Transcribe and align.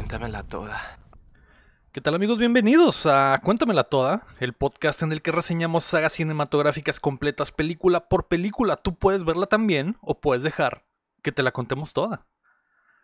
Cuéntamela 0.00 0.42
toda. 0.42 0.98
¿Qué 1.92 2.00
tal 2.00 2.14
amigos? 2.14 2.38
Bienvenidos 2.38 3.04
a 3.04 3.38
Cuéntamela 3.44 3.84
Toda, 3.84 4.26
el 4.40 4.54
podcast 4.54 5.02
en 5.02 5.12
el 5.12 5.20
que 5.20 5.30
reseñamos 5.30 5.84
sagas 5.84 6.14
cinematográficas 6.14 7.00
completas 7.00 7.52
película 7.52 8.08
por 8.08 8.26
película. 8.26 8.76
Tú 8.76 8.94
puedes 8.94 9.26
verla 9.26 9.44
también 9.44 9.98
o 10.00 10.18
puedes 10.18 10.42
dejar 10.42 10.86
que 11.22 11.32
te 11.32 11.42
la 11.42 11.52
contemos 11.52 11.92
toda. 11.92 12.24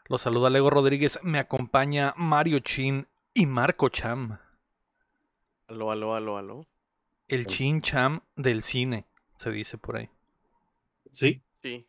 Los 0.09 0.23
saluda 0.23 0.49
Lego 0.49 0.71
Rodríguez, 0.71 1.21
me 1.23 1.39
acompaña 1.39 2.15
Mario 2.17 2.61
Chin 2.61 3.07
y 3.35 3.45
Marco 3.45 3.91
Cham. 3.91 4.39
Aló, 5.69 5.91
aló, 5.91 6.15
aló, 6.15 6.39
aló. 6.39 6.67
El 7.29 7.47
Chin 7.47 7.83
Cham 7.83 8.23
del 8.37 8.63
cine, 8.63 9.05
se 9.37 9.51
dice 9.51 9.77
por 9.77 9.99
ahí. 9.99 10.09
Sí. 11.13 11.43
Sí. 11.63 11.87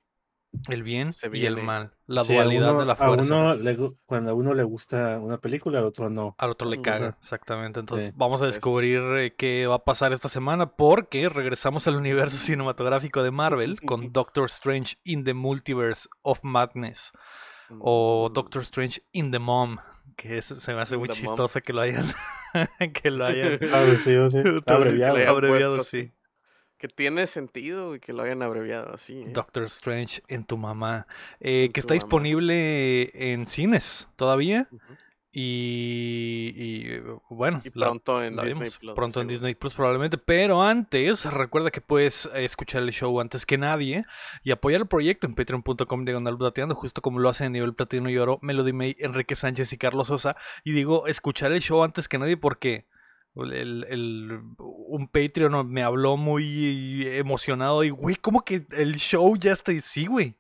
El 0.70 0.84
bien 0.84 1.12
Se 1.12 1.30
y 1.34 1.46
el 1.46 1.58
mal. 1.64 1.94
La 2.08 2.24
Sí, 2.24 2.34
dualidad 2.34 2.72
uno- 2.72 2.80
de 2.82 2.86
la 2.86 2.94
a 2.94 2.96
fuerza. 2.96 3.26
uno 3.36 3.56
le 3.56 3.78
gu- 3.78 3.98
cuando 4.06 4.32
a 4.32 4.34
uno 4.34 4.54
le 4.54 4.64
gusta 4.64 5.20
una 5.22 5.38
película, 5.38 5.80
al 5.80 5.86
otro 5.86 6.10
no. 6.10 6.36
Al 6.38 6.52
otro 6.52 6.70
le 6.70 6.82
caga, 6.82 7.18
exactamente. 7.22 7.80
Entonces 7.80 8.08
Sí. 8.08 8.14
vamos 8.16 8.42
a 8.42 8.48
Es- 8.48 8.56
descubrir 8.56 9.02
eh, 9.18 9.36
qué 9.38 9.68
va 9.68 9.76
a 9.76 9.84
pasar 9.84 10.14
esta 10.14 10.30
semana 10.30 10.68
porque 10.76 11.30
regresamos 11.30 11.88
al 11.88 11.96
universo 11.96 12.38
cinematográfico 12.56 13.24
de 13.24 13.32
Marvel 13.32 13.82
con 13.82 14.12
Doctor 14.14 14.46
Strange 14.46 14.96
in 15.04 15.24
the 15.24 15.34
Multiverse 15.34 16.08
of 16.22 16.40
Madness 16.44 17.12
o 17.80 18.28
Mm. 18.30 18.34
Doctor 18.34 18.62
Strange 18.64 19.02
in 19.12 19.32
the 19.32 19.40
Mom, 19.40 19.78
que 20.16 20.38
es- 20.38 20.46
se 20.46 20.74
me 20.74 20.82
hace 20.82 20.96
In 20.96 21.00
muy 21.00 21.10
Mom. 21.10 21.18
chistoso 21.18 21.60
que 21.62 21.74
lo 21.74 21.82
hayan 21.82 22.06
que 22.94 23.12
lo 23.12 23.26
hayan 23.26 23.60
Ah, 23.74 23.84
sí, 24.04 24.16
Abreviado. 24.66 25.18
abreviado 25.30 25.82
así. 25.82 26.14
Que 26.78 26.88
tiene 26.88 27.26
sentido 27.28 27.88
güey, 27.88 28.00
que 28.00 28.14
lo 28.14 28.22
hayan 28.24 28.44
abreviado 28.44 28.94
así. 28.94 29.22
¿eh? 29.22 29.30
Doctor 29.34 29.64
Strange 29.64 30.22
en 30.28 30.44
tu 30.46 30.58
mamá, 30.58 31.08
eh, 31.40 31.66
En 31.66 31.72
que 31.72 31.82
tu 31.82 31.88
está 31.88 31.94
mamá. 31.96 32.04
disponible 32.04 33.32
en 33.34 33.48
cines 33.48 34.08
todavía 34.16 34.68
y, 35.32 36.54
y, 36.56 37.00
bueno, 37.30 37.62
Y 37.64 37.72
la- 37.78 37.88
pronto 37.88 38.24
en 38.24 38.36
la 38.36 38.44
Disney 38.44 38.64
vimos. 38.70 38.78
Plus. 38.80 38.96
Pronto 38.96 39.22
en. 39.22 39.28
Disney 39.28 39.56
Plus 39.56 39.74
probablemente. 39.76 40.18
Pero 40.18 40.64
antes, 40.64 41.26
recuerda 41.26 41.70
que 41.72 41.82
puedes 41.82 42.26
eh, 42.34 42.44
escuchar 42.46 42.84
el 42.84 42.92
show 42.92 43.20
antes 43.20 43.46
que 43.46 43.58
nadie 43.58 44.06
y 44.44 44.52
apoyar 44.52 44.82
el 44.82 44.88
proyecto 44.88 45.28
en 45.28 45.36
patreon.com 45.36 46.06
diagonal 46.06 46.38
plateando, 46.38 46.76
justo 46.76 47.02
como 47.02 47.20
lo 47.20 47.30
hacen 47.30 47.48
a 47.48 47.50
nivel 47.52 47.74
platino 47.74 48.10
y 48.10 48.18
oro 48.18 48.40
Melody 48.42 48.74
May, 48.74 48.96
Enrique 49.00 49.36
Sánchez 49.36 49.74
y 49.74 49.78
Carlos 49.78 50.08
Sosa. 50.08 50.36
Y 50.64 50.72
digo, 50.72 51.08
escuchar 51.08 51.52
el 51.52 51.62
show 51.62 51.84
antes 51.84 52.08
que 52.08 52.18
nadie 52.18 52.38
porque 52.38 52.86
el, 53.44 53.86
el- 53.90 54.40
un 54.58 55.08
Patreon 55.08 55.70
me 55.70 55.84
habló 55.84 56.18
muy 56.18 57.06
emocionado 57.08 57.84
y, 57.84 57.90
güey, 57.90 58.16
¿cómo 58.16 58.44
que 58.46 58.66
el 58.72 58.96
show 58.96 59.36
ya 59.38 59.54
está? 59.54 59.72
Sí, 59.82 60.06
güey. 60.08 60.36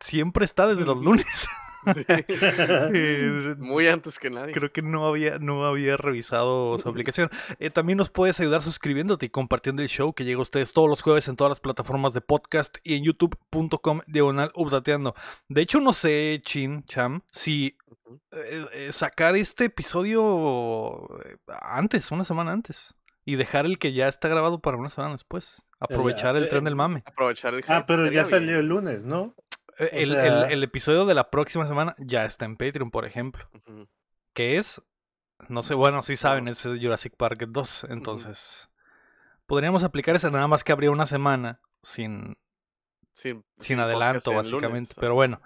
Siempre 0.00 0.44
está 0.44 0.66
desde 0.66 0.84
los 0.84 0.96
lunes. 1.02 1.26
Eh, 1.86 3.54
Muy 3.58 3.86
antes 3.88 4.18
que 4.18 4.30
nadie. 4.30 4.52
Creo 4.54 4.72
que 4.72 4.82
no 4.82 5.06
había, 5.06 5.38
no 5.38 5.64
había 5.66 5.96
revisado 5.96 6.78
su 6.78 6.88
aplicación. 6.88 7.30
Eh, 7.58 7.70
también 7.70 7.98
nos 7.98 8.10
puedes 8.10 8.38
ayudar 8.40 8.62
suscribiéndote 8.62 9.26
y 9.26 9.30
compartiendo 9.30 9.82
el 9.82 9.88
show 9.88 10.12
que 10.12 10.24
llega 10.24 10.38
a 10.38 10.42
ustedes 10.42 10.72
todos 10.72 10.88
los 10.88 11.02
jueves 11.02 11.28
en 11.28 11.36
todas 11.36 11.50
las 11.50 11.60
plataformas 11.60 12.12
de 12.14 12.20
podcast 12.20 12.76
y 12.84 12.94
en 12.96 13.04
youtube.com 13.04 14.00
diagonal 14.06 14.50
updateando. 14.54 15.14
De 15.48 15.62
hecho, 15.62 15.80
no 15.80 15.92
sé, 15.92 16.40
Chin, 16.44 16.84
Cham, 16.84 17.22
si 17.30 17.76
eh, 18.32 18.66
eh, 18.72 18.92
sacar 18.92 19.36
este 19.36 19.66
episodio 19.66 21.08
antes, 21.60 22.10
una 22.10 22.24
semana 22.24 22.52
antes. 22.52 22.94
Y 23.26 23.36
dejar 23.36 23.64
el 23.64 23.78
que 23.78 23.94
ya 23.94 24.06
está 24.08 24.28
grabado 24.28 24.58
para 24.58 24.76
una 24.76 24.90
semana 24.90 25.12
después. 25.12 25.62
Aprovechar 25.80 26.36
el 26.36 26.48
tren 26.50 26.64
del 26.64 26.76
mame. 26.76 27.02
Aprovechar 27.06 27.54
el 27.54 27.64
Ah, 27.68 27.84
pero 27.86 28.10
ya 28.10 28.26
salió 28.26 28.48
bien. 28.48 28.58
el 28.60 28.66
lunes, 28.68 29.02
¿no? 29.02 29.34
Eh, 29.78 29.88
El, 29.92 30.10
sea- 30.12 30.46
el- 30.46 30.52
el 30.52 30.62
episodio 30.64 31.04
de 31.06 31.14
la 31.14 31.30
próxima 31.30 31.66
semana 31.66 31.94
ya 31.98 32.24
está 32.24 32.44
en 32.44 32.56
Patreon, 32.56 32.90
por 32.90 33.04
ejemplo. 33.04 33.48
Que 34.32 34.58
es, 34.58 34.82
no 35.48 35.62
sé, 35.62 35.74
bueno, 35.74 36.02
sí 36.02 36.16
saben, 36.16 36.48
es 36.48 36.62
Jurassic 36.62 37.14
Park 37.16 37.44
2, 37.48 37.86
entonces 37.90 38.68
podríamos 39.46 39.84
aplicar 39.84 40.16
esa 40.16 40.30
nada 40.30 40.48
más 40.48 40.64
que 40.64 40.72
habría 40.72 40.90
una 40.90 41.06
semana 41.06 41.60
sin, 41.82 42.36
Sin, 43.14 43.44
sin 43.60 43.78
adelanto, 43.78 44.32
básicamente, 44.32 44.94
lunes. 44.94 44.96
pero 44.98 45.14
bueno, 45.14 45.40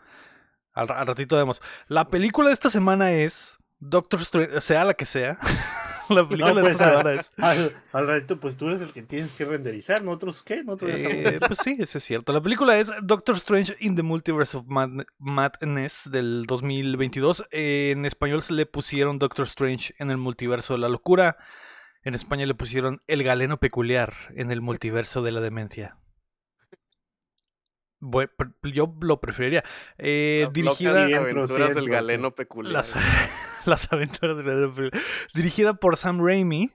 al, 0.72 0.91
al 0.91 1.06
ratito 1.06 1.37
vemos. 1.37 1.61
La 1.88 2.09
película 2.09 2.49
de 2.49 2.55
esta 2.55 2.71
semana 2.71 3.12
es 3.12 3.58
Doctor 3.81 4.21
Strange, 4.22 4.61
sea 4.61 4.84
la 4.84 4.94
que 4.94 5.05
sea, 5.06 5.39
la 6.09 6.28
película 6.28 6.55
de 6.55 6.61
pues, 6.62 7.21
es... 7.21 7.33
Al, 7.39 7.72
al 7.93 8.06
ratito, 8.06 8.41
pues 8.41 8.56
tú 8.56 8.69
eres 8.69 8.81
el 8.81 8.93
que 8.93 9.03
tienes 9.03 9.31
que 9.33 9.44
renderizar, 9.44 10.03
nosotros 10.03 10.43
qué, 10.43 10.65
nosotros 10.65 10.91
Eh, 10.94 11.39
pues 11.47 11.59
sí, 11.62 11.77
eso 11.78 11.99
es 11.99 12.05
cierto. 12.05 12.33
La 12.33 12.41
película 12.41 12.78
es 12.78 12.91
Doctor 13.03 13.37
Strange 13.37 13.77
in 13.81 13.94
the 13.94 14.03
Multiverse 14.03 14.56
of 14.56 14.65
Madne- 14.67 15.06
Madness 15.19 16.03
del 16.11 16.44
2022. 16.47 17.47
Eh, 17.50 17.91
en 17.93 18.05
español 18.05 18.43
se 18.43 18.53
le 18.55 18.67
pusieron 18.67 19.19
Doctor 19.19 19.47
Strange 19.47 19.94
en 19.99 20.11
el 20.11 20.17
multiverso 20.17 20.75
de 20.75 20.81
la 20.81 20.88
locura. 20.88 21.37
En 22.03 22.15
España 22.15 22.47
le 22.47 22.55
pusieron 22.55 23.03
El 23.06 23.22
galeno 23.22 23.59
peculiar 23.59 24.15
en 24.34 24.50
el 24.50 24.61
multiverso 24.61 25.22
de 25.22 25.33
la 25.33 25.41
demencia. 25.41 25.97
Bue- 28.01 28.29
pre- 28.29 28.73
yo 28.73 28.95
lo 29.01 29.21
preferiría. 29.21 29.65
Eh, 29.99 30.43
Las 30.45 30.53
dirigida 30.53 31.07
Sí, 31.07 31.15
aventuras 31.15 31.75
del 31.75 31.89
galeno 31.89 32.31
peculiar. 32.35 32.73
las, 32.73 32.95
las 33.67 33.93
aventuras 33.93 34.37
del 34.37 34.47
galeno 34.47 34.69
peculiar. 34.71 34.93
Dirigida 35.35 35.75
por 35.75 35.97
Sam 35.97 36.25
Raimi. 36.25 36.71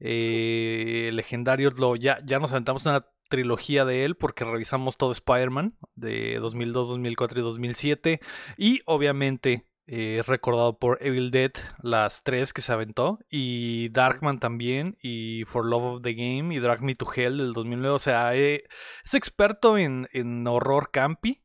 eh, 0.00 1.10
legendario. 1.12 1.70
Lo, 1.70 1.96
ya, 1.96 2.20
ya 2.24 2.38
nos 2.38 2.50
aventamos 2.52 2.84
una 2.86 3.06
trilogía 3.28 3.84
de 3.84 4.04
él 4.04 4.16
porque 4.16 4.44
revisamos 4.44 4.96
todo 4.96 5.12
Spider-Man 5.12 5.76
de 5.94 6.38
2002, 6.40 6.88
2004 6.88 7.40
y 7.40 7.42
2007. 7.42 8.20
Y 8.56 8.80
obviamente 8.86 9.64
eh, 9.86 10.22
recordado 10.26 10.78
por 10.78 10.98
Evil 11.02 11.30
Dead, 11.30 11.52
las 11.82 12.22
tres 12.22 12.52
que 12.52 12.62
se 12.62 12.72
aventó. 12.72 13.18
Y 13.30 13.88
Darkman 13.90 14.40
también. 14.40 14.96
Y 15.02 15.44
For 15.46 15.64
Love 15.66 15.84
of 15.96 16.02
the 16.02 16.14
Game. 16.14 16.54
Y 16.54 16.58
Drag 16.58 16.82
Me 16.82 16.94
to 16.94 17.06
Hell 17.14 17.38
del 17.38 17.52
2009. 17.52 17.94
O 17.94 17.98
sea, 17.98 18.34
eh, 18.34 18.64
es 19.04 19.14
experto 19.14 19.76
en, 19.78 20.08
en 20.12 20.46
horror 20.46 20.90
campi. 20.90 21.42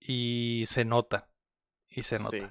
Y 0.00 0.64
se 0.66 0.84
nota. 0.84 1.28
Y 1.88 2.02
se 2.02 2.18
nota. 2.18 2.30
Sí. 2.36 2.42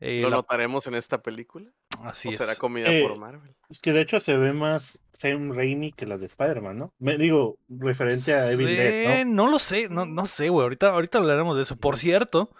Eh, 0.00 0.20
¿Lo 0.22 0.30
la- 0.30 0.36
notaremos 0.36 0.86
en 0.86 0.94
esta 0.94 1.22
película? 1.22 1.70
así 2.02 2.28
¿O 2.28 2.32
será 2.32 2.52
es. 2.52 2.58
comida 2.58 2.88
Eh, 2.92 3.02
por 3.02 3.18
Marvel? 3.18 3.54
Es 3.68 3.80
que 3.80 3.92
de 3.92 4.00
hecho 4.02 4.20
se 4.20 4.36
ve 4.36 4.52
más 4.52 4.98
Sam 5.18 5.52
Raimi 5.54 5.92
que 5.92 6.06
las 6.06 6.20
de 6.20 6.26
Spider-Man, 6.26 6.76
¿no? 6.78 6.94
Me 6.98 7.16
digo, 7.18 7.58
referente 7.68 8.34
a 8.34 8.50
Evil 8.50 8.76
Dead, 8.76 9.24
¿no? 9.26 9.44
no 9.44 9.50
lo 9.50 9.58
sé, 9.58 9.88
no, 9.88 10.06
no 10.06 10.26
sé, 10.26 10.48
güey. 10.48 10.64
Ahorita, 10.64 10.88
ahorita 10.90 11.18
hablaremos 11.18 11.56
de 11.56 11.62
eso. 11.62 11.76
Por 11.76 11.98
cierto, 11.98 12.50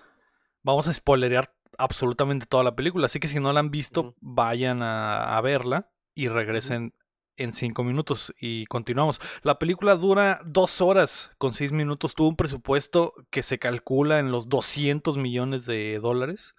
vamos 0.62 0.88
a 0.88 0.94
spoilerear 0.94 1.52
absolutamente 1.80 2.46
toda 2.46 2.64
la 2.64 2.76
película. 2.76 3.06
Así 3.06 3.20
que 3.20 3.28
si 3.28 3.40
no 3.40 3.52
la 3.52 3.60
han 3.60 3.70
visto, 3.70 4.14
vayan 4.20 4.82
a, 4.82 5.36
a 5.36 5.40
verla 5.40 5.90
y 6.14 6.28
regresen 6.28 6.94
en 7.36 7.54
cinco 7.54 7.82
minutos 7.84 8.34
y 8.38 8.66
continuamos. 8.66 9.20
La 9.42 9.58
película 9.58 9.96
dura 9.96 10.40
dos 10.44 10.80
horas 10.80 11.30
con 11.38 11.54
seis 11.54 11.72
minutos. 11.72 12.14
Tuvo 12.14 12.28
un 12.28 12.36
presupuesto 12.36 13.14
que 13.30 13.42
se 13.42 13.58
calcula 13.58 14.18
en 14.18 14.30
los 14.30 14.48
200 14.48 15.16
millones 15.16 15.64
de 15.64 15.98
dólares 16.00 16.54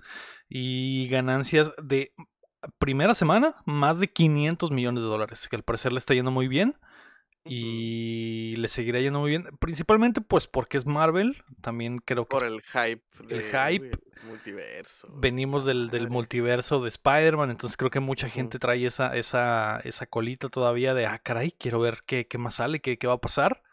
y 0.50 1.08
ganancias 1.08 1.72
de 1.82 2.14
primera 2.80 3.14
semana 3.14 3.56
más 3.66 4.00
de 4.00 4.12
500 4.12 4.72
millones 4.72 5.04
de 5.04 5.10
dólares, 5.10 5.48
que 5.48 5.56
al 5.56 5.64
parecer 5.64 5.94
le 5.94 6.00
está 6.00 6.14
yendo 6.14 6.32
muy 6.32 6.48
bien 6.48 6.76
y 7.44 8.56
le 8.58 8.68
seguirá 8.68 9.00
yendo 9.00 9.20
muy 9.20 9.32
bien, 9.32 9.48
principalmente 9.60 10.22
pues 10.22 10.48
porque 10.48 10.78
es 10.78 10.86
Marvel, 10.86 11.44
también 11.62 12.00
creo 12.00 12.26
que 12.26 12.36
Por 12.38 12.46
el 12.46 12.62
hype. 12.62 13.02
el 13.30 13.44
hype. 13.44 13.92
el 13.92 14.28
multiverso. 14.28 15.08
venimos 15.16 15.66
del, 15.66 15.90
del 15.90 16.10
multiverso 16.10 16.82
de 16.82 16.90
Spider-Man, 16.90 17.50
entonces 17.50 17.78
creo 17.78 17.90
que 17.90 18.00
mucha 18.00 18.30
gente 18.30 18.60
trae 18.60 18.86
esa, 18.86 19.16
esa, 19.18 19.80
esa 19.84 20.06
colita 20.06 20.50
todavía 20.50 20.94
de, 20.94 21.08
ah, 21.08 21.20
caray, 21.20 21.52
quiero 21.52 21.80
ver 21.80 22.04
qué, 22.06 22.28
qué 22.28 22.38
más 22.38 22.56
sale, 22.56 22.80
qué, 22.80 22.98
qué 22.98 23.08
va 23.08 23.14
a 23.16 23.22
pasar. 23.22 23.64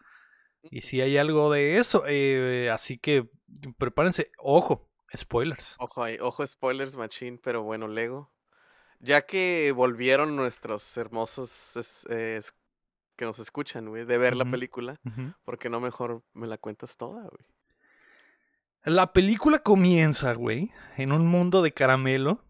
Y 0.70 0.80
si 0.80 1.00
hay 1.00 1.16
algo 1.18 1.52
de 1.52 1.78
eso, 1.78 2.04
eh, 2.06 2.70
así 2.70 2.98
que 2.98 3.28
prepárense, 3.78 4.30
ojo, 4.38 4.88
spoilers. 5.16 5.76
Ojo 5.78 6.02
ahí, 6.02 6.18
ojo 6.20 6.46
spoilers 6.46 6.96
machine, 6.96 7.38
pero 7.42 7.62
bueno, 7.62 7.86
Lego. 7.86 8.30
Ya 9.00 9.22
que 9.22 9.72
volvieron 9.74 10.34
nuestros 10.34 10.96
hermosos 10.96 11.76
que 13.18 13.26
nos 13.26 13.38
escuchan, 13.40 13.88
güey, 13.88 14.06
de 14.06 14.16
ver 14.16 14.36
la 14.36 14.44
película, 14.46 14.98
Ujú. 15.04 15.34
¿por 15.44 15.58
qué 15.58 15.68
no 15.68 15.80
mejor 15.80 16.22
me 16.32 16.46
la 16.46 16.56
cuentas 16.56 16.96
toda, 16.96 17.22
güey? 17.22 17.44
La 18.84 19.12
película 19.12 19.58
comienza, 19.58 20.32
güey, 20.32 20.70
en 20.96 21.12
un 21.12 21.26
mundo 21.26 21.60
de 21.60 21.72
caramelo 21.72 22.42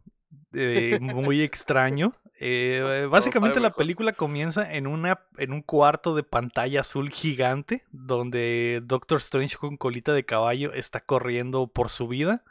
eh, 0.53 0.99
muy 1.00 1.43
extraño. 1.43 2.12
Eh, 2.38 2.81
Todo 3.03 3.11
básicamente 3.11 3.59
la 3.61 3.69
mejor. 3.70 3.79
película 3.79 4.12
comienza 4.12 4.70
en 4.70 4.87
una 4.87 5.20
en 5.38 5.53
un 5.53 5.62
cuarto 5.62 6.15
de 6.15 6.23
pantalla 6.23 6.82
azul 6.82 7.11
gigante 7.11 7.82
donde 7.91 8.81
Doctor 8.85 9.19
Strange 9.19 9.56
con 9.56 9.76
colita 9.79 10.12
de 10.12 10.25
caballo 10.25 10.73
está 10.75 11.00
corriendo 11.00 11.67
por 11.67 11.88
su 11.88 12.06
vida 12.06 12.44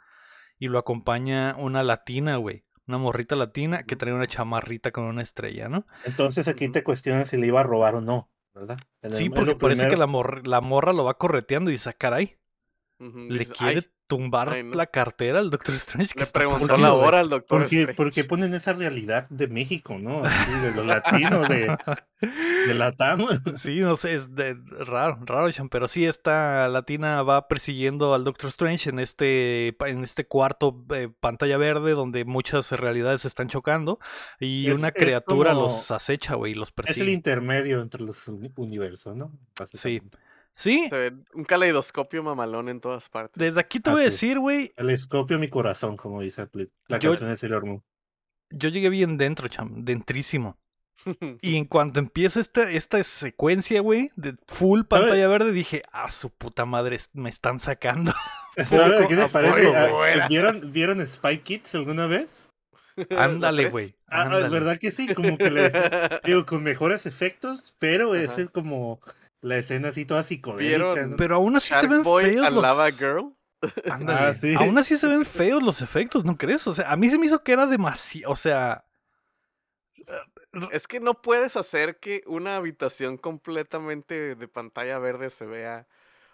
y 0.58 0.66
lo 0.68 0.78
acompaña 0.78 1.54
una 1.56 1.82
latina, 1.84 2.36
güey, 2.36 2.64
una 2.88 2.98
morrita 2.98 3.36
latina 3.36 3.84
que 3.84 3.96
trae 3.96 4.12
una 4.14 4.26
chamarrita 4.26 4.90
con 4.92 5.04
una 5.04 5.22
estrella, 5.22 5.68
¿no? 5.68 5.86
Entonces 6.04 6.48
aquí 6.48 6.68
te 6.68 6.82
cuestionas 6.82 7.28
si 7.28 7.36
le 7.36 7.46
iba 7.46 7.60
a 7.60 7.64
robar 7.64 7.94
o 7.96 8.00
no, 8.00 8.30
¿verdad? 8.54 8.78
El- 9.02 9.12
Sí, 9.14 9.30
porque 9.30 9.56
parece 9.56 9.86
que 9.86 9.96
la, 9.96 10.06
mor- 10.06 10.46
la 10.46 10.60
morra 10.60 10.92
lo 10.92 11.04
va 11.04 11.18
correteando 11.18 11.70
y 11.70 11.74
dice, 11.74 11.90
"Ah, 11.90 11.96
Le 13.00 13.38
dices, 13.38 13.54
quiere 13.56 13.80
"Ay", 13.80 13.86
tumbar 14.08 14.48
ay, 14.48 14.62
no. 14.64 14.74
la 14.74 14.86
cartera 14.86 15.38
al 15.38 15.50
Doctor 15.50 15.74
Strange. 15.76 16.14
que 16.14 16.20
le 16.20 16.24
está 16.24 16.38
preguntó 16.38 16.76
la 16.78 16.94
hora 16.94 17.20
al 17.20 17.28
doctor 17.28 17.60
¿Por 17.60 17.68
qué, 17.68 17.76
Strange. 17.80 17.94
por 17.96 18.10
qué 18.10 18.24
ponen 18.24 18.54
esa 18.54 18.72
realidad 18.72 19.28
de 19.28 19.46
México, 19.48 19.98
no? 20.00 20.22
Así, 20.24 20.52
de 20.60 20.72
los 20.74 20.84
latinos, 20.86 21.46
de, 21.48 21.76
de 22.66 22.74
la 22.74 22.92
TAM. 22.92 23.20
Sí, 23.56 23.80
no 23.80 23.96
sé, 23.96 24.14
es 24.14 24.34
de- 24.34 24.54
raro, 24.84 25.18
raro, 25.26 25.48
pero 25.70 25.86
sí, 25.86 26.06
esta 26.06 26.66
latina 26.68 27.22
va 27.22 27.46
persiguiendo 27.48 28.14
al 28.14 28.24
Doctor 28.24 28.48
Strange 28.48 28.90
en 28.90 28.98
este, 28.98 29.76
en 29.86 30.02
este 30.02 30.26
cuarto 30.26 30.84
eh, 30.94 31.08
pantalla 31.20 31.56
verde 31.58 31.92
donde 31.92 32.24
muchas 32.24 32.72
realidades 32.72 33.20
se 33.20 33.28
están 33.28 33.48
chocando 33.48 34.00
y 34.40 34.68
Es- 34.70 34.78
una 34.78 34.90
criatura 34.90 35.50
como- 35.52 35.64
los 35.66 35.90
acecha, 35.92 36.34
güey, 36.34 36.52
y 36.52 36.54
los 36.56 36.68
Es 36.70 36.74
el 36.78 36.84
persigue. 36.86 37.12
intermedio 37.12 37.80
entre 37.80 38.02
los 38.02 38.26
uni- 38.26 38.50
universos, 38.56 39.14
¿no? 39.14 39.30
Básicamente. 39.56 40.18
Sí, 40.60 40.88
Se 40.90 40.96
ve 40.96 41.12
un 41.34 41.44
caleidoscopio 41.44 42.20
mamalón 42.24 42.68
en 42.68 42.80
todas 42.80 43.08
partes. 43.08 43.38
desde 43.38 43.60
aquí 43.60 43.78
te 43.78 43.90
voy 43.90 44.00
a 44.02 44.04
decir, 44.06 44.40
güey, 44.40 44.72
El 44.76 44.90
escopio 44.90 45.38
mi 45.38 45.46
corazón, 45.48 45.96
como 45.96 46.20
dice 46.20 46.48
la- 46.88 46.98
Yo- 46.98 47.10
canción 47.10 47.30
de 47.30 47.36
Sailor 47.36 47.64
Moon. 47.64 47.84
yo 48.50 48.68
llegué 48.68 48.88
bien 48.88 49.16
dentro, 49.18 49.46
cham, 49.46 49.84
dentrísimo. 49.84 50.58
Y 51.42 51.54
en 51.56 51.64
cuanto 51.64 52.00
empieza 52.00 52.40
esta, 52.40 52.68
esta 52.72 53.02
secuencia, 53.04 53.80
güey, 53.82 54.10
de 54.16 54.34
full 54.48 54.82
pantalla 54.82 55.28
verde, 55.28 55.52
dije, 55.52 55.84
ah, 55.92 56.10
su 56.10 56.28
puta 56.30 56.64
madre, 56.64 56.98
me 57.12 57.30
están 57.30 57.60
sacando. 57.60 58.12
Ah. 58.60 60.26
¿Vieron, 60.28 60.72
¿Vieron 60.72 61.06
Spy 61.06 61.38
Kids 61.38 61.74
alguna 61.76 62.06
vez? 62.08 62.28
Ándale, 63.16 63.64
¿La 63.64 63.70
güey. 63.70 63.94
Ah, 64.08 64.28
ah. 64.28 64.48
¿verdad 64.48 64.78
que 64.80 64.90
sí? 64.90 65.14
Como 65.14 65.38
que 65.38 65.50
les, 65.50 65.72
digo, 66.24 66.44
con 66.44 66.64
mejores 66.64 67.06
efectos, 67.06 67.74
pero 67.78 68.14
Ajá. 68.14 68.34
es 68.36 68.50
como 68.50 69.00
la 69.40 69.58
escena 69.58 69.88
así 69.88 70.04
toda 70.04 70.24
psicodélica. 70.24 71.10
Pero 71.16 71.36
aún 71.36 71.56
así 71.56 71.74
se 71.74 71.86
ven 71.86 72.02
Boy 72.02 72.24
feos 72.24 72.52
los... 72.52 72.62
Lava 72.62 72.90
Girl. 72.90 73.34
Ah, 73.90 74.34
sí. 74.34 74.54
Aún 74.56 74.78
así 74.78 74.96
se 74.96 75.08
ven 75.08 75.24
feos 75.24 75.60
los 75.62 75.82
efectos, 75.82 76.24
¿no 76.24 76.38
crees? 76.38 76.64
O 76.68 76.74
sea, 76.74 76.92
a 76.92 76.96
mí 76.96 77.08
se 77.08 77.18
me 77.18 77.26
hizo 77.26 77.42
que 77.42 77.52
era 77.52 77.66
demasiado, 77.66 78.32
o 78.32 78.36
sea, 78.36 78.84
Es 80.72 80.86
que 80.86 81.00
no 81.00 81.20
puedes 81.20 81.56
hacer 81.56 81.98
que 81.98 82.22
una 82.26 82.56
habitación 82.56 83.18
completamente 83.18 84.34
de 84.34 84.48
pantalla 84.48 84.98
verde 84.98 85.30
se 85.30 85.46
vea 85.46 85.86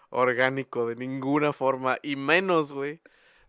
orgánico 0.09 0.87
de 0.87 0.95
ninguna 0.95 1.53
forma. 1.53 1.97
Y 2.01 2.15
menos, 2.15 2.73
güey, 2.73 3.01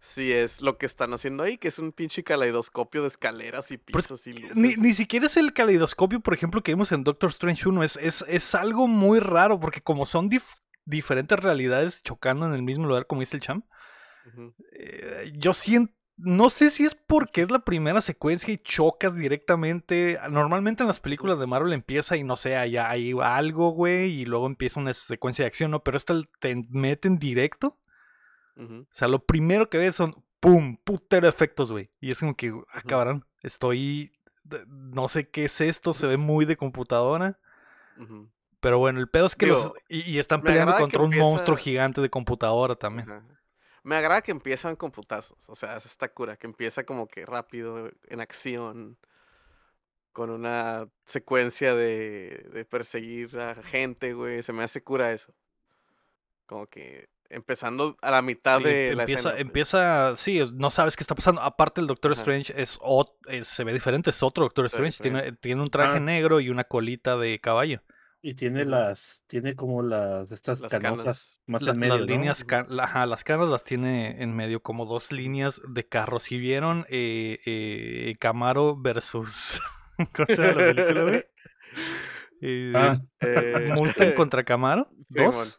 si 0.06 0.32
es 0.32 0.62
lo 0.62 0.78
que 0.78 0.86
están 0.86 1.12
haciendo 1.12 1.42
ahí, 1.42 1.58
que 1.58 1.68
es 1.68 1.78
un 1.78 1.92
pinche 1.92 2.22
caleidoscopio 2.24 3.02
de 3.02 3.08
escaleras 3.08 3.70
y 3.72 3.78
Pero 3.78 3.98
pisos 3.98 4.26
y 4.26 4.32
luces. 4.34 4.56
ni, 4.56 4.74
ni 4.76 4.94
siquiera 4.94 5.26
es 5.26 5.36
el 5.36 5.52
caleidoscopio, 5.52 6.20
por 6.20 6.34
ejemplo, 6.34 6.62
que 6.62 6.72
vimos 6.72 6.92
en 6.92 7.04
Doctor 7.04 7.30
Strange 7.30 7.68
1, 7.68 7.82
es, 7.82 7.96
es, 8.02 8.24
es 8.28 8.54
algo 8.54 8.86
muy 8.86 9.18
raro, 9.20 9.58
porque 9.60 9.80
como 9.80 10.06
son 10.06 10.30
dif- 10.30 10.56
diferentes 10.84 11.38
realidades 11.38 12.02
chocando 12.02 12.46
en 12.46 12.54
el 12.54 12.62
mismo 12.62 12.86
lugar, 12.86 13.06
como 13.06 13.20
dice 13.20 13.36
el 13.36 13.42
champ, 13.42 13.64
eh, 14.72 15.32
yo 15.36 15.52
siento, 15.54 15.92
no 16.16 16.48
sé 16.48 16.70
si 16.70 16.84
es 16.84 16.94
porque 16.94 17.42
es 17.42 17.50
la 17.50 17.60
primera 17.64 18.00
secuencia 18.00 18.52
y 18.52 18.58
chocas 18.58 19.14
directamente. 19.14 20.18
Normalmente 20.30 20.82
en 20.82 20.86
las 20.88 20.98
películas 21.00 21.38
de 21.38 21.46
Marvel 21.46 21.72
empieza 21.74 22.16
y 22.16 22.24
no 22.24 22.36
sé, 22.36 22.56
hay, 22.56 22.76
hay 22.76 23.12
algo, 23.22 23.70
güey, 23.70 24.20
y 24.20 24.24
luego 24.24 24.46
empieza 24.46 24.80
una 24.80 24.94
secuencia 24.94 25.42
de 25.44 25.48
acción, 25.48 25.70
¿no? 25.70 25.82
Pero 25.82 25.96
esta 25.96 26.14
te 26.40 26.54
meten 26.70 27.18
directo. 27.18 27.78
O 28.56 28.86
sea, 28.90 29.08
lo 29.08 29.24
primero 29.24 29.68
que 29.68 29.78
ves 29.78 29.94
son, 29.94 30.24
¡pum! 30.40 30.78
Putero 30.78 31.28
efectos, 31.28 31.70
güey. 31.70 31.90
Y 32.00 32.10
es 32.10 32.20
como 32.20 32.34
que, 32.34 32.52
ah, 32.72 32.82
cabrón, 32.82 33.26
estoy, 33.42 34.12
no 34.66 35.08
sé 35.08 35.28
qué 35.28 35.44
es 35.44 35.60
esto, 35.60 35.92
se 35.92 36.06
ve 36.06 36.16
muy 36.16 36.44
de 36.44 36.56
computadora. 36.56 37.38
Pero 38.60 38.78
bueno, 38.78 39.00
el 39.00 39.08
pedo 39.08 39.26
es 39.26 39.36
que 39.36 39.46
los... 39.46 39.72
Y, 39.88 40.10
y 40.10 40.18
están 40.18 40.42
peleando 40.42 40.76
contra 40.76 41.02
un 41.02 41.16
monstruo 41.16 41.56
gigante 41.56 42.00
de 42.00 42.10
computadora 42.10 42.74
también. 42.74 43.06
Me 43.82 43.96
agrada 43.96 44.22
que 44.22 44.32
empiezan 44.32 44.74
con 44.74 44.90
putazos. 44.90 45.48
O 45.48 45.54
sea, 45.54 45.76
eso 45.76 45.86
está 45.86 46.08
cura. 46.08 46.36
Que 46.36 46.46
empieza 46.46 46.84
como 46.84 47.06
que 47.06 47.24
rápido, 47.24 47.90
en 48.08 48.20
acción. 48.20 48.98
Con 50.12 50.30
una 50.30 50.88
secuencia 51.04 51.74
de, 51.74 52.48
de 52.52 52.64
perseguir 52.64 53.38
a 53.38 53.54
gente, 53.54 54.14
güey. 54.14 54.42
Se 54.42 54.52
me 54.52 54.64
hace 54.64 54.82
cura 54.82 55.12
eso. 55.12 55.32
Como 56.46 56.66
que 56.66 57.08
empezando 57.30 57.96
a 58.02 58.10
la 58.10 58.22
mitad 58.22 58.58
Sí, 58.58 58.64
de 58.64 58.94
la 58.94 59.02
empieza, 59.04 59.18
escena. 59.30 59.34
pues. 59.34 59.40
empieza, 59.46 60.16
sí, 60.16 60.40
no 60.54 60.70
sabes 60.70 60.96
qué 60.96 61.02
está 61.02 61.14
pasando. 61.14 61.40
Aparte, 61.42 61.80
el 61.80 61.86
Doctor 61.86 62.12
Ajá. 62.12 62.20
Strange 62.20 62.52
es, 62.60 62.78
es- 63.28 63.46
se 63.48 63.64
ve 63.64 63.72
diferente, 63.72 64.10
es 64.10 64.22
otro 64.22 64.44
Doctor 64.44 64.66
Strange. 64.66 65.02
Tiene, 65.02 65.32
tiene 65.32 65.62
un 65.62 65.70
traje 65.70 65.96
Ah. 65.96 66.00
negro 66.00 66.40
y 66.40 66.50
una 66.50 66.64
colita 66.64 67.16
de 67.16 67.40
caballo. 67.40 67.82
Y 68.22 68.34
tiene 68.34 68.64
las, 68.64 69.22
tiene 69.28 69.54
como 69.54 69.82
las, 69.82 70.32
estas 70.32 70.60
Las 70.60 70.70
canosas 70.72 71.04
canas. 71.04 71.42
más 71.46 71.62
La- 71.62 71.72
en 71.72 71.78
medio, 71.78 71.92
las 71.98 72.00
¿no? 72.00 72.06
líneas, 72.06 72.44
ca- 72.44 72.66
la- 72.68 72.84
ajá, 72.84 73.06
las 73.06 73.22
caras 73.22 73.48
las 73.48 73.62
tiene 73.62 74.20
en 74.22 74.34
medio, 74.34 74.60
como 74.62 74.84
dos 74.84 75.12
líneas 75.12 75.60
de 75.68 75.86
carro. 75.86 76.18
Si 76.18 76.36
vieron 76.38 76.86
eh, 76.88 77.38
eh, 77.46 78.16
Camaro 78.18 78.76
versus. 78.76 79.60
¿Cómo 80.14 80.26
se 80.26 80.36
llama 80.36 80.60
la 80.62 80.74
película, 80.74 81.02
güey? 81.02 81.24
Eh, 82.42 82.72
Ah, 82.74 83.00
Eh, 83.20 83.70
Mustang 83.74 84.12
contra 84.14 84.44
Camaro. 84.44 84.88
Dos. 85.08 85.58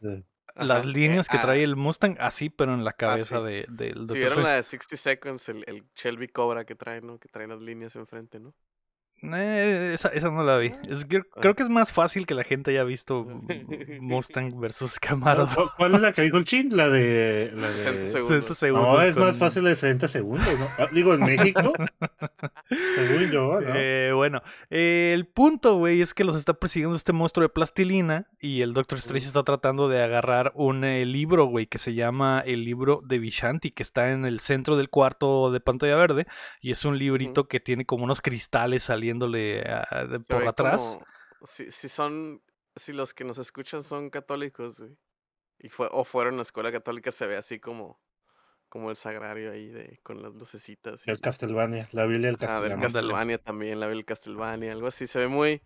Las 0.60 0.86
líneas 0.86 1.28
que 1.28 1.38
trae 1.38 1.62
ah, 1.62 1.64
el 1.64 1.76
Mustang, 1.76 2.18
así, 2.20 2.50
pero 2.50 2.74
en 2.74 2.84
la 2.84 2.94
cabeza 2.94 3.40
sí. 3.40 3.44
de, 3.44 3.66
del 3.70 3.94
Si 3.94 4.00
Doctor 4.00 4.18
vieron 4.18 4.44
la 4.44 4.54
de 4.54 4.64
60 4.64 4.98
Seconds, 4.98 5.50
el, 5.50 5.64
el 5.68 5.84
Shelby 5.96 6.28
Cobra 6.28 6.66
que 6.66 6.76
trae, 6.76 7.02
¿no? 7.02 7.20
Que 7.20 7.30
trae 7.30 7.48
las 7.48 7.62
líneas 7.62 7.96
enfrente, 7.96 8.40
¿no? 8.40 8.54
Eh, 9.24 9.92
esa, 9.96 10.10
esa 10.10 10.30
no 10.30 10.44
la 10.44 10.58
vi. 10.58 10.72
Es 10.90 11.06
que- 11.06 11.18
Ah. 11.18 11.40
creo 11.42 11.56
que 11.56 11.64
es 11.64 11.70
más 11.70 11.92
fácil 11.92 12.26
que 12.28 12.34
la 12.36 12.44
gente 12.44 12.72
haya 12.72 12.84
visto 12.84 13.26
Mustang 14.02 14.60
versus 14.60 15.00
Camaro. 15.00 15.48
¿cu- 15.48 15.70
¿Cuál 15.78 15.96
es 15.96 16.02
la 16.02 16.12
que 16.12 16.22
dijo 16.22 16.38
el 16.38 16.46
chin? 16.46 16.70
La 16.76 16.88
de. 16.90 17.52
La 17.56 17.68
60 17.68 17.92
de... 18.00 18.06
segundos. 18.12 18.36
60 18.44 18.54
segundos 18.56 18.88
No, 18.88 19.02
es 19.02 19.18
más 19.18 19.38
fácil 19.38 19.64
de 19.64 19.76
60 19.76 20.08
segundos, 20.08 20.60
¿no? 20.60 20.68
Ah, 20.78 20.88
Digo, 20.94 21.14
en 21.16 21.22
México. 21.24 21.74
según 22.96 23.32
yo, 23.32 23.60
¿no? 23.62 23.68
Eh, 23.76 24.12
bueno, 24.14 24.42
eh, 24.70 25.12
el 25.14 25.26
punto, 25.26 25.76
güey, 25.78 26.02
es 26.02 26.14
que 26.14 26.24
los 26.24 26.36
está 26.36 26.54
persiguiendo 26.54 26.96
este 26.96 27.14
monstruo 27.14 27.44
de 27.48 27.50
plastilina 27.50 28.28
y 28.40 28.62
el 28.62 28.74
Doctor 28.74 29.00
Strange 29.00 29.28
está 29.28 29.44
tratando 29.44 29.90
de 29.90 30.02
agarrar 30.04 30.52
un 30.56 30.84
eh, 30.84 31.06
libro, 31.06 31.46
güey, 31.46 31.68
que 31.68 31.78
se 31.78 31.94
llama 31.94 32.42
el 32.46 32.64
libro 32.64 33.02
de 33.06 33.20
Vishanti, 33.20 33.72
que 33.72 33.84
está 33.84 34.12
en 34.12 34.26
el 34.26 34.40
centro 34.40 34.78
del 34.78 34.90
cuarto 34.90 35.52
de 35.52 35.60
pantalla 35.60 35.96
verde 35.96 36.28
y 36.62 36.72
es 36.72 36.86
un 36.86 36.98
librito 36.98 37.48
que 37.48 37.60
tiene 37.60 37.86
como 37.86 38.04
unos 38.04 38.22
cristales 38.22 38.90
saliéndole 39.08 39.62
ah, 39.68 40.06
de- 40.06 40.20
Se 40.20 40.34
por 40.34 40.42
ve 40.44 40.48
atrás. 40.48 40.82
como- 40.82 41.06
si, 41.48 41.72
si 41.72 41.88
son, 41.90 42.42
si 42.76 42.94
los 42.94 43.14
que 43.14 43.24
nos 43.24 43.38
escuchan 43.38 43.84
son 43.84 44.10
católicos, 44.10 44.80
güey, 44.80 44.98
y 45.60 45.70
fue, 45.70 45.88
o 45.92 46.04
fueron 46.04 46.36
a 46.36 46.38
la 46.38 46.42
escuela 46.44 46.72
católica, 46.72 47.12
se 47.12 47.26
ve 47.28 47.38
así 47.38 47.60
como, 47.60 48.00
como 48.70 48.90
el 48.90 48.96
sagrario 48.96 49.52
ahí 49.52 49.68
de, 49.70 50.00
con 50.04 50.22
las 50.22 50.34
lucecitas. 50.34 51.06
y- 51.08 51.12
El 51.12 51.20
Castlevania, 51.20 51.88
la 51.92 52.06
Biblia 52.06 52.28
del 52.32 52.36
Ah, 52.36 52.38
del 52.38 52.40
Castlevania. 52.50 52.74
Ándale. 52.76 52.94
Castlevania 52.94 53.38
también, 53.38 53.80
la 53.80 53.88
Biblia 53.88 54.00
del 54.00 54.06
Castlevania, 54.06 54.72
algo 54.72 54.88
así. 54.88 55.08
Se 55.08 55.20
ve 55.20 55.28
muy, 55.28 55.62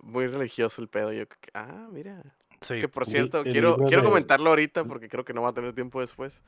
muy 0.00 0.26
religioso 0.26 0.82
el 0.82 0.88
pedo. 0.88 1.12
Yo, 1.12 1.24
ah, 1.54 1.88
mira. 1.92 2.22
Sí. 2.60 2.80
Que 2.80 2.88
por 2.88 3.02
el- 3.02 3.08
cierto, 3.10 3.38
el 3.38 3.44
quiero, 3.52 3.70
libro 3.72 3.86
quiero 3.88 4.02
de- 4.02 4.08
comentarlo 4.08 4.50
ahorita 4.50 4.84
porque 4.84 5.08
creo 5.08 5.24
que 5.24 5.34
no 5.34 5.42
va 5.42 5.50
a 5.50 5.52
tener 5.54 5.74
tiempo 5.74 6.00
después. 6.00 6.42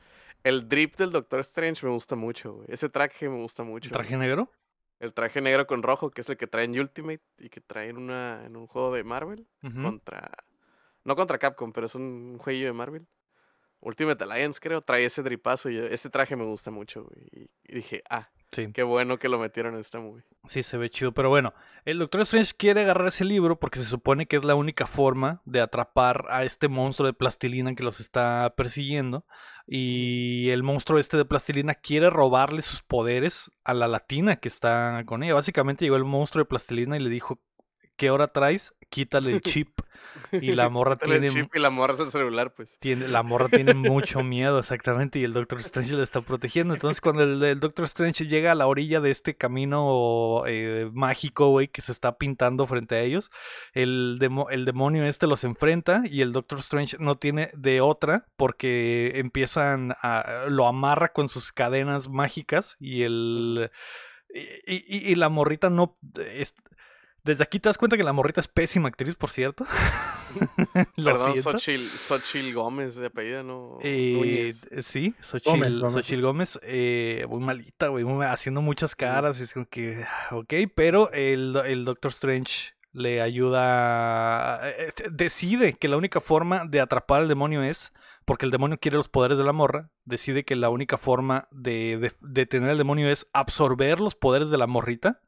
El 0.44 0.66
drip 0.68 0.96
del 0.96 1.10
Doctor 1.10 1.40
Strange 1.40 1.84
me 1.84 1.92
gusta 1.92 2.14
mucho, 2.16 2.54
güey. 2.54 2.68
Ese 2.70 2.88
traje 2.88 3.28
me 3.28 3.36
gusta 3.36 3.62
mucho. 3.64 3.88
¿El 3.88 3.92
traje 3.92 4.16
güey. 4.16 4.26
negro? 4.28 4.50
El 4.98 5.12
traje 5.12 5.40
negro 5.40 5.66
con 5.66 5.82
rojo, 5.82 6.10
que 6.10 6.22
es 6.22 6.28
el 6.28 6.36
que 6.36 6.46
trae 6.46 6.64
en 6.64 6.78
Ultimate 6.78 7.22
y 7.38 7.50
que 7.50 7.60
trae 7.60 7.88
en, 7.88 7.98
una, 7.98 8.44
en 8.46 8.56
un 8.56 8.66
juego 8.66 8.94
de 8.94 9.04
Marvel. 9.04 9.46
Contra. 9.82 10.30
No 11.04 11.14
contra 11.16 11.38
Capcom, 11.38 11.72
pero 11.72 11.86
es 11.86 11.94
un 11.94 12.38
juego 12.38 12.64
de 12.64 12.72
Marvel. 12.72 13.06
Ultimate 13.80 14.24
Alliance, 14.24 14.58
creo, 14.60 14.80
trae 14.80 15.04
ese 15.04 15.22
dripazo 15.22 15.70
y 15.70 15.78
ese 15.78 16.10
traje 16.10 16.34
me 16.34 16.44
gusta 16.44 16.70
mucho, 16.70 17.04
güey. 17.04 17.50
Y 17.64 17.74
dije, 17.74 18.02
ah, 18.08 18.30
Sí. 18.52 18.72
qué 18.72 18.82
bueno 18.82 19.18
que 19.18 19.28
lo 19.28 19.38
metieron 19.38 19.74
en 19.74 19.80
esta 19.80 19.98
movie. 19.98 20.24
Sí, 20.46 20.62
se 20.62 20.76
ve 20.76 20.88
chido. 20.88 21.12
Pero 21.12 21.28
bueno, 21.28 21.52
el 21.84 21.98
Doctor 21.98 22.20
Strange 22.22 22.52
quiere 22.56 22.82
agarrar 22.82 23.08
ese 23.08 23.24
libro 23.24 23.58
porque 23.58 23.78
se 23.78 23.84
supone 23.84 24.26
que 24.26 24.36
es 24.36 24.44
la 24.44 24.54
única 24.54 24.86
forma 24.86 25.42
de 25.44 25.60
atrapar 25.60 26.26
a 26.30 26.44
este 26.44 26.68
monstruo 26.68 27.06
de 27.06 27.12
plastilina 27.12 27.74
que 27.74 27.82
los 27.82 28.00
está 28.00 28.54
persiguiendo. 28.56 29.24
Y 29.66 30.50
el 30.50 30.62
monstruo 30.62 31.00
este 31.00 31.16
de 31.16 31.24
plastilina 31.24 31.74
quiere 31.74 32.08
robarle 32.08 32.62
sus 32.62 32.82
poderes 32.82 33.50
a 33.64 33.74
la 33.74 33.88
latina 33.88 34.36
que 34.36 34.48
está 34.48 35.02
con 35.06 35.24
ella. 35.24 35.34
Básicamente 35.34 35.84
llegó 35.84 35.96
el 35.96 36.04
monstruo 36.04 36.44
de 36.44 36.48
plastilina 36.48 36.96
y 36.96 37.00
le 37.00 37.10
dijo, 37.10 37.40
¿qué 37.96 38.10
hora 38.10 38.28
traes? 38.28 38.75
Quítale 38.90 39.32
el 39.32 39.40
chip. 39.40 39.70
Y 40.32 40.54
la 40.54 40.70
morra 40.70 40.96
Quítale 40.96 41.16
el 41.16 41.20
tiene- 41.32 41.42
chip 41.44 41.54
y 41.56 41.58
la 41.60 41.68
morra 41.68 41.92
es 41.92 42.00
el 42.00 42.06
celular, 42.08 42.52
pues. 42.54 42.78
Tiene, 42.80 43.06
la 43.06 43.22
morra 43.22 43.48
tiene 43.48 43.74
mucho 43.74 44.22
miedo, 44.22 44.58
exactamente, 44.58 45.18
y 45.18 45.24
el 45.24 45.34
Doctor 45.34 45.58
Strange 45.60 45.94
le 45.94 46.02
está 46.02 46.22
protegiendo. 46.22 46.72
Entonces, 46.74 47.02
cuando 47.02 47.22
el, 47.22 47.42
el 47.44 47.60
Doctor 47.60 47.84
Strange 47.84 48.26
llega 48.26 48.52
a 48.52 48.54
la 48.54 48.66
orilla 48.66 49.00
de 49.00 49.10
este 49.10 49.36
camino 49.36 50.42
eh, 50.46 50.88
mágico, 50.94 51.50
güey, 51.50 51.68
que 51.68 51.82
se 51.82 51.92
está 51.92 52.16
pintando 52.16 52.66
frente 52.66 52.94
a 52.96 53.00
ellos, 53.02 53.30
el, 53.74 54.16
demo- 54.18 54.48
el 54.50 54.64
demonio 54.64 55.04
este 55.04 55.26
los 55.26 55.44
enfrenta 55.44 56.02
y 56.06 56.22
el 56.22 56.32
Doctor 56.32 56.60
Strange 56.60 56.96
no 56.98 57.16
tiene 57.16 57.50
de 57.54 57.82
otra 57.82 58.24
porque 58.36 59.12
empiezan 59.16 59.94
a. 60.02 60.46
lo 60.48 60.66
amarra 60.66 61.12
con 61.12 61.28
sus 61.28 61.52
cadenas 61.52 62.08
mágicas 62.08 62.76
y 62.80 63.02
el. 63.02 63.70
Y, 64.34 64.74
y- 64.76 65.12
y 65.12 65.14
la 65.14 65.28
morrita 65.28 65.68
no. 65.70 65.96
es- 66.34 66.54
Desde 67.26 67.42
aquí 67.42 67.58
te 67.58 67.68
das 67.68 67.76
cuenta 67.76 67.96
que 67.96 68.04
la 68.04 68.12
morrita 68.12 68.40
es 68.40 68.46
pésima 68.46 68.86
actriz, 68.86 69.16
por 69.16 69.30
cierto. 69.30 69.66
Lo 70.96 71.10
Perdón. 71.12 71.42
Xochil, 71.42 71.88
Xochil 71.88 72.54
Gómez 72.54 72.94
de 72.94 73.06
apellido, 73.06 73.42
¿no? 73.42 73.78
Eh, 73.82 74.52
eh, 74.70 74.82
sí, 74.84 75.12
Xochitl 75.20 75.50
Gómez, 75.50 75.76
Gómez, 75.76 75.94
Gómez. 76.08 76.20
Gómez 76.22 76.60
eh, 76.62 77.26
muy 77.28 77.40
malita, 77.40 77.88
güey, 77.88 78.04
muy- 78.04 78.24
haciendo 78.26 78.62
muchas 78.62 78.94
caras, 78.94 79.40
y 79.40 79.42
es 79.42 79.54
como 79.54 79.66
que, 79.66 80.04
ok, 80.30 80.54
pero 80.76 81.10
el, 81.10 81.56
el 81.66 81.84
Doctor 81.84 82.12
Strange 82.12 82.74
le 82.92 83.20
ayuda, 83.20 84.60
eh, 84.62 84.94
decide 85.10 85.72
que 85.72 85.88
la 85.88 85.96
única 85.96 86.20
forma 86.20 86.64
de 86.64 86.80
atrapar 86.80 87.22
al 87.22 87.28
demonio 87.28 87.64
es, 87.64 87.92
porque 88.24 88.46
el 88.46 88.52
demonio 88.52 88.78
quiere 88.78 88.98
los 88.98 89.08
poderes 89.08 89.36
de 89.36 89.42
la 89.44 89.52
morra, 89.52 89.90
decide 90.04 90.44
que 90.44 90.54
la 90.54 90.68
única 90.68 90.96
forma 90.96 91.48
de, 91.50 91.98
de, 92.00 92.12
detener 92.20 92.70
al 92.70 92.78
demonio 92.78 93.10
es 93.10 93.26
absorber 93.32 93.98
los 93.98 94.14
poderes 94.14 94.48
de 94.48 94.58
la 94.58 94.68
morrita 94.68 95.22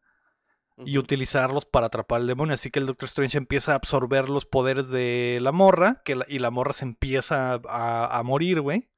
y 0.84 0.98
utilizarlos 0.98 1.64
para 1.64 1.86
atrapar 1.86 2.20
al 2.20 2.26
demonio. 2.26 2.54
Así 2.54 2.70
que 2.70 2.78
el 2.78 2.86
Doctor 2.86 3.06
Strange 3.08 3.36
empieza 3.38 3.72
a 3.72 3.76
absorber 3.76 4.28
los 4.28 4.44
poderes 4.46 4.88
de 4.90 5.38
la 5.42 5.52
morra, 5.52 6.02
que 6.04 6.14
la- 6.16 6.26
y 6.28 6.38
la 6.38 6.50
morra 6.50 6.72
se 6.72 6.84
empieza 6.84 7.54
a, 7.68 8.18
a 8.18 8.22
morir, 8.22 8.60
güey. 8.60 8.88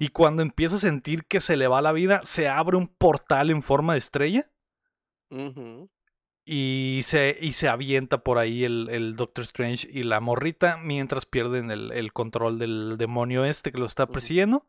Y 0.00 0.08
cuando 0.08 0.42
empieza 0.42 0.76
a 0.76 0.80
sentir 0.80 1.26
que 1.26 1.38
se 1.40 1.56
le 1.56 1.68
va 1.68 1.80
la 1.80 1.92
vida, 1.92 2.20
se 2.24 2.48
abre 2.48 2.76
un 2.76 2.88
portal 2.88 3.50
en 3.50 3.62
forma 3.62 3.92
de 3.92 3.98
estrella 4.00 4.50
y 6.44 7.02
se, 7.04 7.36
y 7.40 7.52
se 7.52 7.68
avienta 7.68 8.24
por 8.24 8.38
ahí 8.38 8.64
el, 8.64 8.88
el 8.90 9.14
Doctor 9.14 9.44
Strange 9.44 9.88
y 9.92 10.02
la 10.02 10.18
morrita 10.18 10.76
mientras 10.76 11.24
pierden 11.24 11.70
el, 11.70 11.92
el 11.92 12.12
control 12.12 12.58
del 12.58 12.96
demonio 12.98 13.44
este 13.44 13.70
que 13.70 13.78
lo 13.78 13.84
está 13.86 14.06
persiguiendo 14.08 14.66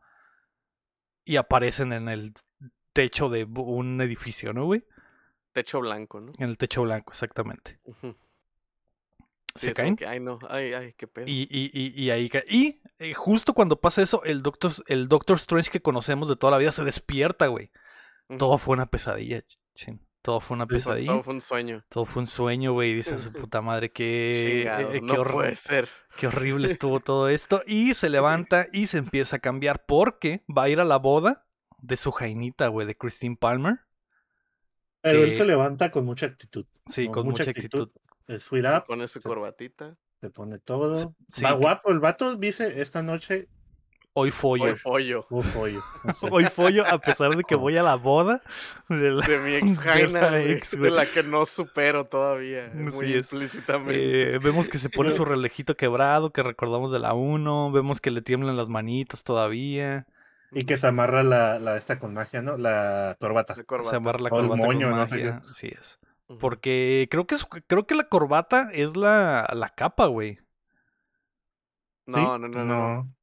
y 1.24 1.34
aparecen 1.36 1.92
en 1.92 2.08
el 2.08 2.34
techo 2.92 3.28
de 3.28 3.44
un 3.44 4.00
edificio, 4.02 4.52
¿no, 4.52 4.66
güey? 4.66 4.84
Techo 5.52 5.80
blanco, 5.80 6.20
¿no? 6.20 6.32
En 6.38 6.48
el 6.50 6.56
techo 6.58 6.82
blanco, 6.82 7.12
exactamente. 7.12 7.78
Sí, 9.54 9.66
Se 9.66 9.72
caen. 9.74 9.96
que, 9.96 10.06
ay, 10.06 10.18
no, 10.18 10.38
ay, 10.48 10.72
ay, 10.72 10.94
qué 10.96 11.06
pedo. 11.06 11.26
Y, 11.28 11.42
y, 11.50 11.70
y, 11.74 12.02
y 12.04 12.10
ahí 12.10 12.30
ca- 12.30 12.42
Y 12.48 12.80
eh, 12.98 13.12
justo 13.12 13.52
cuando 13.52 13.76
pasa 13.80 14.00
eso, 14.00 14.24
el 14.24 14.40
Doctor, 14.42 14.72
el 14.86 15.08
Doctor 15.08 15.36
Strange 15.36 15.70
que 15.70 15.82
conocemos 15.82 16.28
de 16.28 16.36
toda 16.36 16.52
la 16.52 16.58
vida 16.58 16.72
se 16.72 16.84
despierta, 16.84 17.48
güey. 17.48 17.70
Todo 18.38 18.56
fue 18.56 18.72
una 18.74 18.86
pesadilla, 18.86 19.42
chin. 19.74 20.00
Todo 20.22 20.40
fue 20.40 20.54
una 20.54 20.66
pesadilla. 20.66 21.12
Todo 21.12 21.22
fue 21.22 21.34
un 21.34 21.40
sueño. 21.42 21.84
Todo 21.90 22.04
fue 22.06 22.20
un 22.22 22.26
sueño, 22.28 22.72
güey. 22.72 22.92
y 22.92 22.94
Dices, 22.94 23.24
su 23.24 23.32
puta 23.50 23.60
madre, 23.60 23.92
Chingado, 23.92 24.90
eh, 24.92 25.00
qué, 25.00 25.00
no 25.02 25.24
puede 25.24 25.54
ser. 25.56 25.86
qué 26.16 26.28
horrible 26.28 26.68
estuvo 26.72 27.00
todo 27.00 27.28
esto. 27.28 27.62
Y 27.66 27.92
se 27.92 28.08
levanta 28.08 28.68
y 28.72 28.86
se 28.86 28.96
empieza 28.98 29.36
a 29.36 29.40
cambiar 29.40 29.84
porque 29.84 30.44
va 30.48 30.62
a 30.62 30.68
ir 30.70 30.80
a 30.80 30.84
la 30.86 30.96
boda 30.96 31.44
de 31.78 31.98
su 31.98 32.10
jainita, 32.10 32.68
güey, 32.68 32.86
de 32.86 32.96
Christine 32.96 33.36
Palmer. 33.36 33.80
Pero 35.02 35.24
él 35.24 35.36
se 35.36 35.44
levanta 35.44 35.90
con 35.90 36.04
mucha 36.04 36.26
actitud. 36.26 36.64
Sí, 36.88 37.08
con 37.08 37.26
mucha 37.26 37.42
actitud. 37.44 37.90
Es 38.28 38.44
sweet 38.44 38.64
Se 38.64 38.76
up, 38.76 38.84
pone 38.86 39.08
su 39.08 39.20
se- 39.20 39.28
corbatita. 39.28 39.96
se 40.20 40.30
pone 40.30 40.58
todo. 40.58 41.14
sí. 41.30 41.42
Va 41.42 41.52
guapo. 41.52 41.90
El 41.90 41.98
vato 42.00 42.36
dice 42.36 42.80
esta 42.80 43.02
noche. 43.02 43.48
Hoy 44.14 44.30
follo. 44.30 44.76
Hoy 44.84 45.14
oye. 45.56 45.78
no 46.04 46.12
sé. 46.12 46.28
Hoy 46.30 46.44
follo, 46.44 46.86
a 46.86 46.98
pesar 46.98 47.34
de 47.34 47.44
que 47.44 47.54
voy 47.54 47.78
a 47.78 47.82
la 47.82 47.94
boda 47.96 48.42
de 48.90 49.10
la- 49.10 49.26
De 49.26 49.38
mi 49.38 49.54
ex 49.54 49.78
Jaina, 49.78 50.30
de 50.30 50.90
la 50.90 51.06
que 51.06 51.22
no 51.22 51.46
supero 51.46 52.04
todavía. 52.06 52.70
Muy 52.74 53.14
es. 53.14 53.32
implícitamente. 53.32 54.34
Eh, 54.34 54.38
vemos 54.38 54.68
que 54.68 54.78
se 54.78 54.90
pone 54.90 55.12
su 55.12 55.24
relejito 55.24 55.76
quebrado, 55.78 56.30
que 56.30 56.42
recordamos 56.42 56.92
de 56.92 56.98
la 56.98 57.14
1. 57.14 57.72
Vemos 57.72 58.00
que 58.02 58.10
le 58.10 58.20
tiemblan 58.20 58.56
las 58.56 58.68
manitas 58.68 59.24
todavía. 59.24 60.06
Y 60.52 60.64
que 60.64 60.76
se 60.76 60.86
amarra 60.86 61.22
la, 61.22 61.58
la 61.58 61.76
esta 61.76 61.98
con 61.98 62.12
magia, 62.14 62.42
¿no? 62.42 62.56
La 62.56 63.16
corbata. 63.18 63.54
Corbata. 63.64 63.90
Se 63.90 63.96
amarra 63.96 64.18
la 64.18 64.28
O 64.30 64.40
el 64.40 64.48
corbata 64.48 64.66
moño, 64.66 64.88
con 64.90 64.98
no 64.98 65.06
sé 65.06 65.16
magia. 65.16 65.42
Así 65.50 65.68
es. 65.68 65.98
Porque 66.40 67.08
creo 67.10 67.26
que, 67.26 67.34
es- 67.36 67.46
creo 67.66 67.86
que 67.86 67.94
la 67.94 68.08
corbata 68.08 68.68
es 68.72 68.96
la, 68.96 69.48
la 69.54 69.70
capa, 69.70 70.06
güey. 70.06 70.38
No, 72.06 72.16
¿Sí? 72.18 72.22
no, 72.24 72.38
no, 72.38 72.48
no, 72.48 72.64
no. 72.64 73.14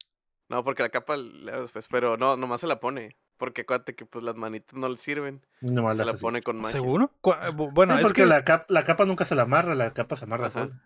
No, 0.49 0.63
porque 0.63 0.83
la 0.83 0.89
capa 0.89 1.15
después. 1.17 1.87
Pero 1.89 2.17
no, 2.17 2.37
nomás 2.37 2.61
se 2.61 2.67
la 2.67 2.79
pone. 2.79 3.17
Porque 3.37 3.61
acuérdate 3.61 3.95
que 3.95 4.05
pues 4.05 4.23
las 4.23 4.35
manitas 4.35 4.77
no 4.77 4.89
le 4.89 4.97
sirven. 4.97 5.45
Nomás 5.61 5.97
Se 5.97 6.03
la 6.05 6.11
así. 6.11 6.21
pone 6.21 6.41
con 6.41 6.57
magia. 6.59 6.73
¿Seguro? 6.73 7.11
Bueno, 7.73 7.93
Sí, 7.93 7.99
es 7.99 8.03
porque 8.03 8.23
que... 8.23 8.27
la, 8.27 8.43
cap- 8.43 8.69
la 8.69 8.83
capa 8.83 9.05
nunca 9.05 9.23
se 9.25 9.35
la 9.35 9.43
amarra, 9.43 9.75
la 9.75 9.93
capa 9.93 10.17
se 10.17 10.25
amarra 10.25 10.47
Ajá. 10.47 10.63
sola. 10.63 10.81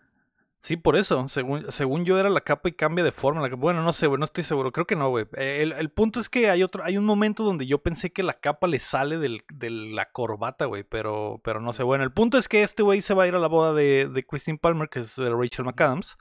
Sí, 0.64 0.78
por 0.78 0.96
eso. 0.96 1.28
Según, 1.28 1.70
según 1.70 2.06
yo 2.06 2.18
era 2.18 2.30
la 2.30 2.40
capa 2.40 2.70
y 2.70 2.72
cambia 2.72 3.04
de 3.04 3.12
forma. 3.12 3.42
la 3.42 3.50
capa- 3.50 3.60
Bueno, 3.60 3.82
no 3.82 3.92
sé, 3.92 4.06
güey, 4.06 4.18
no 4.18 4.24
estoy 4.24 4.44
seguro. 4.44 4.72
Creo 4.72 4.86
que 4.86 4.96
no, 4.96 5.10
güey. 5.10 5.26
El, 5.34 5.72
el 5.72 5.90
punto 5.90 6.20
es 6.20 6.30
que 6.30 6.48
hay 6.48 6.62
otro, 6.62 6.82
hay 6.84 6.96
un 6.96 7.04
momento 7.04 7.44
donde 7.44 7.66
yo 7.66 7.82
pensé 7.82 8.12
que 8.14 8.22
la 8.22 8.40
capa 8.40 8.66
le 8.66 8.78
sale 8.80 9.18
del, 9.18 9.42
de 9.52 9.68
la 9.68 10.10
corbata, 10.10 10.64
güey. 10.64 10.82
Pero, 10.82 11.42
pero 11.44 11.60
no 11.60 11.74
sé. 11.74 11.82
Bueno, 11.82 12.02
el 12.02 12.12
punto 12.12 12.38
es 12.38 12.48
que 12.48 12.62
este 12.62 12.82
güey 12.82 13.02
se 13.02 13.12
va 13.12 13.24
a 13.24 13.26
ir 13.26 13.34
a 13.34 13.38
la 13.40 13.46
boda 13.48 13.74
de, 13.74 14.08
de 14.08 14.24
Christine 14.24 14.56
Palmer, 14.56 14.88
que 14.88 15.00
es 15.00 15.16
de 15.16 15.28
Rachel 15.28 15.66
McAdams, 15.66 16.16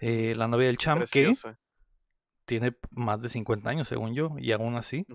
eh, 0.00 0.34
la 0.36 0.48
novia 0.48 0.66
del 0.66 0.76
Cham, 0.78 0.98
que 1.12 1.26
tiene 2.46 2.74
más 2.90 3.20
de 3.22 3.28
50 3.28 3.70
años, 3.70 3.86
según 3.86 4.12
yo. 4.12 4.34
Y 4.38 4.50
aún 4.50 4.74
así, 4.74 5.06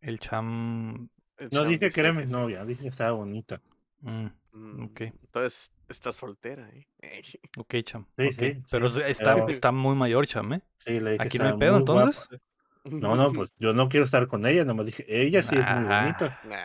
el 0.00 0.18
Cham. 0.18 1.10
El 1.36 1.48
No 1.52 1.60
Cham 1.60 1.68
dije 1.68 1.90
que 1.90 2.00
era 2.00 2.12
mi 2.14 2.24
novia, 2.24 2.64
dije 2.64 2.82
que 2.84 2.88
estaba 2.88 3.12
bonita. 3.12 3.60
Mm, 4.02 4.26
Mm, 4.54 4.84
Ok. 4.84 5.00
Entonces 5.00 5.72
está 5.88 6.12
soltera, 6.12 6.68
¿eh? 6.70 6.86
ok, 7.56 7.74
Cham. 7.84 8.06
Sí, 8.18 8.32
sí, 8.34 8.62
Pero 8.70 8.88
sí, 8.90 9.00
está, 9.06 9.34
pero- 9.34 9.48
está 9.48 9.72
muy 9.72 9.94
mayor, 9.96 10.26
Cham, 10.26 10.52
¿eh? 10.52 10.62
Sí, 10.76 11.00
le 11.00 11.12
dije 11.12 11.22
Aquí 11.22 11.38
no 11.38 11.44
hay 11.44 11.48
"Estaba 11.52 11.58
pedo, 11.58 11.72
muy 11.78 11.84
guapa". 11.86 12.00
entonces. 12.10 12.40
No, 12.84 13.14
no, 13.16 13.32
pues 13.32 13.54
yo 13.58 13.72
no 13.72 13.88
quiero 13.88 14.04
estar 14.04 14.26
con 14.26 14.44
ella, 14.44 14.64
nomás 14.64 14.86
dije, 14.86 15.04
ella 15.08 15.42
sí 15.42 15.54
es 15.56 15.66
muy 15.70 15.84
bonita. 15.84 16.38
Nah. 16.44 16.58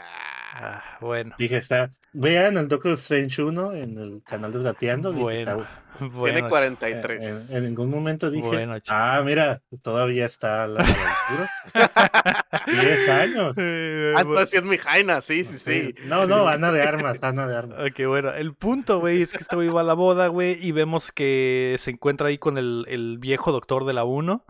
Ah, 0.54 0.84
bueno. 1.02 1.36
Dije, 1.38 1.58
está, 1.58 1.92
vean 2.14 2.58
el 2.58 2.68
Doctor 2.68 2.94
Strange 2.94 3.42
1 3.44 3.74
en 3.74 3.98
el 3.98 4.22
canal 4.26 4.52
de 4.54 4.64
Dateando. 4.64 5.12
Dije, 5.12 5.24
Bueno, 5.24 5.40
está- 5.40 5.84
Tiene 6.00 6.12
bueno, 6.12 6.38
en, 6.40 6.50
43. 6.50 7.52
en 7.52 7.64
ningún 7.64 7.90
momento 7.90 8.30
dije, 8.30 8.46
Bueno, 8.48 8.76
ah, 8.88 9.22
mira, 9.26 9.62
todavía 9.82 10.26
está 10.28 10.68
la, 10.68 10.82
a 10.82 10.88
la 10.88 11.50
altura. 11.74 12.46
10 12.68 13.10
años. 13.10 13.54
Eh, 13.58 14.14
Ah, 14.16 14.46
sí 14.46 14.58
es 14.58 14.64
mi 14.64 14.78
Jaina, 14.78 15.22
sí, 15.22 15.44
sí, 15.44 15.58
sí. 15.58 15.96
No, 16.06 16.26
no, 16.28 16.48
Ana 16.48 16.72
de 16.72 16.82
Armas, 16.84 17.18
Ana 17.22 17.48
de 17.48 17.56
Armas. 17.58 17.80
Ok, 17.80 18.06
bueno, 18.08 18.32
el 18.34 18.54
punto, 18.54 19.00
güey, 19.00 19.22
es 19.22 19.32
que 19.32 19.38
este 19.40 19.56
güey 19.56 19.70
va 19.70 19.82
a 19.82 19.84
la 19.84 19.94
boda, 19.94 20.28
güey, 20.28 20.58
y 20.66 20.72
vemos 20.72 21.12
que 21.12 21.76
se 21.80 21.92
encuentra 21.92 22.28
ahí 22.30 22.38
con 22.38 22.58
el, 22.58 22.86
el 22.88 23.18
viejo 23.20 23.52
doctor 23.52 23.86
de 23.86 23.94
la 23.94 24.04
1, 24.06 24.46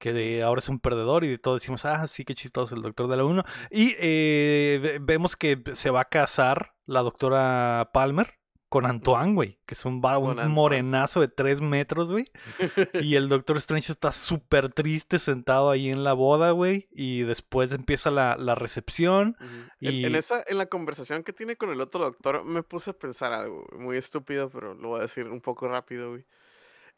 que 0.00 0.12
de- 0.12 0.42
ahora 0.42 0.58
es 0.58 0.68
un 0.68 0.80
perdedor, 0.80 1.22
y 1.22 1.28
de 1.28 1.38
todo 1.38 1.54
decimos, 1.54 1.84
ah, 1.84 2.04
sí, 2.08 2.24
qué 2.24 2.34
chistoso 2.34 2.74
el 2.74 2.82
doctor 2.82 3.06
de 3.06 3.16
la 3.16 3.24
1. 3.24 3.44
Y 3.70 3.94
eh, 3.98 4.80
ve- 4.82 4.98
vemos 5.00 5.36
que 5.36 5.62
se 5.74 5.90
va 5.90 6.00
a 6.00 6.04
casar 6.08 6.72
la 6.86 7.02
doctora 7.02 7.90
Palmer 7.92 8.34
con 8.68 8.86
Antoine, 8.86 9.34
güey, 9.34 9.58
que 9.66 9.74
es 9.74 9.84
un, 9.84 10.00
un 10.44 10.52
morenazo 10.52 11.20
de 11.20 11.26
3 11.26 11.60
metros, 11.60 12.12
güey. 12.12 12.30
Y 13.10 13.16
el 13.16 13.28
Doctor 13.28 13.56
Strange 13.56 13.90
está 13.90 14.12
súper 14.12 14.72
triste 14.72 15.18
sentado 15.18 15.70
ahí 15.70 15.90
en 15.90 16.04
la 16.04 16.12
boda, 16.12 16.52
güey. 16.52 16.86
Y 16.92 17.22
después 17.22 17.72
empieza 17.72 18.12
la, 18.12 18.36
la 18.36 18.54
recepción. 18.54 19.36
En, 19.80 20.14
esa, 20.14 20.44
en 20.46 20.56
la 20.58 20.66
conversación 20.66 21.24
que 21.24 21.32
tiene 21.32 21.56
con 21.56 21.70
el 21.70 21.80
otro 21.80 22.04
doctor, 22.04 22.44
me 22.44 22.62
puse 22.62 22.90
a 22.90 22.92
pensar 22.94 23.32
algo 23.32 23.66
muy 23.76 23.96
estúpido, 23.96 24.48
pero 24.50 24.74
lo 24.74 24.90
voy 24.90 25.00
a 25.00 25.02
decir 25.02 25.26
un 25.26 25.40
poco 25.40 25.66
rápido, 25.66 26.10
güey. 26.10 26.24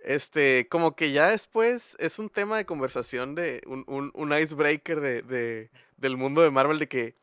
Este, 0.04 0.68
como 0.68 0.97
que 0.97 1.12
ya 1.12 1.28
después 1.30 1.97
es 2.00 2.18
un 2.18 2.28
tema 2.28 2.56
de 2.56 2.66
conversación 2.66 3.35
de 3.35 3.62
un, 3.66 3.85
un, 3.87 4.11
un 4.14 4.32
icebreaker 4.37 5.00
de, 5.00 5.23
de, 5.23 5.71
del 5.97 6.16
mundo 6.16 6.42
de 6.42 6.50
Marvel 6.50 6.78
de 6.78 6.88
que, 6.88 7.16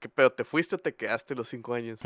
que, 0.00 0.08
pero 0.08 0.32
te 0.32 0.44
fuiste 0.44 0.76
o 0.76 0.78
te 0.78 0.94
quedaste 0.94 1.34
los 1.34 1.48
cinco 1.48 1.74
años. 1.74 2.00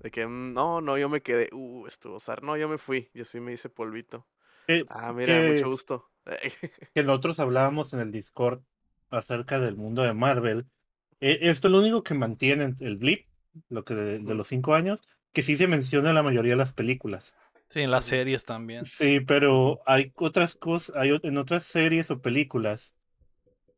De 0.00 0.10
que, 0.10 0.26
"Mm, 0.26 0.54
no, 0.54 0.80
no, 0.80 0.96
yo 0.96 1.08
me 1.08 1.20
quedé, 1.20 1.50
uh, 1.52 1.86
estuvo, 1.86 2.18
no, 2.42 2.56
yo 2.56 2.68
me 2.68 2.78
fui, 2.78 3.10
y 3.14 3.20
así 3.20 3.40
me 3.40 3.52
hice 3.52 3.68
polvito. 3.68 4.26
Que, 4.66 4.84
Ah, 4.88 5.12
mira, 5.12 5.34
que- 5.40 5.52
mucho 5.52 5.68
gusto. 5.68 6.10
que 6.94 7.02
nosotros 7.02 7.38
hablábamos 7.40 7.92
en 7.92 8.00
el 8.00 8.10
Discord 8.12 8.62
acerca 9.10 9.58
del 9.58 9.76
mundo 9.76 10.02
de 10.02 10.14
Marvel. 10.14 10.66
Eh, 11.20 11.38
esto 11.42 11.68
es 11.68 11.72
lo 11.72 11.80
único 11.80 12.02
que 12.02 12.14
mantiene 12.14 12.74
el 12.80 12.96
blip, 12.96 13.26
lo 13.68 13.84
que 13.84 13.94
de, 13.94 14.18
de 14.18 14.34
los 14.34 14.46
cinco 14.46 14.74
años, 14.74 15.00
que 15.32 15.42
sí 15.42 15.56
se 15.56 15.66
menciona 15.66 16.10
en 16.10 16.14
la 16.14 16.22
mayoría 16.22 16.52
de 16.52 16.56
las 16.58 16.72
películas. 16.72 17.34
Sí, 17.70 17.80
en 17.80 17.90
las 17.90 18.04
series 18.04 18.44
también. 18.44 18.84
Sí, 18.84 19.20
pero 19.20 19.80
hay 19.86 20.12
otras 20.16 20.54
cosas, 20.54 20.94
hay 20.96 21.18
en 21.22 21.38
otras 21.38 21.64
series 21.64 22.10
o 22.10 22.20
películas 22.20 22.94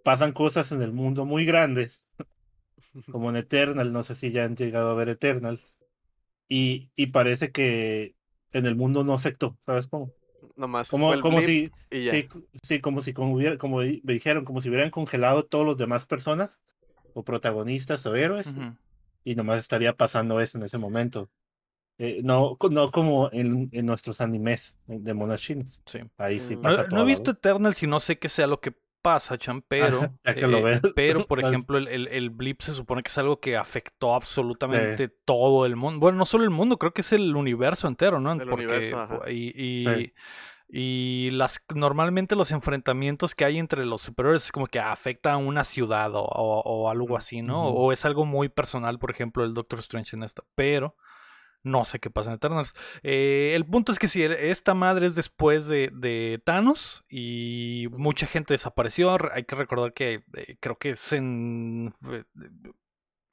pasan 0.04 0.32
cosas 0.32 0.72
en 0.72 0.82
el 0.82 0.92
mundo 0.92 1.26
muy 1.26 1.44
grandes, 1.44 2.02
como 3.12 3.30
en 3.30 3.36
Eternal, 3.36 3.92
no 3.92 4.02
sé 4.02 4.14
si 4.14 4.32
ya 4.32 4.44
han 4.44 4.56
llegado 4.56 4.90
a 4.90 4.94
ver 4.94 5.08
Eternals, 5.08 5.76
y, 6.48 6.90
y 6.96 7.08
parece 7.08 7.52
que 7.52 8.16
en 8.52 8.66
el 8.66 8.76
mundo 8.76 9.04
no 9.04 9.14
afectó, 9.14 9.58
¿sabes 9.66 9.86
cómo? 9.86 10.12
Nomás 10.56 10.88
Como, 10.90 11.18
como 11.20 11.40
si, 11.42 11.70
sí, 12.10 12.28
sí, 12.62 12.80
como 12.80 13.02
si 13.02 13.12
como, 13.14 13.34
hubiera, 13.34 13.58
como 13.58 13.82
di- 13.82 14.00
me 14.04 14.14
dijeron, 14.14 14.44
como 14.44 14.60
si 14.60 14.68
hubieran 14.68 14.90
congelado 14.90 15.44
todos 15.46 15.66
los 15.66 15.76
demás 15.76 16.06
personas, 16.06 16.60
o 17.14 17.24
protagonistas 17.24 18.06
o 18.06 18.16
héroes, 18.16 18.48
y 19.24 19.34
nomás 19.36 19.60
estaría 19.60 19.94
pasando 19.96 20.40
eso 20.40 20.58
en 20.58 20.64
ese 20.64 20.78
momento. 20.78 21.30
Eh, 22.02 22.20
no, 22.24 22.56
co- 22.56 22.70
no 22.70 22.90
como 22.90 23.28
en, 23.30 23.68
en 23.72 23.84
nuestros 23.86 24.22
animes 24.22 24.78
de 24.86 25.12
monas 25.12 25.40
chinas. 25.42 25.82
Sí. 25.84 25.98
Ahí 26.16 26.40
sí 26.40 26.56
Mm. 26.56 26.60
No, 26.60 26.62
pasa 26.62 26.82
no 26.84 26.88
todo. 26.88 27.00
he 27.02 27.04
visto 27.04 27.30
Eternal 27.32 27.74
si 27.74 27.86
no 27.86 28.00
sé 28.00 28.18
qué 28.18 28.30
sea 28.30 28.46
lo 28.46 28.58
que 28.60 28.72
pasa, 29.02 29.36
Chan, 29.38 29.62
pero, 29.68 30.00
ya 30.24 30.34
que 30.34 30.46
lo 30.46 30.58
eh, 30.58 30.62
ves. 30.62 30.82
pero 30.94 31.24
por 31.26 31.40
ejemplo, 31.66 31.76
el, 31.78 31.88
el- 31.88 32.08
el 32.08 32.30
blip 32.30 32.62
se 32.62 32.72
supone 32.72 33.02
que 33.02 33.08
es 33.08 33.18
algo 33.18 33.38
que 33.38 33.56
afectó 33.56 34.14
absolutamente 34.14 35.08
todo 35.08 35.66
el 35.66 35.76
mundo. 35.76 36.00
Bueno, 36.00 36.16
no 36.18 36.24
solo 36.24 36.44
el 36.44 36.50
mundo, 36.50 36.78
creo 36.78 36.92
que 36.94 37.02
es 37.02 37.12
el 37.12 37.36
universo 37.36 37.86
entero, 37.86 38.18
¿no? 38.18 38.32
El 38.32 38.38
Porque, 38.48 38.64
universo, 38.66 38.98
ajá. 38.98 39.30
y, 39.30 39.52
y, 39.54 39.80
Sí. 39.82 40.12
y 40.68 41.30
las 41.32 41.60
normalmente 41.74 42.36
los 42.36 42.50
enfrentamientos 42.52 43.34
que 43.34 43.44
hay 43.44 43.58
entre 43.58 43.84
los 43.84 44.02
superiores 44.02 44.44
es 44.46 44.52
como 44.52 44.66
que 44.66 44.78
afecta 44.80 45.32
a 45.32 45.36
una 45.36 45.64
ciudad 45.64 46.14
o, 46.14 46.22
o- 46.24 46.60
o 46.62 46.88
algo 46.90 47.04
Ujú. 47.06 47.16
así, 47.16 47.42
¿no? 47.42 47.58
O 47.58 47.92
es 47.92 48.04
algo 48.04 48.24
muy 48.24 48.48
personal, 48.48 48.98
por 48.98 49.10
ejemplo, 49.10 49.44
el 49.44 49.52
Doctor 49.54 49.80
Strange 49.80 50.16
en 50.16 50.22
esta. 50.22 50.44
Pero 50.54 50.94
no 51.62 51.84
sé 51.84 51.98
qué 51.98 52.10
pasa 52.10 52.30
en 52.30 52.36
Eternals. 52.36 52.72
Eh, 53.02 53.52
el 53.54 53.66
punto 53.66 53.92
es 53.92 53.98
que 53.98 54.08
si 54.08 54.22
esta 54.22 54.74
madre 54.74 55.06
es 55.06 55.14
después 55.14 55.66
de, 55.66 56.40
Thanos 56.44 57.04
y 57.08 57.86
mucha 57.92 58.26
gente 58.26 58.54
desapareció, 58.54 59.18
re- 59.18 59.30
hay 59.34 59.44
que 59.44 59.56
recordar 59.56 59.92
que 59.92 60.22
eh, 60.34 60.56
creo 60.60 60.78
que 60.78 60.90
es 60.90 61.12
en 61.12 61.94
eh, 62.10 62.24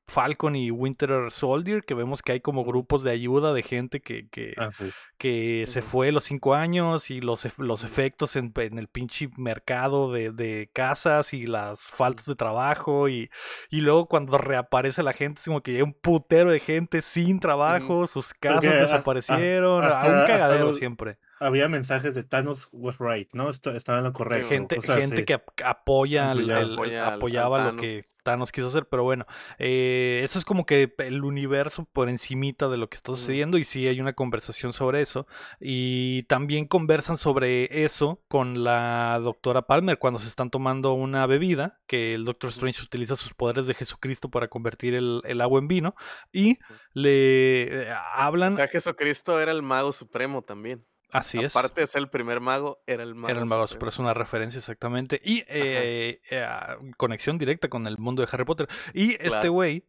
Falcon 0.09 0.55
y 0.55 0.71
Winter 0.71 1.31
Soldier 1.31 1.83
que 1.83 1.93
vemos 1.93 2.21
que 2.21 2.31
hay 2.31 2.39
como 2.39 2.63
grupos 2.63 3.03
de 3.03 3.11
ayuda 3.11 3.53
de 3.53 3.61
gente 3.61 3.99
que, 3.99 4.29
que, 4.29 4.53
Ah, 4.57 4.71
sí. 4.71 4.89
que 5.17 5.65
se 5.67 5.81
fue 5.81 6.11
los 6.13 6.23
cinco 6.23 6.55
años 6.55 7.11
y 7.11 7.19
los, 7.19 7.45
los 7.57 7.83
efectos 7.83 8.35
en, 8.37 8.53
en 8.55 8.79
el 8.79 8.87
pinche 8.87 9.29
mercado 9.37 10.11
de, 10.13 10.31
de 10.31 10.69
casas 10.73 11.33
y 11.33 11.45
las 11.45 11.91
faltas 11.91 12.25
de 12.25 12.35
trabajo 12.35 13.09
y, 13.09 13.29
y 13.69 13.81
luego 13.81 14.07
cuando 14.07 14.37
reaparece 14.37 15.03
la 15.03 15.13
gente 15.13 15.39
es 15.39 15.45
como 15.45 15.61
que 15.61 15.75
hay 15.75 15.81
un 15.81 15.93
putero 15.93 16.51
de 16.51 16.61
gente 16.61 17.01
sin 17.01 17.39
trabajo, 17.41 18.07
sus 18.07 18.33
casas 18.33 18.61
Porque, 18.61 18.67
ah, 18.69 18.77
ah, 18.77 18.81
desaparecieron, 18.83 19.83
a 19.83 19.87
hasta- 19.89 20.07
un 20.07 20.13
hasta 20.15 20.27
cagadero 20.27 20.65
los- 20.67 20.77
siempre. 20.77 21.17
Había 21.39 21.67
mensajes 21.69 22.13
de 22.13 22.23
Thanos 22.23 22.69
was 22.71 22.97
right, 22.99 23.29
¿no? 23.33 23.49
Esto- 23.49 23.71
estaba 23.71 23.99
en 23.99 24.05
lo 24.05 24.13
correcto. 24.13 24.49
Gente, 24.49 24.75
cosas 24.77 24.99
gente 24.99 25.25
que 25.25 25.33
ap- 25.35 25.49
apoya, 25.63 26.31
Apoyaba. 26.31 26.59
el- 26.61 26.67
el- 26.69 26.73
Apoya 26.73 27.01
al- 27.01 27.07
al 27.09 27.13
apoyaba 27.17 27.71
lo 27.71 27.81
que 27.81 28.01
Thanos. 28.23 28.51
Quiso 28.51 28.67
hacer, 28.67 28.87
pero 28.89 29.03
bueno, 29.03 29.25
eh, 29.57 30.19
eso 30.23 30.37
es 30.37 30.43
como 30.43 30.65
que 30.65 30.93
el 30.97 31.23
universo 31.23 31.87
por 31.93 32.09
encimita 32.09 32.67
de 32.67 32.75
lo 32.77 32.89
que 32.89 32.95
está 32.95 33.13
sucediendo 33.13 33.57
y 33.57 33.63
sí 33.63 33.87
hay 33.87 34.01
una 34.01 34.13
conversación 34.13 34.73
sobre 34.73 35.01
eso 35.01 35.27
y 35.61 36.23
también 36.23 36.65
conversan 36.67 37.17
sobre 37.17 37.83
eso 37.85 38.21
con 38.27 38.63
la 38.65 39.17
doctora 39.23 39.61
Palmer 39.61 39.97
cuando 39.97 40.19
se 40.19 40.27
están 40.27 40.49
tomando 40.49 40.91
una 40.93 41.25
bebida 41.25 41.79
que 41.87 42.15
el 42.15 42.25
Doctor 42.25 42.49
Strange 42.49 42.81
utiliza 42.83 43.15
sus 43.15 43.33
poderes 43.33 43.65
de 43.67 43.73
Jesucristo 43.75 44.29
para 44.29 44.49
convertir 44.49 44.93
el, 44.95 45.21
el 45.23 45.39
agua 45.39 45.59
en 45.59 45.67
vino 45.69 45.95
y 46.33 46.57
le 46.93 47.83
eh, 47.87 47.91
O 47.91 47.95
hablan, 48.15 48.53
sea, 48.53 48.67
Jesucristo 48.67 49.39
era 49.39 49.51
el 49.51 49.61
mago 49.61 49.93
supremo 49.93 50.41
también. 50.41 50.83
Así 51.11 51.39
es. 51.39 51.55
Aparte 51.55 51.81
de 51.81 51.87
ser 51.87 52.01
el 52.01 52.09
primer 52.09 52.39
mago, 52.39 52.79
era 52.87 53.03
el 53.03 53.15
mago 53.15 53.29
Era 53.29 53.39
el 53.39 53.45
mago, 53.45 53.65
pero 53.77 53.89
es 53.89 53.99
una 53.99 54.13
referencia 54.13 54.59
exactamente. 54.59 55.21
Y 55.23 55.39
eh, 55.47 56.21
eh, 56.29 56.43
ah, 56.43 56.77
conexión 56.97 57.37
directa 57.37 57.69
con 57.69 57.87
el 57.87 57.97
mundo 57.97 58.21
de 58.21 58.29
Harry 58.31 58.45
Potter. 58.45 58.67
Y 58.93 59.15
este 59.19 59.49
güey 59.49 59.83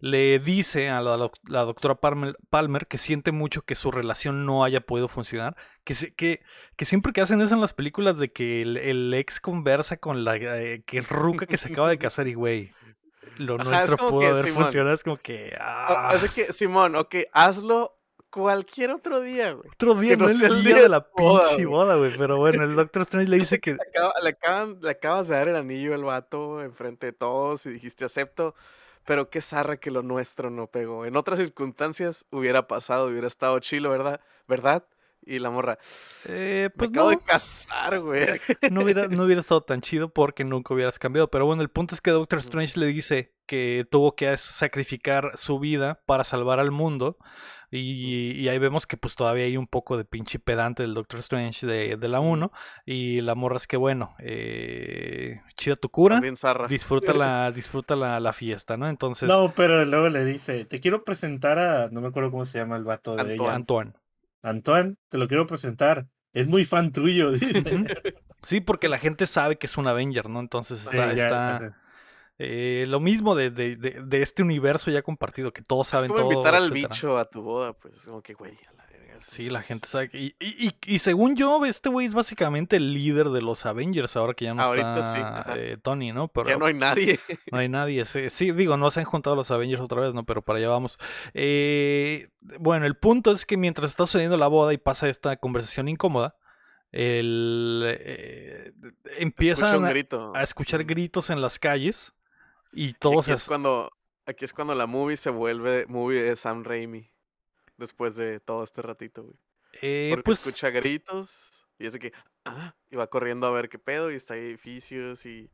le 0.00 0.38
dice 0.38 0.90
a 0.90 1.00
la, 1.00 1.16
doc- 1.16 1.38
la 1.48 1.62
doctora 1.62 1.94
Palmer, 1.94 2.36
Palmer 2.50 2.86
que 2.86 2.98
siente 2.98 3.32
mucho 3.32 3.62
que 3.62 3.74
su 3.74 3.90
relación 3.90 4.44
no 4.44 4.62
haya 4.64 4.80
podido 4.80 5.08
funcionar. 5.08 5.56
Que, 5.84 5.94
se- 5.94 6.12
que, 6.14 6.42
que 6.76 6.84
siempre 6.84 7.12
que 7.12 7.20
hacen 7.22 7.40
eso 7.40 7.54
en 7.54 7.60
las 7.60 7.72
películas 7.72 8.18
de 8.18 8.30
que 8.32 8.60
el, 8.62 8.76
el 8.76 9.14
ex 9.14 9.40
conversa 9.40 9.96
con 9.96 10.24
la 10.24 10.36
eh, 10.36 10.82
que 10.84 11.00
ruca 11.00 11.46
que 11.46 11.56
se 11.56 11.72
acaba 11.72 11.88
de 11.88 11.98
casar 11.98 12.28
y 12.28 12.34
güey. 12.34 12.72
Lo 13.38 13.54
Ajá, 13.54 13.64
nuestro 13.64 13.96
pudo 13.96 14.28
haber 14.28 14.44
Simón, 14.44 14.62
funcionado. 14.64 14.94
Es 14.94 15.02
como 15.02 15.16
que. 15.16 15.56
Ah, 15.58 16.12
es 16.14 16.22
de 16.22 16.28
que, 16.28 16.52
Simón, 16.52 16.94
ok, 16.96 17.16
hazlo 17.32 17.96
cualquier 18.34 18.90
otro 18.90 19.20
día, 19.20 19.52
güey. 19.52 19.68
otro 19.72 19.94
día, 19.94 20.10
que 20.10 20.16
no 20.16 20.24
no 20.24 20.30
el 20.32 20.38
día 20.38 20.74
día 20.74 20.82
de 20.82 20.88
la 20.88 21.06
boda, 21.16 21.48
pinche 21.50 21.66
boda, 21.66 21.94
güey. 21.94 22.12
Pero 22.18 22.36
bueno, 22.38 22.64
el 22.64 22.74
Doctor 22.74 23.02
Strange 23.02 23.28
le 23.30 23.38
dice 23.38 23.58
que. 23.60 23.74
Le, 23.74 23.78
acaba- 23.82 24.14
le 24.22 24.28
acaban- 24.30 24.78
le 24.82 24.90
acabas 24.90 25.28
de 25.28 25.36
dar 25.36 25.48
el 25.48 25.56
anillo 25.56 25.94
al 25.94 26.02
vato 26.04 26.60
enfrente 26.62 27.06
de 27.06 27.12
todos 27.12 27.64
y 27.66 27.70
dijiste 27.70 28.04
acepto, 28.04 28.54
pero 29.04 29.30
qué 29.30 29.40
zarra 29.40 29.76
que 29.76 29.90
lo 29.90 30.02
nuestro 30.02 30.50
no 30.50 30.66
pegó. 30.66 31.04
En 31.04 31.16
otras 31.16 31.38
circunstancias 31.38 32.24
hubiera 32.30 32.66
pasado, 32.66 33.06
hubiera 33.06 33.26
estado 33.28 33.58
chilo, 33.60 33.90
¿verdad? 33.90 34.20
¿Verdad? 34.48 34.84
Y 35.26 35.38
la 35.38 35.50
morra, 35.50 35.78
Eh, 36.26 36.70
me 36.76 36.78
pues 36.78 36.90
acabo 36.90 37.10
no. 37.10 37.10
de 37.10 37.18
casar, 37.22 38.00
güey. 38.00 38.26
no 38.70 38.82
hubiera, 38.82 39.08
no 39.08 39.24
hubiera 39.24 39.40
estado 39.40 39.62
tan 39.62 39.80
chido 39.80 40.08
porque 40.10 40.44
nunca 40.44 40.74
hubieras 40.74 40.98
cambiado. 40.98 41.28
Pero 41.30 41.46
bueno, 41.46 41.62
el 41.62 41.70
punto 41.70 41.94
es 41.94 42.00
que 42.00 42.10
Doctor. 42.10 42.38
Strange 42.40 42.78
le 42.78 42.86
dice 42.86 43.32
que 43.46 43.86
tuvo 43.90 44.14
que 44.16 44.36
sacrificar 44.36 45.32
su 45.36 45.58
vida 45.58 46.00
para 46.06 46.24
salvar 46.24 46.60
al 46.60 46.70
mundo. 46.70 47.16
Y, 47.70 48.32
y 48.32 48.48
ahí 48.48 48.58
vemos 48.58 48.86
que 48.86 48.96
pues 48.96 49.16
todavía 49.16 49.46
hay 49.46 49.56
un 49.56 49.66
poco 49.66 49.96
de 49.96 50.04
pinche 50.04 50.38
pedante 50.38 50.84
del 50.84 50.94
Doctor 50.94 51.18
Strange 51.20 51.66
de, 51.66 51.96
de 51.96 52.08
la 52.08 52.20
Ujú. 52.20 52.28
1. 52.30 52.52
Y 52.86 53.20
la 53.22 53.34
morra 53.34 53.56
es 53.56 53.66
que 53.66 53.76
bueno, 53.76 54.14
eh, 54.20 55.40
chida 55.56 55.74
tu 55.76 55.88
cura. 55.88 56.16
También 56.16 56.36
zarra. 56.36 56.68
Disfruta 56.68 57.12
la, 57.12 57.50
disfruta 57.50 57.96
la, 57.96 58.20
la 58.20 58.32
fiesta, 58.32 58.76
¿no? 58.76 58.88
Entonces, 58.88 59.28
No, 59.28 59.52
pero 59.54 59.84
luego 59.84 60.08
le 60.08 60.24
dice, 60.24 60.64
te 60.66 60.78
quiero 60.80 61.02
presentar 61.02 61.58
a, 61.58 61.88
no 61.90 62.00
me 62.00 62.08
acuerdo 62.08 62.30
cómo 62.30 62.46
se 62.46 62.58
llama 62.58 62.76
el 62.76 62.84
vato 62.84 63.16
de 63.16 63.22
Antoine. 63.22 63.42
ella. 63.42 63.54
Antoine. 63.56 63.92
Antoine, 64.44 64.96
te 65.08 65.18
lo 65.18 65.26
quiero 65.28 65.46
presentar. 65.46 66.06
Es 66.32 66.46
muy 66.48 66.64
fan 66.64 66.92
tuyo. 66.92 67.32
Sí, 68.42 68.60
porque 68.60 68.88
la 68.90 68.98
gente 68.98 69.24
sabe 69.24 69.56
que 69.56 69.66
es 69.66 69.78
un 69.78 69.86
Avenger, 69.88 70.28
¿no? 70.28 70.38
Entonces 70.38 70.78
Sí, 70.80 70.88
está, 70.90 71.14
ya, 71.14 71.24
está, 71.24 71.80
eh, 72.38 72.84
lo 72.88 73.00
mismo 73.00 73.34
de, 73.34 73.48
de, 73.50 73.76
de, 73.76 74.02
de 74.04 74.22
este 74.22 74.42
universo 74.42 74.90
ya 74.90 75.00
compartido, 75.00 75.50
que 75.52 75.62
todos 75.62 75.86
Es 75.86 75.90
saben 75.92 76.08
como 76.08 76.20
todo. 76.28 76.32
invitar 76.32 76.54
al 76.54 76.64
etcétera. 76.64 76.88
bicho 76.88 77.16
a 77.16 77.24
tu 77.30 77.40
boda, 77.40 77.72
pues, 77.72 78.04
como 78.04 78.20
que, 78.22 78.34
güey, 78.34 78.52
a 78.68 78.72
la 78.74 78.83
es- 78.83 78.83
Sí, 79.18 79.48
la 79.50 79.62
gente 79.62 79.88
sabe. 79.88 80.10
que- 80.10 80.18
Y, 80.18 80.36
y, 80.40 80.70
y- 80.86 80.98
según 80.98 81.36
yo, 81.36 81.64
este 81.64 81.88
güey 81.88 82.06
es 82.06 82.14
básicamente 82.14 82.76
el 82.76 82.92
líder 82.94 83.30
de 83.30 83.40
los 83.42 83.64
Avengers, 83.66 84.16
ahora 84.16 84.34
que 84.34 84.44
ya 84.46 84.54
no 84.54 84.62
Ahorita 84.62 84.94
está 84.98 85.12
sí, 85.54 85.58
eh, 85.58 85.76
Tony, 85.82 86.12
¿no? 86.12 86.28
Pero 86.28 86.48
Ya 86.48 86.56
no 86.56 86.66
hay 86.66 86.74
nadie. 86.74 87.20
no 87.52 87.58
hay 87.58 87.68
nadie. 87.68 88.04
Sí, 88.06 88.28
sí, 88.30 88.52
digo, 88.52 88.76
no 88.76 88.90
se 88.90 89.00
han 89.00 89.06
juntado 89.06 89.36
los 89.36 89.50
Avengers 89.50 89.80
otra 89.82 90.00
vez, 90.00 90.14
¿no? 90.14 90.24
Pero 90.24 90.42
para 90.42 90.58
allá 90.58 90.68
vamos. 90.68 90.98
Eh, 91.32 92.28
bueno, 92.40 92.86
el 92.86 92.96
punto 92.96 93.32
es 93.32 93.46
que 93.46 93.56
mientras 93.56 93.90
está 93.90 94.06
sucediendo 94.06 94.36
la 94.36 94.48
boda 94.48 94.72
y 94.72 94.78
pasa 94.78 95.08
esta 95.08 95.36
conversación 95.36 95.88
incómoda, 95.88 96.36
el, 96.92 97.82
eh, 97.86 98.72
empiezan 99.18 99.84
a, 99.84 99.88
grito. 99.88 100.32
a 100.34 100.42
escuchar 100.42 100.84
gritos 100.84 101.28
en 101.30 101.40
las 101.40 101.58
calles 101.58 102.12
y 102.72 102.92
todos 102.94 103.26
aquí 103.26 103.32
es 103.32 103.40
es- 103.42 103.48
cuando 103.48 103.90
aquí 104.26 104.44
es 104.44 104.52
cuando 104.52 104.74
la 104.74 104.86
movie 104.86 105.16
se 105.16 105.30
vuelve 105.30 105.86
movie 105.88 106.22
de 106.22 106.36
Sam 106.36 106.62
Raimi 106.64 107.10
después 107.84 108.16
de 108.16 108.40
todo 108.40 108.64
este 108.64 108.82
ratito, 108.82 109.22
güey. 109.24 109.36
eh, 109.82 110.08
Porque 110.10 110.22
pues 110.24 110.38
escucha 110.38 110.70
gritos 110.70 111.50
y 111.78 111.86
es 111.86 111.92
de 111.92 111.98
que 111.98 112.12
ah, 112.44 112.74
y 112.90 112.96
va 112.96 113.06
corriendo 113.08 113.46
a 113.46 113.50
ver 113.50 113.68
qué 113.68 113.78
pedo 113.78 114.10
y 114.10 114.16
está 114.16 114.34
ahí 114.34 114.40
edificios 114.40 115.26
y 115.26 115.50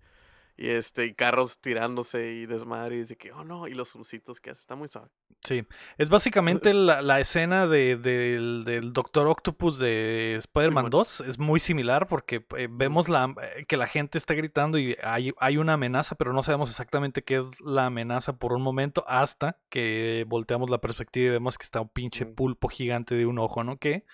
y 0.60 0.68
este 0.68 1.06
y 1.06 1.14
carros 1.14 1.58
tirándose 1.58 2.32
y 2.34 2.46
desmadre 2.46 2.96
y 2.96 3.04
de 3.04 3.16
que 3.16 3.32
oh 3.32 3.44
no 3.44 3.66
y 3.66 3.72
los 3.72 3.92
zumcitos 3.92 4.40
que 4.40 4.50
hace 4.50 4.60
está 4.60 4.76
muy 4.76 4.88
suave. 4.88 5.08
Sí, 5.42 5.64
es 5.96 6.10
básicamente 6.10 6.74
la, 6.74 7.00
la 7.00 7.18
escena 7.18 7.66
de, 7.66 7.96
del, 7.96 8.64
del 8.66 8.92
Doctor 8.92 9.26
Octopus 9.26 9.78
de 9.78 10.34
Spider-Man 10.36 10.84
Simón. 10.84 10.90
2. 10.90 11.20
Es 11.22 11.38
muy 11.38 11.60
similar 11.60 12.08
porque 12.08 12.44
eh, 12.58 12.68
vemos 12.70 13.08
la, 13.08 13.34
eh, 13.56 13.64
que 13.66 13.78
la 13.78 13.86
gente 13.86 14.18
está 14.18 14.34
gritando 14.34 14.78
y 14.78 14.98
hay, 15.02 15.32
hay 15.38 15.56
una 15.56 15.72
amenaza, 15.72 16.14
pero 16.14 16.34
no 16.34 16.42
sabemos 16.42 16.68
exactamente 16.68 17.24
qué 17.24 17.38
es 17.38 17.60
la 17.62 17.86
amenaza 17.86 18.34
por 18.34 18.52
un 18.52 18.60
momento 18.60 19.02
hasta 19.08 19.56
que 19.70 20.26
volteamos 20.28 20.68
la 20.68 20.82
perspectiva 20.82 21.28
y 21.28 21.30
vemos 21.30 21.56
que 21.56 21.64
está 21.64 21.80
un 21.80 21.88
pinche 21.88 22.26
pulpo 22.26 22.68
gigante 22.68 23.14
de 23.14 23.24
un 23.24 23.38
ojo, 23.38 23.64
¿no? 23.64 23.78
Que 23.78 24.04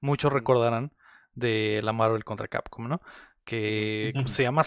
muchos 0.00 0.32
recordarán 0.32 0.92
de 1.34 1.80
la 1.82 1.92
Marvel 1.92 2.24
contra 2.24 2.46
Capcom, 2.46 2.86
¿no? 2.86 3.00
Que 3.44 4.12
¿cómo 4.14 4.28
se 4.28 4.44
llama 4.44 4.62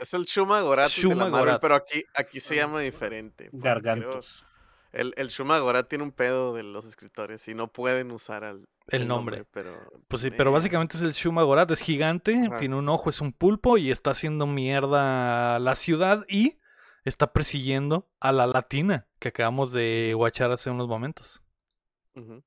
Es 0.00 0.14
el 0.14 0.24
Shuma 0.24 0.60
Gorath 0.60 0.94
de 0.94 1.02
Shuma 1.02 1.14
la 1.24 1.30
Marvel, 1.30 1.40
Gorath. 1.40 1.60
pero 1.60 1.74
aquí 1.76 2.04
aquí 2.14 2.40
se 2.40 2.56
llama 2.56 2.80
diferente. 2.80 3.48
Gargantos. 3.52 4.44
El, 4.92 5.14
el 5.16 5.28
Shuma 5.28 5.58
tiene 5.88 6.04
un 6.04 6.12
pedo 6.12 6.54
de 6.54 6.62
los 6.62 6.84
escritores 6.84 7.48
y 7.48 7.54
no 7.54 7.68
pueden 7.68 8.10
usar 8.10 8.44
al, 8.44 8.68
el 8.88 9.08
nombre. 9.08 9.44
pero 9.50 9.90
Pues 10.06 10.20
sí, 10.20 10.30
pero 10.30 10.52
básicamente 10.52 10.96
es 10.98 11.02
el 11.02 11.12
Shuma 11.12 11.42
Gorath, 11.44 11.70
es 11.70 11.80
gigante, 11.80 12.38
Ajá. 12.46 12.58
tiene 12.58 12.76
un 12.76 12.88
ojo, 12.90 13.08
es 13.08 13.22
un 13.22 13.32
pulpo 13.32 13.78
y 13.78 13.90
está 13.90 14.10
haciendo 14.10 14.46
mierda 14.46 15.58
la 15.58 15.74
ciudad 15.76 16.26
y 16.28 16.58
está 17.04 17.32
persiguiendo 17.32 18.10
a 18.20 18.32
la 18.32 18.46
latina 18.46 19.06
que 19.18 19.28
acabamos 19.28 19.72
de 19.72 20.12
guachar 20.14 20.52
hace 20.52 20.68
unos 20.68 20.88
momentos. 20.88 21.40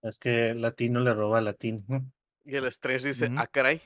Es 0.04 0.20
que 0.20 0.54
latino 0.54 1.00
le 1.00 1.14
roba 1.16 1.40
a 1.40 1.42
latino. 1.42 1.84
¿no? 1.88 2.06
Y 2.44 2.56
el 2.56 2.66
Strange 2.66 3.08
dice, 3.08 3.26
Ujú. 3.26 3.40
ah, 3.40 3.48
caray. 3.48 3.82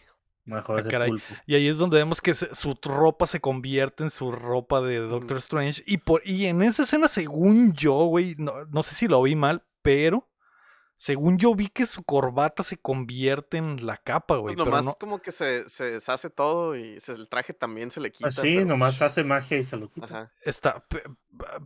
Mejor 0.46 0.80
Ah, 0.80 1.06
pulpo. 1.06 1.24
Y 1.46 1.56
ahí 1.56 1.68
es 1.68 1.78
donde 1.78 1.98
vemos 1.98 2.22
que 2.22 2.34
se- 2.34 2.54
su 2.56 2.78
ropa 2.84 3.26
se 3.28 3.40
convierte 3.40 4.04
en 4.04 4.10
su 4.10 4.32
ropa 4.32 4.82
de 4.82 4.98
Doctor. 5.00 5.38
Strange. 5.38 5.84
Y, 5.86 5.98
por, 5.98 6.22
y 6.26 6.46
en 6.46 6.62
esa 6.62 6.84
escena, 6.84 7.08
según 7.08 7.74
yo, 7.74 7.94
güey, 8.06 8.36
no, 8.38 8.66
no 8.66 8.84
sé 8.84 8.96
si 8.96 9.08
lo 9.08 9.22
vi 9.22 9.36
mal, 9.36 9.64
pero 9.82 10.29
según 11.02 11.38
yo 11.38 11.56
vi 11.56 11.70
que 11.70 11.86
su 11.86 12.04
corbata 12.04 12.62
se 12.62 12.76
convierte 12.76 13.56
en 13.56 13.86
la 13.86 13.96
capa, 13.96 14.36
güey. 14.36 14.54
Pues 14.54 14.66
pero 14.66 14.66
nomás 14.66 14.86
no, 14.86 14.94
como 15.00 15.22
que 15.22 15.32
se, 15.32 15.70
se 15.70 15.92
deshace 15.92 16.30
todo 16.30 16.76
y 16.76 17.00
se- 17.00 17.14
el 17.14 17.30
traje 17.30 17.54
también 17.54 17.90
se 17.90 18.02
le 18.02 18.12
quita. 18.12 18.28
Así, 18.28 18.56
pero- 18.58 18.66
nomás 18.68 19.02
hace 19.02 19.24
magia 19.24 19.58
y 19.60 19.64
se 19.64 19.78
lo 19.78 19.90
quita. 19.90 20.06
Ajá. 20.08 20.32
Está, 20.44 20.86
pe- 20.88 21.04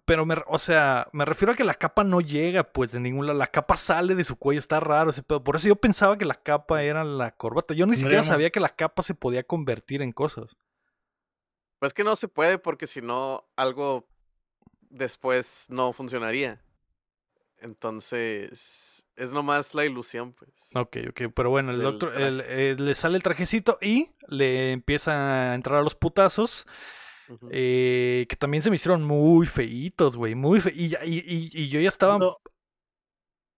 pero 0.06 0.24
me, 0.28 0.36
o 0.48 0.60
sea, 0.60 1.08
me 1.14 1.26
refiero 1.26 1.52
a 1.54 1.56
que 1.56 1.64
la 1.64 1.74
capa 1.74 2.04
no 2.04 2.22
llega, 2.22 2.72
pues, 2.72 2.92
de 2.92 3.00
ningún 3.00 3.26
lado. 3.26 3.40
La 3.40 3.48
capa 3.48 3.76
sale 3.76 4.14
de 4.14 4.24
su 4.24 4.36
cuello, 4.38 4.60
está 4.60 4.80
raro 4.80 5.10
ese 5.10 5.24
pedo. 5.24 5.44
Por 5.44 5.56
eso 5.56 5.68
yo 5.68 5.78
pensaba 5.78 6.16
que 6.16 6.26
la 6.26 6.36
capa 6.36 6.84
era 6.84 7.04
la 7.04 7.32
corbata. 7.32 7.74
Yo 7.74 7.88
ni 7.88 7.96
siquiera 7.96 8.22
sabía 8.22 8.52
que 8.52 8.60
la 8.60 8.70
capa 8.76 9.02
se 9.02 9.16
podía 9.16 9.42
convertir 9.42 10.04
en 10.04 10.12
cosas. 10.12 10.56
Pues 11.80 11.92
que 11.96 12.04
no 12.04 12.16
se 12.16 12.28
puede 12.28 12.60
porque 12.60 12.86
si 12.86 13.02
no, 13.02 13.46
algo 13.56 14.08
después 14.92 15.66
no 15.70 15.92
funcionaría. 15.92 16.62
Entonces, 17.58 19.03
es 19.16 19.34
nomás 19.34 19.74
la 19.74 19.86
ilusión, 19.86 20.34
pues. 20.34 20.52
Ok, 20.76 20.98
ok, 21.10 21.22
pero 21.36 21.50
bueno, 21.50 21.72
el 21.72 21.82
doctor 21.82 22.20
el- 22.20 22.42
eh, 22.42 22.76
le 22.78 22.96
sale 22.96 23.18
el 23.18 23.24
trajecito 23.24 23.78
y 23.82 24.10
le 24.28 24.72
empieza 24.72 25.52
a 25.52 25.56
entrar 25.56 25.80
a 25.80 25.84
los 25.84 25.96
putazos. 25.96 26.66
Eh, 27.52 28.26
que 28.30 28.36
también 28.36 28.64
se 28.64 28.70
me 28.70 28.76
hicieron 28.76 29.04
muy 29.04 29.46
feitos, 29.46 30.18
güey. 30.18 30.36
Muy 30.36 30.60
fe 30.62 30.72
y, 30.76 30.90
ya- 30.90 31.06
y, 31.06 31.18
y- 31.20 31.50
y 31.54 31.70
yo 31.70 31.80
ya 31.80 31.90
estaba. 31.90 32.18
No, 32.18 32.38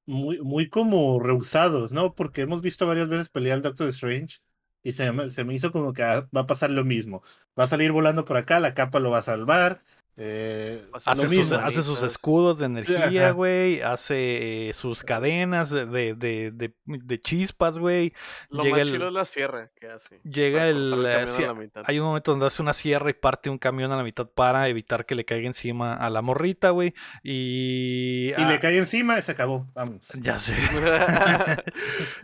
muy, 0.05 0.39
muy 0.41 0.69
como 0.69 1.19
rehusados, 1.19 1.91
¿no? 1.91 2.13
Porque 2.15 2.41
hemos 2.41 2.61
visto 2.61 2.85
varias 2.87 3.09
veces 3.09 3.29
pelear 3.29 3.55
al 3.57 3.61
Doctor 3.63 3.89
Strange 3.89 4.39
y 4.83 4.93
se 4.93 5.11
me, 5.11 5.29
se 5.31 5.43
me 5.43 5.55
hizo 5.55 5.71
como 5.71 5.93
que 5.93 6.03
ah, 6.03 6.27
va 6.35 6.41
a 6.41 6.47
pasar 6.47 6.69
lo 6.71 6.83
mismo. 6.83 7.23
Va 7.59 7.63
a 7.65 7.67
salir 7.67 7.91
volando 7.91 8.25
por 8.25 8.37
acá, 8.37 8.59
la 8.59 8.73
capa 8.73 8.99
lo 8.99 9.09
va 9.11 9.19
a 9.19 9.21
salvar. 9.23 9.83
Eh, 10.17 10.85
Hace 11.05 11.27
sus, 11.27 11.51
hace 11.51 11.83
sus 11.83 12.01
escudos 12.03 12.57
de 12.59 12.65
energía, 12.67 13.31
güey. 13.31 13.81
Hace 13.81 14.69
eh, 14.69 14.73
sus 14.73 15.03
cadenas 15.03 15.69
de, 15.71 15.85
de, 16.15 16.51
de, 16.85 17.19
chispas, 17.19 17.77
güey. 17.79 18.13
Lo 18.49 18.63
llega 18.63 18.77
más 18.77 18.87
el- 18.87 18.93
chilo 18.93 19.07
es 19.07 19.13
la 19.13 19.25
sierra 19.25 19.71
que 19.79 19.87
hace. 19.87 20.21
Llega 20.23 20.67
el. 20.69 20.91
cortar 20.91 21.11
eh, 21.11 21.13
camión 21.15 21.29
a 21.29 21.33
sí, 21.35 21.41
la 21.43 21.53
mitad. 21.53 21.83
hay 21.85 21.99
un 21.99 22.05
momento 22.05 22.31
donde 22.31 22.45
hace 22.45 22.61
una 22.61 22.73
sierra 22.73 23.09
y 23.09 23.13
parte 23.13 23.49
un 23.49 23.57
camión 23.57 23.91
a 23.91 23.97
la 23.97 24.03
mitad 24.03 24.25
para 24.27 24.67
evitar 24.69 25.05
que 25.05 25.15
le 25.15 25.25
caiga 25.25 25.47
encima 25.47 25.95
a 25.95 26.09
la 26.09 26.21
morrita, 26.21 26.69
güey. 26.69 26.93
Y. 27.21 28.29
Y 28.29 28.33
ah, 28.37 28.49
le 28.49 28.59
cae 28.59 28.77
encima 28.77 29.19
y 29.19 29.21
se 29.21 29.33
acabó. 29.33 29.67
Vamos. 29.73 30.09
Ya 30.21 30.39
sé. 30.39 30.53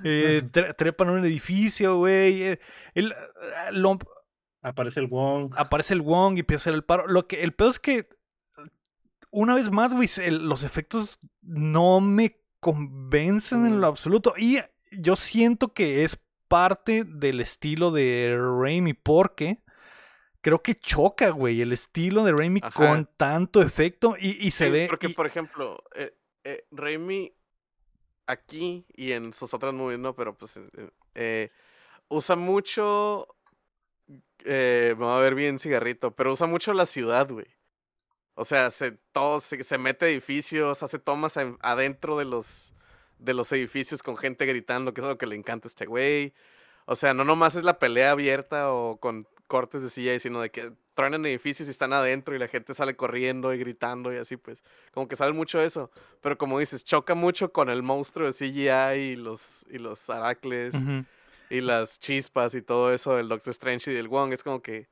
Eh, 0.03 0.41
tre- 0.51 0.75
trepan 0.75 1.09
en 1.09 1.13
un 1.15 1.25
edificio, 1.25 1.97
güey. 1.97 2.43
eh, 2.43 2.59
el- 2.93 3.11
eh, 3.11 3.15
lo- 3.71 3.99
Aparece 4.61 4.99
el 4.99 5.07
Wong. 5.07 5.53
aparece 5.57 5.93
el 5.93 6.01
Wong 6.01 6.37
y 6.37 6.41
empieza 6.41 6.61
a 6.61 6.63
hacer 6.63 6.73
el 6.75 6.83
paro. 6.83 7.07
Lo 7.07 7.27
que, 7.27 7.43
el 7.43 7.53
peor 7.53 7.71
es 7.71 7.79
que, 7.79 8.07
una 9.31 9.55
vez 9.55 9.71
más, 9.71 9.93
güey, 9.93 10.07
los 10.29 10.63
efectos 10.63 11.19
no 11.41 11.99
me 12.01 12.37
convencen 12.59 13.65
en 13.65 13.81
lo 13.81 13.87
absoluto. 13.87 14.33
Y 14.37 14.59
yo 14.91 15.15
siento 15.15 15.73
que 15.73 16.03
es 16.03 16.19
parte 16.47 17.03
del 17.05 17.39
estilo 17.41 17.91
de 17.91 18.37
Raimi 18.37 18.93
porque 18.93 19.59
creo 20.41 20.61
que 20.61 20.75
choca, 20.75 21.29
güey, 21.29 21.61
el 21.61 21.71
estilo 21.71 22.23
de 22.23 22.33
Raimi 22.33 22.59
Ajá. 22.63 22.75
con 22.75 23.09
tanto 23.17 23.61
efecto 23.61 24.15
y, 24.19 24.45
y 24.45 24.51
se 24.51 24.65
Sí, 24.65 24.71
ve... 24.71 24.87
Porque, 24.89 25.07
y- 25.07 25.13
por 25.13 25.25
ejemplo, 25.25 25.81
eh, 25.95 26.13
eh, 26.43 26.65
Raimi 26.71 27.31
aquí 28.27 28.85
y 28.95 29.11
en 29.13 29.33
sus 29.33 29.53
otras 29.53 29.73
movies, 29.73 29.99
no, 29.99 30.13
pero 30.15 30.37
pues 30.37 30.57
eh, 30.57 30.89
eh, 31.15 31.49
usa 32.09 32.35
mucho. 32.35 33.27
Eh, 34.45 34.95
me 34.97 35.05
va 35.05 35.17
a 35.17 35.21
ver 35.21 35.35
bien 35.35 35.59
cigarrito, 35.59 36.11
pero 36.11 36.33
usa 36.33 36.47
mucho 36.47 36.73
la 36.73 36.85
ciudad, 36.85 37.29
güey. 37.29 37.47
O 38.35 38.45
sea, 38.45 38.71
se, 38.71 38.93
todo, 39.11 39.39
se, 39.41 39.77
mete 39.77 40.07
edificios, 40.07 40.81
hace 40.83 40.99
tomas 40.99 41.37
en- 41.37 41.57
adentro 41.61 42.17
de 42.17 42.25
los, 42.25 42.73
de 43.19 43.33
los 43.33 43.51
edificios 43.51 44.01
con 44.01 44.17
gente 44.17 44.45
gritando, 44.45 44.93
que 44.93 45.01
es 45.01 45.07
lo 45.07 45.17
que 45.17 45.27
le 45.27 45.35
encanta 45.35 45.67
a 45.67 45.69
este 45.69 45.85
güey. 45.85 46.33
O 46.85 46.95
sea, 46.95 47.13
no 47.13 47.23
nomás 47.23 47.55
es 47.55 47.63
la 47.63 47.77
pelea 47.77 48.11
abierta 48.11 48.71
o 48.71 48.97
con 48.97 49.27
cortes 49.47 49.81
de 49.81 49.89
silla, 49.89 50.17
sino 50.17 50.41
de 50.41 50.49
que 50.49 50.71
truenan 50.93 51.25
edificios 51.25 51.67
y 51.67 51.71
están 51.71 51.93
adentro 51.93 52.35
y 52.35 52.39
la 52.39 52.47
gente 52.47 52.73
sale 52.73 52.95
corriendo 52.95 53.53
y 53.53 53.57
gritando 53.59 54.13
y 54.13 54.17
así, 54.17 54.37
pues. 54.37 54.63
Como 54.93 55.07
que 55.07 55.15
sabe 55.15 55.33
mucho 55.33 55.61
eso. 55.61 55.91
Pero 56.21 56.37
como 56.37 56.57
dices, 56.57 56.83
choca 56.83 57.15
mucho 57.15 57.51
con 57.51 57.69
el 57.69 57.83
monstruo 57.83 58.27
de 58.27 58.33
CGI 58.33 58.99
y 59.11 59.15
los, 59.17 59.65
y 59.69 59.77
los 59.77 60.09
aracles. 60.09 60.73
Y 61.51 61.61
las 61.61 61.99
chispas 61.99 62.55
y 62.55 62.61
todo 62.61 62.91
eso 62.93 63.15
del 63.15 63.27
Doctor 63.29 63.51
Strange 63.51 63.91
y 63.91 63.95
del 63.95 64.07
Wong. 64.07 64.33
Es 64.33 64.43
como 64.43 64.61
que. 64.61 64.87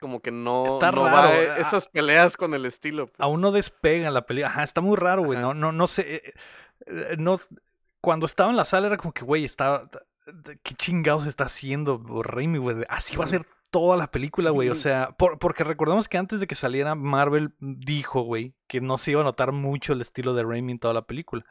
Como 0.00 0.20
que 0.20 0.30
no, 0.30 0.64
Está 0.66 0.90
no 0.92 1.04
raro, 1.04 1.28
va 1.28 1.34
eh, 1.34 1.54
e- 1.56 1.60
esas 1.60 1.86
peleas 1.86 2.36
con 2.38 2.54
el 2.54 2.64
estilo. 2.64 3.06
pues. 3.08 3.16
Aún 3.20 3.42
no 3.42 3.52
despega 3.52 4.10
la 4.10 4.24
película. 4.24 4.48
Ajá, 4.48 4.62
está 4.62 4.80
muy 4.80 4.96
raro, 4.96 5.22
güey. 5.22 5.38
No, 5.38 5.52
no, 5.52 5.72
no 5.72 5.86
sé. 5.86 6.16
eh, 6.16 6.34
eh, 6.86 7.16
No, 7.18 7.38
cuando 8.00 8.24
estaba 8.24 8.48
en 8.50 8.56
la 8.56 8.64
sala 8.64 8.86
era 8.86 8.96
como 8.96 9.12
que, 9.12 9.24
güey, 9.24 9.44
está. 9.44 9.90
¿Qué 10.62 10.74
chingados 10.74 11.26
está 11.26 11.44
haciendo 11.44 12.02
Raimi, 12.22 12.56
güey? 12.58 12.76
Así 12.88 13.16
va 13.16 13.24
a 13.24 13.28
ser 13.28 13.46
toda 13.70 13.96
la 13.98 14.10
película, 14.10 14.50
güey. 14.50 14.70
O 14.70 14.74
sea, 14.74 15.10
por- 15.18 15.38
porque 15.38 15.64
recordemos 15.64 16.08
que 16.08 16.16
antes 16.16 16.40
de 16.40 16.46
que 16.46 16.54
saliera 16.54 16.94
Marvel 16.94 17.52
dijo, 17.58 18.22
güey, 18.22 18.54
que 18.68 18.80
no 18.80 18.96
se 18.96 19.10
iba 19.10 19.20
a 19.20 19.24
notar 19.24 19.52
mucho 19.52 19.92
el 19.92 20.00
estilo 20.00 20.32
de 20.34 20.44
Raimi 20.44 20.72
en 20.72 20.78
toda 20.78 20.94
la 20.94 21.02
película. 21.02 21.44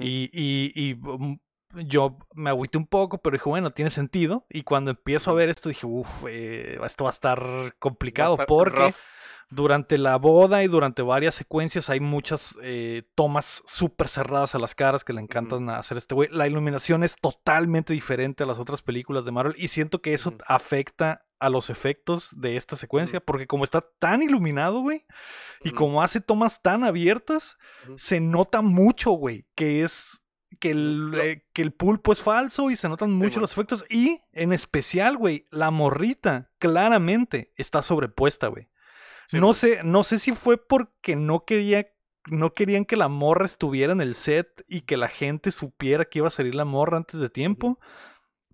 Y, 0.00 0.30
y 0.32 0.94
mm, 0.94 1.36
yo 1.74 2.18
me 2.34 2.50
agüité 2.50 2.78
un 2.78 2.86
poco, 2.86 3.18
pero 3.18 3.34
dije, 3.34 3.48
bueno, 3.48 3.70
tiene 3.70 3.90
sentido. 3.90 4.46
Y 4.50 4.62
cuando 4.62 4.90
empiezo 4.90 5.30
a 5.30 5.34
ver 5.34 5.48
esto, 5.48 5.68
dije, 5.68 5.86
uff, 5.86 6.26
esto 6.26 7.04
va 7.04 7.10
a 7.10 7.12
estar 7.12 7.42
a 7.42 7.70
complicado 7.78 8.34
estar 8.34 8.46
porque 8.46 8.78
rough. 8.78 8.94
durante 9.50 9.98
la 9.98 10.16
boda 10.16 10.62
y 10.62 10.68
durante 10.68 11.02
varias 11.02 11.34
secuencias 11.34 11.90
hay 11.90 12.00
muchas 12.00 12.58
eh, 12.62 13.04
tomas 13.14 13.62
súper 13.66 14.08
cerradas 14.08 14.54
a 14.54 14.58
las 14.58 14.74
caras 14.74 15.04
que 15.04 15.12
le 15.12 15.20
encantan 15.20 15.70
hacer 15.70 15.98
este 15.98 16.14
güey. 16.14 16.28
La 16.30 16.46
iluminación 16.46 17.04
es 17.04 17.16
totalmente 17.16 17.92
diferente 17.92 18.44
a 18.44 18.46
las 18.46 18.58
otras 18.58 18.82
películas 18.82 19.24
de 19.24 19.32
Marvel 19.32 19.54
y 19.56 19.68
siento 19.68 20.00
que 20.02 20.14
eso 20.14 20.34
afecta 20.46 21.24
a 21.38 21.48
los 21.48 21.70
efectos 21.70 22.30
de 22.36 22.56
esta 22.56 22.76
secuencia 22.76 23.18
porque 23.18 23.48
como 23.48 23.64
está 23.64 23.84
tan 23.98 24.22
iluminado, 24.22 24.80
güey, 24.80 25.04
y 25.64 25.72
como 25.72 26.00
hace 26.00 26.20
tomas 26.20 26.62
tan 26.62 26.84
abiertas, 26.84 27.58
se 27.96 28.20
nota 28.20 28.62
mucho, 28.62 29.10
güey, 29.10 29.44
que 29.56 29.82
es 29.82 30.21
que 30.58 30.70
el, 30.70 31.12
eh, 31.20 31.46
que 31.52 31.62
el 31.62 31.72
pulpo 31.72 32.12
es 32.12 32.22
falso 32.22 32.70
y 32.70 32.76
se 32.76 32.88
notan 32.88 33.12
mucho 33.12 33.40
los 33.40 33.52
efectos. 33.52 33.84
Y 33.88 34.20
en 34.32 34.52
especial, 34.52 35.16
güey, 35.16 35.46
la 35.50 35.70
morrita 35.70 36.50
claramente 36.58 37.52
está 37.56 37.82
sobrepuesta, 37.82 38.48
güey. 38.48 38.68
Sí, 39.26 39.38
no 39.40 39.54
sé, 39.54 39.82
no 39.84 40.02
sé 40.02 40.18
si 40.18 40.32
fue 40.32 40.56
porque 40.56 41.16
no 41.16 41.44
quería 41.44 41.86
no 42.26 42.54
querían 42.54 42.84
que 42.84 42.96
la 42.96 43.08
morra 43.08 43.46
estuviera 43.46 43.92
en 43.92 44.00
el 44.00 44.14
set 44.14 44.64
y 44.68 44.82
que 44.82 44.96
la 44.96 45.08
gente 45.08 45.50
supiera 45.50 46.04
que 46.04 46.20
iba 46.20 46.28
a 46.28 46.32
salir 46.32 46.54
la 46.54 46.64
morra 46.64 46.96
antes 46.96 47.18
de 47.18 47.28
tiempo, 47.28 47.80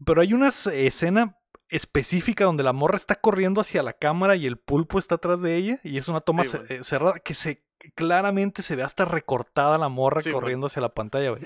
pero 0.04 0.22
hay 0.22 0.32
una 0.32 0.48
escena 0.48 1.37
específica 1.68 2.44
donde 2.44 2.62
la 2.62 2.72
morra 2.72 2.96
está 2.96 3.14
corriendo 3.16 3.60
hacia 3.60 3.82
la 3.82 3.92
cámara 3.92 4.36
y 4.36 4.46
el 4.46 4.56
pulpo 4.58 4.98
está 4.98 5.16
atrás 5.16 5.40
de 5.42 5.56
ella 5.56 5.80
y 5.84 5.98
es 5.98 6.08
una 6.08 6.20
toma 6.20 6.44
Sí, 6.44 6.56
eh, 6.68 6.82
cerrada 6.82 7.18
que 7.20 7.34
se 7.34 7.64
claramente 7.94 8.62
se 8.62 8.74
ve 8.76 8.82
hasta 8.82 9.04
recortada 9.04 9.78
la 9.78 9.88
morra 9.88 10.20
Sí, 10.22 10.32
corriendo 10.32 10.66
hacia 10.66 10.82
la 10.82 10.94
pantalla, 10.94 11.30
güey. 11.30 11.42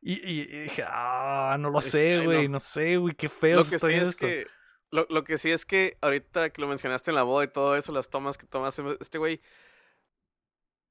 Y, 0.00 0.14
y- 0.14 0.40
y 0.42 0.60
dije, 0.64 0.84
ah, 0.86 1.56
no 1.58 1.70
lo 1.70 1.80
sé, 1.80 2.24
güey, 2.24 2.48
no. 2.48 2.54
no 2.54 2.60
sé, 2.60 2.96
güey, 2.96 3.14
qué 3.14 3.28
feo 3.28 3.58
Lo 3.58 3.64
que 3.68 3.76
está 3.76 3.86
sí 3.88 3.94
es 3.94 4.08
esto. 4.08 4.26
que. 4.26 4.46
Lo, 4.90 5.06
lo 5.08 5.24
que 5.24 5.38
sí 5.38 5.50
es 5.50 5.64
que 5.64 5.96
ahorita 6.02 6.50
que 6.50 6.60
lo 6.60 6.68
mencionaste 6.68 7.10
en 7.10 7.14
la 7.14 7.22
boda 7.22 7.44
y 7.44 7.48
todo 7.48 7.76
eso, 7.76 7.92
las 7.92 8.10
tomas 8.10 8.36
que 8.36 8.46
tomas 8.46 8.78
este 9.00 9.16
güey. 9.18 9.40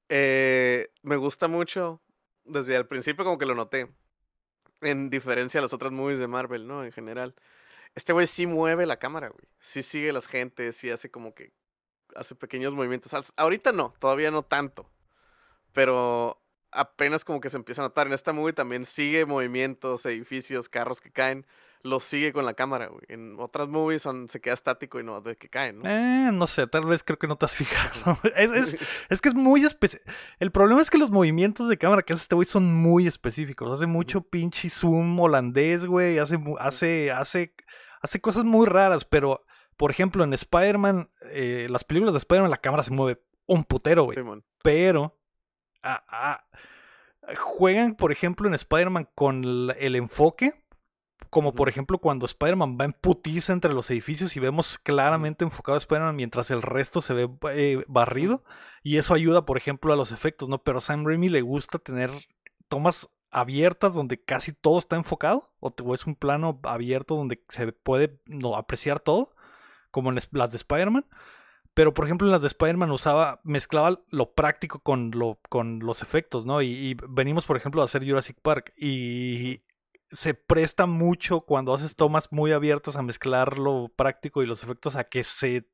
eh, 0.10 0.90
me 1.04 1.16
gusta 1.18 1.48
mucho. 1.48 2.02
Desde 2.44 2.76
el 2.76 2.88
principio, 2.88 3.24
como 3.24 3.38
que 3.38 3.46
lo 3.46 3.56
noté. 3.56 3.92
En 4.82 5.10
diferencia 5.12 5.60
a 5.60 5.62
las 5.62 5.74
otras 5.74 5.92
movies 5.92 6.18
de 6.20 6.28
Marvel, 6.28 6.68
¿no? 6.68 6.84
En 6.84 6.92
general. 6.92 7.36
Este 7.96 8.14
güey 8.14 8.28
sí 8.28 8.46
mueve 8.48 8.86
la 8.86 8.98
cámara, 8.98 9.30
güey. 9.30 9.46
Sí 9.60 9.84
sigue 9.84 10.14
las 10.14 10.28
gentes, 10.28 10.76
sí 10.78 10.90
hace 10.90 11.12
como 11.12 11.34
que. 11.34 11.52
Hace 12.16 12.36
pequeños 12.36 12.74
movimientos. 12.74 13.12
Ahorita 13.38 13.72
no, 13.72 13.94
todavía 14.00 14.32
no 14.32 14.44
tanto. 14.44 14.90
Pero 15.74 16.42
apenas 16.72 17.26
como 17.26 17.40
que 17.42 17.50
se 17.50 17.58
empieza 17.58 17.82
a 17.82 17.86
notar. 17.86 18.08
En 18.08 18.14
esta 18.14 18.34
movie 18.34 18.54
también 18.54 18.86
sigue 18.86 19.26
movimientos, 19.26 20.06
edificios, 20.06 20.70
carros 20.70 21.02
que 21.02 21.12
caen. 21.12 21.46
Los 21.84 22.04
sigue 22.04 22.32
con 22.32 22.46
la 22.46 22.54
cámara, 22.54 22.88
güey. 22.88 23.02
En 23.08 23.38
otras 23.40 23.68
movies 23.68 24.04
son, 24.04 24.30
se 24.30 24.40
queda 24.40 24.54
estático 24.54 25.00
y 25.00 25.04
no 25.04 25.20
de 25.22 25.36
que 25.36 25.50
caen, 25.50 25.80
¿no? 25.80 25.90
Eh, 25.90 26.30
no 26.32 26.46
sé, 26.46 26.68
tal 26.68 26.86
vez 26.86 27.02
creo 27.04 27.18
que 27.18 27.26
no 27.26 27.38
te 27.38 27.46
has 27.46 27.56
fijado. 27.56 28.18
Es, 28.36 28.52
es- 28.52 28.78
es 29.10 29.20
que 29.22 29.30
es 29.30 29.36
muy 29.36 29.66
específico. 29.66 30.12
El 30.40 30.52
problema 30.52 30.82
es 30.82 30.92
que 30.92 31.00
los 31.00 31.10
movimientos 31.10 31.68
de 31.70 31.78
cámara 31.80 32.04
que 32.04 32.14
hace 32.14 32.24
este 32.24 32.36
güey 32.36 32.46
son 32.46 32.72
muy 32.72 33.08
específicos. 33.08 33.72
Hace 33.72 33.88
mucho 33.88 34.22
pinche 34.22 34.70
zoom 34.70 35.20
holandés, 35.20 35.86
güey. 35.86 36.20
Hace, 36.20 36.38
hace, 36.60 37.12
hace, 37.12 37.56
hace 38.02 38.20
cosas 38.20 38.44
muy 38.44 38.66
raras, 38.66 39.06
pero, 39.06 39.46
por 39.78 39.92
ejemplo, 39.92 40.24
en 40.24 40.34
Spider-Man, 40.34 41.10
eh, 41.32 41.68
las 41.70 41.84
películas 41.84 42.14
de 42.14 42.20
Spider-Man, 42.20 42.52
la 42.52 42.62
cámara 42.62 42.84
se 42.84 42.92
mueve 42.92 43.22
un 43.46 43.64
putero, 43.64 44.06
güey. 44.06 44.18
Pero 44.64 45.18
ah, 45.84 46.04
ah, 46.08 46.46
juegan, 47.38 47.96
por 47.96 48.12
ejemplo, 48.12 48.48
en 48.48 48.54
Spider-Man 48.54 49.10
con 49.16 49.44
el, 49.44 49.76
el 49.80 49.96
enfoque. 49.96 50.56
Como 51.30 51.54
por 51.54 51.70
ejemplo 51.70 52.00
cuando 52.00 52.26
Spider-Man 52.26 52.78
va 52.82 52.84
en 52.84 52.94
putiza 52.94 53.54
entre 53.54 53.74
los 53.74 53.90
edificios 53.90 54.36
y 54.36 54.42
vemos 54.42 54.78
claramente 54.78 55.46
enfocado 55.46 55.76
a 55.76 55.78
Spider-Man 55.78 56.16
mientras 56.16 56.52
el 56.52 56.62
resto 56.62 57.00
se 57.00 57.14
ve 57.14 57.30
eh, 57.54 57.86
barrido. 57.88 58.44
Y 58.84 58.98
eso 58.98 59.14
ayuda, 59.14 59.46
por 59.46 59.58
ejemplo, 59.58 59.94
a 59.94 59.96
los 59.96 60.12
efectos, 60.12 60.50
¿no? 60.50 60.62
Pero 60.64 60.80
a 60.80 60.82
Sam 60.82 61.06
Raimi 61.06 61.30
le 61.30 61.42
gusta 61.42 61.78
tener 61.78 62.10
tomas 62.68 63.08
abiertas 63.32 63.94
donde 63.94 64.22
casi 64.22 64.54
todo 64.54 64.78
está 64.78 64.96
enfocado. 64.96 65.52
O, 65.60 65.94
es 65.94 66.06
un 66.06 66.16
plano 66.16 66.60
abierto 66.64 67.16
donde 67.16 67.44
se 67.50 67.72
puede 67.72 68.20
no, 68.26 68.56
apreciar 68.56 69.00
todo. 69.00 69.34
Como 69.90 70.10
en 70.10 70.20
las 70.32 70.52
de 70.52 70.58
Spider-Man. 70.58 71.06
Pero, 71.74 71.94
por 71.94 72.06
ejemplo, 72.06 72.28
en 72.28 72.34
las 72.34 72.42
de 72.42 72.48
Spider-Man 72.48 72.92
usaba, 72.92 73.40
mezclaba 73.44 74.02
lo 74.10 74.34
práctico 74.34 74.80
con, 74.80 75.12
lo, 75.12 75.40
con 75.50 75.80
los 75.80 76.02
efectos, 76.02 76.46
¿no? 76.46 76.62
Y, 76.62 76.68
y 76.68 76.98
venimos, 77.08 77.46
por 77.46 77.58
ejemplo, 77.58 77.82
a 77.82 77.86
hacer 77.86 78.06
Jurassic 78.06 78.40
Park. 78.42 78.74
Y 78.78 79.64
se 80.12 80.34
presta 80.34 80.86
mucho 80.86 81.42
cuando 81.42 81.74
haces 81.74 81.96
tomas 81.96 82.32
muy 82.32 82.52
abiertas 82.52 82.96
a 82.96 83.02
mezclar 83.02 83.58
lo 83.58 83.90
práctico 83.96 84.44
y 84.44 84.46
los 84.46 84.64
efectos 84.64 84.96
a 84.96 85.06
que 85.06 85.24
se 85.24 85.66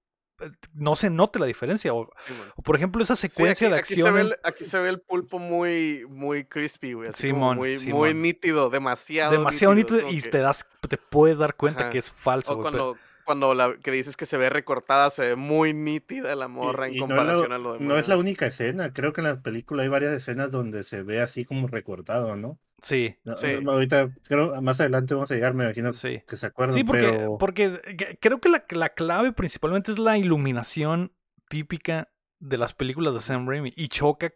no 0.73 0.95
se 0.95 1.09
note 1.09 1.39
la 1.39 1.45
diferencia. 1.45 1.93
O, 1.93 2.09
Sí, 2.27 2.33
man. 2.33 2.51
o, 2.55 2.61
por 2.61 2.75
ejemplo, 2.75 3.01
esa 3.03 3.15
Sí, 3.15 3.27
secuencia 3.29 3.67
aquí, 3.67 3.73
de 3.73 3.79
aquí 3.79 3.93
se 3.95 4.01
acción. 4.01 4.13
ve 4.15 4.21
el, 4.21 4.35
aquí 4.43 4.65
se 4.65 4.79
ve 4.79 4.89
el 4.89 4.99
pulpo 5.01 5.39
muy, 5.39 6.05
muy 6.09 6.43
crispy, 6.45 6.93
güey. 6.93 7.09
Así 7.09 7.31
como 7.31 7.53
Simón, 7.53 7.57
muy, 7.57 7.77
muy 7.93 8.13
nítido, 8.13 8.69
demasiado. 8.69 9.31
demasiado 9.31 9.73
nítido, 9.75 10.09
y 10.09 10.21
que- 10.21 10.29
te 10.29 10.37
das, 10.39 10.65
te 10.87 10.97
puedes 10.97 11.37
dar 11.37 11.55
cuenta 11.55 11.81
Ajá. 11.83 11.89
que 11.91 11.97
es 11.99 12.11
falso. 12.11 12.53
O 12.53 12.55
güey, 12.57 12.71
pero- 12.71 12.83
cuando, 12.85 12.99
cuando 13.25 13.53
la 13.53 13.77
que 13.77 13.91
dices 13.91 14.15
que 14.15 14.25
se 14.25 14.37
ve 14.37 14.49
recortada, 14.49 15.09
se 15.09 15.21
ve 15.23 15.35
muy 15.35 15.73
nítida 15.73 16.33
la 16.35 16.45
Y- 16.45 16.49
morra 16.49 16.87
en 16.87 16.93
y 16.93 16.99
no, 16.99 17.07
comparación 17.07 17.49
la, 17.49 17.55
a 17.55 17.59
lo 17.59 17.73
demás. 17.73 17.87
no 17.87 17.97
es 17.97 18.07
la 18.07 18.17
única 18.17 18.45
escena. 18.47 18.93
Creo 18.93 19.11
que 19.13 19.21
en 19.21 19.27
la 19.27 19.41
película 19.41 19.83
hay 19.83 19.89
varias 19.89 20.13
escenas 20.13 20.51
donde 20.51 20.83
se 20.83 21.03
ve 21.03 21.21
así 21.21 21.43
como 21.45 21.67
recortado, 21.67 22.35
¿no? 22.37 22.57
Sí, 22.81 23.15
No, 23.23 23.35
Sí. 23.35 23.47
no, 23.61 23.71
ahorita, 23.71 24.11
creo, 24.27 24.61
más 24.61 24.79
adelante 24.79 25.13
vamos 25.15 25.31
a 25.31 25.33
llegar, 25.35 25.53
me 25.55 25.63
imagino 25.63 25.93
sí. 25.93 26.21
que 26.27 26.35
se 26.35 26.45
acuerdan. 26.45 26.75
Sí, 26.75 26.83
porque, 26.83 27.01
pero... 27.01 27.37
porque 27.39 27.81
que- 27.97 28.17
creo 28.21 28.39
que 28.39 28.49
la, 28.49 28.65
la 28.69 28.89
clave 28.89 29.33
principalmente 29.33 29.91
es 29.91 29.97
la 29.99 30.17
iluminación 30.17 31.11
típica 31.49 32.09
de 32.39 32.57
las 32.57 32.73
películas 32.73 33.13
de 33.15 33.21
Sam 33.21 33.47
Raimi 33.49 33.73
y 33.75 33.87
choca 33.87 34.31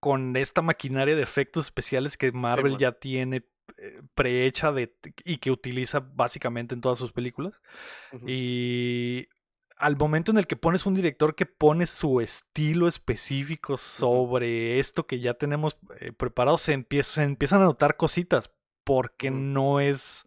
con 0.00 0.34
esta 0.36 0.62
maquinaria 0.62 1.14
de 1.16 1.22
efectos 1.22 1.64
especiales 1.66 2.16
que 2.16 2.32
Marvel 2.32 2.78
ya 2.78 2.92
tiene 2.92 3.44
eh, 3.78 4.00
prehecha 4.14 4.72
de, 4.72 4.94
y 5.24 5.38
que 5.38 5.50
utiliza 5.50 6.00
básicamente 6.00 6.74
en 6.74 6.80
todas 6.80 6.98
sus 6.98 7.12
películas. 7.12 7.52
Y 8.26 9.26
al 9.76 9.96
momento 9.96 10.30
en 10.30 10.38
el 10.38 10.46
que 10.46 10.56
pones 10.56 10.86
un 10.86 10.94
director 10.94 11.34
que 11.34 11.46
pone 11.46 11.86
su 11.86 12.20
estilo 12.20 12.86
específico 12.88 13.76
sobre 13.76 14.78
esto 14.78 15.06
que 15.06 15.20
ya 15.20 15.34
tenemos 15.34 15.76
eh, 16.00 16.12
preparado, 16.12 16.58
se, 16.58 16.72
empieza, 16.72 17.14
se 17.14 17.22
empiezan 17.24 17.60
a 17.62 17.64
notar 17.64 17.96
cositas 17.96 18.50
porque 18.84 19.30
no 19.30 19.80
es 19.80 20.24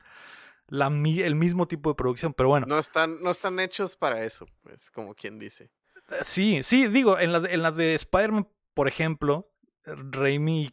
la, 0.67 0.87
el 0.87 1.35
mismo 1.35 1.67
tipo 1.67 1.89
de 1.89 1.95
producción. 1.95 2.33
Pero 2.33 2.49
bueno, 2.49 2.65
No 2.67 2.77
están, 2.77 3.21
no 3.21 3.29
están 3.31 3.59
hechos 3.59 3.95
para 3.95 4.23
eso, 4.23 4.45
pues, 4.63 4.89
como 4.91 5.13
quien 5.15 5.39
dice. 5.39 5.71
eh, 6.09 6.15
sí, 6.23 6.61
sí, 6.63 6.87
digo, 6.87 7.17
en 7.19 7.31
las, 7.31 7.43
de- 7.43 7.53
en 7.53 7.61
las 7.63 7.75
de 7.75 7.95
Spider-Man, 7.95 8.47
por 8.73 8.87
ejemplo, 8.87 9.49
Raimi, 9.85 10.71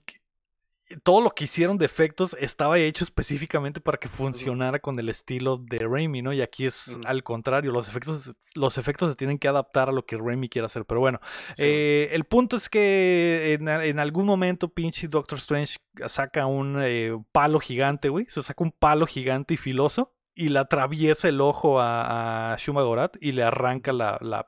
todo 1.02 1.20
lo 1.20 1.30
que 1.30 1.44
hicieron 1.44 1.78
de 1.78 1.84
efectos 1.86 2.36
estaba 2.38 2.78
hecho 2.78 3.04
específicamente 3.04 3.80
para 3.80 3.98
que 3.98 4.08
funcionara 4.08 4.78
con 4.78 4.98
el 4.98 5.08
estilo 5.08 5.56
de 5.58 5.78
Raimi, 5.78 6.22
¿no? 6.22 6.32
Y 6.32 6.40
aquí 6.42 6.66
es 6.66 6.98
al 7.06 7.22
contrario, 7.22 7.72
los 7.72 7.88
efectos, 7.88 8.32
los 8.54 8.78
efectos 8.78 9.10
se 9.10 9.16
tienen 9.16 9.38
que 9.38 9.48
adaptar 9.48 9.88
a 9.88 9.92
lo 9.92 10.04
que 10.06 10.16
Raimi 10.16 10.48
quiere 10.48 10.66
hacer. 10.66 10.84
Pero 10.84 11.00
bueno, 11.00 11.20
Sí, 11.54 11.62
eh, 11.64 12.08
el 12.12 12.24
punto 12.24 12.56
es 12.56 12.68
que 12.68 13.54
en, 13.58 13.68
en 13.68 13.98
algún 13.98 14.26
momento 14.26 14.68
pinche 14.68 15.08
Doctor 15.08 15.38
Strange 15.38 15.78
saca 16.06 16.46
un 16.46 16.78
eh, 16.82 17.16
palo 17.32 17.60
gigante, 17.60 18.08
güey. 18.08 18.26
Se 18.28 18.42
saca 18.42 18.62
un 18.62 18.72
palo 18.72 19.06
gigante 19.06 19.54
y 19.54 19.56
filoso 19.56 20.12
y 20.34 20.48
le 20.48 20.58
atraviesa 20.58 21.28
el 21.28 21.40
ojo 21.40 21.80
a, 21.80 22.52
a 22.52 22.56
Shuma 22.56 22.82
Gorath 22.82 23.16
y 23.20 23.32
le 23.32 23.42
arranca 23.44 23.92
la, 23.92 24.18
la- 24.20 24.46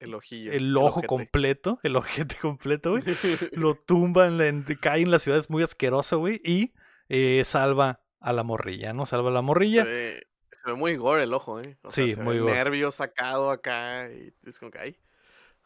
el 0.00 0.14
ojillo. 0.14 0.52
el 0.52 0.76
ojo 0.76 1.02
completo, 1.02 1.78
el 1.82 1.94
ojete 1.96 2.36
completo, 2.40 2.90
güey. 2.90 3.02
Lo 3.52 3.74
tumban, 3.76 4.40
en- 4.40 4.64
cae 4.80 5.02
en 5.02 5.10
la 5.10 5.18
ciudad, 5.18 5.38
es 5.38 5.48
muy 5.50 5.62
asqueroso, 5.62 6.18
güey. 6.18 6.40
Y 6.44 6.72
eh, 7.08 7.42
salva 7.44 8.00
a 8.20 8.32
la 8.32 8.42
morrilla, 8.42 8.92
¿no? 8.92 9.06
Salva 9.06 9.30
a 9.30 9.32
la 9.32 9.42
morrilla. 9.42 9.84
Se 9.84 9.88
ve, 9.90 10.26
se 10.50 10.70
ve 10.70 10.74
muy 10.76 10.96
gore 10.96 11.22
el 11.24 11.32
ojo, 11.34 11.60
¿eh? 11.60 11.76
O 11.82 11.90
sea, 11.90 12.06
Sí, 12.06 12.14
se 12.14 12.22
muy 12.22 12.34
ve 12.36 12.40
gore. 12.42 12.54
nervio 12.54 12.90
sacado 12.90 13.50
acá 13.50 14.10
y 14.10 14.32
es 14.46 14.58
como 14.58 14.70
que, 14.70 14.78
ay, 14.78 14.96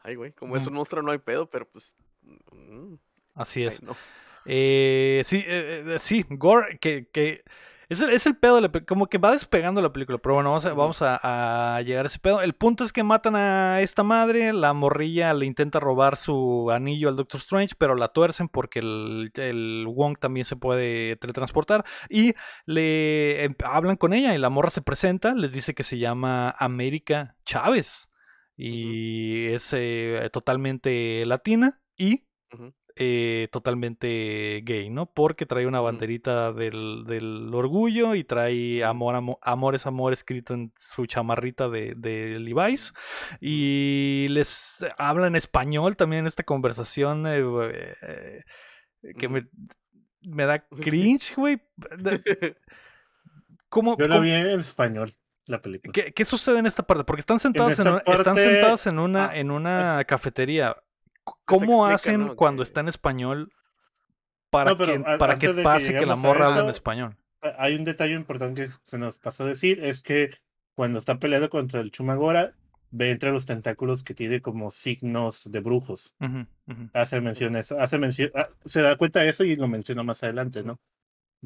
ay, 0.02 0.14
güey, 0.16 0.32
como 0.32 0.56
es 0.56 0.64
Mm. 0.64 0.68
un 0.68 0.74
monstruo 0.74 1.02
no 1.02 1.12
hay 1.12 1.18
pedo, 1.18 1.48
pero 1.48 1.66
pues, 1.68 1.96
mm, 2.22 2.94
Así 3.34 3.62
ay, 3.62 3.66
es. 3.68 3.82
no. 3.82 3.96
Eh, 4.46 5.22
sí, 5.24 5.38
eh, 5.46 5.84
eh, 5.86 5.98
sí, 5.98 6.24
Gore, 6.28 6.78
que, 6.78 7.08
que 7.10 7.42
es, 7.94 8.00
el, 8.00 8.11
es 8.11 8.26
el 8.26 8.37
pedo, 8.37 8.57
de 8.57 8.62
la 8.62 8.70
como 8.70 9.07
que 9.07 9.18
va 9.18 9.33
despegando 9.33 9.80
la 9.80 9.92
película, 9.92 10.18
pero 10.18 10.35
bueno, 10.35 10.50
vamos, 10.50 10.66
a, 10.66 10.72
vamos 10.74 11.02
a, 11.02 11.76
a 11.76 11.83
llegar 11.83 12.04
a 12.04 12.09
ese 12.09 12.18
pedo. 12.18 12.40
El 12.42 12.54
punto 12.54 12.85
es 12.85 12.92
que 12.92 13.02
matan 13.02 13.37
a 13.37 13.80
esta 13.80 14.02
madre, 14.02 14.52
la 14.52 14.72
morrilla 14.72 15.33
le 15.35 15.46
intenta 15.46 15.80
robar 15.80 16.16
su 16.16 16.70
anillo 16.70 17.09
al 17.09 17.16
Doctor 17.16 17.40
Strange, 17.40 17.74
pero 17.78 17.94
la 17.94 18.09
tuercen 18.09 18.48
porque 18.48 18.80
el, 18.80 19.33
el 19.37 19.87
Wong 19.88 20.18
también 20.18 20.44
se 20.44 20.57
puede 20.57 21.16
teletransportar 21.16 21.85
y 22.09 22.35
le 22.66 23.44
em- 23.44 23.57
hablan 23.64 23.96
con 23.96 24.12
ella 24.12 24.35
y 24.35 24.38
la 24.38 24.50
morra 24.50 24.70
se 24.70 24.83
presenta, 24.83 25.35
les 25.35 25.52
dice 25.52 25.74
que 25.74 25.83
se 25.83 25.98
llama 25.98 26.54
América 26.59 27.37
Chávez 27.44 28.11
y 28.57 29.46
es 29.46 29.70
eh, 29.72 30.28
totalmente 30.33 31.24
latina 31.26 31.80
y. 31.96 32.24
eh, 32.96 33.48
totalmente 33.50 34.62
gay, 34.64 34.88
¿no? 34.90 35.07
Porque 35.07 35.46
trae 35.46 35.66
una 35.66 35.80
banderita 35.80 36.52
del, 36.52 37.04
del 37.07 37.50
orgullo 37.52 38.14
y 38.14 38.22
trae 38.24 38.85
amor, 38.85 39.16
amo- 39.16 39.38
amor 39.42 39.74
es 39.74 39.87
amor 39.87 40.12
escrito 40.12 40.54
en 40.54 40.72
su 40.78 41.07
chamarrita 41.07 41.68
de, 41.68 41.94
de 41.96 42.38
Levi's. 42.38 42.94
Y 43.40 44.28
les 44.30 44.76
habla 44.96 45.26
en 45.26 45.37
español 45.37 45.96
también 45.96 46.20
en 46.20 46.26
esta 46.28 46.44
conversación 46.44 47.26
eh, 47.26 47.42
eh, 48.02 48.42
que 49.18 49.28
me, 49.28 49.46
me 50.22 50.44
da 50.46 50.61
cringe, 50.80 51.35
güey. 51.37 51.61
¿Cómo, 53.68 53.96
Yo 53.98 54.07
la 54.09 54.16
cómo- 54.16 54.24
vi 54.24 54.30
en 54.33 54.61
español, 54.61 55.12
la 55.46 55.61
película. 55.61 55.92
¿Qué, 55.92 56.12
qué 56.12 56.24
sucede 56.24 56.59
en 56.61 56.66
esta 56.66 56.85
parte? 56.85 57.04
Porque 57.04 57.20
están 57.20 57.40
sentados 57.40 57.72
en, 57.80 57.87
están 58.07 58.35
sentados 58.35 58.87
en 58.87 58.98
una, 58.98 59.30
ah, 59.30 59.37
en 59.37 59.50
una 59.50 60.04
cafetería. 60.04 60.76
¿Cómo 61.44 61.90
explica, 61.90 61.94
hacen 61.94 62.26
¿no? 62.26 62.37
cuando 62.37 62.62
Que- 62.62 62.68
está 62.68 62.80
en 62.80 62.88
español 62.88 63.52
para 64.50 64.70
No, 64.70 64.76
que, 64.76 65.00
para 65.18 65.38
que 65.38 65.48
pase 65.54 65.92
que, 65.92 66.06
la 66.06 66.16
morra 66.16 66.48
hable 66.48 66.62
en 66.64 66.70
español? 66.70 67.16
Hay 67.58 67.74
un 67.74 67.84
detalle 67.84 68.14
importante 68.14 68.66
que 68.66 68.72
se 68.84 68.98
nos 68.98 69.18
pasó 69.18 69.44
a 69.44 69.46
decir, 69.46 69.82
es 69.82 70.02
que 70.02 70.30
cuando 70.74 70.98
está 70.98 71.18
peleando 71.18 71.50
contra 71.50 71.80
el 71.80 71.90
Chumagora, 71.90 72.54
ve 72.90 73.10
entre 73.10 73.32
los 73.32 73.46
tentáculos 73.46 74.04
que 74.04 74.14
tiene 74.14 74.40
como 74.40 74.70
signos 74.70 75.50
de 75.50 75.60
brujos. 75.60 76.14
Hace 76.92 77.20
mención 77.20 77.56
a 77.56 77.60
eso, 77.60 77.78
hace 77.80 77.98
mención, 77.98 78.30
ah, 78.34 78.48
se 78.64 78.80
da 78.80 78.96
cuenta 78.96 79.20
de 79.20 79.30
eso 79.30 79.44
y 79.44 79.56
lo 79.56 79.66
menciona 79.66 80.02
más 80.02 80.22
adelante, 80.22 80.62
¿no? 80.62 80.78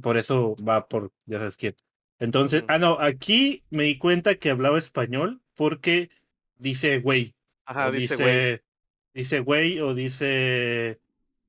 Por 0.00 0.16
eso 0.18 0.54
va 0.56 0.86
por, 0.86 1.10
ya 1.24 1.38
sabes 1.38 1.56
quién. 1.56 1.74
Entonces, 2.18 2.64
ah, 2.68 2.78
no, 2.78 2.98
aquí 3.00 3.64
me 3.70 3.84
di 3.84 3.96
cuenta 3.98 4.34
que 4.34 4.50
hablaba 4.50 4.78
español 4.78 5.40
porque 5.54 6.10
dice 6.56 7.00
güey. 7.00 7.34
Ajá, 7.64 7.90
dice, 7.90 8.16
güey. 8.16 8.60
Dice 9.18 9.40
güey 9.40 9.80
o 9.80 9.94
dice, 9.94 11.00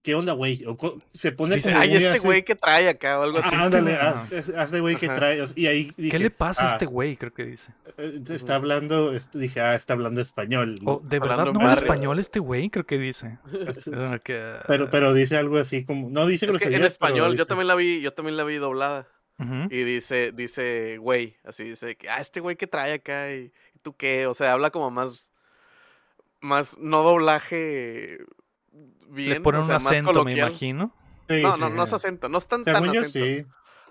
¿qué 0.01 0.15
onda, 0.15 0.33
güey? 0.33 0.65
Se 1.13 1.31
pone 1.31 1.53
Dice, 1.53 1.69
como 1.69 1.81
Ay, 1.83 1.97
este 1.97 2.09
así. 2.09 2.17
güey 2.17 2.43
que 2.43 2.55
trae 2.55 2.89
acá 2.89 3.19
o 3.19 3.21
algo 3.21 3.37
así. 3.37 3.53
Ah, 3.53 3.65
ándale, 3.65 3.95
de 4.71 4.79
güey 4.79 4.95
que 4.95 5.07
trae. 5.07 5.45
Y 5.55 5.67
ahí 5.67 5.91
dije, 5.95 6.09
¿Qué 6.09 6.17
le 6.17 6.31
pasa 6.31 6.63
a 6.63 6.69
ah, 6.69 6.73
este 6.73 6.87
güey? 6.87 7.15
Creo 7.15 7.31
que 7.31 7.45
dice. 7.45 7.71
eh, 7.99 8.19
Está 8.31 8.55
hablando, 8.55 9.13
est- 9.13 9.35
dije, 9.35 9.61
ah, 9.61 9.75
está 9.75 9.93
hablando 9.93 10.19
español. 10.19 10.79
O, 10.83 10.99
¿De 11.03 11.19
verdad 11.19 11.45
no 11.45 11.59
habla 11.59 11.73
español 11.73 12.17
este 12.17 12.39
güey? 12.39 12.71
Creo 12.71 12.87
que 12.87 12.97
dice. 12.97 13.37
Que- 14.23 14.55
Pero, 14.67 14.89
pero 14.89 15.13
dice 15.13 15.37
algo 15.37 15.59
así 15.59 15.85
como, 15.85 16.09
no 16.09 16.25
dice 16.25 16.47
Es 16.47 16.57
que 16.57 16.73
en 16.73 16.83
español, 16.83 17.37
yo 17.37 17.45
también 17.45 17.67
la 17.67 17.75
vi, 17.75 18.01
yo 18.01 18.13
también 18.13 18.35
la 18.35 18.45
vi 18.45 18.55
doblada. 18.55 19.07
Y 19.69 19.83
dice, 19.83 20.31
dice, 20.31 20.97
güey, 20.97 21.37
así 21.43 21.65
dice, 21.65 21.95
que, 21.95 22.09
ah, 22.09 22.19
este 22.19 22.39
güey 22.39 22.55
que 22.55 22.65
trae 22.65 22.93
acá 22.93 23.31
¿y 23.31 23.53
tú 23.83 23.95
qué, 23.95 24.25
o 24.25 24.33
sea, 24.33 24.53
habla 24.53 24.71
como 24.71 24.89
más, 24.91 25.28
más, 26.41 26.77
no 26.77 27.03
doblaje 27.03 28.19
bien, 29.09 29.29
Le 29.29 29.41
ponen 29.41 29.61
o 29.61 29.65
sea, 29.65 29.77
un 29.77 29.83
más 29.83 29.91
acento, 29.91 30.09
me 30.11 30.13
coloquial. 30.13 30.49
imagino. 30.49 30.93
Sí, 31.29 31.41
No, 31.41 31.53
sí, 31.53 31.59
no, 31.59 31.69
no 31.69 31.83
es 31.83 31.93
acento, 31.93 32.29
no 32.29 32.37
es 32.37 32.47
tan, 32.47 32.63
tan 32.63 32.75
acento. 32.89 33.07
sí. 33.09 33.45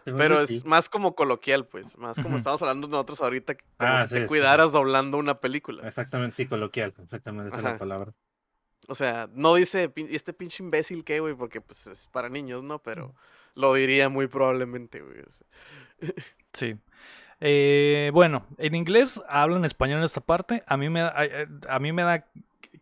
Pero 0.04 0.40
es 0.40 0.48
sí. 0.48 0.62
más 0.64 0.88
como 0.88 1.14
coloquial, 1.14 1.66
pues, 1.66 1.98
más 1.98 2.18
como 2.18 2.37
estamos 2.38 2.62
hablando 2.62 2.88
nosotros 2.88 3.20
ahorita, 3.20 3.54
que 3.56 3.64
como 3.76 3.90
Ah, 3.92 4.02
si 4.04 4.08
sí, 4.08 4.14
te 4.14 4.20
sí. 4.22 4.26
cuidaras 4.26 4.72
doblando 4.72 5.18
una 5.18 5.38
película. 5.38 5.87
Exactamente, 5.87 6.34
sí, 6.37 6.46
coloquial. 6.46 6.94
Exactamente, 6.98 7.48
esa 7.48 7.58
es 7.58 7.64
la 7.64 7.78
palabra. 7.78 8.12
O 8.87 8.94
sea, 8.94 9.28
no 9.34 9.54
dice, 9.56 9.90
"Pin- 9.92 10.08
¿y 10.11 10.16
este 10.16 10.32
pinche 10.32 10.62
imbécil 10.62 11.04
qué, 11.04 11.20
güey? 11.20 11.34
Porque, 11.34 11.61
pues, 11.61 11.87
es 11.88 12.06
para 12.06 12.30
niños, 12.30 12.64
¿no? 12.64 12.78
Pero 12.82 13.14
lo 13.54 13.74
diría 13.74 14.08
muy 14.08 14.28
probablemente, 14.28 15.02
güey. 15.02 15.20
o 15.20 15.30
sea. 15.30 15.46
Sí. 16.54 16.76
Eh, 17.40 18.11
bueno, 18.12 18.46
en 18.57 18.74
inglés 18.74 19.20
hablan 19.29 19.64
español 19.64 19.98
en 19.98 20.05
esta 20.05 20.20
parte. 20.20 20.64
A 20.66 20.77
mí 20.77 20.88
me 20.88 21.03
a, 21.03 21.14
a 21.68 21.79
mí 21.79 21.92
me 21.92 22.03
da 22.03 22.24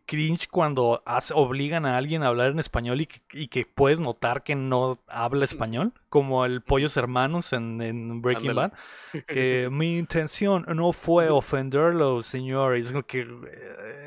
cringe 0.07 0.47
cuando 0.49 1.03
hace- 1.05 1.33
obligan 1.35 1.85
a 1.85 1.97
alguien 1.97 2.23
a 2.23 2.27
hablar 2.27 2.49
en 2.51 2.59
español 2.59 3.01
y 3.01 3.05
que, 3.05 3.21
y 3.33 3.47
que 3.49 3.65
puedes 3.65 3.99
notar 3.99 4.41
que 4.43 4.55
no 4.55 4.97
habla 5.07 5.45
español, 5.45 5.93
como 6.09 6.45
el 6.45 6.61
Pollos 6.61 6.97
Hermanos 6.97 7.53
en, 7.53 7.81
en 7.81 8.21
Breaking. 8.21 8.55
Bad. 8.55 8.71
Que 9.27 9.69
mi 9.71 9.97
intención 9.97 10.65
no 10.75 10.91
fue 10.93 11.29
ofenderlo, 11.29 12.21
señor. 12.21 12.75
Es 12.75 12.91
como 12.91 13.03
que 13.03 13.25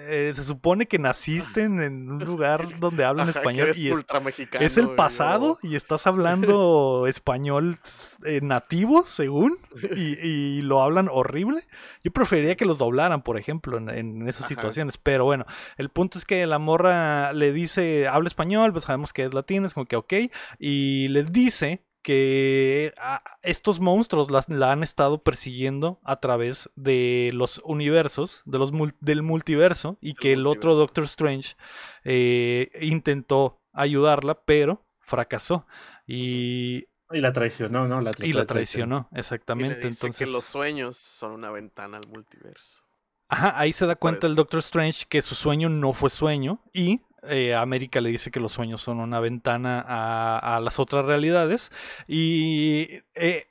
eh, 0.08 0.32
se 0.34 0.44
supone 0.44 0.86
que 0.86 0.98
naciste 0.98 1.62
en, 1.64 1.80
en 1.80 2.10
un 2.10 2.18
lugar 2.24 2.78
donde 2.78 3.04
hablan 3.04 3.24
Ajá, 3.28 3.32
que 3.32 3.38
español 3.40 3.62
eres 3.68 3.78
y 3.78 3.88
es, 3.88 3.94
ultra 3.94 4.20
mexicano. 4.20 4.64
es 4.64 4.76
el 4.78 4.90
pasado 4.90 5.58
y 5.62 5.74
estás 5.76 6.06
hablando 6.06 7.06
español 7.08 7.78
eh, 8.24 8.40
nativo, 8.42 9.04
según, 9.06 9.58
y, 9.96 10.18
y 10.20 10.62
lo 10.62 10.82
hablan 10.82 11.08
horrible. 11.10 11.64
Yo 12.04 12.10
preferiría 12.12 12.56
que 12.56 12.64
los 12.64 12.78
doblaran, 12.78 13.22
por 13.22 13.38
ejemplo, 13.38 13.78
en, 13.78 13.88
en 13.90 14.28
esas 14.28 14.42
Ajá. 14.42 14.48
situaciones. 14.48 14.96
Pero 14.98 15.24
bueno, 15.24 15.44
el 15.76 15.89
punto 15.90 16.18
es 16.18 16.24
que 16.24 16.46
la 16.46 16.59
morra 16.59 17.33
le 17.33 17.53
dice, 17.53 18.09
habla 18.09 18.29
español, 18.29 18.72
pues 18.72 18.85
sabemos 18.85 19.12
que 19.12 19.24
es 19.24 19.35
latina, 19.35 19.66
es 19.66 19.74
como 19.74 19.87
que 19.87 19.96
ok, 19.96 20.12
y 20.59 21.09
le 21.09 21.24
dice 21.24 21.85
que 22.03 22.94
a- 22.98 23.22
estos 23.42 23.79
monstruos 23.79 24.31
las- 24.31 24.48
la, 24.48 24.72
han 24.72 24.83
estado 24.83 25.22
persiguiendo 25.22 26.00
a 26.03 26.18
través 26.20 26.70
de 26.74 27.31
los 27.35 27.61
universos, 27.64 28.42
de 28.46 28.59
los 28.59 28.72
mul- 28.72 28.96
del 29.00 29.22
multiverso, 29.22 29.98
y 30.00 30.14
que 30.14 30.33
el 30.33 30.46
otro. 30.46 30.74
Doctor 30.74 31.05
Strange 31.05 31.57
eh, 32.05 32.70
intentó 32.81 33.61
ayudarla, 33.72 34.40
pero 34.44 34.87
fracasó. 35.00 35.66
Y, 36.07 36.87
Y 37.12 37.20
la 37.20 37.33
traicionó, 37.33 37.87
¿no? 37.87 38.00
La 38.00 38.12
y 38.22 38.33
la 38.33 38.46
traicionó, 38.46 39.09
Y 39.11 39.14
le 39.14 39.20
exactamente. 39.20 39.76
dice 39.88 40.07
Entonces, 40.07 40.26
que 40.26 40.33
los 40.33 40.44
sueños 40.44 40.96
son 40.96 41.33
una 41.33 41.50
ventana 41.50 41.98
al 41.98 42.09
multiverso. 42.09 42.83
Ajá, 43.30 43.54
ahí 43.58 43.72
se 43.72 43.86
da 43.86 43.94
cuenta 43.96 44.26
el 44.26 44.34
Doctor 44.34 44.58
Strange 44.60 45.06
que 45.08 45.22
su 45.22 45.34
sueño 45.34 45.68
no 45.68 45.92
fue 45.92 46.10
sueño 46.10 46.60
y 46.72 47.00
eh, 47.22 47.54
América 47.54 48.00
le 48.00 48.10
dice 48.10 48.30
que 48.30 48.40
los 48.40 48.52
sueños 48.52 48.82
son 48.82 48.98
una 48.98 49.20
ventana 49.20 49.84
a, 49.86 50.56
a 50.56 50.60
las 50.60 50.78
otras 50.78 51.04
realidades 51.04 51.70
y 52.08 52.88
eh, 53.14 53.46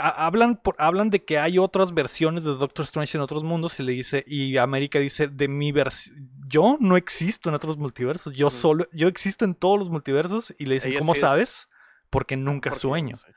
ha- 0.00 0.26
hablan, 0.26 0.56
por- 0.56 0.74
hablan 0.78 1.10
de 1.10 1.24
que 1.24 1.38
hay 1.38 1.58
otras 1.58 1.94
versiones 1.94 2.44
de 2.44 2.54
Doctor 2.54 2.84
Strange 2.84 3.16
en 3.16 3.22
otros 3.22 3.44
mundos 3.44 3.78
y 3.78 3.82
le 3.82 3.92
dice 3.92 4.24
y 4.26 4.56
América 4.56 4.98
dice 4.98 5.28
de 5.28 5.48
mi 5.48 5.70
versión 5.72 6.28
yo 6.48 6.76
no 6.80 6.96
existo 6.96 7.48
en 7.48 7.54
otros 7.56 7.76
multiversos 7.76 8.32
yo 8.34 8.50
solo 8.50 8.86
yo 8.92 9.08
existo 9.08 9.44
en 9.44 9.54
todos 9.54 9.78
los 9.78 9.90
multiversos 9.90 10.54
y 10.58 10.66
le 10.66 10.74
dicen 10.74 10.90
Ella 10.92 11.00
cómo 11.00 11.12
sí 11.14 11.18
es- 11.18 11.20
sabes 11.20 11.68
porque 12.10 12.36
nunca 12.36 12.70
Porque 12.70 12.80
sueño 12.80 13.10
no 13.12 13.16
sé. 13.16 13.28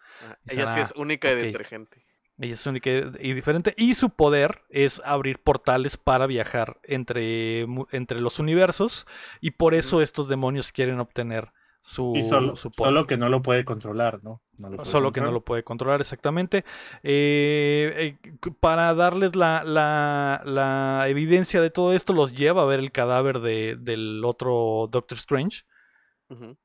Ella 0.47 0.67
sí 0.67 0.79
"Ah, 0.79 0.81
es 0.81 0.93
única 0.95 1.29
y 1.29 1.33
ok". 1.33 1.39
detergente. 1.41 2.05
Ella 2.39 2.53
es 2.53 2.65
única 2.65 2.89
y 2.89 3.33
diferente. 3.33 3.73
Y 3.77 3.93
su 3.95 4.09
poder 4.11 4.61
es 4.69 5.01
abrir 5.05 5.39
portales 5.39 5.97
para 5.97 6.25
viajar 6.27 6.79
entre, 6.83 7.67
entre 7.91 8.21
los 8.21 8.39
universos. 8.39 9.05
Y 9.41 9.51
por 9.51 9.73
eso 9.73 10.01
estos 10.01 10.27
demonios 10.27 10.71
quieren 10.71 10.99
obtener 10.99 11.51
su, 11.81 12.13
Y 12.15 12.23
solo, 12.23 12.55
su 12.55 12.71
poder. 12.71 12.87
solo 12.89 13.07
que 13.07 13.17
no 13.17 13.29
lo 13.29 13.41
puede 13.41 13.63
controlar, 13.63 14.21
¿no? 14.23 14.41
No 14.57 14.69
lo 14.69 14.75
puede 14.77 14.89
Solo 14.89 15.11
que 15.13 15.21
no 15.21 15.31
lo 15.31 15.41
puede 15.41 15.63
controlar 15.63 16.01
exactamente. 16.01 16.65
Eh, 17.03 18.17
eh, 18.23 18.37
para 18.59 18.93
darles 18.93 19.35
la, 19.35 19.63
la- 19.63 20.41
la 20.45 21.05
evidencia 21.07 21.61
de 21.61 21.69
todo 21.69 21.93
esto, 21.93 22.11
los 22.13 22.33
lleva 22.35 22.63
a 22.63 22.65
ver 22.65 22.79
el 22.79 22.91
cadáver 22.91 23.39
de- 23.39 23.77
del 23.79 24.23
otro 24.25 24.87
Doctor 24.91 25.17
Strange. 25.17 25.63
Ujú. 26.29 26.57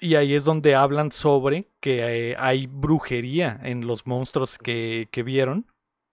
Y 0.00 0.14
ahí 0.16 0.34
es 0.34 0.44
donde 0.44 0.74
hablan 0.74 1.10
sobre 1.10 1.70
que 1.80 2.30
eh, 2.32 2.36
hay 2.38 2.66
brujería 2.66 3.58
en 3.62 3.86
los 3.86 4.06
monstruos 4.06 4.58
que, 4.58 5.08
que 5.10 5.22
vieron. 5.22 5.66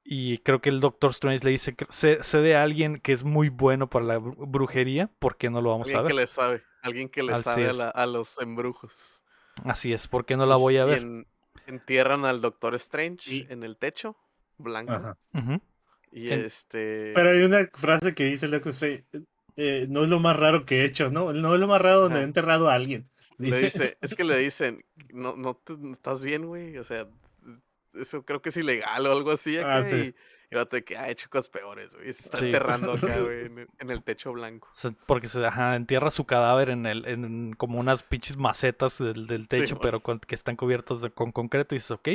Y 0.05 0.39
creo 0.39 0.61
que 0.61 0.69
el 0.69 0.79
Doctor 0.81 1.11
Strange 1.11 1.45
le 1.45 1.51
dice 1.51 1.75
que 1.75 1.85
sé, 1.89 2.19
sé 2.23 2.39
de 2.39 2.55
alguien 2.55 2.99
que 2.99 3.13
es 3.13 3.23
muy 3.23 3.49
bueno 3.49 3.89
para 3.89 4.05
la 4.05 4.19
bru- 4.19 4.35
brujería, 4.37 5.09
¿por 5.19 5.37
qué 5.37 5.49
no 5.49 5.61
lo 5.61 5.69
vamos 5.71 5.87
a 5.87 5.91
Alguien 5.99 6.07
que 6.07 6.13
ver? 6.13 6.21
le 6.23 6.27
sabe. 6.27 6.63
Alguien 6.81 7.09
que 7.09 7.23
le 7.23 7.33
Así 7.33 7.43
sabe 7.43 7.69
a, 7.69 7.73
la- 7.73 7.89
a 7.89 8.05
los 8.05 8.39
embrujos. 8.41 9.21
Así 9.63 9.93
es, 9.93 10.07
¿por 10.07 10.25
qué 10.25 10.35
no 10.35 10.45
la 10.45 10.57
voy 10.57 10.77
a 10.77 10.85
ver? 10.85 10.97
en- 10.99 11.27
entierran 11.67 12.25
al 12.25 12.41
Doctor 12.41 12.75
Strange 12.75 13.33
Y- 13.33 13.47
en 13.49 13.63
el 13.63 13.77
techo, 13.77 14.17
blanco. 14.57 14.91
Ajá. 14.93 15.17
Y 16.11 16.29
En- 16.31 16.41
este. 16.41 17.13
Pero 17.15 17.29
hay 17.31 17.43
una 17.43 17.59
frase 17.73 18.13
que 18.13 18.25
dice 18.25 18.45
el 18.47 18.51
Doctor 18.51 18.73
Strange, 18.73 19.05
eh, 19.55 19.87
no 19.89 20.03
es 20.03 20.09
lo 20.09 20.19
más 20.19 20.35
raro 20.37 20.65
que 20.65 20.81
he 20.81 20.85
hecho, 20.85 21.09
¿no? 21.11 21.31
No 21.33 21.53
es 21.53 21.59
lo 21.59 21.67
más 21.67 21.81
raro 21.81 22.01
donde 22.01 22.19
he 22.19 22.23
enterrado 22.23 22.69
a 22.69 22.73
alguien. 22.75 23.09
Le 23.37 23.59
dice, 23.59 23.97
es 24.01 24.15
que 24.15 24.23
le 24.23 24.37
dicen, 24.39 24.83
no, 25.13 25.35
no, 25.35 25.55
te- 25.55 25.77
no 25.77 25.93
estás 25.93 26.21
bien, 26.23 26.45
güey. 26.45 26.77
O 26.77 26.83
sea, 26.83 27.07
eso 27.93 28.23
creo 28.25 28.41
que 28.41 28.49
es 28.49 28.57
ilegal 28.57 29.05
o 29.05 29.11
algo 29.11 29.31
así 29.31 29.57
acá. 29.57 29.77
Ah, 29.77 29.85
sí. 29.85 29.95
Y, 29.95 30.15
que 30.83 30.95
ha 30.97 31.09
hecho 31.09 31.27
cosas 31.31 31.49
peores, 31.49 31.95
güey. 31.95 32.13
Se 32.13 32.21
está 32.25 32.37
Sí. 32.37 32.45
enterrando 32.45 32.91
acá, 32.93 33.19
güey, 33.21 33.45
en, 33.47 33.57
el- 33.59 33.67
en 33.79 33.89
el 33.89 34.03
techo 34.03 34.31
blanco. 34.33 34.69
O 34.71 34.75
sea, 34.77 34.91
porque 35.07 35.27
se 35.27 35.43
ajá, 35.43 35.75
entierra 35.75 36.11
su 36.11 36.25
cadáver 36.25 36.69
en 36.69 36.85
el, 36.85 37.05
en 37.07 37.53
como 37.53 37.79
unas 37.79 38.03
pinches 38.03 38.37
macetas 38.37 38.99
del, 38.99 39.25
del 39.25 39.47
techo, 39.47 39.79
pero 39.79 40.01
con- 40.03 40.19
que 40.19 40.35
están 40.35 40.55
cubiertas 40.55 41.01
de- 41.01 41.09
con 41.09 41.31
concreto 41.31 41.73
y 41.73 41.79
dices, 41.79 41.89
ok. 41.91 42.07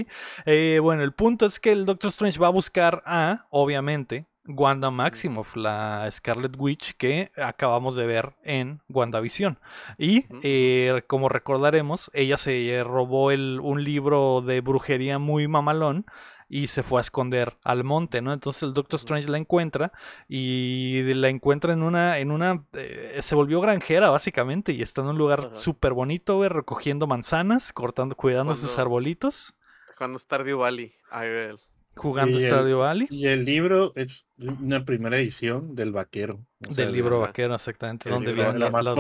Eh, 0.47 0.79
bueno, 0.81 1.03
el 1.03 1.13
punto 1.13 1.47
es 1.47 1.59
que 1.59 1.73
el 1.73 1.85
Doctor 1.85 2.11
Strange 2.11 2.39
va 2.39 2.47
a 2.47 2.51
buscar 2.51 3.03
a, 3.07 3.47
obviamente, 3.51 4.27
Wanda 4.49 4.91
Maximoff, 4.91 5.55
la 5.57 6.09
Scarlet 6.11 6.55
Witch 6.59 6.95
que 6.97 7.31
acabamos 7.37 7.95
de 7.95 8.07
ver 8.07 8.33
en 8.43 8.81
WandaVision. 8.89 9.59
Y 9.99 10.25
eh, 10.43 11.03
como 11.07 11.29
recordaremos, 11.29 12.11
ella 12.15 12.37
se 12.37 12.83
robó 12.85 13.31
el, 13.31 13.61
un 13.63 13.85
libro 13.85 14.41
de 14.45 14.61
brujería 14.61 15.19
muy 15.19 15.47
mamalón 15.49 16.07
y 16.51 16.69
se 16.69 16.83
fue 16.83 16.99
a 16.99 17.03
esconder 17.03 17.59
al 17.63 17.85
monte, 17.85 18.23
¿no? 18.23 18.33
Entonces 18.33 18.63
el 18.63 18.73
Doctor. 18.73 18.99
Strange 18.99 19.29
la 19.31 19.37
encuentra 19.37 19.93
y 20.27 21.03
la 21.15 21.29
encuentra 21.29 21.75
en 21.75 21.83
una, 21.83 22.19
en 22.19 22.31
una, 22.31 22.65
eh, 22.73 23.19
se 23.21 23.35
volvió 23.35 23.61
granjera 23.61 24.09
básicamente 24.09 24.73
y 24.73 24.81
está 24.81 25.03
en 25.03 25.09
un 25.09 25.19
lugar 25.19 25.51
súper 25.53 25.93
bonito, 25.93 26.37
güey, 26.37 26.49
recogiendo 26.49 27.07
manzanas, 27.07 27.73
cortando, 27.75 28.15
cuidando 28.17 28.55
sus 28.57 28.67
Cuando- 28.71 28.83
arbolitos, 28.83 29.55
Cuando 29.99 30.19
Stardew 30.19 30.59
Valley, 30.59 30.95
Ariel. 31.11 31.59
Jugando 31.99 32.39
Stardew 32.39 32.79
Valley. 32.79 33.07
Y 33.11 33.27
el 33.27 33.45
libro 33.45 33.93
es 33.95 34.27
una 34.39 34.85
primera 34.85 35.19
edición 35.19 35.75
del 35.75 35.93
vaquero. 35.93 36.41
sea, 36.71 36.85
Del 36.85 36.93
de- 36.95 36.99
libro 36.99 37.21
vaquero, 37.21 37.55
exactamente, 37.55 38.09
donde 38.09 38.31
libro 38.31 38.45
vienen 38.45 38.61
la 38.61 38.67
la- 38.67 38.71
más 38.73 38.85
las 38.85 38.95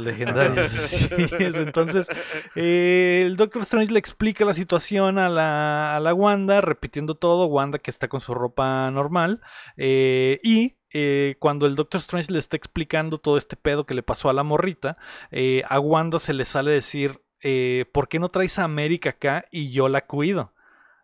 legendarias. 0.00 0.74
Así 0.74 1.08
es. 1.38 1.54
Entonces, 1.56 2.08
eh, 2.54 3.22
el 3.26 3.36
Doctor 3.36 3.62
Strange 3.62 3.92
le 3.92 3.98
explica 3.98 4.44
la 4.44 4.54
situación 4.54 5.18
a 5.18 5.28
la, 5.28 5.96
a 5.96 6.00
la 6.00 6.14
Wanda, 6.14 6.60
repitiendo 6.60 7.14
todo. 7.14 7.46
Wanda 7.46 7.78
que 7.78 7.90
está 7.90 8.08
con 8.08 8.20
su 8.20 8.34
ropa 8.34 8.90
normal. 8.90 9.40
eh, 9.76 10.40
y 10.42 10.76
eh, 10.94 11.36
cuando 11.38 11.66
el 11.66 11.74
Doctor 11.74 12.00
Strange 12.00 12.30
le 12.32 12.38
está 12.38 12.56
explicando 12.56 13.16
todo 13.16 13.38
este 13.38 13.56
pedo 13.56 13.86
que 13.86 13.94
le 13.94 14.02
pasó 14.02 14.28
a 14.28 14.34
la 14.34 14.42
morrita, 14.42 14.98
eh, 15.30 15.62
a 15.68 15.80
Wanda 15.80 16.18
se 16.18 16.34
le 16.34 16.44
sale 16.44 16.70
decir, 16.70 17.20
eh, 17.42 17.86
¿por 17.92 18.08
qué 18.08 18.18
no 18.18 18.28
traes 18.28 18.58
a 18.58 18.64
América 18.64 19.10
acá 19.10 19.46
y 19.50 19.70
yo 19.70 19.88
la 19.88 20.02
cuido? 20.06 20.51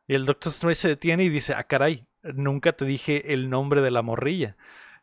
Y 0.08 0.14
el 0.14 0.26
Doctor 0.26 0.50
Strange 0.52 0.74
se 0.80 0.88
detiene 0.88 1.22
y 1.22 1.28
dice, 1.28 1.52
ah, 1.56 1.62
caray, 1.64 2.06
nunca 2.22 2.72
te 2.72 2.84
dije 2.84 3.32
el 3.32 3.48
nombre 3.50 3.80
de 3.82 3.92
la 3.92 4.02
morrilla. 4.02 4.56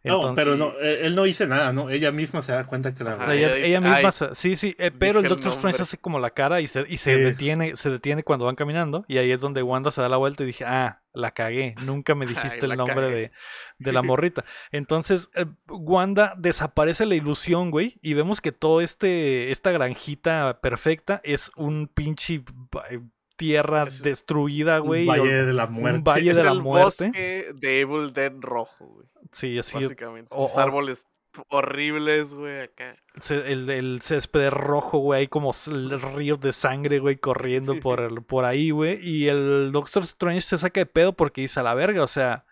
No, 0.03 0.35
pero 0.35 0.55
no, 0.55 0.73
eh, 0.83 0.99
él 1.01 1.15
no 1.15 1.23
dice 1.23 1.47
nada, 1.47 1.73
¿no? 1.73 1.89
Ella 1.89 2.11
misma 2.11 2.43
se 2.43 2.51
da 2.51 2.65
cuenta 2.65 2.93
que 2.93 3.03
la 3.03 3.13
Ajá, 3.13 3.33
ella, 3.33 3.47
ella 3.47 3.55
dice, 3.55 3.67
ella 3.69 3.81
misma, 3.81 3.95
"Ay, 4.09 4.11
se- 4.11 4.35
sí, 4.35 4.55
sí, 4.55 4.75
eh, 4.77 4.91
pero 4.91 5.19
el 5.19 5.27
Doctor 5.27 5.53
Strange 5.53 5.77
nombre". 5.79 5.81
hace 5.81 5.97
como 5.97 6.19
la 6.19 6.29
cara 6.29 6.61
y 6.61 6.67
se, 6.67 6.85
y 6.87 6.97
se 6.97 7.15
Sí. 7.15 7.21
detiene, 7.21 7.75
se 7.75 7.89
detiene 7.89 8.21
cuando 8.21 8.45
van 8.45 8.55
caminando 8.55 9.03
y 9.07 9.17
ahí 9.17 9.31
es 9.31 9.41
donde 9.41 9.63
Wanda 9.63 9.89
se 9.89 10.03
da 10.03 10.09
la 10.09 10.17
vuelta 10.17 10.43
y 10.43 10.45
dije, 10.45 10.63
ah, 10.63 11.01
la 11.11 11.31
cagué, 11.31 11.73
nunca 11.81 12.13
me 12.13 12.27
dijiste 12.59 12.65
el 12.67 12.77
nombre 12.77 13.09
de, 13.09 13.31
de 13.79 13.91
la 13.93 14.03
morrita. 14.03 14.45
Entonces, 14.71 15.31
eh, 15.33 15.47
Wanda 15.67 16.35
desaparece 16.37 17.07
la 17.07 17.15
ilusión, 17.15 17.71
güey, 17.71 17.97
y 18.03 18.13
vemos 18.13 18.41
que 18.41 18.51
todo 18.51 18.81
este, 18.81 19.49
esta 19.51 19.71
granjita 19.71 20.59
perfecta 20.61 21.19
es 21.23 21.49
un 21.55 21.87
pinche 21.87 22.43
eh, 22.91 22.99
tierra 23.35 23.83
Es 23.83 24.01
destruida, 24.01 24.81
un 24.81 24.87
güey. 24.87 25.05
valle 25.05 25.43
de 25.45 25.53
la 25.53 25.67
muerte. 25.67 26.01
valle 26.03 26.29
Es 26.31 26.35
de 26.37 26.43
la 26.43 26.51
el 26.51 26.61
muerte. 26.61 27.05
bosque 27.05 27.51
de 27.55 27.79
Evil 27.81 28.13
Dead 28.13 28.33
rojo, 28.39 28.85
güey. 28.87 29.07
Sí, 29.31 29.57
así 29.59 29.75
Básicamente. 29.75 30.29
o- 30.31 30.45
Esos 30.45 30.57
o- 30.57 30.61
árboles 30.61 31.05
horribles, 31.49 32.33
güey, 32.33 32.61
acá. 32.61 32.95
El, 33.29 33.69
el 33.69 33.99
césped 34.01 34.49
rojo, 34.51 34.99
güey, 34.99 35.21
hay 35.21 35.27
como 35.27 35.51
s- 35.51 35.69
el 35.69 35.99
río 36.01 36.37
de 36.37 36.53
sangre, 36.53 36.99
güey, 36.99 37.17
corriendo 37.17 37.73
por, 37.81 37.99
el- 37.99 38.23
por 38.23 38.45
ahí, 38.45 38.69
güey. 38.71 38.97
Y 39.05 39.27
el 39.27 39.71
Doctor 39.73 40.03
Strange 40.03 40.41
se 40.41 40.57
saca 40.57 40.79
de 40.79 40.85
pedo 40.85 41.11
porque 41.13 41.41
dice 41.41 41.59
a 41.59 41.63
la 41.63 41.73
verga, 41.73 42.03
o 42.03 42.07
sea, 42.07 42.45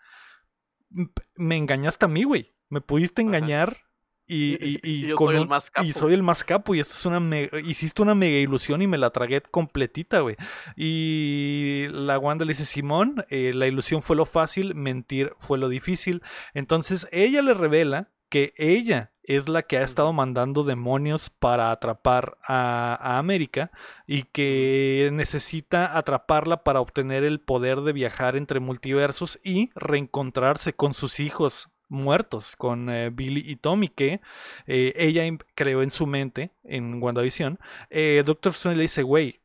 me 1.36 1.56
engañaste 1.56 2.04
a 2.04 2.08
mí, 2.08 2.24
güey. 2.24 2.52
Me 2.68 2.80
pudiste 2.80 3.22
Ajá. 3.22 3.30
Y, 4.26 4.54
y, 4.64 4.80
y 4.82 5.04
Y 5.04 5.06
yo 5.08 5.16
soy 5.16 5.36
el 5.36 5.46
más 5.48 5.70
capo. 5.70 5.86
y 5.86 5.92
soy 5.92 6.14
el 6.14 6.22
más 6.22 6.44
capo 6.44 6.74
y 6.74 6.80
esta 6.80 6.94
es 6.94 7.04
una 7.06 7.20
me- 7.20 7.50
hiciste 7.66 8.02
una 8.02 8.14
mega 8.14 8.38
ilusión 8.38 8.82
y 8.82 8.86
me 8.86 8.98
la 8.98 9.10
tragué 9.10 9.40
completita, 9.42 10.20
güey. 10.20 10.36
Y 10.76 11.86
la 11.90 12.18
Wanda 12.18 12.44
le 12.44 12.52
dice, 12.52 12.64
Simón, 12.64 13.24
eh, 13.28 13.52
la 13.54 13.66
ilusión 13.66 14.02
fue 14.02 14.16
lo 14.16 14.26
fácil, 14.26 14.74
mentir 14.74 15.32
fue 15.38 15.58
lo 15.58 15.68
difícil. 15.68 16.22
Entonces 16.54 17.06
ella 17.12 17.42
le 17.42 17.54
revela 17.54 18.10
que 18.30 18.52
ella 18.56 19.12
es 19.22 19.48
la 19.48 19.62
que 19.62 19.78
ha 19.78 19.82
estado 19.82 20.12
mandando 20.12 20.64
demonios 20.64 21.30
para 21.30 21.70
atrapar 21.70 22.36
a, 22.46 22.94
a 23.00 23.18
América 23.18 23.70
y 24.06 24.24
que 24.24 25.08
necesita 25.12 25.96
atraparla 25.96 26.62
para 26.62 26.80
obtener 26.80 27.24
el 27.24 27.40
poder 27.40 27.80
de 27.82 27.92
viajar 27.92 28.36
entre 28.36 28.60
multiversos 28.60 29.40
y 29.42 29.70
reencontrarse 29.74 30.74
con 30.74 30.92
sus 30.92 31.20
hijos 31.20 31.70
muertos, 31.94 32.56
con 32.56 32.90
eh, 32.90 33.10
Billy 33.10 33.42
y 33.46 33.56
Tommy, 33.56 33.88
que 33.88 34.20
eh, 34.66 34.92
ella 34.96 35.24
creó 35.54 35.82
en 35.82 35.90
su 35.90 36.06
mente, 36.06 36.50
en 36.64 37.02
WandaVision. 37.02 37.58
Eh, 37.90 38.22
Doctor 38.26 38.52
Strange 38.52 38.76
le 38.76 38.82
dice, 38.82 39.02
güey, 39.02 39.40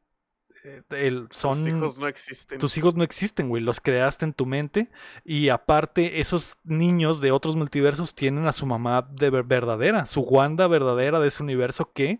el- 0.89 1.27
son... 1.31 1.63
Tus 1.63 1.67
hijos 1.67 1.97
no 1.99 2.07
existen. 2.07 2.59
Tus 2.59 2.77
hijos 2.77 2.95
no 2.95 3.03
existen, 3.03 3.47
güey, 3.49 3.63
los 3.63 3.79
creaste 3.79 4.26
en 4.26 4.34
tu 4.34 4.45
mente 4.45 4.89
y 5.24 5.49
aparte 5.49 6.19
esos 6.19 6.57
niños 6.63 7.21
de 7.21 7.32
otros 7.32 7.55
multiversos 7.55 8.13
tienen 8.13 8.45
a 8.45 8.51
su 8.51 8.65
mamá 8.65 9.07
de 9.11 9.30
ver- 9.30 9.43
verdadera, 9.43 10.05
su 10.05 10.21
Wanda 10.21 10.67
verdadera 10.67 11.19
de 11.19 11.28
ese 11.30 11.43
universo 11.43 11.91
que 11.93 12.19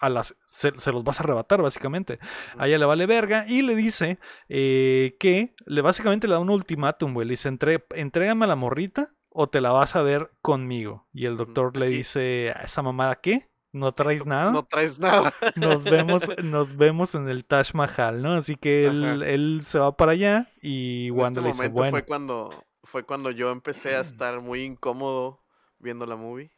a 0.00 0.08
las, 0.08 0.34
se, 0.46 0.72
se 0.78 0.92
los 0.92 1.04
vas 1.04 1.20
a 1.20 1.24
arrebatar 1.24 1.60
básicamente. 1.60 2.18
A 2.56 2.66
ella 2.68 2.78
le 2.78 2.86
vale 2.86 3.04
verga 3.04 3.44
y 3.46 3.60
le 3.60 3.76
dice 3.76 4.18
eh, 4.48 5.14
que 5.20 5.54
le 5.66 5.82
básicamente 5.82 6.26
le 6.26 6.32
da 6.32 6.38
un 6.40 6.48
ultimátum, 6.48 7.12
güey, 7.12 7.26
le 7.28 7.32
dice 7.32 7.48
"Entre- 7.48 7.84
entrégame 7.90 8.46
a 8.46 8.48
la 8.48 8.56
morrita 8.56 9.12
o 9.36 9.48
te 9.48 9.60
la 9.60 9.72
vas 9.72 9.96
a 9.96 10.02
ver 10.02 10.30
conmigo. 10.40 11.06
Y 11.12 11.26
el 11.26 11.36
doctor 11.36 11.76
le 11.76 11.88
dice, 11.88 12.52
¿a 12.54 12.62
esa 12.62 12.82
mamada 12.82 13.16
qué? 13.16 13.50
no 13.72 13.92
traes 13.94 14.24
nada. 14.24 14.52
No 14.52 14.64
traes 14.64 15.00
nada. 15.00 15.34
Nos 15.56 15.82
vemos, 15.82 16.22
nos 16.42 16.76
vemos 16.76 17.14
en 17.16 17.28
el 17.28 17.44
Taj 17.44 17.74
Mahal, 17.74 18.22
¿no? 18.22 18.34
Así 18.34 18.54
que 18.54 18.86
él, 18.86 19.22
él 19.24 19.62
se 19.64 19.80
va 19.80 19.96
para 19.96 20.12
allá 20.12 20.48
y 20.62 21.08
En 21.08 21.14
Wanda 21.14 21.40
este 21.40 21.40
le 21.40 21.46
dice, 21.48 21.56
momento 21.58 21.74
bueno, 21.74 21.90
fue 21.90 22.04
cuando 22.04 22.64
fue 22.84 23.02
cuando 23.02 23.30
yo 23.32 23.50
empecé 23.50 23.96
a 23.96 24.00
estar 24.00 24.40
muy 24.40 24.62
incómodo 24.62 25.40
viendo 25.80 26.06
la 26.06 26.14
movie. 26.16 26.52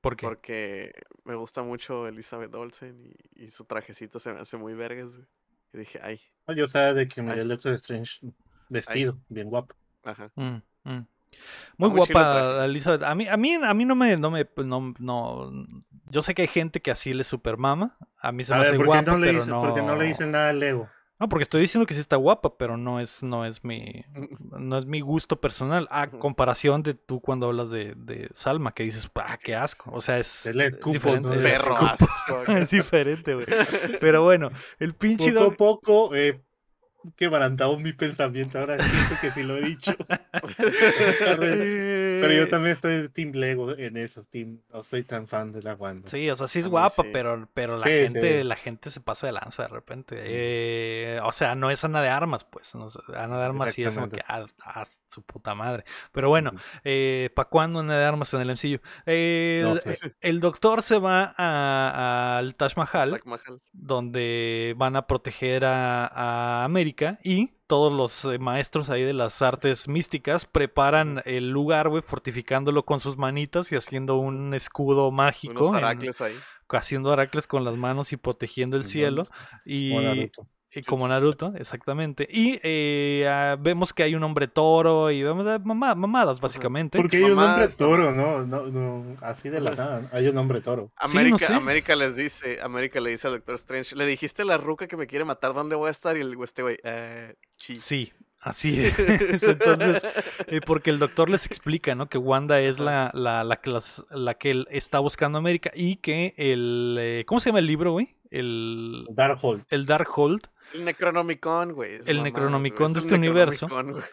¿por 0.00 0.16
qué? 0.16 0.26
Porque 0.26 0.92
me 1.24 1.36
gusta 1.36 1.62
mucho 1.62 2.08
Elizabeth 2.08 2.52
Olsen 2.56 3.00
y, 3.00 3.44
y 3.44 3.50
su 3.50 3.64
trajecito 3.64 4.18
se 4.18 4.32
me 4.32 4.40
hace 4.40 4.56
muy 4.56 4.74
vergas. 4.74 5.16
güey. 5.16 5.28
Y 5.74 5.78
dije, 5.78 6.00
ay, 6.02 6.20
No, 6.48 6.54
Yo 6.54 6.66
sabía 6.66 6.92
de 6.94 7.06
que 7.06 7.22
me 7.22 7.34
el 7.34 7.46
Doctor 7.48 7.72
Strange 7.74 8.20
vestido, 8.68 9.16
bien 9.28 9.48
guapo. 9.48 9.76
ajá. 10.02 10.32
Mm, 10.34 10.62
mm. 10.84 11.06
Muy 11.76 11.90
el 11.90 11.96
guapa. 11.96 12.64
Elizabeth. 12.64 13.02
A 13.02 13.14
mí, 13.14 13.26
a 13.28 13.36
mí, 13.36 13.54
a 13.54 13.74
mí 13.74 13.84
no 13.84 13.94
me, 13.94 14.16
no 14.16 14.30
me, 14.30 14.46
no, 14.56 14.94
no. 14.98 15.50
Yo 16.10 16.22
sé 16.22 16.34
que 16.34 16.42
hay 16.42 16.48
gente 16.48 16.80
que 16.80 16.90
así 16.90 17.12
le 17.14 17.24
supermama. 17.24 17.96
A 18.20 18.32
mí 18.32 18.44
se 18.44 18.52
A 18.52 18.56
me 18.58 18.62
ver, 18.64 18.68
hace 18.70 18.76
¿por 18.76 18.84
qué 18.86 18.88
guapa, 18.92 19.10
no, 19.12 19.18
le 19.18 19.26
pero 19.28 19.38
hice, 19.38 19.50
no. 19.50 19.60
por 19.62 19.74
qué 19.74 19.82
no 19.82 19.96
le 19.96 20.04
dicen 20.04 20.30
nada 20.30 20.50
a 20.50 20.52
Lego? 20.52 20.88
No, 21.18 21.28
porque 21.28 21.44
estoy 21.44 21.60
diciendo 21.60 21.86
que 21.86 21.94
sí 21.94 22.00
está 22.00 22.16
guapa, 22.16 22.56
pero 22.58 22.76
no 22.76 22.98
es, 22.98 23.22
no 23.22 23.46
es 23.46 23.62
mi, 23.62 24.04
no 24.58 24.76
es 24.76 24.86
mi 24.86 25.00
gusto 25.00 25.40
personal. 25.40 25.86
A 25.92 26.08
comparación 26.10 26.82
de 26.82 26.94
tú 26.94 27.20
cuando 27.20 27.46
hablas 27.46 27.70
de, 27.70 27.94
de 27.96 28.28
Salma, 28.34 28.72
que 28.74 28.82
dices, 28.82 29.08
ah, 29.14 29.38
qué 29.40 29.54
asco. 29.54 29.92
O 29.94 30.00
sea, 30.00 30.18
es, 30.18 30.46
Es 30.46 30.56
diferente. 30.56 31.28
¿no? 31.28 31.34
es 31.34 31.40
Led 31.40 31.52
Perro 31.52 31.76
asco. 31.76 32.42
es 32.56 32.70
diferente, 32.70 33.34
güey. 33.34 33.46
Pero 34.00 34.24
bueno, 34.24 34.48
el 34.80 34.94
pinche 34.94 35.30
Poco 35.32 35.40
a 35.40 35.44
Doc- 35.44 35.56
poco, 35.56 36.14
eh, 36.16 36.42
quebrantado 37.16 37.78
mi 37.78 37.92
pensamiento. 37.92 38.58
Ahora 38.58 38.76
siento 38.76 39.14
que 39.20 39.30
sí 39.30 39.42
lo 39.42 39.56
he 39.56 39.62
dicho. 39.62 39.92
Pero 41.38 42.32
yo 42.32 42.48
también 42.48 42.74
estoy 42.74 43.02
de 43.02 43.08
Team 43.08 43.32
Lego 43.32 43.76
en 43.76 43.96
eso. 43.96 44.22
Team, 44.24 44.60
no 44.72 44.82
soy 44.82 45.02
tan 45.02 45.26
fan 45.26 45.52
de 45.52 45.62
la 45.62 45.74
Wanda. 45.74 46.08
Sí, 46.08 46.28
o 46.30 46.36
sea, 46.36 46.46
sí 46.48 46.60
es 46.60 46.68
guapa, 46.68 47.02
sí. 47.02 47.10
pero, 47.12 47.48
pero 47.54 47.76
la 47.78 47.86
Sí, 47.86 47.90
gente, 47.92 48.40
sí. 48.42 48.48
la 48.48 48.56
gente 48.56 48.90
se 48.90 49.00
pasa 49.00 49.26
de 49.26 49.32
lanza 49.32 49.62
de 49.64 49.68
repente. 49.68 50.16
Eh, 50.20 51.20
o 51.22 51.32
sea, 51.32 51.54
no 51.54 51.70
es 51.70 51.82
Ana 51.84 52.00
de 52.02 52.08
Armas, 52.08 52.44
pues. 52.44 52.74
no 52.74 52.88
Ana 53.16 53.38
de 53.38 53.44
Armas 53.44 53.72
sí 53.72 53.82
es 53.82 53.94
como 53.94 54.08
que 54.08 54.20
a, 54.26 54.44
su 55.08 55.22
puta 55.22 55.54
madre. 55.54 55.84
Pero 56.12 56.28
bueno, 56.28 56.52
eh, 56.84 57.30
¿para 57.34 57.48
cuándo 57.48 57.80
Ana 57.80 57.98
de 57.98 58.04
Armas 58.04 58.32
en 58.34 58.40
el 58.40 58.50
MCU? 58.50 58.80
No 59.06 59.76
sé. 59.76 60.14
el 60.20 60.40
doctor 60.40 60.82
se 60.82 60.98
va 60.98 61.34
al 61.36 62.54
Taj 62.54 62.76
Mahal, 62.76 63.10
Taj 63.10 63.24
Mahal. 63.26 63.60
donde 63.72 64.74
van 64.76 64.96
a 64.96 65.06
proteger 65.06 65.64
a, 65.64 66.06
a 66.06 66.64
América 66.64 66.91
y 67.24 67.50
todos 67.66 67.92
los 67.92 68.24
eh, 68.26 68.38
maestros 68.38 68.90
ahí 68.90 69.02
de 69.02 69.12
las 69.14 69.40
artes 69.42 69.88
místicas 69.88 70.44
preparan 70.44 71.22
el 71.24 71.50
lugar, 71.50 71.88
güey, 71.88 72.02
fortificándolo 72.02 72.84
con 72.84 73.00
sus 73.00 73.16
manitas 73.16 73.72
y 73.72 73.76
haciendo 73.76 74.16
un 74.16 74.54
escudo 74.54 75.10
mágico. 75.10 75.52
Unos 75.68 75.68
en- 75.68 75.76
ahí. 76.20 76.34
haciendo 76.70 77.12
aracles 77.12 77.46
con 77.46 77.64
las 77.64 77.76
manos 77.76 78.12
y 78.12 78.16
protegiendo 78.16 78.76
el 78.76 78.84
cielo. 78.84 79.24
Naruto. 79.24 79.62
y 79.64 80.28
como 80.86 81.06
Naruto, 81.06 81.52
exactamente. 81.56 82.26
Y 82.30 82.58
eh, 82.62 83.56
vemos 83.60 83.92
que 83.92 84.02
hay 84.04 84.14
un 84.14 84.22
hombre 84.22 84.48
toro 84.48 85.10
y 85.10 85.22
vemos 85.22 85.44
eh, 85.46 85.58
mamá- 85.62 85.94
mamadas, 85.94 86.40
básicamente. 86.40 86.96
Porque 86.96 87.18
hay 87.18 87.24
un 87.24 87.38
hombre 87.38 87.68
toro, 87.68 88.12
¿no? 88.12 88.46
No, 88.46 88.66
no, 88.68 89.16
así 89.20 89.50
de 89.50 89.60
la 89.60 89.72
nada. 89.72 90.08
Hay 90.12 90.28
un 90.28 90.38
hombre 90.38 90.60
toro. 90.62 90.90
Sí, 91.04 91.12
no 91.14 91.20
América, 91.20 91.46
sé. 91.46 91.52
América 91.54 91.94
les 91.96 92.16
dice, 92.16 92.60
América 92.62 93.00
le 93.00 93.10
dice 93.10 93.26
al 93.28 93.34
Doctor 93.34 93.56
Strange, 93.56 93.94
le 93.96 94.06
dijiste 94.06 94.42
a 94.42 94.44
la 94.46 94.56
ruca 94.56 94.86
que 94.86 94.96
me 94.96 95.06
quiere 95.06 95.24
matar, 95.26 95.52
¿dónde 95.52 95.76
voy 95.76 95.88
a 95.88 95.90
estar? 95.90 96.16
Y 96.16 96.20
el 96.20 96.34
güey, 96.36 96.44
este 96.44 96.62
güey, 96.62 96.78
eh, 96.84 97.34
chi. 97.56 97.78
Sí, 97.78 98.12
así 98.40 98.84
es. 98.86 98.98
Entonces, 99.42 100.02
eh, 100.46 100.60
porque 100.64 100.90
el 100.90 100.98
doctor 100.98 101.28
les 101.28 101.44
explica, 101.46 101.94
¿no? 101.94 102.08
Que 102.08 102.16
Wanda 102.18 102.60
es 102.60 102.78
la, 102.78 103.10
la, 103.14 103.44
la, 103.44 103.60
las- 103.64 104.04
la 104.10 104.34
que 104.34 104.50
él 104.50 104.66
está 104.70 104.98
buscando 105.00 105.36
a 105.36 105.40
América 105.40 105.70
y 105.74 105.96
que 105.96 106.34
el... 106.38 106.96
eh, 106.98 107.24
¿Cómo 107.26 107.40
se 107.40 107.50
llama 107.50 107.58
el 107.58 107.66
libro, 107.66 107.92
güey? 107.92 108.16
El, 108.30 109.04
Darkhold. 109.10 109.64
el 109.68 109.84
Darkhold 109.84 110.46
El 110.74 110.84
Necronomicon, 110.84 111.72
güey. 111.72 111.94
El 111.96 112.00
mamadas, 112.18 112.22
Necronomicon 112.24 112.92
de 112.92 112.98
es 112.98 113.04
este 113.04 113.14
un 113.14 113.20
universo. 113.20 113.68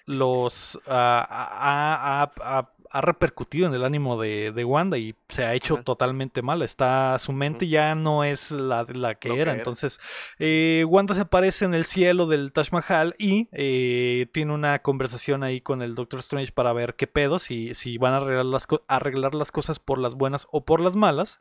Los 0.06 0.80
ah, 0.88 1.26
ha, 1.30 2.24
ha- 2.24 2.58
ha- 2.60 2.70
ha 2.92 3.02
repercutido 3.02 3.68
en 3.68 3.74
el 3.74 3.84
ánimo 3.84 4.20
de, 4.20 4.52
de 4.52 4.66
Wanda 4.66 4.98
y 4.98 5.16
se 5.28 5.46
ha 5.46 5.54
hecho 5.54 5.78
totalmente 5.84 6.42
mal. 6.42 6.62
Está, 6.62 7.18
su 7.20 7.34
mente 7.34 7.68
ya 7.68 7.96
no 7.96 8.24
es 8.24 8.52
la, 8.52 8.86
la 8.90 9.16
que 9.16 9.40
era. 9.40 9.54
Entonces, 9.54 10.00
eh, 10.40 10.86
Wanda 10.88 11.14
se 11.14 11.22
aparece 11.22 11.66
en 11.66 11.74
el 11.74 11.86
cielo 11.86 12.26
del 12.26 12.52
Taj 12.52 12.72
Mahal 12.72 13.16
y 13.18 13.48
eh, 13.52 14.28
tiene 14.32 14.54
una 14.54 14.80
conversación 14.80 15.44
ahí 15.44 15.62
con 15.62 15.82
el 15.82 15.96
Doctor 15.96 16.20
Strange 16.20 16.52
para 16.52 16.74
ver 16.74 16.96
qué 16.96 17.08
pedo, 17.08 17.40
si, 17.40 17.74
si 17.74 17.98
van 17.98 18.14
a 18.14 18.18
arreglar 18.18 18.46
las, 18.46 18.68
arreglar 18.88 19.36
las 19.36 19.52
cosas 19.52 19.80
por 19.80 20.00
las 20.00 20.16
buenas 20.16 20.48
o 20.52 20.66
por 20.66 20.80
las 20.80 20.96
malas. 20.96 21.40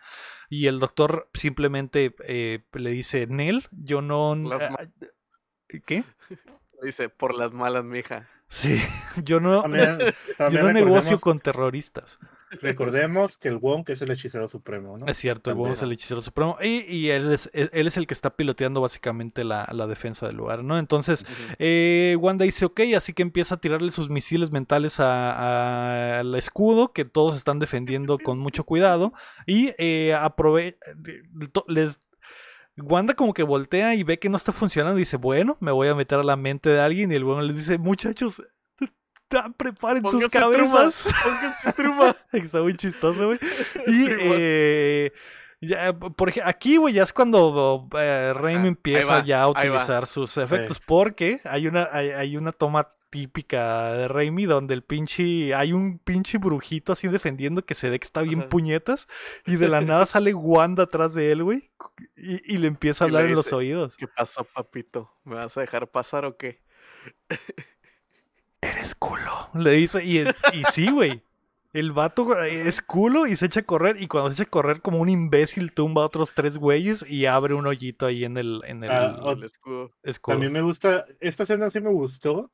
Y 0.51 0.67
el 0.67 0.79
doctor 0.79 1.29
simplemente 1.35 2.15
eh, 2.25 2.61
le 2.73 2.91
dice, 2.91 3.27
Nel, 3.27 3.69
yo 3.71 4.01
no... 4.01 4.35
Las 4.35 4.63
ah, 4.63 4.89
¿Qué? 5.87 6.05
Dice, 6.83 7.09
por 7.09 7.35
las 7.35 7.53
malas, 7.53 7.85
mija. 7.85 8.29
Sí, 8.51 8.81
yo 9.25 9.41
no... 9.41 9.63
También, 9.63 9.99
Yo 10.51 10.63
no 10.63 10.73
negocio 10.73 11.19
con 11.21 11.39
terroristas. 11.39 12.19
recordemos 12.63 13.37
que 13.37 13.49
el 13.49 13.59
Wong 13.59 13.85
es 13.89 14.01
el 14.01 14.11
hechicero 14.11 14.49
supremo, 14.49 14.97
¿no? 14.97 15.07
Es 15.07 15.19
cierto, 15.19 15.51
el 15.51 15.55
También. 15.55 15.63
huevo 15.65 15.75
es 15.75 15.83
el 15.83 15.93
hechicero 15.93 16.21
supremo. 16.23 16.57
Y, 16.63 16.85
y 16.91 17.11
él, 17.11 17.31
es, 17.33 17.51
él 17.53 17.87
es 17.87 17.97
el 17.99 18.07
que 18.07 18.15
está 18.15 18.31
piloteando 18.31 18.81
básicamente 18.81 19.45
la, 19.45 19.69
la 19.73 19.87
defensa 19.87 20.27
del 20.27 20.37
lugar, 20.37 20.65
¿no? 20.65 20.79
Entonces, 20.79 21.27
eh, 21.59 22.17
Wanda 22.19 22.45
dice, 22.47 22.65
ok, 22.65 22.81
así 22.97 23.13
que 23.13 23.23
empieza 23.23 23.57
a 23.57 23.61
tirarle 23.61 23.91
sus 23.91 24.09
misiles 24.09 24.51
mentales 24.51 24.99
a- 24.99 25.33
a- 25.33 26.19
al 26.21 26.35
escudo, 26.35 26.93
que 26.93 27.05
todos 27.05 27.37
están 27.37 27.59
defendiendo 27.59 28.19
con 28.19 28.39
mucho 28.39 28.65
cuidado. 28.65 29.13
Y 29.47 29.73
eh, 29.79 30.15
aprove 30.19 30.79
to- 31.53 31.65
les... 31.69 31.99
Wanda 32.83 33.15
como 33.15 33.35
que 33.35 33.43
voltea 33.43 33.95
y 33.95 34.03
ve 34.03 34.19
que 34.19 34.29
no 34.29 34.37
está 34.37 34.53
funcionando 34.53 34.99
y 34.99 35.03
dice, 35.03 35.17
bueno, 35.17 35.57
me 35.61 35.73
voy 35.73 35.89
a 35.89 35.95
meter 35.95 36.19
a 36.19 36.23
la 36.23 36.37
mente 36.37 36.71
de 36.71 36.81
alguien. 36.81 37.13
Y 37.13 37.15
el 37.15 37.25
bueno 37.25 37.43
le 37.43 37.53
dice, 37.53 37.79
muchachos, 37.79 38.43
preparen 39.57 40.03
sus 40.03 40.29
Pónganse 40.29 40.39
cabezas. 40.39 41.75
Truma. 41.77 42.17
Está 42.33 42.63
muy 42.63 42.77
chistoso, 42.77 43.27
güey. 43.27 43.39
Y 43.87 44.07
Sí, 44.07 44.09
eh, 44.21 45.13
ya, 45.61 45.93
por 45.93 46.29
ejemplo, 46.29 46.51
aquí, 46.51 46.77
güey, 46.77 46.95
ya 46.95 47.03
es 47.03 47.13
cuando 47.13 47.89
eh, 47.99 48.33
Raimi 48.35 48.69
empieza 48.69 49.19
va, 49.19 49.25
ya 49.25 49.43
a 49.43 49.49
utilizar 49.49 50.07
sus 50.07 50.37
efectos. 50.37 50.81
Porque 50.81 51.41
hay 51.45 51.67
una, 51.67 51.89
hay, 51.93 52.11
hay 52.11 52.37
una 52.37 52.53
toma 52.53 52.93
típica 53.11 53.93
de 53.93 54.09
Raimi 54.09 54.45
donde 54.47 54.75
el 54.75 54.83
pinche, 54.83 55.55
hay 55.55 55.73
un 55.73 55.99
pinche 55.99 56.39
brujito 56.39 56.93
así 56.93 57.09
defendiendo 57.09 57.65
que 57.65 57.75
se 57.75 57.89
ve 57.91 57.99
que 57.99 58.07
está 58.07 58.23
bien 58.23 58.41
Ajá. 58.41 58.49
puñetas. 58.49 59.09
Y 59.47 59.57
de 59.57 59.69
la 59.69 59.81
nada 59.81 60.07
sale 60.07 60.35
Wanda 60.35 60.85
atrás 60.85 61.15
de 61.15 61.33
él, 61.33 61.43
güey. 61.45 61.71
Y, 62.17 62.55
y 62.55 62.59
le 62.59 62.69
empieza 62.69 63.05
a 63.05 63.07
hablar 63.07 63.25
en 63.27 63.35
los 63.35 63.53
oídos. 63.53 63.97
¿Qué 63.97 64.07
pasó, 64.09 64.45
papito? 64.45 65.11
¿Me 65.25 65.37
vas 65.37 65.57
a 65.57 65.61
dejar 65.63 65.89
pasar 65.89 66.25
o 66.25 66.37
qué? 66.37 66.61
Eres 68.61 68.95
culo. 68.95 69.49
Le 69.55 69.71
dice, 69.73 70.05
y, 70.05 70.19
y 70.53 70.65
sí, 70.73 70.91
güey. 70.91 71.23
El 71.75 71.93
vato 71.93 72.43
es 72.45 72.81
culo 72.81 73.27
y 73.27 73.37
se 73.37 73.47
echa 73.47 73.61
a 73.61 73.63
correr. 73.63 74.01
Y 74.03 74.09
cuando 74.09 74.31
se 74.31 74.35
echa 74.35 74.43
a 74.45 74.51
correr, 74.51 74.81
como 74.81 74.99
un 74.99 75.09
imbécil, 75.11 75.73
tumba 75.73 76.03
a 76.03 76.07
otros 76.07 76.33
tres 76.35 76.57
güeyes 76.59 77.05
y 77.09 77.27
abre 77.27 77.55
un 77.55 77.67
hoyito 77.67 78.07
ahí 78.07 78.25
en 78.25 78.37
el, 78.39 78.63
en 78.67 78.85
el 78.85 78.91
Ah, 78.91 79.21
El 79.37 79.45
escudo. 79.45 79.93
escudo. 80.03 80.33
También 80.35 80.53
me 80.53 80.63
gusta, 80.63 81.05
esta 81.21 81.43
escena 81.43 81.69
sí 81.71 81.81
me 81.81 81.91
gustó, 81.91 82.51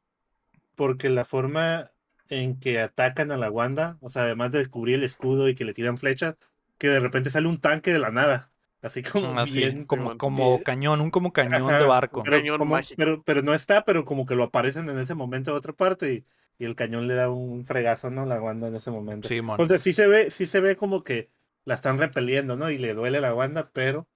porque 0.74 1.08
la 1.10 1.24
forma 1.24 1.90
en 2.28 2.58
que 2.58 2.80
atacan 2.80 3.30
a 3.32 3.36
la 3.36 3.50
Wanda, 3.50 3.96
o 4.00 4.08
sea, 4.10 4.22
además 4.22 4.50
de 4.52 4.66
cubrir 4.66 4.96
el 4.96 5.04
escudo 5.04 5.48
y 5.48 5.54
que 5.54 5.64
le 5.64 5.74
tiran 5.74 5.98
flechas, 5.98 6.36
que 6.78 6.88
de 6.88 7.00
repente 7.00 7.30
sale 7.30 7.48
un 7.48 7.58
tanque 7.58 7.92
de 7.92 7.98
la 7.98 8.10
nada, 8.10 8.50
así 8.82 9.02
como 9.02 9.38
Así, 9.38 9.58
bien, 9.58 9.84
como, 9.84 10.02
Simón. 10.02 10.18
como 10.18 10.50
bien. 10.52 10.64
cañón, 10.64 11.00
un 11.00 11.10
como 11.10 11.32
cañón 11.32 11.54
Ajá, 11.62 11.78
de 11.78 11.86
barco. 11.86 12.22
Pero, 12.24 12.36
cañón 12.38 12.58
como- 12.58 12.74
mágico. 12.74 12.94
pero, 12.98 13.22
pero 13.22 13.42
no 13.42 13.54
está, 13.54 13.84
pero 13.84 14.04
como 14.04 14.26
que 14.26 14.34
lo 14.34 14.44
aparecen 14.44 14.88
en 14.88 14.98
ese 14.98 15.14
momento 15.14 15.50
a 15.52 15.54
otra 15.54 15.72
parte 15.72 16.12
y, 16.12 16.24
y 16.58 16.64
el 16.64 16.74
cañón 16.76 17.06
le 17.08 17.14
da 17.14 17.30
un 17.30 17.64
fregazo, 17.66 18.10
¿no? 18.10 18.26
La 18.26 18.40
Wanda 18.40 18.68
en 18.68 18.76
ese 18.76 18.90
momento. 18.90 19.28
Simón. 19.28 19.60
O 19.60 19.64
sea, 19.66 19.78
sí 19.78 19.92
se 19.92 20.06
ve, 20.06 20.30
sí 20.30 20.46
se 20.46 20.60
ve 20.60 20.76
como 20.76 21.02
que 21.04 21.30
la 21.64 21.74
están 21.74 21.98
repeliendo, 21.98 22.56
¿no? 22.56 22.70
Y 22.70 22.78
le 22.78 22.94
duele 22.94 23.18
a 23.18 23.20
la 23.22 23.34
Wanda, 23.34 23.70
pero. 23.72 24.06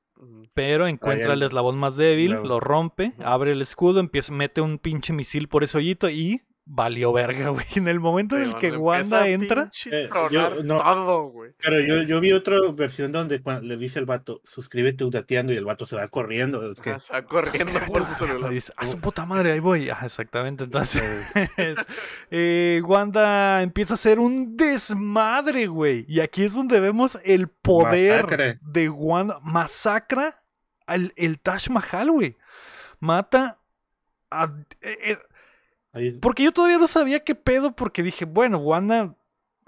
Pero 0.55 0.87
encuentra 0.89 1.33
el 1.35 1.43
el- 1.43 1.47
eslabón 1.47 1.77
más 1.79 1.97
débil, 1.97 2.33
lo 2.33 2.61
rompe, 2.61 3.12
abre 3.25 3.53
el 3.53 3.62
escudo, 3.62 4.01
empieza, 4.01 4.33
mete 4.33 4.61
un 4.61 4.79
pinche 4.79 5.12
misil 5.12 5.49
por 5.49 5.62
ese 5.64 5.79
hoyito 5.79 6.11
y 6.11 6.43
valió 6.71 7.12
verga, 7.12 7.49
güey. 7.49 7.64
En 7.77 7.89
el 7.89 7.99
momento 7.99 8.37
en 8.37 8.43
el 8.43 8.59
que 8.59 8.71
Wanda 8.77 9.27
entra, 9.29 9.71
Eh, 9.91 10.09
yo- 10.31 10.49
tronar 10.51 10.64
no. 10.64 10.79
todo, 10.83 11.23
güey. 11.31 11.53
Pero 11.62 11.81
yo, 11.81 12.03
yo 12.03 12.21
vi 12.21 12.33
otra 12.33 12.57
versión 12.75 13.11
donde 13.11 13.41
le 13.62 13.77
dice 13.79 13.99
el 13.99 14.05
vato, 14.07 14.41
suscríbete 14.45 15.05
dateando 15.11 15.53
y 15.53 15.57
el 15.57 15.64
vato 15.64 15.87
se 15.87 15.97
va 15.97 16.07
corriendo. 16.09 16.71
Es 16.71 16.81
que, 16.81 16.91
Ajá, 16.91 16.99
se 17.01 17.12
va 17.14 17.23
corriendo 17.23 17.81
por 17.87 18.05
su 18.05 18.14
celular. 18.14 18.53
Y 18.53 18.57
dice, 18.57 18.73
a 18.77 18.87
su 18.87 18.99
puta 19.01 19.25
madre, 19.25 19.53
ahí 19.53 19.61
voy. 19.61 19.89
Exactamente. 19.89 20.64
Entonces, 20.64 21.03
eh, 22.31 22.83
Wanda 22.85 23.62
empieza 23.62 23.95
a 23.95 23.97
hacer 23.97 24.19
un 24.19 24.57
desmadre, 24.57 25.66
güey. 25.66 26.05
Y 26.09 26.21
aquí 26.21 26.45
es 26.45 26.53
donde 26.55 26.81
vemos 26.81 27.19
el 27.25 27.49
poder 27.49 28.25
Masacre. 28.25 28.59
de 28.62 28.89
Wanda. 28.89 29.39
Masacra 29.43 30.43
al, 30.87 31.12
el 31.16 31.41
Taj 31.41 31.71
Mahal, 31.71 32.11
güey. 32.11 32.37
Mata 33.01 33.59
a. 34.31 34.53
ahí- 35.99 36.12
porque 36.12 36.42
yo 36.44 36.53
todavía 36.53 36.78
no 36.78 36.86
sabía 36.86 37.20
qué 37.24 37.34
pedo, 37.34 37.72
porque 37.72 38.03
dije, 38.03 38.24
bueno, 38.24 38.59
Wanda 38.59 39.14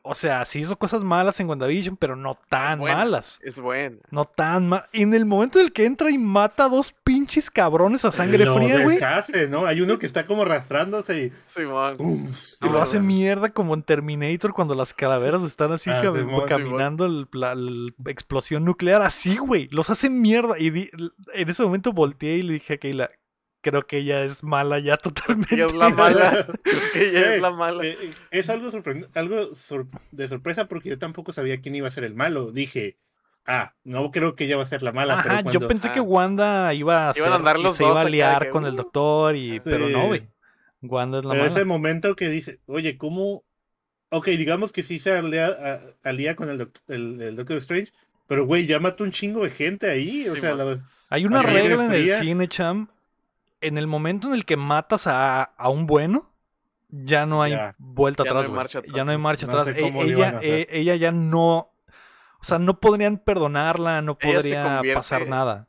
o 0.03 0.15
sea, 0.15 0.47
sí 0.47 0.61
hizo 0.61 0.79
cosas 0.79 1.03
malas 1.03 1.39
en 1.41 1.49
WandaVision, 1.51 1.95
pero 1.99 2.17
no 2.17 2.35
tan 2.49 2.79
buena. 2.79 2.97
malas. 2.97 3.39
Es 3.43 3.61
buena. 3.61 3.99
No 4.11 4.25
tan 4.25 4.67
mal. 4.67 4.87
En 4.95 5.13
el 5.13 5.27
momento 5.27 5.59
en 5.61 5.67
el 5.67 5.73
que 5.75 5.85
entra 5.85 6.11
y 6.11 6.17
mata 6.17 6.65
a 6.65 6.69
dos 6.71 6.95
pinches 7.05 7.51
cabrones 7.51 8.07
a 8.07 8.11
sangre 8.11 8.47
Lo 8.47 8.55
fría, 8.55 8.83
güey. 8.85 8.99
¿no? 9.51 9.67
Hay 9.67 9.83
uno 9.83 9.99
que 9.99 10.07
está 10.07 10.25
como 10.25 10.41
arrastrándose 10.41 11.25
y. 11.27 11.33
¡pum! 11.99 12.27
Y 12.63 12.69
lo 12.71 12.81
hace 12.81 12.99
mierda 12.99 13.51
como 13.51 13.75
en 13.75 13.83
Terminator 13.83 14.55
cuando 14.55 14.75
las 14.75 14.95
calaveras 14.95 15.43
están 15.43 15.73
así 15.73 15.91
Ah, 15.91 16.01
caminando 16.49 17.05
el- 17.05 17.29
la, 17.33 17.55
la 17.55 17.93
explosión 18.07 18.65
nuclear. 18.65 19.03
Así, 19.03 19.37
güey. 19.37 19.69
Los 19.71 19.91
hace 19.91 20.09
mierda. 20.09 20.59
Y 20.59 20.71
di- 20.71 20.91
en 21.35 21.49
ese 21.51 21.63
momento 21.63 21.93
volteé 21.93 22.37
y 22.39 22.43
le 22.43 22.55
dije 22.55 22.73
a 22.75 22.79
Keila, 22.79 23.11
creo 23.61 23.87
que 23.87 23.99
ella 23.99 24.25
es 24.25 24.43
mala 24.43 24.79
ya 24.79 24.97
totalmente. 25.03 25.55
Ella 25.55 25.67
es 25.67 25.75
la 25.75 25.89
mala. 25.91 26.47
Ella 26.95 27.35
es 27.35 27.41
la 27.41 27.51
mala. 27.51 27.85
Eh, 27.85 27.97
eh, 28.01 28.11
es 28.31 28.49
algo, 28.51 28.71
sorpre- 28.71 29.09
algo 29.15 29.55
sor- 29.55 29.89
de 30.11 30.29
sorpresa 30.29 30.67
porque 30.69 30.89
yo 30.91 30.99
tampoco 30.99 31.33
sabía 31.33 31.61
quién 31.61 31.75
iba 31.75 31.89
a 31.89 31.91
ser 31.93 32.05
el 32.05 32.15
malo. 32.15 32.53
Dije, 32.53 32.97
ah, 33.47 33.75
no 33.85 34.11
creo 34.11 34.35
que 34.37 34.45
ella 34.45 34.57
va 34.57 34.63
a 34.65 34.67
ser 34.67 34.83
la 34.83 34.93
mala, 34.93 35.15
Ajá, 35.15 35.23
pero 35.23 35.37
yo 35.53 35.61
cuando... 35.61 35.69
pensé 35.69 35.93
que 35.93 36.01
Ah. 36.01 36.03
Wanda 36.03 36.75
iba 36.75 37.11
a, 37.11 37.13
Iban 37.17 37.33
a 37.33 37.33
ser- 37.33 37.33
andar 37.33 37.59
y 37.59 37.63
se 37.63 37.67
dos 37.67 37.81
iba 37.81 38.01
a 38.01 38.05
liar 38.09 38.43
que, 38.45 38.51
con 38.51 38.65
el 38.67 38.75
uh. 38.75 38.77
doctor, 38.77 39.37
y, 39.37 39.61
pero 39.61 39.89
no, 39.89 40.07
güey. 40.09 40.29
Wanda 40.83 41.19
es 41.19 41.25
la 41.25 41.31
Pero 41.33 41.45
mala. 41.45 41.55
ese 41.55 41.65
momento 41.65 42.17
que 42.17 42.29
dice, 42.29 42.61
oye, 42.67 42.97
¿cómo? 42.97 43.45
Ok, 44.13 44.27
digamos 44.29 44.73
que 44.73 44.83
sí 44.83 44.99
se 44.99 45.13
alía, 45.17 45.47
a- 45.47 46.09
alía 46.09 46.35
con 46.35 46.49
el, 46.49 46.59
doc- 46.59 46.81
el, 46.89 47.21
el 47.23 47.37
Doctor 47.37 47.59
Strange, 47.59 47.93
pero 48.27 48.47
güey, 48.47 48.67
ya 48.67 48.81
mató 48.81 49.05
un 49.05 49.11
chingo 49.11 49.45
de 49.45 49.51
gente 49.51 49.91
ahí. 49.91 50.29
O 50.29 50.35
Sí, 50.35 50.41
sea, 50.41 50.55
la- 50.55 50.79
Hay 51.11 51.27
una 51.27 51.41
a 51.41 51.43
regla 51.43 51.85
en 51.87 51.93
el 51.93 52.15
cine, 52.15 52.49
Cham. 52.49 52.89
En 53.61 53.79
el 53.79 53.87
momento 53.87 54.29
en 54.29 54.35
el 54.35 54.45
que 54.45 54.57
matas 54.57 55.07
a, 55.07 55.43
a 55.43 55.69
un 55.69 55.87
bueno, 55.87 56.33
ya 56.89 57.27
no 57.27 57.43
hay 57.43 57.53
Ya. 57.53 57.75
vuelta 57.79 58.25
Ya 58.25 58.33
no 58.33 58.41
atrás, 58.41 58.75
hay 58.77 58.93
Ya 58.95 59.05
no 59.05 59.11
hay 59.13 59.19
marcha 59.19 59.47
No 59.47 59.53
atrás. 59.53 59.75
sé 59.75 59.81
E- 59.85 60.03
ella, 60.03 60.41
e- 60.43 60.69
ella 60.71 60.97
ya 60.97 61.13
no. 61.13 61.73
O 62.41 62.45
sea, 62.45 62.59
no 62.59 62.81
podrían 62.81 63.19
perdonarla, 63.19 64.01
no 64.03 64.17
podría 64.19 64.81
pasar 64.95 65.27
nada. 65.27 65.69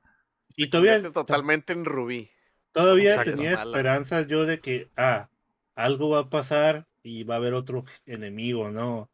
y 0.55 0.67
todavía, 0.67 1.01
totalmente 1.11 1.73
en 1.73 1.85
Rubí. 1.85 2.29
todavía 2.73 3.21
tenía 3.23 3.51
esperanzas 3.53 4.27
yo 4.27 4.45
de 4.45 4.59
que, 4.61 4.89
ah, 4.97 5.29
algo 5.75 6.09
va 6.09 6.19
a 6.19 6.29
pasar 6.29 6.87
y 7.03 7.23
va 7.23 7.35
a 7.35 7.37
haber 7.37 7.53
otro 7.53 7.83
enemigo, 8.05 8.69
¿no? 8.71 9.09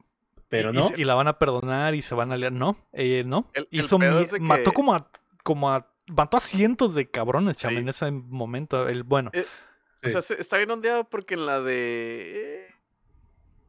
Pero 0.50 0.70
Y- 0.72 0.74
no. 0.74 0.90
Y, 0.96 1.02
y 1.02 1.04
la 1.04 1.16
van 1.16 1.28
a 1.28 1.40
perdonar 1.40 1.96
y 1.96 2.02
se 2.04 2.14
van 2.16 2.32
a 2.32 2.38
liar. 2.38 2.52
No, 2.52 2.78
eh, 2.94 3.24
no. 3.26 3.50
El- 3.54 3.68
Hizo 3.72 3.98
mi- 4.00 4.06
Mató 4.40 4.72
que- 4.72 4.76
como 4.76 4.94
a, 4.94 5.10
como 5.44 5.72
a. 5.72 5.88
Mató 6.08 6.38
a 6.38 6.40
cientos 6.40 6.94
de 6.96 7.10
cabrones, 7.10 7.58
Cham, 7.58 7.72
Sí. 7.74 7.78
en 7.78 7.90
ese 7.90 8.10
momento. 8.12 8.88
El 8.88 9.04
bueno. 9.04 9.30
Eh, 9.34 9.46
Sí. 10.04 10.10
O 10.10 10.12
sea, 10.12 10.22
se- 10.22 10.40
está 10.40 10.58
bien 10.58 10.70
ondeado 10.70 11.10
porque 11.10 11.34
en 11.34 11.46
la 11.48 11.60
de 11.60 12.66
eh, 12.68 12.76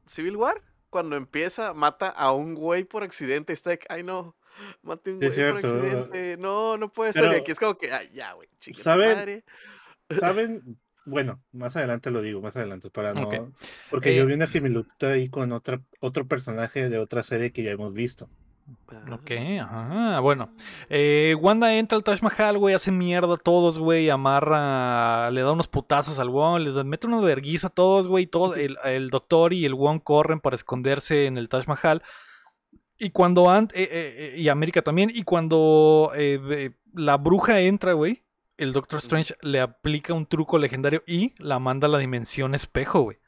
Civil 0.07 0.37
War, 0.37 0.63
cuando 0.91 1.17
empieza, 1.17 1.73
mata 1.73 2.09
a 2.11 2.33
un 2.33 2.55
güey 2.55 2.85
por 2.85 3.03
accidente. 3.03 3.53
Está 3.55 3.71
de 3.71 3.79
que, 3.79 3.87
ay 3.89 4.03
no, 4.03 4.37
maté 4.83 5.11
a 5.11 5.13
un 5.15 5.21
güey 5.21 5.31
por 5.31 5.57
accidente. 5.57 6.37
No, 6.37 6.77
no 6.77 6.93
puede 6.93 7.13
ser. 7.15 7.25
Y 7.25 7.29
Pero- 7.29 7.41
aquí 7.41 7.51
es 7.53 7.59
como 7.59 7.79
que, 7.79 7.93
ay, 7.93 8.11
ya, 8.13 8.35
güey, 8.35 8.47
chinga 8.61 8.77
tu 8.77 8.83
¿Saben? 8.83 9.17
madre. 9.17 9.45
¿Saben? 10.21 10.79
Bueno, 11.07 11.43
más 11.53 11.75
adelante 11.77 12.11
lo 12.11 12.21
digo, 12.21 12.43
más 12.43 12.55
adelante, 12.59 12.91
para 12.91 13.15
no. 13.15 13.31
Porque 13.91 14.11
Eh, 14.11 14.17
yo 14.17 14.27
vi 14.27 14.35
una 14.35 14.47
similitud 14.47 15.07
ahí 15.09 15.31
con 15.31 15.51
otra, 15.53 15.81
otro 16.01 16.27
personaje 16.29 16.91
de 16.91 16.99
otra 16.99 17.23
serie 17.23 17.53
que 17.53 17.63
ya 17.63 17.71
hemos 17.71 17.95
visto. 17.95 18.29
Ok, 19.13 19.31
ajá, 19.61 20.21
bueno. 20.21 20.51
Eh, 20.89 21.35
Wanda 21.41 21.75
entra 21.75 21.97
al 21.97 22.05
Taj 22.05 22.23
Mahal, 22.23 22.59
güey, 22.59 22.75
hace 22.75 22.91
mierda 22.91 23.35
a 23.35 23.39
todos, 23.39 23.79
güey, 23.79 24.11
amarra, 24.11 25.31
le 25.31 25.41
da 25.41 25.53
unos 25.53 25.69
putazos 25.69 26.19
al 26.19 26.29
Wong, 26.29 26.61
les 26.61 26.85
mete 26.85 27.07
una 27.07 27.21
verguiza 27.21 27.69
a 27.69 27.71
todos, 27.71 28.09
güey, 28.09 28.27
todo, 28.27 28.55
el, 28.55 28.77
el 28.85 29.11
doctor 29.11 29.53
y 29.53 29.65
el 29.65 29.75
Wong 29.75 30.01
corren 30.03 30.41
para 30.41 30.57
esconderse 30.57 31.27
en 31.27 31.39
el 31.39 31.49
Taj 31.49 31.67
Mahal. 31.67 32.03
Y 32.99 33.11
cuando, 33.11 33.49
Ant, 33.49 33.73
eh, 33.75 33.89
eh, 33.91 34.35
y 34.37 34.49
América 34.49 34.83
también, 34.83 35.11
y 35.15 35.23
cuando 35.23 36.13
la 36.95 37.17
bruja 37.17 37.61
entra, 37.61 37.93
güey, 37.93 38.23
el 38.59 38.73
Doctor 38.73 38.99
Strange 38.99 39.37
le 39.41 39.61
aplica 39.61 40.13
un 40.13 40.27
truco 40.27 40.59
legendario 40.59 41.05
y 41.07 41.33
la 41.39 41.61
manda 41.61 41.87
a 41.87 41.91
la 41.91 41.99
dimensión 41.99 42.55
espejo, 42.55 43.03
güey. 43.03 43.19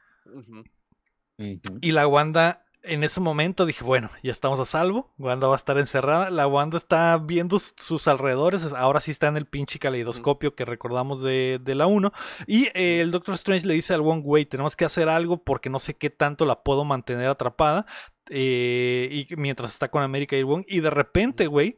Y 1.81 1.91
la 1.91 2.05
Wanda, 2.05 2.65
en 2.83 3.03
ese 3.03 3.19
momento 3.21 3.65
dije, 3.65 3.83
bueno, 3.83 4.09
ya 4.23 4.31
estamos 4.31 4.59
a 4.59 4.65
salvo. 4.65 5.13
Wanda 5.17 5.47
va 5.47 5.53
a 5.53 5.57
estar 5.57 5.77
encerrada. 5.77 6.29
La 6.29 6.47
Wanda 6.47 6.77
está 6.77 7.17
viendo 7.17 7.59
sus 7.59 8.07
alrededores. 8.07 8.63
Ahora 8.73 8.99
sí 8.99 9.11
está 9.11 9.27
en 9.27 9.37
el 9.37 9.45
pinche 9.45 9.77
caleidoscopio 9.79 10.55
que 10.55 10.65
recordamos 10.65 11.21
de, 11.21 11.59
de 11.61 11.75
la 11.75 11.87
1. 11.87 12.11
Y 12.47 12.65
eh, 12.73 13.01
el 13.01 13.11
Doctor 13.11 13.35
Strange 13.35 13.67
le 13.67 13.75
dice 13.75 13.93
al 13.93 14.01
Wong, 14.01 14.21
güey, 14.23 14.45
tenemos 14.45 14.75
que 14.75 14.85
hacer 14.85 15.09
algo 15.09 15.43
porque 15.43 15.69
no 15.69 15.79
sé 15.79 15.93
qué 15.95 16.09
tanto 16.09 16.45
la 16.45 16.63
puedo 16.63 16.83
mantener 16.83 17.27
atrapada. 17.29 17.85
eh, 18.29 19.09
y 19.29 19.35
mientras 19.35 19.71
está 19.71 19.89
con 19.89 20.03
América 20.03 20.35
y 20.35 20.43
Wong. 20.43 20.63
Y 20.67 20.79
de 20.79 20.89
repente, 20.89 21.47
güey, 21.47 21.77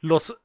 los. 0.00 0.36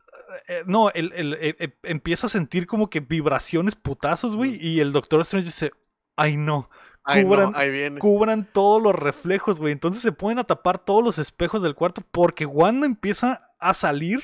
eh, 0.48 0.64
no, 0.66 0.92
el, 0.92 1.14
el- 1.14 1.34
eh, 1.36 1.56
eh, 1.60 1.74
empieza 1.84 2.28
a 2.28 2.30
sentir 2.30 2.68
como 2.68 2.90
que 2.90 3.00
vibraciones 3.00 3.76
putazos, 3.76 4.36
güey. 4.36 4.58
Y 4.60 4.80
el 4.82 4.92
Doctor 4.92 5.22
Strange 5.22 5.46
dice, 5.46 5.72
ay 6.18 6.38
no, 6.38 6.70
Ay, 7.06 7.24
no, 7.24 7.30
cubran- 7.30 7.52
ahí 7.56 7.70
viene. 7.72 8.00
cubran 8.00 8.50
todos 8.52 8.82
los 8.82 8.96
reflejos, 8.96 9.60
güey. 9.60 9.72
Entonces 9.74 10.02
se 10.02 10.12
pueden 10.12 10.40
a 10.40 10.44
tapar 10.44 10.80
todos 10.80 11.04
los 11.04 11.18
espejos 11.20 11.62
del 11.62 11.76
cuarto 11.76 12.02
porque 12.12 12.46
Wanda 12.46 12.86
empieza 12.86 13.52
a 13.60 13.74
salir 13.74 14.24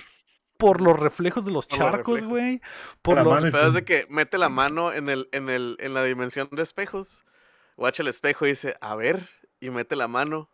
por 0.57 0.81
los 0.81 0.99
reflejos 0.99 1.45
de 1.45 1.51
los 1.51 1.65
Por 1.67 1.77
charcos, 1.77 2.23
güey. 2.23 2.61
Por 3.01 3.15
La 3.15 3.23
los... 3.23 3.33
mano 3.33 3.71
de 3.71 3.83
que 3.85 4.05
mete 4.09 4.37
la 4.37 4.49
mano 4.49 4.93
en 4.93 5.09
el, 5.09 5.27
en 5.31 5.49
el, 5.49 5.77
en 5.79 5.93
la 5.93 6.03
dimensión 6.03 6.49
de 6.51 6.61
espejos. 6.61 7.23
Guacha 7.77 8.03
el 8.03 8.09
espejo 8.09 8.45
y 8.45 8.49
dice, 8.49 8.75
a 8.81 8.95
ver, 8.95 9.27
y 9.59 9.69
mete 9.71 9.95
la 9.95 10.07
mano. 10.07 10.49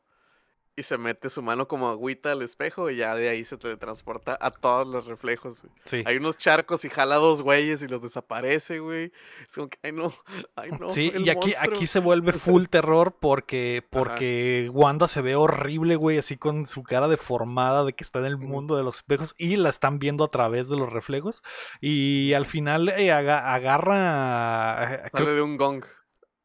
Y 0.80 0.84
se 0.84 1.00
mete 1.00 1.28
su 1.30 1.42
mano 1.42 1.68
como 1.68 1.90
agüita 1.90 2.32
al 2.34 2.44
espejo 2.44 2.92
y 2.92 2.98
ya 2.98 3.16
de 3.16 3.30
ahí 3.30 3.44
se 3.44 3.58
teletransporta 3.58 4.38
a 4.40 4.52
todos 4.52 4.88
los 4.88 5.08
reflejos. 5.08 5.64
güey. 5.64 5.74
Sí. 5.86 6.04
Hay 6.06 6.18
unos 6.18 6.38
charcos 6.38 6.86
y 6.86 6.90
jala 6.90 7.16
dos 7.16 7.42
güeyes 7.42 7.82
y 7.82 7.88
los 7.88 8.00
desaparece, 8.04 8.78
güey. 8.78 9.12
Es 9.48 9.56
como 9.56 9.70
que, 9.70 9.80
ay 9.82 9.92
no, 9.92 10.14
ay 10.56 10.70
no. 10.80 10.92
sí, 10.92 11.12
el 11.16 11.26
y 11.26 11.32
aquí, 11.32 11.50
monstruo". 11.50 11.76
aquí 11.76 11.88
se 11.88 12.00
vuelve 12.00 12.32
full 12.34 12.66
terror 12.66 13.16
porque, 13.20 13.84
porque 13.90 14.70
Wanda 14.72 15.08
se 15.08 15.22
ve 15.24 15.36
horrible, 15.36 15.96
güey, 15.96 16.20
así 16.20 16.38
con 16.38 16.68
su 16.68 16.84
cara 16.84 17.08
deformada 17.08 17.84
de 17.84 17.94
que 17.94 18.04
está 18.04 18.20
en 18.20 18.26
el 18.26 18.38
mundo 18.38 18.78
de 18.78 18.84
los 18.84 18.98
espejos 18.98 19.34
y 19.40 19.56
la 19.56 19.70
están 19.70 19.98
viendo 19.98 20.24
a 20.26 20.30
través 20.30 20.70
de 20.70 20.78
los 20.78 20.94
reflejos. 20.94 21.42
Y 21.82 22.34
al 22.34 22.46
final 22.46 22.90
eh, 22.90 23.12
aga- 23.12 23.52
agarra... 23.56 24.94
eh, 24.94 25.10
creo 25.12 25.26
Sale 25.26 25.36
de 25.38 25.42
un 25.42 25.58
gong. 25.58 25.84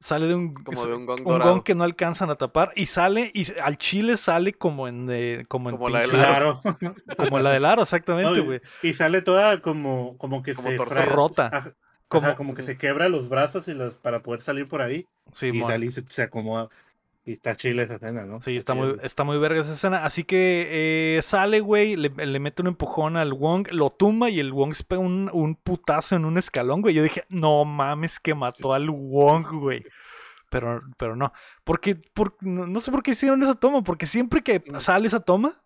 Sale 0.03 0.26
de 0.26 0.34
un, 0.34 0.55
Como 0.55 0.86
de 0.86 0.94
un 0.94 1.07
gong 1.07 1.20
un 1.20 1.24
dorado. 1.26 1.53
gong 1.55 1.62
que 1.62 1.74
no 1.74 1.84
alcanzan 1.84 2.30
a 2.30 2.36
tapar 2.36 2.72
y 2.76 2.86
sale 2.86 3.30
y 3.34 3.46
al 3.61 3.78
chile 3.78 4.16
sale 4.16 4.53
como 4.53 4.88
en 4.88 5.09
eh, 5.11 5.44
como 5.48 5.70
en 5.70 5.76
Como 5.76 5.88
la 5.88 6.00
del 6.00 6.11
Claro. 6.11 6.61
como 7.18 7.38
la 7.38 7.53
del 7.53 7.64
aro 7.64 7.82
exactamente 7.82 8.30
No, 8.30 8.36
y- 8.36 8.40
güey 8.44 8.61
y 8.82 8.92
sale 8.94 9.22
toda 9.22 9.61
como, 9.61 10.16
como 10.18 10.42
que 10.42 10.55
Como 10.55 10.68
se 10.70 10.76
Rota. 11.05 11.50
ajá, 11.53 11.74
como 12.09 12.34
como 12.34 12.55
que 12.55 12.62
se 12.62 12.76
quebra 12.76 13.09
los 13.09 13.28
brazos 13.28 13.68
y 13.68 13.74
los 13.74 13.96
para 13.96 14.22
poder 14.22 14.42
salir 14.42 14.68
por 14.68 14.82
ahí. 14.82 15.07
sí, 15.32 15.50
y 15.53 15.61
sale 15.62 15.86
y 15.86 15.90
se, 15.90 16.05
se 16.09 16.22
acomoda. 16.22 16.68
Y 17.25 17.35
está 17.35 17.55
chile 17.55 17.85
esa 17.85 17.95
escena, 17.95 18.25
¿no? 18.27 18.41
Sí, 18.43 18.57
está 18.57 18.75
muy, 18.75 18.97
está 19.03 19.23
muy 19.23 19.39
verga 19.39 19.61
esa 19.61 19.73
escena. 19.75 20.05
Así 20.05 20.25
que 20.25 21.16
eh, 21.18 21.23
sale, 21.23 21.61
güey, 21.61 21.95
le, 21.95 22.09
le 22.09 22.41
mete 22.41 22.62
un 22.62 22.68
empujón 22.68 23.16
al 23.16 23.33
Wong, 23.33 23.68
lo 23.70 23.91
tumba 23.91 24.29
y 24.29 24.41
el 24.41 24.53
Wong 24.53 24.75
se 24.75 24.83
pega 24.83 25.01
un, 25.01 25.31
un 25.33 25.55
putazo 25.55 26.16
en 26.16 26.25
un 26.25 26.37
escalón, 26.37 26.83
güey. 26.83 26.95
Yo 26.97 27.03
dije, 27.05 27.25
no 27.29 27.64
mames 27.64 28.18
que 28.18 28.35
mató 28.35 28.75
al 28.75 28.91
Wong, 28.91 29.47
güey. 29.61 29.85
Pero, 30.51 30.83
pero 30.99 31.14
no. 31.16 31.33
Porque, 31.64 31.95
por, 31.95 32.37
no, 32.41 32.66
no 32.66 32.81
sé 32.81 32.91
por 32.91 33.03
qué 33.05 33.12
hicieron 33.12 33.43
esa 33.43 33.55
toma, 33.55 33.83
porque 33.83 34.07
siempre 34.07 34.43
que 34.43 34.59
Mm. 34.66 34.81
sale 34.81 35.07
esa 35.07 35.20
toma, 35.20 35.62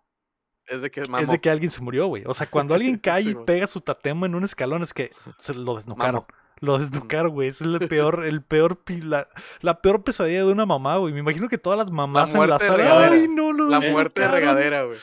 Es 0.66 0.82
de 0.82 0.90
que 0.90 1.00
es 1.02 1.28
de 1.28 1.40
que 1.40 1.48
alguien 1.50 1.70
se 1.70 1.80
murió, 1.80 2.06
güey. 2.06 2.22
O 2.26 2.34
sea, 2.34 2.48
cuando 2.48 2.74
alguien 2.74 2.98
cae 3.02 3.22
Sí, 3.22 3.30
y 3.30 3.34
pega 3.34 3.66
su 3.66 3.80
tatema 3.80 4.26
en 4.26 4.34
un 4.34 4.44
escalón, 4.44 4.82
es 4.82 4.92
que 4.92 5.10
se 5.38 5.54
lo 5.54 5.76
desnucaron. 5.76 6.14
Mamó. 6.14 6.26
Lo 6.60 6.78
desnucaron, 6.78 7.32
güey. 7.32 7.48
Es 7.48 7.60
el 7.60 7.78
peor, 7.88 8.24
el 8.24 8.42
peor, 8.42 8.80
la, 9.02 9.28
la 9.60 9.80
peor 9.82 10.02
pesadilla 10.04 10.44
de 10.44 10.52
una 10.52 10.66
mamá, 10.66 10.96
güey. 10.96 11.12
Me 11.12 11.20
imagino 11.20 11.48
que 11.48 11.58
todas 11.58 11.78
las 11.78 11.90
mamás 11.90 12.34
en 12.34 12.48
la 12.48 12.58
sala. 12.58 13.08
Ay, 13.08 13.28
no, 13.28 13.52
lo 13.52 13.68
La 13.68 13.80
muerte 13.80 14.20
de 14.22 14.26
desnucaron". 14.28 14.34
regadera, 14.34 14.82
güey. 14.84 14.98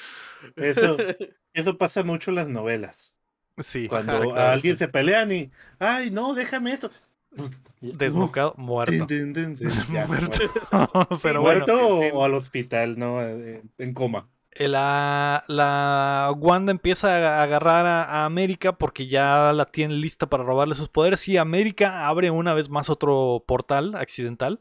Eso, 0.55 0.97
eso 1.53 1.77
pasa 1.77 2.03
mucho 2.03 2.31
en 2.31 2.35
las 2.35 2.47
novelas. 2.49 3.15
Sí. 3.63 3.87
Cuando 3.87 4.33
a 4.35 4.51
alguien 4.51 4.77
se 4.77 4.87
pelean 4.87 5.31
y, 5.31 5.51
ay, 5.79 6.09
no, 6.09 6.33
déjame 6.33 6.71
esto. 6.73 6.89
Desnucado, 7.81 8.53
muerto. 8.57 9.05
Ya, 9.07 10.05
Muerto. 10.07 10.39
muerto. 10.71 11.19
Pero 11.21 11.41
bueno. 11.41 11.59
¿Muerto 11.65 11.87
o, 11.87 11.99
o 12.19 12.23
al 12.25 12.33
hospital, 12.33 12.97
no? 12.97 13.21
Eh, 13.21 13.61
En 13.77 13.93
coma. 13.93 14.27
Eh, 14.55 14.67
La, 14.67 15.43
la 15.47 16.31
Wanda 16.37 16.71
empieza 16.71 17.09
a 17.39 17.43
agarrar 17.43 17.85
a, 17.85 18.03
a 18.03 18.25
América 18.25 18.73
porque 18.77 19.07
ya 19.07 19.51
la 19.53 19.65
tiene 19.65 19.95
lista 19.95 20.27
para 20.27 20.43
robarle 20.43 20.75
sus 20.75 20.89
poderes 20.89 21.27
y 21.27 21.37
América 21.37 22.07
abre 22.07 22.29
una 22.31 22.53
vez 22.53 22.69
más 22.69 22.89
otro 22.89 23.43
portal 23.47 23.95
accidental 23.95 24.59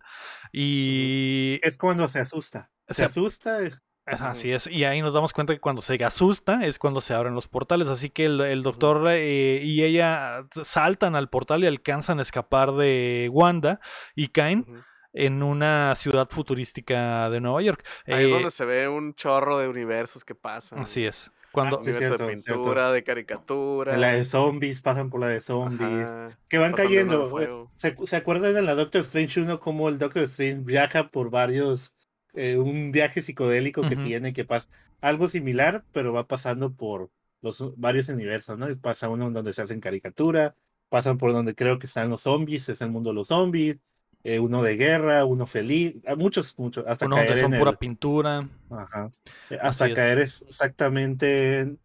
y 0.53 1.59
Es 1.62 1.76
cuando 1.76 2.09
se 2.09 2.20
asusta. 2.20 2.70
Se 2.88 2.95
Se- 2.95 3.05
asusta. 3.05 3.59
así 4.07 4.51
es 4.51 4.66
y 4.66 4.84
ahí 4.84 5.01
nos 5.01 5.12
damos 5.12 5.32
cuenta 5.32 5.53
que 5.55 5.61
cuando 5.61 5.80
se 5.80 5.95
asusta 6.05 6.66
es 6.66 6.78
cuando 6.78 7.01
se 7.01 7.14
abren 7.14 7.34
los 7.34 7.47
portales 7.47 7.88
así 7.88 8.11
que 8.11 8.24
el, 8.24 8.40
el 8.40 8.62
doctor 8.62 9.07
eh, 9.11 9.61
y 9.62 9.82
ella 9.84 10.45
saltan 10.64 11.14
al 11.14 11.28
portal 11.28 11.62
y 11.62 11.66
alcanzan 11.68 12.18
a 12.18 12.22
escapar 12.22 12.72
de 12.72 13.28
Wanda 13.32 13.80
y 14.16 14.28
caen. 14.28 14.66
En 15.12 15.42
una 15.42 15.94
ciudad 15.94 16.28
futurística 16.30 17.28
de 17.30 17.40
Nueva 17.40 17.62
York. 17.62 17.84
Ahí 18.06 18.24
es 18.24 18.28
Eh, 18.28 18.30
donde 18.30 18.50
se 18.50 18.64
ve 18.64 18.88
un 18.88 19.14
chorro 19.14 19.58
de 19.58 19.68
universos 19.68 20.24
que 20.24 20.34
pasan. 20.34 20.80
así 20.80 21.04
es. 21.06 21.30
Cuando, 21.52 21.76
Ah, 21.78 21.82
sí, 21.82 21.92
cierto, 21.92 22.26
de 22.26 22.36
cierto. 22.38 22.62
pintura, 22.62 22.92
de 22.92 23.04
caricatura. 23.04 23.96
La 23.98 24.12
de 24.14 24.24
zombies, 24.24 24.80
pasan 24.80 25.10
por 25.10 25.20
la 25.20 25.28
de 25.28 25.42
zombies. 25.42 26.08
ajá, 26.08 26.28
Que 26.48 26.56
van 26.56 26.72
cayendo. 26.72 27.68
¿Se, 27.76 27.94
se 28.06 28.16
acuerdan 28.16 28.54
de 28.54 28.62
la 28.62 28.74
Doctor 28.74 29.02
Strange 29.02 29.40
1 29.40 29.60
cómo 29.60 29.90
el 29.90 29.98
Doctor 29.98 30.22
Strange 30.22 30.62
viaja 30.64 31.08
por 31.10 31.28
varios, 31.28 31.92
eh, 32.32 32.56
un 32.56 32.90
viaje 32.90 33.20
psicodélico 33.20 33.82
que 33.82 33.96
Ujú. 33.96 34.04
tiene 34.04 34.32
que 34.32 34.46
pasa 34.46 34.66
algo 35.02 35.28
similar, 35.28 35.84
pero 35.92 36.14
va 36.14 36.26
pasando 36.26 36.72
por 36.72 37.10
los 37.42 37.78
varios 37.78 38.08
universos, 38.08 38.56
¿no? 38.56 38.70
Y 38.70 38.76
pasa 38.76 39.10
uno 39.10 39.26
en 39.26 39.34
donde 39.34 39.52
se 39.52 39.60
hacen 39.60 39.80
caricatura, 39.80 40.54
pasan 40.88 41.18
por 41.18 41.32
donde 41.32 41.54
creo 41.54 41.78
que 41.78 41.86
están 41.86 42.08
los 42.08 42.22
zombies, 42.22 42.66
es 42.70 42.80
el 42.80 42.90
mundo 42.90 43.10
de 43.10 43.14
los 43.16 43.26
zombies, 43.28 43.76
eh, 44.24 44.38
uno 44.38 44.62
de 44.62 44.76
guerra, 44.76 45.24
uno 45.24 45.46
feliz, 45.46 45.94
ah, 46.06 46.14
muchos, 46.16 46.56
muchos, 46.58 46.84
hasta 46.86 47.06
uno 47.06 47.16
donde 47.16 47.28
caer 47.32 47.42
son 47.42 47.52
en 47.54 47.58
pura 47.58 47.70
el, 47.72 47.76
pintura. 47.78 48.48
ajá, 48.70 49.10
eh, 49.50 49.58
hasta 49.60 49.86
Así 49.86 49.94
caer 49.94 50.18
es 50.18 50.42
exactamente, 50.48 51.58
en- 51.60 51.78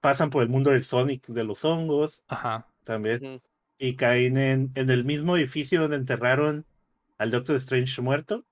pasan 0.00 0.30
por 0.30 0.42
el 0.42 0.48
mundo 0.48 0.70
del 0.70 0.84
Sonic, 0.84 1.26
de 1.26 1.44
los 1.44 1.64
hongos, 1.64 2.22
Ajá. 2.28 2.66
también 2.84 3.40
y 3.78 3.96
caen 3.96 4.36
en, 4.36 4.70
en 4.74 4.90
el 4.90 5.04
mismo 5.04 5.36
edificio 5.36 5.80
donde 5.82 5.96
enterraron 5.96 6.66
al 7.16 7.30
Doctor 7.30 7.56
Strange 7.56 8.00
muerto. 8.02 8.44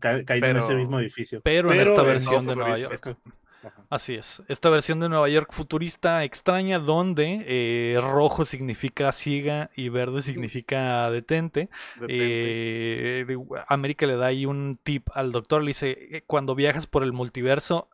Ca- 0.00 0.24
caen 0.24 0.44
en 0.44 0.56
ese 0.58 0.74
mismo 0.74 1.00
edificio. 1.00 1.40
Pero 1.42 1.72
en 1.72 1.80
esta 1.88 2.02
versión 2.02 2.46
de 2.46 2.54
Nueva 2.54 2.76
futurista. 2.76 3.10
York. 3.10 3.18
Ajá. 3.62 3.84
Así 3.90 4.14
es. 4.14 4.42
Esta 4.48 4.70
versión 4.70 5.00
de 5.00 5.08
Nueva 5.08 5.28
York 5.28 5.52
futurista 5.52 6.22
extraña 6.24 6.78
donde 6.78 7.44
eh, 7.46 8.00
rojo 8.00 8.44
significa 8.44 9.10
ciega 9.12 9.70
y 9.74 9.88
verde 9.88 10.22
significa 10.22 11.10
detente. 11.10 11.68
Detente. 11.96 12.06
Eh, 12.18 13.26
América 13.66 14.06
le 14.06 14.16
da 14.16 14.26
ahí 14.26 14.46
un 14.46 14.78
tip 14.82 15.08
al 15.14 15.32
doctor. 15.32 15.62
Le 15.62 15.68
dice, 15.68 15.90
"Eh, 16.18 16.22
cuando 16.26 16.54
viajas 16.54 16.86
por 16.86 17.02
el 17.02 17.12
multiverso 17.12 17.88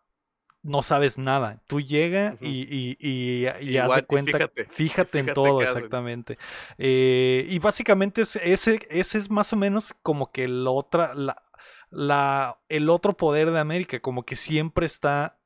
no 0.63 0.81
sabes 0.81 1.19
nada. 1.19 1.61
Tú 1.67 1.81
llega 1.83 2.37
y, 2.41 2.63
y, 2.63 2.97
y, 2.99 3.47
y 3.61 3.77
haz 3.77 3.87
de 3.97 4.07
cuenta, 4.07 4.33
fíjate, 4.39 4.65
fíjate, 4.65 5.19
en 5.19 5.25
fíjate 5.27 5.35
todo 5.35 5.61
exactamente. 5.77 6.39
Eh, 6.79 7.47
y 7.51 7.59
básicamente 7.59 8.23
es- 8.23 8.37
ese, 8.37 8.81
ese 8.89 9.19
es 9.19 9.31
más 9.31 9.53
o 9.53 9.57
menos 9.57 9.95
como 10.03 10.33
que 10.33 10.45
el 10.45 10.67
otra, 10.67 11.15
la, 11.15 11.43
la, 11.91 12.59
el 12.71 12.89
otro 12.89 13.15
poder 13.15 13.51
de 13.51 13.61
América, 13.61 14.01
como 14.01 14.25
que 14.25 14.37
siempre 14.37 14.87
está 14.87 15.37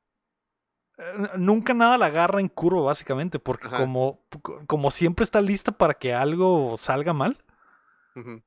nunca 1.37 1.73
nada 1.73 1.97
la 1.97 2.07
agarra 2.07 2.39
en 2.39 2.47
curva, 2.49 2.81
básicamente, 2.81 3.39
porque 3.39 3.67
Ajá. 3.67 3.77
como, 3.77 4.19
como 4.67 4.91
siempre 4.91 5.23
está 5.23 5.41
lista 5.41 5.71
para 5.71 5.93
que 5.93 6.13
algo 6.13 6.75
salga 6.77 7.13
mal, 7.13 7.37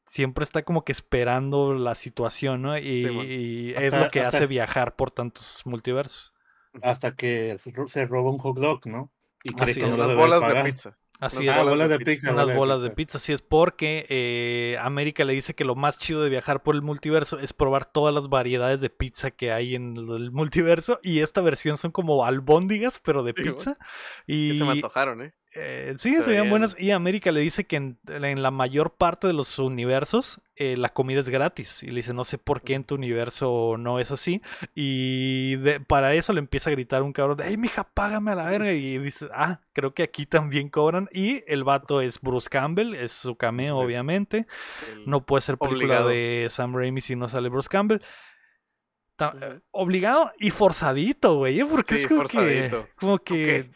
siempre 0.06 0.44
está 0.44 0.62
como 0.62 0.84
que 0.84 0.92
esperando 0.92 1.72
la 1.74 1.94
situación, 1.94 2.62
¿no? 2.62 2.76
Y, 2.76 3.02
Sí, 3.02 3.08
bueno. 3.08 3.24
y 3.24 3.74
es 3.76 3.94
lo 3.96 4.10
que 4.10 4.20
hasta- 4.20 4.36
hace 4.38 4.46
viajar 4.46 4.96
por 4.96 5.10
tantos 5.10 5.62
multiversos. 5.64 6.34
Hasta 6.82 7.14
que 7.16 7.56
se 7.58 7.70
ro- 7.72 7.88
se 7.88 8.04
roba 8.06 8.30
un 8.30 8.38
hot 8.38 8.58
dog, 8.58 8.86
¿no? 8.86 9.10
Y 9.44 9.52
cree 9.54 9.74
que 9.74 9.86
no 9.86 9.96
debe 9.96 10.14
bolas 10.14 10.46
de 10.46 10.62
pizza. 10.62 10.96
Así 11.22 11.44
Unas 11.44 11.56
es. 11.56 11.62
Ah, 11.62 11.70
bolas 11.70 11.88
de 11.88 11.98
pizza. 11.98 12.10
pizza. 12.10 12.32
unas 12.32 12.46
bola 12.46 12.58
bolas 12.58 12.82
de 12.82 12.90
pizza, 12.90 13.18
así 13.18 13.32
es, 13.32 13.42
porque 13.42 14.06
eh, 14.08 14.76
América 14.80 15.24
le 15.24 15.32
dice 15.34 15.54
que 15.54 15.64
lo 15.64 15.74
más 15.76 15.96
chido 15.98 16.22
de 16.22 16.28
viajar 16.30 16.62
por 16.64 16.74
el 16.74 16.82
multiverso 16.82 17.38
es 17.38 17.52
probar 17.52 17.84
todas 17.86 18.12
las 18.14 18.28
variedades 18.28 18.80
de 18.80 18.90
pizza 18.90 19.30
que 19.30 19.52
hay 19.52 19.74
en 19.76 19.96
el 19.96 20.32
multiverso 20.32 20.98
y 21.02 21.20
esta 21.20 21.40
versión 21.40 21.76
son 21.78 21.92
como 21.92 22.24
albóndigas, 22.24 22.98
pero 22.98 23.22
de 23.22 23.32
Sí, 23.36 23.42
pizza. 23.42 23.78
Que 24.26 24.32
Y 24.34 24.58
se 24.58 24.64
me 24.64 24.72
antojaron, 24.72 25.22
¿eh? 25.22 25.32
Eh, 25.54 25.94
sí, 25.98 26.12
Se 26.14 26.22
se 26.22 26.30
veían 26.30 26.44
veían- 26.44 26.50
buenas. 26.50 26.76
Y 26.78 26.92
América 26.92 27.30
le 27.30 27.40
dice 27.40 27.64
que 27.66 27.76
en, 27.76 27.98
en 28.08 28.42
la 28.42 28.50
mayor 28.50 28.94
parte 28.94 29.26
de 29.26 29.34
los 29.34 29.58
universos 29.58 30.40
eh, 30.56 30.76
la 30.78 30.88
comida 30.90 31.20
es 31.20 31.28
gratis. 31.28 31.82
Y 31.82 31.88
le 31.88 31.96
dice, 31.96 32.14
no 32.14 32.24
sé 32.24 32.38
por 32.38 32.62
qué 32.62 32.72
en 32.74 32.84
tu 32.84 32.94
universo 32.94 33.76
no 33.78 33.98
es 34.00 34.10
así. 34.10 34.40
Y 34.74 35.56
de- 35.56 35.80
para 35.80 36.14
eso 36.14 36.32
le 36.32 36.38
empieza 36.38 36.70
a 36.70 36.72
gritar 36.72 37.02
un 37.02 37.12
cabrón, 37.12 37.40
¡Ey, 37.42 37.56
mija, 37.58 37.84
págame 37.84 38.30
a 38.30 38.34
la 38.34 38.46
verga! 38.46 38.72
Y 38.72 38.96
dice, 38.98 39.28
ah, 39.34 39.60
creo 39.74 39.92
que 39.92 40.02
aquí 40.04 40.24
también 40.24 40.70
cobran. 40.70 41.08
Y 41.12 41.42
el 41.46 41.64
vato 41.64 42.00
es 42.00 42.18
Bruce 42.20 42.48
Campbell, 42.48 42.94
es 42.94 43.12
su 43.12 43.36
cameo, 43.36 43.78
Sí. 43.78 43.84
obviamente. 43.84 44.46
Sí, 44.76 44.86
No 45.04 45.26
puede 45.26 45.42
ser 45.42 45.58
película 45.58 46.04
Obligado. 46.04 46.08
de 46.08 46.46
Sam 46.50 46.74
Raimi 46.74 47.00
si 47.02 47.14
no 47.14 47.28
sale 47.28 47.48
Bruce 47.50 47.68
Campbell. 47.70 48.00
Eh, 49.20 49.60
Obligado 49.70 50.32
y 50.38 50.50
forzadito, 50.50 51.36
güey, 51.36 51.60
¿eh? 51.60 51.66
porque 51.70 51.94
Sí, 51.96 52.00
es 52.00 52.06
como 52.08 52.22
que, 52.22 52.28
forzadito. 52.28 52.88
como 52.96 53.18
que 53.18 53.70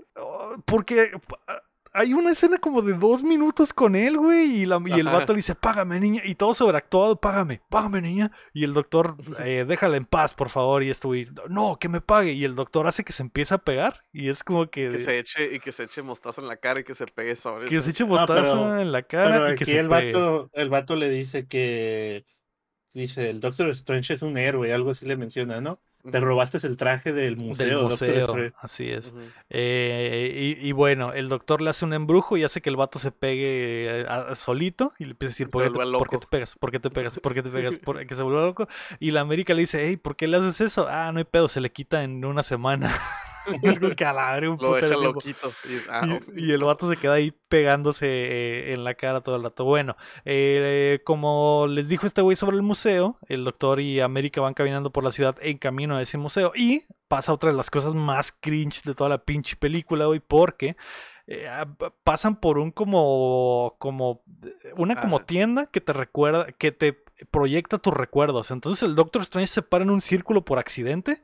Porque 0.64 1.12
pa- 1.26 1.62
hay 1.92 2.14
una 2.14 2.30
escena 2.30 2.58
como 2.58 2.82
de 2.82 2.92
dos 2.92 3.20
minutos 3.24 3.72
con 3.72 3.96
él, 3.96 4.16
güey, 4.16 4.62
y, 4.62 4.64
la, 4.66 4.80
y 4.86 4.92
el 4.92 5.06
vato 5.06 5.32
le 5.32 5.38
dice, 5.38 5.56
págame, 5.56 5.98
niña, 5.98 6.22
y 6.24 6.36
todo 6.36 6.54
sobreactuado, 6.54 7.16
págame, 7.20 7.62
págame, 7.68 8.00
niña. 8.00 8.30
Y 8.54 8.62
el 8.62 8.74
doctor, 8.74 9.16
eh, 9.44 9.64
déjala 9.66 9.96
en 9.96 10.04
paz, 10.06 10.32
por 10.34 10.50
favor, 10.50 10.84
y 10.84 10.90
esto, 10.90 11.08
güey, 11.08 11.26
no, 11.48 11.78
que 11.80 11.88
me 11.88 12.00
pague. 12.00 12.30
Y 12.32 12.44
el 12.44 12.54
doctor 12.54 12.86
hace 12.86 13.02
que 13.02 13.12
se 13.12 13.24
empiece 13.24 13.54
a 13.54 13.58
pegar, 13.58 14.04
y 14.12 14.28
es 14.28 14.44
como 14.44 14.70
que, 14.70 14.88
que 14.90 14.98
se 14.98 15.18
eche 15.18 15.52
y 15.54 15.58
que 15.58 15.72
se 15.72 15.82
eche 15.82 16.02
mostaza 16.02 16.40
en 16.40 16.46
la 16.46 16.58
cara 16.58 16.78
y 16.78 16.84
que 16.84 16.94
se 16.94 17.06
pegue 17.06 17.34
sobre 17.34 17.68
que 17.68 17.82
se 17.82 17.90
eche 17.90 18.04
Ah, 18.04 18.06
mostaza 18.06 18.34
pero- 18.42 18.80
en 18.80 18.92
la 18.92 19.02
Pero 19.02 19.24
cara 19.24 19.52
y 19.52 19.56
que 19.56 19.64
aquí 19.64 19.72
se 19.72 19.80
el 19.80 19.88
pegue. 19.88 20.12
vato, 20.12 20.50
el 20.54 20.70
vato 20.70 20.94
le 20.94 21.10
dice 21.10 21.48
que 21.48 22.24
dice 22.92 23.30
el 23.30 23.40
Doctor 23.40 23.68
Strange 23.70 24.14
es 24.14 24.22
un 24.22 24.38
héroe, 24.38 24.72
algo 24.72 24.90
así 24.90 25.06
le 25.06 25.16
menciona, 25.16 25.60
¿no? 25.60 25.80
Te 26.08 26.18
robaste 26.20 26.58
el 26.66 26.76
traje 26.78 27.12
del 27.12 27.36
museo, 27.36 28.52
así 28.60 28.88
es. 28.90 29.12
Eh, 29.50 30.56
y, 30.58 30.68
y 30.68 30.72
bueno, 30.72 31.12
el 31.12 31.28
doctor 31.28 31.60
le 31.60 31.68
hace 31.70 31.84
un 31.84 31.92
embrujo 31.92 32.36
y 32.38 32.44
hace 32.44 32.62
que 32.62 32.70
el 32.70 32.76
vato 32.76 32.98
se 32.98 33.10
pegue 33.12 34.00
eh, 34.00 34.06
a- 34.08 34.34
solito 34.34 34.92
y 34.98 35.04
le 35.04 35.10
empieza 35.10 35.30
a 35.30 35.34
decir, 35.34 35.46
Se 35.46 35.50
¿por 35.50 35.62
qué, 35.64 35.68
te, 35.70 35.74
por 35.74 35.84
qué 35.84 35.90
loco. 35.92 36.18
te 36.20 36.26
pegas? 36.26 36.54
¿Por 36.56 36.70
qué 36.70 36.80
te 36.80 36.90
pegas? 36.90 37.18
¿Por 37.18 37.34
qué 37.34 37.42
te 37.42 37.50
pegas? 37.50 37.78
¿Por 37.84 38.06
que 38.06 38.14
se 38.14 38.22
vuelva 38.22 38.42
loco? 38.42 38.66
Y 38.98 39.10
la 39.10 39.20
América 39.20 39.52
le 39.52 39.60
dice, 39.60 39.84
hey, 39.86 39.96
¿por 39.98 40.16
qué 40.16 40.26
le 40.26 40.38
haces 40.38 40.60
eso? 40.62 40.86
Ah, 40.88 41.12
no 41.12 41.18
hay 41.18 41.24
pedo, 41.24 41.48
se 41.48 41.60
le 41.60 41.70
quita 41.70 42.02
en 42.02 42.24
una 42.24 42.42
semana. 42.42 42.94
es 43.62 43.80
la 43.80 44.32
verga, 44.32 44.50
un 44.50 44.58
Lo 44.60 44.74
deja 44.74 44.96
loquito. 44.96 45.52
Y, 45.64 45.76
ah, 45.88 46.20
Y, 46.34 46.46
y 46.46 46.52
el 46.52 46.64
vato 46.64 46.88
se 46.88 46.96
queda 46.96 47.14
ahí 47.14 47.32
pegándose 47.48 48.06
eh, 48.06 48.72
en 48.72 48.84
la 48.84 48.94
cara 48.94 49.20
todo 49.20 49.36
el 49.36 49.42
rato. 49.42 49.64
Bueno, 49.64 49.96
eh, 50.24 51.00
como 51.04 51.66
les 51.68 51.88
dijo 51.88 52.06
este 52.06 52.22
güey 52.22 52.36
sobre 52.36 52.56
el 52.56 52.62
museo, 52.62 53.18
el 53.28 53.44
doctor 53.44 53.80
y 53.80 54.00
América 54.00 54.40
van 54.40 54.54
caminando 54.54 54.90
por 54.90 55.04
la 55.04 55.10
ciudad 55.10 55.36
en 55.40 55.58
camino 55.58 55.96
a 55.96 56.02
ese 56.02 56.18
museo. 56.18 56.52
Y 56.54 56.84
pasa 57.08 57.32
otra 57.32 57.50
de 57.50 57.56
las 57.56 57.70
cosas 57.70 57.94
más 57.94 58.32
cringe 58.32 58.82
de 58.84 58.94
toda 58.94 59.10
la 59.10 59.18
pinche 59.18 59.56
película, 59.56 60.06
güey, 60.06 60.20
porque 60.20 60.76
eh, 61.26 61.46
ah, 61.48 61.66
pasan 62.04 62.36
por 62.36 62.58
un 62.58 62.70
como, 62.70 63.76
como, 63.78 64.22
una 64.76 65.00
como 65.00 65.20
tienda 65.20 65.66
que 65.66 65.80
te 65.80 65.92
recuerda, 65.92 66.52
que 66.52 66.72
te 66.72 67.02
proyecta 67.30 67.78
tus 67.78 67.94
recuerdos. 67.94 68.50
Entonces 68.50 68.82
el 68.82 68.94
Doctor 68.94 69.22
Strange 69.22 69.52
se 69.52 69.62
para 69.62 69.84
en 69.84 69.90
un 69.90 70.00
círculo 70.00 70.44
por 70.44 70.58
accidente 70.58 71.22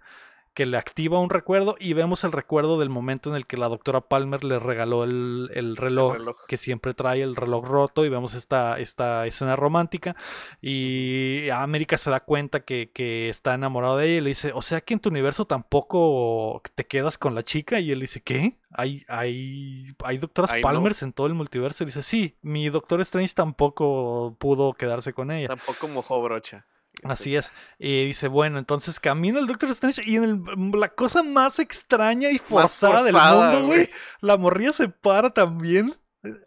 que 0.57 0.64
le 0.64 0.78
activa 0.78 1.20
un 1.20 1.28
recuerdo 1.28 1.76
y 1.78 1.92
vemos 1.92 2.24
el 2.24 2.32
recuerdo 2.32 2.78
del 2.78 2.88
momento 2.88 3.28
en 3.28 3.36
el 3.36 3.46
que 3.46 3.59
la 3.59 3.68
doctora 3.68 4.00
Palmer 4.00 4.42
le 4.42 4.59
regaló 4.59 5.04
el, 5.04 5.50
el 5.52 5.76
reloj, 5.76 6.14
reloj. 6.14 6.36
que 6.48 6.57
siempre 6.57 6.94
trae 6.94 7.20
el 7.20 7.36
reloj 7.36 7.66
roto 7.66 8.07
y 8.07 8.09
vemos 8.09 8.32
esta, 8.32 8.78
esta 8.78 9.26
escena 9.26 9.54
romántica 9.54 10.16
y 10.62 11.50
América 11.50 11.98
se 11.98 12.09
da 12.09 12.20
cuenta 12.20 12.61
que, 12.61 12.90
que 12.90 13.28
está 13.28 13.52
enamorado 13.52 13.98
de 13.98 14.07
ella 14.07 14.16
y 14.16 14.20
le 14.22 14.28
dice, 14.28 14.52
o 14.54 14.62
sea 14.62 14.80
que 14.80 14.94
en 14.94 15.00
tu 15.00 15.11
universo 15.11 15.44
tampoco 15.44 16.62
te 16.74 16.86
quedas 16.86 17.18
con 17.18 17.34
la 17.34 17.42
chica 17.42 17.78
y 17.78 17.92
él 17.92 18.00
dice, 18.00 18.22
¿qué? 18.22 18.57
¿Hay, 18.70 19.04
hay, 19.09 19.94
hay 20.04 20.16
doctoras 20.16 20.52
Ay, 20.52 20.62
no. 20.62 20.68
Palmers 20.68 21.02
en 21.02 21.12
todo 21.12 21.26
el 21.26 21.34
multiverso? 21.34 21.84
Y 21.84 21.86
dice, 21.86 22.02
sí, 22.02 22.34
mi 22.40 22.70
Doctor 22.70 23.02
Strange 23.02 23.34
tampoco 23.34 24.36
pudo 24.38 24.72
quedarse 24.72 25.12
con 25.12 25.30
ella. 25.30 25.48
Tampoco 25.48 25.86
mojó 25.86 26.22
brocha. 26.22 26.64
Así 27.03 27.36
es. 27.36 27.53
Y 27.78 28.07
dice, 28.07 28.28
bueno, 28.28 28.59
entonces 28.59 28.99
camina 29.01 29.38
el 29.38 29.47
Doctor 29.47 29.70
Strange 29.70 30.03
y 30.05 30.16
en 30.16 30.24
el- 30.24 30.80
la 30.80 30.88
cosa 30.88 31.22
más 31.22 31.59
extraña 31.59 32.30
y 32.30 32.38
forzada, 32.38 33.03
del 33.03 33.12
mundo, 33.53 33.66
güey, 33.66 33.90
la 34.20 34.36
morrilla 34.36 34.72
se 34.72 34.88
para 34.88 35.30
también. 35.30 35.94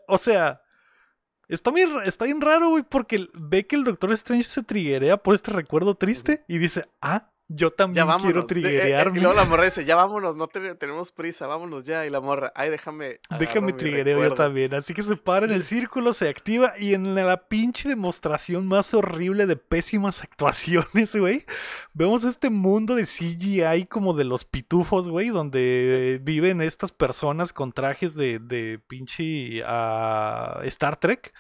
O 0.08 0.18
sea, 0.18 0.62
está 1.47 1.72
bien, 1.72 1.91
está 2.04 2.26
bien 2.26 2.41
raro, 2.41 2.70
güey, 2.70 2.84
porque 2.84 3.28
ve 3.34 3.68
que 3.68 3.76
el 3.76 3.84
Doctor 3.84 4.12
Strange 4.14 4.43
se 4.50 4.64
triguea 4.64 5.18
por 5.18 5.36
este 5.36 5.52
recuerdo 5.52 5.95
triste 5.95 6.43
y 6.47 6.58
dice, 6.58 6.89
ah, 7.02 7.32
yo 7.52 7.72
también 7.72 8.06
quiero 8.22 8.41
eh, 8.41 8.43
eh, 8.43 8.47
triguearme. 8.47 9.18
y 9.18 9.22
luego 9.22 9.36
la 9.36 9.43
morra 9.43 9.64
dice, 9.64 9.84
ya 9.84 9.95
vámonos, 9.95 10.36
no 10.36 10.47
te- 10.47 10.76
tenemos 10.76 11.12
prisa, 11.12 11.47
vámonos 11.47 11.84
ya. 11.84 12.06
Y 12.06 12.12
la 12.12 12.22
morra, 12.22 12.52
ay, 12.56 12.70
déjame. 12.70 13.20
Déjame 13.39 13.74
triguereo 13.74 14.18
yo 14.18 14.22
recuerdo". 14.24 14.43
también. 14.43 14.74
Así 14.76 14.93
que 14.93 15.02
se 15.02 15.16
para 15.16 15.47
en 15.47 15.52
el 15.52 15.64
círculo, 15.66 16.14
se 16.14 16.30
activa 16.30 16.74
y 16.78 16.93
en 16.93 17.16
la 17.16 17.47
pinche 17.47 17.89
demostración 17.89 18.68
más 18.68 18.93
horrible 18.93 19.47
de 19.47 19.56
pésimas 19.56 20.22
actuaciones, 20.24 21.16
güey. 21.16 21.43
Vemos 21.93 22.24
este 22.24 22.52
mundo 22.52 22.93
de 22.93 23.06
CGI 23.06 23.88
como 23.89 24.14
de 24.14 24.26
los 24.26 24.45
pitufos, 24.45 25.10
güey, 25.10 25.30
donde 25.30 26.20
viven 26.22 26.62
estas 26.62 26.91
personas 26.91 27.52
con 27.52 27.72
trajes 27.74 28.14
de, 28.14 28.38
de 28.38 28.80
pinche 28.88 29.64
ah, 29.66 30.62
Star 30.66 30.97
Trek. 30.97 31.34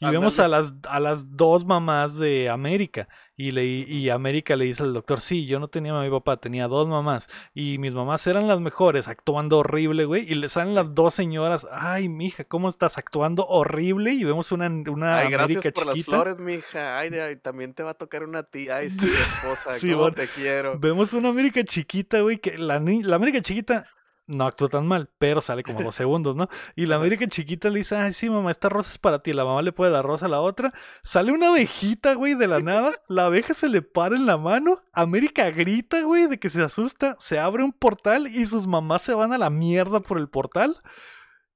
Y 0.00 0.10
vemos 0.10 0.38
a 0.38 0.48
las, 0.48 0.70
a 0.88 1.00
las 1.00 1.36
dos 1.36 1.64
mamás 1.64 2.16
de 2.18 2.50
América. 2.50 3.08
Y, 3.36 3.50
le, 3.50 3.64
y 3.64 4.10
América 4.10 4.54
le 4.54 4.64
dice 4.66 4.84
al 4.84 4.92
doctor, 4.94 5.20
sí, 5.20 5.44
yo 5.46 5.58
no 5.58 5.66
tenía 5.66 5.98
a 5.98 6.02
mi 6.02 6.10
papá, 6.10 6.36
tenía 6.36 6.68
dos 6.68 6.86
mamás. 6.86 7.28
Y 7.52 7.78
mis 7.78 7.92
mamás 7.92 8.24
eran 8.28 8.46
las 8.46 8.60
mejores, 8.60 9.08
actuando 9.08 9.58
horrible, 9.58 10.04
güey. 10.04 10.30
Y 10.30 10.36
le 10.36 10.48
salen 10.48 10.76
las 10.76 10.94
dos 10.94 11.14
señoras, 11.14 11.66
ay, 11.72 12.08
mija, 12.08 12.44
¿cómo 12.44 12.68
estás 12.68 12.96
actuando 12.96 13.44
horrible? 13.46 14.12
Y 14.12 14.22
vemos 14.22 14.52
una, 14.52 14.68
una 14.68 15.18
Ay, 15.18 15.30
gracias 15.30 15.64
América 15.64 15.72
por 15.72 15.86
las 15.86 16.02
flores, 16.04 16.38
mija. 16.38 16.98
Ay, 16.98 17.10
ay, 17.14 17.36
también 17.36 17.74
te 17.74 17.82
va 17.82 17.90
a 17.90 17.94
tocar 17.94 18.22
una 18.22 18.44
tía. 18.44 18.76
Ay, 18.76 18.90
sí, 18.90 19.04
esposa, 19.42 19.74
Sí, 19.78 19.88
cómo 19.90 20.02
bueno. 20.02 20.14
te 20.16 20.28
quiero. 20.28 20.78
Vemos 20.78 21.12
una 21.12 21.30
América 21.30 21.64
chiquita, 21.64 22.20
güey, 22.20 22.38
que 22.38 22.56
la, 22.56 22.78
la 22.78 23.16
América 23.16 23.40
chiquita 23.42 23.86
no 24.26 24.46
actúa 24.46 24.68
tan 24.68 24.86
mal, 24.86 25.10
pero 25.18 25.40
sale 25.40 25.62
como 25.62 25.82
dos 25.82 25.94
segundos, 25.96 26.34
¿no? 26.36 26.48
Y 26.74 26.86
la. 26.86 26.94
América 27.04 27.26
chiquita 27.26 27.68
le 27.68 27.80
dice, 27.80 27.96
ay, 27.96 28.12
sí, 28.12 28.30
mamá, 28.30 28.50
esta 28.50 28.68
rosa 28.68 28.90
es 28.90 28.98
para 28.98 29.18
ti. 29.18 29.32
La 29.32 29.44
mamá 29.44 29.60
le 29.62 29.72
pone 29.72 29.90
la 29.90 30.00
rosa 30.00 30.26
a 30.26 30.28
la 30.28 30.40
otra. 30.40 30.72
Sale 31.02 31.32
una 31.32 31.48
abejita, 31.48 32.14
güey, 32.14 32.34
de 32.34 32.46
la 32.46 32.60
nada. 32.60 32.92
La 33.08 33.26
abeja 33.26 33.52
se 33.52 33.68
le 33.68 33.82
para 33.82 34.16
en 34.16 34.26
la 34.26 34.38
mano. 34.38 34.80
América 34.92 35.50
grita, 35.50 36.00
güey, 36.02 36.26
de 36.26 36.38
que 36.38 36.48
se 36.48 36.62
asusta. 36.62 37.16
Se 37.18 37.38
abre 37.38 37.62
un 37.62 37.72
portal 37.72 38.28
y 38.28 38.46
sus 38.46 38.66
mamás 38.66 39.02
se 39.02 39.12
van 39.14 39.32
a 39.32 39.38
la 39.38 39.50
mierda 39.50 40.00
por 40.00 40.18
el 40.18 40.28
portal. 40.28 40.76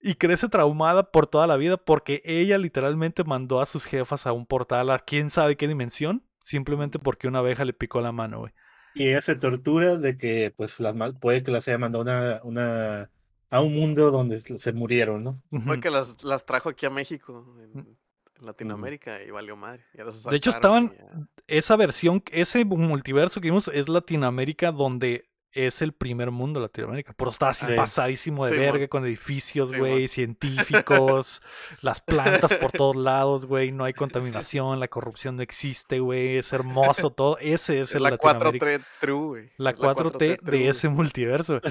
Y 0.00 0.14
crece 0.14 0.48
traumada 0.48 1.10
por 1.10 1.26
toda 1.26 1.46
la 1.46 1.56
vida 1.56 1.76
porque 1.76 2.22
ella 2.24 2.58
literalmente 2.58 3.24
mandó 3.24 3.60
a 3.60 3.66
sus 3.66 3.84
jefas 3.84 4.26
a 4.26 4.32
un 4.32 4.46
portal 4.46 4.90
a 4.90 4.98
quién 4.98 5.30
sabe 5.30 5.56
qué 5.56 5.66
dimensión. 5.66 6.22
Simplemente 6.42 6.98
porque 6.98 7.28
una 7.28 7.40
abeja 7.40 7.64
le 7.64 7.72
picó 7.72 8.00
la 8.00 8.12
mano, 8.12 8.40
güey. 8.40 8.52
Y 8.94 9.08
ella 9.08 9.20
se 9.20 9.36
tortura 9.36 9.96
de 9.96 10.16
que 10.16 10.52
pues 10.56 10.80
las 10.80 10.94
puede 11.20 11.42
que 11.42 11.50
las 11.50 11.66
haya 11.68 11.78
mandado 11.78 12.02
una, 12.02 12.40
una, 12.42 13.10
a 13.50 13.60
un 13.60 13.74
mundo 13.74 14.10
donde 14.10 14.40
se 14.40 14.72
murieron, 14.72 15.22
¿no? 15.22 15.42
Fue 15.64 15.80
que 15.80 15.90
las, 15.90 16.22
las 16.24 16.44
trajo 16.44 16.68
aquí 16.70 16.86
a 16.86 16.90
México, 16.90 17.56
en, 17.62 17.78
en 18.38 18.46
Latinoamérica, 18.46 19.22
y 19.22 19.30
valió 19.30 19.56
madre. 19.56 19.84
De 20.30 20.36
hecho, 20.36 20.50
estaban- 20.50 20.92
Esa 21.46 21.76
versión, 21.76 22.22
ese 22.30 22.64
multiverso 22.64 23.40
que 23.40 23.48
vimos 23.48 23.68
es 23.68 23.88
Latinoamérica, 23.88 24.70
donde 24.72 25.28
es 25.52 25.82
el 25.82 25.92
primer 25.92 26.30
mundo 26.30 26.60
de 26.60 26.66
Latinoamérica. 26.66 27.14
Pero 27.16 27.30
está 27.30 27.48
así 27.48 27.66
Sí. 27.66 27.72
pasadísimo 27.74 28.44
de 28.46 28.52
Sí, 28.52 28.58
verga, 28.58 28.88
con 28.88 29.04
edificios, 29.04 29.74
güey, 29.74 30.06
científicos, 30.08 31.42
las 31.82 32.00
plantas 32.00 32.52
por 32.54 32.70
todos 32.72 32.96
lados, 32.96 33.46
güey, 33.46 33.72
no 33.72 33.84
hay 33.84 33.92
contaminación, 33.94 34.78
la 34.80 34.88
corrupción 34.88 35.36
no 35.36 35.42
existe, 35.42 36.00
güey, 36.00 36.36
es 36.38 36.52
hermoso 36.52 37.10
todo. 37.10 37.38
Ese 37.38 37.80
es 37.80 37.94
el 37.94 38.02
la 38.02 38.10
Latinoamérica. 38.10 38.66
4T 38.66 38.84
True, 39.00 39.26
güey. 39.26 39.50
La 39.56 39.70
Es 39.70 39.78
4T 39.78 40.38
true, 40.38 40.38
de 40.58 40.68
ese 40.68 40.88
multiverso. 40.88 41.60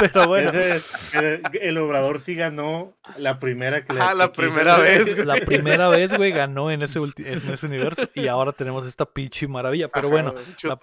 Pero 0.00 0.26
bueno, 0.28 0.50
el, 0.50 1.42
el 1.60 1.78
obrador 1.78 2.20
sí 2.20 2.34
ganó 2.34 2.94
la 3.16 3.38
primera 3.38 3.84
que 3.84 3.94
Ah, 3.98 4.14
la 4.14 4.32
primera 4.32 4.78
vez, 4.78 5.14
güey. 5.14 5.26
la 5.26 5.36
primera 5.36 5.88
vez, 5.88 6.16
güey, 6.16 6.32
ganó 6.32 6.70
en 6.70 6.82
ese, 6.82 7.00
ulti- 7.00 7.26
en 7.26 7.52
ese 7.52 7.66
universo 7.66 8.08
y 8.14 8.26
ahora 8.28 8.52
tenemos 8.52 8.86
esta 8.86 9.04
pinche 9.06 9.46
maravilla. 9.48 9.88
Pero 9.88 10.08
Ajá, 10.08 10.12
bueno, 10.22 10.34
la 10.62 10.76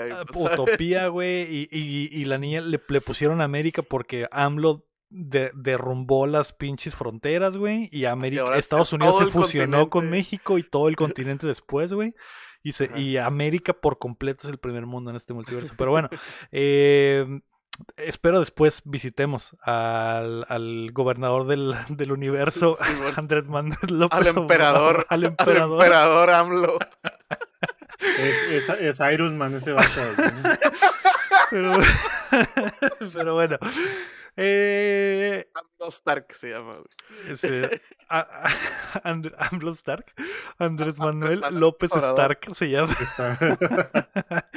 Ah. 0.00 0.24
Utopía, 0.34 1.08
güey, 1.08 1.42
y, 1.42 1.68
y- 1.70 2.08
y 2.12 2.24
la 2.24 2.38
niña 2.38 2.60
le, 2.60 2.80
le 2.86 3.00
pusieron 3.00 3.40
América 3.40 3.82
porque 3.82 4.26
AMLO 4.30 4.84
de- 5.10 5.50
derrumbó 5.54 6.26
las 6.26 6.52
pinches 6.52 6.94
fronteras, 6.94 7.56
güey, 7.56 7.88
y 7.92 8.04
América, 8.04 8.54
Estados 8.56 8.88
es 8.88 8.92
Unidos 8.92 9.18
se 9.18 9.26
fusionó 9.26 9.88
con. 9.88 10.10
México 10.10 10.58
y 10.58 10.62
todo 10.62 10.88
el 10.88 10.96
continente 10.96 11.46
después, 11.46 11.92
güey. 11.92 12.14
Y, 12.62 12.72
se- 12.72 12.86
Ajá. 12.86 12.98
y 12.98 13.16
América 13.16 13.72
por 13.72 13.98
completo 13.98 14.46
es 14.46 14.50
el 14.52 14.58
primer 14.58 14.84
mundo 14.84 15.10
en 15.10 15.16
este 15.16 15.32
multiverso. 15.32 15.74
Pero 15.78 15.92
bueno, 15.92 16.10
eh, 16.52 17.24
espero 17.96 18.40
después 18.40 18.82
visitemos 18.84 19.56
al, 19.62 20.44
al 20.48 20.90
gobernador 20.92 21.46
del, 21.46 21.74
del 21.88 22.10
universo, 22.12 22.74
Sí, 22.74 22.84
bueno. 22.98 23.14
Andrés 23.16 23.48
Manuel 23.48 23.78
López 23.88 24.18
Al 24.18 24.26
emperador. 24.26 25.06
Al 25.08 25.20
Al 25.20 25.24
emperador. 25.30 25.82
emperador 25.84 26.30
AMLO. 26.30 26.78
Es, 28.00 28.68
es- 28.68 28.98
es 28.98 29.12
Iron 29.12 29.36
Man 29.38 29.54
ese 29.54 29.72
güey. 29.72 29.86
Pero, 31.50 31.72
pero 33.12 33.34
bueno. 33.34 33.58
Eh, 34.40 35.48
Stark 35.88 36.26
se 36.32 36.50
llama, 36.50 36.76
ese, 37.28 37.80
a- 38.08 38.18
a- 38.20 39.00
And- 39.04 39.34
AMLO 39.36 39.72
Stark. 39.72 40.06
Andrés 40.58 40.96
Manuel 40.98 41.40
Manuel 41.40 41.60
López. 41.60 41.90
Stark 41.92 42.54
se 42.54 42.70
llama. 42.70 42.94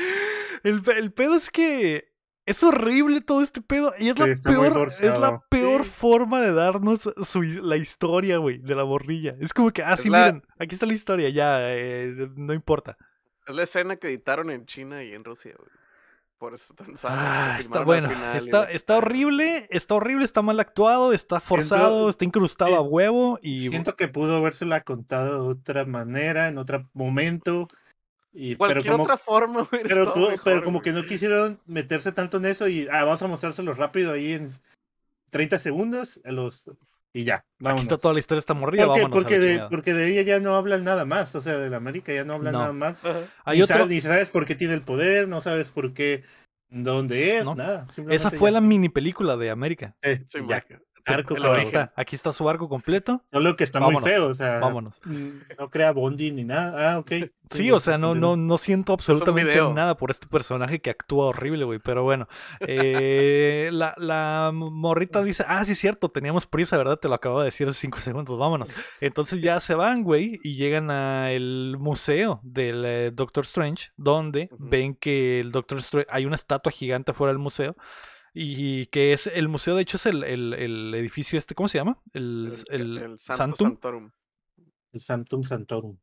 El, 0.63 0.83
el 0.95 1.11
pedo 1.11 1.35
es 1.35 1.49
que 1.49 2.11
es 2.45 2.61
horrible 2.63 3.21
todo 3.21 3.41
este 3.41 3.61
pedo. 3.61 3.93
Y 3.97 4.09
es 4.09 4.19
la 4.19 4.27
Sí, 4.35 4.41
peor, 4.43 4.89
es 5.01 5.19
la 5.19 5.41
peor 5.49 5.83
Sí. 5.83 5.89
forma 5.89 6.41
de 6.41 6.53
darnos 6.53 7.01
su, 7.23 7.41
la 7.41 7.77
historia, 7.77 8.37
güey, 8.37 8.59
de 8.59 8.75
la 8.75 8.83
borrilla. 8.83 9.35
Es 9.39 9.53
como 9.53 9.71
que, 9.71 9.81
ah, 9.83 9.97
sí, 9.97 10.09
la- 10.09 10.25
miren, 10.25 10.43
aquí 10.59 10.75
está 10.75 10.85
la 10.85 10.93
historia, 10.93 11.29
ya, 11.29 11.59
eh, 11.73 12.29
no 12.35 12.53
importa. 12.53 12.97
Es 13.47 13.55
la 13.55 13.63
escena 13.63 13.95
que 13.95 14.07
editaron 14.07 14.49
en 14.51 14.65
China 14.65 15.03
y 15.03 15.13
en 15.13 15.23
Rusia, 15.23 15.53
güey. 15.57 15.69
Por 16.37 16.55
eso 16.55 16.73
tan 16.73 16.95
Ah, 17.03 17.57
está 17.59 17.81
bueno. 17.83 18.09
y 18.09 18.13
Está, 18.37 18.63
está 18.63 18.95
quitaron. 18.95 19.03
horrible, 19.03 19.67
está 19.69 19.93
horrible, 19.95 20.25
está 20.25 20.41
mal 20.41 20.59
actuado, 20.59 21.13
está 21.13 21.39
forzado, 21.39 22.09
está 22.09 22.25
incrustado 22.25 22.75
a 22.75 22.81
huevo 22.81 23.37
y 23.43 23.69
Siento 23.69 23.95
que 23.95 24.07
pudo 24.07 24.37
habérsela 24.37 24.81
contado 24.81 25.43
de 25.43 25.49
otra 25.51 25.85
manera, 25.85 26.47
en 26.47 26.57
otro 26.57 26.89
momento. 26.93 27.67
Y, 28.33 28.55
pero 28.55 28.81
Cualquier 28.81 28.91
como, 28.93 29.03
otra 29.03 29.17
forma, 29.17 29.61
güey. 29.71 29.83
pero, 29.83 30.05
mejor, 30.05 30.39
pero 30.43 30.63
como 30.63 30.79
güey. 30.79 30.83
que 30.93 30.99
no 30.99 31.05
quisieron 31.05 31.59
meterse 31.67 32.11
tanto 32.11 32.37
en 32.37 32.45
eso 32.45 32.67
y 32.67 32.87
ah, 32.89 33.03
vamos 33.03 33.21
a 33.21 33.27
mostrárselo 33.27 33.73
rápido 33.75 34.11
ahí 34.11 34.33
en 34.33 34.51
30 35.29 35.59
segundos 35.59 36.19
a 36.25 36.31
los 36.31 36.71
y 37.13 37.23
ya, 37.25 37.35
aquí 37.35 37.45
vámonos. 37.59 37.83
está 37.83 37.97
toda 37.97 38.13
la 38.13 38.19
historia 38.19 38.39
está 38.39 38.53
morrida, 38.53 38.87
porque, 39.11 39.37
de, 39.39 39.59
porque 39.69 39.93
de 39.93 40.07
ella 40.07 40.21
ya 40.21 40.39
no 40.39 40.55
hablan 40.55 40.83
nada 40.83 41.05
más, 41.05 41.35
o 41.35 41.41
sea, 41.41 41.57
de 41.57 41.69
la 41.69 41.77
América 41.77 42.13
ya 42.13 42.23
no 42.23 42.33
hablan 42.35 42.53
No. 42.53 42.59
nada 42.59 42.73
más. 42.73 43.01
Hay 43.43 43.57
ni, 43.57 43.63
otro- 43.63 43.75
sabes, 43.77 43.89
ni 43.89 44.01
sabes 44.01 44.29
por 44.29 44.45
qué 44.45 44.55
tiene 44.55 44.73
el 44.73 44.81
poder, 44.81 45.27
no 45.27 45.41
sabes 45.41 45.69
por 45.69 45.93
qué, 45.93 46.23
dónde 46.69 47.37
es, 47.37 47.43
No. 47.45 47.55
nada. 47.55 47.85
Esa 48.09 48.31
fue 48.31 48.49
ya. 48.49 48.53
la 48.53 48.61
mini 48.61 48.87
película 48.89 49.35
de 49.35 49.49
América. 49.49 49.95
Eh, 50.01 50.23
Sí, 50.27 50.39
ya. 50.47 50.63
Arco 51.13 51.35
el 51.35 51.41
para 51.41 51.55
Aquí 51.55 51.65
está, 51.65 51.93
aquí 51.95 52.15
está 52.15 52.33
su 52.33 52.49
arco 52.49 52.69
completo. 52.69 53.23
Solo 53.31 53.55
que 53.55 53.63
está 53.63 53.79
Vámonos, 53.79 54.01
muy 54.01 54.11
feo, 54.11 54.27
o 54.27 54.33
sea, 54.33 54.59
vámonos. 54.59 54.99
mm, 55.05 55.29
no 55.59 55.69
crea 55.69 55.91
bonding 55.91 56.35
ni 56.35 56.43
nada. 56.43 56.93
Ah, 56.93 56.99
ok. 56.99 57.11
Sí, 57.51 57.69
o 57.69 57.79
sea, 57.81 57.97
no, 57.97 58.15
no, 58.15 58.37
no 58.37 58.57
siento 58.57 58.93
absolutamente 58.93 59.59
nada 59.73 59.97
por 59.97 60.09
este 60.09 60.25
personaje 60.25 60.79
que 60.79 60.89
actúa 60.89 61.25
horrible, 61.25 61.65
güey. 61.65 61.79
Pero 61.79 62.03
bueno, 62.03 62.27
eh, 62.61 63.69
la, 63.73 63.93
la 63.97 64.51
morrita 64.53 65.21
dice, 65.23 65.43
ah, 65.47 65.63
sí, 65.65 65.73
es 65.73 65.79
cierto, 65.79 66.09
teníamos 66.09 66.47
prisa, 66.47 66.77
¿verdad? 66.77 66.97
Te 66.97 67.09
lo 67.09 67.15
acabo 67.15 67.39
de 67.39 67.45
decir 67.45 67.67
hace 67.67 67.79
cinco 67.79 67.99
segundos, 67.99 68.37
vámonos. 68.39 68.69
Entonces 69.01 69.41
ya 69.41 69.59
se 69.59 69.75
van, 69.75 70.03
güey, 70.03 70.39
y 70.43 70.55
llegan 70.55 70.91
al 70.91 71.77
museo 71.77 72.39
del 72.43 72.83
eh, 72.85 73.11
Doctor 73.13 73.43
Strange, 73.43 73.89
donde 73.97 74.49
ven 74.57 74.95
que 74.95 75.41
el 75.41 75.51
Doctor 75.51 75.79
Strange, 75.79 76.07
hay 76.09 76.25
una 76.25 76.35
estatua 76.35 76.71
gigante 76.71 77.13
fuera 77.13 77.33
del 77.33 77.39
museo. 77.39 77.75
Y 78.33 78.85
que 78.87 79.13
es 79.13 79.27
el 79.27 79.47
museo, 79.49 79.75
de 79.75 79.81
hecho, 79.81 79.97
es 79.97 80.05
el, 80.05 80.23
el- 80.23 80.53
el 80.53 80.93
edificio 80.95 81.37
este, 81.37 81.53
¿cómo 81.55 81.67
se 81.67 81.77
llama? 81.79 81.99
El, 82.13 82.53
El, 82.69 82.81
el 82.81 82.97
el 82.97 83.19
Santo 83.19 83.55
Santum. 83.57 83.67
Santorum. 83.71 84.11
El 84.93 85.01
Santum 85.01 85.43
Santorum. 85.43 85.97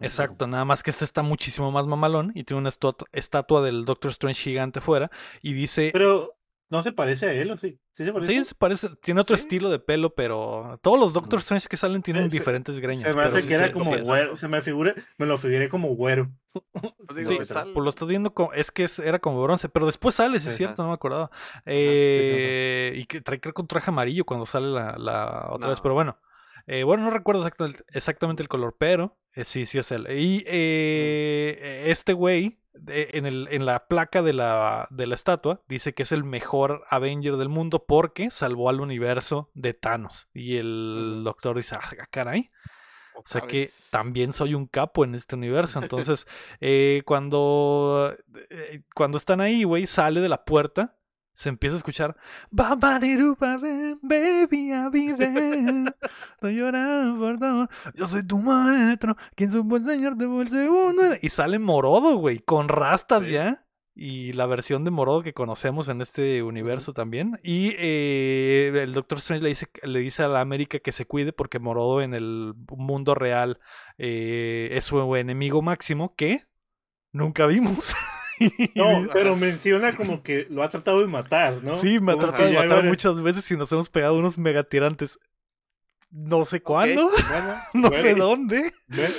Exacto, 0.00 0.46
nada 0.46 0.64
más 0.64 0.82
que 0.82 0.90
este 0.90 1.04
está 1.04 1.22
muchísimo 1.22 1.70
más 1.70 1.86
mamalón 1.86 2.32
y 2.34 2.44
tiene 2.44 2.60
una 2.60 2.68
estatua, 2.70 3.06
estatua 3.12 3.60
del 3.62 3.84
Doctor 3.84 4.10
Strange 4.12 4.40
gigante 4.42 4.80
fuera 4.80 5.10
y 5.42 5.52
dice, 5.52 5.90
Pero 5.92 6.33
no 6.74 6.82
se 6.82 6.92
parece 6.92 7.26
a 7.26 7.32
él, 7.32 7.50
¿o 7.50 7.56
sí? 7.56 7.78
¿Sí 7.92 8.04
se 8.04 8.12
parece? 8.12 8.32
sí, 8.32 8.44
se 8.44 8.54
parece, 8.54 8.88
tiene 9.02 9.20
otro 9.20 9.36
Sí. 9.36 9.42
estilo 9.44 9.70
de 9.70 9.78
pelo, 9.78 10.14
pero 10.14 10.78
todos 10.82 10.98
los 10.98 11.12
Doctor 11.12 11.38
Strange 11.38 11.68
que 11.68 11.76
salen 11.76 12.02
tienen 12.02 12.24
Se- 12.24 12.30
se- 12.30 12.36
diferentes 12.38 12.80
greñas. 12.80 13.04
Se 13.04 13.10
me 13.10 13.14
pero 13.16 13.28
hace 13.28 13.42
sí 13.42 13.48
que 13.48 13.54
era 13.54 13.66
se- 13.66 13.72
como 13.72 13.94
sí, 13.94 14.00
güero. 14.02 14.36
Se 14.36 14.48
me 14.48 14.60
figura, 14.60 14.94
me 15.18 15.26
lo 15.26 15.38
figuré 15.38 15.68
como 15.68 15.88
güero. 15.94 16.30
Pues 17.06 17.16
digo, 17.16 17.30
Sí, 17.30 17.44
sal- 17.46 17.70
pues 17.72 17.82
lo 17.84 17.90
estás 17.90 18.08
viendo 18.08 18.32
como, 18.34 18.52
es 18.52 18.70
que 18.70 18.84
es- 18.84 18.98
era 18.98 19.18
como 19.18 19.42
bronce, 19.42 19.68
pero 19.68 19.86
después 19.86 20.14
sale, 20.14 20.38
sí 20.40 20.48
es 20.48 20.56
cierto, 20.56 20.82
no 20.82 20.88
me 20.88 20.94
acordaba. 20.94 21.30
Eh, 21.66 22.92
y 22.96 23.04
que 23.06 23.20
trae 23.20 23.40
creo 23.40 23.54
que 23.54 23.62
un 23.62 23.68
traje 23.68 23.90
amarillo 23.90 24.24
cuando 24.24 24.46
sale 24.46 24.68
la, 24.68 24.96
la 24.98 25.48
otra 25.50 25.68
vez, 25.70 25.80
pero 25.80 25.94
bueno. 25.94 26.18
Eh, 26.66 26.82
bueno, 26.82 27.04
no 27.04 27.10
recuerdo 27.10 27.42
exactamente, 27.42 27.84
exactamente 27.92 28.42
el 28.42 28.48
color, 28.48 28.74
pero 28.78 29.18
eh, 29.34 29.44
sí, 29.44 29.66
sí 29.66 29.78
es 29.78 29.92
él. 29.92 30.06
Y 30.10 30.42
eh, 30.46 31.84
este 31.88 32.14
güey, 32.14 32.58
de- 32.74 33.10
en, 33.14 33.26
el, 33.26 33.48
en 33.50 33.66
la 33.66 33.86
placa 33.86 34.22
de 34.22 34.32
la, 34.32 34.86
de 34.90 35.06
la 35.06 35.14
estatua, 35.14 35.62
dice 35.68 35.94
que 35.94 36.02
es 36.04 36.12
el 36.12 36.24
mejor 36.24 36.84
Avenger 36.90 37.36
del 37.36 37.48
mundo 37.48 37.84
porque 37.86 38.30
salvó 38.30 38.68
al 38.68 38.80
universo 38.80 39.50
de 39.54 39.74
Thanos. 39.74 40.28
Y 40.34 40.56
el 40.56 41.22
doctor 41.24 41.56
dice, 41.56 41.76
ah, 41.76 42.06
caray. 42.10 42.50
O 43.16 43.22
sea 43.26 43.42
que 43.42 43.60
vez. 43.60 43.88
también 43.92 44.32
soy 44.32 44.54
un 44.54 44.66
capo 44.66 45.04
en 45.04 45.14
este 45.14 45.36
universo. 45.36 45.78
Entonces, 45.82 46.26
eh, 46.60 47.02
cuando, 47.06 48.14
eh, 48.50 48.82
cuando 48.94 49.18
están 49.18 49.40
ahí, 49.40 49.62
güey, 49.64 49.86
sale 49.86 50.20
de 50.20 50.28
la 50.28 50.44
puerta, 50.44 50.96
se 51.34 51.48
empieza 51.48 51.74
a 51.74 51.78
escuchar 51.78 52.16
"Babariru, 52.50 53.36
babe, 53.38 53.96
Baby. 54.02 54.70
No 56.40 56.50
llorar 56.50 57.16
por. 57.16 57.68
Yo 57.94 58.06
soy 58.06 58.26
tu 58.26 58.38
maestro. 58.38 59.16
Quien 59.34 59.50
supo 59.50 59.76
enseñarte 59.76 60.26
por 60.26 60.42
el 60.42 60.50
segundo. 60.50 61.02
Y 61.20 61.28
sale 61.30 61.58
morodo, 61.58 62.16
güey, 62.16 62.38
con 62.38 62.68
rastas 62.68 63.24
Sí. 63.24 63.32
ya. 63.32 63.60
y 63.96 64.32
la 64.32 64.46
versión 64.46 64.82
de 64.82 64.90
Morodo 64.90 65.22
que 65.22 65.34
conocemos 65.34 65.88
en 65.88 66.00
este 66.00 66.42
universo 66.42 66.92
también. 66.94 67.38
Y 67.44 67.74
eh, 67.78 68.72
el 68.82 68.92
Doctor 68.92 69.18
Strange 69.18 69.44
le 69.44 69.50
dice, 69.50 69.68
le 69.84 70.00
dice 70.00 70.24
a 70.24 70.28
la 70.28 70.40
América 70.40 70.80
que 70.80 70.90
se 70.90 71.06
cuide 71.06 71.32
porque 71.32 71.60
Morodo 71.60 72.02
en 72.02 72.12
el 72.12 72.54
mundo 72.76 73.14
real 73.14 73.60
eh, 73.96 74.70
es 74.72 74.84
su 74.86 75.14
enemigo 75.14 75.62
máximo 75.62 76.16
que 76.16 76.44
nunca 77.12 77.46
vimos. 77.46 77.94
No, 78.74 79.06
pero 79.12 79.36
menciona 79.36 79.96
como 79.96 80.22
que 80.22 80.46
lo 80.50 80.62
ha 80.62 80.68
tratado 80.68 81.00
de 81.00 81.06
matar, 81.06 81.62
¿no? 81.62 81.76
Sí, 81.76 82.00
me 82.00 82.12
ha 82.12 82.18
tratado 82.18 82.48
de 82.48 82.54
matar 82.54 82.84
muchas 82.84 83.20
veces 83.22 83.50
y 83.50 83.56
nos 83.56 83.70
hemos 83.72 83.88
pegado 83.88 84.14
unos 84.14 84.38
megatirantes. 84.38 85.18
No 86.10 86.44
sé 86.44 86.60
cuándo, 86.62 87.10
Bueno, 87.10 87.56
no 87.74 87.88
bueno, 87.90 88.02
sé 88.02 88.14
dónde, 88.14 88.72
bueno. 88.86 89.14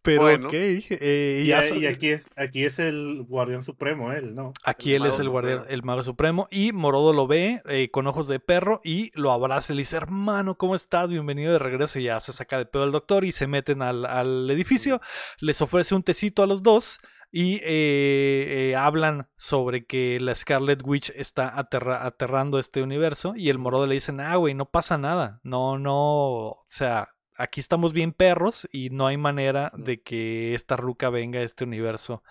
pero 0.00 0.22
Bueno. 0.22 0.48
ok. 0.48 0.54
eh, 0.54 1.40
y 1.40 1.44
Y, 1.44 1.46
ya 1.48 1.58
a- 1.58 1.62
sa- 1.62 1.76
y 1.76 1.84
aquí 1.84 2.08
es 2.08 2.26
aquí 2.34 2.64
es 2.64 2.78
el 2.78 3.24
guardián 3.28 3.62
supremo 3.62 4.10
él, 4.12 4.34
¿no? 4.34 4.54
Aquí 4.64 4.94
El 4.94 5.02
él 5.02 5.08
es 5.10 5.18
el 5.18 5.28
guardián, 5.28 5.58
supremo. 5.58 5.74
el 5.74 5.82
mago 5.82 6.02
supremo. 6.02 6.48
Y 6.50 6.72
Morodo 6.72 7.12
lo 7.12 7.26
ve 7.26 7.60
eh, 7.68 7.90
con 7.90 8.06
ojos 8.06 8.26
de 8.26 8.40
perro 8.40 8.80
y 8.82 9.10
lo 9.14 9.32
abraza 9.32 9.74
y 9.74 9.76
le 9.76 9.80
dice, 9.82 9.98
hermano, 9.98 10.56
¿cómo 10.56 10.74
estás? 10.74 11.10
Bienvenido 11.10 11.52
de 11.52 11.58
regreso. 11.58 11.98
Y 11.98 12.04
ya 12.04 12.18
se 12.20 12.32
saca 12.32 12.56
de 12.56 12.64
pedo 12.64 12.84
el 12.84 12.92
doctor 12.92 13.26
y 13.26 13.32
se 13.32 13.46
meten 13.46 13.82
al, 13.82 14.06
al 14.06 14.50
edificio. 14.50 15.02
Les 15.40 15.60
ofrece 15.60 15.94
un 15.94 16.02
tecito 16.02 16.42
a 16.42 16.46
los 16.46 16.62
dos 16.62 17.00
y 17.30 17.56
eh, 17.62 18.70
eh, 18.72 18.76
hablan 18.76 19.28
sobre 19.36 19.86
que 19.86 20.18
la 20.20 20.34
Scarlet 20.34 20.80
Witch 20.84 21.10
está 21.16 21.48
aterra- 21.48 22.04
aterrando 22.06 22.58
este 22.58 22.82
universo. 22.82 23.34
Y 23.36 23.50
el 23.50 23.58
Morodo 23.58 23.86
le 23.86 23.94
dice, 23.94 24.12
ah, 24.20 24.36
güey, 24.36 24.54
no 24.54 24.66
pasa 24.70 24.98
nada. 24.98 25.40
No, 25.42 25.78
no, 25.78 25.94
o 25.94 26.66
sea... 26.68 27.08
Aquí 27.36 27.58
estamos 27.60 27.94
bien 27.94 28.12
perros 28.12 28.68
y 28.70 28.90
no 28.90 29.06
hay 29.06 29.16
manera 29.16 29.72
de 29.74 30.02
que 30.02 30.54
esta 30.54 30.76
ruca 30.76 31.08
venga 31.08 31.40
a 31.40 31.42
este 31.42 31.64
universo 31.64 32.22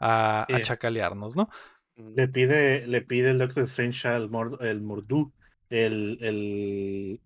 a, 0.00 0.46
a 0.50 0.58
Eh. 0.58 0.62
chacalearnos, 0.62 1.36
¿no? 1.36 1.50
Le 1.96 2.28
pide, 2.28 2.86
le 2.86 3.02
pide 3.02 3.32
el 3.32 3.38
Doctor 3.40 3.64
Strange 3.64 4.08
al 4.08 4.30
Mor- 4.30 4.56
el 4.62 4.80
Mordu, 4.80 5.34
el, 5.68 6.16
el 6.22 7.20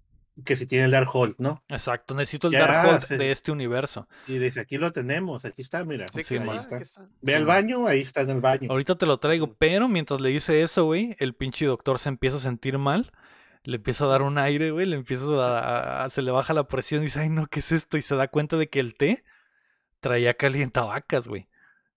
que 0.45 0.57
si 0.57 0.67
tiene 0.67 0.85
el 0.85 0.91
Darkhold, 0.93 1.35
¿no? 1.39 1.63
Exacto, 1.69 2.15
necesito 2.15 2.47
el 2.49 2.55
Ya, 2.55 2.67
Darkhold 2.67 3.01
sí. 3.03 3.17
de 3.17 3.31
este 3.33 3.51
universo. 3.53 4.09
Y 4.27 4.39
dice, 4.39 4.61
aquí 4.61 4.79
lo 4.79 4.93
tenemos, 4.93 5.45
aquí 5.45 5.63
está, 5.63 5.85
mira. 5.85 6.07
Sí, 6.09 6.23
Sí, 6.23 6.37
ahí 6.39 6.57
está. 6.57 6.81
Ve 7.23 7.35
al 7.35 7.45
baño, 7.47 7.87
ahí 7.87 8.01
está 8.01 8.21
en 8.21 8.31
el 8.31 8.41
baño. 8.41 8.71
Ahorita 8.71 8.97
te 8.97 9.07
lo 9.07 9.19
traigo, 9.19 9.55
pero 9.55 9.89
mientras 9.89 10.21
le 10.21 10.29
dice 10.31 10.63
eso, 10.63 10.85
güey, 10.85 11.17
el 11.19 11.35
pinche 11.35 11.67
doctor 11.67 11.99
se 11.99 12.09
empieza 12.09 12.37
a 12.37 12.41
sentir 12.41 12.79
mal. 12.79 13.13
Le 13.65 13.77
empieza 13.77 14.05
a 14.05 14.09
dar 14.09 14.23
un 14.23 14.39
aire, 14.39 14.71
güey, 14.71 14.87
le 14.87 14.97
empieza 14.97 15.25
a, 15.25 15.59
a- 15.59 16.05
a- 16.05 16.11
se 16.11 16.23
le 16.23 16.31
baja 16.31 16.55
la 16.55 16.69
presión 16.69 17.03
y 17.03 17.07
dice, 17.07 17.21
ay 17.21 17.29
no, 17.29 17.47
¿qué 17.49 17.61
es 17.61 17.73
esto? 17.73 17.97
Y 17.99 18.03
se 18.03 18.15
da 18.15 18.29
cuenta 18.29 18.57
de 18.57 18.69
que 18.69 18.81
el 18.81 18.95
té 18.95 19.25
traía 20.01 20.35
calientavacas, 20.35 21.27
güey. 21.29 21.49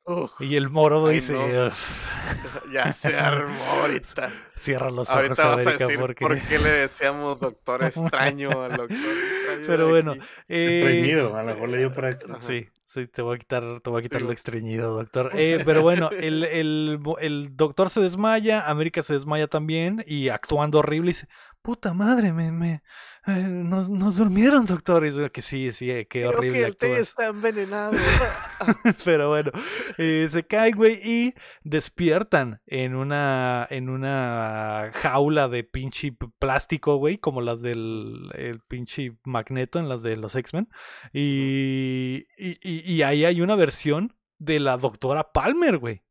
Uf, 0.03 0.31
Y 0.41 0.55
el 0.55 0.69
morodo 0.69 1.07
Ay, 1.07 1.15
dice, 1.15 1.35
ya 2.73 2.91
se 2.91 3.15
armó 3.15 3.63
ahorita. 3.63 4.31
cierra 4.55 4.89
los 4.89 5.07
ojos, 5.09 5.21
Ahorita 5.21 5.45
vas 5.47 5.59
a 5.59 5.61
América, 5.61 5.85
decir 5.85 5.99
porque... 5.99 6.25
por 6.25 6.41
qué 6.41 6.59
le 6.59 6.69
decíamos 6.69 7.39
doctor 7.39 7.83
extraño 7.83 8.49
al 8.63 8.77
doctor 8.77 8.97
extraño. 8.97 9.67
Pero 9.67 9.89
bueno, 9.89 10.13
eh, 10.47 10.79
Estreñido, 10.79 11.35
a 11.35 11.43
lo 11.43 11.53
mejor 11.53 11.69
le 11.69 11.77
dio. 11.77 11.93
Ajá. 11.95 12.41
Sí, 12.41 12.67
sí, 12.85 13.07
te 13.07 13.21
voy 13.21 13.35
a 13.35 13.39
quitar, 13.39 13.63
te 13.81 13.89
voy 13.91 13.99
a 13.99 14.01
quitar 14.01 14.21
Sí, 14.21 14.25
lo 14.25 14.31
estreñido, 14.33 14.95
doctor. 14.95 15.31
Eh, 15.35 15.61
pero 15.65 15.83
bueno, 15.83 16.09
el, 16.09 16.45
el, 16.45 16.99
el 17.19 17.55
doctor 17.55 17.89
se 17.91 18.01
desmaya, 18.01 18.67
América 18.67 19.03
se 19.03 19.13
desmaya 19.13 19.47
también 19.47 20.03
y 20.07 20.29
actuando 20.29 20.79
horrible 20.79 21.09
dice, 21.09 21.27
puta 21.61 21.93
madre, 21.93 22.33
me, 22.33 22.51
me, 22.51 22.81
nos, 23.27 23.89
nos 23.89 24.15
durmieron, 24.17 24.65
doctor. 24.65 25.05
Y 25.05 25.11
digo 25.11 25.29
que 25.31 25.41
sí, 25.41 25.71
sí, 25.71 25.91
eh, 25.91 26.07
qué 26.07 26.21
Creo 26.21 26.29
horrible 26.37 26.59
que 26.59 26.65
el 26.65 26.77
té 26.77 26.99
está 26.99 27.27
envenenado. 27.27 27.93
Pero 29.05 29.29
bueno, 29.29 29.51
eh, 29.97 30.27
se 30.31 30.43
cae, 30.45 30.71
güey, 30.71 30.99
y 31.03 31.33
despiertan 31.63 32.61
en 32.65 32.95
una, 32.95 33.67
en 33.69 33.89
una 33.89 34.91
jaula 34.93 35.47
de 35.49 35.63
pinche 35.63 36.15
plástico, 36.39 36.95
güey, 36.97 37.17
como 37.19 37.41
las 37.41 37.61
del 37.61 38.29
el 38.33 38.59
pinche 38.61 39.13
Magneto 39.23 39.79
en 39.79 39.89
las 39.89 40.01
de 40.01 40.17
los 40.17 40.35
X-Men. 40.35 40.67
Y, 41.13 42.25
y, 42.37 42.57
y- 42.61 42.91
y 42.93 43.01
ahí 43.03 43.25
hay 43.25 43.41
una 43.41 43.55
versión 43.55 44.15
de 44.39 44.59
la 44.59 44.77
doctora 44.77 45.31
Palmer, 45.31 45.77
güey, 45.77 46.01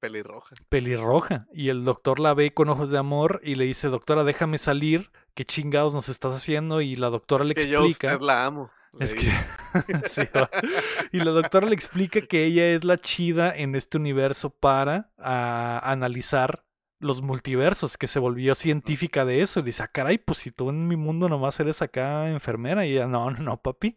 Pelirroja. 0.00 0.54
pelirroja. 0.68 1.46
Y 1.52 1.70
el 1.70 1.84
doctor 1.84 2.20
la 2.20 2.34
ve 2.34 2.52
con 2.54 2.68
ojos 2.68 2.90
de 2.90 2.98
amor 2.98 3.40
y 3.42 3.56
le 3.56 3.64
dice, 3.64 3.88
doctora, 3.88 4.22
déjame 4.24 4.58
salir, 4.58 5.10
¿qué 5.34 5.44
chingados 5.44 5.92
nos 5.94 6.08
estás 6.08 6.36
haciendo? 6.36 6.80
Y 6.80 6.94
la 6.96 7.10
doctora 7.10 7.42
Es 7.42 7.48
le 7.48 7.54
que 7.54 7.68
yo 7.68 7.84
explica. 7.84 8.14
usted 8.14 8.24
la 8.24 8.46
amo. 8.46 8.70
Es 9.00 9.14
que. 9.14 9.26
Sí, 10.08 10.22
y 11.12 11.18
la 11.18 11.30
doctora 11.32 11.66
le 11.66 11.74
explica 11.74 12.22
que 12.22 12.44
ella 12.44 12.68
es 12.68 12.84
la 12.84 12.98
chida 12.98 13.54
en 13.54 13.74
este 13.74 13.98
universo 13.98 14.50
para 14.50 15.10
analizar 15.18 16.64
los 17.00 17.22
multiversos, 17.22 17.96
que 17.96 18.08
se 18.08 18.18
volvió 18.18 18.54
científica 18.54 19.24
de 19.24 19.42
eso. 19.42 19.60
Y 19.60 19.64
dice, 19.64 19.82
ah, 19.82 19.88
caray, 19.88 20.18
pues 20.18 20.38
si 20.38 20.50
tú 20.50 20.70
en 20.70 20.88
mi 20.88 20.96
mundo 20.96 21.28
nomás 21.28 21.60
eres 21.60 21.82
acá 21.82 22.28
enfermera. 22.30 22.86
Y 22.86 22.92
ella, 22.94 23.06
no, 23.06 23.30
no, 23.30 23.38
no, 23.38 23.56
papi. 23.60 23.96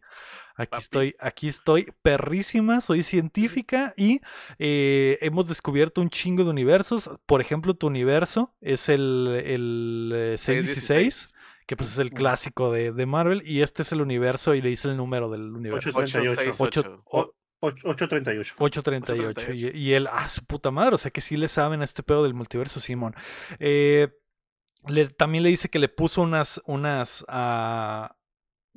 Aquí 0.56 0.70
Papi. 0.72 0.82
estoy, 0.84 1.16
aquí 1.20 1.48
estoy 1.48 1.94
perrísima, 2.02 2.82
soy 2.82 3.04
científica 3.04 3.94
y 3.98 4.22
eh, 4.60 5.18
hemos 5.22 5.48
descubierto 5.48 6.02
un 6.02 6.10
chingo 6.10 6.44
de 6.44 6.50
universos. 6.50 7.10
Por 7.26 7.42
ejemplo, 7.42 7.74
tu 7.74 7.88
universo 7.88 8.54
es 8.62 8.90
el, 8.90 9.42
el 9.46 10.12
eh, 10.14 10.38
616 10.38 11.36
que 11.68 11.78
pues 11.78 11.92
es 11.92 12.00
el 12.00 12.12
clásico 12.12 12.70
de, 12.72 12.92
de 12.92 13.06
Marvel, 13.06 13.44
y 13.46 13.62
este 13.62 13.84
es 13.84 13.92
el 13.94 14.02
universo 14.02 14.56
y 14.56 14.62
le 14.62 14.70
dice 14.70 14.90
el 14.90 14.98
número 14.98 15.30
del 15.30 15.54
universo. 15.54 15.90
838. 15.98 16.52
868. 16.52 17.04
Ocho- 17.06 17.34
O- 17.62 17.68
och- 17.70 17.80
838. 17.86 18.56
838. 18.58 19.54
Y, 19.54 19.78
y 19.78 19.94
él, 19.94 20.08
ah, 20.12 20.28
su 20.28 20.44
puta 20.44 20.70
madre, 20.72 20.96
o 20.96 20.98
sea 20.98 21.12
que 21.12 21.22
sí 21.22 21.38
le 21.38 21.48
saben 21.48 21.80
a 21.82 21.86
este 21.86 22.04
pedo 22.04 22.24
del 22.24 22.34
multiverso, 22.34 22.82
Simón. 22.82 23.16
Eh, 23.60 24.10
le- 24.88 25.08
también 25.10 25.44
le 25.46 25.50
dice 25.50 25.70
que 25.70 25.80
le 25.80 25.88
puso 25.88 26.24
unas, 26.24 26.62
unas, 26.66 27.24
ah, 27.30 28.18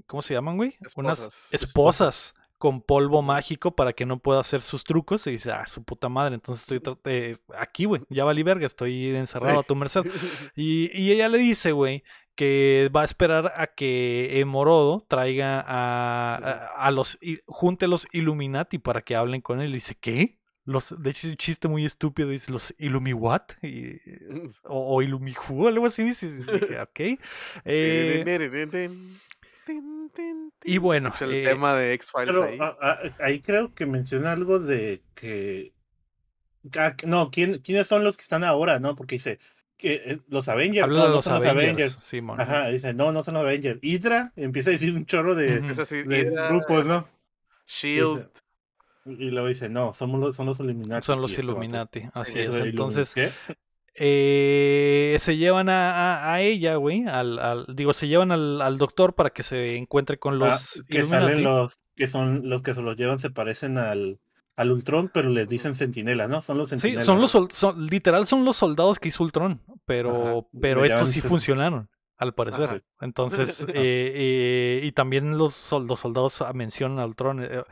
¿cómo 0.07 0.23
se 0.23 0.35
llaman, 0.35 0.57
güey? 0.57 0.75
Unas 0.97 1.49
Esposas. 1.53 2.35
con 2.59 2.81
polvo 2.81 3.21
mágico 3.21 3.75
para 3.77 3.93
que 3.93 4.07
no 4.07 4.19
pueda 4.21 4.41
hacer 4.41 4.63
sus 4.63 4.85
trucos. 4.85 5.27
Y 5.27 5.33
dice, 5.33 5.51
ah, 5.53 5.67
su 5.67 5.83
puta 5.85 6.09
madre, 6.09 6.35
entonces 6.35 6.63
estoy 6.71 6.81
eh, 7.05 7.37
aquí, 7.59 7.85
güey, 7.85 8.03
ya 8.09 8.25
valí 8.25 8.43
verga, 8.43 8.67
estoy 8.67 9.15
encerrado 9.15 9.55
Sí. 9.57 9.61
a 9.61 9.63
tu 9.67 9.75
merced. 9.77 10.03
Y, 10.57 10.91
y 10.99 11.11
ella 11.13 11.29
le 11.29 11.39
dice, 11.39 11.73
güey, 11.73 12.03
que 12.37 12.91
va 12.95 13.03
a 13.03 13.05
esperar 13.05 13.53
a 13.57 13.69
que 13.69 14.43
Morodo 14.47 15.05
traiga 15.09 15.61
a, 15.61 16.35
a, 16.37 16.67
a 16.87 16.91
los, 16.91 17.19
junte 17.47 17.87
los 17.87 18.07
Illuminati 18.13 18.79
para 18.79 19.03
que 19.03 19.15
hablen 19.15 19.41
con 19.41 19.61
él. 19.61 19.71
Y 19.71 19.75
dice, 19.75 19.97
¿qué? 20.01 20.39
Los, 20.67 20.95
de 21.01 21.11
hecho, 21.11 21.27
es 21.27 21.33
un 21.33 21.37
chiste 21.37 21.69
muy 21.69 21.85
estúpido. 21.85 22.31
Dice, 22.31 22.51
¿los 22.51 22.75
Illumi 22.79 23.13
what? 23.13 23.43
Y- 23.63 23.99
o, 24.65 24.97
o 24.97 25.03
Illumihu, 25.03 25.69
algo 25.69 25.87
así. 25.87 26.03
Dice, 26.03 26.29
dije, 26.43 26.81
ok. 26.81 27.21
Eh, 27.67 28.25
y 30.65 30.79
bueno, 30.79 31.09
Escucha 31.09 31.25
el 31.27 31.35
eh, 31.35 31.45
tema 31.45 31.75
de 31.75 31.93
X-Files 31.95 32.37
ahí. 32.39 32.59
a- 32.61 32.77
a- 32.81 33.01
ahí 33.25 33.41
creo 33.41 33.75
que 33.75 33.87
menciona 33.87 34.33
algo 34.33 34.59
de 34.59 35.03
que. 35.15 35.73
ah, 36.79 36.95
No, 37.07 37.31
¿quién, 37.31 37.59
¿quiénes 37.59 37.87
son 37.87 38.05
los 38.05 38.17
que 38.17 38.23
están 38.23 38.45
ahora? 38.45 38.79
¿No? 38.81 38.95
Porque 38.97 39.17
dice 39.17 39.39
que 39.77 39.95
eh, 39.95 40.21
los 40.29 40.49
Avengers. 40.49 40.85
habla 40.85 40.97
No, 40.99 41.03
de 41.05 41.09
no 41.11 41.15
los 41.17 41.25
son 41.25 41.35
los 41.35 41.43
Avengers, 41.45 41.69
Avengers. 41.93 41.99
Simón. 42.05 42.41
Ajá, 42.41 42.69
dice, 42.69 42.95
no, 42.95 43.13
no 43.13 43.23
son 43.23 43.35
los 43.35 43.43
Avengers. 43.43 43.79
Hydra 43.83 44.33
empieza 44.37 44.71
a 44.71 44.73
decir 44.73 44.95
un 44.95 45.07
chorro 45.07 45.35
de, 45.35 45.59
Ujú. 45.61 45.71
Es 45.71 45.79
así, 45.79 46.03
de 46.03 46.21
Hydra, 46.21 46.49
grupos, 46.49 46.85
¿no? 46.85 47.09
Shield. 47.67 48.29
Y 49.07 49.31
luego 49.31 49.49
dice, 49.49 49.69
no, 49.69 49.93
somos 49.93 50.19
los, 50.19 50.35
son 50.35 50.47
los 50.47 50.61
Illuminati. 50.61 51.05
Son 51.05 51.21
los 51.21 51.31
este 51.31 51.43
Illuminati, 51.43 52.09
así 52.15 52.33
Sí, 52.33 52.39
es. 52.39 52.53
de 52.53 52.61
Entonces, 52.61 53.13
¿qué? 53.13 53.33
Eh, 53.97 55.17
se 55.21 55.37
llevan 55.37 55.69
a, 55.69 55.91
a- 56.25 56.35
a 56.35 56.41
ella, 56.41 56.77
güey, 56.77 57.05
al, 57.07 57.39
al- 57.39 57.67
digo, 57.75 57.93
se 57.93 58.09
llevan 58.09 58.33
al, 58.33 58.61
al 58.61 58.79
doctor 58.79 59.15
para 59.15 59.31
que 59.31 59.43
se 59.43 59.77
encuentre 59.77 60.19
con 60.19 60.35
Ah, 60.43 60.49
los 60.51 60.85
que 60.89 60.99
Illuminati. 60.99 61.25
salen 61.27 61.45
los 61.45 61.81
que 61.97 62.09
son 62.09 62.49
los 62.49 62.63
que 62.63 62.75
se 62.75 62.83
los 62.83 62.97
llevan 62.97 63.19
se 63.21 63.31
parecen 63.31 63.79
al 63.79 64.19
al 64.57 64.71
Ultron 64.73 65.11
pero 65.15 65.31
les 65.31 65.49
dicen 65.49 65.75
sentinela 65.77 66.27
no 66.29 66.41
son 66.41 66.59
los 66.59 66.69
Sí, 66.69 66.79
sentinelas 66.79 67.05
son 67.05 67.21
los 67.21 67.31
son, 67.31 67.87
literal 67.87 68.27
son 68.27 68.45
los 68.45 68.57
soldados 68.57 68.99
que 68.99 69.09
hizo 69.09 69.23
Ultron, 69.25 69.63
pero, 69.85 70.39
Ajá, 70.39 70.47
pero 70.61 70.85
estos 70.85 71.09
sí 71.11 71.21
funcionaron, 71.21 71.89
al 72.17 72.35
parecer. 72.35 72.65
Ajá. 72.65 72.81
Entonces, 73.01 73.61
eh, 73.69 73.73
eh, 73.75 74.81
y 74.85 74.93
también 74.93 75.39
los, 75.39 75.71
los 75.73 75.99
soldados 76.01 76.41
ah, 76.43 76.53
mencionan 76.53 76.99
a 77.01 77.07
Ultron. 77.07 77.43
eh, 77.45 77.63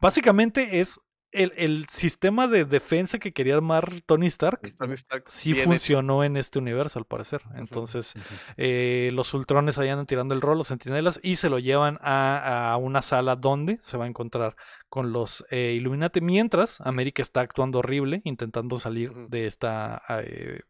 básicamente 0.00 0.80
es 0.80 1.00
el, 1.32 1.52
el 1.56 1.86
sistema 1.88 2.46
de 2.46 2.64
defensa 2.64 3.18
que 3.18 3.32
quería 3.32 3.54
armar 3.54 4.00
Tony 4.06 4.26
Stark. 4.26 4.60
Tony 4.78 4.94
Stark 4.94 5.24
Sí 5.28 5.52
hecho. 5.52 5.64
funcionó 5.64 6.24
en 6.24 6.36
este 6.36 6.58
universo, 6.58 6.98
al 6.98 7.04
parecer. 7.04 7.42
Entonces, 7.56 8.14
eh, 8.56 9.10
los 9.12 9.32
Ultrones 9.34 9.78
ahí 9.78 9.88
andan 9.88 10.06
tirando 10.06 10.34
el 10.34 10.40
rol, 10.40 10.58
los 10.58 10.68
sentinelas, 10.68 11.20
y 11.22 11.36
se 11.36 11.48
lo 11.48 11.58
llevan 11.58 11.98
a, 12.02 12.72
a 12.72 12.76
una 12.76 13.02
sala 13.02 13.36
donde 13.36 13.78
se 13.80 13.96
va 13.96 14.04
a 14.04 14.08
encontrar 14.08 14.56
con 14.88 15.10
los 15.10 15.44
eh, 15.50 15.72
Illuminati. 15.74 16.20
Mientras 16.20 16.80
América 16.82 17.22
está 17.22 17.40
actuando 17.40 17.78
horrible, 17.78 18.20
intentando 18.24 18.76
salir 18.76 19.10
de 19.28 19.46
esta 19.46 20.02
eh, 20.10 20.60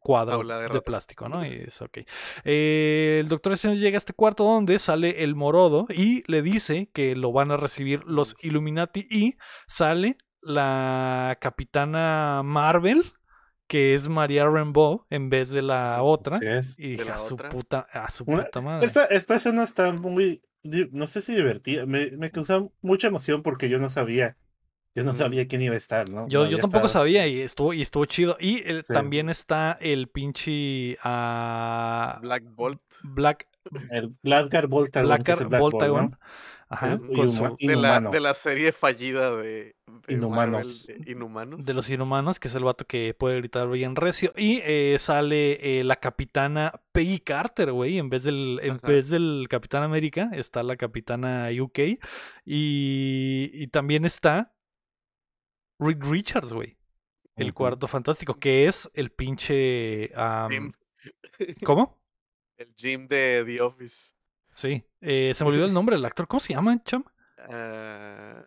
cuadro 0.00 0.36
Jaula 0.36 0.58
de 0.58 0.82
plástico, 0.82 1.30
¿no? 1.30 1.46
Y 1.46 1.64
es 1.66 1.80
ok. 1.80 2.00
Eh, 2.44 3.20
el 3.20 3.28
Doctor 3.28 3.54
Strange 3.54 3.80
llega 3.80 3.96
a 3.96 3.98
este 3.98 4.12
cuarto 4.12 4.44
donde 4.44 4.78
sale 4.78 5.24
el 5.24 5.34
Morodo 5.34 5.86
y 5.88 6.30
le 6.30 6.42
dice 6.42 6.90
que 6.92 7.16
lo 7.16 7.32
van 7.32 7.52
a 7.52 7.56
recibir 7.56 8.04
los 8.04 8.36
Illuminati 8.42 9.06
y 9.10 9.36
sale 9.66 9.93
la 10.40 11.38
capitana 11.40 12.42
Marvel 12.44 13.02
que 13.66 13.94
es 13.94 14.08
María 14.08 14.44
Rambeau 14.46 15.06
en 15.08 15.30
vez 15.30 15.48
de 15.50 15.62
la 15.62 16.02
otra. 16.02 16.36
Es. 16.36 16.78
Y 16.78 16.92
dije, 16.92 17.04
la 17.06 17.14
a 17.14 17.18
su 17.18 17.34
otra. 17.34 17.48
puta, 17.48 17.86
a 17.92 18.10
su 18.10 18.24
Una- 18.26 18.44
puta 18.44 18.60
madre. 18.60 18.86
Esta, 18.86 19.04
esta 19.06 19.36
escena 19.36 19.62
está 19.64 19.90
muy, 19.92 20.42
no 20.92 21.06
sé 21.06 21.22
si 21.22 21.34
divertida, 21.34 21.86
me, 21.86 22.10
me 22.10 22.30
causa 22.30 22.62
mucha 22.82 23.08
emoción 23.08 23.42
porque 23.42 23.70
yo 23.70 23.78
no 23.78 23.88
sabía, 23.88 24.36
yo 24.94 25.02
no 25.02 25.14
sabía 25.14 25.48
quién 25.48 25.62
iba 25.62 25.72
a 25.74 25.78
estar, 25.78 26.10
¿no? 26.10 26.28
Yo, 26.28 26.44
No 26.44 26.50
yo 26.50 26.58
tampoco 26.58 26.86
estado- 26.86 27.04
sabía 27.04 27.26
y 27.26 27.40
estuvo, 27.40 27.72
y 27.72 27.80
estuvo 27.80 28.04
chido. 28.04 28.36
Y 28.38 28.62
el- 28.68 28.84
Sí. 28.84 28.92
también 28.92 29.30
está 29.30 29.78
el 29.80 30.08
pinche 30.08 30.98
ah, 31.02 32.18
Black 32.20 32.44
Bolt. 32.54 32.82
Black, 33.02 33.46
El 33.90 34.14
Blasgar 34.22 34.66
Voltagon, 34.66 35.08
Black 35.08 35.26
Bolt, 35.60 35.72
Voltagon. 35.72 36.10
¿no? 36.10 36.18
Ajá, 36.74 36.92
El 36.94 37.00
con 37.16 37.32
su- 37.32 37.42
Inhuma- 37.44 37.56
De 37.58 37.76
la, 37.76 38.00
de 38.00 38.20
la 38.20 38.34
serie 38.34 38.72
fallida 38.72 39.34
de, 39.36 39.74
de 40.06 40.14
Inhumanos. 40.14 40.86
Marvel, 40.88 41.04
de 41.04 41.12
Inhumanos. 41.12 41.64
de 41.66 41.74
los 41.74 41.90
inhumanos, 41.90 42.40
que 42.40 42.48
es 42.48 42.54
el 42.54 42.64
vato 42.64 42.84
que 42.86 43.14
puede 43.14 43.36
gritar 43.38 43.68
bien 43.70 43.96
recio. 43.96 44.32
Y 44.36 44.60
eh, 44.64 44.96
sale 44.98 45.80
eh, 45.80 45.84
la 45.84 45.96
capitana 45.96 46.80
Peggy 46.92 47.20
Carter, 47.20 47.72
güey. 47.72 47.98
En 47.98 48.08
vez 48.10 48.22
del, 48.24 48.60
en 48.62 48.72
Ajá. 48.72 48.86
vez 48.88 49.08
del 49.08 49.46
Capitán 49.48 49.82
América, 49.82 50.30
está 50.32 50.62
la 50.62 50.76
capitana 50.76 51.48
UK. 51.58 51.78
Y, 52.44 53.50
y 53.52 53.66
también 53.68 54.04
está 54.04 54.54
Reed 55.78 55.98
Richards, 56.02 56.52
güey. 56.52 56.76
El 57.36 57.52
cuarto 57.52 57.88
fantástico, 57.88 58.34
que 58.34 58.66
es 58.68 58.88
el 58.94 59.10
pinche. 59.10 60.12
¿Cómo? 61.64 62.00
El 62.56 62.72
Jim 62.76 63.08
de 63.08 63.42
The 63.44 63.60
Office. 63.60 64.13
Sí. 64.54 64.84
eh, 65.00 65.32
se 65.34 65.44
me 65.44 65.50
olvidó 65.50 65.66
el 65.66 65.72
nombre 65.74 65.96
del 65.96 66.04
actor. 66.04 66.26
¿Cómo 66.28 66.40
se 66.40 66.54
llama, 66.54 66.82
cham? 66.84 67.04
Ah, 67.38 68.44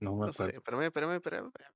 No 0.00 0.16
me 0.16 0.26
no 0.26 0.32
sé, 0.32 0.42
acuerdo. 0.42 0.58
espérame, 0.58 0.82
espérame, 0.86 1.14
espérame. 1.16 1.46
espérame. 1.48 1.72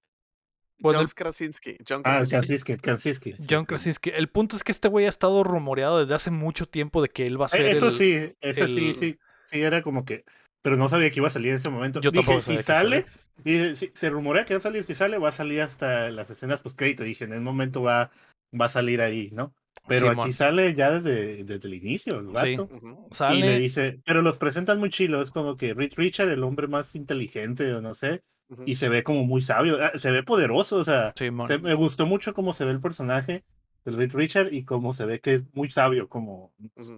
Bueno, 0.78 0.98
John 1.00 1.06
el- 1.08 1.14
Krasinski. 1.14 1.76
John 1.88 2.02
Ah, 2.04 2.24
Krasinski. 2.26 2.36
Krasinski, 2.36 2.76
Krasinski. 2.76 3.32
sí, 3.32 3.46
John. 3.48 3.64
Krasinski. 3.64 4.10
El 4.10 4.28
punto 4.28 4.56
es 4.56 4.64
que 4.64 4.72
este 4.72 4.88
güey 4.88 5.06
ha 5.06 5.08
estado 5.08 5.44
rumoreado 5.44 6.00
desde 6.00 6.14
hace 6.14 6.30
mucho 6.30 6.66
tiempo 6.66 7.00
de 7.02 7.08
que 7.10 7.26
él 7.26 7.40
va 7.40 7.46
a 7.46 7.48
Eh, 7.48 7.50
ser. 7.50 7.66
Eso 7.66 7.86
el- 7.86 7.92
sí, 7.92 8.36
eso 8.40 8.66
sí, 8.66 8.88
el- 8.88 8.94
sí, 8.94 9.18
sí, 9.48 9.62
era 9.62 9.82
como 9.82 10.04
que, 10.04 10.24
pero 10.62 10.76
no 10.76 10.88
sabía 10.88 11.10
que 11.10 11.20
iba 11.20 11.28
a 11.28 11.30
salir 11.30 11.50
en 11.50 11.56
ese 11.56 11.70
momento. 11.70 12.00
Yo 12.00 12.10
Dije, 12.10 12.24
tampoco 12.24 12.42
si 12.42 12.58
sale, 12.62 13.04
y 13.44 13.76
si- 13.76 13.92
se 13.94 14.10
rumorea 14.10 14.44
que 14.44 14.54
va 14.54 14.58
a 14.58 14.62
salir, 14.62 14.84
si 14.84 14.94
sale, 14.94 15.18
va 15.18 15.28
a 15.28 15.32
salir 15.32 15.60
hasta 15.62 16.10
las 16.10 16.28
escenas 16.30 16.60
post 16.60 16.76
crédito. 16.78 17.04
Dije, 17.04 17.24
en 17.24 17.32
el 17.32 17.40
momento 17.40 17.82
va, 17.82 18.10
va 18.58 18.66
a 18.66 18.70
salir 18.70 19.00
ahí, 19.00 19.30
¿no? 19.32 19.54
Pero 19.86 20.10
Simón. 20.10 20.24
aquí 20.24 20.32
sale 20.32 20.74
ya 20.74 20.92
desde, 20.98 21.44
desde 21.44 21.68
el 21.68 21.74
inicio, 21.74 22.20
el 22.20 22.36
Sí. 22.36 22.60
Ujú. 22.60 23.08
Sale. 23.12 23.36
Y 23.38 23.42
le 23.42 23.58
dice, 23.58 24.00
pero 24.04 24.22
los 24.22 24.38
presentan 24.38 24.78
muy 24.78 24.90
chilo, 24.90 25.20
es 25.20 25.30
como 25.30 25.56
que 25.56 25.74
Rich 25.74 25.96
Richard, 25.96 26.28
el 26.30 26.42
hombre 26.42 26.68
más 26.68 26.94
inteligente, 26.94 27.72
o 27.74 27.82
no 27.82 27.92
sé, 27.94 28.22
y 28.66 28.76
se 28.76 28.88
ve 28.88 29.02
como 29.02 29.24
muy 29.24 29.42
sabio, 29.42 29.78
ah, 29.82 29.92
se 29.98 30.10
ve 30.10 30.22
poderoso, 30.22 30.76
o 30.76 30.84
sea, 30.84 31.12
se- 31.48 31.58
me 31.58 31.74
gustó 31.74 32.06
mucho 32.06 32.32
cómo 32.34 32.52
se 32.52 32.64
ve 32.64 32.70
el 32.70 32.80
personaje 32.80 33.42
del 33.84 33.96
Rich 33.96 34.14
Richard 34.14 34.52
y 34.54 34.64
cómo 34.64 34.92
se 34.94 35.04
ve 35.06 35.20
que 35.20 35.34
es 35.34 35.44
muy 35.54 35.68
sabio, 35.70 36.08
como. 36.08 36.52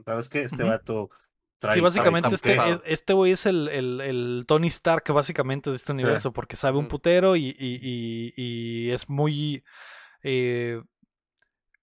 ¿sabes 0.05 0.29
qué? 0.29 0.43
Este 0.43 0.63
vato 0.63 1.11
trae... 1.59 1.75
Sí, 1.77 1.81
básicamente 1.81 2.35
este, 2.35 2.53
es- 2.53 2.81
este 2.85 3.13
güey 3.15 3.33
es 3.33 3.47
el, 3.47 3.69
el, 3.69 4.01
el 4.01 4.45
Tony 4.47 4.69
Stark 4.69 5.05
básicamente 5.13 5.71
de 5.71 5.77
este 5.77 5.93
universo, 5.93 6.33
porque 6.33 6.55
sabe 6.57 6.79
un 6.79 6.87
putero 6.89 7.35
y, 7.37 7.47
y, 7.59 7.79
y, 7.83 8.33
y 8.37 8.91
es 8.91 9.09
muy... 9.09 9.65
eh, 10.23 10.83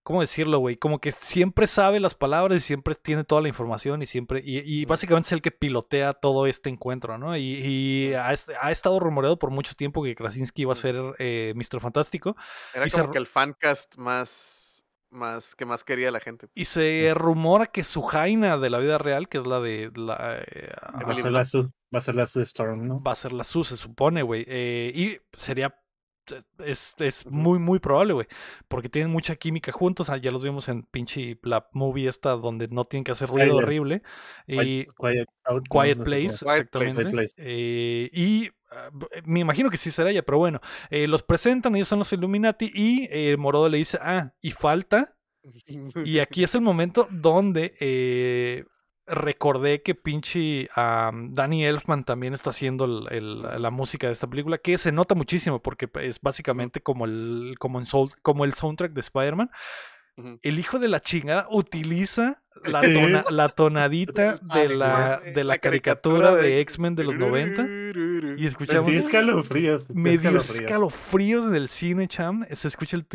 ¿Cómo 0.04 0.20
decirlo, 0.20 0.60
güey? 0.60 0.76
Como 0.76 1.00
que 1.00 1.12
siempre 1.14 1.66
sabe 1.66 2.00
las 2.02 2.14
palabras 2.14 2.58
y 2.58 2.60
siempre 2.62 2.94
tiene 2.94 3.24
toda 3.24 3.42
la 3.42 3.48
información 3.48 4.02
y 4.02 4.06
siempre... 4.06 4.42
Y, 4.44 4.84
básicamente 4.86 5.28
es 5.28 5.32
el 5.32 5.42
que 5.42 5.52
pilotea 5.52 6.14
todo 6.14 6.46
este 6.46 6.70
encuentro, 6.70 7.18
¿no? 7.18 7.38
Y, 7.38 7.42
y 7.64 8.14
ha, 8.14 8.34
est- 8.34 8.50
ha 8.62 8.72
estado 8.72 9.00
rumoreado 9.00 9.40
por 9.40 9.50
mucho 9.50 9.76
tiempo 9.76 10.04
que 10.04 10.14
Krasinski 10.14 10.64
iba 10.64 10.74
a 10.74 10.76
ser 10.76 10.96
eh, 11.20 11.54
Mr. 11.56 11.80
Fantástico. 11.80 12.36
Era 12.74 12.86
y 12.86 12.90
como 12.90 13.12
que 13.12 13.18
el 13.18 13.28
fancast 13.28 13.96
más, 13.96 14.84
más 15.10 15.56
que 15.56 15.66
más 15.66 15.86
quería 15.86 16.12
la 16.12 16.20
gente. 16.20 16.50
Y 16.54 16.66
se 16.66 17.14
rumora 17.16 17.68
que 17.68 17.86
su 17.86 18.02
Jaina 18.02 18.58
de 18.58 18.70
la 18.70 18.80
vida 18.80 18.98
real, 18.98 19.30
que 19.30 19.38
es 19.38 19.48
la 19.48 19.62
de... 19.62 19.90
La, 19.96 20.38
eh, 20.46 20.70
Va 21.08 21.14
a 21.14 21.16
ser 21.16 21.32
la 21.32 21.46
Sue, 21.46 21.70
va 21.96 22.00
a 22.00 22.02
ser 22.02 22.16
la 22.16 22.26
Sue 22.26 22.44
Storm, 22.44 22.88
¿no? 22.88 23.02
va 23.02 23.14
a 23.14 23.16
ser 23.16 23.32
la 23.32 23.44
SU, 23.46 23.64
se 23.64 23.78
supone, 23.78 24.22
güey. 24.22 24.44
Eh, 24.48 24.92
y 24.94 25.18
sería. 25.38 25.74
Es, 26.60 26.96
es 27.00 27.26
muy, 27.26 27.60
muy 27.60 27.80
probable, 27.80 28.14
güey. 28.14 28.28
Porque 28.68 28.90
tienen 28.90 29.12
mucha 29.12 29.36
química 29.36 29.72
juntos. 29.72 30.10
ah, 30.10 30.18
ya 30.18 30.32
los 30.32 30.44
vimos 30.44 30.68
en 30.70 30.84
pinche 30.84 31.38
la 31.44 31.68
movie 31.74 32.08
esta 32.08 32.32
donde 32.32 32.68
no 32.68 32.86
tienen 32.86 33.04
que 33.04 33.12
hacer 33.12 33.28
ruido 33.28 33.46
Silent. 33.60 33.64
horrible. 33.64 34.02
Y 34.48 34.86
Quiet, 34.86 35.28
no 35.98 36.04
Place, 36.04 36.26
exactamente. 36.26 37.02
Quiet 37.02 37.12
Place. 37.12 37.34
Eh, 37.38 38.10
y 38.14 38.50
ah, 38.72 38.90
b- 38.94 39.08
me 39.26 39.40
imagino 39.42 39.70
que 39.70 39.78
sí 39.78 39.92
será 39.92 40.12
ella, 40.12 40.24
pero 40.24 40.38
bueno. 40.38 40.62
eh, 40.90 41.08
los 41.08 41.24
presentan, 41.24 41.76
ellos 41.76 41.88
son 41.88 42.00
los 42.00 42.14
Illuminati. 42.14 42.72
Y 42.74 43.08
eh, 43.12 43.36
Morodo 43.38 43.70
le 43.70 43.78
dice, 43.80 43.98
ah, 44.02 44.34
y 44.42 44.52
falta. 44.52 45.16
Y 46.06 46.20
aquí 46.20 46.44
es 46.46 46.56
el 46.56 46.62
momento 46.62 47.08
donde 47.12 47.76
eh, 47.82 48.64
recordé 49.06 49.82
que 49.82 49.96
pinche 49.96 50.70
Danny 50.76 51.66
Elfman 51.66 52.04
también 52.06 52.34
está 52.34 52.52
haciendo 52.52 52.86
el- 52.86 53.08
el- 53.12 53.62
la 53.62 53.70
música 53.72 54.08
de 54.08 54.14
esta 54.14 54.28
película, 54.28 54.58
que 54.58 54.78
se 54.78 54.92
nota 54.92 55.16
muchísimo 55.16 55.62
porque 55.62 55.90
es 56.02 56.22
básicamente 56.22 56.82
como 56.82 57.06
el, 57.06 57.56
como 57.60 57.80
en 57.80 57.86
Soul- 57.86 58.16
como 58.22 58.46
el 58.46 58.54
soundtrack 58.54 58.94
de 58.94 59.02
Spider-Man. 59.02 59.50
El 60.44 60.60
hijo 60.60 60.78
de 60.78 60.88
la 60.90 61.02
chingada 61.02 61.48
utiliza 61.50 62.43
la, 62.66 62.82
tona- 62.82 63.26
la 63.30 63.50
tonadita 63.50 64.40
de 64.54 64.70
la, 64.70 65.22
de 65.34 65.44
la 65.44 65.58
caricatura 65.58 66.36
de 66.36 66.60
X-Men 66.62 66.96
de 66.96 67.04
los 67.04 67.16
90 67.16 67.66
y 68.38 68.46
escuchamos... 68.48 68.88
Sentí 68.90 69.06
escalofríos. 69.06 69.84
sentí 69.84 70.00
Me 70.02 70.18
dio 70.18 70.38
escalofríos. 70.38 71.46
en 71.48 71.56
el 71.56 71.70
cine, 71.70 72.08
cham. 72.08 72.46
Se 72.52 72.68
escucha 72.68 72.96
el... 72.98 73.06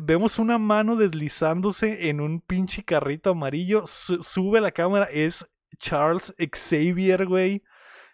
Vemos 0.00 0.38
una 0.38 0.58
mano 0.58 0.96
deslizándose 0.96 2.08
en 2.08 2.20
un 2.20 2.40
pinche 2.40 2.84
carrito 2.84 3.30
amarillo. 3.30 3.84
Su- 3.86 4.22
sube 4.22 4.60
la 4.60 4.70
cámara. 4.72 5.06
Es 5.12 5.46
Charles 5.78 6.34
Xavier, 6.38 7.26
güey. 7.26 7.62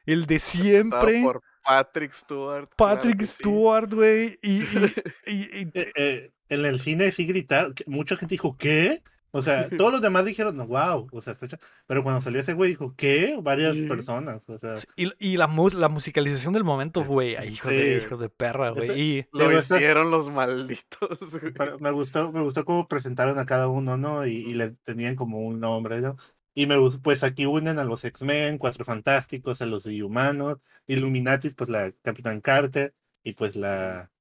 El 0.06 0.26
de 0.26 0.38
siempre. 0.38 1.22
por 1.22 1.42
Patrick 1.64 2.12
Stewart. 2.12 2.68
Patrick. 2.76 3.22
Stewart, 3.22 3.92
güey. 3.92 4.38
Y, 4.42 4.62
y- 4.62 4.94
y- 5.26 5.60
y- 5.60 5.70
Eh, 5.74 5.92
eh, 5.96 6.30
en 6.50 6.64
el 6.66 6.78
cine 6.78 7.10
sí 7.10 7.24
gritaron, 7.26 7.72
que 7.74 7.84
mucha 7.86 8.16
gente 8.16 8.34
dijo, 8.34 8.56
¿qué? 8.58 8.98
O 9.36 9.42
sea, 9.42 9.68
todos 9.68 9.90
los 9.92 10.00
demás 10.00 10.24
dijeron, 10.24 10.56
wow, 10.68 11.08
o 11.12 11.20
sea, 11.20 11.32
está 11.32 11.48
cha-". 11.48 11.58
pero 11.86 12.02
cuando 12.04 12.20
salió 12.20 12.40
ese 12.40 12.52
güey 12.52 12.70
dijo, 12.70 12.94
¿qué? 12.96 13.36
Varias 13.42 13.74
Sí. 13.74 13.82
personas, 13.88 14.48
o 14.48 14.56
sea, 14.58 14.76
y, 14.96 15.10
y 15.18 15.36
la, 15.36 15.48
mus- 15.48 15.74
la 15.74 15.88
musicalización 15.88 16.52
del 16.54 16.62
momento, 16.64 17.04
güey. 17.04 17.34
Ay, 17.36 17.48
hijos, 17.48 17.70
de, 17.72 17.98
Sí. 18.00 18.06
hijos 18.06 18.20
de 18.20 18.28
perra, 18.28 18.70
güey. 18.70 18.88
Este- 18.88 19.00
Y 19.00 19.26
Lo 19.32 19.58
hicieron 19.58 20.10
los 20.10 20.30
malditos. 20.30 21.18
güey. 21.40 21.52
pero 21.52 21.78
me 21.80 21.90
gustó, 21.90 22.30
me 22.32 22.40
gustó 22.42 22.64
cómo 22.64 22.86
presentaron 22.86 23.38
a 23.38 23.46
cada 23.46 23.66
uno, 23.68 23.96
¿no? 23.96 24.24
Y, 24.26 24.34
y 24.36 24.54
le 24.54 24.70
tenían 24.84 25.16
como 25.16 25.40
un 25.40 25.58
nombre, 25.60 26.00
¿no? 26.00 26.16
Y 26.54 26.66
me 26.68 26.76
gustó, 26.76 27.02
pues 27.02 27.24
aquí 27.24 27.46
unen 27.46 27.80
a 27.80 27.84
los 27.84 28.04
X-Men, 28.04 28.58
Cuatro 28.58 28.84
Fantásticos, 28.84 29.60
a 29.60 29.66
los 29.66 29.86
Inhumanos, 29.86 30.58
Illuminatis, 30.86 31.54
pues 31.54 31.68
la 31.68 31.90
Capitán 32.02 32.40
Carter, 32.40 32.94
y 33.24 33.32
pues 33.32 33.56
La 33.56 34.12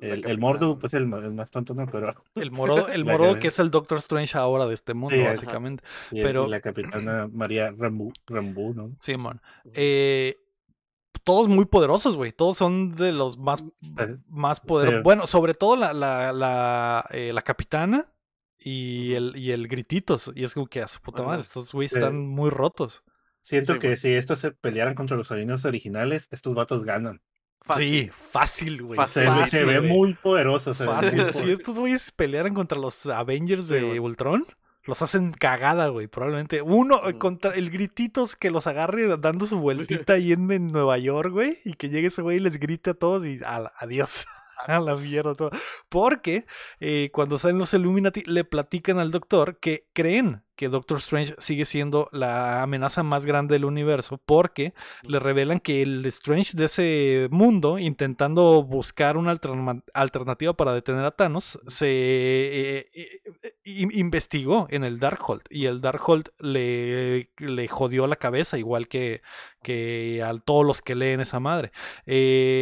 el, 0.00 0.10
el 0.10 0.20
capitana. 0.22 0.40
Mordo, 0.40 0.78
pues 0.78 0.94
el, 0.94 1.02
el 1.12 1.32
más 1.34 1.50
tonto, 1.50 1.74
¿no? 1.74 1.86
Pero, 1.86 2.08
el 2.34 2.50
morodo, 2.50 2.88
el 3.34 3.38
que- 3.40 3.48
es 3.48 3.58
el 3.58 3.70
Doctor 3.70 3.98
Strange 3.98 4.36
ahora 4.36 4.66
de 4.66 4.74
este 4.74 4.94
mundo, 4.94 5.14
Sí, 5.16 5.22
básicamente. 5.22 5.84
y, 6.10 6.22
Pero- 6.22 6.46
la 6.48 6.60
Capitana 6.60 7.28
María 7.32 7.70
Rambu, 7.70 8.12
Rambu, 8.26 8.74
¿no? 8.74 8.96
Simón. 9.00 9.40
Eh, 9.74 10.36
todos 11.24 11.48
muy 11.48 11.66
poderosos, 11.66 12.16
güey. 12.16 12.32
Todos 12.32 12.56
son 12.56 12.94
de 12.96 13.12
los 13.12 13.36
más, 13.38 13.62
Eh, 13.98 14.16
más 14.28 14.60
poderosos. 14.60 14.98
sí. 15.00 15.02
Bueno, 15.04 15.26
sobre 15.26 15.54
todo 15.54 15.76
la, 15.76 15.92
la, 15.92 16.32
la, 16.32 17.04
eh, 17.10 17.32
la 17.32 17.42
capitana 17.42 18.12
y 18.58 19.12
el, 19.14 19.36
y 19.36 19.52
el 19.52 19.68
grititos. 19.68 20.32
Y 20.34 20.44
es 20.44 20.54
como 20.54 20.66
que 20.66 20.80
a 20.80 20.88
su 20.88 21.00
puta 21.00 21.22
madre, 21.22 21.42
estos 21.42 21.72
güeyes 21.72 21.92
Sí. 21.92 21.98
están 21.98 22.26
muy 22.26 22.48
rotos. 22.50 23.02
Siento 23.42 23.74
Sí, 23.74 23.78
que 23.80 23.96
si 23.96 24.08
estos 24.12 24.38
se 24.38 24.52
pelearan 24.52 24.94
contra 24.94 25.16
los 25.16 25.30
originales 25.30 25.64
originales, 25.64 26.28
estos 26.30 26.54
vatos 26.54 26.84
ganan. 26.84 27.20
Fácil. 27.64 28.04
Sí, 28.06 28.10
fácil, 28.30 28.82
güey. 28.82 28.96
Fácil, 28.96 29.22
Se, 29.22 29.28
ve- 29.28 29.34
Fácil, 29.36 29.50
se 29.58 29.64
ve 29.64 29.78
güey. 29.78 29.90
muy 29.92 30.14
poderoso. 30.14 30.74
Se 30.74 30.84
ve 30.84 30.92
muy 30.92 31.02
Fácil. 31.02 31.32
Si 31.34 31.50
estos 31.50 31.76
güeyes 31.78 32.10
pelearan 32.12 32.54
contra 32.54 32.78
los 32.78 33.04
Avengers 33.06 33.68
Sí, 33.68 33.74
de 33.74 33.82
güey. 33.82 33.98
Ultron, 33.98 34.46
los 34.84 35.02
hacen 35.02 35.32
cagada, 35.32 35.88
güey. 35.88 36.06
Probablemente. 36.06 36.62
Uno 36.62 37.00
contra 37.18 37.54
el 37.54 37.70
grititos 37.70 38.34
que 38.34 38.50
los 38.50 38.66
agarre 38.66 39.06
dando 39.18 39.46
su 39.46 39.58
vueltita 39.60 40.14
ahí 40.14 40.32
en, 40.32 40.50
en 40.50 40.68
Nueva 40.68 40.98
York, 40.98 41.30
güey. 41.32 41.58
Y 41.64 41.74
que 41.74 41.90
llegue 41.90 42.08
ese 42.08 42.22
güey 42.22 42.38
y 42.38 42.40
les 42.40 42.58
grite 42.58 42.90
a 42.90 42.94
todos 42.94 43.24
y 43.26 43.40
a- 43.44 43.72
adiós. 43.78 44.26
A 44.66 44.80
la 44.80 44.94
mierda 44.94 45.34
todo. 45.34 45.50
Porque 45.88 46.46
eh, 46.80 47.10
cuando 47.12 47.38
salen 47.38 47.58
los 47.58 47.74
Illuminati 47.74 48.22
le 48.26 48.44
platican 48.44 48.98
al 48.98 49.10
doctor 49.10 49.58
que 49.58 49.86
creen 49.92 50.42
que 50.56 50.68
Doctor 50.68 50.98
Strange 50.98 51.34
sigue 51.38 51.64
siendo 51.64 52.10
la 52.12 52.62
amenaza 52.62 53.02
más 53.02 53.24
grande 53.24 53.54
del 53.54 53.64
universo 53.64 54.20
porque 54.26 54.74
le 55.02 55.18
revelan 55.18 55.58
que 55.58 55.80
el 55.80 56.04
Strange 56.04 56.54
de 56.54 56.66
ese 56.66 57.28
mundo, 57.30 57.78
intentando 57.78 58.62
buscar 58.62 59.16
una 59.16 59.30
alterna- 59.32 59.82
alternativa 59.94 60.52
para 60.52 60.74
detener 60.74 61.02
a 61.06 61.12
Thanos, 61.12 61.58
se 61.66 61.86
eh, 61.88 62.90
eh, 62.94 63.54
in- 63.64 63.90
investigó 63.94 64.66
en 64.70 64.84
el 64.84 64.98
Darkhold 65.00 65.42
y 65.48 65.64
el 65.64 65.80
Darkhold 65.80 66.28
le, 66.38 67.30
le 67.38 67.68
jodió 67.68 68.06
la 68.06 68.16
cabeza 68.16 68.58
igual 68.58 68.86
que, 68.88 69.22
que 69.62 70.22
a 70.22 70.36
todos 70.40 70.66
los 70.66 70.82
que 70.82 70.94
leen 70.94 71.20
esa 71.20 71.40
madre. 71.40 71.72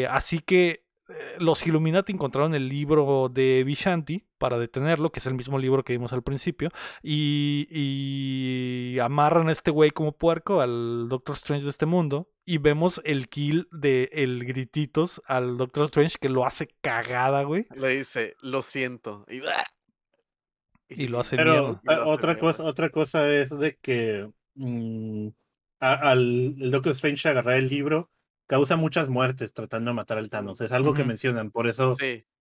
Así 0.08 0.38
que 0.38 0.84
los 1.38 1.66
Illuminati 1.66 2.12
encontraron 2.12 2.54
el 2.54 2.68
libro 2.68 3.30
de 3.32 3.64
Vishanti 3.64 4.24
para 4.38 4.58
detenerlo, 4.58 5.10
que 5.10 5.20
es 5.20 5.26
el 5.26 5.34
mismo 5.34 5.58
libro 5.58 5.82
que 5.82 5.92
vimos 5.92 6.12
al 6.12 6.22
principio, 6.22 6.70
y, 7.02 7.66
y 7.70 8.98
amarran 8.98 9.48
a 9.48 9.52
este 9.52 9.70
güey 9.70 9.90
como 9.90 10.12
puerco 10.12 10.60
al 10.60 11.08
Doctor 11.08 11.36
Strange 11.36 11.64
de 11.64 11.70
este 11.70 11.86
mundo, 11.86 12.30
y 12.44 12.58
vemos 12.58 13.00
el 13.04 13.28
kill 13.28 13.68
de 13.72 14.10
el 14.12 14.44
grititos 14.44 15.22
al 15.26 15.56
Doctor 15.56 15.86
Strange 15.86 16.18
que 16.20 16.28
lo 16.28 16.46
hace 16.46 16.68
cagada, 16.80 17.42
güey. 17.42 17.66
Le 17.74 17.88
dice, 17.88 18.34
lo 18.40 18.62
siento. 18.62 19.24
Y, 19.28 19.42
y 20.88 21.08
lo 21.08 21.20
hace 21.20 21.36
Pero 21.36 21.80
ah, 21.86 22.02
otra 22.06 22.38
cosa, 22.38 22.64
otra 22.64 22.90
cosa 22.90 23.30
es 23.30 23.50
de 23.58 23.76
que 23.76 24.30
mm, 24.54 25.28
al 25.80 26.56
el 26.58 26.70
Doctor 26.70 26.92
Strange 26.92 27.28
agarrar 27.28 27.56
el 27.56 27.68
libro 27.68 28.10
causa 28.48 28.76
muchas 28.76 29.08
muertes 29.08 29.52
tratando 29.52 29.92
de 29.92 29.94
matar 29.94 30.18
al 30.18 30.30
Thanos. 30.30 30.60
Es 30.60 30.72
algo 30.72 30.94
que 30.94 31.04
mencionan, 31.04 31.52
por 31.52 31.68
eso 31.68 31.96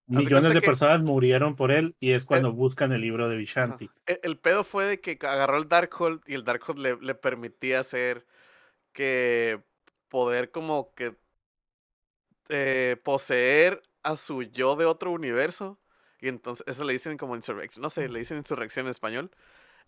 millones 0.06 0.54
de 0.54 0.62
personas 0.62 1.02
murieron 1.02 1.54
por 1.54 1.70
él 1.70 1.94
y 2.00 2.12
es 2.12 2.24
cuando 2.24 2.52
buscan 2.52 2.90
el 2.92 3.02
libro 3.02 3.28
de 3.28 3.36
Vishanti. 3.36 3.90
E, 4.06 4.18
el, 4.24 4.38
pedo 4.38 4.64
fue 4.64 4.86
de 4.86 5.00
que 5.00 5.18
agarró 5.22 5.58
el 5.58 5.68
Darkhold 5.68 6.22
y 6.26 6.34
el 6.34 6.44
Darkhold 6.44 6.80
le, 6.80 6.96
le 6.96 7.14
permitía 7.14 7.80
hacer 7.80 8.26
que 8.92 9.60
poder 10.08 10.50
como 10.50 10.92
que 10.94 11.14
eh, 12.48 12.96
poseer 13.04 13.82
a 14.02 14.16
su 14.16 14.42
yo 14.42 14.74
de 14.76 14.86
otro 14.86 15.12
universo. 15.12 15.78
Y 16.20 16.28
entonces, 16.28 16.64
eso 16.66 16.84
le 16.84 16.94
dicen 16.94 17.16
como 17.18 17.36
insurrección, 17.36 17.82
no 17.82 17.90
sé, 17.90 18.08
le 18.08 18.18
dicen 18.18 18.38
insurrección 18.38 18.86
en 18.86 18.90
español. 18.90 19.30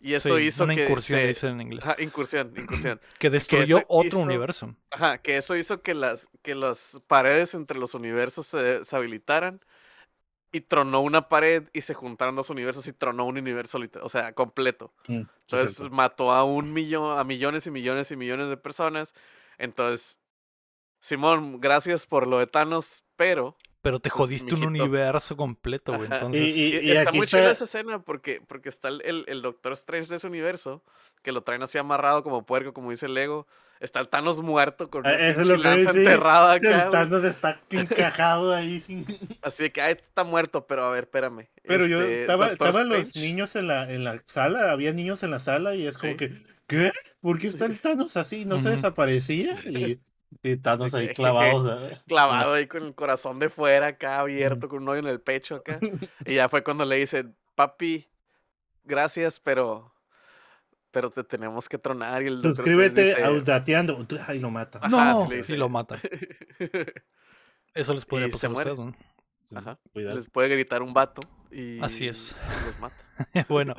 Y 0.01 0.15
eso 0.15 0.39
hizo 0.39 0.63
una 0.63 0.75
que. 0.75 0.85
incursión, 0.85 1.27
dicen 1.27 1.49
en 1.51 1.61
inglés. 1.61 1.83
Ajá, 1.83 2.01
incursión, 2.01 2.53
incursión. 2.57 2.99
que 3.19 3.29
destruyó 3.29 3.83
otro 3.87 4.19
universo. 4.19 4.75
Ajá, 4.89 5.19
que 5.19 5.37
eso 5.37 5.55
hizo 5.55 5.81
que 5.81 5.93
las, 5.93 6.27
que 6.41 6.55
las 6.55 7.01
paredes 7.07 7.53
entre 7.53 7.77
los 7.77 7.93
universos 7.93 8.47
se, 8.47 8.83
se, 8.83 8.95
habilitaran. 8.95 9.61
Y 10.53 10.61
tronó 10.61 10.99
una 10.99 11.29
pared 11.29 11.69
y 11.71 11.79
se 11.79 11.93
juntaron 11.93 12.35
dos 12.35 12.49
universos 12.49 12.85
y 12.85 12.91
tronó 12.91 13.25
un 13.25 13.37
universo, 13.37 13.79
o 14.01 14.09
sea, 14.09 14.33
completo. 14.33 14.93
Mm, 15.07 15.21
entonces 15.49 15.89
mató 15.91 16.33
a 16.33 16.43
un 16.43 16.73
millón, 16.73 17.17
a 17.17 17.23
millones 17.23 17.67
y 17.67 17.71
millones 17.71 18.11
y 18.11 18.17
millones 18.17 18.49
de 18.49 18.57
personas. 18.57 19.13
Entonces, 19.57 20.19
Simón, 20.99 21.61
gracias 21.61 22.05
por 22.05 22.27
lo 22.27 22.37
de 22.37 22.47
Thanos, 22.47 23.05
pero 23.15 23.55
pero 23.81 23.99
te 23.99 24.09
pues, 24.09 24.17
jodiste 24.17 24.53
un 24.53 24.63
universo 24.63 25.35
completo, 25.35 25.93
güey. 25.93 26.09
Entonces... 26.11 26.55
Y, 26.55 26.91
está 26.91 27.11
muy 27.11 27.27
chida 27.27 27.51
esa 27.51 27.63
escena 27.63 27.99
porque, 27.99 28.41
porque 28.47 28.69
está 28.69 28.89
el, 28.89 29.25
el, 29.27 29.41
Doctor 29.41 29.73
Strange 29.73 30.09
de 30.09 30.17
ese 30.17 30.27
universo, 30.27 30.83
que 31.23 31.31
lo 31.31 31.41
traen 31.41 31.63
así 31.63 31.77
amarrado 31.77 32.23
como 32.23 32.45
puerco, 32.45 32.73
como 32.73 32.91
dice 32.91 33.07
Lego. 33.07 33.47
Está 33.79 33.99
el 33.99 34.09
Thanos 34.09 34.39
muerto 34.43 34.91
con 34.91 35.07
ah, 35.07 35.13
una 35.15 35.27
Eso 35.27 35.43
lanza 35.43 35.89
enterrada 35.89 36.53
acá. 36.53 36.83
El 36.83 36.89
Thanos 36.91 37.23
está 37.23 37.59
encajado 37.71 38.53
ahí 38.53 38.79
sin... 38.79 39.03
Así 39.41 39.63
de 39.63 39.71
que, 39.71 39.81
ah, 39.81 39.89
está 39.89 40.23
muerto, 40.23 40.67
pero 40.67 40.85
a 40.85 40.91
ver, 40.91 41.05
espérame. 41.05 41.47
Pero 41.63 41.87
yo 41.87 41.99
este, 41.99 42.21
estaba, 42.21 42.49
estaban 42.49 42.89
los 42.89 43.15
niños 43.15 43.55
en 43.55 43.67
la, 43.67 43.91
en 43.91 44.03
la 44.03 44.21
sala, 44.27 44.71
había 44.71 44.93
niños 44.93 45.23
en 45.23 45.31
la 45.31 45.39
sala 45.39 45.73
y 45.73 45.87
es 45.87 45.97
como 45.97 46.15
que, 46.15 46.31
¿qué? 46.67 46.91
¿Por 47.21 47.39
qué 47.39 47.47
está 47.47 47.65
el 47.65 47.79
Thanos 47.79 48.17
así? 48.17 48.45
¿No 48.45 48.59
se 48.59 48.69
desaparecía? 48.69 49.55
Y 49.67 49.99
y 50.43 50.57
Thanos 50.57 50.93
ahí 50.93 51.09
clavados. 51.09 52.01
Clavado 52.07 52.53
ahí 52.53 52.67
con 52.67 52.83
el 52.83 52.95
corazón 52.95 53.39
de 53.39 53.49
fuera, 53.49 53.87
acá 53.87 54.19
abierto, 54.19 54.69
con 54.69 54.83
un 54.83 54.89
hoyo 54.89 54.99
en 54.99 55.07
el 55.07 55.21
pecho 55.21 55.55
acá. 55.55 55.79
Y 56.25 56.35
ya 56.35 56.49
fue 56.49 56.63
cuando 56.63 56.85
le 56.85 56.97
dice, 56.97 57.25
papi, 57.55 58.07
gracias, 58.83 59.39
pero 59.39 59.91
pero 60.91 61.09
te 61.09 61.23
tenemos 61.23 61.69
que 61.69 61.77
tronar. 61.77 62.21
Y 62.21 62.27
el 62.27 62.41
Suscríbete 62.43 63.23
audateando. 63.23 64.05
Ahí 64.27 64.39
lo 64.39 64.51
mata. 64.51 64.79
no, 64.89 65.29
sí, 65.43 65.55
lo 65.55 65.69
mata. 65.69 65.97
Eso 67.73 67.93
les 67.93 68.05
puede 68.05 68.27
pasar 68.27 68.51
a 68.51 68.73
¿no? 68.75 68.93
Ajá. 69.55 69.79
Les 69.93 70.29
puede 70.29 70.49
gritar 70.49 70.81
un 70.81 70.93
vato 70.93 71.21
y 71.51 71.79
Así 71.81 72.07
es. 72.07 72.35
los 72.65 72.79
mata. 72.79 72.95
bueno, 73.49 73.75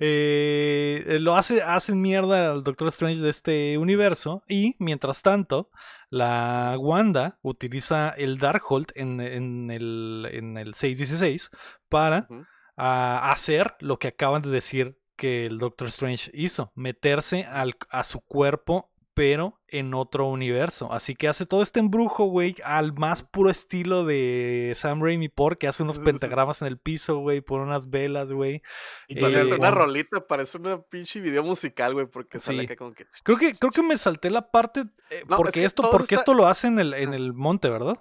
eh, 0.00 1.18
lo 1.20 1.36
hace, 1.36 1.62
hacen 1.62 2.00
mierda 2.00 2.52
al 2.52 2.64
Doctor 2.64 2.88
Strange 2.88 3.20
de 3.20 3.30
este 3.30 3.78
universo 3.78 4.42
y 4.48 4.76
mientras 4.78 5.22
tanto 5.22 5.70
la 6.08 6.76
Wanda 6.78 7.38
utiliza 7.42 8.10
el 8.10 8.38
Darkhold 8.38 8.92
en, 8.94 9.20
en, 9.20 9.70
el, 9.70 10.28
en 10.30 10.56
el 10.56 10.74
616 10.74 11.50
para 11.88 12.28
hacer 12.76 13.74
lo 13.80 13.98
que 13.98 14.08
acaban 14.08 14.42
de 14.42 14.50
decir 14.50 14.98
que 15.16 15.46
el 15.46 15.58
Doctor 15.58 15.88
Strange 15.88 16.30
hizo, 16.34 16.72
meterse 16.74 17.44
al, 17.44 17.76
a 17.90 18.04
su 18.04 18.20
cuerpo 18.20 18.90
pero 19.16 19.58
en 19.68 19.94
otro 19.94 20.26
universo. 20.26 20.92
Así 20.92 21.16
que 21.16 21.26
hace 21.26 21.46
todo 21.46 21.62
este 21.62 21.80
embrujo, 21.80 22.26
güey, 22.26 22.54
al 22.62 22.92
más 22.92 23.22
puro 23.22 23.48
estilo 23.48 24.04
de 24.04 24.74
Sam 24.76 25.02
Raimi 25.02 25.30
porque 25.30 25.66
hace 25.66 25.82
unos 25.82 25.98
pentagramas 25.98 26.60
en 26.60 26.68
el 26.68 26.78
piso, 26.78 27.16
güey, 27.20 27.40
por 27.40 27.62
unas 27.62 27.88
velas, 27.88 28.30
güey. 28.30 28.60
Y 29.08 29.16
sale 29.16 29.40
eh, 29.40 29.54
una 29.54 29.70
rolita, 29.70 30.26
parece 30.26 30.58
una 30.58 30.82
pinche 30.82 31.22
video 31.22 31.42
musical, 31.42 31.94
güey, 31.94 32.04
porque 32.04 32.38
sale 32.38 32.66
que 32.66 32.76
como 32.76 32.92
que... 32.92 33.06
Creo 33.22 33.38
que, 33.38 33.54
creo 33.54 33.72
que 33.72 33.82
me 33.82 33.96
salté 33.96 34.28
la 34.28 34.50
parte, 34.50 34.84
eh, 35.08 35.24
porque, 35.34 35.64
esto, 35.64 35.90
porque 35.90 36.14
esto 36.14 36.34
lo 36.34 36.46
hace 36.46 36.66
en 36.66 36.78
el, 36.78 36.92
en 36.92 37.14
el 37.14 37.32
monte, 37.32 37.70
¿verdad? 37.70 37.98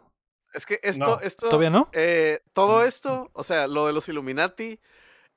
Es 0.53 0.65
que 0.65 0.81
esto, 0.83 1.21
esto... 1.21 1.47
¿Todavía 1.47 1.69
no? 1.69 1.87
Eh, 1.93 2.41
todo 2.51 2.81
mm. 2.81 2.87
esto, 2.87 3.31
o 3.31 3.43
sea, 3.43 3.67
lo 3.67 3.87
de 3.87 3.93
los 3.93 4.09
Illuminati 4.09 4.81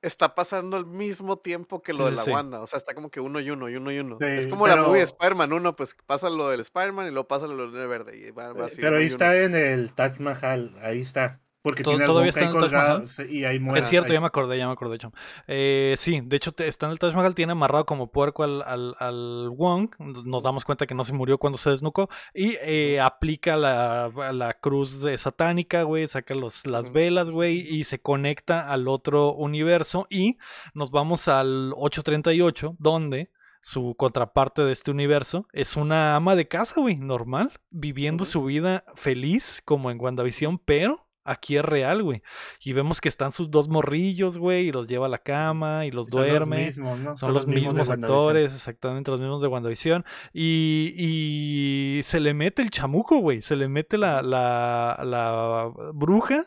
está 0.01 0.35
pasando 0.35 0.77
al 0.77 0.85
mismo 0.85 1.37
tiempo 1.37 1.81
que 1.81 1.93
lo 1.93 2.05
de 2.05 2.11
la 2.11 2.23
Wanda. 2.23 2.61
O 2.61 2.67
sea, 2.67 2.77
está 2.77 2.93
como 2.93 3.09
que 3.09 3.19
uno 3.19 3.39
y 3.39 3.49
uno 3.49 3.69
y 3.69 3.75
uno 3.75 3.91
y 3.91 3.99
uno. 3.99 4.17
es 4.19 4.47
como 4.47 4.67
la 4.67 4.77
movie 4.77 5.01
Spider-Man 5.01 5.53
uno, 5.53 5.75
pues 5.75 5.95
pasa 6.05 6.29
lo 6.29 6.49
del 6.49 6.61
Spider-Man 6.61 7.07
y 7.07 7.11
luego 7.11 7.27
pasa 7.27 7.47
lo 7.47 7.71
del 7.71 7.87
verde. 7.87 8.17
Y 8.17 8.31
va, 8.31 8.53
pero 8.75 8.97
ahí 8.97 9.05
está 9.05 9.37
en 9.37 9.55
el 9.55 9.93
Taj 9.93 10.19
Mahal, 10.19 10.75
ahí 10.81 11.01
está. 11.01 11.41
Porque 11.69 11.83
tiene 11.83 12.05
todavía 12.05 12.29
está 12.29 12.45
en 12.45 12.55
el 12.55 12.61
Taj 12.61 12.71
Mahal. 12.71 13.05
y 13.29 13.43
ahí 13.45 13.59
muere. 13.59 13.79
Es 13.79 13.87
cierto, 13.87 14.13
ya 14.13 14.21
me 14.21 14.27
acordé, 14.27 14.57
ya 14.57 14.67
me 14.67 14.73
acordé, 14.73 14.95
hecho. 14.95 15.11
Eh, 15.47 15.95
sí, 15.97 16.21
de 16.23 16.35
hecho 16.37 16.53
está 16.57 16.85
en 16.85 16.91
el 16.91 16.99
Taj 16.99 17.15
Mahal, 17.15 17.35
tiene 17.35 17.51
amarrado 17.51 17.85
como 17.85 18.11
puerco 18.11 18.43
al, 18.43 18.61
al, 18.63 18.95
al 18.99 19.49
Wong. 19.49 19.91
Nos 19.99 20.43
damos 20.43 20.65
cuenta 20.65 20.87
que 20.87 20.95
no 20.95 21.03
se 21.03 21.13
murió 21.13 21.37
cuando 21.37 21.57
se 21.57 21.69
desnucó. 21.69 22.09
Y 22.33 22.57
eh, 22.61 22.99
aplica 22.99 23.55
la, 23.55 24.11
la, 24.31 24.53
cruz 24.55 25.01
de 25.01 25.17
satánica, 25.17 25.83
güey, 25.83 26.07
saca 26.07 26.35
los, 26.35 26.65
las 26.65 26.91
velas, 26.91 27.29
güey, 27.29 27.59
y 27.59 27.83
se 27.83 28.01
conecta 28.01 28.69
al 28.69 28.87
otro 28.87 29.33
universo. 29.33 30.07
Y 30.09 30.37
nos 30.73 30.91
vamos 30.91 31.27
al 31.27 31.73
838, 31.75 32.75
donde 32.79 33.29
su 33.61 33.95
contraparte 33.97 34.63
de 34.63 34.71
este 34.71 34.91
universo, 34.91 35.47
es 35.53 35.75
una 35.75 36.15
ama 36.15 36.35
de 36.35 36.47
casa, 36.47 36.79
güey, 36.79 36.95
normal, 36.95 37.51
viviendo 37.69 38.25
su 38.25 38.43
vida 38.43 38.83
feliz 38.95 39.61
como 39.63 39.91
en 39.91 39.99
WandaVision, 39.99 40.59
pero 40.59 41.08
aquí 41.29 41.57
es 41.57 41.63
real, 41.63 42.03
güey. 42.03 42.21
Y 42.59 42.73
vemos 42.73 42.99
que 43.01 43.09
están 43.09 43.31
sus 43.31 43.51
dos 43.51 43.69
morrillos, 43.69 44.37
güey, 44.37 44.67
y 44.67 44.71
los 44.71 44.87
lleva 44.87 45.05
a 45.05 45.09
la 45.09 45.19
cama 45.19 45.85
y 45.85 45.91
los 45.91 46.09
duerme. 46.09 46.73
Son 46.73 47.33
los 47.33 47.47
mismos, 47.47 47.89
actores, 47.89 48.53
exactamente 48.53 49.11
los 49.11 49.19
mismos 49.19 49.41
de 49.41 49.47
WandaVision. 49.47 50.05
Y, 50.33 50.93
y 50.97 52.03
se 52.03 52.19
le 52.19 52.33
mete 52.33 52.61
el 52.61 52.71
chamuco, 52.71 53.17
güey. 53.19 53.41
Se 53.41 53.55
le 53.55 53.67
mete 53.67 53.97
la, 53.97 54.21
la, 54.21 54.99
la 55.03 55.71
bruja. 55.93 56.43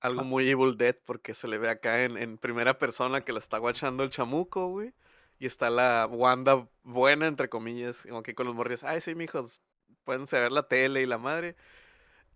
Algo 0.00 0.24
muy 0.24 0.48
Evil 0.48 0.76
Dead, 0.76 0.96
porque 1.04 1.32
se 1.32 1.48
le 1.48 1.58
ve 1.58 1.70
acá 1.70 2.04
en, 2.04 2.18
en 2.18 2.38
primera 2.38 2.78
persona 2.78 3.22
que 3.22 3.32
la 3.32 3.38
está 3.38 3.58
guachando 3.58 4.02
el 4.02 4.10
chamuco, 4.10 4.68
güey. 4.68 4.92
Y 5.38 5.46
está 5.46 5.70
la 5.70 6.06
Wanda 6.10 6.66
buena, 6.82 7.26
entre 7.26 7.48
comillas, 7.48 8.06
como 8.08 8.22
que 8.22 8.34
con 8.34 8.46
los 8.46 8.54
morrillos. 8.54 8.84
Ay, 8.84 9.00
sí, 9.00 9.14
mijos, 9.14 9.62
pueden 10.04 10.24
ver 10.30 10.52
la 10.52 10.66
tele 10.66 11.02
y 11.02 11.06
la 11.06 11.18
madre. 11.18 11.56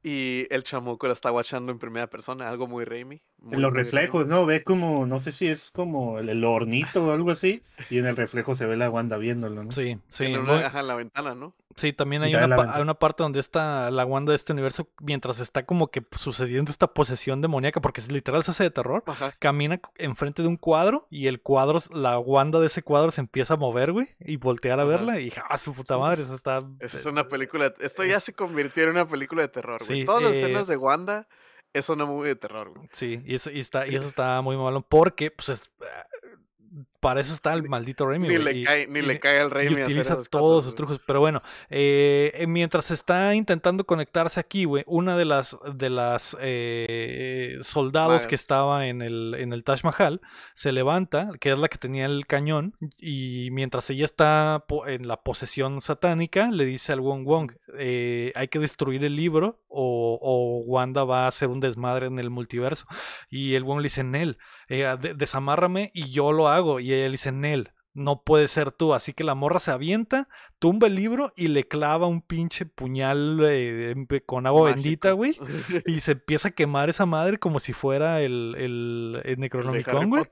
Y 0.02 0.46
el 0.50 0.64
chamuco 0.64 1.06
la 1.06 1.12
está 1.12 1.30
guachando 1.30 1.72
en 1.72 1.78
primera 1.78 2.08
persona, 2.08 2.48
algo 2.48 2.66
muy 2.66 2.84
Raimi. 2.84 3.22
en 3.52 3.60
los 3.60 3.72
reflejos, 3.72 4.26
¿no? 4.26 4.46
Ve 4.46 4.64
como, 4.64 5.06
no 5.06 5.18
sé 5.18 5.32
si 5.32 5.46
es 5.46 5.70
como 5.72 6.18
el, 6.18 6.42
hornito 6.42 7.06
o 7.06 7.12
algo 7.12 7.30
así, 7.30 7.62
y 7.90 7.98
en 7.98 8.06
el 8.06 8.16
reflejo 8.16 8.54
se 8.54 8.64
ve 8.66 8.76
la 8.76 8.88
Wanda 8.88 9.18
viéndolo, 9.18 9.62
¿no? 9.62 9.70
Sí, 9.72 9.98
sí. 10.08 10.24
En, 10.24 10.36
en 10.36 10.86
la 10.86 10.94
ventana, 10.94 11.34
¿no? 11.34 11.54
Sí, 11.76 11.92
también 11.92 12.22
hay 12.22 12.34
una, 12.34 12.80
una, 12.80 12.94
parte 12.94 13.22
donde 13.22 13.40
está 13.40 13.90
la 13.90 14.04
Wanda 14.04 14.30
de 14.30 14.36
este 14.36 14.52
universo, 14.52 14.88
mientras 15.00 15.38
está 15.40 15.64
como 15.64 15.88
que 15.88 16.04
sucediendo 16.12 16.70
esta 16.70 16.88
posesión 16.88 17.40
demoníaca, 17.40 17.80
porque 17.80 18.00
es 18.00 18.10
literal 18.10 18.42
se 18.42 18.50
hace 18.50 18.64
de 18.64 18.70
terror, 18.70 19.04
camina 19.38 19.80
enfrente 19.96 20.42
de 20.42 20.48
un 20.48 20.56
cuadro 20.56 21.06
y 21.10 21.28
el 21.28 21.40
cuadro, 21.40 21.78
la 21.92 22.18
Wanda 22.18 22.58
de 22.60 22.66
ese 22.66 22.82
cuadro 22.82 23.10
se 23.12 23.20
empieza 23.20 23.54
a 23.54 23.56
mover, 23.56 23.92
güey, 23.92 24.08
y 24.18 24.36
voltear 24.36 24.80
a 24.80 24.84
verla 24.84 25.20
y 25.20 25.32
¡ah, 25.48 25.56
su 25.58 25.72
puta 25.72 25.96
madre! 25.96 26.22
Eso 26.22 26.34
está... 26.34 26.62
Esa 26.80 26.98
es 26.98 27.06
una 27.06 27.28
película, 27.28 27.72
esto 27.78 28.04
ya 28.04 28.20
se 28.20 28.32
convirtió 28.32 28.84
en 28.84 28.90
una 28.90 29.06
película 29.06 29.42
de 29.42 29.48
terror, 29.48 29.80
güey. 29.86 30.04
Todas 30.04 30.22
las 30.22 30.32
escenas 30.34 30.66
de 30.66 30.76
Wanda 30.76 31.28
es 31.72 31.88
una 31.88 32.04
movie 32.04 32.30
de 32.30 32.36
terror, 32.36 32.70
güey. 32.74 32.88
Sí, 32.92 33.22
y 33.24 33.34
eso, 33.34 33.50
está, 33.50 33.86
y 33.86 33.94
eso 33.94 34.06
está 34.08 34.40
muy 34.42 34.56
malo 34.56 34.82
porque, 34.82 35.30
pues, 35.30 35.62
para 37.00 37.20
eso 37.20 37.32
está 37.32 37.52
el 37.54 37.68
maldito 37.68 38.06
Raimi. 38.06 38.28
Ni, 38.28 38.38
le 38.38 38.52
y- 38.58 38.64
cae, 38.64 38.86
ni 38.86 38.98
y- 39.00 39.02
le 39.02 39.18
cae 39.18 39.40
al 39.40 39.50
Raimi 39.50 39.82
utiliza 39.82 40.16
todos 40.16 40.28
cosas, 40.28 40.64
sus 40.66 40.74
trucos. 40.74 41.00
Pero 41.06 41.20
bueno, 41.20 41.42
eh, 41.70 42.44
mientras 42.46 42.90
está 42.90 43.34
intentando 43.34 43.84
conectarse 43.84 44.38
aquí, 44.38 44.64
güey, 44.64 44.84
una 44.86 45.16
de 45.16 45.24
las 45.24 45.56
de 45.74 45.90
las 45.90 46.36
eh, 46.40 47.56
soldados 47.62 48.26
que 48.26 48.34
estaba 48.34 48.86
en 48.86 49.02
el, 49.02 49.34
en 49.38 49.52
el 49.52 49.64
Taj 49.64 49.82
Mahal 49.84 50.20
se 50.54 50.72
levanta, 50.72 51.30
que 51.40 51.52
es 51.52 51.58
la 51.58 51.68
que 51.68 51.78
tenía 51.78 52.06
el 52.06 52.26
cañón, 52.26 52.74
y 52.98 53.48
mientras 53.50 53.88
ella 53.90 54.04
está 54.04 54.64
en 54.86 55.08
la 55.08 55.22
posesión 55.22 55.80
satánica, 55.80 56.50
le 56.50 56.64
dice 56.64 56.92
al 56.92 57.00
Wong 57.00 57.24
Wong, 57.24 57.52
eh, 57.78 58.32
hay 58.34 58.48
que 58.48 58.58
destruir 58.58 59.04
el 59.04 59.16
libro 59.16 59.60
o, 59.68 60.18
o 60.20 60.62
Wanda 60.66 61.04
va 61.04 61.24
a 61.24 61.28
hacer 61.28 61.48
un 61.48 61.60
desmadre 61.60 62.06
en 62.06 62.18
el 62.18 62.30
multiverso. 62.30 62.86
Y 63.30 63.54
el 63.54 63.64
Wong 63.64 63.78
le 63.78 63.84
dice, 63.84 64.04
Nel, 64.04 64.38
eh, 64.70 64.96
de- 64.98 65.12
desamárrame 65.14 65.90
y 65.92 66.10
yo 66.10 66.32
lo 66.32 66.48
hago. 66.48 66.80
Y 66.80 66.94
ella 66.94 67.04
le 67.04 67.10
dice, 67.12 67.30
Nel, 67.32 67.72
no 67.92 68.22
puede 68.22 68.48
ser 68.48 68.70
tú. 68.72 68.94
Así 68.94 69.12
que 69.12 69.24
la 69.24 69.34
morra 69.34 69.60
se 69.60 69.70
avienta, 69.72 70.28
tumba 70.58 70.86
el 70.86 70.94
libro 70.94 71.32
y 71.36 71.48
le 71.48 71.66
clava 71.68 72.06
un 72.06 72.22
pinche 72.22 72.64
puñal 72.64 73.38
eh, 73.44 73.90
en- 73.90 74.06
con 74.24 74.46
agua 74.46 74.70
bendita, 74.74 75.10
güey. 75.12 75.36
Y 75.86 76.00
se 76.00 76.12
empieza 76.12 76.48
a 76.48 76.52
quemar 76.52 76.88
esa 76.88 77.04
madre 77.04 77.38
como 77.38 77.60
si 77.60 77.72
fuera 77.72 78.22
el, 78.22 78.54
el, 78.56 79.20
el 79.24 79.38
Necronomicon, 79.40 80.08
güey. 80.08 80.22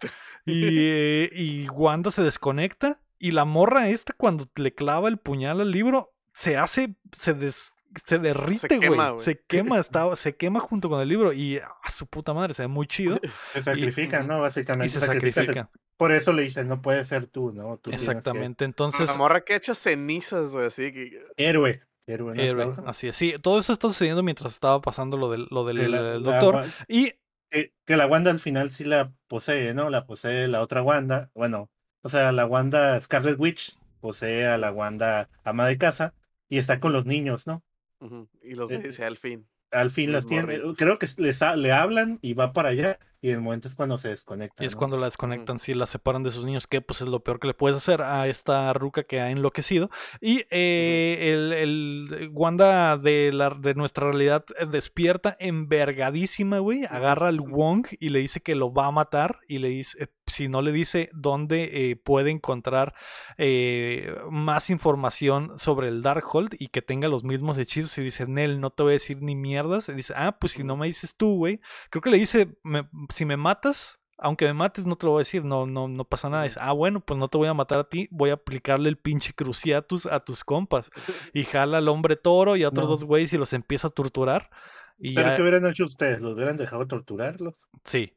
Y, 0.47 0.65
eh, 0.79 1.31
y 1.35 1.69
Wanda 1.69 2.11
se 2.11 2.23
desconecta. 2.23 3.01
Y 3.19 3.33
la 3.33 3.45
morra 3.45 3.89
esta, 3.89 4.13
cuando 4.17 4.47
le 4.55 4.73
clava 4.73 5.09
el 5.09 5.19
puñal 5.19 5.61
al 5.61 5.73
libro, 5.73 6.13
se 6.35 6.57
hace, 6.57 6.95
se 7.11 7.35
des- 7.35 7.73
se 8.05 8.19
derrite, 8.19 8.69
güey. 8.77 8.81
quema, 8.91 9.11
güey. 9.11 9.25
Se 9.25 9.41
quema, 9.41 9.79
está, 9.79 10.15
se 10.17 10.37
quema 10.37 10.61
junto 10.61 10.89
con 10.89 11.01
el 11.01 11.09
libro. 11.09 11.33
Y 11.33 11.59
a 11.59 11.91
su 11.93 12.07
puta 12.07 12.33
madre, 12.35 12.55
se 12.55 12.63
ve 12.63 12.69
muy 12.69 12.87
chido. 12.87 13.19
Se 13.55 13.63
sacrifican, 13.63 14.27
¿no? 14.27 14.41
Básicamente. 14.41 14.87
Y 14.87 14.89
se 14.91 15.01
sacrifican. 15.01 15.47
sacrifica. 15.47 15.71
Por 15.97 16.13
eso 16.13 16.33
le 16.33 16.43
dicen, 16.43 16.69
no 16.69 16.81
puede 16.81 17.05
ser 17.05 17.27
tú, 17.27 17.53
¿no? 17.53 17.77
Tú 17.79 17.91
tienes 17.91 18.05
que- 18.05 18.11
Exactamente. 18.11 18.65
Entonces, 18.65 19.09
La 19.09 19.17
morra 19.17 19.41
que 19.41 19.57
echa 19.57 19.75
cenizas, 19.75 20.51
güey, 20.53 20.67
así 20.67 20.93
que... 20.93 21.21
Héroe. 21.37 21.83
Héroe, 22.07 22.35
¿no? 22.35 22.41
héroe, 22.41 22.73
así 22.87 23.09
es. 23.09 23.17
Sí, 23.17 23.35
todo 23.43 23.59
eso 23.59 23.73
está 23.73 23.89
sucediendo 23.89 24.23
mientras 24.23 24.53
estaba 24.53 24.81
pasando 24.81 25.17
lo 25.17 25.31
del, 25.31 25.47
lo 25.51 25.65
del 25.67 25.91
la- 25.91 26.15
el 26.15 26.23
doctor. 26.23 26.67
Y 26.87 27.13
que, 27.51 27.75
que 27.85 27.97
la 27.97 28.07
Wanda 28.07 28.31
al 28.31 28.39
final 28.39 28.71
sí 28.71 28.85
la 28.85 29.13
posee, 29.27 29.75
¿no? 29.75 29.91
La 29.91 30.07
posee 30.07 30.47
la 30.49 30.63
otra 30.63 30.83
Wanda. 30.83 31.31
Bueno, 31.35 31.69
o 32.03 32.09
sea, 32.09 32.31
la 32.33 32.47
Wanda 32.47 33.01
Scarlet 33.01 33.39
Witch 33.39 33.77
posee 34.01 34.47
a 34.47 34.57
la 34.57 34.71
Wanda 34.71 35.29
ama 35.45 35.67
de 35.67 35.77
casa 35.79 36.15
y 36.49 36.59
está 36.59 36.79
con 36.81 36.93
los 36.93 37.05
niños, 37.07 37.47
¿no? 37.47 37.63
Ujú, 38.01 38.29
Y 38.43 38.55
los 38.55 38.71
Eh, 38.71 38.79
dice 38.79 39.05
al 39.05 39.17
fin. 39.17 39.47
Al 39.71 39.91
fin 39.91 40.13
las 40.13 40.25
tiene. 40.27 40.61
Creo 40.77 40.99
que 40.99 41.07
les 41.19 41.43
ha- 41.43 41.57
le 41.57 41.73
hablan 41.73 42.19
y 42.23 42.33
va 42.35 42.53
para 42.53 42.71
allá 42.71 42.99
y 43.21 43.31
en 43.31 43.37
el 43.37 43.41
momento 43.41 43.69
es 43.69 43.75
cuando 43.75 43.99
se 43.99 44.09
desconecta. 44.09 44.63
Y 44.63 44.67
es 44.67 44.75
¿no? 44.75 44.79
cuando 44.79 44.97
la 44.97 45.07
desconectan, 45.07 45.59
si 45.59 45.75
la 45.75 45.87
separan 45.87 46.23
de 46.23 46.31
sus 46.31 46.45
niños, 46.45 46.67
que 46.67 46.81
pues 46.81 47.01
es 47.01 47.09
lo 47.09 47.21
peor 47.21 47.41
que 47.41 47.49
le 47.49 47.55
puedes 47.55 47.77
hacer 47.77 48.03
a 48.03 48.27
esta 48.29 48.73
ruca 48.73 49.03
que 49.05 49.21
ha 49.21 49.31
enloquecido. 49.31 49.91
Y 50.21 50.45
eh, 50.51 51.31
el, 51.33 51.53
el 51.53 52.31
Wanda 52.33 52.97
de, 52.97 53.33
la, 53.33 53.51
de 53.51 53.75
nuestra 53.75 54.07
realidad 54.07 54.45
eh, 54.59 54.67
despierta 54.67 55.37
envergadísima, 55.39 56.59
güey. 56.59 56.85
Agarra 56.85 57.29
al 57.29 57.41
Wong 57.41 57.87
y 57.99 58.11
le 58.11 58.21
dice 58.21 58.41
que 58.41 58.55
lo 58.55 58.73
va 58.73 58.87
a 58.87 58.91
matar. 58.91 59.41
Y 59.49 59.59
le 59.59 59.69
dice, 59.69 60.05
eh, 60.05 60.09
si 60.27 60.49
no 60.49 60.63
le 60.63 60.73
dice 60.73 61.11
dónde 61.13 61.91
eh, 61.91 61.97
puede 61.97 62.31
encontrar 62.31 62.95
eh, 63.37 64.15
más 64.31 64.71
información 64.71 65.59
sobre 65.59 65.89
el 65.89 66.03
Darkhold 66.03 66.55
y 66.59 66.69
que 66.69 66.83
tenga 66.83 67.09
los 67.09 67.25
mismos 67.25 67.59
hechizos. 67.59 67.97
Y 67.99 68.03
dice, 68.03 68.27
Nel, 68.27 68.61
no 68.61 68.71
te 68.71 68.83
voy 68.83 68.91
a 68.91 68.93
decir 68.95 69.23
ni 69.23 69.35
mierdas. 69.37 69.89
Y 69.89 69.93
dice, 69.93 70.15
ah, 70.17 70.37
pues 70.39 70.53
si 70.53 70.65
no 70.65 70.77
me 70.77 70.87
dices 70.87 71.17
tú, 71.17 71.37
güey. 71.37 71.61
Creo 71.91 72.03
que 72.03 72.11
le 72.11 72.19
dice, 72.19 72.57
"Me- 72.63 72.89
si 73.11 73.25
me 73.25 73.37
matas, 73.37 73.99
aunque 74.19 74.47
me 74.47 74.55
mates, 74.55 74.87
no 74.87 74.97
te 74.97 75.07
lo 75.07 75.13
voy 75.13 75.21
a 75.21 75.23
decir, 75.25 75.45
no, 75.45 75.67
no, 75.67 75.89
no 75.89 76.05
pasa 76.05 76.29
nada. 76.29 76.47
Ah, 76.61 76.73
bueno, 76.73 77.01
pues 77.01 77.19
no 77.19 77.29
te 77.29 77.39
voy 77.39 77.49
a 77.49 77.55
matar 77.55 77.81
a 77.81 77.89
ti, 77.89 78.09
voy 78.11 78.31
a 78.31 78.35
aplicarle 78.35 78.89
el 78.89 78.99
pinche 78.99 79.33
cruciatus 79.35 80.07
a 80.07 80.21
tus 80.21 80.45
compas. 80.45 80.91
Y 81.33 81.45
jala 81.45 81.79
al 81.79 81.89
hombre 81.89 82.17
toro 82.17 82.57
y 82.57 82.65
a 82.65 82.69
otros 82.69 82.89
No. 82.89 82.93
dos 83.01 83.05
güeyes 83.05 83.33
y 83.33 83.39
los 83.39 83.53
empieza 83.53 83.89
a 83.89 83.91
torturar. 83.91 84.51
Y 84.99 85.15
Pero 85.15 85.29
ya, 85.29 85.35
¿qué 85.35 85.43
hubieran 85.43 85.67
hecho 85.67 85.85
ustedes? 85.85 86.23
¿Los 86.23 86.33
hubieran 86.33 86.57
dejado 86.57 86.87
torturarlos? 86.87 87.69
sí, 87.85 88.13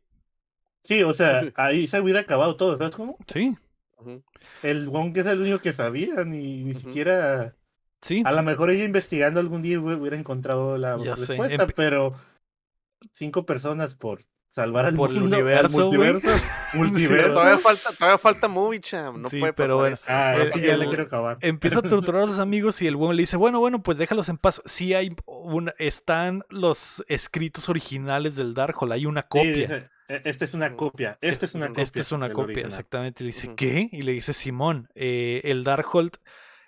Sí, 0.83 1.03
o 1.03 1.13
sea, 1.13 1.51
ahí 1.55 1.87
se 1.87 1.99
hubiera 2.01 2.19
acabado 2.21 2.55
todo, 2.55 2.77
¿sabes 2.77 2.95
cómo? 2.95 3.17
sí. 3.27 3.55
El 4.61 4.89
Wong 4.89 5.17
es 5.17 5.25
el 5.25 5.41
único 5.41 5.59
que 5.59 5.73
sabía, 5.73 6.23
ni, 6.25 6.63
ni 6.63 6.73
siquiera... 6.75 7.55
sí. 8.01 8.23
A 8.23 8.31
lo 8.33 8.43
mejor 8.43 8.69
ella 8.71 8.85
investigando 8.85 9.39
algún 9.39 9.61
día 9.63 9.79
hubiera 9.79 10.17
encontrado 10.17 10.77
la 10.77 10.97
Ya 10.97 11.15
respuesta, 11.15 11.67
pero 11.75 12.15
cinco 13.13 13.45
personas 13.45 13.95
por 13.95 14.21
salvar 14.53 14.85
al 14.85 14.95
Por 14.95 15.09
el 15.11 15.21
mundo, 15.21 15.35
universo, 15.37 15.69
multiverso, 15.79 16.27
multiverso. 16.73 17.33
todavía 17.33 17.57
falta, 17.59 17.91
todavía 17.97 18.17
falta 18.17 18.47
Movie 18.47 18.81
Cham. 18.81 19.21
No 19.21 19.29
Sí, 19.29 19.39
puede 19.39 19.53
pero 19.53 19.67
pasar 19.67 19.79
bueno. 19.79 19.93
eso. 19.93 20.05
Ah, 20.07 20.35
Eh, 20.37 20.43
es 20.43 20.51
que 20.51 20.61
ya 20.67 20.77
le 20.77 20.87
quiero 20.87 21.03
acabar. 21.03 21.37
Empieza 21.41 21.79
a 21.79 21.81
torturar 21.81 22.23
a 22.23 22.27
sus 22.27 22.39
amigos 22.39 22.81
y 22.81 22.87
el 22.87 22.95
güey 22.95 23.15
le 23.15 23.23
dice, 23.23 23.37
bueno, 23.37 23.59
bueno, 23.59 23.81
pues 23.81 23.97
déjalos 23.97 24.29
en 24.29 24.37
paz. 24.37 24.61
Sí 24.65 24.93
hay 24.93 25.15
una, 25.25 25.73
están 25.79 26.43
los 26.49 27.03
escritos 27.07 27.69
originales 27.69 28.35
del 28.35 28.53
Darkhold, 28.53 28.91
hay 28.93 29.05
una 29.05 29.21
Sí, 29.21 29.27
copia. 29.29 29.51
dice, 29.53 29.89
"E- 30.09 30.21
esta 30.25 30.45
es 30.45 30.53
una 30.53 30.75
copia, 30.75 31.17
esta 31.21 31.45
es 31.45 31.55
una 31.55 31.67
copia. 31.69 31.83
Esta 31.83 31.99
es 32.01 32.11
una 32.11 32.27
copia, 32.29 32.43
original". 32.43 32.67
exactamente. 32.69 33.23
Le 33.23 33.27
dice. 33.27 33.55
¿qué? 33.55 33.87
Y 33.91 34.01
le 34.01 34.11
dice 34.11 34.33
Simón, 34.33 34.89
eh, 34.95 35.41
el 35.45 35.63
Darkhold, 35.63 36.17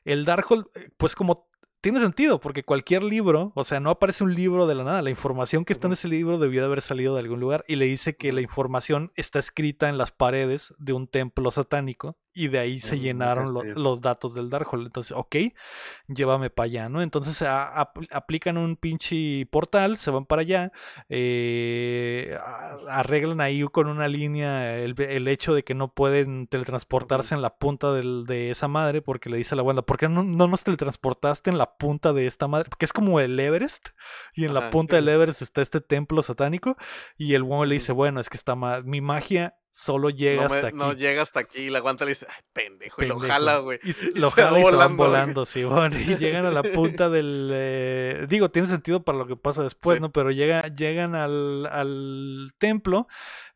el 0.06 0.24
Darkhold, 0.26 0.68
eh, 0.76 0.90
pues 0.98 1.16
como 1.16 1.50
tiene 1.84 2.00
sentido, 2.00 2.40
porque 2.40 2.64
cualquier 2.64 3.04
libro, 3.04 3.52
o 3.56 3.66
sea, 3.66 3.82
no 3.82 3.90
aparece 3.90 4.24
un 4.24 4.34
libro 4.34 4.68
de 4.68 4.74
la 4.74 4.86
nada, 4.86 5.02
la 5.02 5.10
información 5.10 5.66
que 5.66 5.74
está 5.74 5.88
en 5.88 5.94
ese 5.94 6.08
libro 6.08 6.38
debió 6.38 6.62
de 6.62 6.68
haber 6.68 6.82
salido 6.82 7.14
de 7.14 7.20
algún 7.20 7.42
lugar 7.42 7.66
y 7.68 7.76
le 7.76 7.84
dice 7.84 8.16
que 8.16 8.32
la 8.32 8.40
información 8.40 9.12
está 9.16 9.40
escrita 9.40 9.90
en 9.90 9.98
las 9.98 10.10
paredes 10.10 10.74
de 10.78 10.94
un 10.94 11.08
templo 11.08 11.52
satánico 11.52 12.16
y 12.36 12.48
de 12.48 12.60
ahí 12.60 12.80
se 12.80 12.96
Mm, 12.96 13.00
llenaron 13.00 13.54
lo- 13.54 13.60
castillo. 13.62 13.80
los 13.80 14.02
datos 14.02 14.34
del 14.34 14.50
Darkhold. 14.50 14.88
Entonces, 14.88 15.12
ok, 15.16 15.36
llévame 16.08 16.50
para 16.50 16.66
allá, 16.66 16.90
¿no? 16.90 17.02
Entonces 17.02 17.42
a- 17.44 17.92
aplican 18.12 18.58
un 18.58 18.76
pinche 18.76 19.46
portal, 19.52 19.98
se 19.98 20.10
van 20.12 20.26
para 20.26 20.42
allá, 20.42 20.72
eh, 21.10 22.38
a- 22.44 23.00
arreglan 23.00 23.40
ahí 23.42 23.64
con 23.72 23.88
una 23.88 24.08
línea 24.08 24.78
el, 24.78 24.96
el 25.00 25.28
hecho 25.28 25.54
de 25.54 25.64
que 25.64 25.74
no 25.74 25.90
pueden 25.94 26.48
teletransportarse 26.48 27.36
en 27.36 27.42
la 27.42 27.56
punta 27.58 27.92
del- 27.94 28.26
de 28.26 28.50
esa 28.50 28.68
madre, 28.68 29.02
porque 29.02 29.30
le 29.30 29.38
dice 29.38 29.56
a 29.56 29.58
la 29.58 29.64
Wanda, 29.64 29.82
¿por 29.84 29.98
qué 29.98 30.10
no, 30.10 30.24
no 30.24 30.48
nos 30.48 30.64
teletransportaste 30.64 31.50
en 31.50 31.58
la 31.58 31.76
punta 31.78 32.14
de 32.14 32.28
esta 32.28 32.48
madre? 32.48 32.70
Porque 32.70 32.86
es 32.86 32.94
como 32.94 33.20
el 33.20 33.40
Everest, 33.40 33.90
y 34.34 34.46
en 34.46 34.54
la 34.54 34.70
punta 34.72 34.96
del 34.96 35.10
Everest 35.10 35.42
está 35.42 35.62
este 35.62 35.82
templo 35.82 36.22
satánico, 36.24 36.78
y 37.18 37.34
el 37.36 37.44
Wong 37.44 37.68
le 37.68 37.76
dice, 37.76 37.92
bueno, 37.92 38.20
es 38.20 38.30
que 38.30 38.38
está 38.38 38.56
mi 38.56 39.02
magia 39.02 39.56
solo 39.74 40.10
llega 40.10 40.44
No, 40.44 40.50
me- 40.50 40.56
hasta 40.56 40.68
aquí. 40.68 40.78
no 40.78 40.94
llega 40.94 41.22
hasta 41.24 41.40
aquí 41.42 41.62
y 41.64 41.70
la 41.70 41.80
aguanta 41.80 42.06
le 42.06 42.10
dice, 42.12 42.28
ay, 42.30 42.44
pendejo, 42.54 43.04
y 43.04 43.08
lo 43.08 43.20
jala, 43.20 43.58
güey. 43.58 43.80
Y, 43.84 43.94
se- 43.94 44.12
y 44.16 44.20
lo 44.20 44.30
jala 44.32 44.60
y 44.60 44.64
se 44.64 44.76
van 44.76 44.96
volando, 44.98 45.46
sí, 45.46 45.64
bueno, 45.64 45.98
y 46.00 46.16
llegan 46.18 46.46
a 46.46 46.52
la 46.52 46.64
punta 46.64 47.10
del... 47.10 47.50
eh, 47.54 48.26
digo, 48.30 48.50
tiene 48.52 48.68
sentido 48.68 49.04
para 49.04 49.18
lo 49.18 49.26
que 49.28 49.36
pasa 49.36 49.64
después, 49.64 49.98
Sí. 49.98 50.02
¿no? 50.02 50.12
Pero 50.12 50.32
llega, 50.32 50.62
llegan 50.76 51.16
al, 51.16 51.66
al 51.66 52.54
templo, 52.60 53.08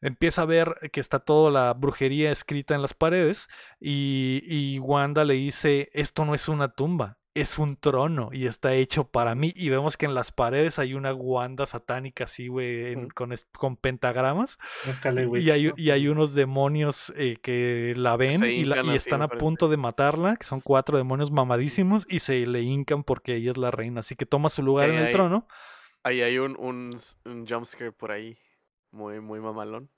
empieza 0.01 0.41
a 0.41 0.45
ver 0.45 0.89
que 0.91 0.99
está 0.99 1.19
toda 1.19 1.51
la 1.51 1.73
brujería 1.73 2.31
escrita 2.31 2.73
en 2.75 2.81
las 2.81 2.93
paredes 2.93 3.47
y, 3.79 4.41
y 4.45 4.79
Wanda 4.79 5.23
le 5.23 5.35
dice, 5.35 5.89
esto 5.93 6.25
no 6.25 6.33
es 6.33 6.49
una 6.49 6.69
tumba. 6.73 7.17
Es 7.41 7.59
un 7.59 7.77
trono 7.77 8.29
y 8.31 8.47
está 8.47 8.73
hecho 8.73 9.05
para 9.05 9.35
mí. 9.35 9.53
Y 9.55 9.69
vemos 9.69 9.95
que 9.97 10.05
en 10.05 10.13
las 10.15 10.31
paredes 10.31 10.79
hay 10.79 10.93
una 10.93 11.13
Wanda 11.13 11.65
satánica 11.65 12.23
así, 12.23 12.47
güey, 12.47 12.95
con, 13.13 13.35
con 13.53 13.75
pentagramas. 13.77 14.57
Witch, 15.27 15.43
Y 15.45 15.51
hay, 15.51 15.63
¿no? 15.67 15.73
y 15.77 15.91
hay 15.91 16.07
unos 16.07 16.33
demonios 16.33 17.13
eh, 17.15 17.37
que 17.41 17.93
la 17.95 18.17
ven 18.17 18.43
y, 18.43 18.65
la- 18.65 18.81
están 18.95 19.21
a 19.21 19.27
punto 19.27 19.67
de 19.69 19.77
matarla, 19.77 20.35
que 20.37 20.45
son 20.45 20.61
cuatro 20.61 20.97
demonios 20.97 21.31
mamadísimos, 21.31 22.05
y 22.09 22.19
se 22.19 22.45
le 22.45 22.61
hincan 22.61 23.03
porque 23.03 23.35
ella 23.35 23.51
es 23.51 23.57
la 23.57 23.71
reina. 23.71 23.99
Así 23.99 24.15
que 24.15 24.25
toma 24.25 24.49
su 24.49 24.63
lugar 24.63 24.89
en 24.89 24.95
el 24.95 25.05
hay- 25.07 25.11
trono. 25.13 25.47
Ahí 26.03 26.21
hay 26.21 26.37
un, 26.37 26.55
un, 26.57 26.97
un 27.25 27.45
jumpscare 27.47 27.91
por 27.91 28.11
ahí, 28.11 28.37
muy, 28.91 29.19
muy 29.19 29.39
mamalón. 29.41 29.89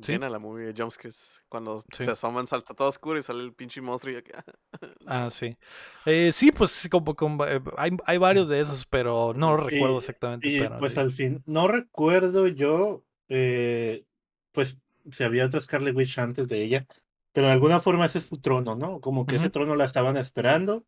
Sí. 0.00 0.12
Llena 0.12 0.30
la 0.30 0.38
movie 0.38 0.72
de 0.72 0.74
jumpscares. 0.82 1.42
Cuando 1.48 1.80
Sí. 1.80 2.04
se 2.04 2.10
asoman, 2.10 2.46
salta 2.46 2.74
todo 2.74 2.88
oscuro 2.88 3.18
y 3.18 3.22
sale 3.22 3.42
el 3.42 3.52
pinche 3.52 3.80
monstruo 3.80 4.14
y 4.14 4.16
acá. 4.16 4.44
Ah, 5.06 5.28
sí. 5.30 5.56
Eh, 6.06 6.30
sí, 6.32 6.50
pues 6.50 6.88
como, 6.90 7.14
como, 7.14 7.44
eh, 7.44 7.60
hay, 7.76 7.90
hay 8.06 8.18
varios 8.18 8.48
de 8.48 8.60
esos, 8.60 8.86
pero 8.86 9.32
no 9.34 9.56
lo 9.56 9.68
Y- 9.68 9.74
recuerdo 9.74 9.98
exactamente. 9.98 10.48
Y 10.48 10.60
pero 10.60 10.78
pues 10.78 10.94
sí. 10.94 11.00
al 11.00 11.12
fin, 11.12 11.42
no 11.46 11.68
recuerdo 11.68 12.46
yo, 12.48 13.04
eh, 13.28 14.04
pues 14.52 14.78
si 15.10 15.24
había 15.24 15.44
otra 15.46 15.60
Scarlet 15.60 15.94
Witch 15.94 16.18
antes 16.18 16.48
de 16.48 16.62
ella, 16.62 16.86
pero 17.32 17.46
de 17.48 17.52
alguna 17.52 17.80
forma 17.80 18.06
ese 18.06 18.18
es 18.18 18.26
su 18.26 18.38
trono, 18.40 18.74
¿no? 18.76 19.00
Como 19.00 19.26
que 19.26 19.36
ese 19.36 19.50
trono 19.50 19.74
la 19.76 19.84
estaban 19.84 20.16
esperando, 20.16 20.84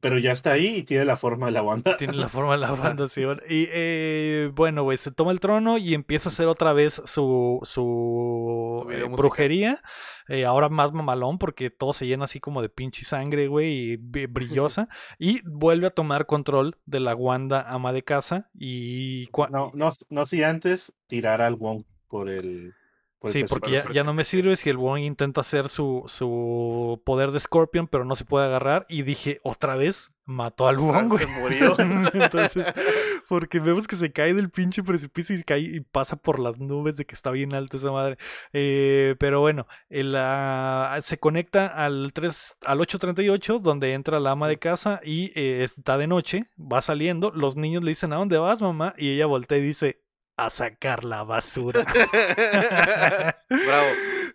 pero 0.00 0.18
ya 0.18 0.32
está 0.32 0.52
ahí 0.52 0.76
y 0.78 0.82
tiene 0.82 1.04
la 1.04 1.16
forma 1.16 1.46
de 1.46 1.52
la 1.52 1.62
banda. 1.62 1.96
Tiene 1.96 2.14
la 2.14 2.28
forma 2.28 2.52
de 2.52 2.58
la 2.58 2.72
banda, 2.72 3.08
sí. 3.08 3.24
bueno. 3.24 3.40
Y 3.48 3.68
eh, 3.70 4.50
bueno, 4.54 4.82
güey, 4.84 4.96
se 4.98 5.10
toma 5.10 5.32
el 5.32 5.40
trono 5.40 5.78
y 5.78 5.94
empieza 5.94 6.28
a 6.28 6.32
hacer 6.32 6.46
otra 6.46 6.72
vez 6.72 7.02
su, 7.06 7.60
su 7.62 8.86
eh, 8.90 9.04
brujería. 9.10 9.82
eh, 10.28 10.44
ahora 10.44 10.68
más 10.68 10.92
mamalón 10.92 11.38
porque 11.38 11.70
todo 11.70 11.92
se 11.92 12.06
llena 12.06 12.24
así 12.24 12.40
como 12.40 12.62
de 12.62 12.68
pinche 12.68 13.04
sangre, 13.04 13.48
güey, 13.48 13.92
y 13.92 13.96
brillosa. 14.26 14.88
y 15.18 15.40
vuelve 15.48 15.86
a 15.88 15.90
tomar 15.90 16.26
control 16.26 16.76
de 16.86 17.00
la 17.00 17.14
Wanda 17.14 17.62
ama 17.68 17.92
de 17.92 18.02
casa. 18.02 18.50
Y 18.54 19.28
No, 19.50 19.70
no, 19.74 19.92
no 20.10 20.26
si 20.26 20.42
antes 20.42 20.92
tirar 21.06 21.40
al 21.42 21.56
Wong 21.56 21.84
por 22.08 22.28
el 22.28 22.72
Sí, 23.26 23.44
porque 23.48 23.72
ya, 23.72 23.90
ya, 23.90 24.04
no 24.04 24.14
me 24.14 24.22
sirve 24.22 24.54
si 24.54 24.70
el 24.70 24.76
Wong 24.76 25.00
intenta 25.00 25.40
hacer 25.40 25.68
su, 25.68 26.04
su 26.06 27.02
poder 27.04 27.32
de 27.32 27.40
Scorpion, 27.40 27.88
pero 27.88 28.04
no 28.04 28.14
se 28.14 28.24
puede 28.24 28.46
agarrar. 28.46 28.86
Y 28.88 29.02
dije, 29.02 29.40
otra 29.42 29.74
vez, 29.74 30.12
mató 30.28 30.68
al 30.68 30.76
Wong. 30.76 31.18
Se 31.18 31.26
murió. 31.26 31.74
Entonces, 32.12 32.72
porque 33.28 33.58
vemos 33.58 33.88
que 33.88 33.96
se 33.96 34.12
cae 34.12 34.34
del 34.34 34.50
pinche 34.50 34.84
precipicio 34.84 35.34
y 35.34 35.42
cae 35.42 35.60
y 35.60 35.80
pasa 35.80 36.16
por 36.16 36.38
las 36.38 36.58
nubes 36.58 36.96
de 36.96 37.06
que 37.06 37.14
está 37.14 37.30
bien 37.30 37.54
alta 37.54 37.78
esa 37.78 37.90
madre. 37.90 38.18
Eh, 38.52 39.16
pero 39.18 39.40
bueno, 39.40 39.66
se 39.90 41.18
conecta 41.18 41.66
al, 41.66 42.12
3, 42.12 42.56
al 42.66 42.80
838, 42.80 43.58
donde 43.58 43.94
entra 43.94 44.20
la 44.20 44.32
ama 44.32 44.46
de 44.46 44.58
casa 44.58 45.00
y 45.02 45.32
eh, 45.34 45.64
está 45.64 45.98
de 45.98 46.06
noche, 46.06 46.44
va 46.56 46.82
saliendo. 46.82 47.32
Los 47.32 47.56
niños 47.56 47.82
le 47.82 47.90
dicen, 47.90 48.12
¿a 48.12 48.16
dónde 48.16 48.38
vas, 48.38 48.62
mamá? 48.62 48.94
Y 48.96 49.10
ella 49.10 49.26
voltea 49.26 49.58
y 49.58 49.62
dice, 49.62 50.02
a 50.38 50.50
sacar 50.50 51.04
la 51.04 51.24
basura. 51.24 51.84
Bravo. 53.48 53.88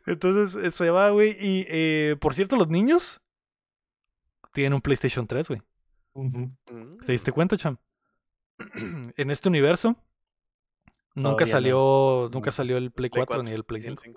Entonces 0.06 0.64
eh, 0.64 0.72
se 0.72 0.90
va, 0.90 1.10
güey. 1.12 1.38
Y 1.40 1.66
eh, 1.70 2.18
por 2.20 2.36
cierto, 2.36 2.58
los 2.58 2.68
niños 2.68 3.22
tienen 4.52 4.74
un 4.74 4.82
PlayStation 4.82 5.26
3, 5.26 5.48
güey. 5.48 5.62
Mm. 6.14 6.46
¿Te 7.06 7.12
diste 7.14 7.32
cuenta, 7.32 7.58
Cham? 7.58 7.78
en 9.16 9.32
este 9.32 9.48
universo 9.50 9.96
nunca 11.16 11.46
salió, 11.46 12.30
nunca 12.32 12.52
salió 12.52 12.78
el 12.78 12.92
Play, 12.92 13.10
4, 13.10 13.42
ni 13.42 13.52
el 13.52 13.64
Play 13.64 13.82
5 13.82 14.04
el 14.04 14.14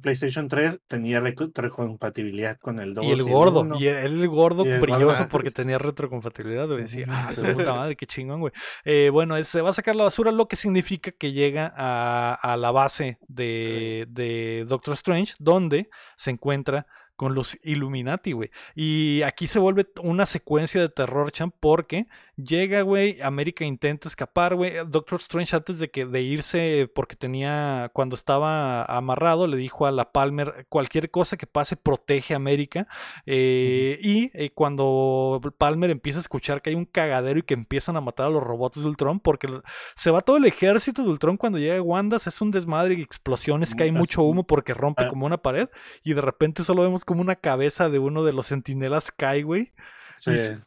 PlayStation 0.00 0.48
3 0.48 0.82
tenía 0.86 1.20
retrocompatibilidad 1.20 2.58
con 2.58 2.80
el 2.80 2.94
2. 2.94 3.04
Y 3.04 3.10
el 3.10 3.22
gordo, 3.22 3.78
y 3.78 3.86
el, 3.86 4.20
el 4.20 4.28
gordo 4.28 4.64
brilloso 4.64 5.28
porque 5.28 5.50
tenía 5.50 5.78
retrocompatibilidad, 5.78 6.66
güey. 6.66 6.82
Decía, 6.82 7.06
ah, 7.08 7.32
su 7.32 7.42
puta 7.54 7.74
madre, 7.74 7.96
qué 7.96 8.06
chingón, 8.06 8.40
güey. 8.40 8.52
Eh, 8.84 9.10
bueno, 9.12 9.42
se 9.44 9.60
va 9.60 9.70
a 9.70 9.72
sacar 9.72 9.96
la 9.96 10.04
basura, 10.04 10.32
lo 10.32 10.48
que 10.48 10.56
significa 10.56 11.12
que 11.12 11.32
llega 11.32 11.72
a, 11.76 12.34
a 12.34 12.56
la 12.56 12.70
base 12.70 13.18
de, 13.28 14.06
de 14.10 14.64
Doctor 14.68 14.94
Strange, 14.94 15.34
donde 15.38 15.88
se 16.16 16.30
encuentra 16.30 16.86
con 17.18 17.34
los 17.34 17.58
Illuminati, 17.64 18.30
güey. 18.30 18.50
Y 18.76 19.22
aquí 19.22 19.48
se 19.48 19.58
vuelve 19.58 19.88
una 20.00 20.24
secuencia 20.24 20.80
de 20.80 20.88
terror, 20.88 21.32
champ, 21.32 21.52
porque 21.58 22.06
llega, 22.38 22.82
güey, 22.82 23.20
América 23.20 23.64
intenta 23.64 24.08
escapar, 24.08 24.54
güey. 24.54 24.72
Doctor 24.86 25.18
Strange 25.20 25.56
antes 25.56 25.78
de 25.78 25.90
que 25.90 26.06
de 26.06 26.22
irse, 26.22 26.90
porque 26.94 27.16
tenía, 27.16 27.90
cuando 27.92 28.14
estaba 28.14 28.84
amarrado, 28.84 29.46
le 29.46 29.56
dijo 29.56 29.86
a 29.86 29.90
la 29.90 30.12
Palmer, 30.12 30.66
cualquier 30.68 31.10
cosa 31.10 31.36
que 31.36 31.46
pase, 31.46 31.76
protege 31.76 32.34
a 32.34 32.36
América. 32.36 32.86
Eh, 33.26 33.98
y 34.00 34.30
eh, 34.34 34.50
cuando 34.50 35.40
Palmer 35.58 35.90
empieza 35.90 36.18
a 36.18 36.22
escuchar 36.22 36.62
que 36.62 36.70
hay 36.70 36.76
un 36.76 36.86
cagadero 36.86 37.40
y 37.40 37.42
que 37.42 37.54
empiezan 37.54 37.96
a 37.96 38.00
matar 38.00 38.26
a 38.26 38.30
los 38.30 38.42
robots 38.42 38.80
de 38.80 38.88
Ultron, 38.88 39.20
porque 39.20 39.48
se 39.96 40.10
va 40.10 40.22
todo 40.22 40.36
el 40.36 40.44
ejército 40.44 41.02
de 41.02 41.10
Ultron 41.10 41.36
cuando 41.36 41.58
llega 41.58 41.82
Wanda, 41.82 42.18
es 42.18 42.40
un 42.40 42.50
desmadre 42.50 42.94
y 42.94 43.02
explosiones, 43.02 43.74
que 43.74 43.84
hay 43.84 43.92
mucho 43.92 44.22
humo 44.22 44.44
porque 44.44 44.74
rompe 44.74 45.04
ah. 45.04 45.08
como 45.08 45.26
una 45.26 45.38
pared, 45.38 45.68
y 46.04 46.14
de 46.14 46.20
repente 46.20 46.62
solo 46.62 46.82
vemos 46.82 47.04
como 47.04 47.20
una 47.20 47.36
cabeza 47.36 47.88
de 47.88 47.98
uno 47.98 48.24
de 48.24 48.32
los 48.32 48.46
sentinelas 48.46 49.10
cae, 49.10 49.42
güey. 49.42 49.72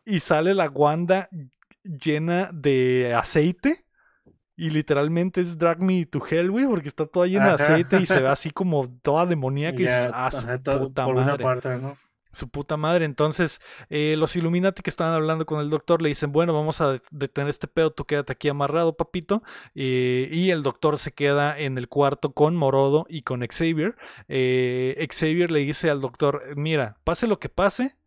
Y, 0.06 0.20
sale 0.20 0.54
la 0.54 0.70
Wanda 0.70 1.30
llena 1.84 2.50
de 2.54 3.14
aceite. 3.16 3.86
Y 4.56 4.70
literalmente 4.70 5.42
es 5.42 5.58
Drag 5.58 5.82
Me 5.82 6.06
to 6.06 6.22
Hell, 6.30 6.52
güey, 6.52 6.68
porque 6.68 6.90
está 6.90 7.08
toda 7.08 7.26
llena 7.26 7.56
de 7.56 7.64
aceite 7.64 8.00
y 8.00 8.06
se 8.06 8.22
ve 8.22 8.28
así 8.30 8.52
como 8.52 8.88
toda 9.02 9.26
demoníaca. 9.26 9.78
y 9.78 9.84
dices, 9.84 10.12
ah, 10.14 10.30
su 10.30 10.46
puta 10.80 11.08
madre. 11.08 11.80
¿no? 11.80 11.98
Su 12.34 12.50
puta 12.50 12.78
madre. 12.78 13.06
Entonces, 13.06 13.60
eh, 13.90 14.16
los 14.18 14.36
Illuminati 14.36 14.82
que 14.82 14.90
estaban 14.90 15.14
hablando 15.14 15.46
con 15.46 15.60
el 15.60 15.70
doctor 15.70 16.02
le 16.02 16.10
dicen, 16.10 16.32
bueno, 16.32 16.54
vamos 16.54 16.80
a 16.80 17.02
detener 17.10 17.50
este 17.50 17.68
pedo, 17.68 17.92
tú 17.92 18.06
quédate 18.06 18.34
aquí 18.34 18.48
amarrado, 18.50 18.96
papito. 18.96 19.44
Eh, 19.76 20.30
y 20.32 20.52
el 20.52 20.64
doctor 20.64 20.98
se 20.98 21.12
queda 21.12 21.58
en 21.58 21.78
el 21.78 21.90
cuarto 21.90 22.34
con 22.34 22.56
Morodo 22.56 23.06
y 23.10 23.24
con 23.24 23.46
Xavier. 23.46 23.96
Eh, 24.28 25.08
Xavier 25.12 25.52
le 25.52 25.60
dice 25.60 25.90
al 25.90 26.02
doctor, 26.02 26.56
mira, 26.56 26.98
pase 27.04 27.28
lo 27.28 27.40
que 27.40 27.50
pase, 27.50 27.98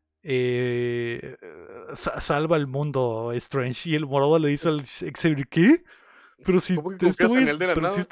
salva 1.95 2.57
el 2.57 2.67
mundo 2.67 3.33
Strange. 3.33 3.91
Y 3.91 3.95
el 3.95 4.07
Morodo 4.07 4.39
le 4.39 4.49
dice 4.49 4.69
al 4.69 4.85
Xavier, 4.87 5.47
¿qué? 5.49 5.85
Pero 6.45 6.61
si, 6.61 6.75
este 7.01 7.27
güey 7.27 7.49
es, 7.49 7.57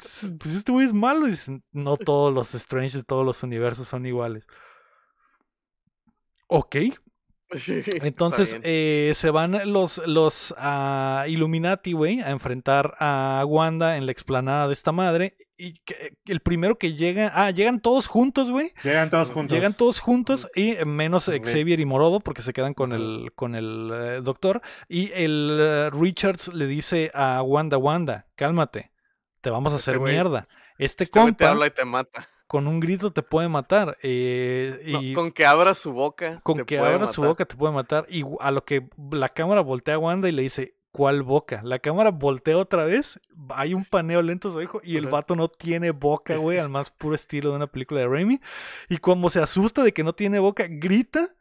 si, 0.07 0.31
pues 0.31 0.55
este 0.55 0.71
güey 0.71 0.87
es 0.87 0.93
malo, 0.93 1.25
dicen, 1.27 1.63
no 1.71 1.97
todos 1.97 2.33
los 2.33 2.55
Strange 2.55 2.97
de 2.97 3.03
todos 3.03 3.25
los 3.25 3.43
universos 3.43 3.87
son 3.87 4.05
iguales. 4.05 4.47
Ok. 6.47 6.75
Entonces 8.03 8.57
eh, 8.63 9.11
se 9.15 9.29
van 9.29 9.71
los, 9.71 10.01
los 10.05 10.51
uh, 10.51 11.27
Illuminati, 11.27 11.93
güey, 11.93 12.21
a 12.21 12.29
enfrentar 12.29 12.95
a 12.99 13.43
Wanda 13.47 13.97
en 13.97 14.05
la 14.05 14.11
explanada 14.11 14.67
de 14.67 14.73
esta 14.73 14.91
madre. 14.91 15.37
Y 15.55 15.75
que, 15.85 16.17
el 16.25 16.41
primero 16.41 16.77
que 16.77 16.93
llega. 16.93 17.31
Ah, 17.33 17.51
llegan 17.51 17.79
todos 17.79 18.07
juntos, 18.07 18.49
güey. 18.49 18.71
Llegan 18.83 19.09
todos 19.09 19.29
juntos. 19.29 19.55
Llegan 19.55 19.73
todos 19.73 19.99
juntos 19.99 20.47
y 20.55 20.75
menos 20.85 21.25
Xavier 21.25 21.79
y 21.79 21.85
Morodo 21.85 22.19
porque 22.19 22.41
se 22.41 22.53
quedan 22.53 22.73
con 22.73 22.91
el, 22.91 23.31
con 23.35 23.55
el 23.55 23.91
eh, 23.93 24.21
doctor. 24.21 24.61
Y 24.89 25.11
el 25.13 25.57
eh, 25.61 25.89
Richards 25.91 26.53
le 26.53 26.67
dice 26.67 27.11
a 27.13 27.41
Wanda, 27.43 27.77
Wanda, 27.77 28.27
cálmate, 28.35 28.91
te 29.41 29.49
vamos 29.49 29.73
a 29.73 29.77
este 29.77 29.91
hacer 29.91 30.01
mierda. 30.01 30.47
Este, 30.77 31.03
este 31.03 31.19
compa. 31.19 31.37
Te 31.37 31.45
habla 31.45 31.67
y 31.67 31.71
te 31.71 31.85
mata 31.85 32.29
con 32.53 32.67
un 32.67 32.79
grito 32.79 33.11
te 33.11 33.23
puede 33.23 33.49
matar. 33.49 33.97
Eh, 34.03 34.83
y 34.85 35.13
con 35.13 35.31
que 35.31 35.43
abra 35.43 35.73
su 35.73 35.91
boca. 35.91 36.39
Con 36.43 36.63
que 36.65 36.77
abra 36.77 37.07
su 37.07 37.23
boca 37.23 37.45
te 37.45 37.55
puede 37.55 37.73
matar. 37.73 38.05
Y 38.07 38.23
a 38.39 38.51
lo 38.51 38.63
que 38.63 38.87
la 39.09 39.29
cámara 39.29 39.61
voltea 39.61 39.95
a 39.95 39.97
Wanda 39.97 40.29
y 40.29 40.33
le 40.33 40.43
dice, 40.43 40.75
¿cuál 40.91 41.23
boca? 41.23 41.61
La 41.63 41.79
cámara 41.79 42.11
voltea 42.11 42.55
otra 42.59 42.85
vez, 42.85 43.19
hay 43.49 43.73
un 43.73 43.85
paneo 43.85 44.21
lento 44.21 44.51
su 44.51 44.61
hijo 44.61 44.81
y 44.83 44.97
el 44.97 45.07
vato 45.07 45.35
no 45.35 45.47
tiene 45.47 45.89
boca, 45.89 46.35
güey, 46.35 46.59
al 46.59 46.69
más 46.69 46.91
puro 46.91 47.15
estilo 47.15 47.49
de 47.49 47.55
una 47.55 47.65
película 47.65 48.01
de 48.01 48.07
Raimi. 48.07 48.39
Y 48.87 48.97
como 48.97 49.29
se 49.29 49.39
asusta 49.39 49.81
de 49.81 49.91
que 49.91 50.03
no 50.03 50.13
tiene 50.13 50.37
boca, 50.37 50.67
grita 50.69 51.33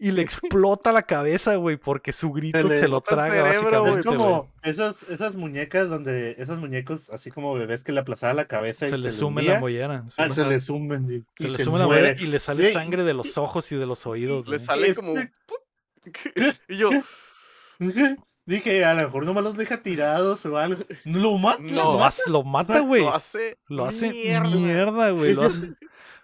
y 0.00 0.10
le 0.12 0.22
explota 0.22 0.92
la 0.92 1.02
cabeza, 1.02 1.56
güey, 1.56 1.76
porque 1.76 2.12
su 2.12 2.32
grito 2.32 2.68
se, 2.68 2.88
lo 2.88 3.00
traga, 3.00 3.42
básicamente. 3.42 4.00
Es 4.00 4.06
como 4.06 4.52
esas, 4.62 5.02
esas 5.04 5.34
muñecas 5.34 5.88
donde, 5.88 6.36
esos 6.38 6.58
muñecos, 6.58 7.10
así 7.10 7.30
como 7.30 7.54
bebés 7.54 7.84
que 7.84 7.92
le 7.92 8.00
aplazaba 8.00 8.34
la 8.34 8.46
cabeza 8.46 8.88
se 8.88 8.96
y 8.96 8.98
le 8.98 9.12
sume 9.12 9.42
la 9.42 9.60
mollera. 9.60 10.04
Ah, 10.16 10.30
se 10.30 10.44
le 10.44 10.60
sumen. 10.60 11.26
Y, 11.38 11.42
se 11.42 11.50
le 11.50 11.64
sume 11.64 11.78
la 11.78 11.86
mollera 11.86 12.12
y 12.12 12.26
le 12.26 12.38
sale 12.38 12.72
sangre 12.72 13.04
de 13.04 13.14
los 13.14 13.38
ojos 13.38 13.70
y 13.72 13.76
de 13.76 13.86
los 13.86 14.06
oídos. 14.06 14.48
Le 14.48 14.58
sale 14.58 14.94
como... 14.94 15.14
y 16.68 16.76
yo... 16.76 16.90
Dije, 18.48 18.82
a 18.82 18.94
lo 18.94 19.02
mejor 19.02 19.26
nomás 19.26 19.44
los 19.44 19.58
deja 19.58 19.82
tirados 19.82 20.46
o 20.46 20.56
algo. 20.56 20.82
Lo 21.04 21.36
mata. 21.36 21.60
No, 21.60 22.00
lo 22.28 22.42
mata, 22.44 22.80
güey. 22.80 23.02
Lo 23.02 23.14
hace, 23.14 23.58
lo 23.66 23.84
hace 23.84 24.10
mierda, 24.10 25.10
güey. 25.10 25.34
Lo 25.34 25.42
hace 25.42 25.74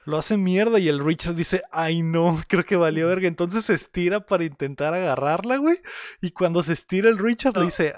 lo 0.05 0.19
hace 0.19 0.37
mierda 0.37 0.79
y 0.79 0.89
el 0.89 1.05
Richard 1.05 1.35
dice, 1.35 1.63
ay 1.73 2.03
no, 2.03 2.43
creo 2.49 2.65
que 2.65 2.77
valió 2.77 3.09
verga. 3.09 3.29
Entonces 3.29 3.65
se 3.65 3.75
estira 3.75 4.25
para 4.27 4.45
intentar 4.45 4.95
agarrarla, 4.95 5.57
güey. 5.57 5.81
Y 6.21 6.31
cuando 6.31 6.63
se 6.63 6.73
estira 6.73 7.09
el 7.09 7.19
Richard 7.19 7.57
le 7.57 7.67
dice, 7.67 7.95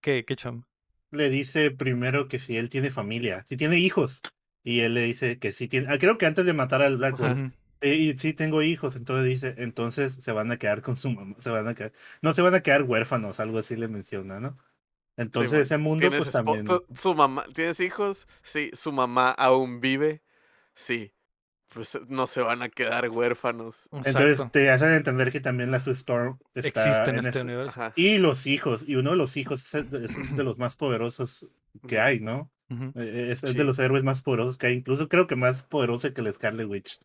¿qué, 0.00 0.24
qué 0.24 0.36
cham? 0.36 0.64
Le 1.10 1.30
dice 1.30 1.70
primero 1.70 2.28
que 2.28 2.38
si 2.38 2.56
él 2.56 2.68
tiene 2.68 2.90
familia, 2.90 3.44
si 3.46 3.56
tiene 3.56 3.78
hijos. 3.78 4.22
Y 4.62 4.80
él 4.80 4.94
le 4.94 5.02
dice 5.02 5.38
que 5.38 5.52
si 5.52 5.68
tiene, 5.68 5.86
ah, 5.88 5.98
creo 5.98 6.18
que 6.18 6.26
antes 6.26 6.44
de 6.44 6.52
matar 6.52 6.82
al 6.82 6.96
Blackboard. 6.96 7.52
Eh, 7.82 7.94
y 7.94 8.18
sí 8.18 8.32
tengo 8.32 8.62
hijos, 8.62 8.96
entonces 8.96 9.26
dice, 9.26 9.54
entonces 9.58 10.14
se 10.14 10.32
van 10.32 10.50
a 10.50 10.56
quedar 10.56 10.80
con 10.80 10.96
su 10.96 11.10
mamá, 11.10 11.36
se 11.40 11.50
van 11.50 11.68
a 11.68 11.74
quedar, 11.74 11.92
no 12.22 12.32
se 12.32 12.40
van 12.40 12.54
a 12.54 12.60
quedar 12.60 12.82
huérfanos, 12.84 13.38
algo 13.38 13.58
así 13.58 13.76
le 13.76 13.86
menciona, 13.86 14.40
¿no? 14.40 14.56
Entonces 15.16 15.60
ese 15.60 15.78
mundo 15.78 16.08
pues 16.08 16.32
también. 16.32 16.66
Su 16.94 17.14
mamá, 17.14 17.44
¿tienes 17.54 17.80
hijos? 17.80 18.26
Sí, 18.42 18.70
su 18.72 18.92
mamá 18.92 19.30
aún 19.30 19.80
vive. 19.80 20.22
Sí, 20.74 21.12
pues 21.76 21.98
no 22.08 22.26
se 22.26 22.40
van 22.40 22.62
a 22.62 22.70
quedar 22.70 23.08
huérfanos. 23.10 23.88
Entonces 23.92 24.40
te 24.50 24.70
hacen 24.70 24.92
entender 24.92 25.30
que 25.30 25.40
también 25.40 25.70
la 25.70 25.78
Sue 25.78 25.92
Storm 25.92 26.38
está 26.54 27.04
en, 27.04 27.24
este 27.24 27.42
universo. 27.42 27.92
Y 27.94 28.16
los 28.16 28.46
hijos, 28.46 28.84
y 28.86 28.96
uno 28.96 29.10
de 29.10 29.16
los 29.16 29.36
hijos 29.36 29.74
es 29.74 29.86
de 30.36 30.44
los 30.44 30.58
más 30.58 30.76
poderosos 30.76 31.46
que 31.86 32.00
hay, 32.00 32.20
¿no? 32.20 32.50
E, 32.94 33.30
es, 33.30 33.42
de 33.42 33.62
los 33.62 33.78
héroes 33.78 34.02
más 34.02 34.22
poderosos 34.22 34.56
que 34.56 34.68
hay, 34.68 34.74
incluso 34.74 35.08
creo 35.08 35.26
que 35.26 35.36
más 35.36 35.64
poderoso 35.64 36.12
que 36.12 36.20
el 36.22 36.32
Scarlet 36.32 36.66
Witch. 36.66 36.98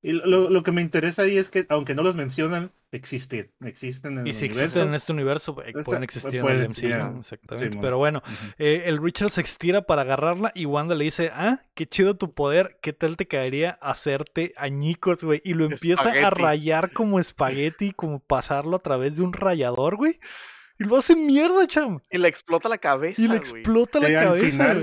Y 0.00 0.12
lo, 0.12 0.48
lo, 0.48 0.62
que 0.62 0.70
me 0.70 0.80
interesa 0.80 1.22
ahí 1.22 1.36
es 1.36 1.50
que, 1.50 1.66
aunque 1.70 1.96
no 1.96 2.04
los 2.04 2.14
mencionan, 2.14 2.70
existen. 2.92 3.50
Existen 3.60 4.18
en 4.18 4.26
y 4.28 4.34
si 4.34 4.46
existen 4.46 4.88
en 4.88 4.94
este 4.94 5.12
universo, 5.12 5.56
eh, 5.64 5.72
pueden 5.84 6.04
existir 6.04 6.36
en 6.36 6.46
el 6.46 6.68
MCU. 6.68 7.18
exactamente. 7.18 7.78
Pero 7.80 7.98
bueno, 7.98 8.22
eh, 8.58 8.84
el 8.86 9.02
Richard 9.02 9.30
se 9.30 9.40
estira 9.40 9.82
para 9.82 10.02
agarrarla 10.02 10.52
y 10.54 10.66
Wanda 10.66 10.94
le 10.94 11.04
dice, 11.04 11.30
ah, 11.32 11.62
qué 11.74 11.88
chido 11.88 12.16
tu 12.16 12.32
poder, 12.32 12.78
¿qué 12.80 12.92
tal 12.92 13.16
te 13.16 13.26
caería 13.26 13.72
hacerte 13.82 14.52
añicos, 14.56 15.24
güey? 15.24 15.40
Y 15.44 15.54
lo 15.54 15.64
empieza 15.64 16.10
a 16.10 16.30
rayar 16.30 16.92
como 16.92 17.18
espagueti, 17.18 17.92
como 17.92 18.20
pasarlo 18.20 18.76
a 18.76 18.82
través 18.82 19.16
de 19.16 19.22
un 19.22 19.32
rayador, 19.32 19.96
güey. 19.96 20.20
Y 20.78 20.84
lo 20.84 20.96
hace 20.96 21.16
mierda, 21.16 21.66
cham. 21.66 21.98
Y 22.08 22.18
le 22.18 22.28
explota 22.28 22.68
la 22.68 22.78
cabeza. 22.78 23.20
Y 23.20 23.26
le 23.26 23.36
explota 23.36 23.98
la 23.98 24.12
cabeza. 24.12 24.76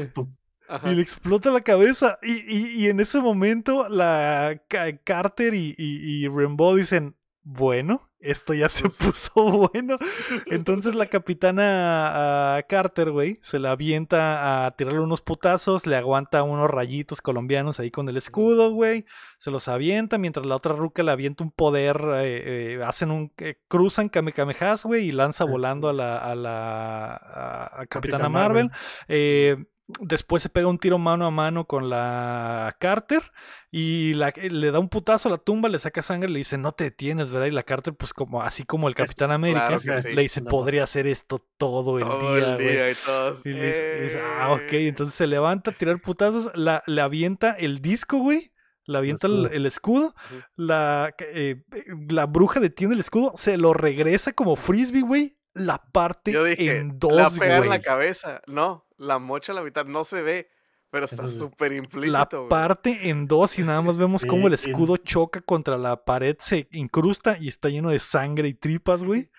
Y 0.83 0.95
le 0.95 1.01
explota 1.01 1.51
la 1.51 1.61
cabeza. 1.61 2.17
Y, 2.23 2.87
en 2.87 2.99
ese 2.99 3.19
momento, 3.19 3.87
la 3.89 4.61
Carter 5.03 5.53
y, 5.53 5.75
y, 5.77 6.27
Rainbow 6.27 6.75
dicen: 6.75 7.15
Bueno, 7.43 8.09
esto 8.19 8.53
ya 8.55 8.69
se 8.69 8.83
Pues- 8.83 8.95
puso 8.97 9.31
bueno. 9.71 9.95
Entonces 10.47 10.95
la 10.95 11.05
capitana 11.07 12.63
Carter, 12.67 13.11
güey, 13.11 13.39
se 13.43 13.59
la 13.59 13.71
avienta 13.71 14.65
a 14.65 14.71
tirarle 14.71 14.99
unos 15.01 15.21
putazos, 15.21 15.85
le 15.85 15.95
aguanta 15.95 16.41
unos 16.41 16.69
rayitos 16.69 17.21
colombianos 17.21 17.79
ahí 17.79 17.91
con 17.91 18.09
el 18.09 18.17
escudo, 18.17 18.71
güey. 18.71 19.05
Se 19.37 19.51
los 19.51 19.67
avienta, 19.67 20.17
mientras 20.17 20.45
la 20.47 20.55
otra 20.55 20.73
ruca 20.73 21.03
le 21.03 21.11
avienta 21.11 21.43
un 21.43 21.51
poder, 21.51 21.97
eh, 22.15 22.73
eh, 22.77 22.83
hacen 22.83 23.11
un... 23.11 23.31
eh, 23.37 23.59
cruzan 23.67 24.09
Kamehamehas, 24.09 24.83
güey, 24.85 25.05
y 25.07 25.11
lanza 25.11 25.45
volando 25.45 25.87
a 25.89 25.93
la, 25.93 26.17
a 26.17 26.33
la 26.33 27.15
a- 27.15 27.81
a 27.81 27.85
Capitana 27.85 28.23
Capitán 28.23 28.31
Marvel. 28.31 28.69
Marvel. 29.07 29.67
Después 29.99 30.41
se 30.41 30.49
pega 30.49 30.67
un 30.67 30.79
tiro 30.79 30.97
mano 30.97 31.27
a 31.27 31.31
mano 31.31 31.65
con 31.65 31.89
la 31.91 32.75
Carter 32.79 33.21
y 33.69 34.15
la- 34.15 34.29
eh, 34.29 34.49
le 34.49 34.71
da 34.71 34.79
un 34.79 34.89
putazo 34.89 35.29
a 35.29 35.33
la 35.33 35.37
tumba, 35.37 35.69
le 35.69 35.77
saca 35.77 36.01
sangre, 36.01 36.27
le 36.29 36.39
dice, 36.39 36.57
no 36.57 36.71
te 36.71 36.85
detienes, 36.85 37.29
¿verdad? 37.29 37.45
Y 37.47 37.51
la 37.51 37.61
Carter, 37.61 37.93
pues 37.93 38.11
como 38.11 38.41
así 38.41 38.63
como 38.65 38.87
el 38.87 38.95
Capitán 38.95 39.31
América, 39.31 39.67
claro 39.67 39.81
que 39.81 40.01
sí. 40.01 40.15
le 40.15 40.23
dice, 40.23 40.41
podría 40.41 40.83
hacer 40.85 41.05
esto 41.05 41.45
todo 41.57 41.99
el 41.99 42.05
Todo 42.05 42.35
día, 42.35 42.47
el 42.47 42.55
güey". 42.55 42.67
día 42.71 42.89
y 42.89 42.95
todos. 42.95 43.45
Y 43.45 43.53
le 43.53 43.65
dice, 43.67 43.95
le 43.97 44.01
dice, 44.05 44.21
ah, 44.23 44.53
ok. 44.53 44.73
"Eh". 44.73 44.87
Entonces 44.87 45.13
se 45.15 45.27
levanta 45.27 45.69
a 45.69 45.73
tirar 45.75 46.01
putazos, 46.01 46.49
la, 46.55 46.81
le 46.87 47.01
avienta 47.01 47.51
el 47.51 47.79
disco, 47.81 48.17
güey. 48.17 48.51
Le 48.87 48.97
avienta 48.99 49.27
el, 49.27 49.33
escudo. 49.33 49.51
el 49.55 49.65
escudo. 49.65 50.05
Ujú. 50.07 50.41
La, 50.57 51.13
eh, 51.19 51.63
la 52.09 52.25
bruja 52.27 52.59
detiene 52.59 52.93
el 52.95 52.99
escudo. 52.99 53.33
Se 53.35 53.57
lo 53.57 53.73
regresa 53.73 54.33
como 54.33 54.55
frisbee, 54.55 55.01
güey. 55.01 55.37
La 55.55 55.81
parte 55.91 56.31
Yo 56.31 56.43
dije, 56.43 56.77
en 56.77 56.99
dos, 56.99 57.39
pegar 57.39 57.63
en 57.63 57.67
güey. 57.69 57.69
la 57.69 57.81
cabeza. 57.81 58.41
No, 58.45 58.85
la 58.97 59.17
mocha 59.19 59.51
a 59.51 59.55
la 59.55 59.63
mitad 59.63 59.85
no 59.85 60.03
se 60.03 60.21
ve, 60.21 60.49
pero 60.91 61.05
está 61.05 61.25
súper 61.27 61.71
La 61.71 61.77
implícito. 61.77 62.37
güey. 62.39 62.49
parte 62.49 63.09
en 63.09 63.25
dos 63.25 63.57
y 63.57 63.63
nada 63.63 63.81
más 63.81 63.97
vemos 63.97 64.23
cómo 64.25 64.47
el 64.47 64.57
Sí, 64.57 64.69
escudo 64.69 64.97
choca 64.97 65.41
contra 65.41 65.77
la 65.77 66.03
pared, 66.05 66.35
se 66.39 66.67
incrusta 66.71 67.37
y 67.39 67.47
está 67.47 67.69
lleno 67.69 67.89
de 67.89 67.99
sangre 67.99 68.49
y 68.49 68.53
tripas, 68.53 69.03
güey. 69.03 69.29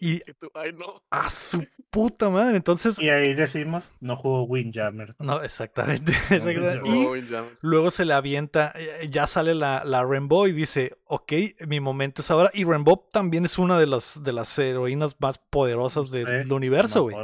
Y 0.00 0.14
Y 0.16 0.32
tú, 0.40 0.50
Ay, 0.54 0.72
no. 0.72 1.02
a 1.10 1.28
su 1.30 1.66
puta 1.90 2.30
madre. 2.30 2.56
Entonces, 2.56 2.98
Y 2.98 3.10
ahí 3.10 3.34
decimos, 3.34 3.92
no 4.00 4.16
jugó 4.16 4.44
Windjammer. 4.44 5.14
no, 5.18 5.42
exactamente. 5.42 6.12
No, 6.30 7.16
Y. 7.16 7.26
Luego 7.60 7.90
se 7.90 8.04
le 8.04 8.14
avienta, 8.14 8.72
eh, 8.74 9.08
ya 9.10 9.26
sale 9.26 9.54
la, 9.54 9.84
la 9.84 10.02
Rainbow 10.04 10.46
y 10.46 10.52
dice, 10.52 10.96
ok, 11.04 11.32
mi 11.66 11.80
momento 11.80 12.22
es 12.22 12.30
ahora. 12.30 12.50
Y 12.54 12.64
Rainbow 12.64 13.08
también 13.12 13.44
es 13.44 13.58
una 13.58 13.78
de 13.78 13.86
las, 13.86 14.22
de 14.22 14.32
las 14.32 14.58
heroínas 14.58 15.14
más 15.20 15.38
poderosas 15.38 16.10
del 16.10 16.26
Sí, 16.44 16.50
universo, 16.52 17.02
güey. 17.02 17.16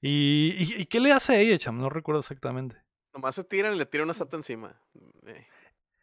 ¿Y, 0.00 0.54
y, 0.58 0.82
y 0.82 0.86
qué 0.86 1.00
le 1.00 1.12
hace 1.12 1.34
a 1.34 1.38
ella, 1.40 1.58
cham? 1.58 1.78
No 1.78 1.88
recuerdo 1.90 2.20
exactamente. 2.20 2.76
Nomás 3.14 3.34
se 3.34 3.44
tiran 3.44 3.74
y 3.74 3.78
le 3.78 3.86
tiran 3.86 4.04
una 4.06 4.12
estatua 4.12 4.38
encima. 4.38 4.74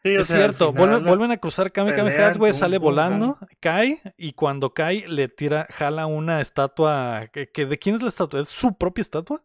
O 0.03 0.21
es 0.21 0.27
sea, 0.27 0.37
cierto, 0.37 0.71
final 0.71 0.77
vuelven, 0.87 1.03
la- 1.03 1.09
vuelven 1.09 1.31
a 1.31 1.37
cruzar 1.37 1.71
Kame 1.71 1.93
Kame 1.95 2.11
pelean, 2.11 2.29
Hats, 2.29 2.37
güey, 2.37 2.53
sale 2.53 2.77
pum, 2.79 2.85
volando, 2.85 3.37
cae, 3.59 3.99
y 4.17 4.33
cuando 4.33 4.73
cae 4.73 5.07
le 5.07 5.27
tira, 5.27 5.67
jala 5.71 6.05
una 6.05 6.39
estatua, 6.41 7.27
que, 7.33 7.49
que- 7.51 7.65
¿de 7.65 7.77
quién 7.79 7.95
es 7.95 8.01
la 8.01 8.09
estatua? 8.09 8.39
¿Es 8.41 8.49
su 8.49 8.77
propia 8.77 9.01
estatua? 9.01 9.43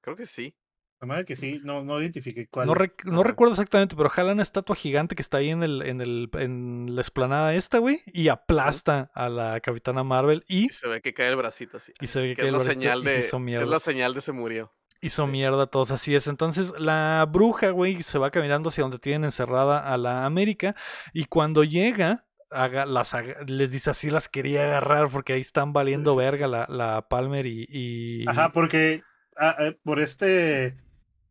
Creo 0.00 0.16
que 0.16 0.26
sí. 0.26 0.56
La 1.00 1.06
madre 1.08 1.24
que 1.26 1.36
sí, 1.36 1.60
no, 1.64 1.84
no 1.84 2.00
identifiqué 2.00 2.46
cuál. 2.48 2.66
No, 2.66 2.74
rec- 2.74 3.04
no 3.04 3.22
recuerdo 3.22 3.52
exactamente, 3.52 3.94
pero 3.94 4.08
jala 4.08 4.32
una 4.32 4.42
estatua 4.42 4.74
gigante 4.74 5.14
que 5.14 5.22
está 5.22 5.36
ahí 5.38 5.50
en, 5.50 5.62
el, 5.62 5.82
en, 5.82 6.00
el, 6.00 6.30
en 6.34 6.94
la 6.94 7.00
esplanada 7.02 7.52
esta, 7.54 7.78
güey, 7.78 8.00
y 8.06 8.28
aplasta 8.28 9.10
a 9.14 9.28
la 9.28 9.60
Capitana 9.60 10.02
Marvel 10.02 10.44
y, 10.48 10.66
Y 10.66 10.68
se 10.70 10.88
ve 10.88 11.02
que 11.02 11.12
cae 11.12 11.28
el 11.28 11.36
bracito 11.36 11.76
así. 11.76 11.92
y 12.00 12.06
se 12.06 12.20
ve 12.20 12.28
Que 12.30 12.36
que 12.42 12.46
es 12.46 12.52
la 12.52 12.58
el 12.58 12.64
bracito- 12.64 12.72
señal 12.80 12.98
y 13.00 13.22
se 13.22 13.36
de. 13.38 13.62
Es 13.62 13.68
la 13.68 13.78
señal 13.80 14.14
de 14.14 14.20
se 14.22 14.32
murió. 14.32 14.72
Hizo 15.04 15.26
mierda 15.26 15.64
a 15.64 15.66
todos, 15.66 15.90
así 15.90 16.14
es. 16.14 16.26
Entonces 16.26 16.72
la 16.78 17.26
bruja, 17.28 17.70
güey, 17.70 18.02
se 18.02 18.18
va 18.18 18.30
caminando 18.30 18.68
hacia 18.70 18.82
donde 18.82 18.98
tienen 18.98 19.24
encerrada 19.24 19.78
a 19.92 19.96
la 19.98 20.24
América 20.24 20.74
y 21.12 21.26
cuando 21.26 21.62
llega, 21.64 22.24
haga- 22.50 22.86
las, 22.86 23.14
les 23.46 23.70
dice 23.70 23.90
así 23.90 24.10
las 24.10 24.28
quería 24.28 24.64
agarrar 24.64 25.08
porque 25.10 25.34
ahí 25.34 25.40
están 25.40 25.72
valiendo 25.72 26.16
verga 26.16 26.46
la, 26.48 26.66
la 26.68 27.06
Palmer 27.08 27.46
y... 27.46 27.66
y- 27.68 28.28
Ajá, 28.28 28.50
porque 28.52 29.02
ah, 29.36 29.56
eh, 29.58 29.76
por 29.84 30.00
este, 30.00 30.76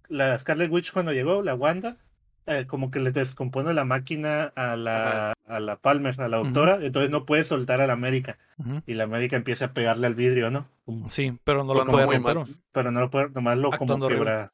la 0.09 0.37
Scarlet 0.37 0.69
Witch 0.71 0.91
cuando 0.91 1.11
llegó, 1.13 1.41
la 1.41 1.55
Wanda, 1.55 1.97
eh, 2.45 2.65
como 2.68 2.91
que 2.91 2.99
le 2.99 3.11
descompone 3.11 3.74
la 3.74 3.86
máquina 3.86 4.52
a 4.56 4.76
la, 4.76 5.34
a 5.48 5.60
la 5.60 5.76
Palmer, 5.78 6.20
a 6.22 6.28
la 6.28 6.38
doctora, 6.38 6.80
entonces 6.82 7.10
no 7.11 7.26
puede 7.26 7.44
soltar 7.44 7.80
a 7.82 7.88
la 7.88 7.94
América. 7.94 8.38
Ujú. 8.57 8.82
Y 8.86 8.94
la 8.95 9.03
América 9.06 9.36
empieza 9.36 9.65
a 9.65 9.74
pegarle 9.74 10.07
al 10.07 10.15
vidrio, 10.15 10.52
¿no? 10.52 10.68
Sí, 11.10 11.38
pero 11.44 11.64
no 11.64 11.74
lo 11.74 11.86
puede 11.86 12.06
romper. 12.06 12.36
mal. 12.36 12.56
Pero 12.72 12.91
no 12.91 12.99
lo 12.99 13.10
puede, 13.10 13.30
nomás 13.30 13.57
lo 13.57 13.72
como 13.72 13.76
Actuando 13.76 14.06
horrible. 14.07 14.26
quebra. 14.26 14.53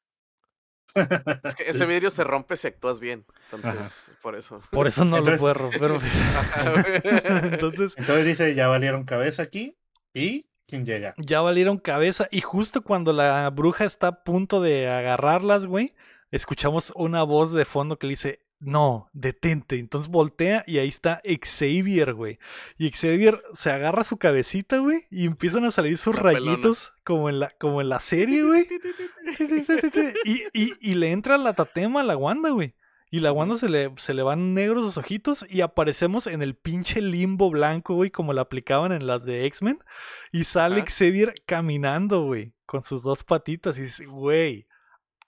Es 1.43 1.55
que 1.55 1.63
ese 1.69 1.85
vidrio 1.85 2.09
se 2.09 2.23
rompe 2.23 2.57
si 2.57 2.67
actúas 2.67 2.99
bien. 2.99 3.25
Entonces, 3.51 4.11
por 4.21 4.35
eso. 4.35 4.61
Por 4.71 4.87
eso 4.87 5.05
no 5.05 5.17
Entonces- 5.17 5.41
lo 5.41 5.53
puede 5.53 5.53
romper. 5.53 5.91
Entonces 7.53 7.93
Entonces 7.97 8.25
dice, 8.25 8.55
ya 8.55 8.67
valieron 8.67 9.03
cabeza 9.03 9.43
aquí. 9.43 9.75
¿Y 10.13 10.47
quién 10.67 10.85
llega? 10.85 11.13
ya 11.17 11.41
valieron 11.41 11.77
cabeza 11.77 12.27
y 12.31 12.41
justo 12.41 12.81
cuando 12.83 13.13
la 13.13 13.49
bruja 13.51 13.85
está 13.85 14.07
a 14.07 14.23
punto 14.23 14.61
de 14.61 14.87
agarrarlas, 14.89 15.65
güey, 15.65 15.93
escuchamos 16.31 16.91
una 16.95 17.23
voz 17.23 17.51
de 17.51 17.65
fondo 17.65 17.97
que 17.97 18.07
le 18.07 18.11
dice, 18.11 18.39
no, 18.59 19.09
detente. 19.13 19.79
Entonces 19.79 20.11
voltea 20.11 20.63
y 20.67 20.79
ahí 20.79 20.89
está 20.89 21.21
Xavier, 21.23 22.13
güey. 22.13 22.39
Y 22.77 22.91
Xavier 22.91 23.41
se 23.53 23.71
agarra 23.71 24.03
su 24.03 24.17
cabecita, 24.17 24.79
güey, 24.79 25.05
y 25.09 25.25
empiezan 25.25 25.63
a 25.65 25.71
salir 25.71 25.97
sus 25.97 26.15
La 26.15 26.23
pelona. 26.23 26.51
rayitos 26.51 26.93
como 27.05 27.29
en 27.29 27.39
la, 27.39 27.51
como 27.59 27.81
en 27.81 27.89
la 27.89 27.99
serie, 27.99 28.43
güey. 28.43 28.65
Y, 30.25 30.43
y, 30.53 30.73
y 30.79 30.95
le 30.95 31.11
entra 31.11 31.37
la 31.37 31.53
tatema 31.53 32.01
a 32.01 32.03
la 32.03 32.17
Wanda, 32.17 32.49
güey. 32.49 32.73
Y 33.11 33.21
la 33.21 33.31
Wanda 33.31 33.57
se 33.57 33.69
le, 33.69 33.91
se 33.97 34.13
le 34.13 34.21
van 34.21 34.53
negros 34.53 34.85
sus 34.85 34.97
ojitos 34.97 35.45
y 35.49 35.61
aparecemos 35.61 36.27
en 36.27 36.41
el 36.43 36.55
pinche 36.55 37.01
limbo 37.01 37.49
blanco, 37.49 37.95
güey, 37.95 38.11
como 38.11 38.33
lo 38.33 38.41
aplicaban 38.41 38.91
en 38.91 39.07
las 39.07 39.25
de 39.25 39.45
X-Men. 39.45 39.79
Y 40.31 40.43
sale 40.43 40.81
Ajá. 40.81 40.85
Xavier 40.91 41.33
caminando, 41.45 42.23
güey, 42.23 42.53
con 42.65 42.83
sus 42.83 43.01
dos 43.01 43.23
patitas. 43.23 43.79
Y 43.79 43.83
dice, 43.83 44.05
güey, 44.05 44.67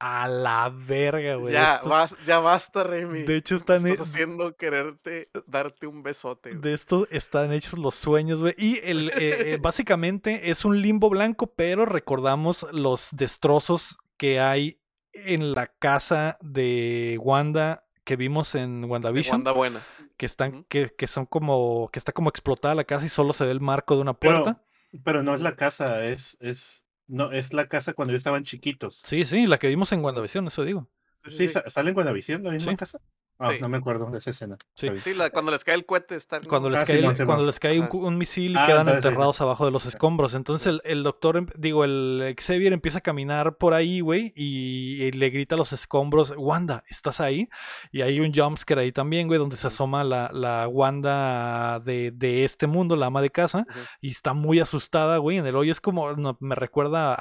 a 0.03 0.28
la 0.28 0.69
verga, 0.76 1.36
güey. 1.36 1.53
ya, 1.53 1.76
Esto 1.76 1.86
es- 1.86 1.91
bas- 1.91 2.26
ya 2.26 2.40
basta, 2.40 2.84
Remy. 2.84 3.23
de 3.23 3.36
hecho, 3.38 3.56
están, 3.56 3.86
estás 3.86 4.07
he- 4.07 4.10
haciendo 4.10 4.56
quererte 4.56 5.30
darte 5.45 5.86
un 5.86 6.02
besote. 6.02 6.49
güey. 6.49 6.61
de 6.61 6.73
esto 6.73 7.07
están 7.11 7.53
hechos 7.53 7.78
los 7.78 7.95
sueños, 7.95 8.40
güey. 8.40 8.56
Y 8.57 8.80
el, 8.84 9.10
eh, 9.11 9.53
eh, 9.53 9.57
básicamente 9.61 10.49
es 10.49 10.65
un 10.65 10.82
limbo 10.82 11.10
blanco, 11.10 11.53
pero 11.56 11.86
recordamos 11.86 12.65
los 12.73 13.10
destrozos 13.11 13.98
que 14.18 14.40
hay 14.40 14.80
en 15.14 15.53
la 15.53 15.68
casa 15.68 16.38
de 16.41 17.18
Wanda 17.22 17.86
que 18.03 18.15
vimos 18.15 18.56
en 18.56 18.82
De 18.82 18.88
WandaVision. 18.88 19.36
Wanda 19.36 19.52
buena. 19.52 19.86
que 20.18 20.26
están, 20.26 20.64
que, 20.65 20.94
que 20.98 21.06
son 21.07 21.26
como, 21.28 21.90
que 21.91 21.99
está 21.99 22.11
como 22.11 22.30
explotada 22.30 22.73
la 22.76 22.84
casa 22.86 23.06
y 23.06 23.10
solo 23.10 23.34
se 23.34 23.45
ve 23.45 23.52
el 23.52 23.61
marco 23.61 23.95
de 23.95 24.02
una 24.02 24.14
Pero, 24.14 24.44
puerta. 24.44 24.61
pero 25.03 25.22
no 25.23 25.34
es 25.36 25.41
la 25.41 25.56
casa, 25.56 26.03
es, 26.06 26.38
es, 26.40 26.81
no, 27.12 27.32
es 27.32 27.54
la 27.54 27.68
casa 27.68 27.94
cuando 27.94 28.12
ellos 28.12 28.22
estaban 28.22 28.44
chiquitos. 28.44 29.02
Sí, 29.06 29.26
sí, 29.26 29.46
la 29.48 29.60
que 29.60 29.68
vimos 29.68 29.92
en 29.92 30.04
WandaVision, 30.04 30.48
eso 30.48 30.64
digo. 30.64 30.90
Sí, 31.28 31.48
sa- 31.50 31.70
¿salen 31.70 31.94
con 31.94 32.06
la 32.06 32.14
misma 32.14 32.72
Sí. 32.72 32.78
casa? 32.78 33.00
Ah, 33.41 33.51
Sí. 33.53 33.57
no 33.61 33.69
me 33.69 33.77
acuerdo 33.77 34.09
de 34.11 34.18
esa 34.19 34.30
escena. 34.30 34.55
Sí. 34.76 34.88
Está. 34.88 35.01
Sí, 35.01 35.13
la- 35.13 35.30
cuando 35.31 35.51
les 35.51 35.63
cae 35.63 35.76
el 35.76 35.85
cohete 35.85 36.15
están. 36.15 36.43
Cuando 36.43 36.69
les 36.69 36.80
Ah, 36.81 36.85
cae, 36.85 36.97
el- 36.99 37.26
cuando 37.26 37.45
les 37.45 37.59
cae 37.59 37.80
un, 37.80 38.18
misil 38.18 38.51
y 38.53 38.55
Ah, 38.57 38.65
quedan 38.68 38.88
enterrados 38.89 39.41
abajo 39.41 39.65
de 39.65 39.72
los 39.72 39.85
escombros. 39.85 40.35
Entonces 40.35 40.68
el, 40.68 40.81
el 40.85 41.03
doctor, 41.03 41.38
em- 41.38 41.47
digo, 41.57 41.84
el 41.84 42.35
Xavier 42.39 42.73
empieza 42.73 42.99
a 42.99 43.01
caminar 43.01 43.55
por 43.57 43.73
ahí, 43.73 43.99
güey, 44.01 44.31
y, 44.35 45.03
y 45.03 45.11
le 45.11 45.30
grita 45.30 45.55
a 45.55 45.57
los 45.57 45.73
escombros, 45.73 46.34
Wanda, 46.38 46.84
¿estás 46.89 47.19
ahí? 47.19 47.49
Y 47.91 48.01
hay 48.01 48.19
un 48.19 48.34
jumpscare 48.34 48.81
ahí 48.81 48.91
también, 48.91 49.27
güey, 49.27 49.39
donde 49.39 49.55
se 49.57 49.68
asoma 49.68 50.03
la, 50.03 50.30
la 50.34 50.68
Wanda 50.68 51.80
de, 51.80 52.11
de 52.11 52.43
este 52.43 52.68
mundo, 52.68 52.95
la 52.95 53.07
ama 53.07 53.22
de 53.22 53.30
casa, 53.30 53.65
y 54.01 54.09
está 54.09 54.34
muy 54.34 54.59
asustada, 54.59 55.18
güey, 55.18 55.38
en 55.38 55.45
el 55.45 55.55
hoyo. 55.55 55.72
Es 55.72 55.81
como, 55.81 56.13
no, 56.13 56.38
me 56.39 56.55
recuerda 56.55 57.15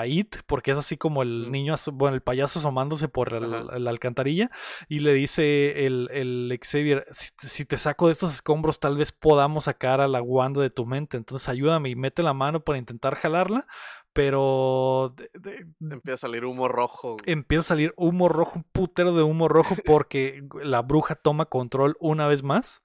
a 0.00 0.06
It, 0.06 0.36
porque 0.46 0.70
es 0.72 0.78
así 0.78 0.96
como 0.96 1.22
el 1.22 1.50
niño, 1.50 1.74
bueno, 1.92 2.14
el 2.14 2.22
payaso 2.22 2.58
asomándose 2.58 3.08
por 3.08 3.34
el- 3.34 3.84
la 3.84 3.90
alcantarilla, 3.90 4.50
y 4.88 5.00
le 5.00 5.12
dice 5.14 5.57
el, 5.86 6.08
el 6.12 6.58
Xavier, 6.62 7.06
si, 7.12 7.30
te- 7.40 7.48
si 7.48 7.64
te 7.64 7.76
saco 7.76 8.06
de 8.06 8.12
estos 8.12 8.32
escombros, 8.34 8.80
tal 8.80 8.96
vez 8.96 9.12
podamos 9.12 9.64
sacar 9.64 10.00
a 10.00 10.08
la 10.08 10.22
Wanda 10.22 10.60
de 10.62 10.70
tu 10.70 10.86
mente, 10.86 11.16
entonces 11.16 11.48
ayúdame 11.48 11.90
y 11.90 11.96
mete 11.96 12.22
la 12.22 12.34
mano 12.34 12.60
para 12.60 12.78
intentar 12.78 13.14
jalarla, 13.14 13.66
pero 14.12 15.14
de- 15.16 15.30
de- 15.34 15.66
Empieza 15.94 16.14
a 16.26 16.28
salir 16.28 16.44
humo 16.44 16.68
rojo. 16.68 17.16
empieza 17.26 17.60
a 17.60 17.76
salir 17.76 17.94
humo 17.96 18.28
rojo, 18.28 18.52
un 18.56 18.64
putero 18.64 19.14
de 19.14 19.22
humo 19.22 19.48
rojo, 19.48 19.74
porque 19.86 20.42
la 20.62 20.82
bruja 20.82 21.14
toma 21.14 21.46
control 21.46 21.96
una 22.00 22.26
vez 22.26 22.42
más 22.42 22.82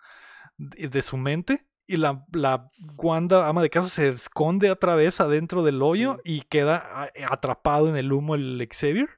de, 0.58 0.88
de 0.90 1.02
su 1.02 1.18
mente. 1.18 1.66
Y 1.86 1.98
la, 1.98 2.26
la 2.32 2.70
Wanda, 2.95 3.45
ama 3.50 3.62
de 3.62 3.70
casa, 3.70 3.90
se 3.90 4.08
esconde 4.08 4.72
otra 4.72 4.95
vez 4.95 5.20
adentro 5.20 5.64
del 5.64 5.82
hoyo 5.82 6.20
y 6.24 6.41
queda 6.44 6.78
a- 6.78 7.12
atrapado 7.30 7.90
en 7.90 7.98
el 7.98 8.14
humo 8.14 8.36
el 8.36 8.66
Xavier 8.72 9.10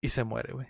y 0.00 0.08
se 0.08 0.24
muere, 0.24 0.52
güey. 0.54 0.66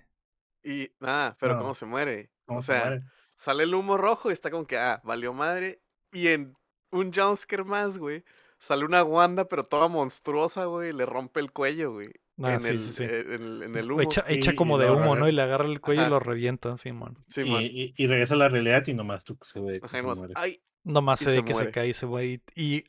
Y 0.65 0.91
nada, 1.01 1.37
pero 1.41 1.55
No. 1.55 1.61
¿cómo 1.61 1.75
se 1.75 1.87
muere? 1.87 2.31
¿Cómo 2.47 2.61
o 2.61 2.63
se 2.63 2.73
sea, 2.73 2.81
muere? 2.87 3.03
sale 3.37 3.65
el 3.65 3.75
humo 3.75 3.97
rojo 3.97 4.31
y 4.31 4.33
está 4.33 4.51
como 4.51 4.67
que, 4.67 4.79
ah, 4.79 5.01
valió 5.05 5.33
madre. 5.33 5.81
Y 6.13 6.29
en 6.29 6.55
un 6.91 7.13
jumpscare 7.13 7.65
más, 7.65 7.99
güey, 7.99 8.23
sale 8.59 8.85
una 8.85 9.03
Wanda, 9.03 9.49
pero 9.49 9.65
toda 9.65 9.89
monstruosa, 9.89 10.67
güey, 10.67 10.91
y 10.91 10.93
le 10.93 11.07
rompe 11.07 11.41
el 11.41 11.51
cuello, 11.53 11.93
güey. 11.95 12.11
Ah, 12.43 12.55
en, 12.55 12.61
sí, 12.61 12.69
el, 12.71 12.81
sí, 12.81 12.93
sí. 12.93 13.05
eh, 13.05 13.21
en 13.35 13.43
el- 13.43 13.63
en 13.65 13.77
el 13.77 13.91
humo. 13.93 14.01
Echa, 14.03 14.25
Y- 14.29 14.39
echa 14.39 14.53
y 14.53 14.57
como 14.57 14.79
de 14.79 14.91
humo, 14.91 15.15
¿no? 15.17 15.29
Y 15.29 15.33
le 15.33 15.43
agarra 15.43 15.67
el 15.67 15.81
cuello 15.81 16.07
y 16.07 16.11
lo 16.11 16.19
revienta, 16.19 16.77
Simón. 16.77 17.19
Simón. 17.29 17.63
Y, 17.63 17.67
y- 17.67 17.95
y 17.97 18.07
regresa 18.07 18.35
a 18.35 18.39
la 18.39 18.49
realidad 18.49 18.87
y 18.87 18.95
nomás 18.95 19.23
tú 19.25 19.37
se 19.43 19.61
ve 19.61 19.81
que 19.81 19.87
Ajá, 19.87 19.97
se 19.99 20.03
nomás, 20.03 20.19
muere. 20.19 20.35
ay, 20.37 20.63
Nomás 20.85 21.21
Y 21.23 21.25
se 21.27 21.31
ve 21.31 21.37
se 21.39 21.45
que 21.45 21.55
se 21.55 21.71
cae 21.71 21.91
ese 21.91 22.07
güey. 22.07 22.43
Y 22.57 22.85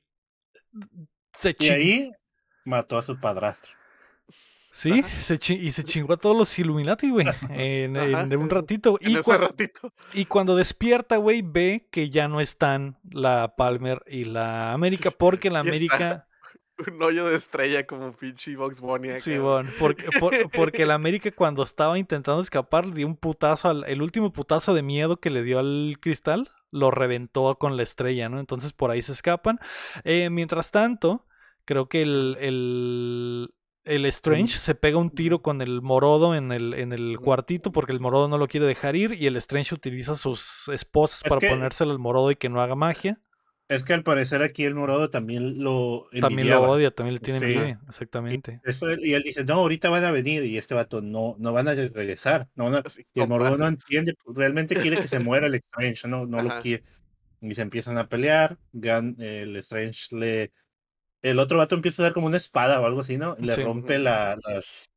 se 1.38 1.56
Y 1.60 1.70
ahí 1.70 2.12
mató 2.66 2.98
a 2.98 3.02
su 3.04 3.20
padrastro. 3.20 3.74
Sí, 4.74 5.04
se 5.22 5.40
y 5.54 5.72
se 5.72 5.84
chingó 5.84 6.14
a 6.14 6.18
todos 6.18 6.36
los 6.36 6.58
Illuminati, 6.58 7.12
güey. 7.12 7.28
En, 7.52 7.96
un 7.96 8.50
ratito. 8.50 8.98
en 9.00 9.12
Y, 9.12 9.18
ese 9.18 9.38
ratito. 9.38 9.94
y 10.14 10.26
cuando 10.26 10.56
despierta, 10.56 11.18
güey, 11.18 11.44
ve 11.44 11.88
que 11.92 12.10
ya 12.10 12.28
no 12.28 12.42
están 12.42 12.98
la 13.12 13.56
Palmer 13.56 14.04
y 14.08 14.26
la 14.26 14.74
América. 14.74 15.12
Porque 15.18 15.50
la 15.50 15.60
América. 15.60 16.28
Un 16.88 17.02
hoyo 17.04 17.28
de 17.28 17.36
estrella 17.36 17.86
como 17.86 18.14
pinche 18.14 18.56
Box 18.56 18.82
Bunny 18.82 19.10
acá, 19.12 19.20
Sí, 19.20 19.38
bueno, 19.38 19.70
porque, 19.78 20.08
por- 20.20 20.50
porque 20.52 20.88
la 20.88 20.96
América 20.96 21.30
cuando 21.32 21.62
estaba 21.62 22.00
intentando 22.00 22.42
escapar 22.42 22.88
le 22.88 22.96
dio 22.96 23.08
un 23.08 23.16
putazo, 23.16 23.70
al, 23.70 23.84
el 23.88 24.02
último 24.02 24.34
putazo 24.34 24.74
de 24.74 24.82
miedo 24.82 25.18
que 25.18 25.30
le 25.30 25.44
dio 25.44 25.60
al 25.60 25.98
cristal, 26.02 26.50
lo 26.72 26.90
reventó 26.90 27.60
con 27.60 27.78
la 27.78 27.84
estrella, 27.84 28.28
¿no? 28.28 28.40
Entonces 28.40 28.74
por 28.74 28.90
ahí 28.90 29.04
se 29.04 29.12
escapan. 29.12 29.60
Eh, 30.04 30.32
mientras 30.32 30.72
tanto, 30.72 31.28
creo 31.64 31.88
que 31.88 32.02
el, 32.02 32.38
el, 32.42 33.54
el 33.86 34.06
Strange 34.08 34.58
se 34.60 34.76
pega 34.76 34.98
un 34.98 35.10
tiro 35.10 35.42
con 35.42 35.62
el 35.62 35.82
Morodo 35.82 36.36
en 36.36 36.52
el, 36.52 36.74
en 36.74 36.94
el 36.94 37.20
cuartito 37.20 37.72
porque 37.72 37.92
el 37.92 38.00
Morodo 38.00 38.28
no 38.28 38.38
lo 38.38 38.48
quiere 38.48 38.66
dejar 38.66 38.96
ir 38.96 39.14
y 39.14 39.28
el 39.28 39.36
Strange 39.38 39.76
utiliza 39.76 40.16
sus 40.16 40.70
esposas 40.70 41.22
Es 41.24 41.30
para 41.30 41.42
que- 41.42 41.50
ponérselo 41.50 41.92
al 41.92 42.00
Morodo 42.00 42.32
y 42.32 42.36
que 42.36 42.50
no 42.50 42.62
haga 42.62 42.76
magia. 42.76 43.20
Es 43.70 43.84
que 43.86 43.94
al 43.94 44.04
parecer 44.04 44.44
aquí 44.44 44.66
el 44.66 44.76
morado 44.76 45.10
también 45.10 45.64
lo 45.64 46.08
También 46.20 46.50
lo 46.50 46.62
odia, 46.64 46.92
también 46.92 47.16
le 47.16 47.20
tiene 47.22 47.40
Sí. 47.40 47.46
envidia, 47.54 47.80
exactamente. 47.88 48.60
Eso 48.66 48.88
y 48.94 49.14
él 49.14 49.24
dice, 49.24 49.46
no, 49.46 49.54
ahorita 49.56 49.90
van 49.90 50.04
a 50.04 50.12
venir. 50.12 50.44
Y 50.44 50.58
este 50.58 50.76
vato, 50.76 51.02
no, 51.02 51.36
no 51.40 51.54
van 51.54 51.70
a 51.70 51.74
regresar. 51.74 52.50
No 52.56 52.66
van 52.66 52.76
a- 52.76 52.80
Así, 52.80 53.06
Y 53.14 53.22
el 53.22 53.28
morado 53.30 53.58
no 53.58 53.66
entiende, 53.66 54.16
realmente 54.28 54.76
quiere 54.76 54.98
que 54.98 55.08
se 55.08 55.20
muera 55.28 55.48
el 55.48 55.56
Strange, 55.56 56.08
no, 56.10 56.26
no 56.26 56.42
lo 56.44 56.60
quiere. 56.60 56.84
Y 57.42 57.54
se 57.56 57.62
empiezan 57.62 57.98
a 57.98 58.08
pelear. 58.10 58.58
Gan- 58.74 59.16
el 59.20 59.56
Strange 59.56 60.16
le. 60.16 60.52
El 61.24 61.40
otro 61.40 61.58
vato 61.58 61.74
empieza 61.74 62.02
a 62.02 62.06
dar 62.06 62.14
como 62.14 62.28
una 62.28 62.38
espada 62.38 62.80
o 62.80 62.86
algo 62.86 63.00
así, 63.00 63.18
¿no? 63.18 63.36
Y 63.40 63.46
le 63.46 63.56
Sí. 63.56 63.64
rompe 63.64 63.98
la, 63.98 64.38
las- 64.48 64.90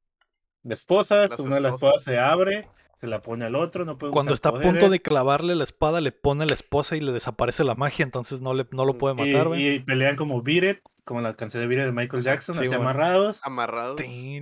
la 0.63 0.75
esposa. 0.75 1.29
Las 1.29 1.41
una 1.41 1.55
de 1.55 1.61
las 1.63 1.75
esposas. 1.75 2.01
espadas 2.01 2.05
se 2.05 2.19
abre, 2.19 2.69
se 3.01 3.07
la 3.07 3.23
pone 3.23 3.45
al 3.47 3.55
otro. 3.55 3.85
No 3.85 3.97
puede 3.97 4.13
Cuando 4.13 4.33
usar 4.35 4.53
está 4.55 4.59
a 4.61 4.71
punto 4.71 4.91
de 4.91 5.01
clavarle 5.01 5.55
la 5.55 5.65
espada, 5.65 6.01
le 6.03 6.13
pone 6.13 6.45
a 6.45 6.47
la 6.47 6.55
esposa 6.55 6.97
y 6.97 7.01
le 7.01 7.13
desaparece 7.13 7.63
la 7.65 7.75
magia, 7.77 8.03
entonces 8.03 8.41
no, 8.41 8.53
le, 8.53 8.67
no 8.73 8.85
lo 8.85 8.99
puede 8.99 9.15
Y, 9.15 9.33
matar, 9.33 9.49
güey. 9.49 9.75
y 9.77 9.79
pelean 9.81 10.17
como 10.17 10.43
Beat 10.43 10.65
It, 10.65 10.79
como 11.07 11.21
la 11.21 11.35
canción 11.35 11.67
de 11.67 11.73
It 11.75 11.81
de 11.85 11.93
Michael 11.93 12.25
Jackson, 12.25 12.57
Sí, 12.57 12.63
así 12.65 12.69
bueno. 12.69 12.83
amarrados. 12.83 13.41
Amarrados. 13.47 14.01
Y, 14.03 14.41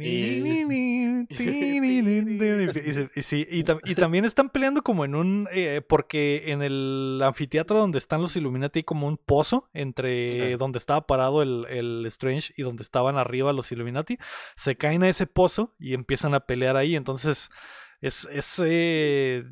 se- 2.92 3.10
y 3.14 3.22
sí, 3.22 3.46
y 3.50 3.64
tam- 3.64 3.80
y 3.84 3.94
también 3.94 4.24
están 4.24 4.50
peleando 4.50 4.82
como 4.82 5.04
en 5.04 5.14
un 5.14 5.48
eh, 5.52 5.82
porque 5.86 6.50
en 6.52 6.62
el 6.62 7.20
anfiteatro 7.22 7.78
donde 7.78 7.98
están 7.98 8.20
los 8.20 8.36
Illuminati 8.36 8.80
hay 8.80 8.84
como 8.84 9.06
un 9.06 9.16
pozo 9.18 9.68
entre 9.72 10.30
Sí. 10.30 10.38
donde 10.58 10.78
estaba 10.78 11.06
parado 11.06 11.42
el, 11.42 11.66
el 11.68 12.06
Strange 12.06 12.52
y 12.56 12.62
donde 12.62 12.82
estaban 12.82 13.16
arriba 13.16 13.52
los 13.52 13.70
Illuminati 13.70 14.18
se 14.56 14.76
caen 14.76 15.02
a 15.02 15.08
ese 15.08 15.26
pozo 15.26 15.74
y 15.78 15.94
empiezan 15.94 16.34
a 16.34 16.40
pelear 16.40 16.76
ahí 16.76 16.96
entonces 16.96 17.50
es, 18.00 18.28
es 18.32 18.60
eh, 18.64 19.44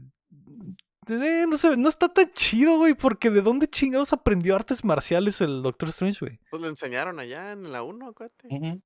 eh, 1.09 1.47
no 1.49 1.57
sé, 1.59 1.77
no 1.77 1.89
está 1.89 2.09
tan 2.09 2.33
chido, 2.33 2.77
güey, 2.77 2.95
porque 2.95 3.31
¿de 3.31 3.43
dónde 3.43 3.69
chingados 3.69 4.13
aprendió 4.13 4.55
artes 4.55 4.85
marciales 4.85 5.41
el 5.41 5.63
Doctor 5.63 5.89
Strange, 5.89 6.19
güey? 6.21 6.39
Pues 6.51 6.63
lo 6.63 6.69
enseñaron 6.69 7.19
allá 7.19 7.53
en 7.53 7.73
la 7.73 7.83
1, 7.83 8.09
acuérdate. 8.09 8.49
Ujú. 8.49 8.81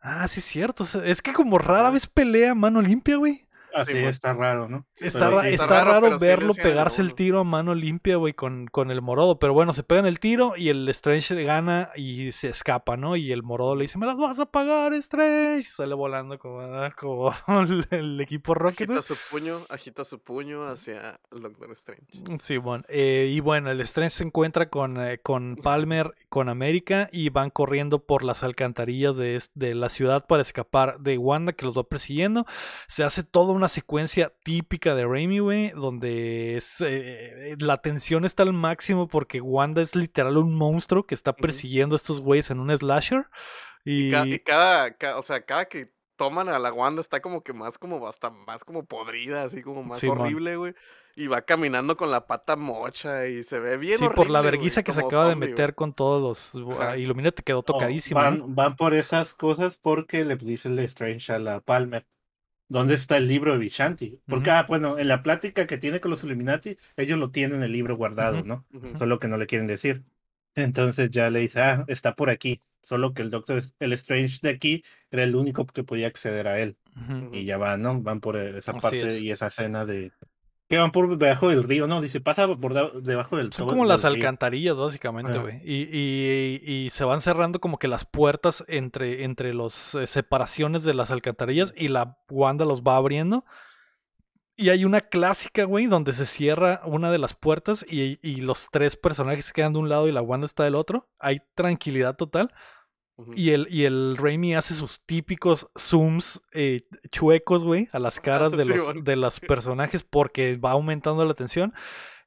Ah, 0.00 0.26
sí 0.28 0.40
es 0.40 0.46
cierto. 0.46 0.84
o 0.84 0.86
sea, 0.86 1.04
es 1.04 1.22
que 1.22 1.32
como 1.32 1.58
rara 1.58 1.90
vez 1.90 2.06
pelea 2.06 2.52
a 2.52 2.54
mano 2.54 2.80
limpia, 2.80 3.16
güey. 3.16 3.46
Así 3.74 3.92
bueno. 3.92 4.08
está 4.08 4.32
raro, 4.34 4.68
¿no? 4.68 4.86
Sí, 4.94 5.06
Está, 5.06 5.28
Pero 5.28 5.40
sí, 5.42 5.48
está 5.48 5.64
está 5.64 5.84
raro, 5.84 6.18
sí 6.18 6.24
verlo 6.26 6.54
pegarse 6.54 7.02
el 7.02 7.14
tiro 7.14 7.40
a 7.40 7.44
mano 7.44 7.74
limpia, 7.74 8.16
güey, 8.16 8.32
con, 8.34 8.66
con 8.66 8.90
el 8.90 9.02
morodo. 9.02 9.38
Pero 9.38 9.54
bueno, 9.54 9.72
se 9.72 9.82
pegan 9.82 10.06
el 10.06 10.20
tiro 10.20 10.54
y 10.56 10.68
el 10.68 10.88
Strange 10.88 11.42
gana 11.44 11.90
y 11.96 12.32
se 12.32 12.48
escapa, 12.48 12.96
¿no? 12.96 13.16
Y 13.16 13.32
el 13.32 13.42
morodo 13.42 13.74
le 13.76 13.82
dice, 13.82 13.98
me 13.98 14.06
las 14.06 14.16
vas 14.16 14.38
a 14.38 14.46
pagar, 14.46 14.92
Strange. 14.94 15.60
Y 15.60 15.64
sale 15.64 15.94
volando 15.94 16.38
como, 16.38 16.60
ah, 16.60 16.92
como 16.96 17.32
el, 17.62 17.86
el 17.90 18.20
equipo 18.20 18.54
Rocket. 18.54 18.88
¿no? 18.88 18.98
Agita 18.98 19.14
su 19.14 19.16
puño, 19.30 19.66
agita 19.68 20.04
su 20.04 20.18
puño 20.18 20.68
hacia 20.68 21.20
el 21.32 21.42
Doctor 21.42 21.72
Strange. 21.72 22.04
Sí, 22.42 22.56
bueno. 22.58 22.84
eh, 22.88 23.30
y 23.32 23.40
bueno, 23.40 23.70
el 23.70 23.80
Strange 23.82 24.16
se 24.16 24.24
encuentra 24.24 24.68
con, 24.68 25.00
eh, 25.00 25.18
con 25.22 25.56
Palmer, 25.62 26.14
con 26.28 26.48
América, 26.48 27.08
y 27.12 27.30
van 27.30 27.50
corriendo 27.50 28.00
por 28.04 28.24
las 28.24 28.42
alcantarillas 28.42 29.16
de, 29.16 29.40
de 29.54 29.74
la 29.74 29.88
ciudad 29.88 30.26
para 30.26 30.42
escapar 30.42 31.00
de 31.00 31.18
Wanda, 31.18 31.52
que 31.52 31.64
los 31.64 31.76
va 31.76 31.84
persiguiendo. 31.84 32.46
Se 32.88 33.04
hace 33.04 33.22
toda 33.22 33.52
una 33.60 33.68
secuencia 33.68 34.32
típica 34.42 34.94
de 34.94 35.06
Raimi, 35.06 35.38
güey, 35.38 35.70
donde 35.70 36.56
es, 36.56 36.80
eh, 36.80 37.54
la 37.58 37.80
tensión 37.82 38.24
está 38.24 38.42
al 38.42 38.52
máximo 38.52 39.06
porque 39.08 39.40
Wanda 39.40 39.82
es 39.82 39.94
literal 39.94 40.36
un 40.36 40.54
monstruo 40.54 41.04
que 41.06 41.14
está 41.14 41.32
persiguiendo 41.34 41.94
a 41.94 41.98
estos 41.98 42.20
güeyes 42.20 42.50
en 42.50 42.60
un 42.60 42.76
slasher. 42.76 43.26
Y, 43.84 44.10
Ca- 44.10 44.26
Y 44.26 44.38
cada, 44.40 44.94
ca- 44.96 45.16
o 45.16 45.22
sea, 45.22 45.44
cada 45.44 45.66
que 45.66 45.92
toman 46.16 46.48
a 46.48 46.58
la 46.58 46.72
Wanda 46.72 47.00
está 47.00 47.20
como 47.20 47.42
que 47.42 47.52
más 47.52 47.78
como 47.78 48.06
hasta 48.06 48.30
más 48.30 48.64
como 48.64 48.84
podrida, 48.84 49.44
así 49.44 49.62
como 49.62 49.82
más 49.82 50.02
horrible, 50.04 50.56
güey. 50.56 50.74
Y 51.16 51.26
va 51.26 51.42
caminando 51.42 51.96
con 51.96 52.10
la 52.10 52.26
pata 52.26 52.56
mocha 52.56 53.26
y 53.26 53.42
se 53.42 53.58
ve 53.58 53.76
bien 53.76 53.98
sí, 53.98 54.06
por 54.14 54.30
la 54.30 54.40
güey, 54.40 54.52
que 54.84 54.92
se 54.92 55.00
acaba 55.00 55.24
de 55.24 55.30
zombie, 55.32 55.48
meter 55.50 55.74
con 55.74 55.92
todos 55.92 56.54
los... 56.54 56.78
Ajá. 56.78 56.96
Illuminati 56.96 57.42
quedó. 57.42 57.62
¿no? 57.66 57.78
van, 58.14 58.54
van 58.54 58.76
por 58.76 58.94
esas 58.94 59.34
cosas 59.34 59.78
porque 59.78 60.24
le 60.24 60.36
dice 60.36 60.68
el 60.68 60.78
Strange 60.80 61.32
a 61.32 61.38
la 61.38 61.60
Palmer. 61.60 62.06
¿Dónde 62.70 62.94
está 62.94 63.16
el 63.16 63.26
libro 63.26 63.52
de 63.52 63.58
Vishanti? 63.58 64.20
Porque, 64.28 64.50
Ujú. 64.50 64.58
ah, 64.60 64.64
bueno, 64.68 64.96
en 64.96 65.08
la 65.08 65.22
plática 65.24 65.66
que 65.66 65.76
tiene 65.76 66.00
con 66.00 66.12
los 66.12 66.22
Illuminati, 66.22 66.76
ellos 66.96 67.18
lo 67.18 67.30
tienen 67.32 67.64
el 67.64 67.72
libro 67.72 67.96
guardado. 67.96 68.44
¿no? 68.44 68.64
Solo 68.96 69.18
que 69.18 69.26
no 69.26 69.36
le 69.36 69.46
quieren 69.46 69.66
decir. 69.66 70.04
Entonces 70.54 71.10
ya 71.10 71.30
le 71.30 71.40
dice, 71.40 71.60
ah, 71.60 71.84
está 71.88 72.14
por 72.14 72.30
aquí. 72.30 72.60
Solo 72.82 73.12
que 73.12 73.22
el 73.22 73.30
Doctor, 73.30 73.60
el 73.80 73.92
Strange 73.94 74.38
de 74.40 74.50
aquí, 74.50 74.84
era 75.10 75.24
el 75.24 75.34
único 75.34 75.66
que 75.66 75.82
podía 75.84 76.06
acceder 76.06 76.46
a 76.46 76.60
él. 76.60 76.76
Y 77.32 77.44
ya 77.44 77.58
van, 77.58 77.82
¿no? 77.82 78.00
Van 78.00 78.20
por 78.20 78.36
esa 78.36 78.70
Así 78.72 78.80
parte 78.80 79.08
es. 79.08 79.20
y 79.20 79.30
esa 79.32 79.48
escena 79.48 79.84
de... 79.84 80.12
Que 80.70 80.78
van 80.78 80.92
por 80.92 81.18
debajo 81.18 81.48
del 81.48 81.64
río, 81.64 81.86
¿no? 81.88 82.00
Dice, 82.00 82.20
pasa 82.20 82.46
por 82.56 83.02
debajo 83.02 83.36
del 83.36 83.52
Son 83.52 83.64
todo- 83.66 83.72
como 83.74 83.84
las 83.84 84.02
río. 84.04 84.12
alcantarillas, 84.12 84.76
básicamente, 84.78 85.32
Ajá. 85.32 85.40
güey. 85.42 85.60
Y, 85.64 85.88
y- 85.90 86.62
y 86.86 86.90
se 86.90 87.02
van 87.04 87.20
cerrando 87.20 87.60
como 87.60 87.78
que 87.78 87.88
las 87.88 88.04
puertas 88.04 88.64
entre, 88.68 89.24
entre 89.24 89.52
las 89.52 89.98
separaciones 90.06 90.84
de 90.84 90.94
las 90.94 91.10
alcantarillas 91.10 91.74
y 91.76 91.88
la 91.88 92.16
Wanda 92.30 92.64
los 92.64 92.82
va 92.82 92.94
abriendo. 92.96 93.44
Y 94.56 94.68
hay 94.68 94.84
una 94.84 95.00
clásica, 95.00 95.64
güey, 95.64 95.86
donde 95.86 96.12
se 96.12 96.24
cierra 96.26 96.82
una 96.84 97.10
de 97.10 97.18
las 97.18 97.34
puertas 97.34 97.84
y, 97.88 98.18
y 98.22 98.36
los 98.42 98.68
tres 98.70 98.94
personajes 98.94 99.52
quedan 99.52 99.72
de 99.72 99.78
un 99.80 99.88
lado 99.88 100.06
y 100.06 100.12
la 100.12 100.22
Wanda 100.22 100.46
está 100.46 100.62
del 100.64 100.76
otro. 100.76 101.08
Hay 101.18 101.40
tranquilidad 101.56 102.14
total. 102.14 102.52
Y 103.34 103.50
el, 103.50 103.66
y 103.70 103.84
el 103.84 104.16
Raimi 104.16 104.54
hace 104.54 104.74
sus 104.74 105.04
típicos 105.04 105.68
zooms 105.78 106.42
eh, 106.52 106.84
chuecos, 107.10 107.64
güey, 107.64 107.88
a 107.92 107.98
las 107.98 108.20
caras 108.20 108.52
de 108.52 108.64
Sí, 108.64 108.70
los, 108.70 108.84
bueno. 108.84 109.02
de 109.02 109.16
los 109.16 109.40
personajes 109.40 110.02
porque 110.02 110.56
va 110.56 110.72
aumentando 110.72 111.24
la 111.24 111.34
tensión. 111.34 111.72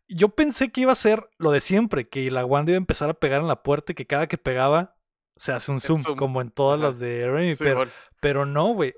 Yo 0.08 0.30
pensé 0.30 0.72
que 0.72 0.82
iba 0.82 0.92
a 0.92 0.96
ser 0.96 1.30
lo 1.38 1.52
de 1.52 1.62
siempre, 1.62 2.08
que 2.10 2.30
la 2.30 2.46
Wanda 2.46 2.72
iba 2.72 2.78
a 2.78 2.80
empezar 2.80 3.10
a 3.10 3.14
pegar 3.16 3.42
en 3.42 3.48
la 3.48 3.64
puerta 3.64 3.94
y 3.94 3.96
que 3.96 4.06
cada 4.06 4.28
que 4.28 4.38
pegaba 4.38 4.96
se 5.38 5.52
hace 5.54 5.72
un 5.72 5.80
zoom, 5.80 6.02
zoom. 6.04 6.18
como 6.18 6.42
en 6.42 6.52
todas 6.52 6.80
Ajá. 6.80 6.90
las 6.90 7.00
de 7.00 7.30
Raimi, 7.30 7.54
Sí, 7.56 7.64
pero, 7.64 7.76
bueno, 7.78 7.92
pero 8.20 8.46
no, 8.46 8.74
güey. 8.74 8.94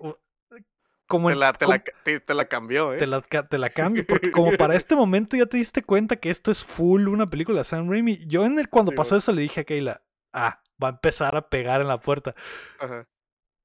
Como 1.08 1.28
te, 1.28 1.34
en- 1.34 1.40
la, 1.40 1.54
te, 1.54 1.66
como- 1.66 1.78
la, 1.78 1.84
te, 2.04 2.20
te 2.20 2.34
la 2.34 2.46
cambió, 2.48 2.94
¿eh? 2.94 2.98
te 2.98 3.06
la, 3.06 3.22
te 3.22 3.58
la 3.60 3.70
cambio, 3.70 4.06
porque 4.08 4.32
como 4.32 4.58
para 4.58 4.76
este 4.76 4.96
momento 4.96 5.38
ya 5.38 5.46
te 5.46 5.58
diste 5.58 5.84
cuenta 5.84 6.16
que 6.16 6.32
esto 6.32 6.50
es 6.50 6.64
full 6.66 7.08
una 7.08 7.30
película 7.30 7.60
de 7.60 7.64
Sam 7.66 7.90
Raimi. 7.90 8.26
Yo 8.26 8.44
en 8.44 8.58
el 8.58 8.70
cuando 8.70 8.92
Sí, 8.92 8.98
pasó 8.98 9.16
eso 9.16 9.32
le 9.32 9.44
dije 9.44 9.62
a 9.62 9.64
Keila, 9.66 10.02
ah, 10.36 10.62
va 10.82 10.90
a 10.90 10.92
empezar 10.92 11.36
a 11.36 11.50
pegar 11.50 11.82
en 11.82 11.88
la 11.88 12.00
puerta 12.00 12.36
Ajá. 12.80 13.08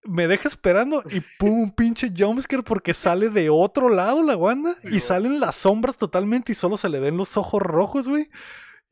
me 0.05 0.27
deja 0.27 0.49
esperando 0.49 1.03
y 1.11 1.21
pum, 1.39 1.63
un 1.63 1.75
pinche 1.75 2.13
jumpscare 2.17 2.63
porque 2.63 2.95
sale 2.95 3.29
de 3.29 3.51
otro 3.51 3.89
lado 3.89 4.23
la 4.23 4.37
Sí, 4.83 4.97
y 4.97 5.01
salen 5.01 5.41
las 5.41 5.57
sombras 5.57 5.97
totalmente 5.99 6.53
y 6.53 6.55
solo 6.55 6.77
se 6.77 6.89
le 6.89 7.01
ven 7.01 7.17
los 7.17 7.37
ojos 7.37 7.61
rojos, 7.61 8.09
güey. 8.09 8.31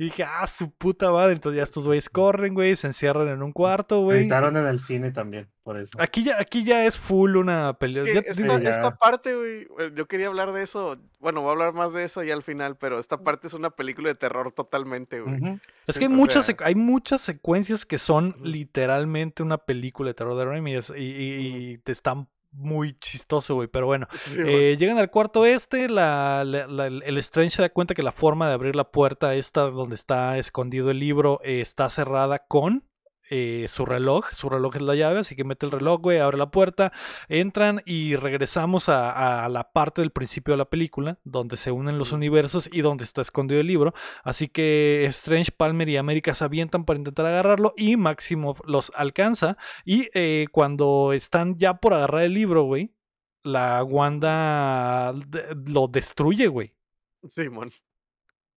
Y 0.00 0.04
dije, 0.04 0.22
ah, 0.22 0.46
su 0.46 0.70
puta 0.70 1.10
madre. 1.10 1.32
Entonces 1.32 1.56
ya 1.56 1.64
estos 1.64 1.84
güeyes 1.84 2.08
corren, 2.08 2.54
güey, 2.54 2.76
se 2.76 2.86
encierran 2.86 3.26
en 3.26 3.42
un 3.42 3.52
cuarto, 3.52 4.00
güey. 4.02 4.20
Editaron 4.20 4.56
en 4.56 4.66
el 4.68 4.78
cine 4.78 5.10
también, 5.10 5.48
por 5.64 5.76
eso. 5.76 5.98
Aquí 6.00 6.22
ya, 6.22 6.40
aquí 6.40 6.62
ya 6.62 6.84
es 6.86 6.96
full 6.96 7.34
una 7.34 7.70
Es 7.70 7.76
pelea. 7.78 8.04
que 8.04 8.14
Ya- 8.14 8.20
esta, 8.20 8.42
digo, 8.42 8.58
ya. 8.60 8.70
esta 8.70 8.96
parte, 8.96 9.34
güey, 9.34 9.66
yo 9.96 10.06
quería 10.06 10.28
hablar 10.28 10.52
de 10.52 10.62
eso. 10.62 10.98
Bueno, 11.18 11.40
voy 11.40 11.48
a 11.48 11.52
hablar 11.54 11.72
más 11.74 11.92
de 11.92 12.04
eso 12.04 12.22
ya 12.22 12.34
al 12.34 12.44
final, 12.44 12.76
pero 12.76 13.00
esta 13.00 13.24
parte 13.24 13.48
es 13.48 13.54
una 13.54 13.70
película 13.70 14.08
de 14.08 14.14
terror 14.14 14.52
totalmente, 14.52 15.20
güey. 15.20 15.58
Es 15.88 15.98
que 15.98 16.04
hay 16.04 16.10
muchas, 16.10 16.46
sea- 16.46 16.56
hay 16.60 16.76
muchas 16.76 17.20
secuencias 17.20 17.84
que 17.84 17.98
son 17.98 18.36
literalmente 18.40 19.42
una 19.42 19.58
película 19.58 20.10
de 20.10 20.14
terror 20.14 20.38
de 20.38 20.44
Raimi 20.44 20.76
y 20.96 21.78
te 21.78 21.90
están 21.90 22.28
muy 22.58 22.98
chistoso, 22.98 23.54
güey. 23.54 23.68
Pero 23.68 23.86
bueno, 23.86 24.06
Sí. 24.18 24.34
Eh, 24.36 24.76
llegan 24.78 24.98
al 24.98 25.10
cuarto 25.10 25.46
este, 25.46 25.88
la, 25.88 26.44
la- 26.44 26.66
la- 26.66 26.86
el 26.86 27.18
Strange 27.18 27.50
se 27.56 27.62
da 27.62 27.68
cuenta 27.70 27.94
que 27.94 28.02
la 28.02 28.12
forma 28.12 28.48
de 28.48 28.54
abrir 28.54 28.76
la 28.76 28.90
puerta 28.90 29.34
esta 29.34 29.62
donde 29.62 29.94
está 29.94 30.36
escondido 30.38 30.90
el 30.90 30.98
libro 30.98 31.40
eh, 31.44 31.60
está 31.60 31.88
cerrada 31.88 32.40
con 32.48 32.84
eh, 33.30 33.66
su 33.68 33.84
reloj. 33.86 34.26
Su 34.32 34.48
reloj 34.48 34.76
es 34.76 34.82
la 34.82 34.94
llave, 34.94 35.20
así 35.20 35.36
que 35.36 35.44
mete 35.44 35.66
el 35.66 35.72
reloj, 35.72 36.00
güey, 36.00 36.18
abre 36.18 36.38
la 36.38 36.50
puerta, 36.50 36.92
entran 37.28 37.82
y 37.84 38.16
regresamos 38.16 38.88
a, 38.88 39.44
a 39.44 39.48
la 39.48 39.72
parte 39.72 40.02
del 40.02 40.10
principio 40.10 40.52
de 40.52 40.58
la 40.58 40.70
película, 40.70 41.18
donde 41.24 41.56
se 41.56 41.70
unen 41.70 41.98
los 41.98 42.12
universos 42.12 42.68
y 42.72 42.82
donde 42.82 43.04
está 43.04 43.22
escondido 43.22 43.60
el 43.60 43.66
libro. 43.66 43.94
Así 44.24 44.48
que 44.48 45.04
Strange, 45.06 45.52
Palmer 45.52 45.88
y 45.88 45.96
América 45.96 46.34
se 46.34 46.44
avientan 46.44 46.84
para 46.84 46.98
intentar 46.98 47.26
agarrarlo 47.26 47.74
y 47.76 47.96
Maximoff 47.96 48.60
los 48.64 48.92
alcanza. 48.94 49.56
Y 49.84 50.08
eh, 50.14 50.46
cuando 50.52 51.12
están 51.12 51.58
ya 51.58 51.74
por 51.74 51.94
agarrar 51.94 52.22
el 52.22 52.34
libro, 52.34 52.64
güey, 52.64 52.92
la 53.42 53.82
Wanda 53.84 55.12
lo 55.66 55.88
destruye, 55.88 56.48
güey. 56.48 56.74
Simón. 57.28 57.70
Sí, 57.70 57.87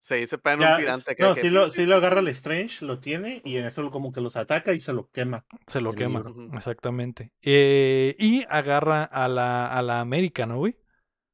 se 0.01 0.37
pegan 0.39 0.59
Ya, 0.59 0.75
un 0.75 0.81
tirante 0.81 1.15
no, 1.19 1.33
que- 1.35 1.41
sí 1.41 1.49
lo, 1.49 1.69
sí 1.69 1.85
lo 1.85 1.95
agarra 1.95 2.19
el 2.21 2.27
Strange, 2.29 2.85
lo 2.85 2.99
tiene 2.99 3.41
y 3.45 3.57
en 3.57 3.65
eso 3.65 3.89
como 3.91 4.11
que 4.11 4.19
los 4.21 4.35
ataca 4.35 4.73
y 4.73 4.81
se 4.81 4.93
lo 4.93 5.09
quema. 5.09 5.45
Se 5.67 5.79
lo 5.79 5.91
quema, 5.91 6.19
libro. 6.19 6.55
Exactamente. 6.57 7.31
Eh, 7.41 8.15
y 8.19 8.43
agarra 8.49 9.03
a 9.03 9.27
la, 9.27 9.67
a 9.67 9.81
la 9.81 9.99
América, 10.01 10.45
¿no, 10.45 10.57
güey? 10.57 10.75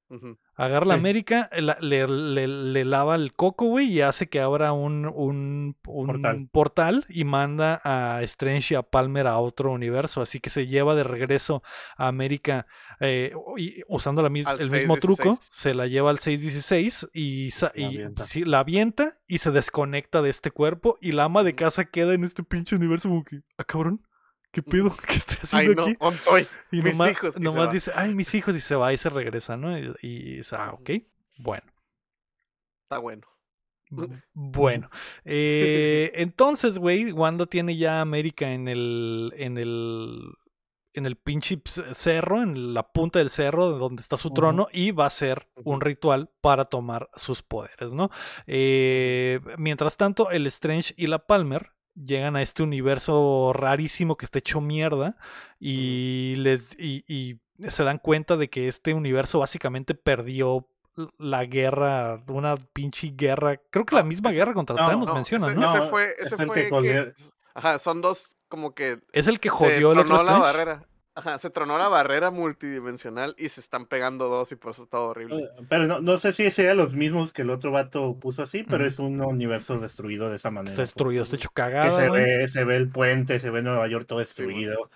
Ujú. 0.10 0.38
Agarra 0.58 0.88
la. 0.88 0.94
América, 0.96 1.50
la- 1.56 1.78
le, 1.80 2.08
le- 2.08 2.48
le 2.48 2.84
lava 2.86 3.16
el 3.16 3.34
coco, 3.34 3.68
güey, 3.68 3.88
y 3.92 4.02
hace 4.02 4.28
que 4.28 4.42
abra 4.42 4.74
un, 4.74 5.06
un, 5.06 5.76
un 5.88 6.08
Portal. 6.08 6.50
portal 6.52 7.06
y 7.10 7.24
manda 7.26 7.80
a 7.84 8.24
Strange 8.24 8.74
y 8.74 8.78
a 8.78 8.82
Palmer 8.82 9.28
a 9.28 9.38
otro 9.38 9.72
universo. 9.72 10.22
Así 10.22 10.40
que 10.40 10.50
se 10.50 10.66
lleva 10.68 10.96
de 10.96 11.04
regreso 11.04 11.62
a 11.96 12.08
América 12.08 12.66
eh, 13.00 13.34
y- 13.58 13.82
usando 13.88 14.22
la 14.24 14.28
el 14.30 14.34
mismo 14.34 14.98
truco. 14.98 15.36
616. 15.36 15.50
Se 15.52 15.74
la 15.76 15.86
lleva 15.88 16.10
al 16.10 16.18
616 16.20 17.08
y, 17.14 17.50
La 17.62 17.72
y 17.76 17.84
avienta. 17.86 18.24
sí, 18.24 18.44
la 18.44 18.60
avienta 18.60 19.18
y 19.28 19.38
se 19.38 19.52
desconecta 19.52 20.22
de 20.24 20.32
este 20.32 20.50
cuerpo. 20.50 20.98
Y 21.02 21.12
la 21.12 21.26
ama 21.26 21.44
de 21.44 21.54
casa 21.54 21.86
queda 21.86 22.16
en 22.16 22.24
este 22.24 22.42
pinche 22.44 22.76
universo 22.76 23.10
como 23.10 23.24
que, 23.24 23.42
ah, 23.60 23.64
cabrón, 23.64 24.02
¿qué 24.58 24.64
pedo? 24.64 24.90
¿Qué 25.08 25.14
estoy 25.14 25.38
Ay, 25.38 25.44
haciendo 25.44 25.82
no, 25.82 25.88
aquí? 25.88 25.98
ontoy. 26.00 26.48
Y 26.72 26.82
mis 26.82 26.98
nomás, 26.98 27.12
hijos, 27.12 27.38
y 27.38 27.40
nomás 27.40 27.72
dice, 27.72 27.92
ay, 27.96 28.16
mis 28.16 28.34
hijos, 28.34 28.56
y 28.56 28.62
se 28.62 28.76
va 28.76 28.92
y 28.92 28.98
se 28.98 29.10
regresa, 29.10 29.56
¿no? 29.56 29.78
Y, 29.78 29.94
y 30.02 30.38
dice, 30.38 30.56
ah, 30.56 30.72
ok, 30.74 30.90
bueno. 31.38 31.66
Está 32.86 32.98
bueno. 33.00 33.28
Bueno. 34.34 34.90
Eh, 35.24 36.12
entonces, 36.16 36.78
güey, 36.78 37.14
Wanda 37.14 37.46
tiene 37.46 37.78
ya 37.78 38.00
a 38.00 38.02
América 38.02 38.52
en 38.52 38.68
el. 38.68 39.34
en 39.38 39.58
el. 39.58 40.34
en 40.94 41.06
el 41.06 41.16
pinche 41.16 41.62
cerro, 41.94 42.42
en 42.42 42.74
la 42.74 42.92
punta 42.92 43.20
del 43.20 43.30
cerro 43.30 43.72
de 43.72 43.80
donde 43.80 44.02
está 44.02 44.18
su 44.18 44.32
trono, 44.32 44.68
y 44.74 44.92
va 44.92 45.06
a 45.06 45.08
hacer 45.08 45.48
un 45.64 45.80
ritual 45.80 46.30
para 46.42 46.66
tomar 46.66 47.10
sus 47.16 47.42
poderes, 47.44 47.94
¿no? 47.94 48.10
Eh, 48.46 49.40
mientras 49.58 49.96
tanto, 49.96 50.32
el 50.32 50.48
Strange 50.48 50.94
y 50.98 51.08
la 51.08 51.20
Palmer 51.20 51.72
llegan 52.06 52.36
a 52.36 52.41
este 52.41 52.64
universo 52.64 53.52
rarísimo 53.53 54.18
que 54.18 54.26
está 54.26 54.40
hecho 54.40 54.61
mierda 54.61 55.18
y 55.60 56.36
les 56.38 56.74
y, 56.80 57.03
y 57.07 57.40
se 57.69 57.84
dan 57.84 57.98
cuenta 57.98 58.38
de 58.38 58.49
que 58.49 58.68
este 58.68 58.94
universo 58.94 59.40
básicamente 59.40 59.95
perdió 59.95 60.68
la 61.18 61.45
guerra, 61.45 62.24
una 62.28 62.56
pinche 62.74 63.14
guerra, 63.15 63.57
creo 63.69 63.86
que 63.86 63.95
la 63.95 64.02
No, 64.02 64.07
misma 64.07 64.30
ese- 64.30 64.40
guerra 64.40 64.53
contra 64.53 64.76
no, 64.76 64.88
Thanos 64.88 65.07
No, 65.07 65.14
mencionan, 65.15 65.52
ese, 65.52 65.60
¿no? 65.60 65.76
ese 65.78 65.90
fue, 65.90 66.14
es 66.19 66.32
ese 66.34 66.41
el 66.44 66.48
fue 66.48 66.56
que 66.64 66.69
colgué- 66.69 67.14
Ajá, 67.53 67.80
son 67.80 68.02
dos 68.02 68.36
como 68.49 68.74
que 68.76 68.99
Es 69.14 69.28
el 69.28 69.40
que 69.40 69.49
se 69.49 69.56
jodió 69.56 69.91
el 69.91 69.99
otro 69.99 70.24
la 70.24 70.38
barrera. 70.40 70.84
Ajá, 71.18 71.39
se 71.39 71.49
tronó 71.49 71.80
la 71.80 71.88
barrera 71.88 72.30
multidimensional 72.30 73.34
y 73.39 73.49
se 73.49 73.60
están 73.60 73.88
pegando 73.88 74.30
dos 74.30 74.52
y 74.52 74.56
por 74.56 74.72
eso 74.72 74.84
está 74.84 74.99
horrible. 74.99 75.35
Eh, 75.38 75.49
Pero 75.68 75.88
no, 75.88 75.99
no 75.99 76.19
sé 76.19 76.31
si 76.31 76.52
sean 76.52 76.77
los 76.77 76.94
mismos 76.94 77.34
que 77.34 77.41
el 77.41 77.49
otro 77.49 77.72
vato 77.72 78.15
puso 78.19 78.44
así, 78.44 78.64
pero 78.64 78.85
es 78.85 78.99
un 78.99 79.19
universo 79.19 79.80
destruido 79.80 80.30
de 80.30 80.35
esa 80.35 80.52
manera. 80.52 80.77
Destruido, 80.77 81.23
está 81.23 81.35
Ujú. 81.35 81.41
hecho 81.41 81.49
Que 81.49 81.56
cagada, 81.56 81.91
se 81.91 82.10
ve, 82.11 82.48
se 82.48 82.64
ve 82.65 82.76
el 82.77 82.89
puente, 82.89 83.39
se 83.39 83.49
ve 83.49 83.64
Nueva 83.64 83.88
York 83.88 84.06
todo 84.06 84.19
destruido. 84.19 84.91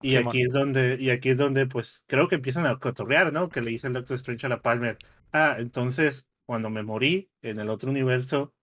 y 0.00 0.16
aquí 0.16 0.40
es 0.40 0.52
donde, 0.54 0.96
y 0.98 1.10
aquí 1.10 1.28
es 1.28 1.36
donde, 1.36 1.66
pues, 1.66 2.04
creo 2.06 2.26
que 2.28 2.36
empiezan 2.36 2.64
a 2.64 2.78
cotorrear, 2.78 3.30
¿no? 3.30 3.50
Que 3.50 3.60
le 3.60 3.70
dice 3.70 3.88
el 3.88 3.92
Doctor 3.92 4.16
Strange 4.16 4.46
a 4.46 4.48
la 4.48 4.62
Palmer. 4.62 4.96
Ah, 5.30 5.56
entonces, 5.58 6.26
cuando 6.46 6.70
me 6.70 6.82
morí 6.82 7.30
en 7.42 7.60
el 7.60 7.68
otro 7.68 7.90
universo, 7.90 8.54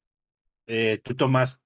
eh, 0.65 0.99
tú 1.03 1.15
tomas, 1.15 1.61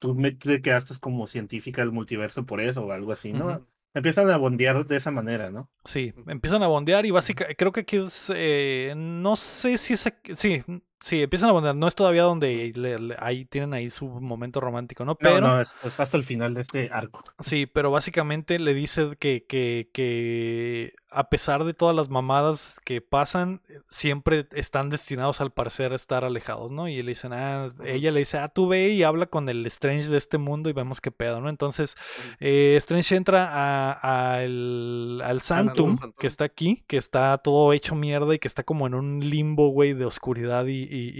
tú, 0.00 0.16
me, 0.16 0.32
tú 0.32 0.48
te 0.48 0.62
quedaste 0.62 0.94
como 1.00 1.28
científica 1.28 1.82
del 1.82 1.92
multiverso 1.92 2.44
por 2.44 2.60
eso 2.60 2.84
o 2.84 2.90
algo 2.90 3.12
así, 3.12 3.32
¿no? 3.32 3.64
Empiezan 3.98 4.30
a 4.30 4.36
bondear 4.36 4.84
de 4.86 4.96
esa 4.96 5.10
manera, 5.10 5.50
¿no? 5.50 5.68
Sí, 5.84 6.12
empiezan 6.26 6.62
a 6.62 6.66
bondear 6.66 7.04
y 7.06 7.10
básicamente 7.10 7.56
creo 7.56 7.72
que 7.72 7.80
aquí 7.80 7.96
es, 7.98 8.32
eh, 8.34 8.94
no 8.96 9.36
sé 9.36 9.76
si 9.76 9.94
es, 9.94 10.08
sí, 10.36 10.62
sí, 11.00 11.22
empiezan 11.22 11.50
a 11.50 11.52
bondear, 11.52 11.74
no 11.76 11.86
es 11.88 11.94
todavía 11.94 12.22
donde 12.24 12.72
le- 12.74 12.98
le- 12.98 13.16
ahí 13.18 13.44
tienen 13.44 13.74
ahí 13.74 13.90
su 13.90 14.06
momento 14.06 14.60
romántico, 14.60 15.04
¿no? 15.04 15.12
No, 15.12 15.18
Pero, 15.20 15.40
no, 15.40 15.60
es, 15.60 15.74
es 15.84 15.98
hasta 16.00 16.16
el 16.16 16.24
final 16.24 16.54
de 16.54 16.62
este 16.62 16.90
arco. 16.92 17.22
sí, 17.40 17.66
pero 17.66 17.90
básicamente 17.90 18.58
le 18.58 18.74
dice 18.74 19.16
que, 19.18 19.44
que, 19.46 19.90
que 19.92 20.92
a 21.10 21.30
pesar 21.30 21.64
de 21.64 21.72
todas 21.74 21.96
las 21.96 22.10
mamadas 22.10 22.76
que 22.84 23.00
pasan, 23.00 23.60
eh, 23.68 23.80
siempre 23.88 24.46
están 24.52 24.90
destinados 24.90 25.40
al 25.40 25.50
parecer 25.52 25.92
a 25.92 25.96
estar 25.96 26.24
alejados, 26.24 26.70
¿no? 26.70 26.86
Y 26.88 27.00
le 27.02 27.10
dicen, 27.12 27.32
ah, 27.32 27.72
ella 27.84 28.10
le 28.10 28.20
dice, 28.20 28.38
ah, 28.38 28.48
tú 28.48 28.68
ve 28.68 28.90
y 28.90 29.02
habla 29.02 29.26
con 29.26 29.48
el 29.48 29.64
Strange 29.66 30.08
de 30.08 30.18
este 30.18 30.38
mundo 30.38 30.68
y 30.68 30.74
vemos 30.74 31.00
qué 31.00 31.10
pedo, 31.10 31.40
¿no? 31.40 31.48
Entonces, 31.48 31.96
eh, 32.40 32.74
Strange 32.76 33.16
entra 33.16 33.48
a, 33.50 34.34
a 34.34 34.42
el- 34.44 35.20
al 35.24 35.40
Santum, 35.40 35.96
que 36.18 36.26
está 36.26 36.44
aquí, 36.44 36.84
que 36.86 36.96
está 36.98 37.38
todo 37.38 37.72
hecho 37.72 37.94
mierda 37.94 38.34
y 38.34 38.38
que 38.38 38.48
está 38.48 38.62
como 38.62 38.86
en 38.86 38.94
un 38.94 39.20
limbo, 39.20 39.68
güey, 39.70 39.94
de 39.94 40.04
oscuridad 40.04 40.66
y, 40.66 40.82
y- 40.82 41.12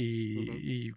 y- 0.88 0.92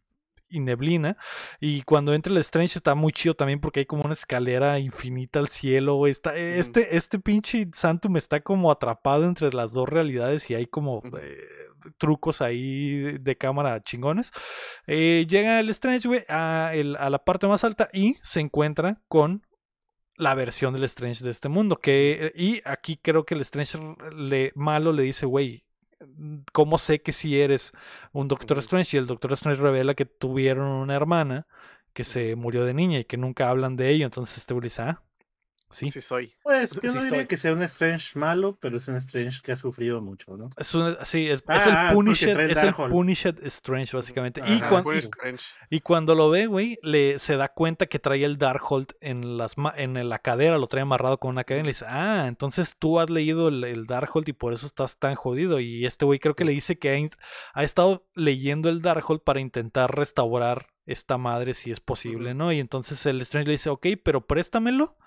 y 0.52 0.60
neblina. 0.60 1.18
Y 1.60 1.82
cuando 1.84 2.14
entra 2.14 2.32
el 2.32 2.38
Strange 2.40 2.78
está 2.78 2.94
muy 2.96 3.12
chido 3.14 3.34
también 3.36 3.60
porque 3.60 3.82
hay 3.82 3.86
como 3.86 4.04
una 4.04 4.14
escalera 4.14 4.78
infinita 4.80 5.40
al 5.40 5.50
cielo, 5.50 5.96
güey. 5.96 6.12
Está, 6.12 6.36
eh, 6.38 6.60
este, 6.60 6.96
este 6.98 7.20
pinche 7.20 7.68
Santum 7.74 8.18
está 8.18 8.42
como 8.42 8.72
atrapado 8.72 9.26
entre 9.26 9.52
las 9.54 9.72
dos 9.72 9.88
realidades 9.90 10.50
y 10.50 10.56
hay 10.56 10.68
como 10.68 11.02
eh, 11.22 11.38
trucos 11.98 12.42
ahí 12.42 13.00
de, 13.00 13.20
de 13.20 13.38
cámara 13.38 13.82
chingones. 13.84 14.32
Eh, 14.88 15.26
llega 15.30 15.60
el 15.60 15.70
Strange, 15.70 16.08
güey, 16.08 16.24
a, 16.30 16.72
el- 16.74 16.96
a 16.98 17.10
la 17.10 17.24
parte 17.24 17.48
más 17.48 17.64
alta 17.64 17.90
y 17.94 18.18
se 18.24 18.40
encuentra 18.40 19.02
con 19.08 19.46
la 20.16 20.36
versión 20.36 20.74
del 20.74 20.84
Strange 20.84 21.24
de 21.24 21.32
este 21.32 21.50
mundo. 21.50 21.78
Que, 21.78 22.32
y 22.36 22.62
aquí 22.66 23.00
creo 23.02 23.26
que 23.26 23.34
el 23.34 23.42
Strange 23.42 23.80
le, 24.16 24.52
malo 24.56 24.92
le 24.94 25.04
dice, 25.04 25.26
güey, 25.26 25.64
¿cómo 26.52 26.78
sé 26.78 27.02
que 27.02 27.12
si 27.14 27.40
eres 27.40 27.72
un 28.14 28.28
Doctor. 28.28 28.58
Strange? 28.60 28.98
Y 28.98 29.00
el 29.00 29.08
Doctor 29.08 29.34
Strange 29.34 29.62
revela 29.62 29.94
que 29.96 30.06
tuvieron 30.06 30.68
una 30.68 30.96
hermana 30.96 31.48
que 31.94 32.04
se 32.04 32.36
murió 32.36 32.66
de 32.66 32.74
niña 32.74 33.00
y 33.00 33.06
que 33.06 33.18
nunca 33.18 33.50
hablan 33.50 33.76
de 33.76 33.90
ello. 33.92 34.06
Entonces 34.06 34.40
este 34.40 34.54
güey 34.54 34.64
dice, 34.66 34.82
ah, 34.84 35.04
sí. 35.72 35.90
Sí 35.92 36.02
soy. 36.02 36.34
Pues 36.44 36.72
yo 36.72 36.82
Sí 36.82 36.88
no 36.88 36.94
diría 37.04 37.10
soy. 37.20 37.28
que 37.28 37.38
sea 37.38 37.54
un 37.54 37.62
Strange 37.64 38.18
malo, 38.20 38.58
pero 38.62 38.78
es 38.78 38.88
un 38.88 38.96
Strange 38.98 39.40
que 39.44 39.52
ha 39.54 39.58
sufrido 39.58 40.02
mucho, 40.02 40.38
¿no? 40.38 40.50
Es 40.58 40.74
un- 40.76 40.98
sí, 41.04 41.28
es, 41.28 41.40
es 41.40 41.44
Ah, 41.48 41.56
el 41.56 41.72
porque 41.72 41.94
Punished, 41.96 42.34
trae 42.34 42.46
el 42.46 42.52
es 42.52 42.64
el. 42.64 42.74
Punished 42.74 43.36
Strange, 43.46 43.96
básicamente. 43.98 44.42
y, 44.46 44.54
Ajá, 44.62 44.84
y- 44.94 44.98
strange. 45.00 45.46
y 45.70 45.80
cuando 45.82 46.16
lo 46.16 46.30
ve, 46.30 46.48
güey, 46.48 46.78
le 46.84 47.20
se 47.20 47.36
da 47.38 47.50
cuenta 47.50 47.86
que 47.88 48.00
trae 48.00 48.24
el 48.24 48.38
Darkhold 48.38 48.94
en 49.02 49.38
las 49.38 49.58
ma- 49.58 49.74
en 49.78 50.10
la 50.10 50.20
cadera, 50.20 50.58
lo 50.58 50.68
trae 50.68 50.82
amarrado 50.82 51.18
con 51.20 51.32
una 51.32 51.44
cadena 51.44 51.64
y 51.64 51.68
le 51.68 51.72
dice, 51.72 51.86
ah, 51.88 52.26
entonces 52.28 52.76
tú 52.78 53.00
has 53.00 53.10
leído 53.10 53.48
el, 53.50 53.64
el 53.64 53.86
Darkhold 53.88 54.28
y 54.30 54.34
por 54.34 54.54
eso 54.54 54.66
estás 54.66 54.98
tan 54.98 55.16
jodido. 55.16 55.60
Y 55.60 55.86
este 55.86 56.06
güey 56.06 56.20
creo 56.20 56.36
que 56.36 56.46
le 56.46 56.52
dice 56.52 56.78
que 56.78 56.90
ha, 57.54 57.60
ha 57.60 57.64
estado 57.64 58.06
leyendo 58.16 58.70
el 58.70 58.82
Darkhold 58.82 59.22
para 59.22 59.40
intentar 59.40 59.96
restaurar 59.96 60.68
esta 60.86 61.18
madre 61.18 61.54
si 61.54 61.72
es 61.72 61.80
posible. 61.80 62.34
¿no? 62.34 62.52
Y 62.52 62.60
entonces 62.60 63.06
el 63.06 63.22
Strange 63.22 63.48
le 63.48 63.52
dice, 63.54 63.70
ok, 63.70 63.88
pero 64.04 64.26
préstamelo. 64.26 64.98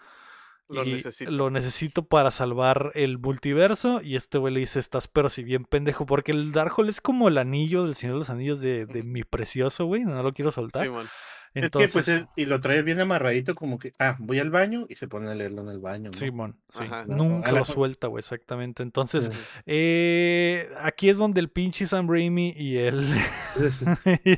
Lo 0.68 0.84
necesito. 0.84 1.30
Lo 1.30 1.50
necesito 1.50 2.06
para 2.06 2.30
salvar 2.30 2.92
el 2.94 3.18
multiverso. 3.18 4.00
Y 4.00 4.16
este 4.16 4.38
güey 4.38 4.54
le 4.54 4.60
dice, 4.60 4.80
estás 4.80 5.08
pero 5.08 5.28
si 5.28 5.42
bien 5.42 5.64
pendejo. 5.64 6.06
Porque 6.06 6.32
el 6.32 6.52
Darkhold 6.52 6.88
es 6.88 7.00
como 7.00 7.28
el 7.28 7.38
anillo 7.38 7.84
del 7.84 7.94
Señor 7.94 8.14
de 8.14 8.18
los 8.20 8.30
Anillos 8.30 8.60
de, 8.60 8.86
de 8.86 9.02
mi 9.02 9.22
precioso, 9.24 9.86
güey. 9.86 10.04
No 10.04 10.22
lo 10.22 10.32
quiero 10.32 10.50
soltar. 10.50 10.84
Simón. 10.84 11.08
Entonces, 11.54 11.94
es 11.96 12.04
que 12.06 12.12
pues 12.12 12.20
es- 12.22 12.28
y 12.36 12.46
lo 12.46 12.60
trae 12.60 12.82
bien 12.82 13.00
amarradito 13.00 13.54
como 13.54 13.78
que, 13.78 13.92
ah, 13.98 14.16
voy 14.18 14.38
al 14.40 14.50
baño 14.50 14.86
y 14.88 14.94
se 14.96 15.08
pone 15.08 15.30
a 15.30 15.34
leerlo 15.34 15.62
en 15.62 15.68
el 15.68 15.78
baño, 15.78 16.10
¿no? 16.10 16.18
Simón, 16.18 16.56
sí. 16.68 16.84
Ajá. 16.84 17.04
Nunca 17.06 17.52
la- 17.52 17.60
lo 17.60 17.64
suelta, 17.64 18.08
güey, 18.08 18.20
exactamente. 18.20 18.82
Entonces, 18.82 19.26
Sí. 19.26 19.30
eh, 19.66 20.68
aquí 20.82 21.08
es 21.10 21.18
donde 21.18 21.40
el 21.40 21.48
pinche 21.48 21.86
Sam 21.86 22.08
Raimi 22.08 22.54
y 22.56 22.76
el. 22.78 23.14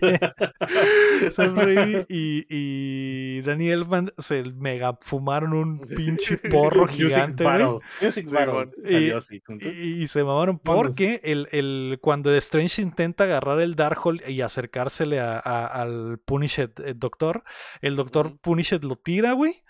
Sam 1.35 1.57
Raimi 1.57 2.05
y, 2.09 2.47
y 2.49 3.41
Danny 3.43 3.69
Elfman 3.71 4.11
se 4.19 4.43
mega 4.43 4.99
fumaron 5.01 5.53
un 5.53 5.81
pinche 5.81 6.39
porro 6.51 6.87
gigante, 6.87 7.45
güey. 7.45 7.57
Y-. 8.85 9.11
Y, 9.69 10.03
y 10.03 10.07
se 10.09 10.25
mamaron 10.25 10.59
porque 10.59 11.21
el, 11.25 11.49
el, 11.53 11.99
cuando 12.01 12.35
Strange 12.37 12.83
intenta 12.83 13.25
agarrar 13.25 13.61
el 13.61 13.75
Darkhold 13.77 14.29
y 14.29 14.41
acercársele 14.43 15.21
a- 15.21 15.39
a- 15.39 15.67
al 15.67 16.19
Punished 16.25 16.71
eh, 16.85 16.95
Doctor, 17.07 17.45
el 17.81 17.97
Doctor 17.97 18.27
Ujú. 18.27 18.39
Punished 18.39 18.83
lo 18.83 18.97
tira, 18.97 19.33
güey. 19.33 19.63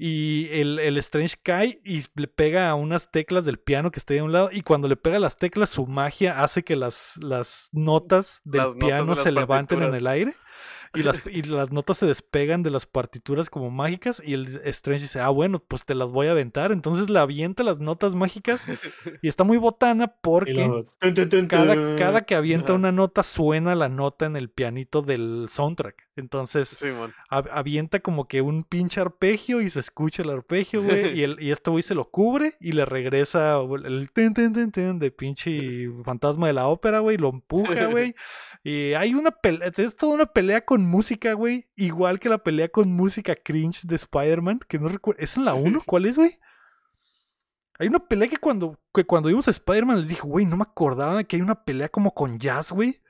Y 0.00 0.46
el, 0.52 0.78
el 0.78 0.96
Strange 0.98 1.36
cae 1.42 1.80
y 1.84 2.04
le 2.14 2.28
pega 2.28 2.70
a 2.70 2.76
unas 2.76 3.10
teclas 3.10 3.44
del 3.44 3.58
piano 3.58 3.90
que 3.90 3.98
está 3.98 4.14
ahí 4.14 4.20
a 4.20 4.24
un 4.24 4.32
lado. 4.32 4.48
Y 4.52 4.62
cuando 4.62 4.86
le 4.86 4.94
pega 4.96 5.18
las 5.18 5.36
teclas, 5.36 5.70
su 5.70 5.86
magia 5.88 6.40
hace 6.40 6.62
que 6.62 6.76
las, 6.76 7.18
las 7.20 7.68
notas 7.72 8.40
del 8.44 8.60
Las 8.62 8.76
notas 8.76 8.86
piano 8.86 9.14
de 9.16 9.16
se 9.16 9.32
levanten 9.32 9.82
en 9.82 9.94
el 9.94 10.06
aire. 10.06 10.34
y 10.94 11.02
las, 11.02 11.20
y 11.26 11.42
las 11.42 11.72
notas 11.72 11.98
se 11.98 12.06
despegan 12.06 12.62
de 12.62 12.70
las 12.70 12.86
partituras 12.86 13.50
como 13.50 13.70
mágicas 13.70 14.22
y 14.24 14.34
el 14.34 14.60
Strange 14.64 15.02
dice, 15.02 15.20
ah, 15.20 15.28
bueno, 15.30 15.58
pues 15.66 15.84
te 15.84 15.94
las 15.96 16.10
voy 16.12 16.28
a 16.28 16.30
aventar. 16.30 16.72
Entonces 16.72 17.10
le 17.10 17.18
avienta 17.18 17.62
las 17.64 17.78
notas 17.78 18.14
mágicas 18.14 18.66
y 19.20 19.28
está 19.28 19.44
muy 19.44 19.58
botana 19.58 20.14
porque 20.22 20.84
cada, 21.48 21.96
cada 21.96 22.22
que 22.22 22.34
avienta 22.34 22.72
una 22.72 22.92
nota 22.92 23.22
suena 23.22 23.74
la 23.74 23.88
nota 23.88 24.26
en 24.26 24.36
el 24.36 24.48
pianito 24.50 25.02
del 25.02 25.48
soundtrack. 25.50 26.07
Entonces 26.18 26.76
avienta 27.30 28.00
como 28.00 28.26
que 28.26 28.40
un 28.40 28.64
pinche 28.64 29.00
arpegio 29.00 29.60
y 29.60 29.70
se 29.70 29.80
escucha 29.80 30.22
el 30.22 30.30
arpegio, 30.30 30.82
güey. 30.82 31.18
y, 31.18 31.22
el, 31.24 31.40
y 31.40 31.50
este 31.50 31.70
güey 31.70 31.82
se 31.82 31.94
lo 31.94 32.10
cubre 32.10 32.56
y 32.60 32.72
le 32.72 32.84
regresa 32.84 33.58
el, 33.60 33.86
el 33.86 34.10
ten, 34.12 34.34
ten, 34.34 34.52
ten, 34.52 34.72
ten 34.72 34.98
de 34.98 35.10
pinche 35.10 35.88
fantasma 36.04 36.48
de 36.48 36.52
la 36.52 36.66
ópera, 36.66 36.98
güey. 36.98 37.16
Lo 37.16 37.30
empuja, 37.30 37.86
güey. 37.86 38.14
Y 38.64 38.92
hay 38.94 39.14
una 39.14 39.30
pelea, 39.30 39.70
es 39.74 39.96
toda 39.96 40.14
una 40.14 40.26
pelea 40.26 40.64
con 40.64 40.84
música, 40.84 41.32
güey. 41.32 41.68
Igual 41.76 42.18
que 42.18 42.28
la 42.28 42.38
pelea 42.38 42.68
con 42.68 42.92
música 42.92 43.36
cringe 43.36 43.82
de 43.84 43.94
Spider-Man, 43.96 44.60
que 44.68 44.78
no 44.78 44.88
recuerdo. 44.88 45.22
¿Es 45.22 45.36
en 45.36 45.44
la 45.44 45.54
1? 45.54 45.82
¿Cuál 45.86 46.06
es, 46.06 46.16
güey? 46.16 46.38
Hay 47.78 47.86
una 47.86 48.00
pelea 48.00 48.28
que 48.28 48.36
cuando, 48.36 48.78
que 48.92 49.04
cuando 49.04 49.28
vimos 49.28 49.46
a 49.46 49.52
Spider-Man 49.52 50.00
les 50.00 50.08
dije, 50.08 50.22
güey, 50.22 50.44
no 50.44 50.56
me 50.56 50.64
acordaba 50.64 51.22
que 51.22 51.36
hay 51.36 51.42
una 51.42 51.64
pelea 51.64 51.88
como 51.88 52.12
con 52.12 52.38
jazz, 52.38 52.72
güey. 52.72 53.00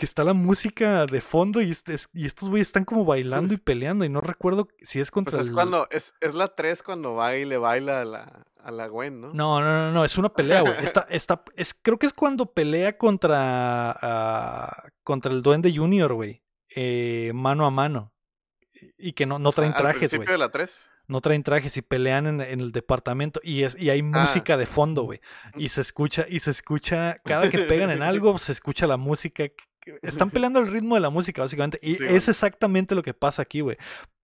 Que 0.00 0.06
está 0.06 0.24
la 0.24 0.32
música 0.32 1.04
de 1.04 1.20
fondo 1.20 1.60
y, 1.60 1.70
este- 1.72 1.94
y 2.14 2.24
estos 2.24 2.48
güeyes 2.48 2.68
están 2.68 2.86
como 2.86 3.04
bailando 3.04 3.52
y 3.52 3.58
peleando. 3.58 4.06
Y 4.06 4.08
no 4.08 4.22
recuerdo 4.22 4.66
si 4.80 4.98
es 4.98 5.10
contra 5.10 5.32
Pues 5.32 5.42
es 5.42 5.48
el- 5.50 5.54
cuando, 5.54 5.86
es, 5.90 6.14
es 6.22 6.34
la 6.34 6.54
3 6.54 6.82
cuando 6.82 7.12
va 7.14 7.36
y 7.36 7.44
le 7.44 7.58
baila 7.58 8.00
a 8.00 8.04
la, 8.06 8.46
a 8.64 8.70
la 8.70 8.86
Gwen, 8.86 9.20
¿no? 9.20 9.34
No, 9.34 9.60
no, 9.60 9.66
no, 9.66 9.92
no, 9.92 10.02
es 10.06 10.16
una 10.16 10.30
pelea, 10.30 10.62
güey. 10.62 10.72
Está, 10.82 11.06
está, 11.10 11.42
es, 11.54 11.74
creo 11.82 11.98
que 11.98 12.06
es 12.06 12.14
cuando 12.14 12.46
pelea 12.46 12.96
contra, 12.96 13.90
ah, 14.00 14.84
contra 15.02 15.32
el 15.32 15.42
Duende 15.42 15.70
Junior, 15.76 16.14
güey. 16.14 16.42
Eh, 16.74 17.32
mano 17.34 17.66
a 17.66 17.70
mano. 17.70 18.14
Y 18.96 19.12
que 19.12 19.26
no, 19.26 19.38
no 19.38 19.52
traen 19.52 19.72
Ah, 19.72 19.76
Al 19.76 19.82
trajes, 19.82 19.98
principio 19.98 20.24
güey. 20.24 20.32
de 20.32 20.38
la 20.38 20.48
3. 20.50 20.90
No 21.08 21.20
traen 21.20 21.42
trajes 21.42 21.76
y 21.76 21.82
pelean 21.82 22.26
en, 22.26 22.40
en 22.40 22.60
el 22.60 22.72
departamento. 22.72 23.40
Y, 23.42 23.64
es, 23.64 23.76
y 23.78 23.90
hay 23.90 24.00
música 24.02 24.56
de 24.56 24.64
fondo, 24.64 25.02
güey. 25.02 25.20
Y 25.56 25.68
se 25.68 25.82
escucha, 25.82 26.24
y 26.26 26.40
se 26.40 26.52
escucha, 26.52 27.20
cada 27.24 27.50
que 27.50 27.58
pegan 27.58 27.90
en 27.90 28.02
algo, 28.02 28.38
se 28.38 28.52
escucha 28.52 28.86
la 28.86 28.96
música. 28.96 29.44
Están 30.02 30.30
peleando 30.30 30.58
al 30.58 30.68
ritmo 30.68 30.94
de 30.94 31.00
la 31.00 31.10
música, 31.10 31.42
básicamente. 31.42 31.78
Y 31.82 31.94
Sí, 31.96 32.04
es 32.08 32.28
exactamente 32.28 32.94
lo 32.94 33.02
que 33.02 33.14
pasa 33.14 33.42
aquí, 33.42 33.60
güey. 33.60 33.76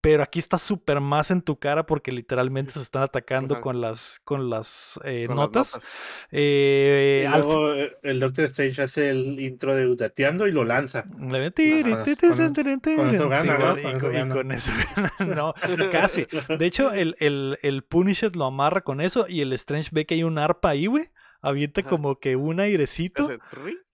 Pero 0.02 0.22
aquí 0.22 0.38
está 0.38 0.56
súper 0.58 1.00
más 1.00 1.30
en 1.32 1.42
tu 1.42 1.58
cara 1.58 1.84
porque 1.86 2.12
literalmente 2.12 2.72
se 2.74 2.82
están 2.82 3.02
atacando 3.02 3.54
Ajá. 3.54 3.62
con 3.62 3.80
las, 3.80 4.20
con 4.24 4.50
las 4.50 5.00
eh, 5.04 5.24
con 5.26 5.36
las 5.36 5.46
notas. 5.46 5.78
Eh, 6.30 7.24
Y 7.26 7.28
luego 7.36 7.74
eh, 7.74 7.96
el 8.02 8.20
Doctor 8.20 8.44
Strange 8.44 8.82
hace 8.82 9.10
el 9.10 9.40
intro 9.40 9.74
de 9.74 9.92
Dateando 9.96 10.46
y 10.46 10.52
lo 10.52 10.64
lanza. 10.64 11.04
le 11.18 11.50
con- 12.96 13.14
eso 13.14 13.24
sí, 13.24 13.28
gana, 13.30 13.58
¿no? 13.58 13.72
güey, 13.72 13.82
Con 13.82 13.92
y 13.92 13.96
eso 13.96 14.00
con- 14.06 14.14
y 14.14 14.18
gana. 14.18 14.34
con 14.34 14.52
eso 14.52 14.72
gana. 14.94 15.12
No, 15.36 15.54
casi. 15.90 16.26
De 16.56 16.66
hecho, 16.66 16.92
el, 16.92 17.16
el, 17.18 17.58
el 17.62 17.82
Punisher 17.82 18.36
lo 18.36 18.44
amarra 18.44 18.82
con 18.82 19.00
eso 19.00 19.26
y 19.28 19.40
el 19.40 19.52
Strange 19.54 19.90
ve 19.92 20.06
que 20.06 20.14
hay 20.14 20.22
un 20.22 20.38
arpa 20.38 20.70
ahí, 20.70 20.86
güey. 20.86 21.04
Avienta 21.42 21.82
Ajá. 21.82 21.90
como 21.90 22.18
que 22.18 22.34
un 22.34 22.58
airecito 22.60 23.28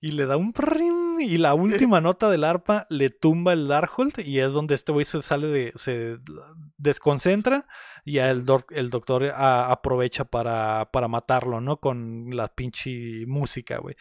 y 0.01 0.13
le 0.13 0.27
da 0.27 0.37
un 0.37 0.53
prim, 0.53 1.12
y 1.25 1.39
la 1.39 1.55
última 1.55 2.01
nota 2.01 2.31
del 2.31 2.45
arpa 2.45 2.87
le 2.91 3.11
tumba 3.11 3.53
el 3.53 3.69
Darkhold 3.69 4.19
y 4.21 4.41
es 4.41 4.53
donde 4.53 4.75
este 4.75 4.93
güey 4.93 5.05
se 5.05 5.23
sale 5.23 5.47
de 5.49 5.73
se 5.77 6.19
desconcentra 6.77 7.67
y 8.05 8.15
ya 8.15 8.31
el, 8.31 8.45
doc- 8.45 8.73
el 8.73 8.91
doctor 8.91 9.25
a- 9.25 9.71
aprovecha 9.71 10.25
para, 10.25 10.91
para 10.93 11.09
matarlo, 11.09 11.61
¿no? 11.61 11.77
Con 11.79 12.35
la 12.37 12.49
pinche 12.49 13.25
música, 13.27 13.79
güey. 13.79 13.97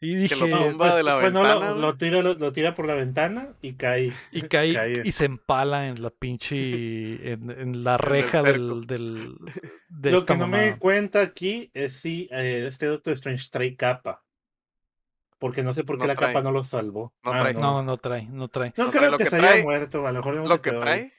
Y 0.00 0.12
Que 0.12 0.18
dije, 0.34 0.36
lo 0.48 0.58
tumba 0.70 0.94
de 0.96 1.02
la 1.02 1.18
pues 1.20 1.32
no, 1.32 1.42
lo, 1.42 1.74
lo 1.76 1.96
tira, 1.96 2.20
lo, 2.20 2.34
lo 2.34 2.52
tira 2.52 2.74
por 2.74 2.86
la 2.86 2.94
ventana 2.94 3.56
y 3.62 3.74
cae. 3.74 4.12
y 4.32 4.42
cae, 4.42 4.74
cae. 4.74 5.02
y 5.02 5.12
se 5.12 5.24
empala 5.24 5.88
en 5.88 6.02
la 6.02 6.10
pinche 6.10 7.32
en, 7.32 7.50
en 7.50 7.84
la 7.84 7.96
reja 7.98 8.42
del, 8.42 8.86
del 8.86 9.34
de 9.88 10.10
Lo 10.10 10.18
esta 10.18 10.34
que 10.34 10.40
no 10.40 10.46
me 10.46 10.58
mamada. 10.58 10.78
cuenta 10.78 11.22
aquí 11.22 11.70
es 11.72 11.94
si 11.94 12.28
eh, 12.32 12.66
este 12.68 12.86
Doctor 12.86 13.14
Strange 13.14 13.46
trae 13.50 13.76
capa. 13.76 14.22
Porque 15.44 15.62
no 15.62 15.74
sé 15.74 15.84
por 15.84 15.96
qué 15.96 16.04
No 16.04 16.06
la 16.06 16.14
trae. 16.16 16.32
capa 16.32 16.42
no 16.42 16.52
lo 16.52 16.64
salvó. 16.64 17.12
No 17.22 17.32
Ah, 17.34 17.40
trae. 17.42 17.52
No, 17.52 17.82
no 17.82 17.98
trae, 17.98 18.26
no 18.30 18.48
trae. 18.48 18.72
No 18.78 18.88
trae. 18.88 18.98
creo 18.98 19.10
Lo 19.10 19.18
que, 19.18 19.24
que 19.24 19.30
se 19.30 19.36
trae- 19.38 19.52
haya 19.56 19.62
muerto, 19.62 20.06
a 20.06 20.10
lo 20.10 20.18
mejor 20.20 20.34
no 20.36 20.46
Lo 20.46 20.62
que 20.62 20.70
trae 20.72 21.12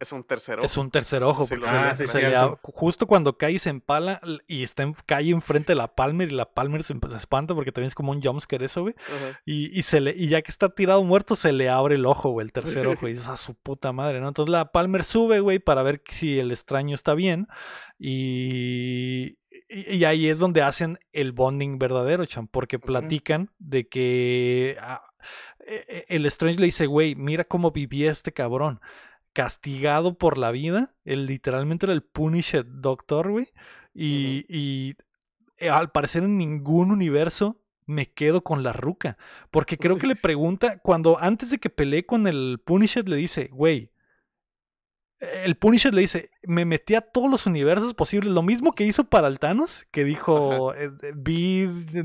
es 0.00 0.10
un 0.12 0.24
tercer 0.24 0.58
ojo. 0.58 0.66
Es 0.66 0.76
un 0.76 0.90
tercer 0.90 1.22
ojo, 1.22 1.44
Sí, 1.44 1.54
porque 1.54 1.68
se, 1.68 1.76
Ah, 1.76 1.94
sí, 1.96 2.06
se 2.08 2.28
le 2.30 2.36
justo 2.62 3.06
cuando 3.06 3.36
cae 3.38 3.52
y 3.52 3.58
se 3.60 3.70
empala 3.70 4.20
y 4.48 4.64
está 4.64 4.82
en, 4.82 4.94
cae 5.06 5.30
enfrente 5.30 5.72
de 5.72 5.76
la 5.76 5.94
Palmer 5.94 6.28
y 6.28 6.34
la 6.34 6.44
Palmer 6.52 6.82
se, 6.82 6.92
se 7.08 7.16
espanta 7.16 7.54
porque 7.54 7.70
también 7.70 7.86
es 7.86 7.94
como 7.94 8.10
un 8.10 8.20
jumpscare 8.20 8.64
eso, 8.64 8.82
güey. 8.82 8.94
Y, 9.46 9.76
y, 9.78 9.82
se 9.84 10.00
le, 10.00 10.12
y 10.16 10.26
ya 10.28 10.42
que 10.42 10.50
está 10.50 10.68
tirado 10.70 11.04
muerto, 11.04 11.36
se 11.36 11.52
le 11.52 11.68
abre 11.68 11.94
el 11.94 12.04
ojo, 12.06 12.30
güey, 12.30 12.46
el 12.46 12.52
tercer 12.52 12.84
ojo. 12.88 13.06
Y 13.06 13.12
dices, 13.14 13.28
a 13.28 13.36
su 13.36 13.54
puta 13.54 13.92
madre, 13.92 14.20
¿no? 14.20 14.26
Entonces 14.28 14.50
la 14.52 14.72
Palmer 14.72 15.04
sube, 15.04 15.38
güey, 15.38 15.60
para 15.60 15.84
ver 15.84 16.02
si 16.10 16.38
el 16.40 16.50
extraño 16.50 16.96
está 16.96 17.14
bien. 17.14 17.46
Y, 17.98 19.36
y, 19.68 19.96
y 19.96 20.04
ahí 20.04 20.28
es 20.28 20.38
donde 20.38 20.62
hacen 20.62 20.98
el 21.12 21.32
bonding 21.32 21.78
verdadero, 21.78 22.24
Chan, 22.26 22.48
porque 22.48 22.78
platican 22.78 23.50
de 23.58 23.88
que 23.88 24.76
ah, 24.80 25.02
e- 25.66 25.84
e- 26.08 26.16
el 26.16 26.26
Strange 26.26 26.58
le 26.58 26.66
dice, 26.66 26.86
güey, 26.86 27.14
mira 27.14 27.44
cómo 27.44 27.70
vivía 27.70 28.10
este 28.10 28.32
cabrón. 28.32 28.80
Castigado 29.32 30.16
por 30.18 30.38
la 30.38 30.50
vida. 30.50 30.94
Él 31.04 31.26
literalmente 31.26 31.86
era 31.86 31.92
el 31.92 32.02
Punisher 32.02 32.64
Doctor, 32.66 33.30
güey. 33.30 33.48
Y, 33.94 34.44
y 34.48 34.96
eh, 35.58 35.68
al 35.70 35.90
parecer 35.90 36.24
en 36.24 36.38
ningún 36.38 36.90
universo 36.90 37.60
me 37.86 38.06
quedo 38.06 38.42
con 38.42 38.62
la 38.62 38.72
ruca. 38.72 39.16
Porque 39.50 39.78
creo 39.78 39.96
que 39.96 40.06
le 40.06 40.16
pregunta, 40.22 40.78
cuando 40.78 41.18
antes 41.20 41.50
de 41.50 41.58
que 41.58 41.70
pelee 41.70 42.04
con 42.04 42.26
el 42.26 42.60
Punisher, 42.64 43.08
le 43.08 43.16
dice, 43.16 43.48
güey. 43.52 43.90
El 45.20 45.56
Punisher 45.56 45.92
le 45.92 46.02
dice, 46.02 46.30
me 46.44 46.64
metí 46.64 46.94
a 46.94 47.00
todos 47.00 47.28
los 47.28 47.46
universos 47.46 47.94
posibles. 47.94 48.32
Lo 48.32 48.42
mismo 48.42 48.74
que 48.74 48.84
hizo 48.84 49.04
para 49.04 49.26
el 49.26 49.40
Thanos, 49.40 49.84
que 49.90 50.04
dijo, 50.04 50.72
eh, 50.74 50.90
eh, 51.02 51.12
vi 51.14 51.62
eh, 51.62 52.04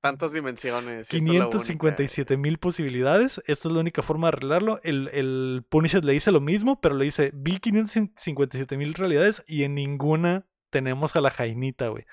Tantas 0.00 0.32
dimensiones. 0.32 1.12
y 1.12 1.16
esta 1.16 1.28
es 1.30 1.38
la 1.38 1.46
única. 1.46 1.58
557 1.58 2.36
mil 2.36 2.58
posibilidades. 2.58 3.42
Esta 3.46 3.68
es 3.68 3.74
la 3.74 3.80
única 3.80 4.02
forma 4.02 4.26
de 4.26 4.36
arreglarlo. 4.36 4.80
El, 4.82 5.08
el 5.12 5.64
Punisher 5.68 6.04
le 6.04 6.12
dice 6.12 6.30
lo 6.30 6.40
mismo, 6.40 6.80
pero 6.80 6.94
le 6.94 7.06
dice, 7.06 7.30
vi 7.34 7.58
557 7.58 8.76
mil 8.76 8.94
realidades 8.94 9.42
y 9.46 9.64
en 9.64 9.74
ninguna 9.74 10.46
tenemos 10.72 11.14
a 11.14 11.20
la 11.20 11.30
Jainita, 11.30 11.86
güey. 11.88 12.04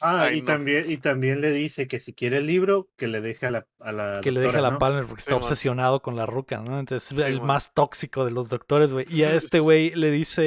Ah, 0.00 0.22
Ay, 0.22 0.38
y 0.38 0.40
no. 0.40 0.46
también, 0.46 0.90
y 0.90 0.96
también 0.96 1.40
le 1.40 1.50
dice 1.52 1.86
que 1.86 2.00
si 2.00 2.14
quiere 2.14 2.38
el 2.38 2.46
libro, 2.46 2.88
que 2.96 3.06
le 3.06 3.20
deje 3.20 3.46
a 3.46 3.50
la, 3.52 3.66
a 3.80 3.92
la 3.92 4.20
Que 4.22 4.32
le 4.32 4.40
deja 4.40 4.52
doctora, 4.54 4.68
la 4.68 4.70
¿no? 4.74 4.78
Palmer 4.78 5.06
porque 5.06 5.20
está 5.20 5.36
man. 5.36 5.42
obsesionado 5.42 6.02
con 6.02 6.16
la 6.16 6.26
ruca, 6.26 6.58
¿no? 6.60 6.78
Entonces 6.80 7.12
es 7.12 7.24
Sí, 7.24 7.24
el 7.30 7.38
man. 7.38 7.46
más 7.48 7.72
tóxico 7.74 8.24
de 8.24 8.32
los 8.32 8.48
doctores, 8.48 8.92
güey. 8.92 9.06
Y 9.08 9.22
a 9.24 9.34
este 9.34 9.58
sí, 9.58 9.58
sí. 9.58 9.58
güey 9.60 9.90
le 9.94 10.10
dice, 10.10 10.42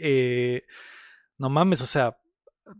eh, 0.00 0.62
no 1.38 1.50
mames, 1.50 1.80
o 1.82 1.86
sea, 1.86 2.16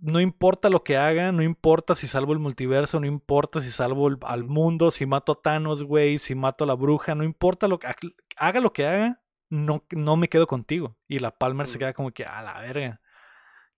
no 0.01 0.21
importa 0.21 0.71
lo 0.71 0.83
que 0.83 0.97
haga, 0.97 1.31
no 1.33 1.43
importa 1.43 1.95
si 1.95 2.07
salvo 2.09 2.33
el 2.33 2.39
multiverso, 2.39 3.01
no 3.01 3.07
importa 3.07 3.61
si 3.61 3.71
salvo 3.71 4.09
el- 4.09 4.19
al 4.23 4.45
mundo, 4.45 4.91
si 4.91 5.07
mato 5.07 5.33
a 5.33 5.43
Thanos, 5.43 5.83
güey, 5.85 6.19
si 6.19 6.35
mato 6.35 6.65
a 6.65 6.67
la 6.67 6.75
bruja, 6.75 7.15
no 7.15 7.25
importa 7.25 7.69
lo 7.69 7.79
que 7.79 7.89
haga 8.37 8.61
lo 8.61 8.73
que 8.73 8.87
haga, 8.87 9.21
no, 9.51 9.85
no 9.91 10.17
me 10.17 10.29
quedo 10.29 10.47
contigo. 10.47 10.97
Y 11.07 11.19
la 11.19 11.33
Palmer 11.37 11.67
se 11.67 11.79
queda 11.79 11.93
como 11.93 12.11
que, 12.13 12.25
a 12.25 12.43
la 12.43 12.61
verga, 12.61 13.01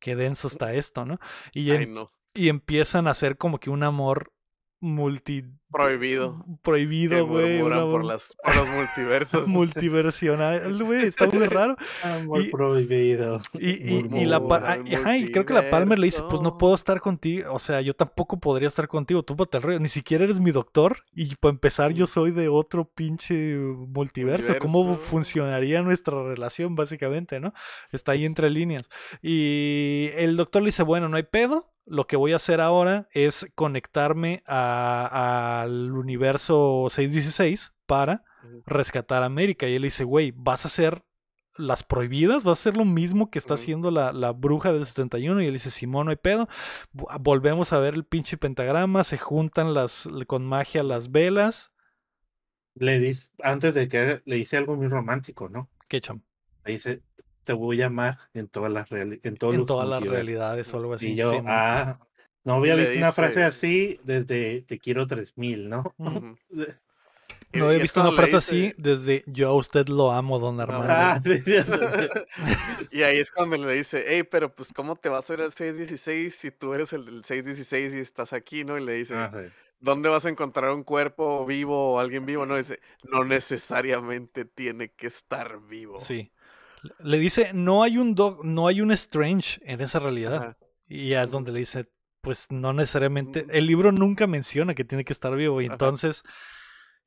qué 0.00 0.16
denso 0.16 0.48
está 0.48 0.74
esto, 0.74 1.04
¿no? 1.04 1.18
Y, 1.52 1.70
Ay, 1.70 1.84
em- 1.84 1.94
no. 1.94 2.12
y 2.34 2.48
empiezan 2.48 3.06
a 3.08 3.12
hacer 3.12 3.36
como 3.38 3.58
que 3.58 3.70
un 3.70 3.82
amor 3.82 4.32
multi 4.80 5.44
Prohibido. 5.70 6.44
Prohibido, 6.62 7.26
güey, 7.26 7.60
por, 7.60 8.04
las, 8.04 8.34
por 8.42 8.54
los 8.56 8.68
multiversos. 8.76 9.48
multiversional, 9.48 10.82
güey, 10.84 11.06
está 11.06 11.26
muy 11.26 11.46
raro. 11.46 11.76
Amor 12.02 12.40
Y- 12.42 12.50
prohibido. 12.50 13.40
Y, 13.54 13.70
y, 13.70 14.08
y 14.12 14.24
la 14.26 14.38
pa- 14.40 14.58
Murmura 14.60 14.72
ah, 14.72 14.74
el 14.76 14.88
y- 14.88 14.94
ajá, 14.94 15.16
y 15.18 15.32
creo 15.32 15.44
que 15.44 15.54
la 15.54 15.68
Palmer 15.70 15.98
le 15.98 16.06
dice, 16.06 16.22
pues 16.28 16.40
no 16.40 16.56
puedo 16.56 16.74
estar 16.74 17.00
contigo, 17.00 17.52
o 17.52 17.58
sea, 17.58 17.80
yo 17.80 17.94
tampoco 17.94 18.38
podría 18.38 18.68
estar 18.68 18.86
contigo, 18.88 19.22
tú 19.22 19.36
el 19.52 19.62
rollo, 19.62 19.80
ni 19.80 19.88
siquiera 19.88 20.24
eres 20.24 20.40
mi 20.40 20.50
doctor, 20.52 20.98
y 21.14 21.34
para 21.36 21.50
empezar 21.52 21.92
yo 21.92 22.06
soy 22.06 22.30
de 22.30 22.48
otro 22.48 22.84
pinche 22.84 23.56
multiverso, 23.56 24.54
¿cómo 24.58 24.94
funcionaría 24.94 25.82
nuestra 25.82 26.22
relación 26.22 26.74
básicamente, 26.76 27.40
no? 27.40 27.52
Está 27.92 28.12
ahí 28.12 28.24
entre 28.24 28.50
líneas. 28.50 28.84
Y 29.22 30.10
el 30.14 30.36
doctor 30.36 30.62
le 30.62 30.66
dice, 30.66 30.82
bueno, 30.84 31.08
no 31.08 31.16
hay 31.16 31.24
pedo, 31.24 31.70
lo 31.88 32.06
que 32.08 32.16
voy 32.16 32.32
a 32.32 32.36
hacer 32.36 32.60
ahora 32.60 33.06
es 33.12 33.46
conectarme 33.54 34.42
a- 34.46 35.55
al 35.62 35.92
universo 35.92 36.86
616 36.90 37.72
para 37.86 38.24
rescatar 38.66 39.22
a 39.22 39.26
América. 39.26 39.68
Y 39.68 39.74
él 39.76 39.82
dice, 39.82 40.04
güey, 40.04 40.32
vas 40.36 40.64
a 40.64 40.68
hacer 40.68 41.02
las 41.58 41.82
prohibidas, 41.82 42.44
vas 42.44 42.58
a 42.58 42.60
hacer 42.60 42.76
lo 42.76 42.84
mismo 42.84 43.30
que 43.30 43.38
está 43.38 43.54
haciendo 43.54 43.90
la, 43.90 44.12
la 44.12 44.32
bruja 44.32 44.72
del 44.72 44.84
71. 44.84 45.40
Y 45.42 45.46
él 45.46 45.52
dice, 45.54 45.70
Simón, 45.70 46.06
no 46.06 46.10
hay 46.10 46.16
pedo. 46.16 46.48
Vo- 46.92 47.08
Volvemos 47.20 47.72
a 47.72 47.78
ver 47.78 47.94
el 47.94 48.04
pinche 48.04 48.36
pentagrama, 48.36 49.04
se 49.04 49.16
juntan 49.18 49.72
las 49.72 50.08
con 50.26 50.44
magia 50.44 50.82
las 50.82 51.10
velas. 51.10 51.70
Le 52.74 52.98
dice, 53.00 53.30
antes 53.42 53.72
de 53.74 53.88
que 53.88 54.20
le 54.26 54.36
dice 54.36 54.58
algo 54.58 54.76
muy 54.76 54.88
romántico, 54.88 55.48
¿no? 55.48 55.70
Que 55.88 56.00
cham, 56.02 56.20
Le 56.66 56.72
dice, 56.72 57.00
te 57.44 57.54
voy 57.54 57.80
a 57.80 57.86
amar 57.86 58.18
en 58.34 58.48
todas 58.48 58.70
las 58.70 58.90
reali- 58.90 59.20
en 59.22 59.36
todos 59.36 59.54
en 59.54 59.60
los 59.60 59.66
todas 59.68 59.88
las 59.88 60.00
multiversos". 60.00 60.26
realidades 60.26 60.74
o 60.74 60.76
algo 60.76 60.94
así. 60.94 61.12
Y 61.12 61.16
yo, 61.16 61.42
ah, 61.46 61.98
no 62.46 62.54
había 62.54 62.76
visto 62.76 62.96
una 62.96 63.10
frase 63.10 63.42
así 63.42 63.98
desde 64.04 64.62
Te 64.62 64.78
quiero 64.78 65.06
3000, 65.06 65.68
¿no? 65.68 65.94
No 67.52 67.70
es 67.70 67.80
visto 67.80 68.00
una 68.02 68.12
frase 68.12 68.36
así 68.36 68.74
desde 68.76 69.24
yo 69.26 69.48
a 69.48 69.54
usted 69.54 69.88
lo 69.88 70.12
amo, 70.12 70.38
don 70.38 70.60
Armando. 70.60 70.88
Ah, 70.90 71.18
sí, 71.22 71.38
cierto, 71.38 71.78
sí. 71.78 72.08
Y 72.92 73.02
ahí 73.02 73.18
es 73.18 73.30
cuando 73.30 73.56
le 73.56 73.72
dice, 73.72 74.04
hey, 74.06 74.24
pero 74.24 74.54
pues, 74.54 74.72
¿cómo 74.72 74.96
te 74.96 75.08
va 75.08 75.16
a 75.16 75.20
hacer 75.20 75.40
el 75.40 75.52
616 75.52 76.34
si 76.34 76.50
tú 76.50 76.74
eres 76.74 76.92
el 76.92 77.06
del 77.06 77.24
616 77.24 77.94
y 77.94 77.98
estás 77.98 78.32
aquí, 78.32 78.62
no? 78.62 78.76
Y 78.78 78.84
le 78.84 78.92
dice, 78.92 79.14
Ah, 79.16 79.32
sí. 79.32 79.50
¿dónde 79.80 80.08
vas 80.08 80.26
a 80.26 80.28
encontrar 80.28 80.70
un 80.72 80.84
cuerpo 80.84 81.46
vivo 81.46 81.94
o 81.94 81.98
alguien 81.98 82.26
vivo? 82.26 82.44
No, 82.44 82.56
dice, 82.56 82.80
no 83.04 83.24
necesariamente 83.24 84.44
tiene 84.44 84.90
que 84.90 85.06
estar 85.06 85.58
vivo. 85.66 85.98
Sí. 85.98 86.30
Le 86.98 87.18
dice, 87.18 87.52
no 87.54 87.82
hay 87.82 87.96
un 87.96 88.14
dog, 88.14 88.44
no 88.44 88.68
hay 88.68 88.82
un 88.82 88.92
Strange 88.92 89.60
en 89.64 89.80
esa 89.80 89.98
realidad. 89.98 90.34
Ajá. 90.34 90.56
Y 90.88 91.10
ya 91.10 91.22
es 91.22 91.30
donde 91.30 91.52
le 91.52 91.60
dice, 91.60 91.88
pues 92.26 92.46
no 92.50 92.72
necesariamente. 92.72 93.44
Mm. 93.44 93.50
El 93.52 93.66
libro 93.66 93.92
nunca 93.92 94.26
menciona 94.26 94.74
que 94.74 94.84
tiene 94.84 95.04
que 95.04 95.12
estar 95.12 95.34
vivo. 95.36 95.62
Y 95.62 95.66
Ajá. 95.66 95.74
entonces, 95.74 96.22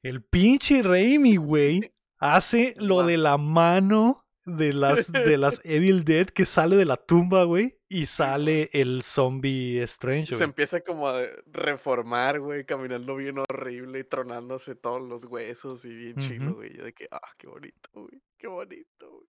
el 0.01 0.23
pinche 0.23 0.81
Raimi, 0.81 1.35
güey, 1.35 1.91
hace 2.19 2.73
lo 2.77 3.03
de 3.03 3.17
la 3.17 3.37
mano 3.37 4.25
de 4.45 4.73
las, 4.73 5.11
de 5.11 5.37
las 5.37 5.61
Evil 5.65 6.05
Dead 6.05 6.27
que 6.27 6.45
sale 6.45 6.75
de 6.77 6.85
la 6.85 6.97
tumba, 6.97 7.43
güey. 7.43 7.75
Y 7.91 8.05
sale 8.05 8.69
el 8.71 9.01
zombie 9.03 9.81
Strange, 9.81 10.27
Se 10.27 10.35
güey. 10.35 10.43
empieza 10.45 10.81
como 10.81 11.07
a 11.09 11.23
reformar, 11.47 12.39
güey, 12.39 12.63
caminando 12.63 13.15
bien 13.15 13.37
horrible 13.39 13.99
y 13.99 14.03
tronándose 14.03 14.75
todos 14.75 15.01
los 15.01 15.25
huesos 15.25 15.83
y 15.85 15.89
bien 15.95 16.15
chilo, 16.17 16.51
Ujú. 16.51 16.55
güey. 16.57 16.77
Yo 16.77 16.83
de 16.83 16.93
que, 16.93 17.07
ah, 17.11 17.19
qué 17.37 17.47
bonito, 17.47 17.89
güey, 17.93 18.21
qué 18.37 18.47
bonito, 18.47 19.09
güey. 19.09 19.27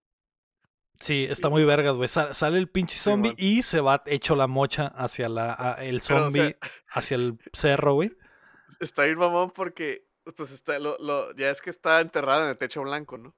Sí, 1.00 1.26
está 1.28 1.48
muy 1.48 1.64
vergas, 1.64 1.96
güey. 1.96 2.08
Sa- 2.08 2.34
sale 2.34 2.58
el 2.58 2.68
pinche 2.68 2.98
zombie 2.98 3.34
y 3.38 3.62
se 3.62 3.80
va 3.80 4.02
hecho 4.06 4.36
la 4.36 4.46
mocha 4.46 4.86
hacia 4.88 5.28
la, 5.28 5.76
el 5.80 6.00
Pero, 6.06 6.26
o 6.26 6.30
sea, 6.30 6.42
zombie, 6.44 6.56
hacia 6.90 7.14
el 7.16 7.38
cerro, 7.54 7.94
güey. 7.94 8.12
está 8.80 9.04
bien 9.04 9.18
mamón 9.18 9.50
porque, 9.50 10.04
pues, 10.36 10.50
está, 10.52 10.78
lo, 10.78 10.98
lo, 10.98 11.34
ya 11.36 11.48
es 11.50 11.62
que 11.62 11.70
está 11.70 12.00
enterrado 12.00 12.44
en 12.44 12.50
el 12.50 12.58
techo 12.58 12.82
blanco, 12.82 13.16
¿no? 13.18 13.34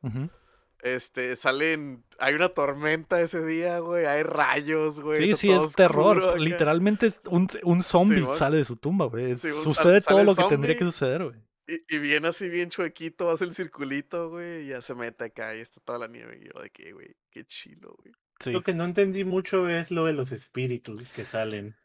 Este, 0.83 1.37
salen, 1.37 2.03
hay 2.19 2.35
una 2.35 2.49
tormenta 2.49 3.21
ese 3.21 3.45
día, 3.47 3.79
güey, 3.79 4.05
hay 4.07 4.25
rayos, 4.25 5.01
güey. 5.01 5.17
Sí, 5.17 5.35
sí, 5.37 5.51
es 5.53 5.73
terror. 5.77 6.19
acá. 6.31 6.37
Literalmente 6.39 7.13
un, 7.31 7.47
un 7.63 7.83
zombie 7.85 8.27
sale 8.33 8.57
de 8.57 8.65
su 8.65 8.75
tumba, 8.77 9.07
güey. 9.07 9.37
Sucede 9.37 10.01
todo 10.01 10.25
lo 10.25 10.35
que 10.35 10.43
tendría 10.45 10.77
que 10.77 10.85
suceder, 10.85 11.23
güey. 11.23 11.37
Y, 11.75 11.97
y 11.97 11.99
viene 11.99 12.29
así 12.29 12.49
bien 12.49 12.69
chuequito, 12.71 13.31
hace 13.31 13.45
el 13.45 13.55
circulito, 13.55 14.29
güey, 14.31 14.65
y 14.65 14.69
ya 14.69 14.83
se 14.83 14.95
mete 14.95 15.25
acá 15.25 15.55
y 15.57 15.61
está 15.61 15.81
toda 15.85 15.99
la 16.01 16.09
nieve. 16.09 16.41
Y 16.43 16.47
yo 16.53 16.61
de 16.63 16.71
que, 16.71 16.93
güey, 16.93 17.15
qué 17.31 17.45
chilo, 17.47 17.95
güey. 17.99 18.13
Sí. 18.41 18.51
Lo 18.53 18.63
que 18.63 18.75
no 18.75 18.85
entendí 18.85 19.25
mucho 19.25 19.69
es 19.69 19.91
lo 19.91 20.05
de 20.07 20.13
los 20.13 20.33
espíritus 20.33 21.09
que 21.11 21.25
salen. 21.25 21.77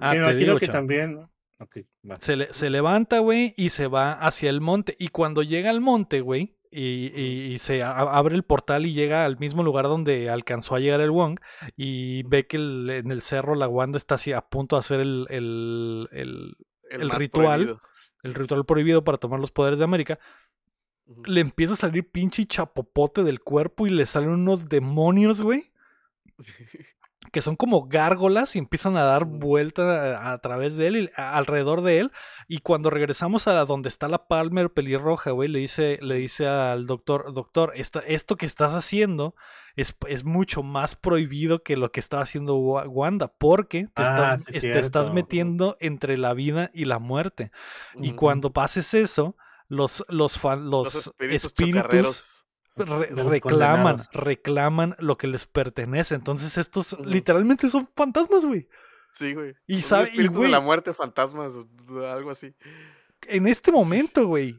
Ah, 0.00 0.10
me 0.12 0.18
imagino 0.18 0.38
digo, 0.38 0.58
que 0.58 0.66
chavo. 0.66 0.78
también. 0.78 1.18
Va. 2.10 2.18
Se, 2.20 2.36
le- 2.36 2.52
se 2.52 2.68
levanta, 2.68 3.20
güey, 3.20 3.54
y 3.56 3.70
se 3.70 3.86
va 3.86 4.12
hacia 4.12 4.50
el 4.50 4.60
monte. 4.60 4.96
Y 4.98 5.08
cuando 5.08 5.42
llega 5.42 5.70
al 5.70 5.80
monte, 5.80 6.20
güey, 6.20 6.58
y, 6.70 7.06
y- 7.14 7.54
y 7.54 7.58
se 7.58 7.82
a- 7.82 7.92
abre 7.92 8.34
el 8.34 8.42
portal 8.42 8.84
y 8.84 8.92
llega 8.92 9.24
al 9.24 9.38
mismo 9.38 9.62
lugar 9.62 9.84
donde 9.84 10.28
alcanzó 10.28 10.74
a 10.74 10.80
llegar 10.80 11.00
el 11.00 11.10
Wong, 11.12 11.38
y 11.76 12.22
ve 12.24 12.46
que 12.46 12.56
el- 12.58 12.90
en 12.90 13.10
el 13.12 13.22
cerro 13.22 13.54
la 13.54 13.68
Wanda 13.68 13.96
está 13.96 14.16
así 14.16 14.32
a 14.32 14.42
punto 14.42 14.76
de 14.76 14.80
hacer 14.80 15.00
el, 15.00 15.26
el- 15.30 16.08
el- 16.90 17.10
ritual. 17.10 17.60
prohibido. 17.60 17.80
El 18.24 18.34
ritual 18.34 18.64
prohibido 18.64 19.04
para 19.04 19.18
tomar 19.18 19.38
los 19.38 19.52
poderes 19.52 19.78
de 19.78 19.84
América. 19.84 20.18
Le 21.26 21.40
empieza 21.40 21.74
a 21.74 21.76
salir 21.76 22.10
pinche 22.10 22.46
chapopote 22.46 23.22
del 23.22 23.40
cuerpo 23.40 23.86
y 23.86 23.90
le 23.90 24.06
salen 24.06 24.30
unos 24.30 24.68
demonios, 24.68 25.40
güey. 25.40 25.70
que 27.32 27.42
son 27.42 27.56
como 27.56 27.86
gárgolas 27.88 28.54
y 28.56 28.58
empiezan 28.58 28.96
a 28.96 29.04
dar 29.04 29.24
vuelta 29.24 30.18
a, 30.18 30.32
a 30.32 30.38
través 30.38 30.76
de 30.76 30.86
él 30.86 30.96
y 30.96 31.10
a- 31.16 31.36
alrededor 31.36 31.82
de 31.82 31.98
él 31.98 32.12
y 32.48 32.58
cuando 32.58 32.90
regresamos 32.90 33.48
a 33.48 33.64
donde 33.64 33.88
está 33.88 34.08
la 34.08 34.26
Palmer 34.26 34.70
pelirroja, 34.70 35.30
güey, 35.32 35.48
le 35.48 35.58
dice 35.58 35.98
le 36.02 36.16
dice 36.16 36.46
al 36.48 36.86
doctor, 36.86 37.32
"Doctor, 37.34 37.72
esta- 37.74 38.00
esto 38.00 38.36
que 38.36 38.46
estás 38.46 38.72
haciendo 38.74 39.34
es, 39.76 39.96
es 40.06 40.24
mucho 40.24 40.62
más 40.62 40.94
prohibido 40.94 41.62
que 41.64 41.76
lo 41.76 41.90
que 41.90 41.98
estaba 41.98 42.22
haciendo 42.22 42.54
Wa- 42.56 42.86
Wanda, 42.86 43.32
porque 43.38 43.88
te, 43.94 44.02
Ah, 44.02 44.34
estás, 44.38 44.44
sí, 44.44 44.60
te 44.60 44.78
estás 44.78 45.12
metiendo 45.12 45.76
entre 45.80 46.16
la 46.16 46.32
vida 46.34 46.70
y 46.72 46.84
la 46.84 47.00
muerte. 47.00 47.50
Y 48.00 48.12
cuando 48.12 48.52
pases 48.52 48.94
eso, 48.94 49.36
los 49.66 50.04
los 50.08 50.38
fan- 50.38 50.70
los, 50.70 50.94
Los 50.94 51.14
espíritus. 51.32 52.33
Re- 52.76 53.10
los 53.10 53.26
reclaman, 53.26 53.40
condenados. 53.40 54.08
reclaman 54.12 54.96
lo 54.98 55.16
que 55.16 55.26
les 55.26 55.46
pertenece. 55.46 56.14
Entonces 56.14 56.58
estos 56.58 56.98
literalmente 57.04 57.68
son 57.70 57.88
fantasmas, 57.96 58.44
güey. 58.44 58.68
Sí, 59.12 59.32
güey. 59.34 59.54
Y 59.66 59.82
sabe- 59.82 60.10
y, 60.12 60.26
güey- 60.28 60.42
de 60.44 60.48
la 60.48 60.60
muerte, 60.60 60.92
fantasmas, 60.92 61.54
algo 61.88 62.30
así. 62.30 62.52
En 63.28 63.46
este 63.46 63.70
momento, 63.72 64.26
güey. 64.26 64.58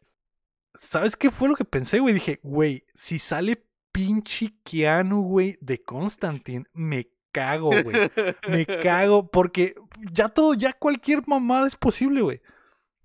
¿Sabes 0.80 1.16
qué 1.16 1.30
fue 1.30 1.48
lo 1.48 1.54
que 1.56 1.64
pensé, 1.64 2.00
güey? 2.00 2.14
Dije, 2.14 2.38
güey, 2.42 2.84
si 2.94 3.18
sale 3.18 3.64
pinche 3.92 4.54
Keanu, 4.62 5.22
güey, 5.22 5.56
de 5.62 5.82
Constantine, 5.82 6.66
me 6.74 7.08
cago, 7.32 7.70
güey. 7.82 8.10
Me 8.48 8.66
cago 8.66 9.30
porque 9.30 9.74
ya 10.12 10.28
todo, 10.28 10.52
ya 10.54 10.74
cualquier 10.74 11.22
mamada 11.26 11.66
es 11.66 11.76
posible, 11.76 12.20
güey. 12.20 12.42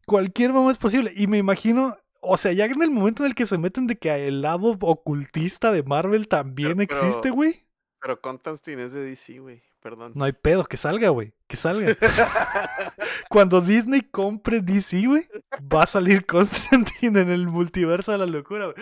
Cualquier 0.06 0.52
mamada 0.52 0.72
es 0.72 0.78
posible. 0.78 1.14
Y 1.16 1.28
me 1.28 1.38
imagino, 1.38 1.98
o 2.22 2.38
sea, 2.38 2.54
ya 2.54 2.66
en 2.66 2.82
el 2.82 2.92
momento 2.92 3.24
en 3.24 3.30
el 3.32 3.36
que 3.36 3.46
se 3.46 3.58
meten 3.58 3.88
de 3.88 3.98
que 3.98 4.10
el 4.28 4.42
lado 4.42 4.78
ocultista 4.80 5.72
de 5.72 5.84
Marvel 5.84 6.28
también 6.28 6.78
Pero- 6.78 6.84
existe, 6.84 7.30
güey. 7.32 7.66
Pero 8.00 8.20
Constantine 8.22 8.84
es 8.86 8.94
de 8.94 9.04
DC, 9.04 9.40
güey. 9.40 9.62
Perdón. 9.82 10.12
No 10.16 10.26
hay 10.26 10.32
pedo, 10.32 10.64
que 10.66 10.78
salga, 10.78 11.10
güey. 11.10 11.34
Que 11.48 11.58
salga. 11.58 11.96
Cuando 13.30 13.62
Disney 13.62 14.02
compre 14.02 14.62
DC, 14.62 15.06
güey, 15.08 15.28
va 15.62 15.84
a 15.84 15.88
salir 15.88 16.26
Constantine 16.28 17.20
en 17.22 17.30
el 17.30 17.48
multiverso 17.48 18.12
de 18.12 18.18
la 18.20 18.26
locura, 18.26 18.66
güey. 18.66 18.76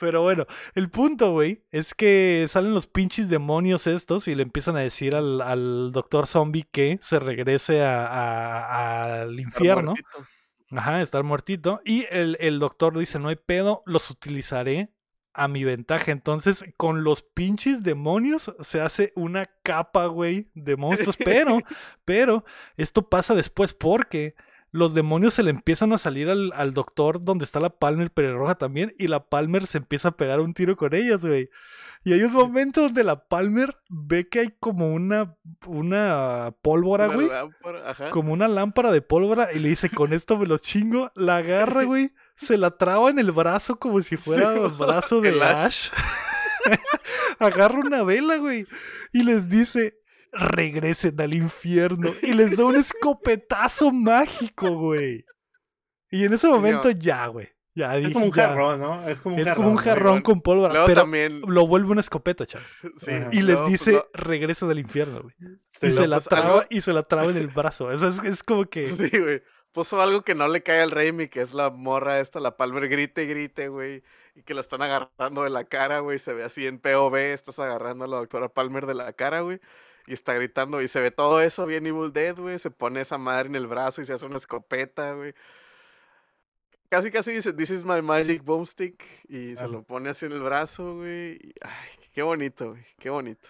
Pero 0.00 0.22
bueno, 0.22 0.46
el 0.74 0.90
punto, 0.90 1.32
güey, 1.32 1.64
es 1.72 1.94
que 1.94 2.46
salen 2.48 2.72
los 2.74 2.86
pinches 2.86 3.28
demonios 3.28 3.86
estos 3.86 4.28
y 4.28 4.34
le 4.34 4.42
empiezan 4.44 4.76
a 4.76 4.80
decir 4.80 5.14
al, 5.14 5.40
al 5.42 5.92
doctor 5.92 6.26
zombie 6.26 6.66
que 6.70 6.98
se 7.02 7.18
regrese 7.18 7.82
a- 7.82 8.06
a- 8.06 9.04
al 9.22 9.30
Está 9.38 9.42
infierno. 9.42 9.90
muertito. 9.92 10.08
Ajá, 10.70 11.00
estar 11.00 11.22
muertito. 11.22 11.80
Y 11.84 12.06
el, 12.10 12.36
el 12.40 12.58
doctor 12.58 12.98
dice, 12.98 13.18
no 13.18 13.28
hay 13.28 13.36
pedo, 13.36 13.82
los 13.86 14.10
utilizaré 14.10 14.90
a 15.36 15.48
mi 15.48 15.64
ventaja. 15.64 16.10
Entonces, 16.10 16.64
con 16.76 17.04
los 17.04 17.22
pinches 17.22 17.82
demonios 17.82 18.52
se 18.60 18.80
hace 18.80 19.12
una 19.14 19.48
capa, 19.62 20.06
güey, 20.06 20.48
de 20.54 20.76
monstruos. 20.76 21.16
Pero, 21.24 21.60
pero, 22.04 22.44
esto 22.76 23.08
pasa 23.08 23.34
después 23.34 23.74
porque 23.74 24.34
los 24.70 24.94
demonios 24.94 25.34
se 25.34 25.42
le 25.42 25.50
empiezan 25.50 25.92
a 25.92 25.98
salir 25.98 26.28
al, 26.28 26.52
al 26.54 26.74
doctor 26.74 27.22
donde 27.22 27.44
está 27.44 27.60
la 27.60 27.70
Palmer 27.70 28.10
pelirroja 28.10 28.56
también. 28.56 28.94
Y 28.98 29.06
la 29.08 29.28
Palmer 29.28 29.66
se 29.66 29.78
empieza 29.78 30.08
a 30.08 30.16
pegar 30.16 30.40
un 30.40 30.54
tiro 30.54 30.76
con 30.76 30.94
ellas, 30.94 31.24
güey. 31.24 31.50
Y 32.06 32.12
hay 32.12 32.22
un 32.22 32.32
momento 32.32 32.82
donde 32.82 33.02
la 33.02 33.26
Palmer 33.26 33.76
ve 33.88 34.28
que 34.28 34.38
hay 34.38 34.54
como 34.60 34.94
una, 34.94 35.36
una 35.66 36.54
pólvora, 36.62 37.08
güey 37.08 37.28
como 38.12 38.32
una 38.32 38.46
lámpara 38.46 38.92
de 38.92 39.02
pólvora 39.02 39.52
y 39.52 39.58
le 39.58 39.70
dice, 39.70 39.90
con 39.90 40.12
esto 40.12 40.38
me 40.38 40.46
los 40.46 40.62
chingo. 40.62 41.10
La 41.16 41.38
agarra, 41.38 41.82
güey. 41.84 42.12
Se 42.36 42.58
la 42.58 42.76
traba 42.78 43.10
en 43.10 43.18
el 43.18 43.32
brazo 43.32 43.80
como 43.80 44.00
si 44.02 44.16
fuera 44.16 44.54
Sí, 44.54 44.60
el 44.60 44.68
brazo 44.68 45.20
de 45.20 45.30
el 45.30 45.42
Ash. 45.42 45.56
Ash. 45.64 45.90
agarra 47.40 47.80
una 47.80 48.04
vela, 48.04 48.36
güey. 48.36 48.68
Y 49.12 49.24
les 49.24 49.48
dice, 49.48 49.98
regresen 50.30 51.20
al 51.20 51.34
infierno. 51.34 52.14
Y 52.22 52.34
les 52.34 52.56
da 52.56 52.66
un 52.66 52.76
escopetazo 52.76 53.90
mágico, 53.90 54.70
güey. 54.76 55.24
Y 56.12 56.22
en 56.22 56.34
ese 56.34 56.46
no. 56.46 56.54
momento 56.54 56.88
ya, 56.88 57.26
güey. 57.26 57.48
Ya 57.76 57.94
Es 57.94 58.00
dije, 58.00 58.12
como 58.14 58.24
un 58.26 58.32
ya. 58.32 58.48
jarrón, 58.48 58.80
¿no? 58.80 59.08
Es 59.08 59.20
como 59.20 59.34
un 59.36 59.40
Es 59.42 59.46
jarrón. 59.46 59.56
como 59.64 59.68
un 59.68 59.76
¿no? 59.76 59.82
jarrón 59.82 60.22
con 60.22 60.40
pólvora. 60.40 60.72
Luego 60.72 60.86
pero 60.88 61.00
también. 61.02 61.42
lo 61.46 61.66
vuelve 61.66 61.90
una 61.92 62.00
escopeta, 62.00 62.46
chaval. 62.46 62.66
Sí. 62.96 63.12
Y 63.32 63.42
luego, 63.42 63.62
pues, 63.64 63.72
dice, 63.72 63.92
lo- 63.92 64.08
regresa 64.14 64.66
del 64.66 64.78
infierno, 64.80 65.22
güey. 65.22 65.34
Y 65.82 65.92
se 65.92 66.08
la 66.08 66.18
traba 66.20 66.46
algo- 66.60 66.64
y 66.70 66.80
se 66.80 66.92
la 66.94 67.02
traba 67.04 67.30
en 67.30 67.36
el 67.36 67.48
brazo. 67.48 67.92
Eso 67.92 68.08
es, 68.08 68.24
es 68.24 68.42
como 68.42 68.64
que. 68.64 68.88
Sí, 68.88 69.10
güey. 69.10 69.42
Puso 69.72 70.00
algo 70.00 70.22
que 70.22 70.34
no 70.34 70.48
le 70.48 70.62
cae 70.62 70.80
al 70.80 70.90
Raimi, 70.90 71.28
que 71.28 71.42
es 71.42 71.52
la 71.52 71.68
morra 71.68 72.18
esta, 72.20 72.40
la 72.40 72.56
Palmer 72.56 72.88
grite, 72.88 73.24
y 73.24 73.26
grite, 73.26 73.68
güey. 73.68 74.02
Y 74.34 74.42
que 74.42 74.54
la 74.54 74.62
están 74.62 74.80
agarrando 74.80 75.42
de 75.42 75.50
la 75.50 75.64
cara, 75.64 75.98
güey. 75.98 76.18
Se 76.18 76.32
ve 76.32 76.44
así 76.44 76.66
en 76.66 76.78
POV, 76.78 77.14
estás 77.34 77.58
agarrando 77.58 78.06
a 78.06 78.08
la 78.08 78.16
doctora 78.16 78.48
Palmer 78.48 78.86
de 78.86 78.94
la 78.94 79.12
cara, 79.12 79.40
güey. 79.42 79.60
Y 80.06 80.14
está 80.14 80.32
gritando, 80.32 80.80
y 80.80 80.88
se 80.88 81.00
ve 81.00 81.10
todo 81.10 81.42
eso 81.42 81.66
bien 81.66 81.86
Evil 81.86 82.10
Dead, 82.14 82.36
güey. 82.38 82.58
Se 82.58 82.70
pone 82.70 83.02
esa 83.02 83.18
madre 83.18 83.48
en 83.48 83.54
el 83.56 83.66
brazo 83.66 84.00
y 84.00 84.06
se 84.06 84.14
hace 84.14 84.24
una 84.24 84.38
escopeta, 84.38 85.12
güey. 85.12 85.34
Casi, 86.88 87.10
casi 87.10 87.32
dice, 87.32 87.52
This 87.52 87.70
is 87.70 87.84
my 87.84 88.00
magic 88.02 88.42
boomstick. 88.44 89.02
Y 89.28 89.56
se 89.56 89.66
lo 89.68 89.82
pone 89.82 90.10
así 90.10 90.26
en 90.26 90.32
el 90.32 90.40
brazo, 90.40 90.96
güey. 90.96 91.32
y- 91.34 91.52
Ay, 91.60 91.88
qué 92.12 92.22
bonito, 92.22 92.70
güey. 92.70 92.84
Qué 92.98 93.10
bonito. 93.10 93.48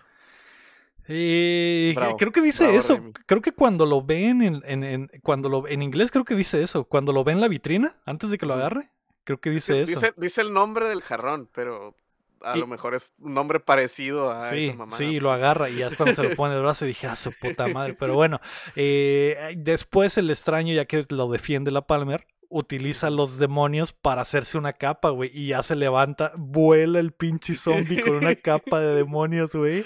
Eh, 1.08 1.92
Bravo, 1.94 2.16
creo 2.16 2.32
que 2.32 2.40
dice 2.42 2.64
bravo, 2.64 2.78
eso. 2.78 3.00
Creo 3.26 3.40
que 3.40 3.52
cuando 3.52 3.86
lo 3.86 4.02
ven 4.02 4.42
en, 4.42 4.62
en, 4.66 4.82
en- 4.82 5.10
cuando 5.22 5.48
lo 5.48 5.68
en 5.68 5.82
inglés 5.82 6.10
creo 6.10 6.24
que 6.24 6.34
dice 6.34 6.62
eso. 6.62 6.84
Cuando 6.84 7.12
lo 7.12 7.22
ve 7.22 7.32
en 7.32 7.40
la 7.40 7.48
vitrina, 7.48 7.94
antes 8.06 8.30
de 8.30 8.38
que 8.38 8.46
lo 8.46 8.54
agarre, 8.54 8.90
creo 9.24 9.38
que 9.38 9.50
Sí, 9.50 9.54
dice 9.54 9.82
eso. 9.82 9.92
dice, 10.00 10.14
dice 10.16 10.40
el 10.40 10.52
nombre 10.52 10.88
del 10.88 11.02
jarrón, 11.02 11.48
pero 11.54 11.94
a 12.42 12.56
Y- 12.56 12.60
lo 12.60 12.66
mejor 12.66 12.94
es 12.96 13.12
un 13.20 13.34
nombre 13.34 13.60
parecido 13.60 14.32
a 14.32 14.50
Sí, 14.50 14.64
esa 14.66 14.76
mamada. 14.76 14.98
sí, 14.98 15.20
lo 15.20 15.30
agarra 15.30 15.70
y 15.70 15.76
ya 15.76 15.86
es 15.86 15.96
cuando 15.96 16.14
se 16.14 16.24
lo 16.28 16.34
pone 16.34 16.52
en 16.54 16.58
el 16.58 16.64
brazo 16.64 16.84
y 16.84 16.88
dije, 16.88 17.06
ah, 17.06 17.14
su 17.16 17.30
puta 17.32 17.68
madre. 17.68 17.94
Pero 17.94 18.14
bueno, 18.14 18.40
eh, 18.74 19.54
después 19.56 20.18
el 20.18 20.28
extraño, 20.30 20.74
ya 20.74 20.86
que 20.86 21.04
lo 21.10 21.28
defiende 21.30 21.70
la 21.70 21.82
Palmer, 21.86 22.26
utiliza 22.50 23.10
los 23.10 23.38
demonios 23.38 23.92
para 23.92 24.22
hacerse 24.22 24.58
una 24.58 24.72
capa, 24.72 25.10
güey. 25.10 25.30
Y 25.32 25.48
ya 25.48 25.62
se 25.62 25.76
levanta, 25.76 26.32
vuela 26.36 26.98
el 27.00 27.12
pinche 27.12 27.54
zombie 27.54 28.00
con 28.02 28.16
una 28.16 28.34
capa 28.34 28.80
de 28.80 28.94
demonios, 28.94 29.50
güey. 29.52 29.84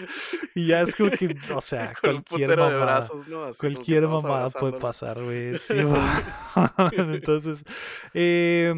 Y 0.55 0.67
ya 0.67 0.83
es 0.83 0.95
como 0.95 1.11
que, 1.11 1.37
o 1.55 1.61
sea, 1.61 1.93
Con 2.01 2.23
cualquier 2.23 2.51
de 2.51 2.57
mamada. 2.57 2.85
brazos, 2.85 3.29
¿no? 3.29 3.45
Así 3.45 3.59
como 3.59 3.69
que 3.71 3.75
Cualquier 3.75 4.09
mamada 4.09 4.51
puede 4.51 4.73
pasar, 4.79 5.23
güey. 5.23 5.59
Sí, 5.59 5.75
güey. 5.83 6.01
Entonces, 7.15 7.65
eh, 8.15 8.75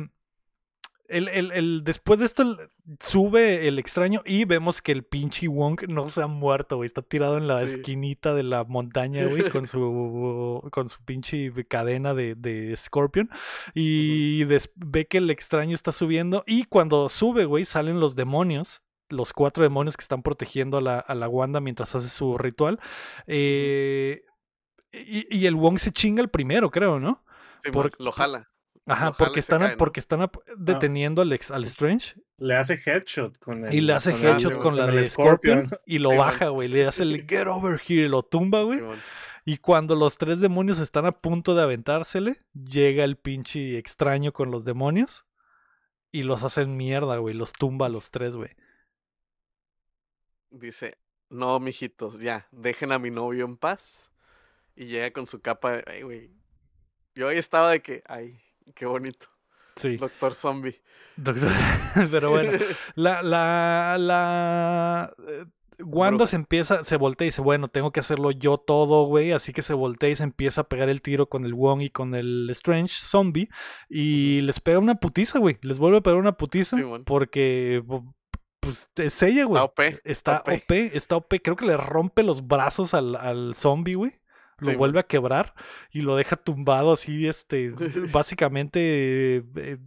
el, 1.13 1.29
el- 1.29 1.53
el- 1.53 1.85
después 1.85 2.19
de 2.19 2.27
esto 2.27 2.57
sube 3.01 3.69
el 3.69 3.79
extraño 3.79 4.23
y 4.25 4.45
vemos 4.45 4.83
que 4.83 4.93
el 4.93 5.05
pinche 5.05 5.47
Wong 5.49 5.83
no 5.89 6.09
se 6.09 6.23
ha 6.23 6.27
muerto, 6.27 6.77
güey. 6.77 6.87
Está 6.87 7.03
tirado 7.03 7.37
en 7.39 7.47
la 7.47 7.59
Sí. 7.59 7.65
esquinita 7.67 8.35
de 8.35 8.43
la 8.43 8.65
montaña, 8.65 9.27
güey, 9.27 9.43
con 9.65 9.67
su, 9.67 10.69
con 10.73 10.89
su 10.89 11.05
pinche 11.05 11.53
cadena 11.69 12.15
de, 12.15 12.35
de 12.35 12.75
Scorpion. 12.77 13.31
Y 13.75 14.45
des- 14.45 14.71
ve 14.75 15.07
que 15.07 15.19
el 15.19 15.31
extraño 15.31 15.75
está 15.75 15.93
subiendo. 15.93 16.45
Y 16.47 16.65
cuando 16.65 17.09
sube, 17.09 17.45
güey, 17.45 17.65
salen 17.65 18.01
los 18.01 18.17
demonios. 18.17 18.83
Los 19.09 19.35
cuatro 19.35 19.63
demonios 19.63 19.97
que 19.99 20.03
están 20.05 20.23
protegiendo 20.23 20.79
a 20.79 20.81
la, 20.81 20.99
a 20.99 21.15
la 21.15 21.29
Wanda 21.29 21.61
mientras 21.61 21.95
hace 21.95 22.09
su 22.09 22.39
ritual. 22.39 22.81
Eh, 23.27 24.23
y, 24.91 25.37
y 25.39 25.47
el 25.47 25.55
Wong 25.55 25.79
se 25.79 25.93
chinga 25.93 26.23
el 26.23 26.29
primero, 26.31 26.71
creo, 26.71 26.99
¿no? 26.99 27.23
Sí, 27.63 27.71
por- 27.71 27.93
lo 28.01 28.11
jala. 28.13 28.49
Ajá, 28.87 29.13
porque 29.13 29.41
están, 29.41 29.63
a- 29.63 29.67
cae, 29.67 29.73
¿no? 29.75 29.79
porque 29.79 30.01
están 30.01 30.23
a- 30.23 30.31
deteniendo 30.57 31.23
al, 31.23 31.33
ex- 31.33 31.51
al 31.53 31.65
Strange 31.65 32.17
Le 32.39 32.57
hace 32.57 32.81
headshot 32.85 33.39
con 33.39 33.65
el. 33.65 33.73
y 33.75 33.81
le 33.81 33.93
hace 33.93 34.11
con 34.13 34.25
headshot 34.25 34.59
con 34.59 34.77
la 34.77 34.87
el 34.87 34.97
de 34.97 35.09
Scorpion, 35.09 35.69
y 35.87 35.99
lo 35.99 36.11
Sí, 36.11 36.17
baja, 36.17 36.49
güey. 36.49 36.69
Le 36.69 36.87
hace 36.87 37.05
el 37.05 37.27
get 37.29 37.47
over 37.47 37.81
here 37.81 38.07
y 38.07 38.09
lo 38.09 38.23
tumba, 38.25 38.63
güey. 38.63 38.81
Y 39.45 39.59
cuando 39.59 39.95
los 39.97 40.19
tres 40.19 40.41
demonios 40.41 40.79
están 40.79 41.07
a 41.07 41.13
punto 41.13 41.55
de 41.55 41.63
aventársele, 41.63 42.39
llega 42.55 43.05
el 43.05 43.17
pinche 43.17 43.79
extraño 43.79 44.33
con 44.33 44.51
los 44.51 44.65
demonios 44.65 45.25
y 46.13 46.23
los 46.25 46.43
hacen 46.43 46.77
mierda, 46.77 47.17
güey. 47.19 47.35
Los 47.35 47.53
tumba 47.53 47.87
a 47.87 47.89
los 47.89 48.11
tres, 48.11 48.33
güey. 48.35 48.51
Dice, 50.51 50.99
no, 51.31 51.59
mijitos, 51.61 52.21
ya, 52.21 52.47
dejen 52.53 52.93
a 52.93 52.99
mi 52.99 53.11
novio 53.11 53.45
en 53.45 53.57
paz. 53.57 54.11
Y 54.77 54.87
llega 54.87 55.13
con 55.13 55.27
su 55.27 55.41
capa 55.41 55.73
de, 55.79 55.85
ay, 55.87 56.03
güey. 56.03 56.31
Yo 57.15 57.29
ahí 57.29 57.39
estaba 57.39 57.71
de 57.71 57.83
que, 57.83 58.03
ay, 58.07 58.41
qué 58.75 58.87
bonito. 58.87 59.27
Sí, 59.77 59.97
Doctor 59.97 60.35
Zombie. 60.35 60.81
doctor. 61.17 61.51
Pero 62.11 62.31
bueno, 62.31 62.59
la, 62.95 63.23
la, 63.23 63.97
la. 63.99 65.15
eh, 65.29 65.45
Wanda 65.85 66.19
Bruja. 66.19 66.27
se 66.31 66.37
empieza, 66.37 66.85
se 66.85 66.97
voltea 66.97 67.25
y 67.25 67.29
dice, 67.31 67.41
bueno, 67.43 67.69
tengo 67.69 67.91
que 67.91 68.01
hacerlo 68.01 68.31
yo 68.31 68.59
todo, 68.59 69.07
güey. 69.07 69.33
Así 69.33 69.53
que 69.53 69.63
se 69.63 69.75
voltea 69.75 70.11
y 70.11 70.15
se 70.17 70.23
empieza 70.23 70.61
a 70.61 70.69
pegar 70.69 70.89
el 70.89 71.03
tiro 71.03 71.29
con 71.29 71.45
el 71.45 71.55
Wong 71.55 71.81
y 71.81 71.91
con 71.91 72.15
el 72.15 72.49
Strange 72.51 72.95
Zombie. 72.95 73.49
Y 73.89 74.43
les 74.43 74.61
pega 74.61 74.79
una 74.79 74.97
putiza, 74.97 75.39
güey. 75.41 75.59
Les 75.63 75.79
vuelve 75.79 75.99
a 75.99 76.03
pegar 76.03 76.19
una 76.21 76.33
putiza. 76.37 76.77
Simón. 76.77 77.05
porque, 77.05 77.83
bu- 77.85 78.15
pues, 78.61 78.91
es 78.97 79.23
ella, 79.25 79.45
güey. 79.45 79.61
Está 79.61 79.65
OP. 79.65 79.81
Está 80.05 80.37
OP. 80.43 80.49
OP, 80.49 80.71
está 80.95 81.17
OP. 81.17 81.35
Creo 81.43 81.57
que 81.57 81.67
le 81.67 81.77
rompe 81.77 82.23
los 82.23 82.47
brazos 82.47 82.95
al, 82.95 83.17
al 83.17 83.55
zombie, 83.57 83.95
güey. 83.97 84.13
Lo 84.63 84.71
Sí, 84.71 84.77
vuelve 84.77 85.01
a 85.01 85.05
quebrar 85.05 85.55
y 85.91 86.01
lo 86.03 86.17
deja 86.17 86.37
tumbado 86.37 86.93
así, 86.93 87.27
este, 87.27 87.71
básicamente 88.13 89.37
eh, 89.57 89.79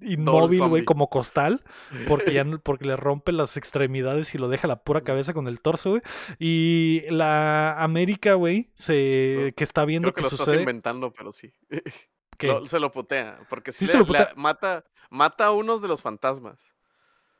inmóvil, 0.00 0.60
güey, 0.68 0.84
como 0.84 1.08
costal, 1.08 1.62
porque 2.08 2.32
ya 2.34 2.44
no- 2.44 2.58
porque 2.60 2.84
le 2.84 2.96
rompe 2.96 3.32
las 3.32 3.56
extremidades 3.56 4.34
y 4.34 4.38
lo 4.38 4.48
deja 4.48 4.68
la 4.68 4.82
pura 4.82 5.00
cabeza 5.02 5.32
con 5.32 5.48
el 5.48 5.60
torso, 5.60 5.90
güey. 5.90 6.02
Y 6.38 7.02
la 7.08 7.82
América, 7.82 8.34
güey, 8.34 8.70
se 8.74 9.54
que 9.56 9.64
está 9.64 9.84
viendo 9.84 10.06
Creo 10.12 10.14
que 10.14 10.18
que, 10.18 10.22
lo 10.22 10.28
estás 10.28 10.46
sucede 10.46 10.60
inventando, 10.62 11.12
pero 11.12 11.32
sí. 11.32 11.52
Lo- 12.40 12.66
se 12.66 12.80
lo 12.80 12.90
putea. 12.90 13.38
Porque 13.48 13.70
Sí 13.72 13.86
si 13.86 13.92
se 13.92 13.98
le, 13.98 14.04
lo 14.04 14.12
le- 14.12 14.18
putea. 14.18 14.34
mata, 14.36 14.84
mata 15.08 15.46
a 15.46 15.52
unos 15.52 15.80
de 15.80 15.88
los 15.88 16.02
fantasmas. 16.02 16.58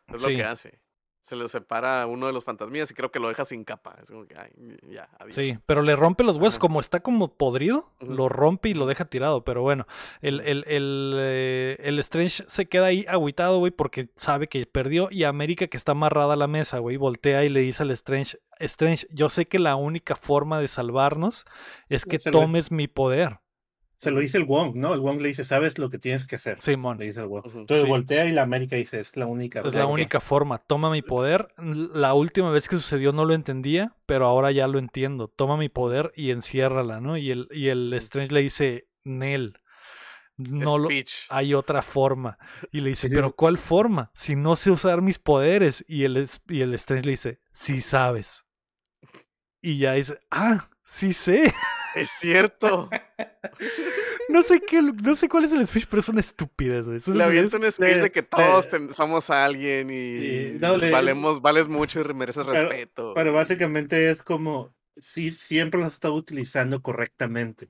Es 0.07 0.23
lo 0.23 0.29
que 0.29 0.45
hace. 0.45 0.81
Se 1.25 1.37
le 1.37 1.49
separa 1.49 2.03
a 2.03 2.07
uno 2.07 2.27
de 2.27 2.35
los 2.35 2.45
fantasmillas 2.45 2.91
y 2.91 2.95
creo 2.95 3.11
que 3.11 3.19
lo 3.19 3.29
deja 3.29 3.47
sin 3.47 3.65
capa. 3.65 3.97
Es 4.03 4.11
como 4.11 4.27
que, 4.27 4.37
ay, 4.37 4.51
ya, 4.91 5.09
adiós. 5.19 5.35
Sí, 5.35 5.59
pero 5.65 5.81
le 5.81 5.97
rompe 5.97 6.23
los 6.23 6.37
huesos, 6.37 6.57
Ajá. 6.57 6.61
como 6.61 6.81
está 6.81 7.01
como 7.01 7.35
podrido, 7.35 7.91
lo 8.01 8.29
rompe 8.29 8.69
y 8.69 8.75
lo 8.75 8.85
deja 8.85 9.07
tirado. 9.07 9.43
Pero 9.43 9.63
bueno, 9.63 9.87
el, 10.21 10.41
el, 10.41 10.65
el, 10.67 11.15
eh, 11.17 11.77
el 11.81 11.99
Strange 12.01 12.45
se 12.47 12.67
queda 12.67 12.87
ahí 12.87 13.07
agüitado, 13.09 13.59
güey, 13.59 13.73
porque 13.73 14.11
sabe 14.17 14.49
que 14.49 14.67
perdió. 14.67 15.09
Y 15.11 15.25
América, 15.25 15.67
que 15.67 15.79
está 15.79 15.93
amarrada 15.93 16.35
a 16.35 16.37
la 16.37 16.47
mesa, 16.47 16.79
güey, 16.79 16.99
voltea 16.99 17.43
y 17.43 17.49
le 17.49 17.61
dice 17.61 17.85
al 17.85 17.91
Strange: 17.93 18.39
Strange, 18.61 19.07
yo 19.11 19.31
sé 19.31 19.47
que 19.47 19.59
la 19.59 19.77
única 19.77 20.17
forma 20.17 20.61
de 20.61 20.69
salvarnos 20.69 21.47
es 21.89 22.05
que 22.05 22.19
tomes 22.19 22.71
mi 22.71 22.87
poder. 22.87 23.41
Se 23.99 24.11
lo 24.11 24.21
dice 24.21 24.37
el 24.39 24.45
Wong, 24.45 24.75
¿no? 24.77 24.93
El 24.93 25.01
Wong 25.01 25.21
le 25.21 25.29
dice, 25.29 25.45
sabes 25.45 25.79
lo 25.79 25.89
que 25.89 25.99
tienes 25.99 26.27
que 26.27 26.37
hacer. 26.37 26.61
Simón. 26.61 26.99
Le 26.99 27.07
dice 27.07 27.21
el 27.21 27.27
Wong. 27.27 27.47
Ujú. 27.47 27.61
Entonces 27.61 27.85
Sí. 27.85 27.89
voltea 27.91 28.27
y 28.27 28.33
la 28.33 28.43
América 28.43 28.77
dice, 28.77 29.01
es 29.01 29.17
la 29.17 29.27
única. 29.27 29.61
Es 29.61 29.67
la 29.67 29.83
forma". 29.83 29.87
única 29.95 30.21
forma. 30.21 30.59
Toma 30.59 30.91
mi 30.91 31.01
poder. 31.03 31.49
La 31.59 32.13
última 32.15 32.51
vez 32.51 32.69
que 32.69 32.77
sucedió 32.77 33.13
no 33.13 33.25
lo 33.25 33.35
entendía, 33.35 33.97
pero 34.07 34.27
ahora 34.27 34.51
ya 34.53 34.67
lo 34.67 34.79
entiendo. 34.79 35.29
Toma 35.29 35.57
mi 35.57 35.69
poder 35.69 36.13
y 36.17 36.31
enciérrala, 36.33 37.01
¿no? 37.01 37.17
Y 37.17 37.31
el, 37.31 37.49
y 37.51 37.69
el. 37.69 37.95
Strange 37.95 38.33
le 38.35 38.43
dice, 38.43 38.89
Nel, 39.05 39.59
no 40.37 40.77
lo, 40.79 40.89
hay 41.31 41.55
otra 41.55 41.81
forma. 41.83 42.37
Y 42.73 42.81
le 42.81 42.91
dice, 42.91 43.09
Sí, 43.09 43.15
pero 43.15 43.29
sí. 43.29 43.35
¿cuál 43.37 43.57
forma? 43.59 44.11
Si 44.15 44.35
no 44.37 44.57
sé 44.57 44.71
usar 44.73 45.01
mis 45.03 45.19
poderes. 45.19 45.85
Y 45.89 46.05
el, 46.05 46.17
es- 46.17 46.43
y 46.49 46.61
el 46.63 46.75
Strange 46.75 47.05
le 47.07 47.11
dice, 47.13 47.41
sí 47.53 47.81
sabes. 47.81 48.45
Y 49.63 49.79
ya 49.79 49.93
dice, 49.95 50.19
ah, 50.31 50.69
sí 50.85 51.15
sé. 51.15 51.55
Es 51.95 52.11
cierto. 52.11 52.89
No 54.29 54.43
sé 54.43 54.61
qué, 54.61 54.81
no 54.83 55.17
sé 55.17 55.29
cuál 55.29 55.45
es 55.45 55.53
el 55.53 55.67
speech, 55.67 55.87
pero 55.89 56.01
es 56.01 56.09
una 56.09 56.21
estupidez, 56.21 56.85
güey. 56.85 56.97
Es 56.97 57.07
una 57.09 57.19
Le 57.19 57.25
avienta 57.25 57.57
un 57.57 57.71
speech 57.71 57.99
de 57.99 58.11
que 58.11 58.23
todos 58.23 58.69
ten- 58.69 58.93
somos 58.93 59.31
alguien 59.31 59.91
y 59.91 60.19
Sí, 60.21 60.57
no, 60.61 60.77
le- 60.77 60.91
valemos, 60.91 61.41
vales 61.41 61.69
mucho 61.69 62.01
y 62.01 62.15
mereces 62.15 62.45
Pero- 62.47 62.69
respeto. 62.69 63.13
Pero 63.15 63.33
básicamente 63.33 64.11
es 64.11 64.23
como, 64.23 64.75
sí, 64.97 65.31
siempre 65.31 65.81
lo 65.81 65.87
está 65.87 66.11
utilizando 66.11 66.83
correctamente. 66.83 67.69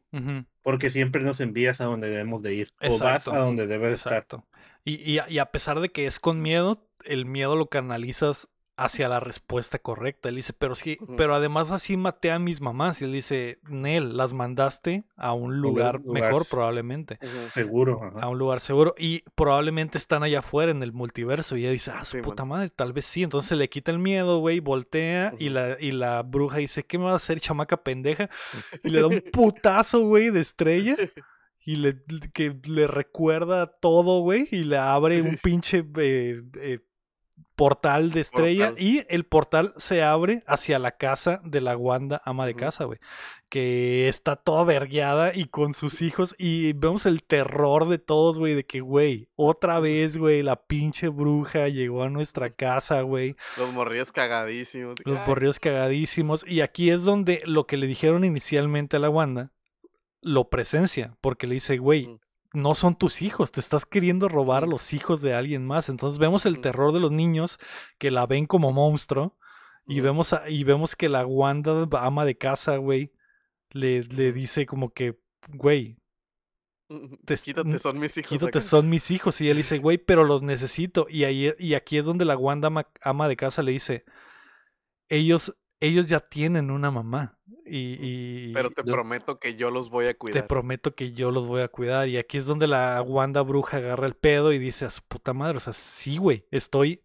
Porque 0.62 0.88
siempre 0.90 1.22
nos 1.22 1.40
envías 1.40 1.80
a 1.80 1.84
donde 1.84 2.08
debemos 2.08 2.40
de 2.42 2.54
ir. 2.54 2.72
O 2.80 2.98
vas 2.98 3.26
Exacto. 3.26 3.32
a 3.32 3.38
donde 3.44 3.66
debes 3.66 3.90
de 3.90 3.96
estar. 3.96 4.12
Exacto. 4.12 4.46
Y, 4.84 4.94
y 5.10 5.18
a- 5.18 5.28
y 5.28 5.38
a 5.38 5.46
pesar 5.46 5.80
de 5.80 5.90
que 5.90 6.06
es 6.06 6.20
con 6.20 6.40
miedo, 6.40 6.88
el 7.04 7.26
miedo 7.26 7.56
lo 7.56 7.66
canalizas 7.68 8.48
hacia 8.76 9.08
la 9.08 9.20
respuesta 9.20 9.78
correcta. 9.78 10.28
Él 10.28 10.36
dice, 10.36 10.52
pero 10.52 10.74
sí, 10.74 10.98
pero 11.16 11.34
además 11.34 11.70
así 11.70 11.96
maté 11.96 12.30
a 12.30 12.38
mis 12.38 12.60
mamás. 12.60 13.00
Y 13.00 13.04
él 13.04 13.12
dice, 13.12 13.58
Nel, 13.68 14.16
las 14.16 14.32
mandaste 14.32 15.04
a 15.16 15.32
un 15.32 15.60
lugar 15.60 16.00
lugar 16.00 16.00
mejor 16.04 16.44
probablemente. 16.50 17.18
Seguro. 17.52 18.02
ajá. 18.02 18.18
A 18.20 18.28
un 18.28 18.38
lugar 18.38 18.60
seguro. 18.60 18.94
Y 18.98 19.22
probablemente 19.34 19.98
están 19.98 20.22
allá 20.22 20.40
afuera 20.40 20.72
en 20.72 20.82
el 20.82 20.92
multiverso. 20.92 21.56
Y 21.56 21.62
ella 21.62 21.72
dice, 21.72 21.90
ah, 21.92 22.04
su 22.04 22.18
Sí, 22.18 22.22
puta 22.22 22.44
madre, 22.44 22.70
tal 22.70 22.92
vez 22.92 23.06
sí. 23.06 23.22
Entonces 23.22 23.48
se 23.48 23.56
le 23.56 23.68
quita 23.68 23.90
el 23.90 23.98
miedo, 23.98 24.38
güey, 24.38 24.60
voltea. 24.60 25.34
Y, 25.38 25.48
la, 25.48 25.76
y 25.80 25.92
la 25.92 26.22
bruja 26.22 26.58
dice, 26.58 26.84
¿qué 26.84 26.98
me 26.98 27.04
va 27.04 27.12
a 27.12 27.16
hacer, 27.16 27.40
chamaca 27.40 27.76
pendeja? 27.76 28.30
Y 28.82 28.90
le 28.90 29.00
da 29.00 29.06
un 29.06 29.22
putazo, 29.32 30.00
güey, 30.06 30.30
de 30.30 30.40
estrella. 30.40 30.96
Y 31.66 31.76
le, 31.76 31.96
que 32.34 32.54
le 32.68 32.86
recuerda 32.86 33.66
todo, 33.66 34.20
güey. 34.20 34.46
Y 34.50 34.64
le 34.64 34.76
abre 34.76 35.22
un 35.22 35.38
pinche 35.42 35.82
eh, 35.96 36.42
eh, 36.60 36.80
portal 37.54 38.10
de 38.10 38.20
estrella. 38.20 38.68
Portal. 38.68 38.84
Y 38.84 39.06
el 39.08 39.24
portal 39.24 39.74
se 39.76 40.02
abre 40.02 40.42
hacia 40.46 40.78
la 40.78 40.92
casa 40.92 41.40
de 41.44 41.60
la 41.60 41.76
Wanda, 41.76 42.20
ama 42.24 42.46
de 42.46 42.54
casa, 42.54 42.84
güey. 42.84 42.98
Que 43.48 44.08
está 44.08 44.36
toda 44.36 44.64
vergueada 44.64 45.32
y 45.34 45.46
con 45.46 45.74
sus 45.74 46.02
hijos. 46.02 46.34
Y 46.38 46.72
vemos 46.72 47.06
el 47.06 47.22
terror 47.22 47.88
de 47.88 47.98
todos, 47.98 48.38
güey. 48.38 48.54
De 48.54 48.64
que, 48.64 48.80
güey, 48.80 49.28
otra 49.36 49.80
vez, 49.80 50.16
güey, 50.16 50.42
la 50.42 50.56
pinche 50.56 51.08
bruja 51.08 51.68
llegó 51.68 52.02
a 52.02 52.10
nuestra 52.10 52.50
casa, 52.50 53.02
güey. 53.02 53.36
Los 53.56 53.72
morrillos 53.72 54.12
cagadísimos. 54.12 54.96
Los 55.04 55.18
Ay, 55.18 55.26
borreos 55.26 55.60
cagadísimos. 55.60 56.44
Y 56.46 56.60
aquí 56.60 56.90
es 56.90 57.04
donde 57.04 57.42
lo 57.44 57.66
que 57.66 57.76
le 57.76 57.86
dijeron 57.86 58.24
inicialmente 58.24 58.96
a 58.96 59.00
la 59.00 59.10
Wanda 59.10 59.52
lo 60.20 60.48
presencia. 60.48 61.16
Porque 61.20 61.46
le 61.46 61.54
dice, 61.54 61.78
güey. 61.78 62.18
No 62.54 62.74
son 62.74 62.96
tus 62.96 63.20
hijos, 63.22 63.52
te 63.52 63.60
estás 63.60 63.84
queriendo 63.86 64.28
robar 64.28 64.64
a 64.64 64.66
los 64.66 64.92
hijos 64.92 65.20
de 65.20 65.34
alguien 65.34 65.66
más. 65.66 65.88
Entonces 65.88 66.18
vemos 66.18 66.46
el 66.46 66.60
terror 66.60 66.92
de 66.92 67.00
los 67.00 67.12
niños 67.12 67.58
que 67.98 68.10
la 68.10 68.26
ven 68.26 68.46
como 68.46 68.72
monstruo. 68.72 69.36
Y 69.86 70.00
vemos, 70.00 70.32
a- 70.32 70.48
y 70.48 70.64
vemos 70.64 70.96
que 70.96 71.08
la 71.10 71.26
Wanda, 71.26 71.86
ama 72.00 72.24
de 72.24 72.38
casa, 72.38 72.76
güey, 72.78 73.12
le, 73.70 74.02
le 74.04 74.32
dice 74.32 74.64
como 74.66 74.92
que, 74.94 75.18
güey, 75.48 75.98
te 77.24 77.36
Quítate, 77.36 77.78
son 77.78 77.98
mis 77.98 78.16
hijos. 78.16 78.28
quítate, 78.30 78.58
acá. 78.58 78.66
son 78.66 78.88
mis 78.88 79.10
hijos. 79.10 79.40
Y 79.40 79.48
él 79.50 79.56
dice, 79.58 79.78
güey, 79.78 79.98
pero 79.98 80.24
los 80.24 80.42
necesito. 80.42 81.06
Y, 81.10 81.24
ahí, 81.24 81.52
y 81.58 81.74
aquí 81.74 81.98
es 81.98 82.06
donde 82.06 82.24
la 82.24 82.36
Wanda 82.36 82.68
ama, 82.68 82.86
ama 83.02 83.28
de 83.28 83.36
casa 83.36 83.62
le 83.62 83.72
dice, 83.72 84.04
ellos, 85.08 85.54
ellos 85.80 86.06
ya 86.06 86.20
tienen 86.20 86.70
una 86.70 86.90
mamá. 86.90 87.38
Y, 87.66 87.96
y 88.48 88.52
Pero 88.52 88.70
te 88.70 88.82
Yo- 88.84 88.92
prometo 88.92 89.38
que 89.38 89.56
yo 89.56 89.70
los 89.70 89.88
voy 89.90 90.06
a 90.06 90.12
te 90.12 90.18
cuidar. 90.18 90.46
prometo 90.46 90.94
que 90.94 91.12
yo 91.12 91.30
los 91.30 91.46
voy 91.48 91.62
a 91.62 91.68
cuidar. 91.68 92.08
Y 92.08 92.18
aquí 92.18 92.38
es 92.38 92.46
donde 92.46 92.66
la 92.66 93.00
Wanda 93.02 93.42
bruja 93.42 93.78
agarra 93.78 94.06
el 94.06 94.14
pedo 94.14 94.52
y 94.52 94.58
dice 94.58 94.84
a 94.84 94.90
su 94.90 95.02
puta 95.02 95.32
madre, 95.32 95.56
o 95.56 95.60
sea, 95.60 95.72
sí, 95.72 96.16
güey, 96.18 96.46
estoy... 96.50 97.00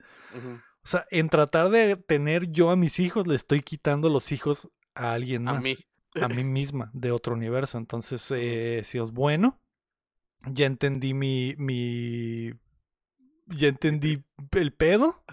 O 0.84 0.88
sea, 0.88 1.06
en 1.12 1.30
tratar 1.30 1.70
de 1.70 1.96
tener 1.98 2.52
yo 2.52 2.70
a 2.72 2.76
mis 2.76 3.00
hijos, 3.00 3.28
le 3.28 3.36
estoy 3.36 3.62
quitando 3.62 4.10
los 4.10 4.32
hijos 4.32 4.70
a 4.96 5.14
alguien 5.14 5.48
A 5.48 5.54
más. 5.54 5.64
mí. 5.64 5.76
A 6.22 6.28
mí 6.42 6.44
misma, 6.44 6.90
de 6.94 7.12
otro 7.12 7.34
universo. 7.36 7.78
Entonces, 7.78 8.26
eh, 8.36 8.82
si 8.86 8.98
os 9.00 9.12
bueno, 9.12 9.60
ya 10.52 10.66
entendí 10.66 11.14
mi, 11.14 11.54
mi, 11.58 12.52
ya 13.48 13.68
entendí 13.68 14.24
el 14.52 14.74
pedo, 14.74 15.24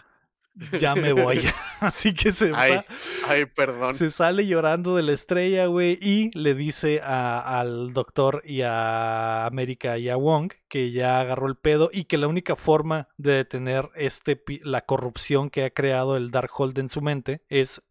ya 0.81 0.95
me 0.95 1.13
voy. 1.13 1.41
Así 1.81 2.15
que 2.15 2.33
se 2.33 2.53
Ay, 2.55 2.73
va, 2.73 2.85
ay, 3.29 3.45
perdón. 3.47 3.95
se 3.95 4.11
sale 4.11 4.47
llorando 4.47 4.97
de 4.97 5.03
la 5.03 5.13
estrella, 5.13 5.67
güey, 5.67 5.99
y 6.01 6.31
le 6.39 6.55
dice 6.55 7.01
a- 7.03 7.61
al 7.61 7.93
doctor 7.93 8.43
y 8.47 8.63
a 8.63 9.45
América 9.47 9.99
y 9.99 10.09
a 10.09 10.17
Wong 10.17 10.53
que 10.69 10.91
ya 10.93 11.21
agarró 11.21 11.47
el 11.49 11.57
pedo 11.57 11.91
y 11.93 12.05
que 12.05 12.17
la 12.19 12.29
única 12.29 12.57
forma 12.57 13.09
de 13.19 13.33
detener 13.33 13.91
este 13.95 14.43
la 14.63 14.81
corrupción 14.83 15.51
que 15.51 15.65
ha 15.65 15.71
creado 15.71 16.17
el 16.17 16.31
Darkhold 16.31 16.79
en 16.79 16.89
su 16.89 17.03
mente 17.03 17.43
es 17.49 17.83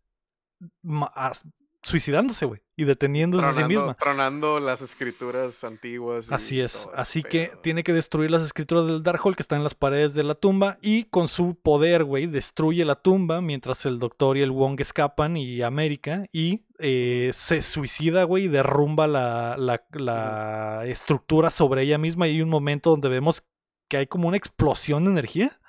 suicidándose, 1.86 2.46
güey, 2.46 2.62
y 2.76 2.84
deteniéndose 2.84 3.46
a 3.46 3.54
sí 3.54 3.64
misma. 3.64 3.94
tronando 3.94 4.60
las 4.60 4.82
escrituras 4.82 5.64
antiguas. 5.64 6.32
Así 6.32 6.60
es, 6.60 6.90
así 6.96 7.22
que 7.24 7.52
tiene 7.62 7.84
que 7.84 7.94
destruir 7.94 8.32
las 8.32 8.44
escrituras 8.44 8.88
del 8.88 9.04
Darkhold 9.04 9.36
que 9.36 9.44
están 9.44 9.60
en 9.60 9.64
las 9.64 9.76
paredes 9.76 10.14
de 10.16 10.24
la 10.24 10.36
tumba 10.36 10.78
y 10.82 11.04
con 11.06 11.28
su 11.28 11.56
poder, 11.56 12.04
güey, 12.04 12.26
destruye 12.26 12.84
la 12.86 12.96
tumba 12.96 13.40
mientras 13.40 13.86
el 13.86 14.00
Doctor 14.00 14.36
y 14.38 14.42
el 14.42 14.52
Wong 14.52 14.82
escapan 14.82 15.38
y 15.38 15.62
América 15.62 16.26
y 16.34 16.66
eh, 16.80 17.30
se 17.34 17.62
suicida, 17.62 18.24
güey, 18.24 18.46
y 18.46 18.48
derrumba 18.48 19.08
la, 19.08 19.56
la- 19.58 19.86
la 19.94 20.86
estructura 20.88 21.50
sobre 21.52 21.84
ella 21.84 21.98
misma 22.00 22.28
y 22.28 22.32
hay 22.32 22.42
un 22.42 22.50
momento 22.50 22.90
donde 22.90 23.10
vemos 23.10 23.44
que 23.88 23.98
hay 23.98 24.08
como 24.08 24.28
una 24.28 24.38
explosión 24.38 25.06
de 25.06 25.12
energía 25.12 25.60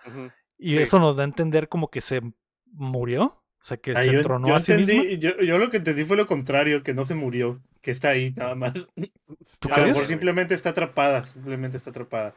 y 0.59 0.75
Sí. 0.77 0.79
eso 0.81 0.99
nos 0.99 1.17
da 1.17 1.23
a 1.23 1.27
entender 1.27 1.69
como 1.69 1.91
que 1.91 2.01
se 2.01 2.23
murió, 2.73 3.43
o 3.67 3.69
sea, 3.69 3.79
que 3.79 3.91
Ah, 3.97 4.05
se 4.05 4.13
yo, 4.13 4.23
tronó 4.23 4.47
yo 4.47 4.55
a 4.55 4.61
sí 4.61 4.75
misma. 4.75 4.95
entendí, 4.95 5.19
yo, 5.19 5.41
yo 5.41 5.59
lo 5.59 5.71
que 5.71 5.79
entendí 5.79 6.05
fue 6.05 6.17
lo 6.17 6.29
contrario, 6.29 6.85
que 6.85 6.95
no 6.95 7.05
se 7.05 7.17
murió, 7.17 7.61
que 7.83 7.91
está 7.91 8.11
ahí 8.11 8.33
nada 8.37 8.55
más. 8.55 8.75
¿Tú 9.59 9.69
A 9.73 9.81
lo 9.81 9.87
mejor 9.89 10.05
simplemente 10.05 10.55
está 10.55 10.69
atrapada, 10.71 11.25
simplemente 11.25 11.77
está 11.77 11.91
atrapada. 11.91 12.33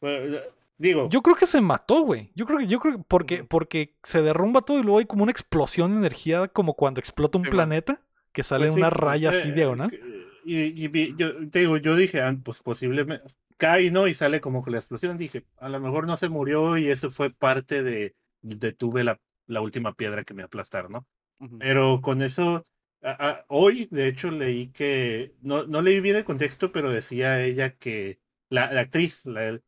Bueno, 0.00 0.36
digo, 0.76 1.08
Yo 1.10 1.22
creo 1.22 1.36
que 1.36 1.46
se 1.46 1.60
mató, 1.60 2.00
güey. 2.00 2.32
Yo 2.34 2.44
creo 2.44 2.58
que, 2.58 2.66
yo 2.66 2.80
creo 2.80 2.96
que 2.96 3.04
porque, 3.06 3.44
porque 3.44 3.94
se 4.02 4.20
derrumba 4.20 4.62
todo 4.62 4.80
y 4.80 4.82
luego 4.82 4.98
hay 4.98 5.06
como 5.06 5.22
una 5.22 5.30
explosión 5.30 5.92
de 5.92 5.98
energía, 5.98 6.48
como 6.48 6.74
cuando 6.74 6.98
explota 6.98 7.38
un 7.38 7.44
Sí, 7.44 7.50
planeta, 7.52 8.00
que 8.32 8.42
sale 8.42 8.64
pues 8.64 8.74
sí, 8.74 8.80
una 8.80 8.90
raya 8.90 9.30
así 9.30 9.50
eh, 9.50 9.52
diagonal. 9.52 9.96
Y, 10.44 10.90
yo 11.14 11.50
te 11.50 11.60
digo, 11.60 11.76
yo 11.76 11.94
dije, 11.94 12.20
ah, 12.20 12.36
pues 12.42 12.62
posiblemente 12.62 13.24
cae, 13.58 13.92
¿no? 13.92 14.08
Y 14.08 14.14
sale 14.14 14.40
como 14.40 14.64
que 14.64 14.72
la 14.72 14.78
explosión. 14.78 15.16
Dije, 15.16 15.44
a 15.58 15.68
lo 15.68 15.78
mejor 15.78 16.08
no 16.08 16.16
se 16.16 16.28
murió 16.28 16.76
y 16.78 16.88
eso 16.88 17.12
fue 17.12 17.30
parte 17.30 17.84
de, 17.84 18.16
detuve 18.42 19.04
la, 19.04 19.20
la 19.46 19.60
última 19.60 19.92
piedra 19.94 20.24
que 20.24 20.34
me 20.34 20.42
aplastaron, 20.42 20.92
¿no? 20.92 21.06
Ujú. 21.40 21.58
Pero 21.58 22.00
con 22.00 22.22
eso, 22.22 22.64
a- 23.02 23.28
a- 23.30 23.44
hoy 23.48 23.88
de 23.90 24.06
hecho 24.08 24.30
leí 24.30 24.68
que, 24.68 25.34
no, 25.42 25.64
no 25.66 25.82
leí 25.82 26.00
bien 26.00 26.16
el 26.16 26.24
contexto, 26.24 26.72
pero 26.72 26.90
decía 26.90 27.42
ella 27.42 27.74
que 27.76 28.18
la, 28.50 28.72
la 28.72 28.82
actriz, 28.82 29.24
la- 29.26 29.60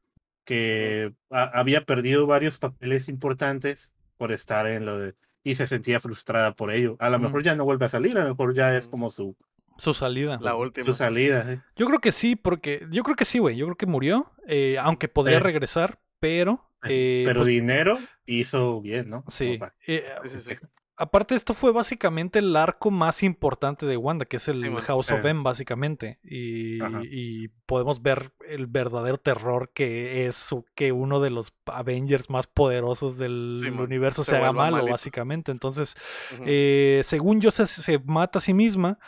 que 0.45 1.13
a- 1.31 1.59
había 1.59 1.85
perdido 1.85 2.27
varios 2.27 2.59
papeles 2.59 3.09
importantes 3.09 3.91
por 4.17 4.33
estar 4.33 4.67
en 4.67 4.87
lo 4.87 4.99
de, 4.99 5.15
y 5.45 5.57
se 5.57 5.67
sentía 5.67 6.01
frustrada 6.01 6.55
por 6.55 6.71
ello. 6.71 6.97
A 7.01 7.11
lo 7.11 7.17
Ujú. 7.17 7.27
mejor 7.27 7.43
ya 7.43 7.55
no 7.55 7.65
vuelve 7.65 7.87
a 7.87 7.91
salir, 7.91 8.17
a 8.19 8.25
lo 8.25 8.31
mejor 8.31 8.55
ya 8.55 8.77
es 8.77 8.89
como 8.89 9.11
su, 9.11 9.37
Su 9.79 9.93
salida. 9.93 10.39
La 10.41 10.55
última. 10.55 10.87
su 10.87 10.95
salida. 10.95 11.53
¿eh? 11.53 11.61
Yo 11.77 11.87
creo 11.87 11.99
que 12.01 12.13
sí, 12.13 12.35
porque 12.37 12.87
yo 12.91 13.03
creo 13.03 13.17
que 13.17 13.25
sí, 13.27 13.39
güey. 13.39 13.57
Yo 13.57 13.67
creo 13.67 13.77
que 13.77 13.87
murió, 13.87 14.33
eh, 14.47 14.79
aunque 14.79 15.09
podría 15.09 15.37
Eh. 15.37 15.41
regresar, 15.41 15.99
pero... 16.21 16.66
eh, 16.89 17.23
pero 17.27 17.41
pues, 17.41 17.49
dinero 17.49 17.99
hizo 18.27 18.81
bien, 18.81 19.11
¿no? 19.11 19.25
sí. 19.29 19.59
Eh, 19.87 20.05
Sí, 20.25 20.29
sí, 20.29 20.41
sí. 20.41 20.55
aparte, 20.97 21.35
esto 21.35 21.53
fue 21.55 21.73
básicamente 21.73 22.39
el 22.39 22.57
arco 22.57 22.91
más 22.91 23.23
importante 23.23 23.85
de 23.87 23.97
Wanda, 23.97 24.25
que 24.25 24.39
es 24.39 24.49
el. 24.49 24.63
House 24.83 25.11
of 25.13 25.25
Eh. 25.25 25.29
M, 25.31 25.43
básicamente. 25.43 26.19
Y, 26.25 27.49
podemos 27.67 28.01
ver 28.03 28.33
el 28.49 28.67
verdadero 28.67 29.19
terror 29.19 29.71
que 29.75 30.27
es 30.27 30.49
que 30.75 30.93
uno 30.93 31.21
de 31.21 31.31
los 31.31 31.53
Avengers 31.67 32.31
más 32.31 32.47
poderosos 32.47 33.19
del 33.19 33.57
universo 33.79 34.25
Se 34.25 34.31
se, 34.31 34.37
haga 34.37 34.53
malo, 34.53 34.77
malito. 34.79 34.93
básicamente. 34.93 35.53
Entonces, 35.53 35.97
eh, 36.45 37.01
según 37.05 37.41
yo, 37.41 37.51
se, 37.51 37.67
se 37.67 37.99
mata 37.99 38.39
a 38.39 38.43
sí 38.43 38.55
misma, 38.55 38.99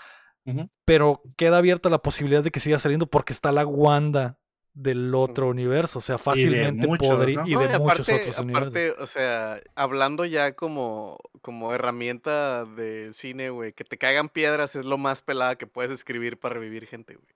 pero 0.85 1.23
queda 1.37 1.59
abierta 1.59 1.89
la 1.91 1.99
posibilidad 2.03 2.43
de 2.43 2.51
que 2.51 2.61
siga 2.61 2.79
saliendo 2.79 3.07
porque 3.07 3.33
está 3.33 3.53
la 3.53 3.67
Wanda 3.67 4.39
del 4.81 5.15
otro 5.15 5.49
universo. 5.49 5.99
O 5.99 6.03
sea, 6.03 6.19
fácilmente 6.19 6.87
muchos, 6.87 7.09
podría. 7.09 7.41
¿no? 7.43 7.49
Y 7.49 7.53
No, 7.55 7.61
de 7.61 7.67
y 7.67 7.79
muchos 7.79 8.09
aparte, 8.09 8.13
otros 8.23 8.39
universos. 8.39 8.69
aparte, 8.71 8.91
o 9.03 9.07
sea, 9.07 9.61
hablando 9.75 10.25
ya 10.25 10.53
como, 10.53 11.19
como 11.43 11.73
herramienta 11.73 12.65
de 12.65 13.13
cine, 13.13 13.51
güey, 13.51 13.73
que 13.73 13.85
te 13.85 13.99
caigan 13.99 14.29
piedras 14.29 14.77
es 14.77 14.87
lo 14.87 14.99
más 14.99 15.23
pelada 15.23 15.57
que 15.57 15.67
puedes 15.67 15.91
escribir 15.91 16.39
para 16.39 16.55
revivir 16.55 16.87
gente, 16.87 17.15
güey. 17.15 17.27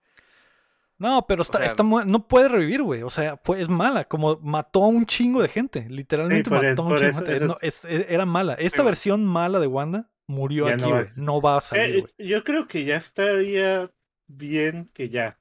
No, 0.98 1.27
pero 1.27 1.43
está, 1.43 1.59
sea, 1.59 1.66
está 1.66 1.82
no 1.82 2.28
puede 2.28 2.48
revivir, 2.48 2.82
güey. 2.82 3.02
O 3.02 3.10
sea, 3.10 3.36
fue, 3.36 3.60
es 3.60 3.69
mala. 3.69 4.05
Como 4.05 4.36
mató 4.40 4.85
a 4.85 4.89
un 4.89 5.05
chingo 5.05 5.43
de 5.43 5.48
gente. 5.48 5.85
Literalmente 5.89 6.48
mató 6.48 6.82
a 6.82 6.86
un 6.86 6.97
chingo 6.97 6.97
eso- 7.10 7.20
de 7.23 7.27
gente. 7.32 7.36
eso 7.36 7.47
No, 7.47 7.56
es- 7.60 7.85
e- 7.85 8.06
era 8.09 8.24
mala. 8.24 8.55
Esta 8.55 8.85
versión 8.85 9.24
mala 9.24 9.59
de 9.59 9.66
Wanda 9.66 10.09
murió 10.28 10.69
Ya 10.69 10.74
aquí, 10.74 10.82
no 10.82 10.90
va 10.90 11.05
No 11.16 11.40
va 11.40 11.56
a 11.56 11.60
salir, 11.60 11.97
Eh, 11.97 12.01
güey. 12.19 12.28
yo 12.28 12.44
creo 12.44 12.69
que 12.69 12.85
ya 12.85 12.94
estaría 12.97 13.90
bien 14.28 14.89
que 14.94 15.09
ya 15.09 15.39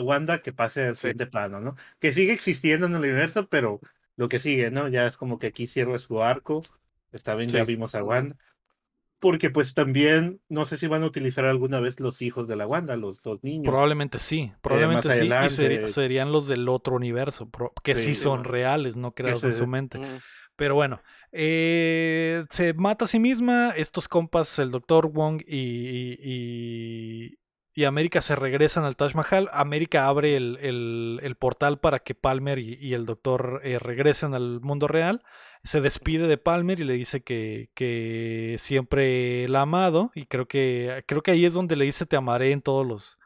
Wanda 0.00 0.38
que 0.42 0.52
pase 0.52 0.86
al 0.88 0.94
Sí. 0.96 1.02
siguiente 1.02 1.26
plano, 1.26 1.60
¿no? 1.60 1.74
Que 2.00 2.12
sigue 2.12 2.32
existiendo 2.32 2.86
en 2.86 2.92
el 2.94 3.00
universo, 3.02 3.48
pero 3.48 3.80
lo 4.16 4.28
que 4.28 4.38
sigue, 4.38 4.70
¿no? 4.70 4.88
Ya 4.88 5.06
es 5.06 5.16
como 5.16 5.38
que 5.38 5.48
aquí 5.48 5.66
cierra 5.66 5.98
su 5.98 6.22
arco. 6.22 6.62
Está 7.12 7.34
bien, 7.34 7.50
ya 7.50 7.64
vimos 7.64 7.94
a. 7.94 8.02
Wanda. 8.04 8.36
Porque 9.20 9.50
pues 9.50 9.74
también, 9.74 10.40
no 10.48 10.64
sé 10.64 10.76
si 10.76 10.88
van 10.88 11.02
a 11.04 11.06
utilizar 11.06 11.44
alguna 11.44 11.78
vez 11.78 12.00
los 12.00 12.22
hijos 12.22 12.48
de 12.48 12.56
la 12.56 12.66
Wanda, 12.66 12.96
los 12.96 13.22
dos 13.22 13.44
niños. 13.44 13.70
Probablemente 13.70 14.18
sí. 14.18 14.52
Probablemente 14.62 15.06
más 15.08 15.16
sí. 15.16 15.22
Y 15.24 15.30
adelante- 15.66 15.88
serían 15.92 16.32
los 16.32 16.46
del 16.48 16.68
otro 16.68 16.96
universo. 16.96 17.48
Que 17.84 17.94
sí, 17.94 18.02
Sí, 18.02 18.14
son 18.16 18.42
reales, 18.44 18.96
no 18.96 19.12
creados 19.14 19.44
en 19.44 19.54
su 19.54 19.66
mente. 19.68 19.98
Ujú. 19.98 20.08
Pero 20.56 20.74
bueno, 20.74 21.00
eh, 21.30 22.44
se 22.50 22.74
mata 22.74 23.04
a 23.04 23.08
sí 23.08 23.18
misma. 23.20 23.72
Estos 23.76 24.08
compas, 24.08 24.58
el 24.58 24.70
Dr. 24.72 25.06
Wong 25.12 25.40
y, 25.46 26.18
y, 26.20 27.38
y- 27.74 27.84
América 27.84 28.20
se 28.20 28.36
regresan 28.36 28.84
al 28.84 28.96
Taj 28.96 29.14
Mahal. 29.14 29.48
América 29.52 30.06
abre 30.06 30.36
el, 30.36 30.58
el- 30.60 31.20
el 31.22 31.34
portal 31.36 31.78
para 31.78 32.00
que 32.00 32.14
Palmer 32.14 32.58
y, 32.58 32.74
y 32.80 32.94
el 32.94 33.06
Doctor 33.06 33.60
eh, 33.64 33.78
regresen 33.78 34.34
al 34.34 34.60
mundo 34.60 34.88
real. 34.88 35.22
Se 35.64 35.80
despide 35.80 36.26
de 36.26 36.38
Palmer 36.38 36.80
y 36.80 36.84
le 36.84 36.94
dice 36.94 37.22
que, 37.22 37.70
que 37.74 38.56
siempre 38.58 39.48
la 39.48 39.60
ha 39.60 39.62
amado. 39.62 40.10
Y 40.14 40.26
creo 40.26 40.46
que, 40.46 41.04
creo 41.06 41.22
que 41.22 41.30
ahí 41.30 41.44
es 41.46 41.54
donde 41.54 41.76
le 41.76 41.84
dice 41.84 42.06
te 42.06 42.16
amaré 42.16 42.52
en 42.52 42.62
todos 42.62 42.86
los... 42.86 43.18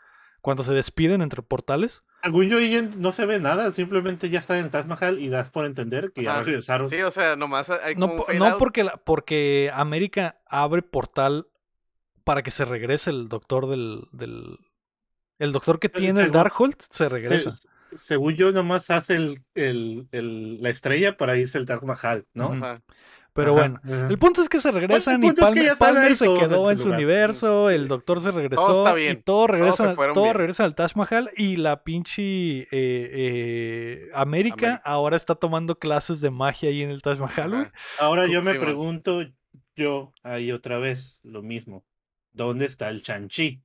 Cuando 0.43 0.63
se 0.63 0.73
despiden 0.75 1.23
entre 1.23 1.43
portales. 1.43 2.05
Según 2.23 2.49
yo, 2.49 2.59
ahí 2.59 2.89
no 2.99 3.11
se 3.11 3.27
ve 3.27 3.41
nada, 3.41 3.73
simplemente 3.73 4.31
ya 4.31 4.39
está 4.39 4.59
en 4.59 4.71
Taj 4.71 4.87
Mahal 4.87 5.19
y 5.19 5.29
das 5.29 5.51
por 5.51 5.65
entender 5.65 6.13
que 6.13 6.23
ya 6.23 6.41
regresaron. 6.43 6.89
Sí, 6.89 7.01
o 7.03 7.11
sea, 7.11 7.35
nomás 7.37 7.69
hay 7.71 7.95
No, 7.97 8.01
como 8.03 8.13
un 8.13 8.19
po- 8.19 8.27
fade 8.27 8.39
no 8.39 8.45
out. 8.47 8.59
porque, 8.59 8.85
la- 8.85 8.97
porque 8.97 9.71
América 9.75 10.37
abre 10.47 10.83
portal 10.83 11.47
para 12.27 12.43
que 12.43 12.51
se 12.51 12.65
regrese 12.65 13.09
el 13.11 13.29
doctor 13.29 13.69
del. 13.69 14.03
del 14.13 14.59
el 15.39 15.53
doctor 15.53 15.79
que 15.79 15.89
tiene 15.89 16.09
el 16.21 16.27
según- 16.27 16.33
Darkhold 16.33 16.75
se 16.81 16.89
Se- 17.05 17.09
regresa. 17.09 17.51
según 17.95 18.35
yo, 18.35 18.51
nomás 18.53 18.91
hace 18.91 19.15
el, 19.17 19.39
el- 19.55 20.09
el- 20.11 20.61
la 20.63 20.71
estrella 20.71 21.17
para 21.17 21.37
irse 21.37 21.57
al 21.59 21.67
Taj 21.67 21.83
Mahal, 21.85 22.27
¿no? 22.35 22.53
Ajá. 22.53 22.83
Pero 23.33 23.53
Ajá, 23.53 23.61
bueno, 23.61 23.81
ajá. 23.85 24.09
el 24.09 24.19
punto 24.19 24.41
es 24.41 24.49
que 24.49 24.59
se 24.61 24.71
regresan 24.73 25.19
y 25.23 25.27
punto 25.27 25.47
es 25.47 25.53
que 25.53 25.77
Palmer, 25.77 26.17
se 26.17 26.25
quedó 26.25 26.71
en 26.71 26.79
su 26.79 26.85
lugar. 26.87 26.99
universo, 26.99 27.69
el 27.69 27.87
doctor 27.87 28.23
se 28.23 28.31
regresó 28.33 28.73
está 28.79 28.99
y 28.99 29.03
bien. 29.03 29.23
todos 29.23 29.51
regresan, 29.51 29.95
bien. 29.95 30.35
regresan 30.35 30.65
al 30.67 30.75
Taj 30.75 30.97
Mahal 30.97 31.31
y 31.37 31.57
la 31.57 31.85
pinche 31.85 32.23
eh, 32.63 32.67
eh, 32.73 34.11
América, 34.15 34.67
América. 34.69 34.83
ahora 34.85 35.17
está 35.19 35.35
tomando 35.35 35.79
clases 35.79 36.21
de 36.23 36.31
magia 36.31 36.71
ahí 36.71 36.83
en 36.83 36.89
el 36.91 37.03
Taj 37.03 37.19
Mahal. 37.21 37.71
Ahora 37.99 38.27
yo 38.27 38.43
me 38.43 38.55
pregunto, 38.55 39.23
yo 39.77 40.13
ahí 40.23 40.51
otra 40.51 40.79
vez, 40.79 41.21
lo 41.23 41.43
mismo. 41.43 41.85
¿Dónde 42.37 42.67
está 42.67 42.91
el 42.91 43.03
Chanchi? 43.03 43.63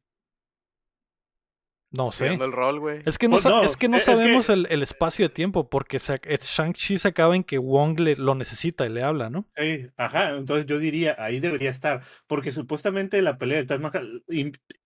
No 1.93 2.13
sé. 2.13 2.19
Siguiendo 2.19 2.45
el 2.45 2.53
rol, 2.53 2.79
güey. 2.79 3.01
Es 3.05 3.17
que 3.17 3.27
no, 3.27 3.31
Pues 3.31 3.43
sa- 3.43 3.49
no, 3.49 3.63
es 3.63 3.75
que 3.75 3.89
no 3.89 3.97
es 3.97 4.05
que- 4.05 4.15
sabemos 4.15 4.47
el, 4.49 4.65
el 4.69 4.81
espacio 4.81 5.27
de 5.27 5.33
tiempo, 5.33 5.69
porque 5.69 5.97
Shang-Chi 5.99 6.97
se 6.99 7.07
acaba 7.09 7.35
en 7.35 7.43
que 7.43 7.57
Wong 7.57 7.99
le, 7.99 8.15
lo 8.15 8.33
necesita 8.33 8.85
y 8.85 8.89
le 8.89 9.03
habla, 9.03 9.29
¿no? 9.29 9.45
Sí, 9.57 9.87
ajá, 9.97 10.29
entonces 10.37 10.65
yo 10.67 10.79
diría, 10.79 11.17
ahí 11.19 11.41
debería 11.41 11.69
estar, 11.69 12.01
porque 12.27 12.53
supuestamente 12.53 13.21
la 13.21 13.37
pelea 13.37 13.57
del 13.57 13.67
Taj 13.67 13.81
Mahal 13.81 14.23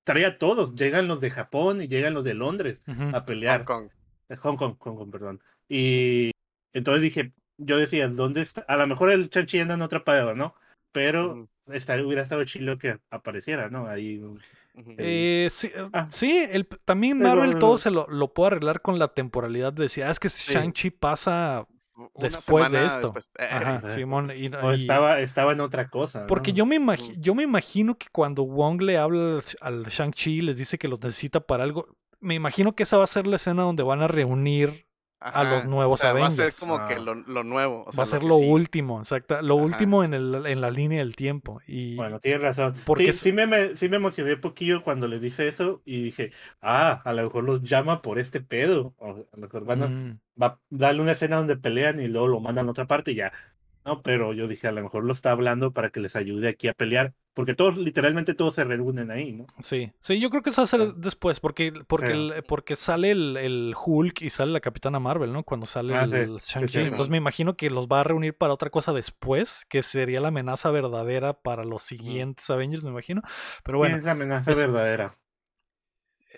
trae 0.03 0.25
a 0.25 0.39
todos, 0.39 0.73
llegan 0.73 1.07
los 1.07 1.21
de 1.21 1.29
Japón 1.29 1.79
y 1.83 1.87
llegan 1.87 2.15
los 2.15 2.23
de 2.23 2.33
Londres 2.33 2.81
a 3.13 3.23
pelear. 3.23 3.59
Hong 3.59 3.65
Kong. 3.65 3.89
Eh, 4.29 4.35
Hong 4.37 4.55
Kong, 4.57 4.75
Hong 4.79 4.95
Kong, 4.95 5.11
perdón. 5.11 5.41
Y 5.69 6.31
entonces 6.73 7.03
dije, 7.03 7.33
yo 7.57 7.77
decía, 7.77 8.07
¿dónde 8.07 8.41
está? 8.41 8.61
A 8.67 8.77
lo 8.77 8.87
mejor 8.87 9.11
el 9.11 9.29
Chanchi 9.29 9.59
anda 9.59 9.75
en 9.75 9.83
otra 9.83 10.03
pared, 10.03 10.33
¿no? 10.33 10.55
Pero 10.91 11.47
estaría- 11.71 12.05
hubiera 12.05 12.21
estado 12.21 12.43
chilo 12.45 12.77
que 12.77 12.97
apareciera, 13.09 13.69
¿no? 13.69 13.87
Ahí. 13.87 14.19
ujú. 14.19 14.37
Eh, 14.97 15.47
sí, 15.51 15.67
eh, 15.73 15.87
Ah. 15.93 16.07
sí, 16.11 16.45
el, 16.51 16.67
también 16.83 17.17
Pero- 17.19 17.29
Marvel 17.35 17.59
todo 17.59 17.77
se 17.77 17.91
lo, 17.91 18.07
lo 18.07 18.33
puede 18.33 18.47
arreglar 18.47 18.81
con 18.81 18.99
la 18.99 19.07
temporalidad 19.07 19.71
de 19.71 19.83
decir, 19.83 20.03
ah, 20.03 20.11
es 20.11 20.19
que 20.19 20.27
Shang-Chi 20.27 20.89
pasa 20.91 21.65
Una 21.95 22.09
después 22.27 22.69
de 22.71 22.85
esto. 22.85 22.99
después. 23.13 23.31
Eh, 23.39 23.47
Ajá, 23.49 23.75
Ajá. 23.77 23.89
Simón. 23.91 24.31
y- 24.35 24.47
O 24.53 24.73
y- 24.73 24.81
estaba, 24.81 25.21
estaba 25.21 25.53
en 25.53 25.61
otra 25.61 25.87
cosa. 25.89 26.27
Porque 26.27 26.51
¿no? 26.51 26.57
yo 26.57 26.65
me, 26.65 26.77
Mm. 26.79 26.97
yo 27.17 27.33
me 27.35 27.43
imagino 27.43 27.97
que 27.97 28.07
cuando 28.11 28.43
Wong 28.43 28.81
le 28.81 28.97
habla 28.97 29.37
al, 29.37 29.43
al 29.61 29.85
Shang-Chi 29.85 30.39
y 30.39 30.41
les 30.41 30.57
dice 30.57 30.77
que 30.77 30.89
los 30.89 31.01
necesita 31.01 31.39
para 31.39 31.63
algo, 31.63 31.87
me 32.19 32.33
imagino 32.35 32.75
que 32.75 32.83
esa 32.83 32.97
va 32.97 33.05
a 33.05 33.07
ser 33.07 33.27
la 33.27 33.37
escena 33.37 33.63
donde 33.63 33.83
van 33.83 34.01
a 34.01 34.07
reunir 34.09 34.85
a 35.31 35.43
los 35.43 35.65
nuevos 35.65 35.95
o 35.95 35.97
sea, 35.97 36.13
va 36.13 36.27
a 36.27 36.29
ser 36.31 36.53
como 36.55 36.85
que 36.85 36.99
lo, 36.99 37.15
lo 37.15 37.43
nuevo. 37.43 37.83
o 37.87 37.91
va 37.97 38.03
a 38.03 38.07
ser 38.07 38.23
lo 38.23 38.37
sí. 38.37 38.45
último, 38.51 38.99
exacto. 38.99 39.41
Lo 39.41 39.55
Ajá. 39.55 39.63
último 39.65 40.03
en, 40.03 40.13
el, 40.13 40.45
en 40.45 40.61
la 40.61 40.71
línea 40.71 40.99
del 40.99 41.15
tiempo. 41.15 41.61
Y 41.67 41.95
Bueno, 41.95 42.19
tienes 42.19 42.41
razón. 42.41 42.73
Porque 42.85 43.13
sí, 43.13 43.31
me, 43.31 43.47
me- 43.47 43.77
sí 43.77 43.87
me 43.89 43.95
emocioné 43.97 44.33
un 44.33 44.41
poquillo 44.41 44.83
cuando 44.83 45.07
le 45.07 45.19
dice 45.19 45.47
eso 45.47 45.81
y 45.85 46.03
dije, 46.03 46.31
ah, 46.61 47.01
a 47.05 47.13
lo 47.13 47.23
mejor 47.23 47.43
los 47.45 47.61
llama 47.63 48.01
por 48.01 48.19
este 48.19 48.41
pedo. 48.41 48.93
O 48.97 49.11
a 49.11 49.17
lo 49.33 49.37
mejor 49.37 49.63
van 49.65 49.83
a, 49.83 49.87
Mm, 49.87 50.19
va 50.41 50.47
a 50.47 50.59
darle 50.69 51.01
una 51.01 51.13
escena 51.13 51.37
donde 51.37 51.55
pelean 51.57 51.99
y 51.99 52.07
luego 52.09 52.27
lo 52.27 52.39
mandan 52.41 52.67
a 52.67 52.71
otra 52.71 52.85
parte 52.87 53.11
y 53.11 53.15
ya. 53.15 53.31
No, 53.85 54.01
pero 54.01 54.33
yo 54.33 54.47
dije, 54.47 54.67
a 54.67 54.71
lo 54.73 54.81
mejor 54.83 55.03
lo 55.05 55.13
está 55.13 55.31
hablando 55.31 55.71
para 55.73 55.89
que 55.91 55.99
les 56.01 56.15
ayude 56.15 56.49
aquí 56.49 56.67
a 56.67 56.73
pelear. 56.73 57.13
Porque 57.35 57.53
todos, 57.53 57.75
literalmente 57.77 58.33
todos 58.33 58.55
se 58.55 58.63
reúnen 58.63 59.11
ahí, 59.11 59.33
¿no? 59.33 59.45
sí, 59.59 59.91
sí, 59.99 60.19
yo 60.21 60.29
creo 60.29 60.41
que 60.41 60.51
eso 60.51 60.61
va 60.61 60.63
a 60.63 60.67
ser 60.67 60.93
después, 60.95 61.39
porque, 61.41 61.73
porque, 61.85 62.07
Sí. 62.07 62.13
el- 62.13 62.43
porque 62.47 62.75
sale 62.77 63.11
el, 63.11 63.35
el 63.35 63.75
Hulk 63.75 64.21
y 64.21 64.29
sale 64.29 64.53
la 64.53 64.61
Capitana 64.61 64.99
Marvel, 65.01 65.33
¿no? 65.33 65.43
Cuando 65.43 65.65
sale 65.67 65.93
Ah, 65.95 66.07
sí, 66.07 66.15
el 66.15 66.37
Shang-Chi. 66.37 66.67
sí. 66.69 66.79
Entonces 66.79 67.09
me 67.09 67.17
imagino 67.17 67.57
que 67.57 67.69
los 67.69 67.87
va 67.87 67.99
a 67.99 68.03
reunir 68.05 68.37
para 68.37 68.53
otra 68.53 68.69
cosa 68.69 68.93
después, 68.93 69.65
que 69.69 69.83
sería 69.83 70.21
la 70.21 70.29
amenaza 70.29 70.71
verdadera 70.71 71.33
para 71.33 71.65
los 71.65 71.83
siguientes 71.83 72.49
Avengers, 72.49 72.85
me 72.85 72.91
imagino. 72.91 73.21
Pero 73.65 73.79
bueno, 73.79 73.97
es 73.97 74.03
la 74.05 74.11
amenaza 74.11 74.51
es- 74.53 74.57
verdadera. 74.57 75.17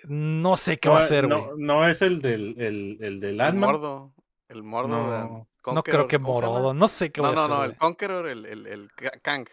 no 0.08 0.58
sé 0.58 0.80
qué 0.80 0.90
no, 0.90 0.94
va 0.96 1.00
a 1.02 1.04
ser, 1.04 1.28
güey. 1.28 1.38
no, 1.40 1.52
no 1.58 1.88
es 1.88 2.02
el 2.02 2.22
del, 2.22 2.56
el, 2.60 2.98
el 3.02 3.20
del 3.20 3.40
El 3.42 3.54
mordo. 3.56 4.14
El 4.50 4.64
mordo 4.64 5.12
de 5.12 5.20
No. 5.20 5.48
No 5.74 5.84
creo 5.84 6.08
que. 6.08 6.18
Morodo, 6.18 6.74
no 6.74 6.88
sé 6.88 7.12
qué 7.12 7.22
No, 7.22 7.28
va 7.28 7.34
a 7.34 7.36
no, 7.36 7.42
ser. 7.42 7.50
no, 7.50 7.58
güey. 7.58 7.70
el 7.72 7.76
Conqueror, 7.78 8.28
el, 8.30 8.46
el, 8.46 8.68
el 8.68 8.92
Ka- 8.94 9.12
Kang. 9.22 9.46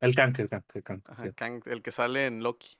El 0.00 0.14
Kang, 0.14 0.34
el 0.38 0.48
Kang, 0.48 0.64
el 0.74 0.82
Kang. 0.82 1.02
Ajá, 1.08 1.22
sí. 1.22 1.28
Kang, 1.34 1.62
el 1.66 1.82
que 1.82 1.90
sale 1.90 2.26
en 2.26 2.42
Loki. 2.42 2.76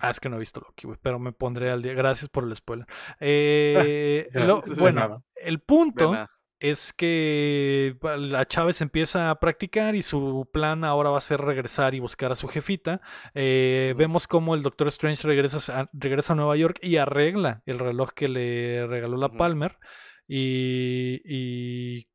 Ah, 0.00 0.10
es 0.10 0.20
que 0.20 0.28
no 0.28 0.36
he 0.36 0.40
visto 0.40 0.60
Loki, 0.60 0.86
güey, 0.86 0.98
pero 1.00 1.18
me 1.18 1.32
pondré 1.32 1.70
al 1.70 1.80
día. 1.82 1.94
Gracias 1.94 2.28
por 2.28 2.44
el 2.44 2.54
spoiler. 2.54 2.86
Eh, 3.20 4.28
lo- 4.34 4.62
bueno, 4.76 5.00
nada. 5.00 5.22
el 5.36 5.60
punto 5.60 6.12
es 6.60 6.92
que 6.92 7.96
la 8.02 8.46
Chávez 8.46 8.80
empieza 8.80 9.30
a 9.30 9.38
practicar 9.38 9.94
y 9.94 10.02
su 10.02 10.48
plan 10.52 10.82
ahora 10.84 11.08
va 11.10 11.18
a 11.18 11.22
ser 11.22 11.40
regresar 11.40 11.94
y 11.94 12.00
buscar 12.00 12.32
a 12.32 12.34
su 12.36 12.48
jefita. 12.48 13.00
Eh. 13.32 13.94
Vemos 13.96 14.26
cómo 14.26 14.54
el 14.54 14.62
Doctor 14.62 14.88
Strange 14.88 15.26
regresa 15.26 15.80
a, 15.80 15.88
regresa 15.92 16.32
a 16.32 16.36
Nueva 16.36 16.56
York 16.56 16.78
y 16.82 16.96
arregla 16.96 17.62
el 17.64 17.78
reloj 17.78 18.10
que 18.12 18.28
le 18.28 18.86
regaló 18.88 19.16
la. 19.16 19.30
Palmer. 19.30 19.78
Y, 20.26 21.20
y 21.24 22.08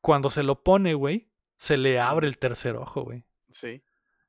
cuando 0.00 0.30
se 0.30 0.42
lo 0.44 0.62
pone, 0.62 0.94
güey, 0.94 1.30
se 1.56 1.76
le 1.76 1.98
abre 1.98 2.28
el 2.28 2.38
tercer 2.38 2.76
ojo, 2.76 3.02
güey. 3.02 3.24
Sí. 3.52 3.82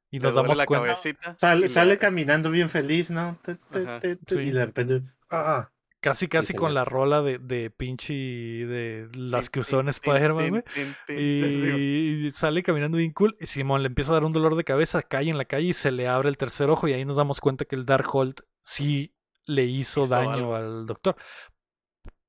Y 0.10 0.20
nos 0.20 0.36
damos 0.36 0.58
la 0.58 0.66
cuenta. 0.66 0.88
cabecita. 0.88 1.32
y 1.38 1.40
Sale, 1.40 1.62
le- 1.62 1.70
sale 1.70 1.98
caminando 1.98 2.50
bien 2.52 2.70
feliz, 2.70 3.10
¿no? 3.10 3.40
Te, 3.44 3.56
te, 3.56 3.80
Ajá. 3.80 4.00
te, 4.00 4.16
te, 4.18 4.36
Sí. 4.36 4.42
Y 4.42 4.52
de 4.52 4.66
repente, 4.66 5.02
ah, 5.30 5.70
Casi, 6.02 6.28
casi 6.28 6.56
con 6.56 6.74
la 6.74 6.84
rola 6.84 7.22
de, 7.22 7.38
de 7.38 7.70
pinche 7.70 8.12
de 8.16 9.08
las 9.14 9.52
que 9.52 9.60
usó 9.60 9.82
en 9.82 9.90
Spider-Man, 9.90 10.50
güey. 10.50 10.64
Y 11.10 12.32
sale 12.34 12.64
caminando 12.64 12.98
bien 12.98 13.12
cool. 13.14 13.38
Y 13.40 13.46
Simón 13.46 13.84
le 13.84 13.88
empieza 13.88 14.10
a 14.12 14.16
dar 14.16 14.24
un 14.24 14.34
dolor 14.34 14.56
de 14.56 14.64
cabeza, 14.64 15.04
cae 15.04 15.30
en 15.30 15.38
la 15.38 15.46
calle 15.46 15.68
y 15.68 15.74
se 15.74 15.92
le 15.92 16.08
abre 16.08 16.30
el 16.30 16.38
tercer 16.38 16.72
ojo. 16.72 16.88
Y 16.88 16.94
ahí 16.94 17.06
nos 17.06 17.18
damos 17.18 17.40
cuenta 17.40 17.66
que 17.66 17.76
el 17.76 17.86
Darkhold 17.86 18.42
sí 18.64 19.14
le 19.46 19.66
hizo, 19.66 20.04
Hizo 20.06 20.16
daño 20.16 20.32
algo. 20.32 20.56
al 20.56 20.86
doctor. 20.88 21.16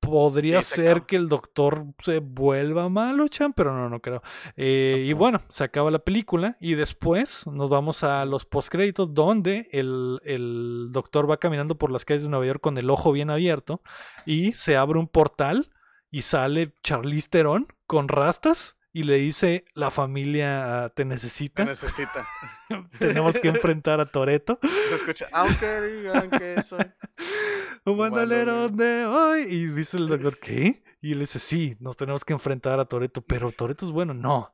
Podría 0.03 0.63
Sí, 0.63 0.75
se 0.75 0.75
ser 0.75 0.91
acaba. 0.91 1.07
que 1.07 1.15
el 1.17 1.29
doctor 1.29 1.85
se 2.01 2.19
vuelva 2.19 2.89
malo, 2.89 3.29
Chan, 3.29 3.53
pero 3.53 3.73
no, 3.73 3.89
no 3.89 4.01
creo. 4.01 4.21
Eh, 4.57 5.01
y 5.07 5.13
bueno, 5.13 5.43
se 5.49 5.63
acaba 5.63 5.93
la 5.93 6.01
película 6.01 6.57
y 6.61 6.75
después 6.75 7.47
nos 7.47 7.71
vamos 7.71 8.03
a 8.03 8.25
los 8.25 8.45
postcréditos 8.45 9.15
donde 9.15 9.69
el, 9.73 10.21
el 10.25 10.89
doctor 10.91 11.31
va 11.31 11.37
caminando 11.37 11.77
por 11.79 11.93
las 11.93 12.05
calles 12.05 12.25
de 12.25 12.29
Nueva 12.31 12.47
York 12.47 12.61
con 12.61 12.79
el 12.79 12.91
ojo 12.91 13.13
bien 13.13 13.31
abierto 13.31 13.81
y 14.27 14.53
se 14.55 14.77
abre 14.77 14.99
un 14.99 15.07
portal 15.07 15.71
y 16.11 16.23
sale 16.23 16.75
Charlize 16.83 17.29
Theron 17.31 17.69
con 17.87 18.09
rastas 18.09 18.77
y 18.93 19.05
le 19.05 19.17
dice 19.17 19.65
la 19.75 19.91
familia 19.91 20.91
te 20.95 21.03
Te 21.03 21.05
necesita, 21.09 21.65
necesita. 21.65 22.27
tenemos 22.99 23.39
que 23.39 23.49
enfrentar 23.49 24.01
a 24.01 24.07
Toreto. 24.07 24.59
Se 24.89 24.95
escucha, 24.95 25.27
aunque 25.33 25.81
digan 25.81 26.31
que 26.31 26.63
soy. 26.63 26.85
Un 27.85 27.99
bandolero 27.99 28.69
de 28.69 29.05
hoy. 29.07 29.43
Y 29.49 29.67
dice 29.69 29.97
el 29.97 30.09
doctor, 30.09 30.39
¿qué? 30.43 30.83
Y 31.01 31.13
él 31.13 31.21
dice, 31.21 31.39
sí, 31.39 31.77
nos 31.81 31.97
tenemos 31.97 32.25
que 32.25 32.33
enfrentar 32.33 32.79
a 32.79 32.85
Toreto, 32.85 33.23
pero 33.23 33.51
Toreto 33.51 33.87
es 33.87 33.91
bueno, 33.93 34.15
no, 34.15 34.53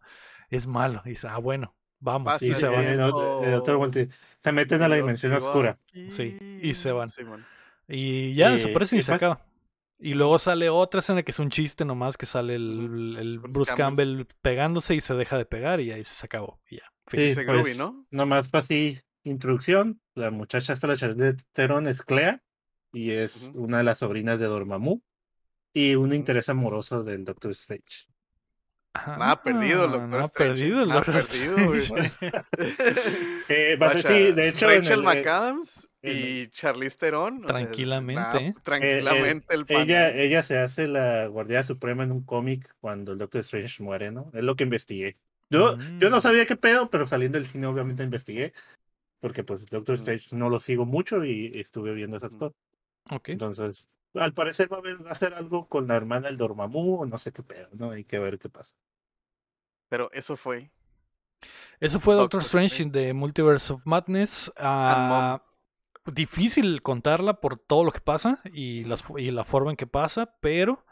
es 0.49 0.67
malo. 0.67 1.03
Y 1.05 1.11
dice, 1.11 1.27
ah, 1.29 1.37
bueno, 1.39 1.75
vamos. 2.01 2.33
Pasa 2.33 2.47
y 2.47 2.55
se 2.55 2.67
van. 2.69 2.85
en, 2.87 3.03
otro, 3.03 3.45
en 3.45 3.55
otro 3.55 3.79
multi- 3.79 4.09
se 4.39 4.53
meten 4.53 4.81
a 4.83 4.89
la 4.89 4.97
dimensión 4.97 5.33
oscura. 5.35 5.79
Sí, 6.09 6.39
y 6.63 6.73
se 6.75 6.91
van. 6.93 7.11
Y 7.87 8.35
ya 8.35 8.49
Y- 8.51 8.53
desaparecen 8.55 8.97
y, 8.97 9.01
y 9.01 9.03
se 9.03 9.13
acaba. 9.13 9.45
Y 9.99 10.15
luego 10.15 10.39
sale 10.39 10.71
otra 10.71 11.01
escena 11.01 11.23
que 11.23 11.33
es 11.33 11.39
un 11.39 11.51
chiste 11.51 11.85
nomás, 11.85 12.17
que 12.17 12.27
sale 12.27 12.55
el, 12.55 13.17
el 13.19 13.39
Bruce 13.41 13.53
Bruce, 13.53 13.75
Campbell. 13.75 14.27
pegándose 14.41 14.95
y 14.95 15.01
se 15.01 15.15
deja 15.15 15.37
de 15.37 15.45
pegar 15.45 15.81
y 15.81 15.91
ahí 15.91 16.05
se 16.05 16.25
acabó. 16.25 16.61
Y 16.71 16.77
ya. 16.77 16.93
fin. 17.07 17.21
Sí, 17.21 17.27
Dice 17.27 17.45
Groovy, 17.45 17.63
pues, 17.63 17.79
¿no? 17.79 18.07
nomás 18.11 18.51
para 18.51 18.63
así, 18.63 18.99
introducción, 19.25 20.01
la 20.15 20.31
muchacha 20.31 20.73
hasta 20.73 20.87
la 20.87 20.97
Charlotte 20.97 21.43
Theron 21.53 21.87
es 21.89 22.03
Clea 22.03 22.43
y 22.93 23.11
es 23.11 23.51
una 23.55 23.79
de 23.79 23.85
las 23.85 23.99
sobrinas 23.99 24.39
de 24.39 24.47
Dormammu 24.47 25.01
y 25.73 25.95
un 25.97 26.15
interés 26.15 26.49
amoroso 26.49 27.03
del 27.05 27.25
Doctor 27.25 27.51
Strange. 27.53 28.07
Nada 29.07 29.43
perdido, 29.43 29.85
el 29.85 29.91
Ah, 29.91 29.93
Doctor 29.93 30.09
nada 30.11 30.25
Strange. 30.25 30.53
perdido 30.61 30.83
el 30.83 30.89
Nada 30.89 31.03
perdido. 31.03 31.75
Strange. 31.75 32.45
Eh, 33.49 33.77
Guacha, 33.79 34.09
sí, 34.09 34.33
de 34.33 34.49
hecho, 34.49 34.71
en 34.71 34.79
Rachel 34.83 34.93
el- 35.01 35.05
eh, 35.05 35.21
McAdams 35.21 35.89
en 36.03 36.17
y 36.17 36.47
Charlize 36.49 36.97
Theron. 36.99 37.39
sea, 37.39 37.47
Tranquilamente, 37.47 38.21
nada, 38.23 38.41
¿eh? 38.41 38.55
tranquilamente 38.63 39.55
el 39.55 39.65
ella, 39.69 40.09
panel. 40.09 40.21
ella 40.21 40.43
se 40.43 40.59
hace 40.59 40.87
la 40.87 41.27
guardia 41.27 41.63
suprema 41.65 42.05
en 42.05 42.13
un 42.13 42.25
cómic 42.25 42.75
cuando 42.81 43.13
el 43.13 43.19
Doctor 43.19 43.41
Strange 43.41 43.83
muere, 43.83 44.11
¿no? 44.11 44.31
Es 44.35 44.43
lo 44.45 44.55
que 44.57 44.65
investigué. 44.65 45.17
Yo, 45.51 45.77
yo 45.99 46.11
no 46.11 46.19
Mm. 46.19 46.21
sabía 46.21 46.47
qué 46.47 46.57
pedo, 46.57 46.91
pero 46.91 47.07
saliendo 47.07 47.39
del 47.39 47.47
cine 47.47 47.67
obviamente 47.67 48.03
investigué. 48.03 48.53
Porque 49.21 49.43
pues 49.43 49.67
Doctor 49.67 49.95
Mm. 49.97 49.99
Strange 49.99 50.37
no 50.37 50.49
lo 50.51 50.61
sigo 50.61 50.85
mucho 50.87 51.25
y 51.25 51.51
estuve 51.55 51.93
viendo 51.95 52.19
esas 52.19 52.35
Mm. 52.35 52.39
cosas. 52.39 52.57
Ok. 53.11 53.29
Entonces, 53.31 53.85
al 54.15 54.35
parecer 54.35 54.71
va 54.73 54.77
a, 54.77 54.81
haber, 54.81 55.05
va 55.05 55.09
a 55.11 55.13
hacer 55.13 55.35
algo 55.35 55.69
con 55.69 55.87
la 55.89 55.97
hermana 55.97 56.29
del 56.29 56.37
Dormammu 56.39 57.03
o 57.03 57.07
no 57.07 57.19
sé 57.19 57.33
qué 57.33 57.43
pedo, 57.43 57.69
¿no? 57.73 57.91
Hay 57.93 58.05
que 58.05 58.19
ver 58.19 58.39
qué 58.39 58.49
pasa. 58.49 58.77
Pero 59.89 60.11
eso 60.13 60.37
fue. 60.37 60.71
Eso 61.81 62.01
fue 62.01 62.15
Doctor, 62.15 62.41
Doctor 62.41 62.43
Strange, 62.43 62.75
Strange. 62.75 62.83
in 62.83 62.93
the 62.93 63.13
Multiverse 63.15 63.73
of 63.73 63.83
Madness. 63.85 64.53
Ah, 64.57 65.43
difícil 66.07 66.83
contarla 66.83 67.41
por 67.41 67.59
todo 67.59 67.85
lo 67.85 67.93
que 67.93 68.01
pasa 68.01 68.41
y, 68.53 68.85
las, 68.85 69.05
fo- 69.05 69.21
y 69.21 69.31
la 69.31 69.45
forma 69.45 69.71
en 69.71 69.77
que 69.77 69.87
pasa, 69.87 70.35
pero 70.41 70.85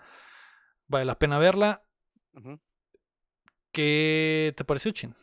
vale 0.89 1.05
la 1.07 1.19
pena 1.19 1.39
verla. 1.39 1.83
¿Qué 3.73 4.55
te 4.57 4.65
pareció, 4.65 4.91
Chin? 4.93 5.15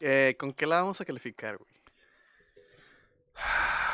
Eh, 0.00 0.36
¿Con 0.38 0.52
qué 0.54 0.66
la 0.66 0.80
vamos 0.80 1.00
a 1.00 1.04
calificar, 1.04 1.56
güey? 1.56 1.70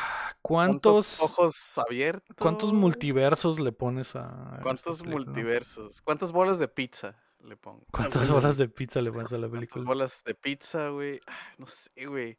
¿Cuántos, 0.47 1.21
ojos 1.21 1.77
abiertos? 1.77 2.35
¿Cuántos 2.39 2.71
multiversos 2.71 3.59
le 3.59 3.71
pones 3.71 4.15
a. 4.15 4.59
¿Cuántos 4.61 5.03
multiversos? 5.03 6.01
¿Cuántas 6.01 6.31
bolas 6.31 6.59
de 6.59 6.67
pizza 6.67 7.19
le 7.43 7.57
pongo? 7.57 7.85
¿Cuántas 7.91 8.29
horas 8.29 8.55
de 8.57 8.69
pizza 8.69 9.01
le 9.01 9.11
pones 9.11 9.33
a 9.33 9.37
la 9.37 9.47
¿Cuántas 9.47 9.51
película? 9.59 9.85
bolas 9.85 10.23
de 10.23 10.35
pizza, 10.35 10.89
güey? 10.89 11.19
Ah, 11.25 11.53
No 11.57 11.65
sé, 11.65 12.05
güey. 12.05 12.37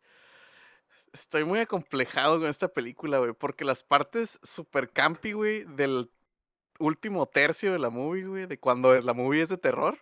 Estoy 1.13 1.45
muy 1.45 1.59
acomplejado 1.61 2.39
con 2.39 2.49
esta 2.49 2.69
película, 2.69 3.19
güey, 3.19 3.33
porque 3.33 3.65
las 3.65 3.83
partes 3.83 4.39
super 4.43 4.91
campi, 4.93 5.33
güey, 5.33 5.65
del 5.65 6.11
último 6.79 7.27
tercio 7.27 7.73
de 7.73 7.79
la 7.79 7.91
movie, 7.91 8.27
güey, 8.27 8.47
de 8.47 8.59
cuando 8.61 9.01
la 9.01 9.15
movie 9.15 9.43
es 9.43 9.49
de 9.49 9.57
terror, 9.57 9.99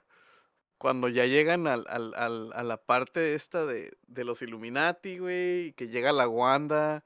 cuando 0.77 1.09
ya 1.09 1.25
llegan 1.25 1.69
al, 1.69 1.87
al- 1.89 2.15
al- 2.17 2.53
a 2.53 2.63
la 2.65 2.77
parte 2.79 3.35
esta 3.35 3.65
de, 3.65 3.97
de 4.09 4.25
los 4.25 4.43
Illuminati, 4.43 5.19
güey, 5.19 5.67
y 5.69 5.73
que 5.73 5.87
llega 5.89 6.13
la 6.13 6.29
Wanda, 6.29 7.05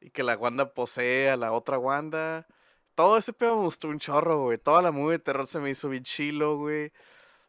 y 0.00 0.10
que 0.10 0.22
la 0.22 0.36
Wanda 0.36 0.74
posee 0.74 1.30
a 1.30 1.36
la 1.36 1.52
otra 1.52 1.78
Wanda. 1.78 2.46
Todo 2.94 3.18
ese 3.18 3.32
pedo 3.32 3.56
me 3.56 3.62
gustó 3.62 3.88
un 3.88 3.98
chorro, 3.98 4.42
güey. 4.44 4.58
Toda 4.58 4.82
la 4.82 4.92
movie 4.92 5.18
de 5.18 5.24
terror 5.24 5.46
se 5.46 5.60
me 5.60 5.70
hizo 5.70 5.88
bien 5.88 6.04
chilo, 6.04 6.56
güey. 6.56 6.92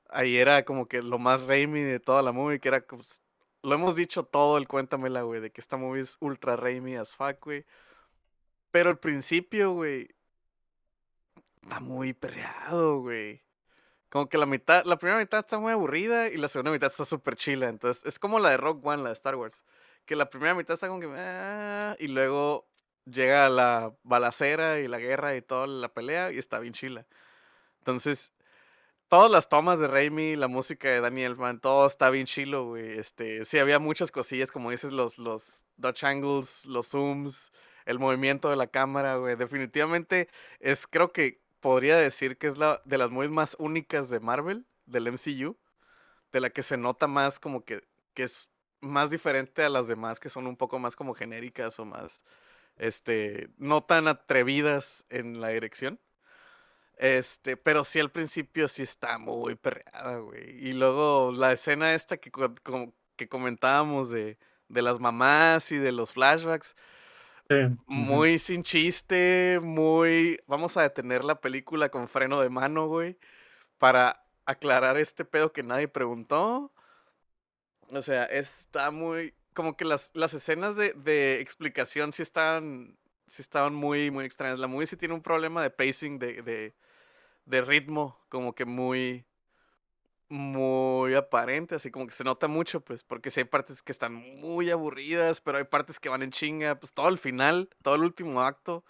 Ahí 0.10 0.38
era 0.38 0.66
como 0.66 0.88
que 0.88 1.02
lo 1.02 1.20
más 1.20 1.42
Raimi 1.44 1.82
de 1.82 2.00
toda 2.00 2.22
la 2.22 2.32
movie, 2.32 2.60
que 2.60 2.70
era 2.70 2.86
Lo 3.64 3.76
hemos 3.76 3.96
dicho 3.96 4.24
todo 4.24 4.58
el 4.58 4.68
cuéntamela, 4.68 5.24
güey, 5.24 5.42
de 5.42 5.52
que 5.52 5.62
esta 5.62 5.78
movie 5.78 6.02
es 6.02 6.18
ultra 6.20 6.56
Raimi 6.56 6.96
as 6.98 7.16
fuck, 7.16 7.44
güey. 7.44 7.66
Pero 8.72 8.90
al 8.90 9.00
principio, 9.00 9.74
güey, 9.74 10.10
está 11.64 11.80
muy 11.80 12.14
perreado, 12.14 13.00
güey. 13.02 13.42
Como 14.10 14.28
que 14.30 14.38
la 14.38 14.46
mitad, 14.46 14.86
la 14.86 14.98
primera 14.98 15.20
mitad 15.20 15.40
está 15.42 15.60
muy 15.60 15.72
aburrida 15.72 16.30
y 16.30 16.38
la 16.38 16.48
segunda 16.48 16.72
mitad 16.72 16.88
está 16.90 17.06
súper 17.06 17.36
chila. 17.36 17.70
Entonces, 17.70 18.04
es 18.06 18.20
como 18.20 18.40
la 18.40 18.52
de 18.52 18.58
Rock 18.58 18.86
One, 18.86 19.04
la 19.04 19.10
de 19.10 19.14
Star 19.14 19.36
Wars. 19.36 19.64
Que 20.10 20.16
la 20.16 20.28
primera 20.28 20.56
mitad 20.56 20.74
está 20.74 20.88
como 20.88 21.00
que... 21.00 21.08
"Ah", 21.16 21.96
y 22.00 22.08
luego 22.08 22.68
llega 23.06 23.48
la 23.48 23.94
balacera 24.02 24.80
y 24.80 24.88
la 24.88 24.98
guerra 24.98 25.36
y 25.36 25.44
toda 25.44 25.68
la 25.68 25.94
pelea 25.94 26.32
y 26.32 26.40
está 26.40 26.58
bien 26.58 26.74
chila. 26.74 27.06
Entonces, 27.78 28.34
todas 29.08 29.30
las 29.30 29.50
tomas 29.50 29.78
de 29.78 29.88
Raimi, 29.88 30.36
la 30.36 30.48
música 30.48 30.90
de 30.90 31.00
Daniel 31.00 31.34
Elfman, 31.34 31.60
todo 31.60 31.86
está 31.86 32.10
bien 32.10 32.26
chilo, 32.26 32.66
güey. 32.70 32.98
Este, 32.98 33.46
sí, 33.46 33.60
había 33.60 33.78
muchas 33.78 34.12
cosillas, 34.12 34.52
como 34.52 34.72
dices, 34.72 34.94
los, 34.94 35.20
los 35.20 35.64
Dutch 35.78 36.04
angles, 36.06 36.66
los 36.66 36.88
zooms, 36.88 37.52
el 37.86 38.00
movimiento 38.00 38.50
de 38.50 38.56
la 38.56 38.66
cámara, 38.66 39.18
güey. 39.18 39.36
Definitivamente 39.36 40.28
es, 40.60 40.88
creo 40.88 41.14
que 41.14 41.40
podría 41.60 41.98
decir 41.98 42.40
que 42.40 42.48
es 42.48 42.58
la 42.58 42.82
de 42.84 42.98
las 42.98 43.12
movies 43.12 43.30
más 43.32 43.56
únicas 43.60 44.10
de 44.10 44.20
Marvel, 44.22 44.66
del 44.88 45.06
MCU, 45.08 45.56
de 46.32 46.40
la 46.40 46.50
que 46.50 46.64
se 46.64 46.78
nota 46.78 47.06
más 47.06 47.40
como 47.40 47.64
que, 47.64 47.84
que 48.16 48.24
es 48.24 48.50
más 48.82 49.10
diferente 49.10 49.64
a 49.64 49.70
las 49.70 49.88
demás, 49.88 50.20
que 50.20 50.30
son 50.30 50.48
un 50.48 50.58
poco 50.58 50.80
más 50.80 50.96
como 50.96 51.14
genéricas 51.14 51.80
o 51.80 51.86
más, 51.86 52.22
este, 52.78 53.50
no 53.58 53.82
tan 53.84 54.08
atrevidas 54.08 55.06
en 55.10 55.42
la 55.42 55.50
dirección. 55.50 56.00
Este, 56.98 57.56
pero 57.56 57.86
sí 57.86 58.00
al 58.00 58.12
principio 58.12 58.68
sí 58.68 58.84
está 58.84 59.18
muy 59.18 59.56
perreada, 59.56 60.18
güey. 60.18 60.68
Y 60.68 60.74
luego 60.74 61.32
la 61.32 61.54
escena 61.54 61.94
esta 61.94 62.18
que, 62.18 62.30
como, 62.30 62.94
que 63.16 63.30
comentábamos 63.30 64.10
de, 64.10 64.38
de 64.68 64.82
las 64.82 65.00
mamás 65.00 65.72
y 65.72 65.78
de 65.78 65.92
los 65.94 66.14
flashbacks, 66.14 66.76
muy 67.88 68.38
sin 68.38 68.62
chiste, 68.64 69.60
muy... 69.64 70.40
Vamos 70.46 70.78
a 70.78 70.84
detener 70.84 71.24
la 71.24 71.42
película 71.42 71.90
con 71.90 72.08
freno 72.08 72.40
de 72.42 72.50
mano, 72.50 72.88
güey, 72.88 73.18
para 73.80 74.24
aclarar 74.46 74.98
este 74.98 75.26
pedo 75.26 75.52
que 75.52 75.64
nadie 75.64 75.88
preguntó. 75.88 76.72
O 77.92 78.02
sea, 78.02 78.26
está 78.26 78.92
muy... 78.92 79.34
Como 79.54 79.76
que 79.76 79.86
las, 79.86 80.12
las 80.14 80.34
escenas 80.34 80.76
de, 80.76 80.94
de 80.94 81.42
explicación 81.42 82.14
sí 82.14 82.22
están... 82.22 82.98
Sí 83.28 83.42
estaban 83.44 83.76
muy, 83.76 84.10
muy 84.12 84.26
extrañas. 84.26 84.60
La 84.60 84.68
movie 84.68 84.88
sí 84.88 84.98
tiene 84.98 85.14
un 85.14 85.22
problema 85.22 85.62
de 85.62 85.70
pacing, 85.70 86.18
de, 86.18 86.42
de, 86.42 86.76
de 87.46 87.62
ritmo, 87.62 88.20
como 88.30 88.56
que 88.56 88.66
muy 88.66 89.26
muy 90.30 91.16
aparente, 91.16 91.76
así 91.76 91.90
como 91.92 92.06
que 92.06 92.14
se 92.14 92.24
nota 92.24 92.48
mucho, 92.48 92.82
pues, 92.82 93.04
porque 93.04 93.32
si 93.32 93.42
hay 93.42 93.46
partes 93.46 93.82
que 93.82 93.92
están 93.92 94.14
muy 94.14 94.70
aburridas, 94.70 95.42
pero 95.42 95.58
hay 95.58 95.64
partes 95.64 96.00
que 96.00 96.10
van 96.10 96.22
en 96.22 96.32
chinga, 96.32 96.80
pues 96.80 96.94
todo 96.94 97.10
el 97.10 97.18
final, 97.18 97.70
todo 97.82 97.96
el 97.96 98.04
último 98.04 98.42
acto, 98.44 98.86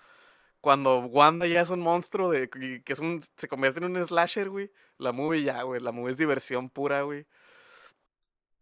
cuando 0.61 0.99
Wanda 0.99 1.47
ya 1.47 1.61
es 1.61 1.69
un 1.69 1.80
monstruo, 1.80 2.31
de, 2.31 2.49
que 2.49 2.84
es 2.93 2.99
un, 2.99 3.21
se 3.38 3.47
convierte 3.47 3.80
en 3.80 3.95
un 3.95 4.03
slasher, 4.05 4.49
güey, 4.49 4.71
la 4.97 5.13
movie 5.13 5.43
ya, 5.43 5.61
güey, 5.63 5.81
la 5.81 5.91
movie 5.93 6.11
es 6.11 6.17
diversión 6.17 6.69
pura, 6.69 7.03
güey. 7.03 7.26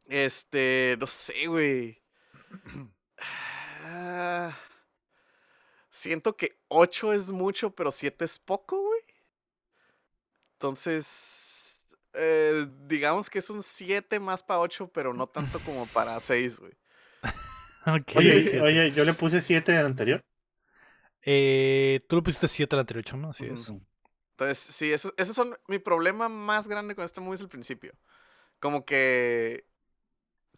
Este, 0.07 0.95
no 0.99 1.07
sé, 1.07 1.47
güey. 1.47 2.01
Ah, 3.89 4.53
siento 5.89 6.35
que 6.35 6.59
8 6.67 7.13
es 7.13 7.29
mucho, 7.29 7.69
pero 7.73 7.89
7 7.89 8.25
es 8.25 8.37
poco, 8.37 8.81
güey. 8.81 8.99
Entonces, 10.53 11.81
eh, 12.13 12.67
digamos 12.85 13.29
que 13.29 13.39
es 13.39 13.49
un 13.49 13.63
7 13.63 14.19
más 14.19 14.43
para 14.43 14.59
8, 14.59 14.91
pero 14.93 15.13
no 15.13 15.27
tanto 15.27 15.59
como 15.61 15.87
para 15.87 16.19
6, 16.19 16.59
güey. 16.59 16.73
oye, 18.15 18.59
oye, 18.59 18.91
yo 18.91 19.05
le 19.05 19.13
puse 19.13 19.41
7 19.41 19.77
al 19.77 19.85
anterior. 19.85 20.21
Eh, 21.21 22.05
tú 22.09 22.17
le 22.17 22.23
pusiste 22.23 22.47
7 22.49 22.75
al 22.75 22.81
anterior, 22.81 23.15
¿no? 23.15 23.29
Así 23.29 23.45
es. 23.45 23.71
Entonces, 24.31 24.57
sí, 24.57 24.91
ese, 24.91 25.13
ese 25.15 25.33
son 25.33 25.57
mi 25.67 25.79
problema 25.79 26.27
más 26.27 26.67
grande 26.67 26.93
con 26.93 27.05
este 27.05 27.21
movie 27.21 27.35
es 27.35 27.41
el 27.41 27.49
principio. 27.49 27.93
Como 28.59 28.85
que 28.85 29.65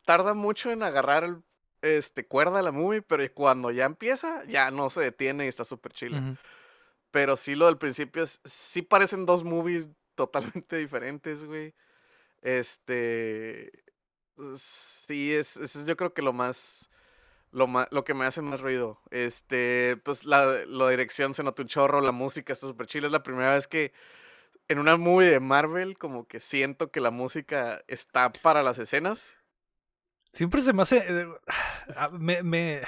tarda 0.09 0.33
mucho 0.33 0.71
en 0.71 0.81
agarrar 0.81 1.23
el, 1.23 1.43
este, 1.83 2.25
cuerda 2.25 2.57
a 2.57 2.61
la 2.63 2.71
movie, 2.71 3.03
pero 3.03 3.23
cuando 3.31 3.69
ya 3.69 3.85
empieza, 3.85 4.43
ya 4.45 4.71
no 4.71 4.89
se 4.89 5.01
detiene 5.01 5.45
y 5.45 5.49
está 5.49 5.63
súper 5.63 5.93
chido. 5.93 6.17
Pero 7.11 7.35
sí, 7.35 7.53
lo 7.53 7.67
del 7.67 7.77
principio 7.77 8.23
es, 8.23 8.41
sí 8.43 8.81
parecen 8.81 9.27
dos 9.27 9.43
movies 9.43 9.87
totalmente 10.15 10.77
diferentes, 10.77 11.45
güey. 11.45 11.75
Este. 12.41 13.71
Sí, 14.57 15.31
es, 15.31 15.57
es, 15.57 15.85
yo 15.85 15.95
creo 15.95 16.11
que 16.15 16.23
lo 16.23 16.33
más. 16.33 16.89
Lo, 17.51 17.67
más, 17.67 17.87
lo 17.91 18.03
que 18.03 18.15
me 18.15 18.25
hace 18.25 18.41
más 18.41 18.61
ruido. 18.61 18.99
Este. 19.11 19.95
Pues 20.03 20.25
la, 20.25 20.43
la 20.65 20.89
dirección 20.89 21.35
se 21.35 21.43
nota 21.43 21.61
un 21.61 21.67
chorro, 21.67 22.01
la 22.01 22.11
música 22.11 22.51
está 22.51 22.65
súper 22.65 22.87
chila. 22.87 23.05
Es 23.05 23.13
la 23.13 23.21
primera 23.21 23.53
vez 23.53 23.67
que 23.67 23.93
en 24.69 24.79
una 24.79 24.97
movie 24.97 25.29
de 25.29 25.39
Marvel, 25.39 25.99
como 25.99 26.27
que 26.27 26.39
siento 26.39 26.89
que 26.89 26.99
la 26.99 27.11
música 27.11 27.83
está 27.87 28.31
para 28.31 28.63
las 28.63 28.79
escenas. 28.79 29.38
Siempre 30.33 30.61
se 30.61 30.73
me 30.73 30.83
hace. 30.83 30.97
Eh, 30.97 31.27
ah, 31.95 32.09
me. 32.09 32.43
me... 32.43 32.81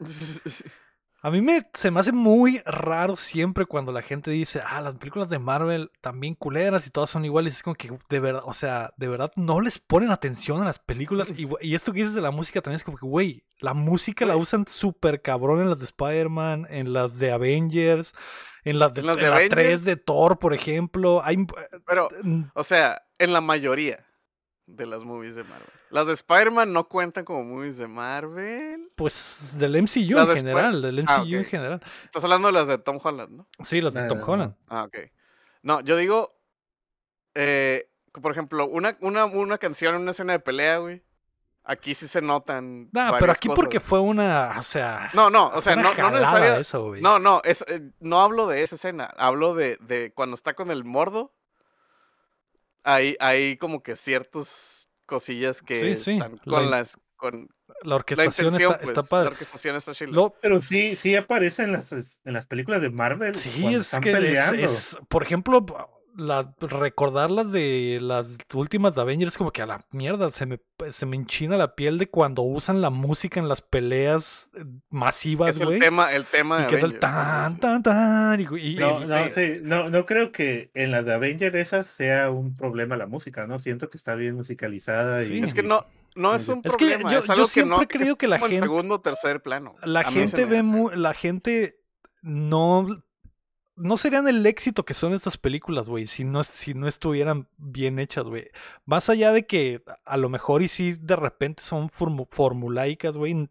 A 1.20 1.32
mí 1.32 1.42
me, 1.42 1.68
se 1.74 1.90
me 1.90 1.98
hace 1.98 2.12
muy 2.12 2.62
raro 2.64 3.16
siempre 3.16 3.66
cuando 3.66 3.90
la 3.90 4.02
gente 4.02 4.30
dice, 4.30 4.62
ah, 4.64 4.80
las 4.80 4.94
películas 4.94 5.28
de 5.28 5.40
Marvel 5.40 5.90
también 6.00 6.36
culeras 6.36 6.86
y 6.86 6.90
todas 6.90 7.10
son 7.10 7.24
iguales. 7.24 7.56
Es 7.56 7.62
como 7.64 7.74
que 7.74 7.90
de 8.08 8.20
verdad, 8.20 8.42
o 8.44 8.52
sea, 8.52 8.92
de 8.96 9.08
verdad 9.08 9.32
no 9.34 9.60
les 9.60 9.80
ponen 9.80 10.12
atención 10.12 10.62
a 10.62 10.64
las 10.64 10.78
películas. 10.78 11.34
Y, 11.36 11.48
y 11.60 11.74
esto 11.74 11.92
que 11.92 12.00
dices 12.00 12.14
de 12.14 12.20
la 12.20 12.30
música 12.30 12.60
también 12.60 12.76
es 12.76 12.84
como 12.84 12.98
que, 12.98 13.06
güey, 13.06 13.44
la 13.58 13.74
música 13.74 14.26
la 14.26 14.36
usan 14.36 14.66
súper 14.68 15.20
cabrón 15.20 15.60
en 15.60 15.70
las 15.70 15.80
de 15.80 15.86
Spider-Man, 15.86 16.68
en 16.70 16.92
las 16.92 17.18
de 17.18 17.32
Avengers, 17.32 18.14
en 18.62 18.78
las 18.78 18.94
de, 18.94 19.02
las 19.02 19.16
de 19.16 19.28
la 19.28 19.48
3 19.48 19.82
de 19.82 19.96
Thor, 19.96 20.38
por 20.38 20.54
ejemplo. 20.54 21.20
Hay, 21.24 21.44
Pero, 21.84 22.10
o 22.54 22.62
sea, 22.62 23.02
en 23.18 23.32
la 23.32 23.40
mayoría 23.40 24.07
de 24.68 24.86
las 24.86 25.02
movies 25.02 25.34
de 25.34 25.44
Marvel. 25.44 25.68
Las 25.90 26.06
de 26.06 26.12
Spider-Man 26.12 26.72
no 26.72 26.88
cuentan 26.88 27.24
como 27.24 27.42
movies 27.42 27.78
de 27.78 27.88
Marvel. 27.88 28.90
Pues 28.94 29.54
del 29.56 29.82
MCU 29.82 30.18
en 30.18 30.36
general, 30.36 30.82
del 30.82 31.02
MCU 31.02 31.10
ah, 31.10 31.24
en 31.26 31.44
general. 31.44 31.82
Estás 32.04 32.22
hablando 32.24 32.48
de 32.48 32.52
las 32.52 32.68
de 32.68 32.78
Tom 32.78 32.98
Holland, 33.02 33.30
¿no? 33.30 33.46
Sí, 33.62 33.80
las 33.80 33.94
de 33.94 34.06
Tom 34.06 34.20
Holland. 34.24 34.54
Ah, 34.68 34.84
ok. 34.84 34.96
No, 35.62 35.80
yo 35.80 35.96
digo, 35.96 36.38
eh, 37.34 37.90
por 38.12 38.32
ejemplo, 38.32 38.66
una, 38.66 38.96
una, 39.00 39.24
una 39.24 39.58
canción 39.58 39.94
en 39.94 40.02
una 40.02 40.10
escena 40.10 40.34
de 40.34 40.40
pelea, 40.40 40.78
güey. 40.78 41.02
Aquí 41.64 41.94
sí 41.94 42.08
se 42.08 42.22
notan. 42.22 42.88
No, 42.92 43.16
pero 43.18 43.32
aquí 43.32 43.48
porque 43.48 43.80
fue 43.80 44.00
una, 44.00 44.56
o 44.58 44.62
sea. 44.62 45.10
No, 45.12 45.28
no, 45.28 45.48
o 45.48 45.60
sea, 45.60 45.76
no, 45.76 45.94
no 45.94 46.10
necesariamente. 46.10 47.02
No, 47.02 47.18
no, 47.18 47.42
es, 47.44 47.62
eh, 47.68 47.90
no 48.00 48.20
hablo 48.20 48.46
de 48.46 48.62
esa 48.62 48.76
escena. 48.76 49.04
Hablo 49.16 49.54
de, 49.54 49.76
de 49.80 50.12
cuando 50.14 50.34
está 50.34 50.54
con 50.54 50.70
el 50.70 50.84
mordo 50.84 51.34
hay, 52.88 53.16
hay 53.20 53.58
como 53.58 53.82
que 53.82 53.96
ciertas 53.96 54.88
cosillas 55.04 55.60
que 55.60 55.92
están 55.92 56.38
con 56.38 56.70
las 56.70 56.98
con 57.16 57.48
la 57.82 57.96
orquestación 57.96 58.54
está, 58.54 58.74
está, 58.76 58.78
pues, 58.78 59.08
padre. 59.08 59.24
La 59.24 59.30
orquestación 59.32 59.76
está 59.76 59.92
pero 60.40 60.60
sí, 60.62 60.96
sí 60.96 61.16
aparece 61.16 61.64
en 61.64 61.72
las, 61.72 61.92
en 61.92 62.32
las 62.32 62.46
películas 62.46 62.80
de 62.80 62.90
Marvel. 62.90 63.34
Sí, 63.36 63.74
es 63.74 63.86
están 63.86 64.00
que 64.00 64.12
peleando. 64.12 64.62
Es, 64.62 64.96
por 65.08 65.22
ejemplo, 65.22 65.66
recordar 66.60 67.30
las 67.30 67.52
de 67.52 67.98
las 68.00 68.26
últimas 68.52 68.94
de 68.94 69.00
Avengers 69.00 69.38
como 69.38 69.52
que 69.52 69.62
a 69.62 69.66
la 69.66 69.84
mierda 69.92 70.30
se 70.30 70.46
me, 70.46 70.60
se 70.90 71.06
me 71.06 71.16
enchina 71.16 71.56
la 71.56 71.76
piel 71.76 71.96
de 71.96 72.08
cuando 72.08 72.42
usan 72.42 72.80
la 72.80 72.90
música 72.90 73.38
en 73.38 73.48
las 73.48 73.62
peleas 73.62 74.48
eh, 74.54 74.64
masivas, 74.90 75.56
es 75.56 75.60
el 75.60 75.78
tema, 75.78 76.12
el 76.12 76.26
tema 76.26 76.66
de 76.66 76.76
y 76.76 76.92
tan, 76.98 77.58
tan, 77.60 77.82
tan, 77.82 78.40
y, 78.40 78.74
no, 78.74 78.98
no, 79.00 79.30
sí, 79.30 79.52
no, 79.62 79.90
no 79.90 80.06
creo 80.06 80.32
que 80.32 80.70
en 80.74 80.90
las 80.90 81.04
de 81.04 81.14
Avengers 81.14 81.54
esas 81.54 81.86
sea 81.86 82.30
un 82.30 82.56
problema 82.56 82.96
la 82.96 83.06
música, 83.06 83.46
¿no? 83.46 83.60
Siento 83.60 83.88
que 83.88 83.96
está 83.96 84.16
bien 84.16 84.34
musicalizada 84.34 85.22
y... 85.24 85.38
Es 85.40 85.54
que 85.54 85.62
no, 85.62 85.86
no 86.16 86.34
es 86.34 86.48
un 86.48 86.62
es 86.64 86.76
problema. 86.76 87.08
Que 87.08 87.14
yo, 87.14 87.34
yo 87.34 87.46
siempre 87.46 87.84
he 87.84 87.86
creído 87.86 88.16
que 88.16 88.26
la 88.26 88.40
gente. 88.40 88.58
segundo 88.58 88.96
o 88.96 89.00
tercer 89.00 89.40
plano. 89.40 89.76
La 89.84 90.04
gente 90.04 90.44
ve 90.44 90.62
la 90.94 91.14
gente 91.14 91.80
no 92.22 93.04
no 93.78 93.96
serían 93.96 94.28
el 94.28 94.44
éxito 94.44 94.84
que 94.84 94.94
son 94.94 95.14
estas 95.14 95.36
películas, 95.36 95.88
güey, 95.88 96.06
si 96.06 96.24
no, 96.24 96.42
si 96.42 96.74
no 96.74 96.88
estuvieran 96.88 97.48
bien 97.56 97.98
hechas, 97.98 98.28
güey. 98.28 98.50
Más 98.84 99.08
allá 99.08 99.32
de 99.32 99.46
que 99.46 99.82
a 100.04 100.16
lo 100.16 100.28
mejor 100.28 100.62
y 100.62 100.68
si 100.68 100.92
de 100.92 101.16
repente 101.16 101.62
son 101.62 101.88
formulaicas, 101.90 103.16
güey. 103.16 103.48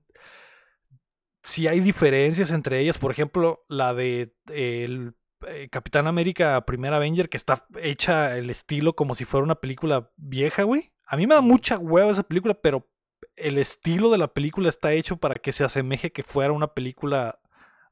Si 1.43 1.67
hay 1.67 1.79
diferencias 1.79 2.51
entre 2.51 2.81
ellas, 2.81 2.97
por 2.97 3.11
ejemplo, 3.11 3.65
la 3.69 3.93
de 3.93 4.33
el 4.47 5.13
eh, 5.47 5.69
Capitán 5.71 6.07
América 6.07 6.65
Primer 6.65 6.93
Avenger, 6.93 7.29
que 7.29 7.37
está 7.37 7.65
hecha 7.81 8.37
el 8.37 8.49
estilo 8.49 8.95
como 8.95 9.15
si 9.15 9.23
fuera 9.25 9.43
una 9.43 9.55
película 9.55 10.11
vieja, 10.17 10.63
güey. 10.63 10.91
A 11.05 11.15
mí 11.15 11.25
me 11.25 11.35
da 11.35 11.41
mucha 11.41 11.77
hueva 11.77 12.11
esa 12.11 12.23
película, 12.23 12.53
pero 12.55 12.89
el 13.35 13.57
estilo 13.57 14.09
de 14.09 14.17
la 14.17 14.27
película 14.33 14.69
está 14.69 14.93
hecho 14.93 15.17
para 15.17 15.35
que 15.35 15.53
se 15.53 15.63
asemeje 15.63 16.11
que 16.11 16.23
fuera 16.23 16.51
una 16.51 16.73
película 16.73 17.39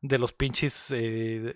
de 0.02 0.18
los 0.18 0.34
pinches 0.34 0.92
eh, 0.92 1.56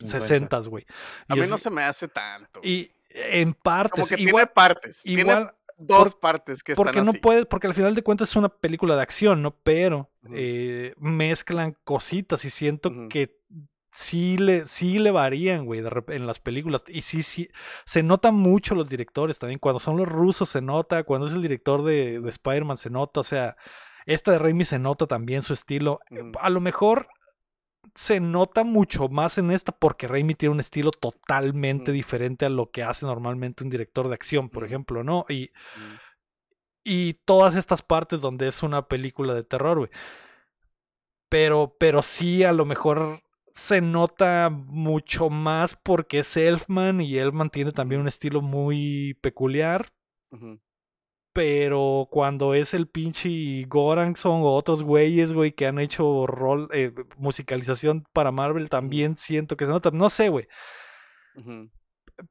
60, 0.00 0.58
güey. 0.68 0.86
A 1.28 1.36
mí 1.36 1.46
no 1.48 1.58
se 1.58 1.70
me 1.70 1.82
hace 1.82 2.08
tanto. 2.08 2.60
Y 2.62 2.90
en 3.10 3.54
partes. 3.54 3.92
Como 3.92 4.06
que 4.06 4.22
igual, 4.22 4.32
tiene 4.32 4.54
partes. 4.54 5.02
Igual. 5.04 5.54
dos 5.78 6.14
partes 6.14 6.62
que 6.62 6.74
porque 6.74 6.98
están 6.98 7.06
no 7.06 7.12
puede 7.14 7.46
porque 7.46 7.66
al 7.66 7.74
final 7.74 7.94
de 7.94 8.02
cuentas 8.02 8.30
es 8.30 8.36
una 8.36 8.50
película 8.50 8.96
de 8.96 9.02
acción 9.02 9.40
no 9.40 9.56
pero 9.62 10.10
eh, 10.30 10.92
mezclan 10.98 11.74
cositas 11.84 12.44
y 12.44 12.50
siento 12.50 12.92
que 13.08 13.38
sí 13.92 14.36
le 14.36 14.68
sí 14.68 14.98
le 14.98 15.10
varían 15.10 15.64
güey 15.64 15.82
en 16.08 16.26
las 16.26 16.38
películas 16.38 16.82
y 16.86 17.00
sí 17.00 17.22
sí 17.22 17.48
se 17.86 18.02
notan 18.02 18.34
mucho 18.34 18.74
los 18.74 18.90
directores 18.90 19.38
también 19.38 19.58
cuando 19.58 19.80
son 19.80 19.96
los 19.96 20.06
rusos 20.06 20.50
se 20.50 20.60
nota 20.60 21.02
cuando 21.04 21.26
es 21.26 21.32
el 21.32 21.40
director 21.40 21.82
de, 21.82 22.20
de 22.20 22.28
Spider-Man 22.28 22.76
se 22.76 22.90
nota 22.90 23.20
o 23.20 23.24
sea 23.24 23.56
esta 24.04 24.32
de 24.32 24.38
Raimi 24.38 24.64
se 24.64 24.78
nota 24.78 25.06
también 25.06 25.40
su 25.40 25.54
estilo 25.54 26.00
a 26.38 26.50
lo 26.50 26.60
mejor 26.60 27.08
se 27.94 28.20
nota 28.20 28.64
mucho 28.64 29.08
más 29.08 29.38
en 29.38 29.50
esta 29.50 29.72
porque 29.72 30.06
Raimi 30.06 30.34
tiene 30.34 30.54
un 30.54 30.60
estilo 30.60 30.90
totalmente 30.90 31.92
diferente 31.92 32.46
a 32.46 32.50
lo 32.50 32.70
que 32.70 32.82
hace 32.82 33.06
normalmente 33.06 33.64
un 33.64 33.70
director 33.70 34.08
de 34.08 34.14
acción, 34.14 34.48
por 34.48 34.64
ejemplo, 34.64 35.02
¿no? 35.02 35.26
Y, 35.28 35.50
y 36.84 37.14
todas 37.24 37.56
estas 37.56 37.82
partes 37.82 38.20
donde 38.20 38.48
es 38.48 38.62
una 38.62 38.86
película 38.86 39.34
de 39.34 39.44
terror, 39.44 39.78
güey. 39.78 39.90
Pero, 41.28 41.76
pero 41.78 42.02
sí, 42.02 42.42
a 42.42 42.52
lo 42.52 42.64
mejor 42.64 43.22
se 43.54 43.80
nota 43.80 44.50
mucho 44.50 45.30
más 45.30 45.76
porque 45.76 46.20
es 46.20 46.36
Elfman 46.36 47.00
y 47.00 47.18
Elfman 47.18 47.50
tiene 47.50 47.72
también 47.72 48.00
un 48.00 48.08
estilo 48.08 48.40
muy 48.40 49.14
peculiar. 49.20 49.92
Ujú. 50.30 50.60
Pero 51.32 52.08
cuando 52.10 52.54
es 52.54 52.74
el 52.74 52.88
pinche 52.88 53.64
Goranson 53.68 54.42
o 54.42 54.52
otros 54.54 54.82
güeyes, 54.82 55.32
güey, 55.32 55.52
que 55.52 55.66
han 55.66 55.78
hecho 55.78 56.26
rol, 56.26 56.68
eh, 56.72 56.92
musicalización 57.18 58.04
para 58.12 58.32
Marvel, 58.32 58.68
también 58.68 59.16
siento 59.16 59.56
que 59.56 59.64
se 59.66 59.70
nota. 59.70 59.90
No 59.92 60.10
sé, 60.10 60.28
güey. 60.28 60.48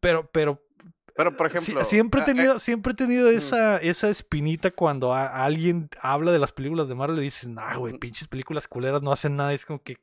Pero, 0.02 0.30
pero 0.32 0.62
Pero, 1.16 1.36
por 1.36 1.48
ejemplo. 1.48 1.84
siempre 1.84 2.20
he 2.20 2.24
eh, 2.24 2.26
tenido, 2.26 2.60
siempre 2.60 2.94
he 2.94 2.96
tenido 2.96 3.30
esa, 3.30 3.78
esa 3.78 4.10
espinita 4.10 4.72
cuando 4.72 5.14
a- 5.14 5.46
alguien 5.46 5.90
habla 6.02 6.32
de 6.32 6.40
las 6.40 6.52
películas 6.52 6.88
de 6.88 6.96
Marvel 6.96 7.20
y 7.20 7.24
dicen, 7.24 7.56
ah, 7.58 7.76
güey, 7.78 7.98
pinches 7.98 8.28
películas 8.28 8.68
culeras 8.68 9.02
no 9.02 9.12
hacen 9.12 9.36
nada. 9.36 9.54
Es 9.54 9.66
como 9.66 9.82
que. 9.82 9.98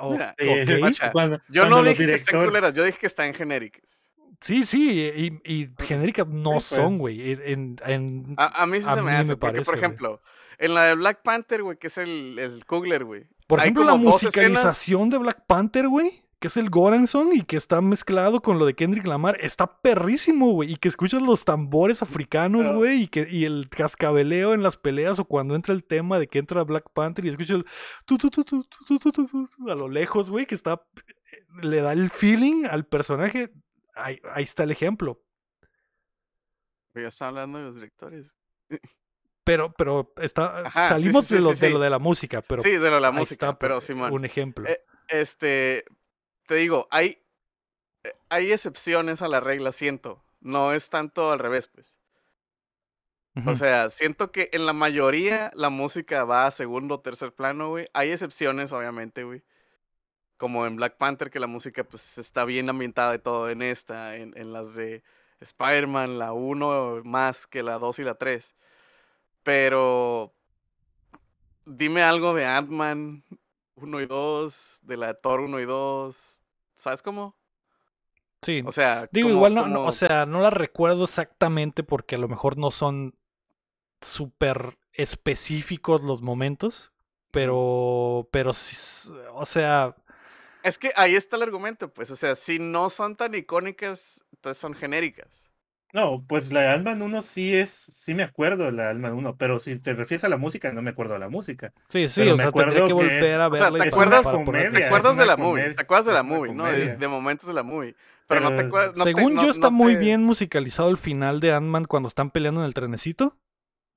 o- 0.00 0.12
Mira, 0.12 0.34
Eh, 0.38 0.64
cuando- 1.12 1.38
Yo 1.48 1.62
cuando 1.62 1.78
no 1.78 1.82
dije 1.88 2.06
que 2.06 2.14
están 2.14 2.44
culeras, 2.44 2.74
yo 2.74 2.84
dije 2.84 2.98
que 2.98 3.06
están 3.06 3.34
genéricas. 3.34 4.02
Sí, 4.40 4.64
sí, 4.64 4.90
y, 5.14 5.40
y 5.44 5.70
genéricas 5.78 6.26
no 6.28 6.60
son, 6.60 6.98
güey. 6.98 7.32
En, 7.32 7.76
en, 7.84 8.34
a, 8.36 8.66
mí 8.66 8.80
sí 8.80 8.88
se 8.92 9.02
me 9.02 9.12
hace, 9.12 9.36
porque, 9.36 9.62
por 9.62 9.76
ejemplo, 9.76 10.20
en 10.58 10.74
la 10.74 10.84
de 10.84 10.94
Black 10.94 11.22
Panther, 11.22 11.62
güey, 11.62 11.78
que 11.78 11.88
es 11.88 11.98
el, 11.98 12.38
el 12.38 12.64
Kugler, 12.66 13.04
güey. 13.04 13.26
Por 13.46 13.60
ejemplo, 13.60 13.84
la 13.84 13.96
musicalización 13.96 15.10
de 15.10 15.18
Black 15.18 15.44
Panther, 15.46 15.88
güey, 15.88 16.24
que 16.38 16.48
es 16.48 16.56
el 16.56 16.68
Goranson 16.68 17.30
y 17.32 17.42
que 17.42 17.56
está 17.56 17.80
mezclado 17.80 18.42
con 18.42 18.58
lo 18.58 18.66
de 18.66 18.74
Kendrick 18.74 19.06
Lamar, 19.06 19.38
está 19.40 19.80
perrísimo, 19.80 20.52
güey. 20.52 20.72
Y 20.72 20.76
que 20.76 20.88
escuchas 20.88 21.22
los 21.22 21.44
tambores 21.44 22.02
africanos, 22.02 22.74
güey, 22.74 23.02
y, 23.02 23.08
que, 23.08 23.28
y 23.30 23.44
el 23.44 23.68
cascabeleo 23.70 24.52
en 24.52 24.62
las 24.62 24.76
peleas 24.76 25.18
o 25.18 25.24
cuando 25.24 25.54
entra 25.54 25.74
el 25.74 25.84
tema 25.84 26.18
de 26.18 26.26
que 26.26 26.38
entra 26.38 26.64
Black 26.64 26.90
Panther 26.92 27.24
y 27.24 27.30
escuchas 27.30 27.56
el 27.56 27.66
tu, 28.04 28.18
tu, 28.18 28.30
tu, 28.30 29.48
a 29.68 29.74
lo 29.74 29.88
lejos, 29.88 30.28
güey, 30.28 30.46
que 30.46 30.54
está. 30.54 30.82
le 31.62 31.80
da 31.80 31.92
el 31.92 32.10
feeling 32.10 32.64
al 32.68 32.84
personaje 32.84 33.52
Ahí, 33.96 34.20
ahí 34.30 34.44
está 34.44 34.62
el 34.62 34.70
ejemplo. 34.70 35.20
Pero 36.92 37.04
ya 37.04 37.08
está 37.08 37.28
hablando 37.28 37.58
de 37.58 37.64
los 37.64 37.74
directores. 37.74 38.26
Pero, 39.44 39.72
pero 39.74 40.12
está, 40.16 40.58
Ajá, 40.66 40.82
sí, 40.82 40.88
salimos 40.88 41.26
sí, 41.26 41.36
de, 41.36 41.40
lo, 41.40 41.54
sí, 41.54 41.60
de 41.60 41.66
sí. 41.68 41.72
lo 41.72 41.78
de 41.78 41.88
la 41.88 42.00
música, 42.00 42.42
pero 42.42 42.60
sí, 42.62 42.70
de 42.72 42.78
lo 42.90 42.96
de 42.96 43.00
la 43.00 43.12
música, 43.12 43.46
está, 43.50 43.58
pero 43.60 43.76
por- 43.76 43.82
Simón. 43.82 44.12
un 44.12 44.24
ejemplo. 44.24 44.68
Eh, 44.68 44.80
Este, 45.06 45.84
te 46.48 46.56
digo, 46.56 46.88
hay, 46.90 47.22
eh, 48.02 48.12
hay 48.28 48.50
excepciones 48.50 49.22
a 49.22 49.28
la 49.28 49.38
regla, 49.38 49.70
siento. 49.70 50.24
No 50.40 50.72
es 50.72 50.90
tanto 50.90 51.30
al 51.30 51.38
revés, 51.38 51.68
pues. 51.68 51.96
O 53.46 53.54
sea, 53.54 53.88
siento 53.90 54.32
que 54.32 54.48
en 54.52 54.66
la 54.66 54.72
mayoría 54.72 55.52
la 55.54 55.68
música 55.70 56.24
va 56.24 56.46
a 56.46 56.50
segundo 56.50 56.96
o 56.96 57.00
tercer 57.00 57.32
plano, 57.32 57.68
güey. 57.68 57.86
Hay 57.92 58.10
excepciones, 58.10 58.72
obviamente, 58.72 59.22
güey. 59.22 59.44
Como 60.36 60.66
en 60.66 60.76
Black 60.76 60.96
Panther, 60.96 61.30
que 61.30 61.40
la 61.40 61.46
música 61.46 61.84
pues 61.84 62.18
está 62.18 62.44
bien 62.44 62.68
ambientada 62.68 63.14
y 63.14 63.18
todo 63.18 63.48
en 63.48 63.62
esta, 63.62 64.16
en, 64.16 64.36
en 64.36 64.52
las 64.52 64.74
de 64.74 65.02
Spider-Man, 65.40 66.18
la 66.18 66.32
1 66.32 67.02
más 67.04 67.46
que 67.46 67.62
la 67.62 67.78
2 67.78 67.98
y 68.00 68.02
la 68.04 68.14
3. 68.16 68.54
Pero 69.42 70.32
dime 71.64 72.02
algo 72.02 72.34
de 72.34 72.44
Ant-Man 72.44 73.22
1 73.76 74.00
y 74.00 74.06
2, 74.06 74.78
de 74.82 74.96
la 74.96 75.06
de 75.08 75.14
Thor 75.14 75.40
1 75.40 75.60
y 75.60 75.64
2. 75.64 76.40
¿Sabes 76.74 77.02
cómo? 77.02 77.34
sí. 78.42 78.62
O 78.64 78.70
sea, 78.72 79.08
Digo, 79.10 79.28
como- 79.28 79.38
igual 79.38 79.54
no, 79.54 79.66
no, 79.66 79.84
o 79.84 79.92
sea, 79.92 80.26
no 80.26 80.40
la 80.40 80.50
recuerdo 80.50 81.04
exactamente 81.04 81.82
porque 81.82 82.14
a 82.16 82.18
lo 82.18 82.28
mejor 82.28 82.58
no 82.58 82.70
son 82.70 83.14
súper 84.00 84.78
específicos 84.92 86.02
los 86.02 86.22
momentos, 86.22 86.92
pero, 87.32 88.28
pero 88.30 88.50
o 88.50 89.44
sea, 89.46 89.96
Es 90.66 90.78
que 90.78 90.90
ahí 90.96 91.14
está 91.14 91.36
el 91.36 91.42
argumento, 91.42 91.92
pues. 91.92 92.10
O 92.10 92.16
sea, 92.16 92.34
si 92.34 92.58
no 92.58 92.90
son 92.90 93.16
tan 93.16 93.34
icónicas, 93.34 94.20
entonces 94.34 94.60
son 94.60 94.74
genéricas. 94.74 95.28
No, 95.92 96.24
pues 96.26 96.52
la 96.52 96.60
de 96.62 96.68
Ant-Man 96.70 97.00
1 97.00 97.22
sí 97.22 97.54
es, 97.54 97.70
sí 97.70 98.12
me 98.14 98.24
acuerdo 98.24 98.64
de 98.64 98.72
la 98.72 98.84
de 98.84 98.90
Ant-Man 98.90 99.14
1, 99.14 99.36
pero 99.36 99.60
si 99.60 99.78
te 99.80 99.94
refieres 99.94 100.24
a 100.24 100.28
la 100.28 100.36
música, 100.36 100.72
no 100.72 100.82
me 100.82 100.90
acuerdo 100.90 101.14
de 101.14 101.20
la 101.20 101.28
música. 101.28 101.72
sí, 101.88 102.08
sí, 102.08 102.20
Pero 102.20 102.34
o 102.34 102.36
me 102.36 102.42
sea, 102.42 102.52
tendría 102.52 102.74
que 102.74 102.92
acuerdo 102.92 102.98
que 102.98 103.06
es- 103.06 103.22
volver 103.22 103.40
a 103.40 103.48
o 103.48 103.54
sea, 103.56 103.70
verla 103.70 103.78
¿te 103.84 103.88
acuerdas? 103.88 104.20
Es 104.20 104.26
ponerle- 104.26 104.44
¿Te 104.44 104.66
comedia, 104.68 104.86
acuerdas 104.86 105.12
es 105.12 105.18
de 105.18 105.26
la 105.26 105.36
movie? 105.36 105.50
comedia, 105.62 105.76
¿Te 105.76 105.82
acuerdas 105.82 106.06
de 106.06 106.12
la 106.12 106.18
es 106.20 106.24
movie, 106.26 106.54
no? 106.54 106.64
De, 106.64 106.70
comedia. 106.72 106.96
de 106.96 107.08
momentos 107.08 107.46
de 107.46 107.54
la 107.54 107.62
movie. 107.62 107.94
Pero 108.26 108.40
no 108.40 108.48
te 108.50 108.60
acuerdas. 108.62 108.96
no 108.96 109.04
te- 109.04 109.14
Según 109.14 109.34
no- 109.36 109.44
yo 109.44 109.50
está 109.50 109.66
no 109.68 109.70
muy 109.70 109.92
te- 109.94 110.00
bien 110.00 110.22
musicalizado 110.24 110.90
el 110.90 110.96
final 110.98 111.38
de 111.40 111.52
Ant-Man 111.52 111.84
cuando 111.84 112.08
están 112.08 112.30
peleando 112.32 112.60
en 112.60 112.66
el 112.66 112.74
trenecito. 112.74 113.36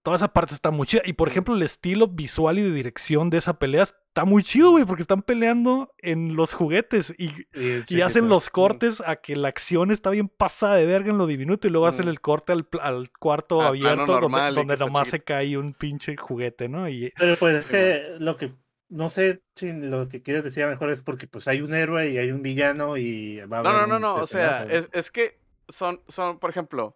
Toda 0.01 0.15
esa 0.15 0.29
parte 0.33 0.53
está 0.53 0.71
muy 0.71 0.87
chida. 0.87 1.01
Y 1.05 1.13
por 1.13 1.27
ejemplo, 1.27 1.53
el 1.55 1.61
estilo 1.61 2.07
visual 2.07 2.57
y 2.57 2.63
de 2.63 2.71
dirección 2.71 3.29
de 3.29 3.37
esa 3.37 3.59
pelea 3.59 3.83
está 3.83 4.23
muy 4.25 4.43
chido, 4.43 4.71
güey, 4.71 4.85
porque 4.85 5.01
están 5.03 5.21
peleando 5.21 5.93
en 5.97 6.35
los 6.35 6.53
juguetes 6.53 7.13
y, 7.17 7.31
Y, 7.53 7.83
y 7.89 8.01
hacen 8.01 8.29
los 8.29 8.47
Mm. 8.47 8.51
cortes 8.51 9.01
a 9.05 9.17
que 9.17 9.35
la 9.35 9.49
acción 9.49 9.91
está 9.91 10.09
bien 10.09 10.29
pasada 10.29 10.75
de 10.75 10.85
verga 10.85 11.09
en 11.11 11.17
lo 11.17 11.27
diminuto 11.27 11.67
y 11.67 11.71
luego 11.71 11.85
hacen 11.87 12.05
Mm. 12.05 12.09
el 12.09 12.21
corte 12.21 12.53
al, 12.53 12.67
al 12.81 13.11
cuarto 13.11 13.61
abierto 13.61 14.05
normal 14.07 14.55
donde, 14.55 14.77
nomás 14.77 15.09
se 15.09 15.19
cae 15.21 15.57
un 15.57 15.73
pinche 15.73 16.15
juguete, 16.15 16.69
¿no? 16.69 16.87
Y 16.89 17.11
Pero 17.17 17.35
pues 17.37 17.55
es 17.57 17.65
que 17.69 18.15
lo 18.19 18.37
que, 18.37 18.53
no 18.87 19.09
sé 19.09 19.43
si 19.55 19.73
lo 19.73 20.07
que 20.07 20.21
quieres 20.23 20.43
decir 20.45 20.65
mejor 20.65 20.89
es 20.91 21.03
porque 21.03 21.27
pues 21.27 21.47
hay 21.49 21.59
un 21.61 21.73
héroe 21.73 22.09
y 22.09 22.17
hay 22.17 22.31
un 22.31 22.41
villano 22.41 22.95
y 22.97 23.37
va 23.41 23.59
a 23.59 23.63
No, 23.63 23.69
haber 23.69 23.81
no, 23.81 23.99
no, 23.99 23.99
no. 23.99 24.15
O 24.23 24.27
sea, 24.27 24.63
es, 24.63 24.87
es 24.93 25.11
que 25.11 25.37
son, 25.67 26.01
son, 26.07 26.39
por 26.39 26.49
ejemplo, 26.49 26.95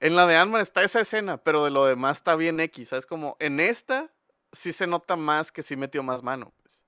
en 0.00 0.16
la 0.16 0.26
de 0.26 0.36
Ant-Man 0.36 0.62
está 0.62 0.82
esa 0.82 1.00
escena, 1.00 1.36
pero 1.36 1.64
de 1.64 1.70
lo 1.70 1.84
demás 1.84 2.18
está 2.18 2.34
bien 2.34 2.58
X. 2.58 2.88
¿Sabes? 2.88 3.06
Como 3.06 3.36
en 3.38 3.60
esta 3.60 4.10
sí 4.52 4.72
se 4.72 4.86
nota 4.86 5.16
más 5.16 5.52
que 5.52 5.62
sí 5.62 5.76
metió 5.76 6.02
más 6.02 6.22
mano. 6.22 6.52
Pues. 6.62 6.80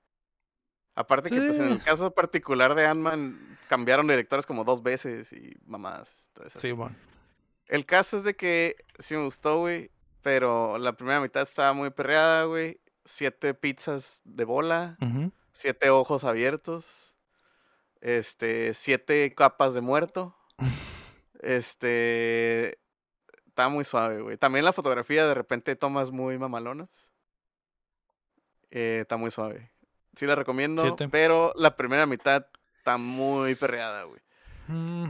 Aparte 0.95 1.29
que 1.29 1.37
pues 1.37 1.59
en 1.59 1.71
el 1.71 1.83
caso 1.83 2.11
particular 2.11 2.75
de 2.75 2.85
Ant-Man 2.85 3.57
cambiaron 3.67 4.07
directores 4.07 4.45
como 4.45 4.63
dos 4.63 4.83
veces 4.83 5.31
y 5.33 5.55
mamás. 5.65 6.29
entonces, 6.29 6.61
sí, 6.61 6.71
bueno. 6.71 6.95
El 7.67 7.85
caso 7.85 8.17
es 8.17 8.23
de 8.23 8.35
que 8.35 8.75
sí 8.99 9.15
me 9.15 9.23
gustó, 9.23 9.59
güey. 9.59 9.89
Pero 10.21 10.77
la 10.77 10.93
primera 10.93 11.19
mitad 11.19 11.43
estaba 11.43 11.73
muy 11.73 11.89
perreada, 11.89 12.43
güey. 12.45 12.79
Siete 13.05 13.53
pizzas 13.53 14.21
de 14.23 14.45
bola. 14.45 14.97
Siete 15.51 15.89
ojos 15.89 16.23
abiertos. 16.23 17.13
Este. 18.01 18.73
Siete 18.73 19.33
capas 19.35 19.73
de 19.73 19.81
muerto. 19.81 20.35
Este. 21.41 22.79
Está 23.53 23.69
muy 23.69 23.83
suave, 23.83 24.19
güey. 24.19 24.35
También 24.35 24.65
la 24.65 24.73
fotografía 24.73 25.27
de 25.27 25.35
repente 25.35 25.75
tomas 25.75 26.09
muy 26.09 26.39
mamalonas. 26.39 26.89
Eh, 28.71 29.01
está 29.01 29.15
muy 29.15 29.29
suave. 29.29 29.69
Sí 30.15 30.25
la 30.25 30.33
recomiendo. 30.33 30.81
Siete. 30.81 31.07
Pero 31.07 31.53
la 31.55 31.77
primera 31.77 32.07
mitad 32.07 32.47
está 32.79 32.97
muy 32.97 33.53
perreada, 33.53 34.05
güey. 34.05 34.19
Mm, 34.69 35.05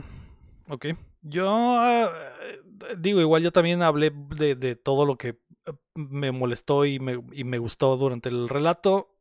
ok. 0.68 0.86
Yo 1.22 1.48
ah, 1.48 2.12
eh, 2.42 2.60
digo, 2.98 3.18
igual 3.22 3.42
yo 3.42 3.50
también 3.50 3.80
hablé 3.80 4.12
de, 4.14 4.56
de 4.56 4.76
todo 4.76 5.06
lo 5.06 5.16
que 5.16 5.28
eh, 5.28 5.72
me 5.94 6.30
molestó 6.30 6.84
y 6.84 6.98
me, 6.98 7.22
y 7.32 7.44
me 7.44 7.56
gustó 7.56 7.96
durante 7.96 8.28
el 8.28 8.50
relato. 8.50 9.16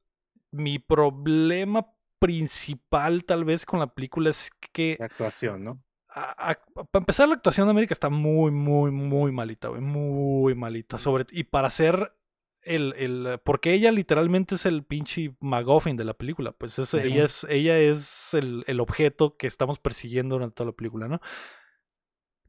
Mi 0.51 0.79
problema 0.79 1.87
principal 2.19 3.23
tal 3.23 3.45
vez 3.45 3.65
con 3.65 3.79
la 3.79 3.87
película 3.87 4.31
es 4.31 4.51
que 4.73 4.97
La 4.99 5.05
actuación, 5.05 5.63
¿no? 5.63 5.81
A- 6.15 6.51
a- 6.51 6.55
para 6.85 7.01
empezar, 7.01 7.27
la 7.27 7.35
actuación 7.35 7.67
de 7.67 7.71
América 7.71 7.93
está 7.93 8.09
muy, 8.09 8.51
muy, 8.51 8.91
muy 8.91 9.31
malita, 9.31 9.69
güey. 9.69 9.81
Muy 9.81 10.55
malita. 10.55 10.97
Sobre, 10.97 11.25
y 11.31 11.43
para 11.45 11.67
hacer 11.67 12.13
el, 12.61 12.93
el. 12.97 13.39
Porque 13.43 13.73
ella 13.73 13.91
literalmente 13.91 14.55
es 14.55 14.65
el 14.65 14.83
pinche 14.83 15.35
McGuffin 15.39 15.97
de 15.97 16.05
la 16.05 16.13
película. 16.13 16.51
Pues 16.51 16.77
es, 16.79 16.93
ella 16.93 17.25
es, 17.25 17.45
ella 17.49 17.77
es 17.79 18.33
el, 18.33 18.63
el 18.67 18.79
objeto 18.79 19.35
que 19.37 19.47
estamos 19.47 19.79
persiguiendo 19.79 20.35
durante 20.35 20.55
toda 20.55 20.67
la 20.71 20.75
película, 20.75 21.07
¿no? 21.07 21.19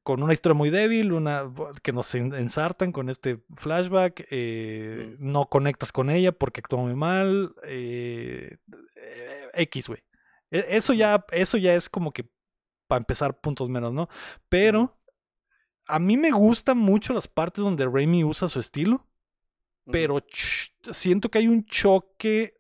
Con 0.03 0.23
una 0.23 0.35
historia 0.35 0.55
muy 0.55 0.69
débil, 0.69 1.13
una 1.13 1.51
que 1.83 1.93
nos 1.95 2.15
en- 2.15 2.35
ensartan 2.35 2.93
con 2.93 3.09
este 3.09 3.39
flashback. 3.57 4.27
eh, 4.31 5.17
Mm. 5.19 5.33
No 5.33 5.47
conectas 5.47 5.93
con 5.93 6.11
ella 6.11 6.33
porque 6.33 6.61
actúa 6.61 6.81
muy 6.81 6.95
mal. 6.95 7.55
eh, 7.65 8.59
eh, 8.97 9.49
X, 9.55 9.89
güey. 9.89 10.01
E- 10.51 10.67
Eso 10.77 10.93
ya, 10.93 11.25
eso 11.33 11.57
ya 11.57 11.75
es 11.75 11.89
como 11.89 12.13
que 12.13 12.29
para 12.87 12.99
empezar 12.99 13.41
puntos 13.41 13.69
menos, 13.69 13.93
¿no? 13.93 14.09
Pero 14.49 14.97
a 15.87 15.99
mí 15.99 16.17
me 16.17 16.31
gustan 16.31 16.79
mucho 16.79 17.13
las 17.13 17.29
partes 17.29 17.63
donde 17.65 17.87
Raimi 17.87 18.25
usa 18.25 18.49
su 18.49 18.61
estilo, 18.61 19.07
pero 19.91 20.25
siento 20.93 21.31
que 21.31 21.39
hay 21.39 21.49
un 21.49 21.65
choque 21.67 22.55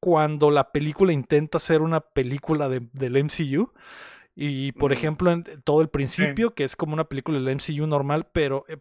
cuando 0.00 0.50
la 0.50 0.72
película 0.72 1.12
intenta 1.12 1.58
ser 1.60 1.82
una 1.82 2.00
película 2.00 2.68
de- 2.68 2.88
del 2.92 3.16
MCU. 3.16 3.72
Y 4.34 4.72
por 4.72 4.90
Mm. 4.90 4.94
ejemplo, 4.94 5.30
en 5.30 5.44
todo 5.62 5.82
el 5.82 5.88
principio, 5.88 6.54
que 6.54 6.64
es 6.64 6.74
como 6.76 6.94
una 6.94 7.04
película 7.04 7.38
del 7.38 7.48
MCU 7.48 7.86
normal, 7.86 8.28
pero 8.32 8.64
eh, 8.68 8.78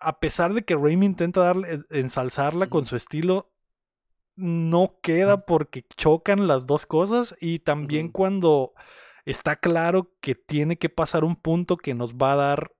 a 0.00 0.20
pesar 0.20 0.52
de 0.54 0.62
que 0.62 0.76
Raimi 0.76 1.06
intenta 1.06 1.40
darle, 1.40 1.80
ensalzarla 1.90 2.68
con 2.68 2.84
su 2.86 2.96
estilo, 2.96 3.50
no 4.36 4.98
queda 5.02 5.46
porque 5.46 5.84
chocan 5.96 6.46
las 6.46 6.66
dos 6.66 6.84
cosas. 6.86 7.34
Y 7.40 7.60
también 7.60 8.10
cuando 8.10 8.74
está 9.30 9.56
claro 9.56 10.10
que 10.20 10.34
tiene 10.34 10.78
que 10.78 10.88
pasar 10.88 11.24
un 11.24 11.36
punto 11.36 11.76
que 11.76 11.94
nos 11.94 12.14
va 12.14 12.32
a 12.32 12.36
dar 12.36 12.72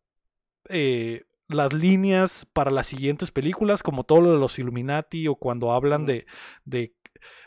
eh, 0.68 1.24
las 1.48 1.72
líneas 1.72 2.46
para 2.52 2.70
las 2.70 2.86
siguientes 2.86 3.30
películas, 3.30 3.82
como 3.82 4.04
todo 4.04 4.20
lo 4.20 4.32
de 4.32 4.38
los 4.38 4.58
Illuminati 4.58 5.28
o 5.28 5.36
cuando 5.36 5.72
hablan 5.72 6.04
de, 6.06 6.26
de 6.64 6.94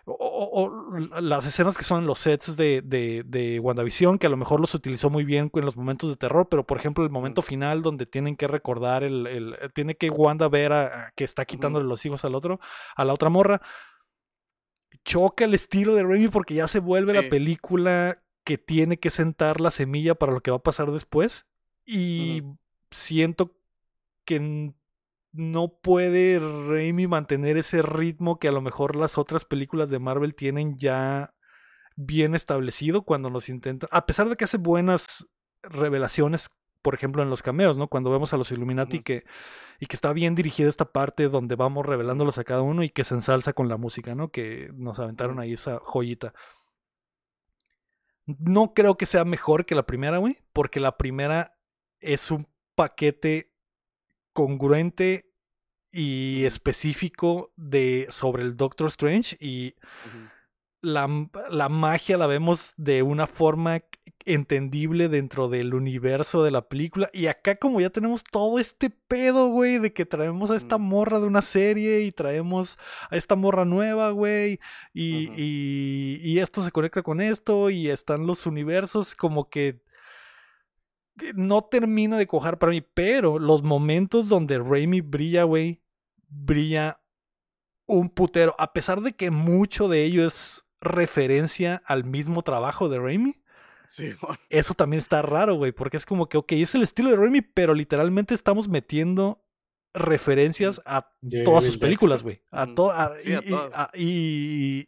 o, 0.06 0.14
o- 0.14 0.64
o 0.66 1.22
las 1.22 1.46
escenas 1.46 1.78
que 1.78 1.84
son 1.84 2.00
en 2.02 2.08
los 2.08 2.20
sets 2.20 2.58
de, 2.58 2.82
de, 2.84 3.24
de 3.26 3.60
WandaVision, 3.60 4.18
que 4.18 4.28
a 4.28 4.30
lo 4.32 4.36
mejor 4.38 4.60
los 4.60 4.74
utilizó 4.74 5.10
muy 5.10 5.24
bien 5.24 5.50
en 5.54 5.66
los 5.66 5.78
momentos 5.78 6.10
de 6.10 6.18
terror, 6.18 6.48
pero 6.50 6.66
por 6.66 6.78
ejemplo 6.78 7.04
el 7.04 7.12
momento 7.12 7.42
final 7.44 7.82
donde 7.84 8.06
tienen 8.08 8.36
que 8.36 8.48
recordar 8.48 9.04
el, 9.04 9.28
el- 9.28 9.56
tiene 9.76 9.96
que 9.96 10.10
Wanda 10.10 10.50
ver 10.50 10.74
a, 10.74 11.06
a 11.08 11.12
que 11.16 11.24
está 11.24 11.46
quitándole 11.46 11.86
los 11.88 12.06
hijos 12.06 12.26
al 12.26 12.36
otro, 12.36 12.60
a 12.96 13.06
la 13.06 13.14
otra 13.14 13.30
morra, 13.30 13.62
choca 15.06 15.46
el 15.46 15.54
estilo 15.54 15.96
de 15.96 16.04
Raimi 16.04 16.28
porque 16.28 16.54
ya 16.56 16.68
se 16.68 16.80
vuelve 16.80 17.14
la 17.14 17.22
película 17.30 18.22
que 18.44 18.58
tiene 18.58 18.98
que 18.98 19.10
sentar 19.10 19.62
la 19.62 19.72
semilla 19.72 20.16
para 20.16 20.32
lo 20.32 20.42
que 20.42 20.52
va 20.52 20.58
a 20.58 20.64
pasar 20.64 20.92
después 20.92 21.46
y 21.86 22.44
siento 22.90 23.56
que 24.26 24.74
no 25.34 25.74
puede 25.82 26.40
Raimi 26.40 27.08
mantener 27.08 27.58
ese 27.58 27.82
ritmo 27.82 28.40
que 28.40 28.50
a 28.50 28.52
lo 28.52 28.62
mejor 28.62 28.96
las 28.96 29.18
otras 29.18 29.46
películas 29.46 29.90
de 29.90 30.00
Marvel 30.00 30.36
tienen 30.36 30.78
ya 30.78 31.34
bien 31.96 32.36
establecido 32.36 33.04
cuando 33.04 33.30
nos 33.30 33.50
intentan, 33.50 33.90
a 33.92 34.06
pesar 34.06 34.30
de 34.30 34.36
que 34.36 34.46
hace 34.46 34.58
buenas 34.58 35.28
revelaciones, 35.62 36.50
por 36.82 36.96
ejemplo 36.96 37.22
en 37.22 37.30
los 37.30 37.44
cameos, 37.44 37.78
¿no? 37.78 37.88
Cuando 37.88 38.12
vemos 38.12 38.34
a 38.34 38.38
los 38.38 38.52
Illuminati 38.52 39.02
que 39.02 39.24
y 39.80 39.88
que 39.88 39.96
está 39.96 40.14
bien 40.14 40.36
dirigida 40.36 40.70
esta 40.70 40.86
parte 40.86 41.28
donde 41.28 41.56
vamos 41.56 41.86
revelándolos 41.86 42.38
a 42.38 42.44
cada 42.44 42.62
uno 42.62 42.84
y 42.84 42.90
que 42.90 43.04
se 43.04 43.16
ensalza 43.16 43.54
con 43.54 43.68
la 43.68 43.78
música, 43.78 44.14
¿no? 44.14 44.30
Que 44.30 44.70
nos 44.76 45.00
aventaron 45.00 45.40
ahí 45.40 45.54
esa 45.54 45.80
joyita. 45.80 46.34
No 48.40 48.74
creo 48.74 48.96
que 48.96 49.06
sea 49.06 49.26
mejor 49.26 49.66
que 49.66 49.76
la 49.76 49.86
primera, 49.86 50.18
güey, 50.18 50.40
porque 50.54 50.80
la 50.80 50.98
primera 50.98 51.58
es 52.00 52.32
un 52.32 52.48
paquete 52.76 53.52
congruente 54.34 55.32
y 55.92 56.46
específico 56.46 57.52
de 57.56 58.08
sobre 58.10 58.44
el 58.44 58.58
Doctor 58.58 58.88
Strange 58.88 59.38
y. 59.40 59.76
la, 60.82 61.08
la 61.50 61.70
magia 61.70 62.18
la 62.18 62.28
vemos 62.28 62.74
de 62.78 63.04
una 63.04 63.28
forma 63.28 63.82
entendible 64.26 65.10
dentro 65.10 65.50
del 65.50 65.74
universo 65.74 66.44
de 66.44 66.52
la 66.52 66.68
película. 66.68 67.10
Y 67.14 67.28
acá 67.28 67.56
como 67.56 67.82
ya 67.82 67.90
tenemos 67.90 68.24
todo 68.24 68.60
este 68.60 68.90
pedo, 68.90 69.48
güey, 69.50 69.80
de 69.80 69.94
que 69.94 70.06
traemos 70.06 70.52
a 70.52 70.56
esta 70.56 70.78
morra 70.78 71.20
de 71.20 71.28
una 71.28 71.42
serie 71.42 72.02
y 72.02 72.12
traemos 72.12 72.78
a 73.10 73.16
esta 73.16 73.36
morra 73.36 73.66
nueva, 73.66 74.12
güey, 74.12 74.60
y, 74.94 75.30
y, 75.36 76.20
y 76.22 76.40
esto 76.40 76.62
se 76.62 76.72
conecta 76.72 77.02
con 77.02 77.22
esto 77.22 77.70
y 77.70 77.90
están 77.90 78.26
los 78.28 78.46
universos 78.46 79.16
como 79.16 79.50
que 79.50 79.82
que 81.18 81.34
no 81.34 81.64
termina 81.66 82.18
de 82.18 82.26
cojar 82.26 82.58
para 82.58 82.72
mí, 82.72 82.82
pero 82.82 83.38
los 83.38 83.64
momentos 83.64 84.30
donde 84.30 84.58
Raimi 84.58 85.02
brilla, 85.02 85.44
güey, 85.44 85.82
brilla 86.30 87.02
un 87.86 88.10
putero, 88.10 88.56
a 88.58 88.72
pesar 88.72 89.02
de 89.02 89.14
que 89.14 89.30
mucho 89.30 89.90
de 89.90 90.06
ello 90.06 90.26
es 90.26 90.66
referencia 90.82 91.82
al 91.86 92.04
mismo 92.04 92.42
trabajo 92.42 92.90
de 92.90 93.00
Raimi. 93.00 93.36
Simón. 93.88 94.38
Eso 94.50 94.74
también 94.74 95.00
está 95.00 95.22
raro, 95.22 95.56
güey, 95.56 95.72
porque 95.72 95.98
es 95.98 96.06
como 96.06 96.28
que, 96.30 96.38
ok, 96.38 96.54
es 96.54 96.76
el 96.76 96.82
estilo 96.84 97.10
de 97.10 97.18
Raimi, 97.18 97.42
pero 97.42 97.74
literalmente 97.74 98.34
estamos 98.34 98.68
metiendo 98.68 99.44
referencias 99.94 100.82
a 100.86 101.12
todas 101.44 101.66
sus 101.66 101.78
películas, 101.78 102.24
güey. 102.24 102.42
A 102.52 102.66
todas. 102.74 103.22
Sí, 103.22 103.34
a 103.34 103.40
y- 103.44 103.50
todas. 103.50 103.90
y- 103.96 104.88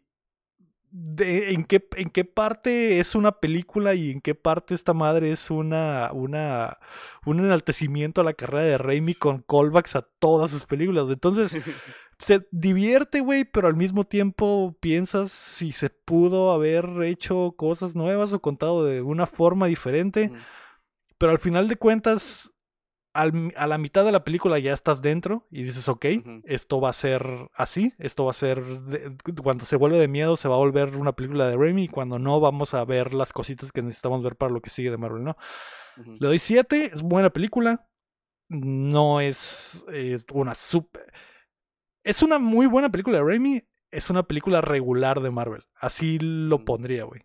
de, 0.95 1.51
¿en, 1.53 1.63
qué, 1.65 1.87
¿En 1.97 2.11
qué 2.11 2.23
parte 2.23 2.99
es 2.99 3.15
una 3.15 3.31
película 3.39 3.95
y 3.95 4.11
en 4.11 4.21
qué 4.21 4.35
parte 4.35 4.75
esta 4.75 4.93
madre 4.93 5.31
es 5.31 5.49
una, 5.49 6.11
una 6.13 6.77
un 7.25 7.39
enaltecimiento 7.39 8.21
a 8.21 8.23
la 8.23 8.35
carrera 8.35 8.63
de 8.63 8.77
Raimi 8.77 9.15
con 9.15 9.39
callbacks 9.41 9.95
a 9.95 10.03
todas 10.03 10.51
sus 10.51 10.65
películas? 10.67 11.07
Entonces, 11.09 11.51
se 12.23 12.47
divierte, 12.51 13.19
güey, 13.19 13.45
pero 13.45 13.67
al 13.67 13.75
mismo 13.75 14.05
tiempo 14.05 14.75
piensas 14.79 15.31
si 15.31 15.71
se 15.71 15.89
pudo 15.89 16.51
haber 16.51 16.85
hecho 17.03 17.53
cosas 17.57 17.95
nuevas 17.95 18.33
o 18.33 18.41
contado 18.41 18.85
de 18.85 19.01
una 19.01 19.27
forma 19.27 19.67
diferente. 19.67 20.31
Pero 21.17 21.31
al 21.31 21.39
final 21.39 21.67
de 21.67 21.75
cuentas, 21.75 22.49
al- 23.13 23.53
a 23.55 23.67
la 23.67 23.77
mitad 23.77 24.03
de 24.03 24.11
la 24.11 24.23
película 24.23 24.57
ya 24.57 24.73
estás 24.73 25.01
dentro 25.01 25.45
y 25.51 25.63
dices, 25.63 25.87
ok, 25.87 26.05
esto 26.45 26.81
va 26.81 26.89
a 26.89 26.93
ser 26.93 27.49
así, 27.53 27.93
esto 27.99 28.25
va 28.25 28.31
a 28.31 28.33
ser, 28.33 28.63
de- 28.83 29.15
cuando 29.43 29.65
se 29.65 29.75
vuelve 29.75 29.99
de 29.99 30.07
miedo 30.07 30.35
se 30.35 30.47
va 30.47 30.55
a 30.55 30.59
volver 30.59 30.95
una 30.95 31.11
película 31.13 31.47
de 31.47 31.55
Raimi 31.55 31.83
y 31.83 31.87
cuando 31.89 32.17
no 32.19 32.39
vamos 32.39 32.73
a 32.73 32.83
ver 32.85 33.13
las 33.13 33.31
cositas 33.31 33.71
que 33.71 33.81
necesitamos 33.83 34.23
ver 34.23 34.35
para 34.35 34.51
lo 34.51 34.61
que 34.61 34.69
sigue 34.71 34.89
de 34.89 34.97
Marvel, 34.97 35.23
¿no? 35.23 35.37
Ujú. 35.97 36.17
Le 36.19 36.27
doy 36.27 36.39
7, 36.39 36.89
es 36.91 37.01
buena 37.03 37.29
película, 37.29 37.87
no 38.49 39.21
es, 39.21 39.85
es 39.93 40.25
una 40.33 40.55
super... 40.55 41.11
Es 42.03 42.21
una 42.21 42.39
muy 42.39 42.65
buena 42.67 42.89
película 42.89 43.17
de 43.17 43.23
Raimi, 43.23 43.63
es 43.91 44.09
una 44.09 44.23
película 44.23 44.61
regular 44.61 45.21
de 45.21 45.31
Marvel, 45.31 45.63
así 45.75 46.17
lo 46.19 46.59
Mm. 46.59 46.65
pondría, 46.65 47.03
güey 47.05 47.21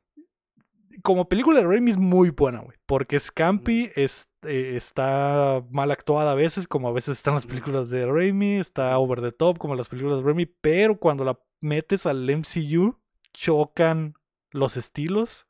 como 1.02 1.28
película 1.28 1.60
de 1.60 1.66
Raimi 1.66 1.92
es 1.92 1.96
muy 1.96 2.30
buena, 2.30 2.60
güey. 2.60 2.76
Porque 2.86 3.16
es 3.16 3.30
campy, 3.30 3.90
es, 3.94 4.28
eh, 4.42 4.72
está 4.76 5.62
mal 5.70 5.90
actuada 5.90 6.32
a 6.32 6.34
veces, 6.34 6.66
como 6.66 6.88
a 6.88 6.92
veces 6.92 7.18
están 7.18 7.34
las 7.34 7.44
Ujú. 7.44 7.50
películas 7.50 7.88
de 7.88 8.04
Raimi, 8.06 8.56
está 8.56 8.98
over 8.98 9.20
the 9.20 9.32
top, 9.32 9.58
como 9.58 9.76
las 9.76 9.88
películas 9.88 10.18
de 10.18 10.24
Raimi. 10.24 10.46
Pero 10.46 10.98
cuando 10.98 11.24
la 11.24 11.38
metes 11.60 12.04
al 12.04 12.28
MCU, 12.28 12.98
chocan 13.32 14.14
los 14.50 14.76
estilos 14.76 15.46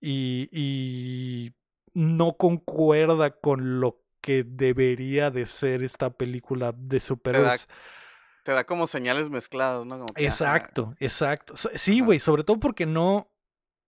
y, 0.00 0.48
y 0.52 1.52
no 1.94 2.34
concuerda 2.36 3.30
con 3.32 3.80
lo 3.80 4.00
que 4.20 4.44
debería 4.44 5.30
de 5.30 5.46
ser 5.46 5.82
esta 5.82 6.10
película 6.10 6.72
de 6.76 7.00
superhéroes. 7.00 7.68
Te 8.44 8.52
da 8.52 8.64
como 8.64 8.86
señales 8.86 9.28
mezcladas, 9.30 9.84
¿no? 9.86 9.96
Como 9.98 10.06
que, 10.14 10.26
ajá, 10.26 10.28
Exacto, 10.34 10.94
exacto. 10.98 11.54
Sí, 11.56 12.00
güey, 12.00 12.18
sobre 12.18 12.42
todo 12.44 12.58
porque 12.58 12.86
no, 12.86 13.30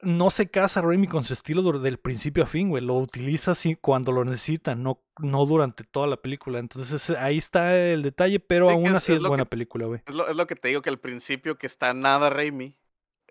no 0.01 0.31
se 0.31 0.51
casa 0.51 0.83
Raimi 0.83 1.07
con 1.07 1.25
su 1.25 1.33
estilo 1.33 1.63
del 1.79 1.99
principio 1.99 2.43
a 2.43 2.47
fin, 2.47 2.69
güey. 2.69 2.83
Lo 2.85 2.95
utiliza 2.97 3.53
así 3.53 3.77
cuando 3.77 4.13
lo 4.13 4.25
necesita, 4.25 4.75
no, 4.75 5.03
no 5.19 5.47
durante 5.47 5.85
toda 5.85 6.07
la 6.07 6.17
película. 6.17 6.59
Entonces 6.59 7.11
ahí 7.11 7.39
está 7.39 7.75
el 7.77 8.03
detalle, 8.03 8.41
pero 8.41 8.67
Sí, 8.69 8.73
aún 8.75 8.87
es- 8.89 8.95
así 8.95 9.13
es 9.15 9.21
buena 9.23 9.45
que- 9.45 9.51
película, 9.51 9.87
güey. 9.87 10.03
Es 10.07 10.15
lo, 10.15 10.29
es 10.29 10.37
lo 10.37 10.47
que 10.47 10.55
te 10.55 10.69
digo 10.69 10.83
que 10.83 10.91
al 10.91 10.99
principio 11.01 11.57
que 11.57 11.67
está 11.67 11.95
nada 11.95 12.29
Raimi, 12.31 12.77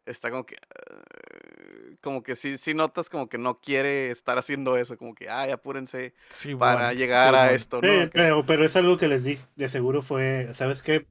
está 0.05 0.31
como 0.31 0.45
que. 0.45 0.55
eh, 0.55 1.60
como 2.01 2.23
que 2.23 2.35
sí, 2.35 2.57
sí 2.57 2.73
notas 2.73 3.09
como 3.09 3.29
que 3.29 3.37
no 3.37 3.59
quiere 3.61 4.11
estar 4.11 4.37
haciendo 4.37 4.75
eso, 4.77 4.97
como 4.97 5.15
que, 5.15 5.29
ay, 5.29 5.51
apúrense 5.51 6.13
Sí, 6.29 6.55
para 6.55 6.87
bueno, 6.87 6.93
llegar 6.99 7.29
sí, 7.29 7.35
a 7.35 7.39
bueno. 7.43 7.55
esto, 7.55 7.81
¿no? 7.81 7.87
Sí, 8.03 8.09
pero, 8.11 8.45
pero 8.45 8.65
es 8.65 8.75
algo 8.75 8.97
que 8.97 9.07
les 9.07 9.23
dije, 9.23 9.43
de 9.55 9.69
seguro 9.69 10.01
fue, 10.01 10.49
¿sabes 10.53 10.81
qué? 10.83 11.05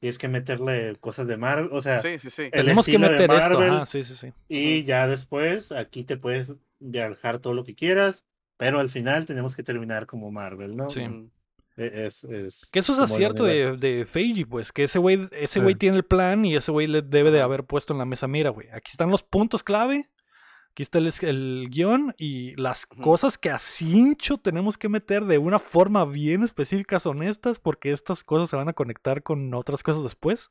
Tienes 0.00 0.18
que 0.18 0.28
meterle 0.28 0.96
cosas 1.00 1.28
de 1.28 1.36
Marvel, 1.36 1.68
o 1.72 1.80
sea, 1.80 2.00
sí, 2.00 2.18
sí, 2.18 2.28
sí. 2.28 2.42
el 2.42 2.50
Tenemos 2.50 2.86
que 2.86 2.92
de 2.92 2.98
meter 2.98 3.30
esto, 3.30 3.34
Marvel, 3.34 3.70
ajá, 3.74 3.86
sí, 3.86 4.04
sí, 4.04 4.14
sí. 4.16 4.32
y 4.48 4.78
Ujú. 4.80 4.86
ya 4.88 5.06
después 5.06 5.70
aquí 5.72 6.02
te 6.04 6.16
puedes 6.16 6.52
viajar 6.80 7.38
todo 7.38 7.54
lo 7.54 7.62
que 7.64 7.74
quieras, 7.76 8.24
pero 8.56 8.80
al 8.80 8.88
final 8.88 9.24
tenemos 9.26 9.54
que 9.54 9.62
terminar 9.62 10.06
como 10.06 10.30
Marvel, 10.32 10.76
¿no? 10.76 10.90
Sí. 10.90 11.00
Ujú. 11.02 11.30
E- 11.76 12.06
Es, 12.06 12.24
es 12.24 12.68
Que 12.70 12.80
eso 12.80 12.92
es 12.92 12.98
acierto 12.98 13.44
de, 13.44 13.76
de 13.78 14.04
Feige, 14.04 14.44
pues, 14.44 14.72
que 14.72 14.84
ese 14.84 14.98
güey, 14.98 15.26
ese 15.32 15.58
güey 15.60 15.74
Sí. 15.74 15.78
tiene 15.78 15.96
el 15.98 16.04
plan 16.04 16.44
y 16.44 16.54
ese 16.56 16.70
güey 16.70 16.86
le 16.86 17.00
debe 17.00 17.30
de 17.30 17.38
Ajá. 17.38 17.44
haber 17.46 17.64
puesto 17.64 17.94
en 17.94 17.98
la 17.98 18.04
mesa, 18.04 18.26
mira, 18.28 18.50
güey, 18.50 18.68
aquí 18.70 18.90
están 18.90 19.10
los 19.10 19.22
puntos 19.22 19.62
clave, 19.62 20.10
aquí 20.72 20.82
está 20.82 20.98
el, 20.98 21.68
guion 21.70 22.14
y 22.16 22.56
las 22.56 22.86
cosas 22.86 23.36
que 23.36 23.50
a 23.50 23.58
cincho 23.58 24.38
tenemos 24.38 24.78
que 24.78 24.88
meter 24.88 25.26
de 25.26 25.36
una 25.36 25.58
forma 25.58 26.04
bien 26.06 26.42
específica, 26.42 26.98
honestas, 27.04 27.58
porque 27.58 27.92
estas 27.92 28.24
cosas 28.24 28.48
se 28.48 28.56
van 28.56 28.68
a 28.68 28.72
conectar 28.72 29.22
con 29.22 29.52
otras 29.52 29.82
cosas 29.82 30.02
después. 30.02 30.50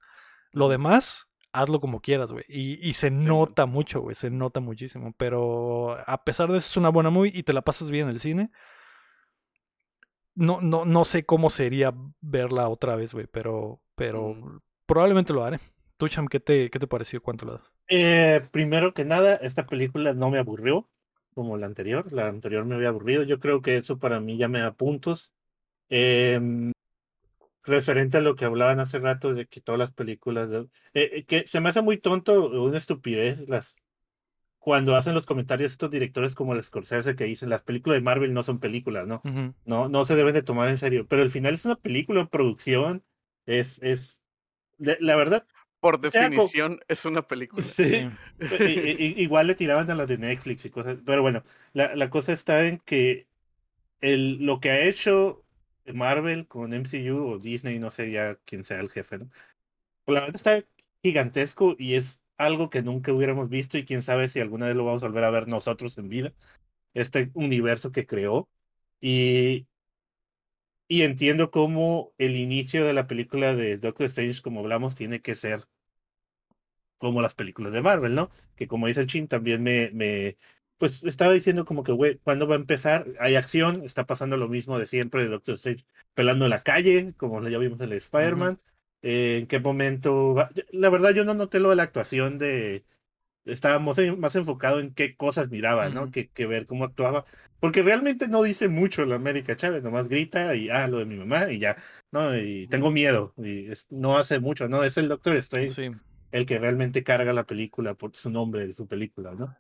Lo 0.51 0.69
demás, 0.69 1.27
hazlo 1.53 1.81
como 1.81 2.01
quieras, 2.01 2.31
güey. 2.31 2.45
Y, 2.47 2.87
y 2.87 2.93
se 2.93 3.09
nota 3.09 3.65
mucho, 3.65 4.01
güey, 4.01 4.15
se 4.15 4.29
nota 4.29 4.59
muchísimo, 4.59 5.13
pero 5.17 5.97
a 6.05 6.23
pesar 6.23 6.51
de 6.51 6.57
eso 6.57 6.69
es 6.69 6.77
una 6.77 6.89
buena 6.89 7.09
movie 7.09 7.31
y 7.33 7.43
te 7.43 7.53
la 7.53 7.63
pasas 7.63 7.89
bien 7.89 8.07
en 8.07 8.11
el 8.11 8.19
cine. 8.19 8.51
No, 10.35 10.61
no, 10.61 10.85
no 10.85 11.03
sé 11.03 11.25
cómo 11.25 11.49
sería 11.49 11.93
verla 12.21 12.69
otra 12.69 12.95
vez, 12.95 13.13
güey, 13.13 13.25
pero, 13.25 13.81
pero 13.95 14.29
Ujú. 14.29 14.61
probablemente 14.85 15.33
lo 15.33 15.43
haré. 15.43 15.59
Tú, 16.01 16.09
Cham, 16.09 16.27
¿qué 16.27 16.39
te, 16.39 16.71
qué 16.71 16.79
te 16.79 16.87
pareció? 16.87 17.21
¿Cuánto 17.21 17.45
le 17.45 17.51
das? 17.51 17.61
Eh, 17.87 18.41
primero 18.51 18.95
que 18.95 19.05
nada, 19.05 19.35
esta 19.35 19.67
película 19.67 20.15
no 20.15 20.31
me 20.31 20.39
aburrió 20.39 20.89
como 21.35 21.57
la 21.57 21.67
anterior. 21.67 22.11
La 22.11 22.27
anterior 22.27 22.65
me 22.65 22.73
había 22.73 22.87
aburrido. 22.87 23.21
Yo 23.21 23.39
creo 23.39 23.61
que 23.61 23.77
eso 23.77 23.99
para 23.99 24.19
mí 24.19 24.35
ya 24.35 24.47
me 24.47 24.61
da 24.61 24.73
puntos. 24.73 25.31
Em, 25.89 26.71
referente 27.63 28.17
a 28.17 28.21
lo 28.21 28.35
que 28.35 28.45
hablaban 28.45 28.79
hace 28.79 28.97
rato 28.97 29.35
de 29.35 29.45
que 29.45 29.61
todas 29.61 29.77
las 29.77 29.91
películas 29.91 30.49
de- 30.49 30.61
eh, 30.95 31.11
eh, 31.13 31.25
que 31.25 31.45
se 31.45 31.59
me 31.61 31.69
hace 31.69 31.83
muy 31.83 31.97
tonto, 31.99 32.49
una 32.49 32.79
estupidez 32.79 33.47
las 33.47 33.75
cuando 34.57 34.95
hacen 34.95 35.13
los 35.13 35.27
comentarios 35.27 35.71
estos 35.71 35.91
directores 35.91 36.33
como 36.33 36.53
el 36.53 36.63
Scorsese 36.63 37.15
que 37.15 37.25
dicen 37.25 37.49
las 37.51 37.61
películas 37.61 37.97
de 37.97 38.03
Marvel 38.03 38.33
no 38.33 38.41
son 38.41 38.59
películas, 38.59 39.05
¿no? 39.05 39.21
Ujú. 39.23 39.53
No, 39.65 39.87
no 39.87 40.03
se 40.05 40.15
deben 40.15 40.33
de 40.33 40.41
tomar 40.41 40.69
en 40.69 40.79
serio. 40.79 41.05
Pero 41.07 41.21
al 41.21 41.29
final 41.29 41.53
es 41.53 41.65
una 41.65 41.75
película 41.75 42.21
en 42.21 42.27
producción. 42.27 43.03
Es, 43.45 43.79
es, 43.83 44.21
de- 44.79 44.97
la 44.99 45.15
verdad, 45.15 45.45
Por 45.81 45.99
sea, 46.11 46.29
definición, 46.29 46.79
es 46.87 47.03
una 47.05 47.27
película. 47.27 47.63
sí. 47.63 48.07
Igual 49.17 49.47
le 49.47 49.55
tiraban 49.55 49.89
a 49.89 49.95
las 49.95 50.07
de 50.07 50.17
Netflix 50.17 50.63
y 50.65 50.69
cosas. 50.69 50.99
Pero 51.05 51.21
bueno, 51.21 51.43
la, 51.73 51.95
la 51.95 52.09
cosa 52.09 52.31
está 52.31 52.65
en 52.67 52.77
que 52.79 53.27
el, 53.99 54.45
lo 54.45 54.59
que 54.59 54.69
ha 54.69 54.79
hecho 54.81 55.43
Marvel 55.93 56.47
con 56.47 56.73
MCU 56.73 57.27
o 57.27 57.39
Disney, 57.39 57.79
no 57.79 57.91
sé 57.91 58.11
ya 58.11 58.35
quién 58.45 58.63
sea 58.63 58.79
el 58.79 58.89
jefe, 58.89 59.17
¿no? 59.17 59.29
Pues 60.05 60.15
la 60.15 60.21
verdad 60.21 60.35
está 60.35 60.65
gigantesco 61.03 61.75
y 61.77 61.95
es 61.95 62.21
algo 62.37 62.69
que 62.69 62.83
nunca 62.83 63.13
hubiéramos 63.13 63.49
visto 63.49 63.77
y 63.77 63.85
quién 63.85 64.03
sabe 64.03 64.27
si 64.29 64.39
alguna 64.39 64.67
vez 64.67 64.75
lo 64.75 64.85
vamos 64.85 65.03
a 65.03 65.07
volver 65.07 65.23
a 65.23 65.31
ver 65.31 65.47
nosotros 65.47 65.97
en 65.97 66.09
vida. 66.09 66.33
Este 66.93 67.31
universo 67.33 67.91
que 67.91 68.05
creó. 68.05 68.49
Y, 68.99 69.67
y 70.91 71.03
entiendo 71.03 71.51
cómo 71.51 72.13
el 72.17 72.35
inicio 72.35 72.85
de 72.85 72.91
la 72.91 73.07
película 73.07 73.55
de 73.55 73.77
Doctor 73.77 74.07
Strange, 74.07 74.41
como 74.41 74.59
hablamos, 74.59 74.93
tiene 74.93 75.21
que 75.21 75.35
ser 75.35 75.61
como 76.97 77.21
las 77.21 77.33
películas 77.33 77.71
de 77.71 77.81
Marvel, 77.81 78.13
¿no? 78.13 78.29
Que 78.55 78.67
como 78.67 78.87
dice 78.87 78.99
el 78.99 79.07
Chin, 79.07 79.27
también 79.29 79.63
me, 79.63 79.89
me 79.93 80.37
pues 80.77 81.01
estaba 81.03 81.31
diciendo 81.31 81.63
como 81.63 81.83
que, 81.83 81.93
güey, 81.93 82.17
¿cuándo 82.19 82.45
va 82.45 82.55
a 82.55 82.57
empezar? 82.59 83.07
Hay 83.19 83.35
acción, 83.35 83.83
está 83.85 84.05
pasando 84.05 84.35
lo 84.35 84.49
mismo 84.49 84.77
de 84.77 84.85
siempre 84.85 85.23
de 85.23 85.29
Doctor 85.29 85.55
Strange 85.55 85.85
pelando 86.13 86.43
en 86.45 86.49
la 86.49 86.61
calle, 86.61 87.13
como 87.15 87.41
ya 87.47 87.57
vimos 87.57 87.79
en 87.79 87.91
el 87.91 87.93
Spider-Man. 87.93 88.57
Eh, 89.01 89.37
¿En 89.41 89.47
qué 89.47 89.59
momento? 89.61 90.33
Va? 90.33 90.51
La 90.71 90.89
verdad, 90.89 91.11
yo 91.11 91.23
no 91.23 91.33
noté 91.33 91.59
lo 91.61 91.69
de 91.69 91.77
la 91.77 91.83
actuación 91.83 92.37
de. 92.37 92.83
Estaba 93.45 93.79
más, 93.79 94.35
enfocado 94.35 94.79
en 94.79 94.93
qué 94.93 95.15
cosas 95.15 95.49
miraba, 95.49 95.89
¿no? 95.89 96.11
Que, 96.11 96.29
que 96.29 96.45
ver 96.45 96.67
cómo 96.67 96.83
actuaba. 96.85 97.25
Porque 97.59 97.81
realmente 97.81 98.27
no 98.27 98.43
dice 98.43 98.67
mucho 98.69 99.03
la 99.05 99.15
América 99.15 99.55
Chávez, 99.55 99.81
nomás 99.81 100.07
grita 100.09 100.55
y, 100.55 100.69
ah, 100.69 100.87
lo 100.87 100.99
de 100.99 101.05
mi 101.05 101.15
mamá 101.15 101.51
y 101.51 101.59
ya. 101.59 101.75
No, 102.11 102.37
y 102.37 102.67
tengo 102.67 102.91
miedo. 102.91 103.33
Y 103.37 103.65
es- 103.71 103.87
no 103.89 104.17
hace 104.17 104.39
mucho, 104.39 104.67
¿no? 104.69 104.83
Es 104.83 104.97
el 104.97 105.07
Doctor 105.09 105.35
Strange 105.37 105.71
Sí. 105.71 105.97
el 106.31 106.45
que 106.45 106.59
realmente 106.59 107.03
carga 107.03 107.33
la 107.33 107.45
película 107.45 107.95
por 107.95 108.15
su 108.15 108.29
nombre 108.29 108.67
de 108.67 108.73
su 108.73 108.87
película, 108.87 109.33
¿no? 109.33 109.55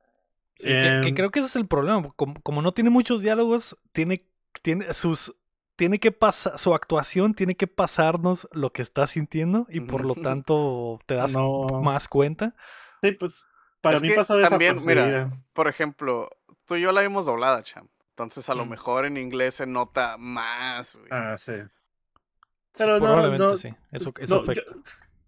Sí, 0.57 0.65
que, 0.67 0.73
que 0.73 1.07
Em, 1.07 1.15
creo 1.15 1.31
que 1.31 1.39
ese 1.39 1.47
es 1.47 1.55
el 1.55 1.67
problema. 1.67 2.07
Como, 2.15 2.39
como 2.41 2.61
no 2.61 2.73
tiene 2.73 2.91
muchos 2.91 3.21
diálogos, 3.21 3.77
tiene, 3.93 4.25
tiene 4.61 4.93
sus. 4.93 5.35
Tiene 5.75 5.99
que 5.99 6.11
pasar, 6.11 6.59
su 6.59 6.75
actuación 6.75 7.33
tiene 7.33 7.55
que 7.55 7.65
pasarnos 7.65 8.47
lo 8.51 8.71
que 8.71 8.83
está 8.83 9.07
sintiendo 9.07 9.65
y 9.67 9.79
por 9.79 10.05
lo 10.05 10.13
tanto 10.13 10.99
te 11.07 11.15
das 11.15 11.33
no. 11.33 11.81
más 11.81 12.07
cuenta. 12.07 12.55
Sí, 13.01 13.13
pues 13.13 13.43
para 13.81 13.97
Es 13.97 14.01
mí 14.03 14.11
pasó 14.11 14.39
también, 14.41 14.75
mira, 14.85 15.31
por 15.53 15.67
ejemplo, 15.67 16.29
tú 16.65 16.75
y 16.75 16.81
yo 16.81 16.91
la 16.91 17.01
vimos 17.01 17.25
doblada, 17.25 17.61
champ. 17.63 17.89
Entonces 18.11 18.47
a 18.49 18.55
lo 18.55 18.65
Mm. 18.65 18.69
mejor 18.69 19.05
en 19.05 19.17
inglés 19.17 19.55
se 19.55 19.65
nota 19.65 20.15
más, 20.17 20.97
güey. 20.97 21.09
Ah, 21.11 21.35
sí. 21.37 21.53
Sí, 21.55 22.75
Pero 22.77 22.93
no, 22.93 22.99
probablemente 22.99 23.43
no, 23.43 23.57
sí. 23.57 23.69
Eso, 23.91 24.13
eso 24.19 24.43
no, 24.45 24.53
yo- 24.53 24.61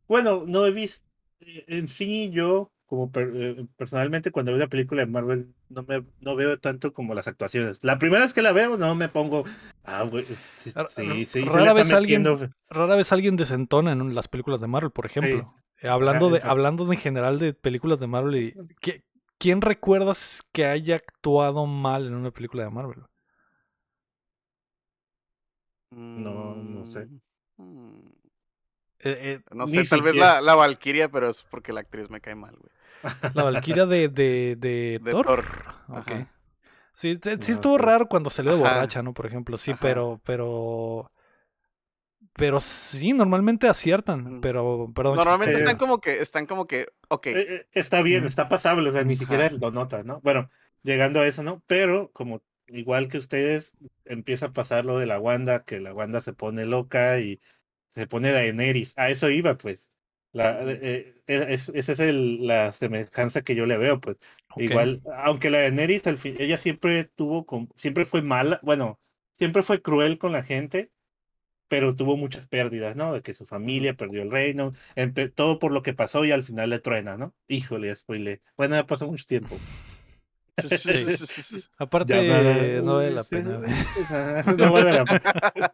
bueno, 0.07 0.43
no 0.45 0.65
he 0.65 0.71
visto, 0.71 1.05
en 1.41 1.88
sí 1.88 2.30
yo, 2.31 2.71
como 2.85 3.11
per- 3.11 3.31
eh, 3.35 3.65
personalmente 3.75 4.31
cuando 4.31 4.51
veo 4.51 4.57
una 4.57 4.67
película 4.69 5.01
de 5.01 5.07
Marvel, 5.07 5.53
no 5.69 5.84
me 5.84 6.05
no 6.19 6.35
veo 6.35 6.59
tanto 6.59 6.93
como 6.93 7.13
las 7.15 7.27
actuaciones. 7.27 7.80
La 7.84 7.97
primera 7.99 8.23
vez 8.23 8.34
que 8.34 8.41
la 8.43 8.51
veo, 8.51 8.77
no 8.77 8.93
me 8.95 9.09
pongo, 9.09 9.43
ah, 9.84 10.03
güey, 10.03 10.25
sí, 10.55 10.71
sí, 10.89 11.25
sí, 11.25 11.41
rara 11.45 11.73
vez 11.73 11.91
alguien- 11.91 12.21
metiendo. 12.23 12.53
Rara 12.69 12.95
vez 12.95 13.11
alguien 13.11 13.35
desentona 13.35 13.91
en 13.93 14.13
las 14.13 14.27
películas 14.27 14.61
de 14.61 14.67
Marvel, 14.67 14.91
por 14.91 15.05
ejemplo. 15.07 15.53
Eh, 15.84 15.89
hablando, 15.89 16.30
de, 16.30 16.38
entonces- 16.38 16.49
hablando 16.51 16.91
en 16.91 16.99
general 16.99 17.39
de 17.39 17.53
películas 17.53 17.99
de 17.99 18.07
Marvel, 18.07 18.35
y, 18.38 18.53
¿qui- 18.81 19.03
¿quién 19.38 19.61
recuerdas 19.61 20.41
que 20.51 20.65
haya 20.65 20.95
actuado 20.95 21.65
mal 21.65 22.07
en 22.07 22.15
una 22.15 22.31
película 22.31 22.64
de 22.64 22.69
Marvel? 22.69 23.03
No, 25.91 26.55
no 26.55 26.85
sé. 26.85 27.07
Mm, 27.57 28.07
Eh, 29.05 29.34
eh, 29.34 29.39
No 29.53 29.68
sé, 29.68 29.84
tal 29.84 30.01
vez 30.01 30.15
la, 30.15 30.39
la 30.39 30.55
Valkyria, 30.55 31.10
pero 31.10 31.30
es 31.30 31.43
porque 31.51 31.73
la 31.73 31.81
actriz 31.81 32.10
me 32.10 32.22
cae 32.22 32.35
mal, 32.35 32.55
güey. 32.55 32.72
la 33.35 33.43
Valkyria 33.43 33.85
de, 33.85 34.07
de, 34.07 34.55
de, 34.57 34.99
De 35.03 35.11
Thor. 35.11 35.26
Thor, 35.26 35.45
Ok. 35.89 35.97
ajá. 36.11 36.30
Sí, 36.95 37.19
sí 37.22 37.30
No 37.38 37.43
estuvo 37.55 37.77
raro 37.77 38.07
cuando 38.07 38.30
salió 38.30 38.51
de 38.53 38.60
borracha, 38.60 39.01
¿no? 39.03 39.14
Por 39.14 39.26
ejemplo, 39.26 39.57
sí, 39.57 39.72
Ajá. 39.72 39.80
pero, 39.81 40.22
pero, 40.23 41.11
pero 42.34 42.60
sí, 42.60 43.14
normalmente 43.14 43.68
aciertan, 43.68 44.41
pero, 44.41 44.91
perdón. 44.95 45.18
Normalmente 45.18 45.55
Eh, 45.55 45.57
están 45.60 45.77
como 45.77 45.99
que, 45.99 46.22
están 46.22 46.45
como 46.45 46.65
que, 46.68 46.88
ok, 47.10 47.27
Eh, 47.27 47.45
eh, 47.49 47.68
está 47.73 48.01
bien, 48.01 48.26
está 48.26 48.49
pasable, 48.49 48.89
o 48.89 48.91
sea, 48.93 49.03
ni 49.03 49.14
Ajá. 49.14 49.19
siquiera 49.19 49.49
lo 49.49 49.72
notas, 49.72 50.05
¿no? 50.05 50.19
Bueno, 50.22 50.47
llegando 50.81 51.19
a 51.19 51.27
eso, 51.27 51.43
¿no? 51.43 51.64
Pero 51.68 52.11
como 52.14 52.41
igual 52.68 53.07
que 53.10 53.18
ustedes, 53.18 53.73
empieza 54.05 54.47
a 54.47 54.53
pasar 54.53 54.85
lo 54.85 54.97
de 54.97 55.05
la 55.05 55.19
Wanda, 55.19 55.64
que 55.65 55.80
la 55.80 55.93
Wanda 55.93 56.22
se 56.22 56.34
pone 56.34 56.65
loca 56.65 57.19
y 57.19 57.39
se 57.93 58.07
pone 58.07 58.31
Daenerys. 58.31 58.93
A 58.97 59.10
eso 59.10 59.30
iba, 59.30 59.57
pues. 59.57 59.89
La, 60.31 60.64
eh, 60.64 61.15
eh, 61.27 61.45
es, 61.49 61.69
esa 61.69 61.91
es 61.93 61.99
el, 61.99 62.47
la 62.47 62.72
semejanza 62.72 63.43
que 63.43 63.55
yo 63.55 63.65
le 63.68 63.77
veo, 63.77 63.99
pues. 63.99 64.18
Igual, 64.55 65.01
aunque 65.18 65.49
la 65.51 65.60
Daenerys, 65.60 66.07
al 66.07 66.18
fin, 66.18 66.35
ella 66.39 66.57
siempre 66.57 67.03
tuvo, 67.05 67.45
con, 67.45 67.69
siempre 67.76 68.05
fue 68.05 68.22
mala, 68.23 68.60
bueno, 68.64 68.99
siempre 69.38 69.64
fue 69.64 69.81
cruel 69.81 70.18
con 70.18 70.31
la 70.31 70.43
gente, 70.43 70.91
pero 71.73 71.95
tuvo 71.95 72.15
muchas 72.17 72.45
pérdidas, 72.45 72.95
¿no? 72.95 73.13
De 73.13 73.23
que 73.23 73.33
su 73.33 73.47
familia 73.47 73.95
perdió 73.95 74.21
el 74.21 74.29
reino, 74.29 74.73
todo 75.33 75.57
por 75.57 75.71
lo 75.71 75.81
que 75.81 75.95
pasó 75.95 76.23
y 76.23 76.31
al 76.31 76.43
final 76.43 76.69
le 76.69 76.77
truena, 76.77 77.17
¿no? 77.17 77.33
Híjole, 77.47 77.95
spoilé. 77.95 78.41
Bueno, 78.55 78.75
ya 78.75 78.85
pasó 78.85 79.07
mucho 79.07 79.25
tiempo. 79.25 79.57
Aparte, 81.79 82.13
Ya 82.13 82.21
nada, 82.21 82.81
no 82.83 82.97
vale 82.97 83.09
la 83.09 83.23
sí, 83.23 83.37
pena. 83.37 83.59
no 84.55 84.71
vale 84.71 84.91
la 84.93 85.03
pena. 85.03 85.73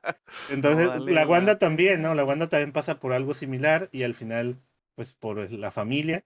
Entonces, 0.49 0.87
vale 0.87 1.11
la 1.11 1.27
Wanda 1.27 1.57
también, 1.57 2.01
¿no? 2.01 2.15
La 2.15 2.23
Wanda 2.23 2.47
también 2.47 2.71
pasa 2.71 2.97
por 2.97 3.11
algo 3.11 3.33
similar 3.33 3.89
y 3.91 4.03
al 4.03 4.13
final, 4.13 4.57
pues 4.95 5.15
por 5.15 5.51
la 5.51 5.69
familia, 5.69 6.23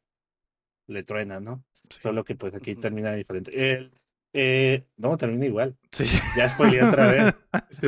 le 0.85 1.01
truena, 1.01 1.39
¿no? 1.39 1.65
Sí. 1.89 1.97
Solo 1.99 2.23
que 2.23 2.35
pues 2.35 2.53
aquí 2.53 2.75
termina 2.75 3.11
diferente. 3.13 3.71
El, 3.71 3.91
eh, 4.33 4.85
no, 4.97 5.15
termina 5.17 5.45
igual. 5.45 5.75
Sí. 5.91 6.05
Ya 6.35 6.49
spoileé 6.49 6.83
otra 6.83 7.07
vez. 7.11 7.35
Sí, 7.69 7.87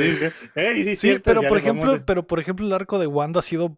Ey, 0.56 0.76
sí, 0.84 0.90
Sí, 0.92 0.96
cierto, 0.98 1.24
pero 1.34 1.42
por 1.50 1.58
ejemplo, 1.58 1.94
de- 1.94 2.00
pero 2.02 2.28
por 2.28 2.40
ejemplo 2.40 2.66
el 2.66 2.74
arco 2.74 3.00
de 3.00 3.08
Wanda 3.08 3.40
ha 3.40 3.44
sido 3.44 3.78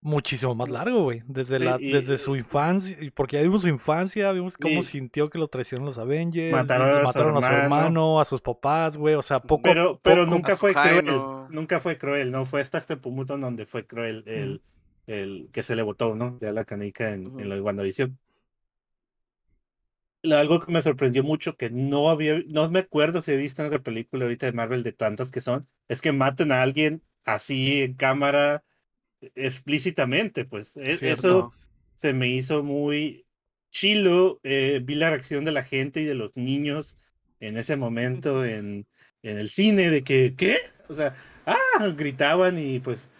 muchísimo 0.00 0.54
más 0.54 0.68
largo, 0.68 1.02
güey. 1.02 1.22
Desde 1.26 1.58
Sí, 1.58 1.64
la, 1.64 1.76
y- 1.80 1.90
desde 1.92 2.18
su 2.18 2.36
infancia, 2.36 2.96
porque 3.14 3.36
ya 3.36 3.42
vimos 3.42 3.62
su 3.62 3.68
infancia, 3.68 4.30
vimos 4.30 4.56
cómo 4.56 4.82
sintió 4.84 5.28
que 5.28 5.38
lo 5.38 5.48
traicionaron 5.48 5.86
los 5.86 5.98
Avengers, 5.98 6.52
Mataron 6.52 6.88
a 6.88 6.98
su 7.00 7.04
mataron 7.06 7.36
a 7.36 7.40
su 7.40 7.46
hermano. 7.46 7.62
hermano, 7.64 8.20
a 8.20 8.24
sus 8.24 8.40
papás, 8.40 8.96
güey. 8.96 9.16
O 9.16 9.22
sea, 9.22 9.40
poco 9.40 9.62
pero, 9.62 9.98
pero 10.00 10.22
poco. 10.24 10.36
nunca 10.36 10.56
fue 10.56 10.72
cruel, 10.72 11.04
nunca 11.50 11.80
fue 11.80 11.98
cruel, 11.98 12.30
no 12.30 12.46
fue 12.46 12.60
hasta 12.60 12.78
este 12.78 12.96
punto 12.96 13.36
donde 13.36 13.66
fue 13.66 13.86
cruel 13.88 14.22
el, 14.26 14.62
el 15.08 15.48
que 15.52 15.64
se 15.64 15.74
le 15.74 15.82
botó, 15.82 16.14
¿no? 16.14 16.38
Ya 16.40 16.52
la 16.52 16.64
canica 16.64 17.12
en, 17.12 17.26
Ujú. 17.26 17.40
en 17.40 17.48
la 17.48 17.60
WandaVision. 17.60 18.16
Algo 20.24 20.60
que 20.60 20.72
me 20.72 20.82
sorprendió 20.82 21.22
mucho, 21.22 21.56
que 21.56 21.70
no 21.70 22.10
había, 22.10 22.42
no 22.48 22.68
me 22.70 22.80
acuerdo 22.80 23.22
si 23.22 23.32
he 23.32 23.36
visto 23.36 23.62
en 23.62 23.68
otra 23.68 23.82
película 23.82 24.24
ahorita 24.24 24.46
de 24.46 24.52
Marvel 24.52 24.82
de 24.82 24.92
tantas 24.92 25.30
que 25.30 25.40
son, 25.40 25.66
es 25.86 26.02
que 26.02 26.12
maten 26.12 26.52
a 26.52 26.62
alguien 26.62 27.02
así 27.24 27.82
en 27.82 27.94
cámara 27.94 28.64
explícitamente, 29.34 30.44
pues. 30.44 30.76
E-. 30.76 30.98
Eso 31.02 31.52
se 31.98 32.12
me 32.12 32.28
hizo 32.28 32.62
muy 32.62 33.26
chilo. 33.70 34.40
eh, 34.42 34.80
vi 34.82 34.94
la 34.94 35.10
reacción 35.10 35.44
de 35.44 35.52
la 35.52 35.62
gente 35.62 36.00
y 36.00 36.04
de 36.04 36.14
los 36.14 36.36
niños 36.36 36.96
en 37.40 37.56
ese 37.56 37.76
momento 37.76 38.44
en, 38.44 38.86
en 39.22 39.38
el 39.38 39.48
cine 39.48 39.90
de 39.90 40.02
que, 40.02 40.34
¿qué? 40.36 40.58
O 40.88 40.94
sea, 40.94 41.14
ah, 41.46 41.86
gritaban 41.96 42.58
y 42.58 42.80
pues 42.80 43.08
eh, 43.08 43.17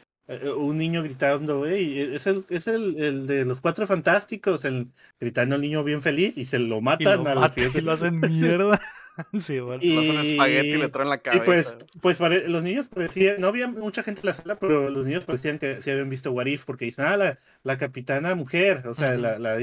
un 0.57 0.77
niño 0.79 1.03
gritando, 1.03 1.67
hey, 1.67 2.11
es 2.15 2.27
el, 2.27 2.45
es 2.51 2.67
el, 2.69 3.01
el 3.01 3.27
de 3.27 3.45
los 3.45 3.61
cuatro 3.61 3.87
fantásticos, 3.87 4.65
el, 4.65 4.93
gritando 5.21 5.55
al 5.55 5.61
niño 5.63 5.85
bien 5.85 6.03
feliz 6.03 6.37
y 6.37 6.47
se 6.47 6.59
lo 6.59 6.81
Y 6.97 7.07
matan 7.07 7.09
lo, 7.09 7.27
a 7.27 7.35
los 7.35 7.53
matan 7.55 7.71
y 7.75 7.81
lo 7.81 7.93
hacen 7.93 8.21
mierda. 8.27 8.81
sí, 9.41 9.61
bueno. 9.61 9.85
Y- 9.85 9.89
Lo 9.89 10.01
hacen 10.01 10.19
espagueti 10.19 10.77
y 10.77 10.79
le 10.79 10.89
traen 10.89 11.09
la 11.11 11.21
y 11.31 11.41
cabeza. 11.41 11.41
pues, 11.41 11.77
pues 12.01 12.17
pare- 12.19 12.49
los 12.49 12.63
niños 12.63 12.89
parecían, 12.89 13.41
no 13.41 13.49
había 13.49 13.69
mucha 13.69 14.03
gente 14.03 14.23
en 14.23 14.27
la 14.27 14.35
sala, 14.35 14.57
pero 14.59 14.89
los 14.91 15.05
niños 15.07 15.25
parecían 15.25 15.59
que 15.59 15.83
se 15.83 15.93
habían 15.93 16.09
visto 16.11 16.33
What 16.33 16.47
If, 16.47 16.65
porque 16.65 16.87
dicen, 16.87 17.05
ah, 17.07 17.17
la, 17.17 17.39
la 17.63 17.77
capitana 17.79 18.35
mujer, 18.35 18.87
o 18.89 18.95
sea, 18.95 19.17
la, 19.19 19.39
la, 19.39 19.59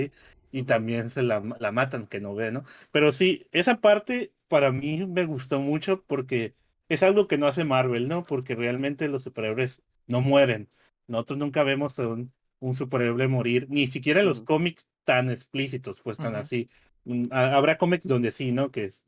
y 0.51 0.63
también 0.63 1.09
se 1.09 1.23
la, 1.23 1.41
la 1.59 1.71
matan, 1.71 2.05
que 2.07 2.21
no 2.21 2.35
ve, 2.35 2.51
¿no? 2.51 2.63
Pero 2.91 3.11
sí, 3.11 3.47
esa 3.51 3.81
parte 3.81 4.31
para 4.47 4.71
mí 4.71 5.05
me 5.07 5.25
gustó 5.25 5.59
mucho 5.59 6.03
porque 6.05 6.55
es 6.87 7.01
algo 7.03 7.27
que 7.27 7.37
no 7.39 7.47
hace 7.47 7.65
Marvel, 7.65 8.07
¿no? 8.07 8.25
Porque 8.25 8.55
realmente 8.55 9.07
los 9.09 9.23
superhéroes 9.23 9.81
no 10.07 10.21
mueren. 10.21 10.69
Nosotros 11.07 11.39
nunca 11.39 11.63
vemos 11.63 11.97
a 11.99 12.07
un, 12.07 12.33
un 12.59 12.73
superhéroe 12.73 13.27
morir, 13.27 13.67
ni 13.69 13.87
siquiera 13.87 14.21
en 14.21 14.25
los 14.27 14.41
cómics 14.41 14.85
tan 15.03 15.29
explícitos, 15.29 16.01
pues 16.01 16.17
tan 16.17 16.35
así. 16.35 16.69
Mm, 17.03 17.25
ha- 17.31 17.55
Habrá 17.55 17.77
cómics 17.77 18.07
donde 18.07 18.31
sí, 18.31 18.51
¿no? 18.51 18.71
Que 18.71 18.85
es 18.85 19.03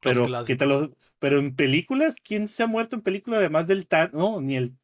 pero, 0.00 0.26
clásicos. 0.26 0.46
¿qué 0.46 0.56
tal 0.56 0.68
los- 0.68 0.90
pero 1.18 1.38
en 1.38 1.54
películas, 1.54 2.14
¿quién 2.22 2.48
se 2.48 2.62
ha 2.62 2.66
muerto 2.66 2.96
en 2.96 3.02
películas 3.02 3.38
además 3.40 3.66
del 3.66 3.86
Thanos? 3.86 4.12
No, 4.14 4.40
ni 4.40 4.56
el. 4.56 4.74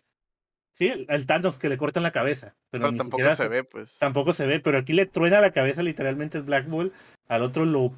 Sí, 0.72 0.88
el, 0.88 1.06
el 1.08 1.26
Thanos 1.26 1.58
que 1.58 1.68
le 1.68 1.76
cortan 1.76 2.02
la 2.02 2.10
cabeza. 2.12 2.56
Pero, 2.70 2.82
Pero 2.82 2.92
ni 2.92 2.98
tampoco 2.98 3.18
siquiera 3.18 3.36
se 3.36 3.48
ve, 3.48 3.64
pues. 3.64 3.98
Tampoco 3.98 4.32
se 4.32 4.46
ve, 4.46 4.60
pero 4.60 4.78
aquí 4.78 4.92
le 4.92 5.06
truena 5.06 5.40
la 5.40 5.52
cabeza 5.52 5.82
literalmente 5.82 6.38
el 6.38 6.44
Black 6.44 6.68
Ball. 6.68 6.92
Al 7.28 7.42
otro 7.42 7.64
lo 7.64 7.92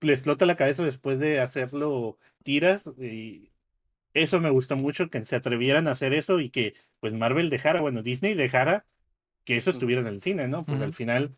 le 0.00 0.12
explota 0.12 0.44
la 0.44 0.56
cabeza 0.56 0.84
después 0.84 1.18
de 1.18 1.40
hacerlo 1.40 2.18
tiras. 2.42 2.82
Y 2.98 3.50
eso 4.14 4.40
me 4.40 4.50
gustó 4.50 4.76
mucho, 4.76 5.10
que 5.10 5.24
se 5.24 5.36
atrevieran 5.36 5.88
a 5.88 5.92
hacer 5.92 6.14
eso 6.14 6.40
y 6.40 6.50
que 6.50 6.74
pues 7.00 7.12
Marvel 7.12 7.50
dejara, 7.50 7.80
bueno, 7.80 8.02
Disney 8.02 8.34
dejara 8.34 8.84
que 9.44 9.56
eso 9.56 9.70
estuviera 9.70 10.00
en 10.00 10.08
el 10.08 10.22
cine, 10.22 10.48
¿no? 10.48 10.64
Porque 10.64 10.84
al 10.84 10.94
final 10.94 11.32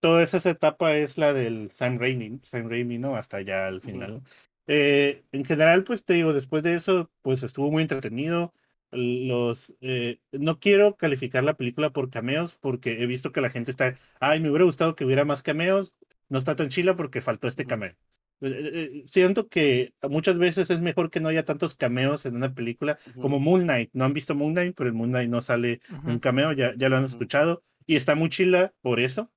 toda 0.00 0.22
esa 0.22 0.38
etapa 0.48 0.94
es 0.94 1.18
la 1.18 1.32
del 1.32 1.70
Sam 1.70 1.98
Raimi, 1.98 2.40
Sam 2.42 2.68
Raimi, 2.68 2.98
¿no? 2.98 3.16
Hasta 3.16 3.40
ya 3.40 3.66
al 3.66 3.80
final. 3.80 4.22
Eh, 4.66 5.24
en 5.32 5.44
general, 5.44 5.84
pues 5.84 6.04
te 6.04 6.14
digo, 6.14 6.32
después 6.32 6.62
de 6.62 6.74
eso, 6.74 7.10
pues 7.22 7.42
estuvo 7.42 7.70
muy 7.70 7.82
entretenido. 7.82 8.52
los 8.90 9.74
eh, 9.80 10.20
no 10.32 10.60
quiero 10.60 10.96
calificar 10.96 11.44
la 11.44 11.56
película 11.56 11.90
por 11.90 12.10
cameos 12.10 12.56
porque 12.60 13.02
he 13.02 13.06
visto 13.06 13.32
que 13.32 13.40
la 13.40 13.50
gente 13.50 13.70
está, 13.70 13.94
ay, 14.20 14.40
me 14.40 14.50
hubiera 14.50 14.64
gustado 14.64 14.94
que 14.96 15.04
hubiera 15.04 15.24
más 15.24 15.42
cameos, 15.42 15.94
no 16.28 16.38
está 16.38 16.56
tan 16.56 16.68
chila 16.68 16.96
porque 16.96 17.20
faltó 17.20 17.48
este 17.48 17.66
cameo. 17.66 17.94
Eh, 18.42 18.70
eh, 18.74 19.02
siento 19.06 19.48
que 19.48 19.94
muchas 20.02 20.38
veces 20.38 20.68
es 20.70 20.80
mejor 20.80 21.10
que 21.10 21.20
no 21.20 21.28
haya 21.28 21.44
tantos 21.44 21.74
cameos 21.74 22.26
en 22.26 22.36
una 22.36 22.54
película 22.54 22.98
como 23.20 23.38
Moon 23.38 23.62
Knight. 23.62 23.90
No 23.92 24.04
han 24.04 24.12
visto 24.12 24.34
Moon 24.34 24.52
Knight, 24.52 24.74
pero 24.76 24.90
en 24.90 24.96
Moon 24.96 25.10
Knight 25.10 25.30
no 25.30 25.40
sale 25.40 25.80
un 26.04 26.18
cameo, 26.18 26.52
ya, 26.52 26.74
ya 26.76 26.88
lo 26.88 26.96
han 26.96 27.04
escuchado. 27.04 27.62
Y 27.86 27.96
está 27.96 28.14
muy 28.14 28.28
chila 28.28 28.74
por 28.82 29.00
eso, 29.00 29.32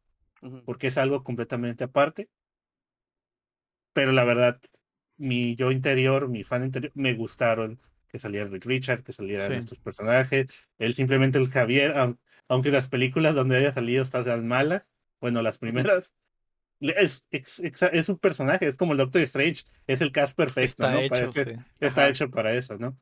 porque 0.66 0.88
es 0.88 0.98
algo 0.98 1.24
completamente 1.24 1.84
aparte. 1.84 2.30
Pero 3.94 4.12
la 4.12 4.24
verdad, 4.24 4.60
mi 5.18 5.56
yo 5.56 5.72
interior, 5.72 6.28
mi 6.30 6.44
fan 6.44 6.64
interior, 6.64 6.92
me 6.96 7.14
gustaron 7.14 7.80
que 8.10 8.20
saliera 8.20 8.50
Rick 8.50 8.66
Richard, 8.66 9.04
que 9.04 9.14
salieran 9.14 9.54
estos 9.54 9.80
personajes. 9.80 10.48
Él 10.78 10.94
simplemente 10.94 11.38
el 11.38 11.48
Javier, 11.48 11.94
aunque 12.48 12.72
las 12.72 12.88
películas 12.88 13.36
donde 13.36 13.58
haya 13.58 13.74
salido 13.74 14.04
están 14.04 14.48
malas, 14.48 14.84
bueno, 15.22 15.42
las 15.42 15.58
primeras, 15.60 16.14
es, 16.80 17.26
es, 17.32 18.10
un 18.10 18.18
personaje, 18.18 18.68
es 18.68 18.78
como 18.78 18.94
el 18.94 18.98
Doctor 19.00 19.22
Strange, 19.22 19.64
es 19.88 20.02
el 20.02 20.12
cast 20.12 20.36
perfecto, 20.36 20.88
está 20.88 20.92
¿no? 20.92 21.00
Hecho, 21.00 21.52
Está 21.80 22.10
hecho 22.10 22.30
para 22.30 22.54
eso, 22.54 22.78
¿no? 22.78 22.98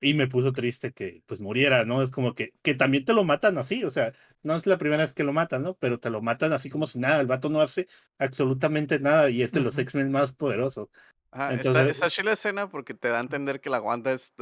Y 0.00 0.14
me 0.14 0.26
puso 0.26 0.52
triste 0.52 0.92
que 0.92 1.22
pues 1.26 1.40
muriera, 1.40 1.84
¿no? 1.84 2.02
Es 2.02 2.10
como 2.10 2.34
que, 2.34 2.52
que 2.62 2.74
también 2.74 3.04
te 3.04 3.14
lo 3.14 3.24
matan 3.24 3.56
así, 3.56 3.84
o 3.84 3.90
sea, 3.90 4.12
no 4.42 4.56
es 4.56 4.66
la 4.66 4.76
primera 4.76 5.04
vez 5.04 5.12
que 5.12 5.24
lo 5.24 5.32
matan, 5.32 5.62
¿no? 5.62 5.74
Pero 5.74 6.00
te 6.00 6.10
lo 6.10 6.20
matan 6.20 6.52
así 6.52 6.70
como 6.70 6.86
si 6.86 6.98
nada, 6.98 7.20
el 7.20 7.26
vato 7.26 7.48
no 7.48 7.60
hace 7.60 7.86
absolutamente 8.18 8.98
nada 8.98 9.30
y 9.30 9.42
es 9.42 9.52
de 9.52 9.60
los 9.60 9.78
X-Men 9.78 10.10
más 10.10 10.32
poderosos. 10.32 10.88
Entonces, 11.34 11.92
está, 11.92 12.10
chila 12.10 12.32
escena 12.32 12.68
porque 12.68 12.92
te 12.92 13.08
da 13.08 13.16
a 13.18 13.22
entender 13.22 13.60
que 13.60 13.70
la 13.70 13.80
Wanda 13.80 14.12
es 14.12 14.34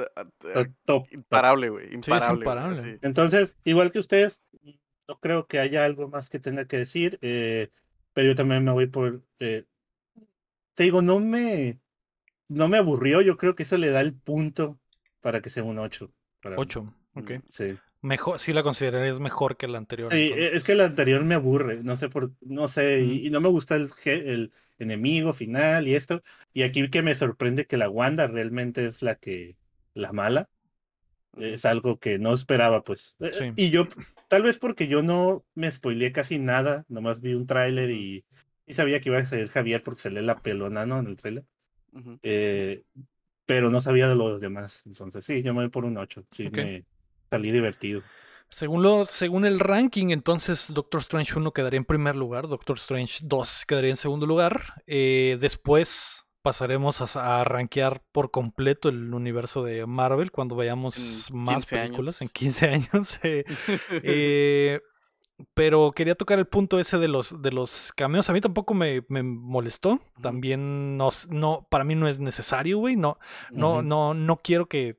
imparable, 1.12 1.68
güey. 1.68 1.94
Imparable. 1.94 2.98
Entonces, 3.02 3.56
igual 3.62 3.92
que 3.92 4.00
ustedes, 4.00 4.42
no 5.06 5.20
creo 5.20 5.46
que 5.46 5.60
haya 5.60 5.84
algo 5.84 6.08
más 6.08 6.28
que 6.28 6.40
tenga 6.40 6.64
que 6.64 6.78
decir. 6.78 7.18
Eh, 7.22 7.70
pero 8.12 8.28
yo 8.28 8.34
también 8.34 8.64
me 8.64 8.72
voy 8.72 8.86
por. 8.86 9.22
Eh, 9.38 9.64
te 10.74 10.84
digo, 10.84 11.02
no 11.02 11.20
me. 11.20 11.80
No 12.48 12.68
me 12.68 12.78
aburrió. 12.78 13.20
Yo 13.20 13.36
creo 13.36 13.54
que 13.54 13.62
eso 13.62 13.78
le 13.78 13.90
da 13.90 14.00
el 14.00 14.14
punto 14.14 14.78
para 15.20 15.40
que 15.40 15.50
sea 15.50 15.62
un 15.62 15.78
8. 15.78 16.12
8, 16.56 16.94
ok. 17.14 17.30
Sí. 17.48 17.76
Mejor, 18.02 18.38
sí 18.38 18.52
la 18.52 18.62
considerarías 18.62 19.20
mejor 19.20 19.56
que 19.56 19.68
la 19.68 19.78
anterior. 19.78 20.10
Sí, 20.10 20.32
es 20.34 20.64
que 20.64 20.74
la 20.74 20.86
anterior 20.86 21.22
me 21.22 21.34
aburre, 21.34 21.82
no 21.82 21.96
sé 21.96 22.08
por, 22.08 22.32
no 22.40 22.66
sé, 22.66 23.02
y, 23.02 23.28
no 23.28 23.40
me 23.40 23.50
gusta 23.50 23.76
el, 23.76 23.90
el 24.04 24.52
enemigo 24.78 25.34
final 25.34 25.86
y 25.86 25.94
esto. 25.94 26.22
Y 26.54 26.62
aquí 26.62 26.88
que 26.88 27.02
me 27.02 27.14
sorprende 27.14 27.66
que 27.66 27.76
la 27.76 27.90
Wanda 27.90 28.26
realmente 28.26 28.86
es 28.86 29.02
la 29.02 29.16
que, 29.16 29.56
la 29.94 30.12
mala. 30.12 30.48
Es 31.36 31.64
algo 31.64 31.98
que 31.98 32.18
no 32.18 32.34
esperaba, 32.34 32.82
pues. 32.82 33.16
Eh, 33.20 33.52
y 33.54 33.70
yo, 33.70 33.86
tal 34.30 34.44
vez 34.44 34.60
porque 34.60 34.86
yo 34.86 35.02
no 35.02 35.44
me 35.54 35.70
spoileé 35.70 36.12
casi 36.12 36.38
nada, 36.38 36.84
nomás 36.88 37.20
vi 37.20 37.34
un 37.34 37.46
tráiler 37.46 37.90
y, 37.90 38.24
y, 38.64 38.74
sabía 38.74 39.00
que 39.00 39.08
iba 39.08 39.18
a 39.18 39.26
salir 39.26 39.48
Javier 39.48 39.82
porque 39.82 40.02
se 40.02 40.10
lee 40.10 40.22
la 40.22 40.40
pelona, 40.40 40.86
¿no? 40.86 41.00
En 41.00 41.08
el 41.08 41.16
tráiler. 41.16 41.44
eh, 42.22 42.84
pero 43.44 43.70
no 43.70 43.80
sabía 43.80 44.08
de 44.08 44.14
los 44.14 44.40
demás. 44.40 44.84
Entonces, 44.86 45.24
sí, 45.24 45.42
yo 45.42 45.52
me 45.52 45.62
voy 45.62 45.68
por 45.68 45.84
un 45.84 45.98
8. 45.98 46.24
Sí, 46.30 46.48
me 46.48 46.84
salí 47.28 47.50
divertido. 47.50 48.02
Según, 48.50 48.84
lo, 48.84 49.04
según 49.04 49.44
el 49.44 49.58
ranking, 49.58 50.10
entonces 50.10 50.72
Doctor 50.72 51.00
Strange 51.00 51.36
1 51.36 51.52
quedaría 51.52 51.78
en 51.78 51.84
primer 51.84 52.14
lugar, 52.14 52.46
Doctor 52.46 52.76
Strange 52.76 53.18
2 53.22 53.64
quedaría 53.66 53.90
en 53.90 53.96
segundo 53.96 54.26
lugar. 54.26 54.80
Eh, 54.86 55.38
después 55.40 56.24
pasaremos 56.42 57.16
a, 57.16 57.40
a, 57.40 57.44
rankear 57.44 58.02
por 58.12 58.30
completo 58.30 58.88
el 58.88 59.12
universo 59.12 59.62
de 59.62 59.86
Marvel 59.86 60.30
cuando 60.30 60.56
vayamos 60.56 61.28
más 61.32 61.66
películas, 61.66 62.22
en 62.22 62.28
15 62.28 62.68
años. 62.68 63.20
Eh, 63.22 63.44
eh, 64.02 64.80
pero 65.54 65.90
quería 65.92 66.14
tocar 66.14 66.38
el 66.38 66.46
punto 66.46 66.78
ese 66.78 66.98
de 66.98 67.08
los, 67.08 67.40
de 67.40 67.50
los 67.50 67.92
cameos. 67.94 68.28
A 68.28 68.32
mí 68.32 68.40
tampoco 68.40 68.74
me, 68.74 69.04
me 69.08 69.22
molestó. 69.22 70.00
También 70.20 70.96
no, 70.96 71.08
no, 71.30 71.66
para 71.70 71.84
mí 71.84 71.94
no 71.94 72.08
es 72.08 72.18
necesario, 72.18 72.78
güey. 72.78 72.96
No, 72.96 73.18
no, 73.50 73.82
no, 73.82 74.14
no 74.14 74.36
quiero 74.36 74.66
que. 74.66 74.98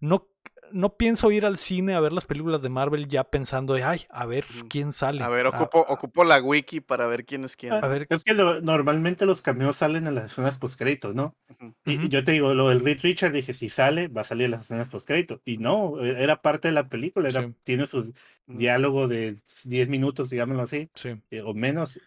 No 0.00 0.28
no 0.72 0.96
pienso 0.96 1.30
ir 1.30 1.44
al 1.44 1.58
cine 1.58 1.94
a 1.94 2.00
ver 2.00 2.12
las 2.12 2.24
películas 2.24 2.62
de 2.62 2.68
Marvel 2.68 3.08
ya 3.08 3.24
pensando, 3.24 3.74
ay, 3.74 4.06
a 4.08 4.26
ver 4.26 4.44
quién 4.68 4.92
sale. 4.92 5.22
A 5.22 5.28
ver, 5.28 5.46
ocupo, 5.46 5.80
ocupo 5.88 6.24
la 6.24 6.40
wiki 6.40 6.80
para 6.80 7.06
ver 7.06 7.24
quién 7.24 7.44
es 7.44 7.56
quién. 7.56 7.72
A 7.72 7.86
ver. 7.86 8.06
Es 8.10 8.24
que 8.24 8.34
normalmente 8.34 9.26
los 9.26 9.42
cameos 9.42 9.76
salen 9.76 10.06
en 10.06 10.14
las 10.14 10.32
escenas 10.32 10.58
postcrédito, 10.58 11.12
¿no? 11.12 11.36
y, 11.84 12.08
yo 12.08 12.24
te 12.24 12.32
digo, 12.32 12.54
lo 12.54 12.68
del 12.68 12.80
Reed 12.80 13.00
Richard, 13.02 13.32
dije, 13.32 13.54
si 13.54 13.68
sale, 13.68 14.08
va 14.08 14.22
a 14.22 14.24
salir 14.24 14.46
en 14.46 14.52
las 14.52 14.62
escenas 14.62 14.90
postcrédito. 14.90 15.40
Y 15.44 15.58
no, 15.58 16.00
e, 16.00 16.22
era 16.22 16.42
parte 16.42 16.68
de 16.68 16.72
la 16.72 16.88
película, 16.88 17.28
era, 17.28 17.50
tiene 17.64 17.86
su 17.86 18.12
diálogo 18.46 19.08
de 19.08 19.36
10 19.64 19.88
minutos, 19.88 20.30
digámoslo 20.30 20.62
así, 20.62 20.90
eh, 21.30 21.42
o 21.42 21.54
menos. 21.54 22.00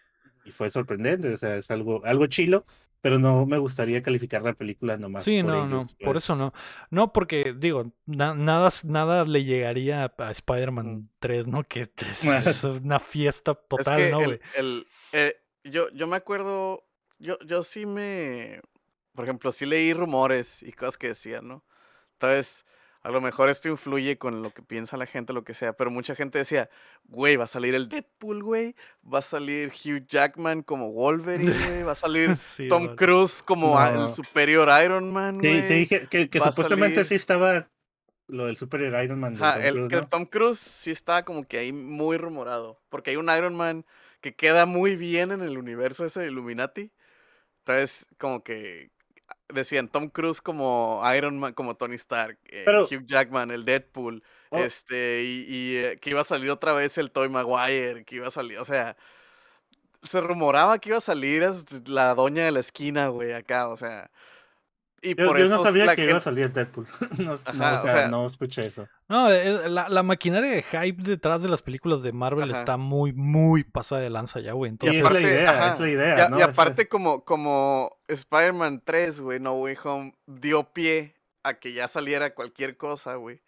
Y 0.44 0.50
fue 0.50 0.70
sorprendente, 0.70 1.34
o 1.34 1.38
sea, 1.38 1.56
es 1.56 1.70
algo, 1.70 2.04
algo 2.04 2.26
chilo, 2.26 2.64
pero 3.02 3.18
no 3.18 3.44
me 3.46 3.58
gustaría 3.58 4.00
calificar 4.00 4.42
la 4.42 4.54
película 4.54 4.96
nomás. 4.96 5.24
Sí, 5.24 5.42
no, 5.42 5.66
no, 5.66 5.84
por 6.02 6.16
eso 6.16 6.36
no. 6.36 6.54
No, 6.88 7.12
porque 7.12 7.52
digo, 7.58 7.92
nada, 8.06 8.70
nada 8.84 9.24
le 9.24 9.44
llegaría 9.44 10.14
a 10.16 10.30
Spider-Man 10.30 11.10
3, 11.18 11.46
mm. 11.46 11.50
¿no? 11.50 11.64
Que 11.64 11.90
es 12.46 12.64
una 12.64 13.00
fiesta 13.00 13.54
total, 13.54 14.10
¿no? 14.12 14.20
El, 14.20 14.40
el, 14.54 14.86
eh, 15.12 15.34
yo, 15.64 15.90
yo 15.90 16.06
me 16.06 16.16
acuerdo, 16.16 16.84
yo, 17.18 17.36
yo 17.44 17.64
sí 17.64 17.86
me, 17.86 18.60
por 19.16 19.24
ejemplo, 19.24 19.50
sí 19.50 19.66
leí 19.66 19.92
rumores 19.92 20.62
y 20.62 20.72
cosas 20.72 20.96
que 20.96 21.08
decían, 21.08 21.48
¿no? 21.48 21.64
Entonces, 22.12 22.64
a 23.02 23.10
lo 23.10 23.20
mejor 23.20 23.48
esto 23.48 23.68
influye 23.68 24.16
con 24.16 24.42
lo 24.42 24.50
que 24.50 24.62
piensa 24.62 24.96
la 24.96 25.06
gente, 25.06 25.32
lo 25.32 25.42
que 25.42 25.54
sea, 25.54 25.72
pero 25.72 25.90
mucha 25.90 26.14
gente 26.14 26.38
decía, 26.38 26.70
güey, 27.04 27.36
va 27.36 27.44
a 27.44 27.48
salir 27.48 27.74
el 27.74 27.88
Deadpool, 27.88 28.42
güey, 28.42 28.76
va 29.12 29.18
a 29.18 29.22
salir 29.22 29.70
Hugh 29.70 30.06
Jackman 30.06 30.62
como 30.62 30.92
Wolverine, 30.92 31.52
güey, 31.68 31.82
va 31.82 31.92
a 31.92 31.96
salir 31.96 32.36
Tom 32.68 32.94
Cruise 32.94 33.42
como 33.42 33.82
el 33.84 34.08
superior 34.08 34.68
Iron 34.84 35.12
Man, 35.12 35.38
güey. 35.38 35.62
Sí, 35.62 35.86
sí, 35.86 36.06
que, 36.08 36.28
que, 36.28 36.38
supuestamente 36.38 37.04
sí 37.04 37.16
estaba 37.16 37.68
lo 38.28 38.46
del 38.46 38.56
superior 38.56 39.02
Iron 39.02 39.18
Man. 39.18 39.36
Tom 39.36 39.48
el, 39.60 39.88
que 39.88 40.02
Tom 40.02 40.24
Cruise 40.24 40.60
sí 40.60 40.92
estaba 40.92 41.24
como 41.24 41.46
que 41.46 41.58
ahí 41.58 41.72
muy 41.72 42.16
rumorado, 42.18 42.80
porque 42.88 43.10
hay 43.10 43.16
un 43.16 43.28
Iron 43.30 43.56
Man 43.56 43.84
que 44.20 44.36
queda 44.36 44.64
muy 44.64 44.94
bien 44.94 45.32
en 45.32 45.42
el 45.42 45.58
universo 45.58 46.04
ese 46.04 46.20
de 46.20 46.28
Illuminati. 46.28 46.92
Entonces, 47.64 48.06
como 48.18 48.44
que 48.44 48.91
decían 49.52 49.88
Tom 49.88 50.08
Cruise 50.08 50.40
como 50.40 51.02
Iron 51.16 51.38
Man, 51.38 51.52
como 51.52 51.74
Tony 51.76 51.96
Stark, 51.96 52.38
eh, 52.48 52.64
Hugh 52.90 53.06
Jackman, 53.06 53.50
el 53.50 53.64
Deadpool, 53.64 54.22
oh. 54.50 54.58
este, 54.58 55.22
y, 55.24 55.76
eh, 55.76 55.98
que 56.00 56.10
iba 56.10 56.20
a 56.20 56.24
salir 56.24 56.50
otra 56.50 56.72
vez 56.72 56.98
el 56.98 57.10
Toy 57.10 57.28
Maguire, 57.28 58.04
que 58.04 58.16
iba 58.16 58.26
a 58.26 58.30
salir, 58.30 58.58
o 58.58 58.64
sea, 58.64 58.96
se 60.02 60.20
rumoraba 60.20 60.78
que 60.78 60.90
iba 60.90 60.98
a 60.98 61.00
salir 61.00 61.48
la 61.86 62.14
doña 62.14 62.44
de 62.44 62.52
la 62.52 62.60
esquina, 62.60 63.08
güey, 63.08 63.32
acá, 63.32 63.68
o 63.68 63.76
sea, 63.76 64.10
y 65.02 65.16
yo, 65.16 65.34
no 65.34 65.62
sabía 65.62 65.94
que 65.96 66.04
iba 66.04 66.18
a 66.18 66.20
salir 66.20 66.52
Deadpool. 66.52 66.86
no, 67.18 67.32
o, 67.32 67.78
sea, 67.82 68.08
no 68.08 68.26
escuché 68.26 68.66
eso. 68.66 68.88
No, 69.08 69.28
la, 69.28 69.88
la, 69.88 70.02
maquinaria 70.02 70.52
de 70.52 70.62
hype 70.62 71.02
detrás 71.02 71.42
de 71.42 71.48
las 71.48 71.60
películas 71.60 72.02
de 72.02 72.12
Marvel 72.12 72.50
está 72.52 72.76
muy, 72.76 73.12
muy 73.12 73.64
pasada 73.64 74.00
de 74.00 74.10
lanza 74.10 74.40
ya, 74.40 74.52
güey. 74.52 74.70
Entonces, 74.70 75.02
y 75.02 75.04
es 75.04 75.12
la 75.12 75.20
idea, 75.20 75.72
es 75.72 75.80
la 75.80 75.88
idea, 75.88 76.30
y, 76.38 76.42
aparte, 76.42 76.88
como, 76.88 77.24
como 77.24 77.98
Spider-Man 78.06 78.82
3, 78.84 79.20
güey, 79.20 79.40
No 79.40 79.54
Way 79.54 79.76
Home, 79.82 80.14
dio 80.26 80.72
pie 80.72 81.16
a 81.42 81.54
que 81.54 81.72
ya 81.72 81.88
saliera 81.88 82.34
cualquier 82.34 82.76
cosa, 82.76 83.16
güey. 83.16 83.42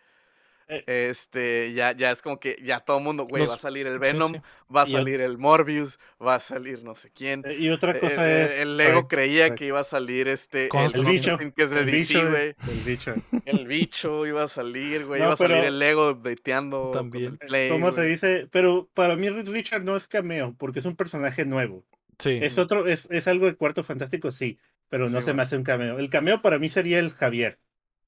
Eh, 0.68 1.08
este, 1.10 1.72
ya, 1.74 1.92
ya 1.92 2.10
es 2.10 2.22
como 2.22 2.40
que 2.40 2.56
ya 2.62 2.80
todo 2.80 2.98
el 2.98 3.04
mundo, 3.04 3.26
güey, 3.26 3.44
va 3.46 3.54
a 3.54 3.58
salir 3.58 3.86
el 3.86 3.98
Venom, 3.98 4.40
va 4.74 4.82
a 4.82 4.86
salir 4.86 5.20
el 5.20 5.36
Morbius, 5.36 5.98
va 6.24 6.36
a 6.36 6.40
salir 6.40 6.82
no 6.82 6.94
sé 6.94 7.10
quién. 7.10 7.42
Eh, 7.44 7.56
y 7.58 7.68
otra 7.70 7.98
cosa 7.98 8.30
eh, 8.30 8.44
es. 8.44 8.50
El 8.60 8.76
Lego 8.76 9.06
creía 9.08 9.54
que 9.54 9.66
iba 9.66 9.80
a 9.80 9.84
salir 9.84 10.28
este. 10.28 10.68
El, 10.72 11.04
bicho. 11.04 11.38
Que 11.38 11.62
es 11.62 11.70
de 11.70 11.80
el, 11.80 11.86
bicho, 11.86 12.20
el 12.20 12.54
bicho. 12.84 13.14
El 13.44 13.66
bicho 13.66 14.26
iba 14.26 14.44
a 14.44 14.48
salir, 14.48 15.04
güey. 15.04 15.20
iba 15.20 15.32
a 15.32 15.36
salir 15.36 15.58
el 15.58 15.78
Lego 15.78 16.14
dateando. 16.14 16.90
También. 16.92 17.38
¿Cómo 17.70 17.92
se 17.92 18.02
dice? 18.04 18.48
Pero 18.50 18.88
para 18.94 19.16
mí 19.16 19.28
Richard 19.28 19.84
no 19.84 19.96
es 19.96 20.08
cameo, 20.08 20.54
porque 20.58 20.78
es 20.78 20.86
un 20.86 20.96
personaje 20.96 21.44
nuevo. 21.44 21.84
Sí. 22.18 22.38
Es 22.40 22.58
otro, 22.58 22.86
es, 22.86 23.08
es 23.10 23.26
algo 23.26 23.46
de 23.46 23.56
cuarto 23.56 23.82
fantástico, 23.82 24.30
sí, 24.30 24.58
pero 24.88 25.10
no 25.10 25.20
se 25.20 25.34
me 25.34 25.42
hace 25.42 25.56
un 25.56 25.64
cameo. 25.64 25.98
El 25.98 26.08
cameo 26.08 26.40
para 26.42 26.58
mí 26.58 26.68
sería 26.68 27.00
el 27.00 27.12
Javier. 27.12 27.58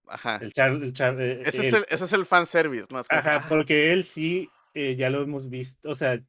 Ajá. 0.09 0.39
El 0.41 0.53
Char, 0.53 0.71
el 0.71 0.93
Char, 0.93 1.21
eh, 1.21 1.43
ese, 1.45 1.69
es 1.69 1.75
el, 1.75 1.87
ese 1.89 2.05
es 2.05 2.13
el 2.13 2.27
fanservice, 2.27 2.87
¿no? 2.91 3.01
Ajá, 3.09 3.47
porque 3.49 3.93
él 3.93 4.05
sí, 4.05 4.51
eh, 4.75 4.97
ya 4.97 5.11
lo 5.11 5.23
hemos 5.23 5.49
visto, 5.51 5.91
o 5.91 5.97
sea, 5.97 6.21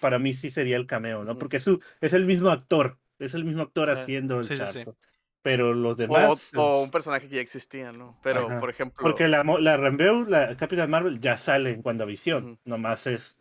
para 0.00 0.18
mí 0.18 0.34
sí 0.34 0.50
sería 0.50 0.76
el 0.76 0.86
cameo, 0.86 1.24
¿no? 1.24 1.38
Porque 1.38 1.56
es, 1.58 1.66
es 2.00 2.12
el 2.12 2.26
mismo 2.26 2.50
actor, 2.50 2.98
es 3.18 3.34
el 3.34 3.44
mismo 3.44 3.62
actor 3.62 3.90
haciendo 3.90 4.40
el 4.40 4.44
sí, 4.44 4.82
Pero 5.42 5.72
los 5.72 5.96
demás. 5.96 6.50
O, 6.54 6.82
un 6.82 6.90
personaje 6.90 7.28
que 7.28 7.36
ya 7.36 7.40
existía, 7.40 7.92
¿no? 7.92 8.18
Pero, 8.22 8.48
por 8.60 8.70
ejemplo. 8.70 9.02
Porque 9.02 9.28
la, 9.28 9.42
la 9.42 9.76
Rambeu, 9.76 10.26
la 10.28 10.56
Capitán 10.56 10.90
Marvel, 10.90 11.20
ya 11.20 11.38
sale 11.38 11.70
en 11.70 11.80
WandaVision. 11.82 12.58
Nomás 12.64 13.06
es 13.06 13.38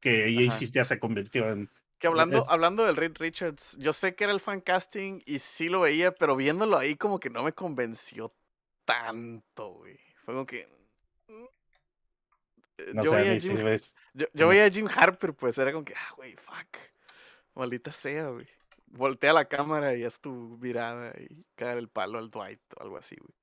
que 0.00 0.26
ella 0.26 0.56
ya 0.60 0.84
se 0.84 0.98
convirtió 0.98 1.48
en. 1.48 1.68
Que 1.98 2.06
hablando, 2.06 2.44
hablando 2.50 2.84
del 2.84 2.94
Reed 2.94 3.16
Richards, 3.18 3.76
yo 3.80 3.92
sé 3.92 4.14
que 4.14 4.24
era 4.24 4.32
el 4.32 4.40
fan 4.40 4.60
casting 4.60 5.22
y 5.24 5.38
sí 5.38 5.68
lo 5.68 5.80
veía, 5.80 6.12
pero 6.12 6.36
viéndolo 6.36 6.76
ahí 6.76 6.94
como 6.94 7.18
que 7.18 7.30
no 7.30 7.42
me 7.42 7.52
convenció 7.52 8.34
tanto, 8.86 9.72
güey. 9.74 9.98
Fue 10.24 10.32
como 10.32 10.46
que. 10.46 10.66
Mm, 11.28 11.44
eh, 12.78 12.90
No 12.94 13.04
yo 13.04 13.10
sé, 13.10 13.16
a 13.16 13.18
veía 13.20 13.30
a 13.32 13.34
mí 13.34 13.40
sí 13.40 13.54
Jim, 13.56 13.64
ves. 13.64 13.94
yo, 14.14 14.26
yo 14.32 14.48
veía 14.48 14.64
a 14.64 14.70
Jim 14.70 14.88
Harper, 14.94 15.34
pues 15.34 15.58
era 15.58 15.72
como 15.72 15.84
que, 15.84 15.94
ah, 15.94 16.14
güey, 16.16 16.34
fuck. 16.36 16.78
Maldita 17.54 17.92
sea, 17.92 18.28
güey. 18.28 18.46
Voltea 18.86 19.32
la 19.32 19.46
cámara 19.46 19.94
y 19.94 20.04
haz 20.04 20.20
tu 20.20 20.30
mirada 20.60 21.12
y 21.18 21.44
cae 21.56 21.76
el 21.78 21.88
palo 21.88 22.18
al 22.18 22.30
Dwight 22.30 22.60
o 22.78 22.82
algo 22.82 22.96
así, 22.98 23.16
güey. 23.16 23.34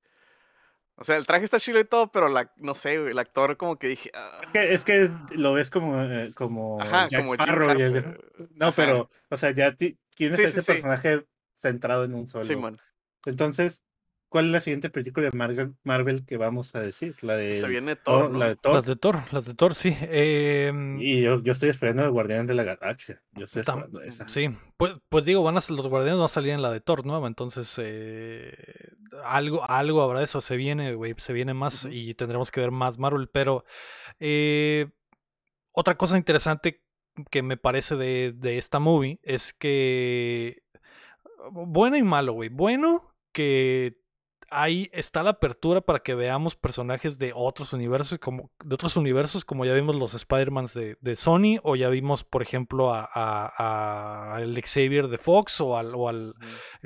O 0.96 1.02
sea, 1.02 1.16
el 1.16 1.26
traje 1.26 1.44
está 1.44 1.58
chido 1.58 1.80
y 1.80 1.84
todo, 1.84 2.12
pero 2.12 2.28
la, 2.28 2.52
no 2.56 2.72
sé, 2.74 2.98
güey, 2.98 3.10
el 3.10 3.18
actor 3.18 3.56
como 3.56 3.76
que 3.80 3.88
dije, 3.88 4.10
ah, 4.14 4.40
Es 4.44 4.52
que, 4.52 4.72
es 4.74 4.84
que 4.84 5.10
lo 5.36 5.52
ves 5.52 5.68
como, 5.68 6.00
eh, 6.00 6.32
como 6.34 6.80
Ajá, 6.80 7.08
Jack 7.08 7.22
como 7.22 7.32
Jim 7.32 7.42
Sparrow 7.42 7.78
y 7.78 7.82
el-. 7.82 8.20
No, 8.54 8.66
Ajá. 8.66 8.76
pero, 8.76 9.10
o 9.28 9.36
sea, 9.36 9.50
ya 9.50 9.72
ti- 9.74 9.98
tienes 10.14 10.38
Sí, 10.38 10.44
ese 10.44 10.60
sí. 10.62 10.66
personaje 10.66 11.26
centrado 11.60 12.04
en 12.04 12.14
un 12.14 12.28
solo. 12.28 12.44
Simón, 12.44 12.80
Entonces, 13.26 13.82
¿cuál 14.34 14.46
es 14.46 14.50
la 14.50 14.60
siguiente 14.60 14.90
película 14.90 15.30
de 15.30 15.36
Marvel, 15.36 15.74
Marvel 15.84 16.26
que 16.26 16.36
vamos 16.36 16.74
a 16.74 16.80
decir? 16.80 17.14
La 17.22 17.36
de 17.36 17.60
se 17.60 17.68
viene 17.68 17.94
Thor, 17.94 18.32
¿no? 18.32 18.38
la 18.40 18.48
de 18.48 18.56
Thor. 18.56 18.74
Las 18.74 18.84
de 18.86 18.96
Thor, 18.96 19.20
las 19.30 19.44
de 19.44 19.54
Thor, 19.54 19.76
sí. 19.76 19.96
Em, 20.00 20.98
Y 21.00 21.22
yo, 21.22 21.40
yo 21.40 21.52
estoy 21.52 21.68
esperando 21.68 22.02
el 22.04 22.10
Guardián 22.10 22.48
de 22.48 22.54
la 22.54 22.64
Galaxia. 22.64 23.22
Yo 23.30 23.44
estoy 23.44 23.60
esperando 23.60 24.00
esa. 24.00 24.28
Sí, 24.28 24.48
pues, 24.76 24.94
pues 25.08 25.24
digo, 25.24 25.44
van 25.44 25.56
a 25.56 25.60
ser- 25.60 25.76
los 25.76 25.86
guardianes 25.86 26.18
van 26.18 26.24
a 26.24 26.28
salir 26.28 26.50
en 26.50 26.62
la 26.62 26.72
de 26.72 26.80
Thor 26.80 27.06
nueva, 27.06 27.28
entonces 27.28 27.72
eh, 27.80 28.56
algo, 29.22 29.62
algo 29.70 30.02
habrá 30.02 30.18
de 30.18 30.24
eso, 30.24 30.40
se 30.40 30.56
viene, 30.56 30.94
güey, 30.96 31.14
se 31.18 31.32
viene 31.32 31.54
más 31.54 31.86
y 31.88 32.14
tendremos 32.14 32.50
que 32.50 32.60
ver 32.60 32.72
más 32.72 32.98
Marvel, 32.98 33.28
pero 33.28 33.64
eh, 34.18 34.88
otra 35.70 35.96
cosa 35.96 36.16
interesante 36.18 36.82
que 37.30 37.42
me 37.44 37.56
parece 37.56 37.94
de, 37.94 38.32
de 38.34 38.58
esta 38.58 38.80
movie 38.80 39.20
es 39.22 39.52
que 39.52 40.62
bueno 41.52 41.96
y 41.96 42.02
malo, 42.02 42.32
güey, 42.32 42.48
bueno 42.48 43.14
que 43.32 43.96
ahí 44.62 44.88
está 44.92 45.22
la 45.22 45.30
apertura 45.30 45.80
para 45.80 46.00
que 46.00 46.14
veamos 46.14 46.54
personajes 46.56 47.18
de 47.18 47.32
otros 47.34 47.72
universos, 47.72 48.18
como 48.18 48.50
de 48.64 48.74
otros 48.74 48.96
universos, 48.96 49.44
como 49.44 49.64
ya 49.64 49.74
vimos 49.74 49.96
los 49.96 50.14
Spider-Mans 50.14 50.74
de, 50.74 50.96
de 51.00 51.16
Sony, 51.16 51.58
o 51.62 51.76
ya 51.76 51.88
vimos, 51.88 52.24
por 52.24 52.42
ejemplo, 52.42 52.94
a, 52.94 53.08
a- 53.12 54.34
a 54.36 54.40
el 54.42 54.60
Xavier 54.64 55.08
de 55.08 55.18
Fox 55.18 55.60
o 55.60 55.76
al, 55.76 55.94
o 55.94 56.08
al, 56.08 56.34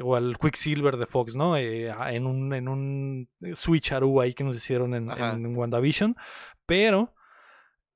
o 0.02 0.16
al 0.16 0.38
Quicksilver 0.38 0.96
de 0.96 1.06
Fox, 1.06 1.36
¿no? 1.36 1.56
Eh, 1.56 1.94
en 2.10 2.26
un, 2.26 2.52
en 2.54 2.68
un 2.68 3.28
switcheroo 3.54 4.20
ahí 4.20 4.34
que 4.34 4.44
nos 4.44 4.56
hicieron 4.56 4.94
en, 4.94 5.10
en 5.10 5.56
WandaVision. 5.56 6.16
Pero 6.66 7.14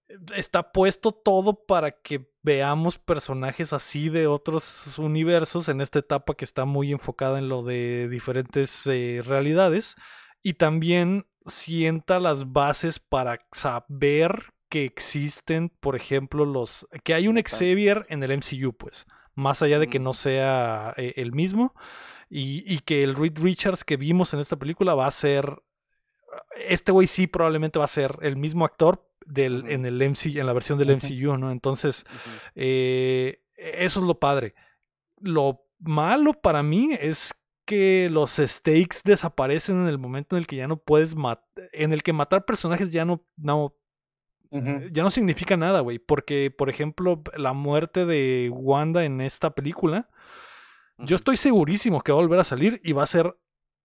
eh, 0.09 0.17
está 0.37 0.71
puesto 0.73 1.13
todo 1.13 1.55
para 1.65 1.93
que 1.93 2.31
veamos 2.43 2.99
personajes 2.99 3.73
así 3.73 4.09
de 4.09 4.27
otros 4.27 4.99
universos 4.99 5.69
en 5.69 5.81
esta 5.81 6.01
etapa 6.01 6.35
que 6.35 6.45
está 6.45 6.65
muy 6.65 6.93
enfocada 6.93 7.39
en 7.39 7.49
lo 7.49 7.63
de 7.63 8.09
diferentes 8.09 8.87
eh, 8.87 9.23
realidades. 9.25 9.97
Y 10.43 10.55
también 10.55 11.27
sienta 11.47 12.19
las 12.19 12.53
bases 12.53 12.99
para 12.99 13.39
saber 13.53 14.53
que 14.69 14.85
existen, 14.85 15.69
por 15.69 15.97
ejemplo, 15.97 16.45
los. 16.45 16.89
que 17.05 17.15
hay 17.15 17.29
un. 17.29 17.41
Xavier 17.41 18.05
en 18.09 18.23
el 18.23 18.39
MCU, 18.39 18.73
pues. 18.73 19.07
Más 19.35 19.63
allá 19.63 19.79
de 19.79 19.89
que 19.89 19.99
no 19.99 20.15
sea 20.15 20.95
eh, 20.97 21.15
el 21.17 21.33
mismo. 21.33 21.75
Y, 22.29 22.65
y 22.73 22.79
que 22.79 23.05
el 23.05 23.15
Reed 23.15 23.39
Richards 23.39 23.85
que 23.85 23.97
vimos 23.97 24.33
en 24.33 24.41
esta 24.41 24.57
película 24.57 24.95
va 24.95 25.07
a 25.07 25.11
ser. 25.11 25.63
Este 26.57 26.93
güey 26.93 27.07
sí 27.07 27.27
probablemente 27.27 27.79
va 27.79 27.85
a 27.85 27.89
ser 27.89 28.19
el 28.23 28.37
mismo 28.37 28.65
actor 28.65 29.07
del, 29.27 29.65
en, 29.69 29.87
el 29.87 29.97
MC, 29.99 30.37
en 30.37 30.47
la 30.47 30.53
versión 30.53 30.79
del. 30.79 30.97
MCU, 30.97 31.37
¿no? 31.37 31.51
Entonces, 31.51 32.05
eh, 32.55 33.43
eso 33.57 34.01
es 34.01 34.07
lo 34.07 34.19
padre. 34.19 34.55
Lo 35.21 35.65
malo 35.79 36.35
para 36.35 36.63
mí 36.63 36.91
es 36.99 37.35
que 37.65 38.09
los 38.11 38.33
stakes 38.33 38.99
desaparecen 39.05 39.83
en 39.83 39.89
el 39.89 39.99
momento 39.99 40.37
en 40.37 40.41
el 40.41 40.47
que 40.47 40.57
ya 40.57 40.69
no 40.69 40.77
puedes 40.77 41.15
matar, 41.15 41.71
en 41.73 41.93
el 41.93 42.03
que 42.03 42.13
matar 42.13 42.45
personajes 42.45 42.91
ya 42.91 43.05
no, 43.05 43.25
no, 43.37 43.75
ya 44.51 45.03
no 45.03 45.11
significa 45.11 45.57
nada, 45.57 45.81
güey. 45.81 45.99
Porque, 45.99 46.51
por 46.51 46.69
ejemplo, 46.69 47.23
la 47.37 47.53
muerte 47.53 48.05
de 48.05 48.51
Wanda 48.53 49.05
en 49.05 49.21
esta 49.21 49.51
película, 49.51 50.09
yo 50.99 51.17
estoy 51.17 51.37
segurísimo 51.37 52.03
que 52.03 52.13
va 52.13 52.19
a 52.19 52.23
volver 52.23 52.41
a 52.41 52.45
salir 52.45 52.81
y 52.85 52.93
va 52.93 53.03
a 53.03 53.07
ser 53.07 53.35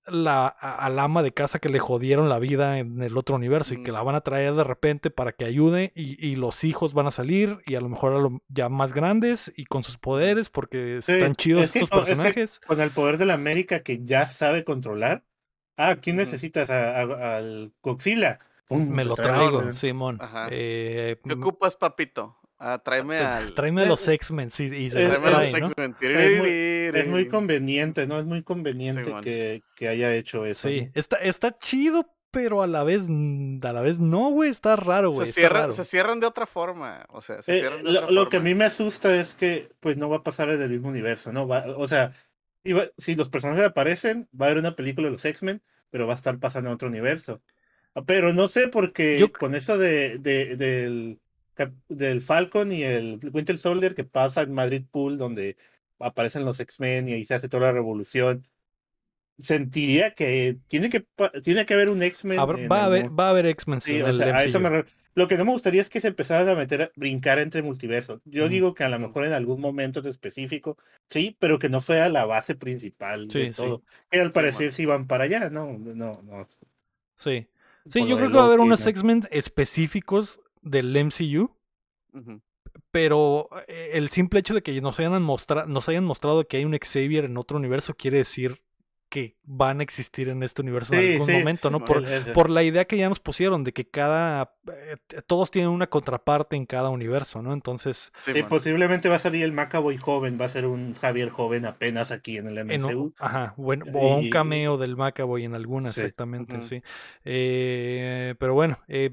la 0.07 0.47
al 0.47 0.97
ama 0.99 1.21
de 1.23 1.33
casa 1.33 1.59
que 1.59 1.69
le 1.69 1.79
jodieron 1.79 2.29
la 2.29 2.39
vida 2.39 2.79
en 2.79 3.01
el 3.03 3.17
otro 3.17 3.35
universo 3.35 3.73
y 3.73 3.83
que 3.83 3.91
la 3.91 4.01
van 4.03 4.15
a 4.15 4.21
traer 4.21 4.53
de 4.55 4.63
repente 4.63 5.09
para 5.09 5.33
que 5.33 5.45
ayude 5.45 5.91
y, 5.95 6.25
y 6.25 6.35
los 6.35 6.63
hijos 6.63 6.93
van 6.93 7.07
a 7.07 7.11
salir 7.11 7.59
y 7.65 7.75
a 7.75 7.81
lo 7.81 7.89
mejor 7.89 8.13
a 8.13 8.19
lo- 8.19 8.41
ya 8.47 8.69
más 8.69 8.93
grandes 8.93 9.51
y 9.55 9.65
con 9.65 9.83
sus 9.83 9.97
poderes 9.97 10.49
porque 10.49 10.99
Sí, 11.01 11.11
están 11.13 11.35
chidos 11.35 11.65
es 11.65 11.71
que 11.71 11.79
estos 11.79 11.89
con- 11.89 11.99
es 11.99 12.05
que 12.05 12.15
personajes. 12.15 12.59
Con 12.65 12.79
el 12.81 12.91
poder 12.91 13.17
de 13.17 13.25
la 13.25 13.33
América 13.33 13.81
que 13.81 14.03
ya 14.05 14.25
sabe 14.25 14.63
controlar. 14.63 15.23
Ah, 15.77 15.97
¿quién 16.01 16.15
necesitas? 16.15 16.69
A- 16.69 17.01
a- 17.01 17.37
al. 17.37 17.73
Pum, 18.67 18.89
Me 18.89 19.05
lo 19.05 19.13
traigo. 19.15 19.59
traigo, 19.59 19.71
Simón. 19.73 20.19
Eh, 20.51 21.17
¿Qué 21.23 21.33
m- 21.33 21.41
ocupas, 21.43 21.75
papito? 21.75 22.37
Ah, 22.59 22.81
tráeme 22.83 23.19
al. 23.19 23.53
tráeme 23.53 23.81
a 23.81 23.85
Eh, 23.85 23.87
los 23.87 24.07
X-Men 24.07 24.49
sí, 24.49 24.65
y 24.65 24.89
se 24.89 25.03
es- 25.03 25.09
los 25.09 25.19
Tráeme 25.19 25.27
a 25.27 25.39
los 25.41 25.49
trae, 25.51 25.61
¿no? 25.61 25.67
X-Men. 25.67 25.95
Es 26.01 26.39
muy, 26.39 26.99
es 27.01 27.07
muy 27.07 27.27
conveniente, 27.27 28.07
¿no? 28.07 28.17
Es 28.19 28.25
muy 28.25 28.41
conveniente 28.43 29.13
que, 29.21 29.61
que 29.75 29.87
haya 29.87 30.13
hecho 30.15 30.45
eso. 30.45 30.67
Sí, 30.67 30.81
¿no? 30.85 30.91
está, 30.95 31.17
está 31.17 31.57
chido, 31.59 32.09
pero 32.31 32.61
a 32.63 32.67
la 32.67 32.83
vez, 32.83 33.03
a 33.03 33.73
la 33.73 33.81
vez 33.81 33.99
no, 33.99 34.29
güey, 34.31 34.49
está 34.49 34.75
raro, 34.75 35.11
güey. 35.11 35.31
Se, 35.31 35.47
raro. 35.47 35.71
se 35.71 35.85
cierran 35.85 36.19
de 36.19 36.25
otra 36.27 36.45
forma. 36.47 37.05
O 37.09 37.21
sea, 37.21 37.41
se 37.41 37.57
Eh, 37.57 37.59
cierran 37.59 37.83
de 37.83 37.91
lo, 37.91 37.99
otra 38.01 38.11
lo 38.11 38.29
que 38.29 38.37
a 38.37 38.39
forma. 38.39 38.49
mí 38.49 38.55
me 38.55 38.65
asusta 38.65 39.15
es 39.15 39.33
que 39.35 39.69
pues 39.79 39.97
no 39.97 40.09
va 40.09 40.17
a 40.17 40.23
pasar 40.23 40.49
en 40.49 40.61
el 40.61 40.69
mismo 40.69 40.89
universo, 40.89 41.31
¿no? 41.31 41.47
Va, 41.47 41.63
o 41.77 41.87
sea, 41.87 42.11
iba- 42.63 42.87
si 42.97 43.15
los 43.15 43.29
personajes 43.29 43.63
aparecen, 43.65 44.27
va 44.39 44.47
a 44.47 44.49
haber 44.49 44.59
una 44.59 44.75
película 44.75 45.05
de 45.07 45.11
los 45.13 45.23
X-Men, 45.25 45.61
pero 45.89 46.05
va 46.07 46.13
a 46.13 46.15
estar 46.17 46.37
pasando 46.39 46.69
en 46.69 46.73
otro 46.75 46.87
universo. 46.89 47.41
Ah, 47.95 48.03
Pero 48.05 48.33
no 48.33 48.47
sé 48.47 48.67
porque 48.67 49.19
Yo- 49.19 49.31
con 49.31 49.53
eso 49.55 49.77
de, 49.77 50.17
de- 50.19 50.55
del, 50.57 51.19
del 51.89 52.21
Falcon 52.21 52.71
y 52.71 52.83
el 52.83 53.19
Winter 53.33 53.57
Soldier 53.57 53.95
que 53.95 54.03
pasa 54.03 54.41
en 54.41 54.53
Madrid 54.53 54.83
Pool, 54.89 55.17
donde 55.17 55.55
aparecen 55.99 56.45
los 56.45 56.59
X-Men 56.59 57.07
y 57.09 57.13
ahí 57.13 57.25
se 57.25 57.35
hace 57.35 57.49
toda 57.49 57.67
la 57.67 57.71
revolución, 57.71 58.43
sentiría 59.39 60.13
que 60.13 60.57
tiene 60.67 60.89
que, 60.89 61.05
tiene 61.43 61.65
que 61.65 61.73
haber 61.73 61.89
un 61.89 62.01
X-Men. 62.01 62.39
Va, 62.39 62.81
a 62.81 62.85
haber, 62.85 63.19
va 63.19 63.27
a 63.27 63.29
haber 63.29 63.45
X-Men 63.47 63.81
Sí, 63.81 63.95
en 63.97 64.03
o 64.03 64.07
el 64.09 64.15
sea, 64.17 64.35
a 64.35 64.43
eso 64.43 64.59
me 64.59 64.69
MCU. 64.69 64.81
re- 64.83 64.89
Lo 65.15 65.27
que 65.27 65.37
no 65.37 65.45
me 65.45 65.51
gustaría 65.51 65.81
es 65.81 65.89
que 65.89 66.01
se 66.01 66.07
empezaran 66.09 66.49
a 66.49 66.55
meter, 66.55 66.81
a 66.83 66.91
brincar 66.95 67.39
entre 67.39 67.61
multiversos. 67.61 68.21
Yo 68.25 68.49
digo 68.49 68.73
que 68.73 68.83
a 68.83 68.89
lo 68.89 68.99
mejor 68.99 69.25
en 69.25 69.33
algún 69.33 69.61
momento 69.61 69.99
en 69.99 70.07
específico, 70.07 70.77
sí, 71.09 71.35
pero 71.39 71.59
que 71.59 71.69
no 71.69 71.81
fuera 71.81 72.09
la 72.09 72.25
base 72.25 72.55
principal 72.55 73.27
Sí, 73.29 73.39
de 73.39 73.53
sí. 73.53 73.61
todo. 73.61 73.83
Que 74.09 74.21
al 74.21 74.31
parecer 74.31 74.71
sí 74.71 74.85
van 74.85 75.07
para 75.07 75.25
allá, 75.25 75.49
no, 75.49 75.77
no, 75.77 76.21
no. 76.23 76.47
Sí. 77.17 77.47
Sí, 77.89 77.99
por 77.99 78.09
yo 78.09 78.17
creo 78.17 78.29
que 78.29 78.35
va 78.35 78.43
a 78.43 78.45
haber 78.47 78.59
unos 78.59 78.83
¿no? 78.83 78.89
X-Men 78.89 79.27
específicos 79.31 80.41
del 80.69 80.95
MCU, 80.95 81.49
pero 82.91 83.49
eh, 83.67 83.91
el 83.93 84.09
simple 84.09 84.39
hecho 84.39 84.53
de 84.53 84.61
que 84.61 84.79
nos 84.81 84.99
hayan, 84.99 85.25
nos 85.25 85.89
hayan 85.89 86.03
mostrado 86.05 86.47
que 86.47 86.57
hay 86.57 86.65
un 86.65 86.77
Xavier 86.77 87.25
en 87.25 87.37
otro 87.37 87.57
universo 87.57 87.95
quiere 87.95 88.17
decir 88.17 88.61
que 89.09 89.37
van 89.43 89.79
a 89.79 89.83
existir 89.83 90.27
en 90.27 90.43
este 90.43 90.61
universo 90.61 90.93
en 90.93 91.13
algún 91.13 91.27
sí, 91.27 91.31
momento, 91.31 91.69
¿no? 91.69 91.79
Por, 91.85 92.03
por 92.33 92.49
la 92.49 92.63
idea 92.63 92.83
que 92.85 92.97
ya 92.97 93.07
nos 93.07 93.21
pusieron 93.21 93.63
de 93.63 93.71
que 93.71 93.89
cada... 93.89 94.53
eh, 94.69 94.97
todos 95.27 95.49
tienen 95.49 95.71
una 95.71 95.87
contraparte 95.87 96.57
en 96.57 96.65
cada 96.65 96.89
universo, 96.89 97.41
¿no? 97.41 97.53
Entonces, 97.53 98.11
sí, 98.19 98.33
posiblemente 98.49 99.07
va 99.07 99.15
a 99.15 99.19
salir 99.19 99.45
el 99.45 99.53
Macaboy 99.53 99.95
joven, 99.95 100.37
va 100.39 100.45
a 100.45 100.49
ser 100.49 100.65
un 100.65 100.93
Javier 100.93 101.29
joven 101.29 101.65
apenas 101.65 102.11
aquí 102.11 102.37
en 102.37 102.47
el 102.47 102.57
en 102.57 102.83
un- 102.83 102.91
MCU. 102.91 103.13
ajá, 103.19 103.53
bueno, 103.55 103.85
o 103.93 104.17
un 104.17 104.29
cameo 104.29 104.75
del 104.77 104.97
Macaboy 104.97 105.45
en 105.45 105.55
alguna, 105.55 105.89
Sí. 105.89 106.01
exactamente, 106.01 106.61
sí. 106.63 106.81
Eh, 107.23 108.35
pero 108.39 108.55
bueno, 108.55 108.77
eh, 108.89 109.09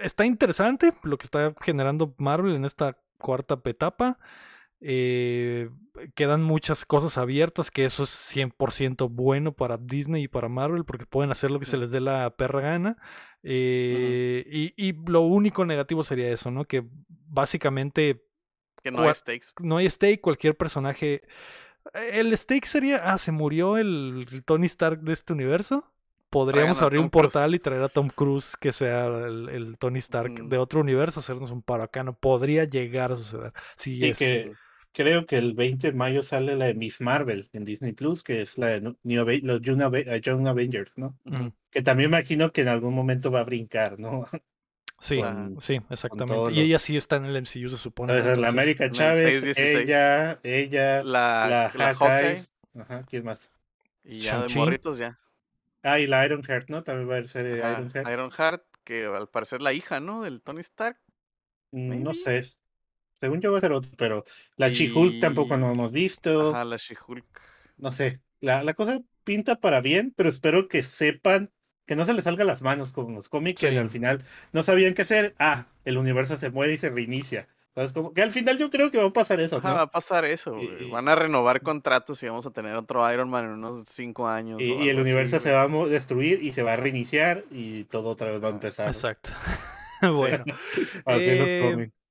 está 0.00 0.24
interesante 0.26 0.92
lo 1.02 1.18
que 1.18 1.24
está 1.24 1.54
generando 1.60 2.14
Marvel 2.18 2.54
en 2.54 2.64
esta 2.64 2.98
cuarta 3.18 3.60
etapa. 3.64 4.18
Eh, 4.80 5.70
quedan 6.14 6.42
muchas 6.42 6.84
cosas 6.84 7.16
abiertas, 7.16 7.70
que 7.70 7.84
eso 7.86 8.02
es 8.02 8.10
100% 8.10 9.08
bueno 9.10 9.52
para 9.52 9.78
Disney 9.78 10.24
y 10.24 10.28
para 10.28 10.48
Marvel, 10.48 10.84
porque 10.84 11.06
pueden 11.06 11.30
hacer 11.30 11.50
lo 11.50 11.58
que 11.58 11.66
se 11.66 11.78
les 11.78 11.90
dé 11.90 12.00
la 12.00 12.36
perra 12.36 12.60
gana. 12.60 12.96
Eh, 13.42 14.44
y, 14.46 14.74
y 14.76 14.92
lo 15.06 15.22
único 15.22 15.64
negativo 15.64 16.04
sería 16.04 16.30
eso, 16.30 16.50
¿no? 16.50 16.66
Que 16.66 16.84
básicamente 17.08 18.22
Que 18.82 18.90
no 18.90 19.02
hay 19.02 19.14
stakes. 19.14 19.48
no 19.60 19.78
hay 19.78 19.88
stake, 19.88 20.20
cualquier 20.20 20.56
personaje. 20.56 21.22
El 21.94 22.36
stake 22.36 22.66
sería, 22.66 23.12
ah, 23.12 23.18
se 23.18 23.32
murió 23.32 23.76
el, 23.78 24.26
el 24.30 24.44
Tony 24.44 24.66
Stark 24.66 25.00
de 25.00 25.12
este 25.14 25.32
universo. 25.32 25.93
Podríamos 26.34 26.82
abrir 26.82 27.00
un 27.00 27.10
portal 27.10 27.44
Cruise. 27.50 27.54
y 27.54 27.58
traer 27.60 27.82
a 27.82 27.88
Tom 27.88 28.08
Cruise 28.08 28.56
que 28.60 28.72
sea 28.72 29.06
el, 29.06 29.48
el 29.48 29.78
Tony 29.78 30.00
Stark 30.00 30.32
Ujú. 30.32 30.48
de 30.48 30.58
otro 30.58 30.80
universo, 30.80 31.20
hacernos 31.20 31.50
un 31.50 31.62
paro 31.62 31.82
acá. 31.84 32.02
No 32.02 32.12
podría 32.12 32.64
llegar 32.64 33.12
a 33.12 33.16
suceder. 33.16 33.52
Sí, 33.76 33.98
Y 33.98 34.10
es. 34.10 34.18
que 34.18 34.52
creo 34.92 35.26
que 35.26 35.38
el 35.38 35.54
20 35.54 35.88
de 35.92 35.96
mayo 35.96 36.22
sale 36.22 36.56
la 36.56 36.66
de 36.66 36.74
Miss 36.74 37.00
Marvel 37.00 37.48
en 37.52 37.64
Disney 37.64 37.92
Plus, 37.92 38.22
que 38.22 38.42
es 38.42 38.58
la 38.58 38.66
de 38.66 38.80
Nu- 38.80 38.96
New 39.02 39.20
Ave- 39.22 39.40
los 39.42 39.60
Young, 39.62 39.80
Ave- 39.82 40.20
Young 40.20 40.46
Avengers, 40.48 40.92
¿no? 40.96 41.16
Que 41.70 41.82
también 41.82 42.10
me 42.10 42.18
imagino 42.18 42.50
que 42.52 42.60
en 42.62 42.68
algún 42.68 42.94
momento 42.94 43.30
va 43.30 43.40
a 43.40 43.44
brincar, 43.44 43.98
¿no? 43.98 44.26
Sí, 45.00 45.20
Con- 45.20 45.60
sí, 45.60 45.80
exactamente. 45.90 46.52
Y 46.52 46.60
ella 46.62 46.78
sí 46.78 46.96
está 46.96 47.16
en 47.16 47.24
el 47.26 47.36
MCU, 47.36 47.68
se 47.68 47.76
supone. 47.76 48.36
la 48.36 48.48
América 48.48 48.90
Chávez, 48.90 49.40
616. 49.42 49.78
ella, 49.80 50.38
ella, 50.42 51.02
La, 51.02 51.46
la, 51.48 51.70
la 51.74 51.94
Hawkeye, 51.94 52.42
ajá, 52.78 53.04
¿quién 53.08 53.24
más? 53.24 53.50
Y 54.04 54.18
ya 54.20 54.42
de 54.46 54.54
morritos 54.54 54.96
ya. 54.98 55.18
Ah, 55.84 56.00
y 56.00 56.06
la 56.08 56.24
Ironheart, 56.26 56.68
¿no? 56.70 56.82
También 56.82 57.08
va 57.08 57.18
a 57.18 57.28
ser 57.28 57.44
de 57.46 57.62
Ajá, 57.62 57.72
Ironheart. 57.72 58.08
Ironheart, 58.08 58.64
que 58.84 59.04
al 59.06 59.28
parecer 59.28 59.62
la 59.62 59.72
hija, 59.72 60.00
¿no? 60.00 60.22
Del 60.22 60.42
Tony 60.42 60.60
Stark. 60.62 60.98
Mm, 61.72 62.02
No 62.02 62.14
sé. 62.14 62.42
Según 63.20 63.40
yo 63.40 63.52
va 63.52 63.58
a 63.58 63.60
ser 63.62 63.72
otro, 63.72 63.90
pero 63.98 64.24
la 64.56 64.68
She-Hulk 64.70 65.20
tampoco 65.20 65.56
no 65.56 65.70
Y- 65.70 65.72
hemos 65.72 65.92
visto. 65.92 66.50
Ajá, 66.50 66.64
la 66.64 66.76
She-Hulk. 66.76 67.26
No 67.76 67.92
sé. 67.92 68.20
La, 68.40 68.62
la 68.62 68.74
cosa 68.74 69.00
pinta 69.24 69.56
para 69.60 69.80
bien, 69.80 70.12
pero 70.16 70.28
espero 70.28 70.68
que 70.68 70.82
sepan 70.82 71.52
que 71.86 71.96
no 71.96 72.06
se 72.06 72.14
les 72.14 72.24
salga 72.24 72.44
las 72.44 72.62
manos 72.62 72.92
como 72.92 73.14
los 73.16 73.28
cómics, 73.28 73.60
que 73.60 73.70
Sí. 73.70 73.76
al 73.76 73.90
final 73.90 74.22
no 74.52 74.62
sabían 74.62 74.94
qué 74.94 75.02
hacer. 75.02 75.34
Ah, 75.38 75.68
el 75.84 75.98
universo 75.98 76.36
se 76.36 76.50
muere 76.50 76.74
y 76.74 76.78
se 76.78 76.90
reinicia. 76.90 77.48
Entonces, 77.76 77.92
como 77.92 78.12
que 78.12 78.22
al 78.22 78.30
final 78.30 78.56
yo 78.56 78.70
creo 78.70 78.92
que 78.92 78.98
va 78.98 79.06
a 79.06 79.12
pasar 79.12 79.40
eso, 79.40 79.60
¿no? 79.60 79.74
va 79.74 79.82
a 79.82 79.90
pasar 79.90 80.24
eso, 80.24 80.56
Y- 80.60 80.88
Van 80.90 81.08
a 81.08 81.16
renovar 81.16 81.60
contratos 81.60 82.22
y 82.22 82.28
vamos 82.28 82.46
a 82.46 82.52
tener 82.52 82.76
otro 82.76 83.12
Iron 83.12 83.28
Man 83.28 83.46
en 83.46 83.50
unos 83.50 83.82
cinco 83.88 84.28
años. 84.28 84.62
Y, 84.62 84.88
el 84.88 84.98
así, 84.98 85.00
universo 85.00 85.40
se 85.40 85.50
va 85.50 85.62
a 85.62 85.68
destruir 85.88 86.40
y 86.40 86.52
se 86.52 86.62
va 86.62 86.74
a 86.74 86.76
reiniciar 86.76 87.42
y 87.50 87.82
todo 87.84 88.10
otra 88.10 88.30
vez 88.30 88.40
va 88.40 88.46
a 88.46 88.52
empezar. 88.52 88.90
Exacto. 88.90 89.30
bueno. 90.02 90.44
Así 91.04 91.24
Eh, 91.26 91.68
cómics. 91.68 92.03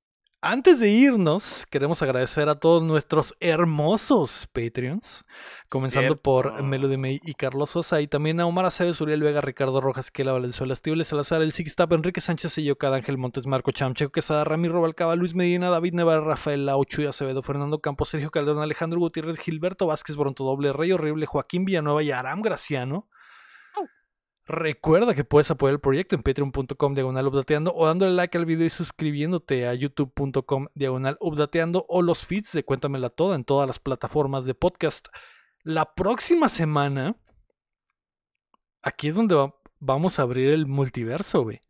Antes 0.46 0.78
de 0.78 0.90
irnos, 0.90 1.64
queremos 1.70 2.02
agradecer 2.02 2.50
a 2.50 2.60
todos 2.60 2.82
nuestros 2.82 3.34
hermosos 3.40 4.46
Patreons, 4.52 5.24
comenzando 5.70 6.16
por. 6.16 6.62
Melody 6.62 6.98
May 6.98 7.20
y 7.24 7.32
Carlos 7.32 7.70
Sosa, 7.70 8.02
y 8.02 8.08
también 8.08 8.38
a 8.40 8.44
Omar 8.44 8.66
Aceves, 8.66 9.00
Uriel 9.00 9.22
Vega, 9.22 9.40
Ricardo 9.40 9.80
Rojas, 9.80 10.10
Kela 10.10 10.32
Valenzuela, 10.32 10.74
Estible 10.74 11.02
Salazar, 11.04 11.40
El 11.40 11.52
Sixtap, 11.52 11.90
Enrique 11.94 12.20
Sánchez 12.20 12.58
y 12.58 12.70
Cada 12.74 12.96
Ángel 12.96 13.16
Montes, 13.16 13.46
Marco 13.46 13.70
Chamcheco, 13.70 14.12
Quesada, 14.12 14.44
Ramiro 14.44 14.82
Balcaba, 14.82 15.16
Luis 15.16 15.34
Medina, 15.34 15.70
David 15.70 15.94
Nevar, 15.94 16.22
Rafael 16.24 16.66
Lau, 16.66 16.84
Chuy 16.84 17.06
Acevedo, 17.06 17.42
Fernando 17.42 17.78
Campos, 17.78 18.10
Sergio 18.10 18.30
Calderón, 18.30 18.62
Alejandro 18.62 19.00
Gutiérrez, 19.00 19.38
Gilberto 19.38 19.86
Vázquez, 19.86 20.14
Bronto 20.14 20.44
Doble, 20.44 20.74
Rey 20.74 20.92
Horrible, 20.92 21.24
Joaquín 21.24 21.64
Villanueva 21.64 22.02
y 22.02 22.10
Aram 22.10 22.42
Graciano. 22.42 23.08
Recuerda 24.46 25.14
que 25.14 25.24
puedes 25.24 25.50
apoyar 25.50 25.72
el 25.74 25.80
proyecto 25.80 26.16
en 26.16 26.22
patreon.com 26.22 26.94
diagonal 26.94 27.26
updateando 27.28 27.72
o 27.74 27.86
dándole 27.86 28.12
like 28.12 28.36
al 28.36 28.44
video 28.44 28.66
y 28.66 28.70
suscribiéndote 28.70 29.66
a 29.66 29.72
youtube.com 29.74 30.66
diagonal 30.74 31.16
updateando 31.20 31.86
o 31.88 32.02
los 32.02 32.26
feeds 32.26 32.52
de 32.52 32.62
Cuéntamela 32.64 33.08
Toda 33.08 33.36
en 33.36 33.44
todas 33.44 33.66
las 33.66 33.78
plataformas 33.78 34.44
de 34.44 34.54
podcast. 34.54 35.08
La 35.62 35.94
próxima 35.94 36.50
semana, 36.50 37.16
aquí 38.82 39.08
es 39.08 39.16
donde 39.16 39.34
va- 39.34 39.54
vamos 39.80 40.18
a 40.18 40.22
abrir 40.22 40.50
el 40.50 40.66
multiverso, 40.66 41.42
güey. 41.42 41.62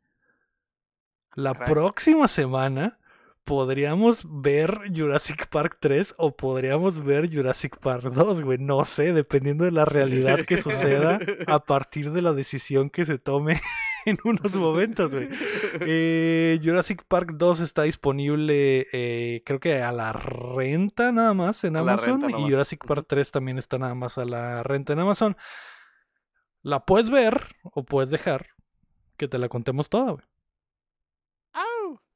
La 1.37 1.53
próxima 1.67 2.27
semana 2.29 2.99
podríamos 3.45 4.25
ver 4.29 4.81
Jurassic 4.95 5.49
Park 5.49 5.77
3 5.81 6.15
o 6.19 6.35
podríamos 6.35 7.03
ver 7.05 7.33
Jurassic 7.33 7.79
Park 7.79 8.05
2, 8.13 8.43
güey. 8.43 8.59
No 8.59 8.85
sé, 8.85 9.13
dependiendo 9.13 9.65
de 9.65 9.71
la 9.71 9.85
realidad 9.85 10.41
que 10.47 10.57
suceda 10.57 11.19
a 11.47 11.59
partir 11.65 12.11
de 12.11 12.23
la 12.23 12.33
decisión 12.33 12.91
que 12.91 13.05
se 13.07 13.19
tome 13.19 13.61
en 14.07 14.19
unos 14.25 14.55
momentos, 14.55 15.13
güey. 15.13 15.29
Eh, 15.81 16.59
Jurassic 16.63 17.05
Park 17.07 17.33
2 17.35 17.61
está 17.61 17.83
disponible, 17.83 18.87
eh, 18.93 19.43
creo 19.45 19.61
que 19.61 19.83
a 19.83 19.93
la 19.93 20.13
renta 20.13 21.13
nada 21.13 21.35
más 21.35 21.63
en 21.65 21.77
A 21.77 21.81
Amazon. 21.81 22.31
y. 22.31 22.51
Jurassic 22.51 22.87
Park 22.87 23.07
3 23.09 23.31
también 23.31 23.59
está 23.59 23.79
nada 23.79 23.95
más 23.95 24.19
a 24.19 24.25
la 24.25 24.63
renta 24.63 24.93
en 24.95 25.01
Amazon. 25.01 25.37
La 26.63 26.85
puedes 26.87 27.11
ver 27.11 27.55
o 27.63 27.85
puedes 27.85 28.11
dejar 28.11 28.49
que 29.17 29.29
te 29.29 29.39
la 29.39 29.49
contemos 29.49 29.91
toda, 29.91 30.13
güey. 30.13 30.25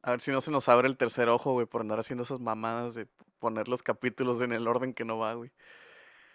A 0.02 0.12
ver 0.12 0.20
si 0.20 0.30
no 0.30 0.40
se 0.40 0.50
nos 0.50 0.68
abre 0.68 0.88
el 0.88 0.96
tercer 0.96 1.28
ojo, 1.28 1.52
güey, 1.52 1.66
por 1.66 1.80
andar 1.80 1.98
haciendo 1.98 2.22
esas 2.24 2.40
mamadas 2.40 2.94
de 2.94 3.06
poner 3.38 3.68
los 3.68 3.82
capítulos 3.82 4.40
en 4.42 4.52
el 4.52 4.66
orden 4.68 4.94
que 4.94 5.04
no 5.04 5.18
va, 5.18 5.34
güey. 5.34 5.50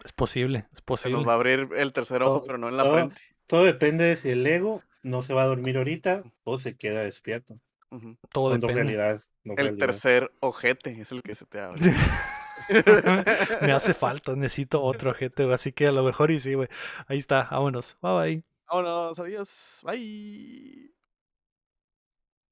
Es 0.04 0.12
posible, 0.12 0.66
es 0.72 0.78
Se 0.80 0.84
posible. 0.84 1.18
nos 1.18 1.28
va 1.28 1.32
a 1.34 1.36
abrir 1.36 1.70
el 1.76 1.94
tercer 1.94 2.22
ojo, 2.24 2.40
Todo- 2.40 2.46
pero 2.46 2.58
no 2.58 2.68
en 2.70 2.78
la 2.78 2.84
todo- 2.84 2.94
frente. 2.96 3.16
Todo 3.48 3.64
depende 3.66 4.06
de 4.06 4.16
si 4.16 4.30
el 4.30 4.46
ego 4.48 4.82
no 5.02 5.22
se 5.22 5.34
va 5.34 5.44
a 5.44 5.48
dormir 5.48 5.78
ahorita 5.78 6.24
o 6.44 6.58
se 6.58 6.76
queda 6.78 7.02
despierto. 7.02 7.60
Todo 7.90 8.50
Son 8.52 8.60
dos 8.60 8.70
depende. 8.70 8.74
realidades. 8.74 9.30
dos 9.44 9.58
El 9.58 9.66
realidades. 9.66 9.78
tercer 10.02 10.32
ojete 10.40 11.00
es 11.02 11.12
el 11.12 11.22
que 11.22 11.36
se 11.36 11.46
te 11.46 11.60
abre. 11.60 11.82
Me 13.62 13.72
hace 13.74 13.94
falta, 13.94 14.36
necesito 14.36 14.82
otro 14.82 15.14
gente, 15.14 15.44
güey, 15.44 15.54
así 15.56 15.72
que 15.74 15.88
a 15.88 15.92
lo 15.92 16.04
mejor 16.04 16.32
y 16.32 16.40
sí, 16.40 16.54
güey. 16.54 16.70
Ahí 17.08 17.20
está, 17.20 17.48
vámonos. 17.52 17.98
Bye 18.02 18.14
bye. 18.14 18.44
Vámonos, 18.68 19.20
adiós. 19.20 19.82
Bye. 19.86 20.92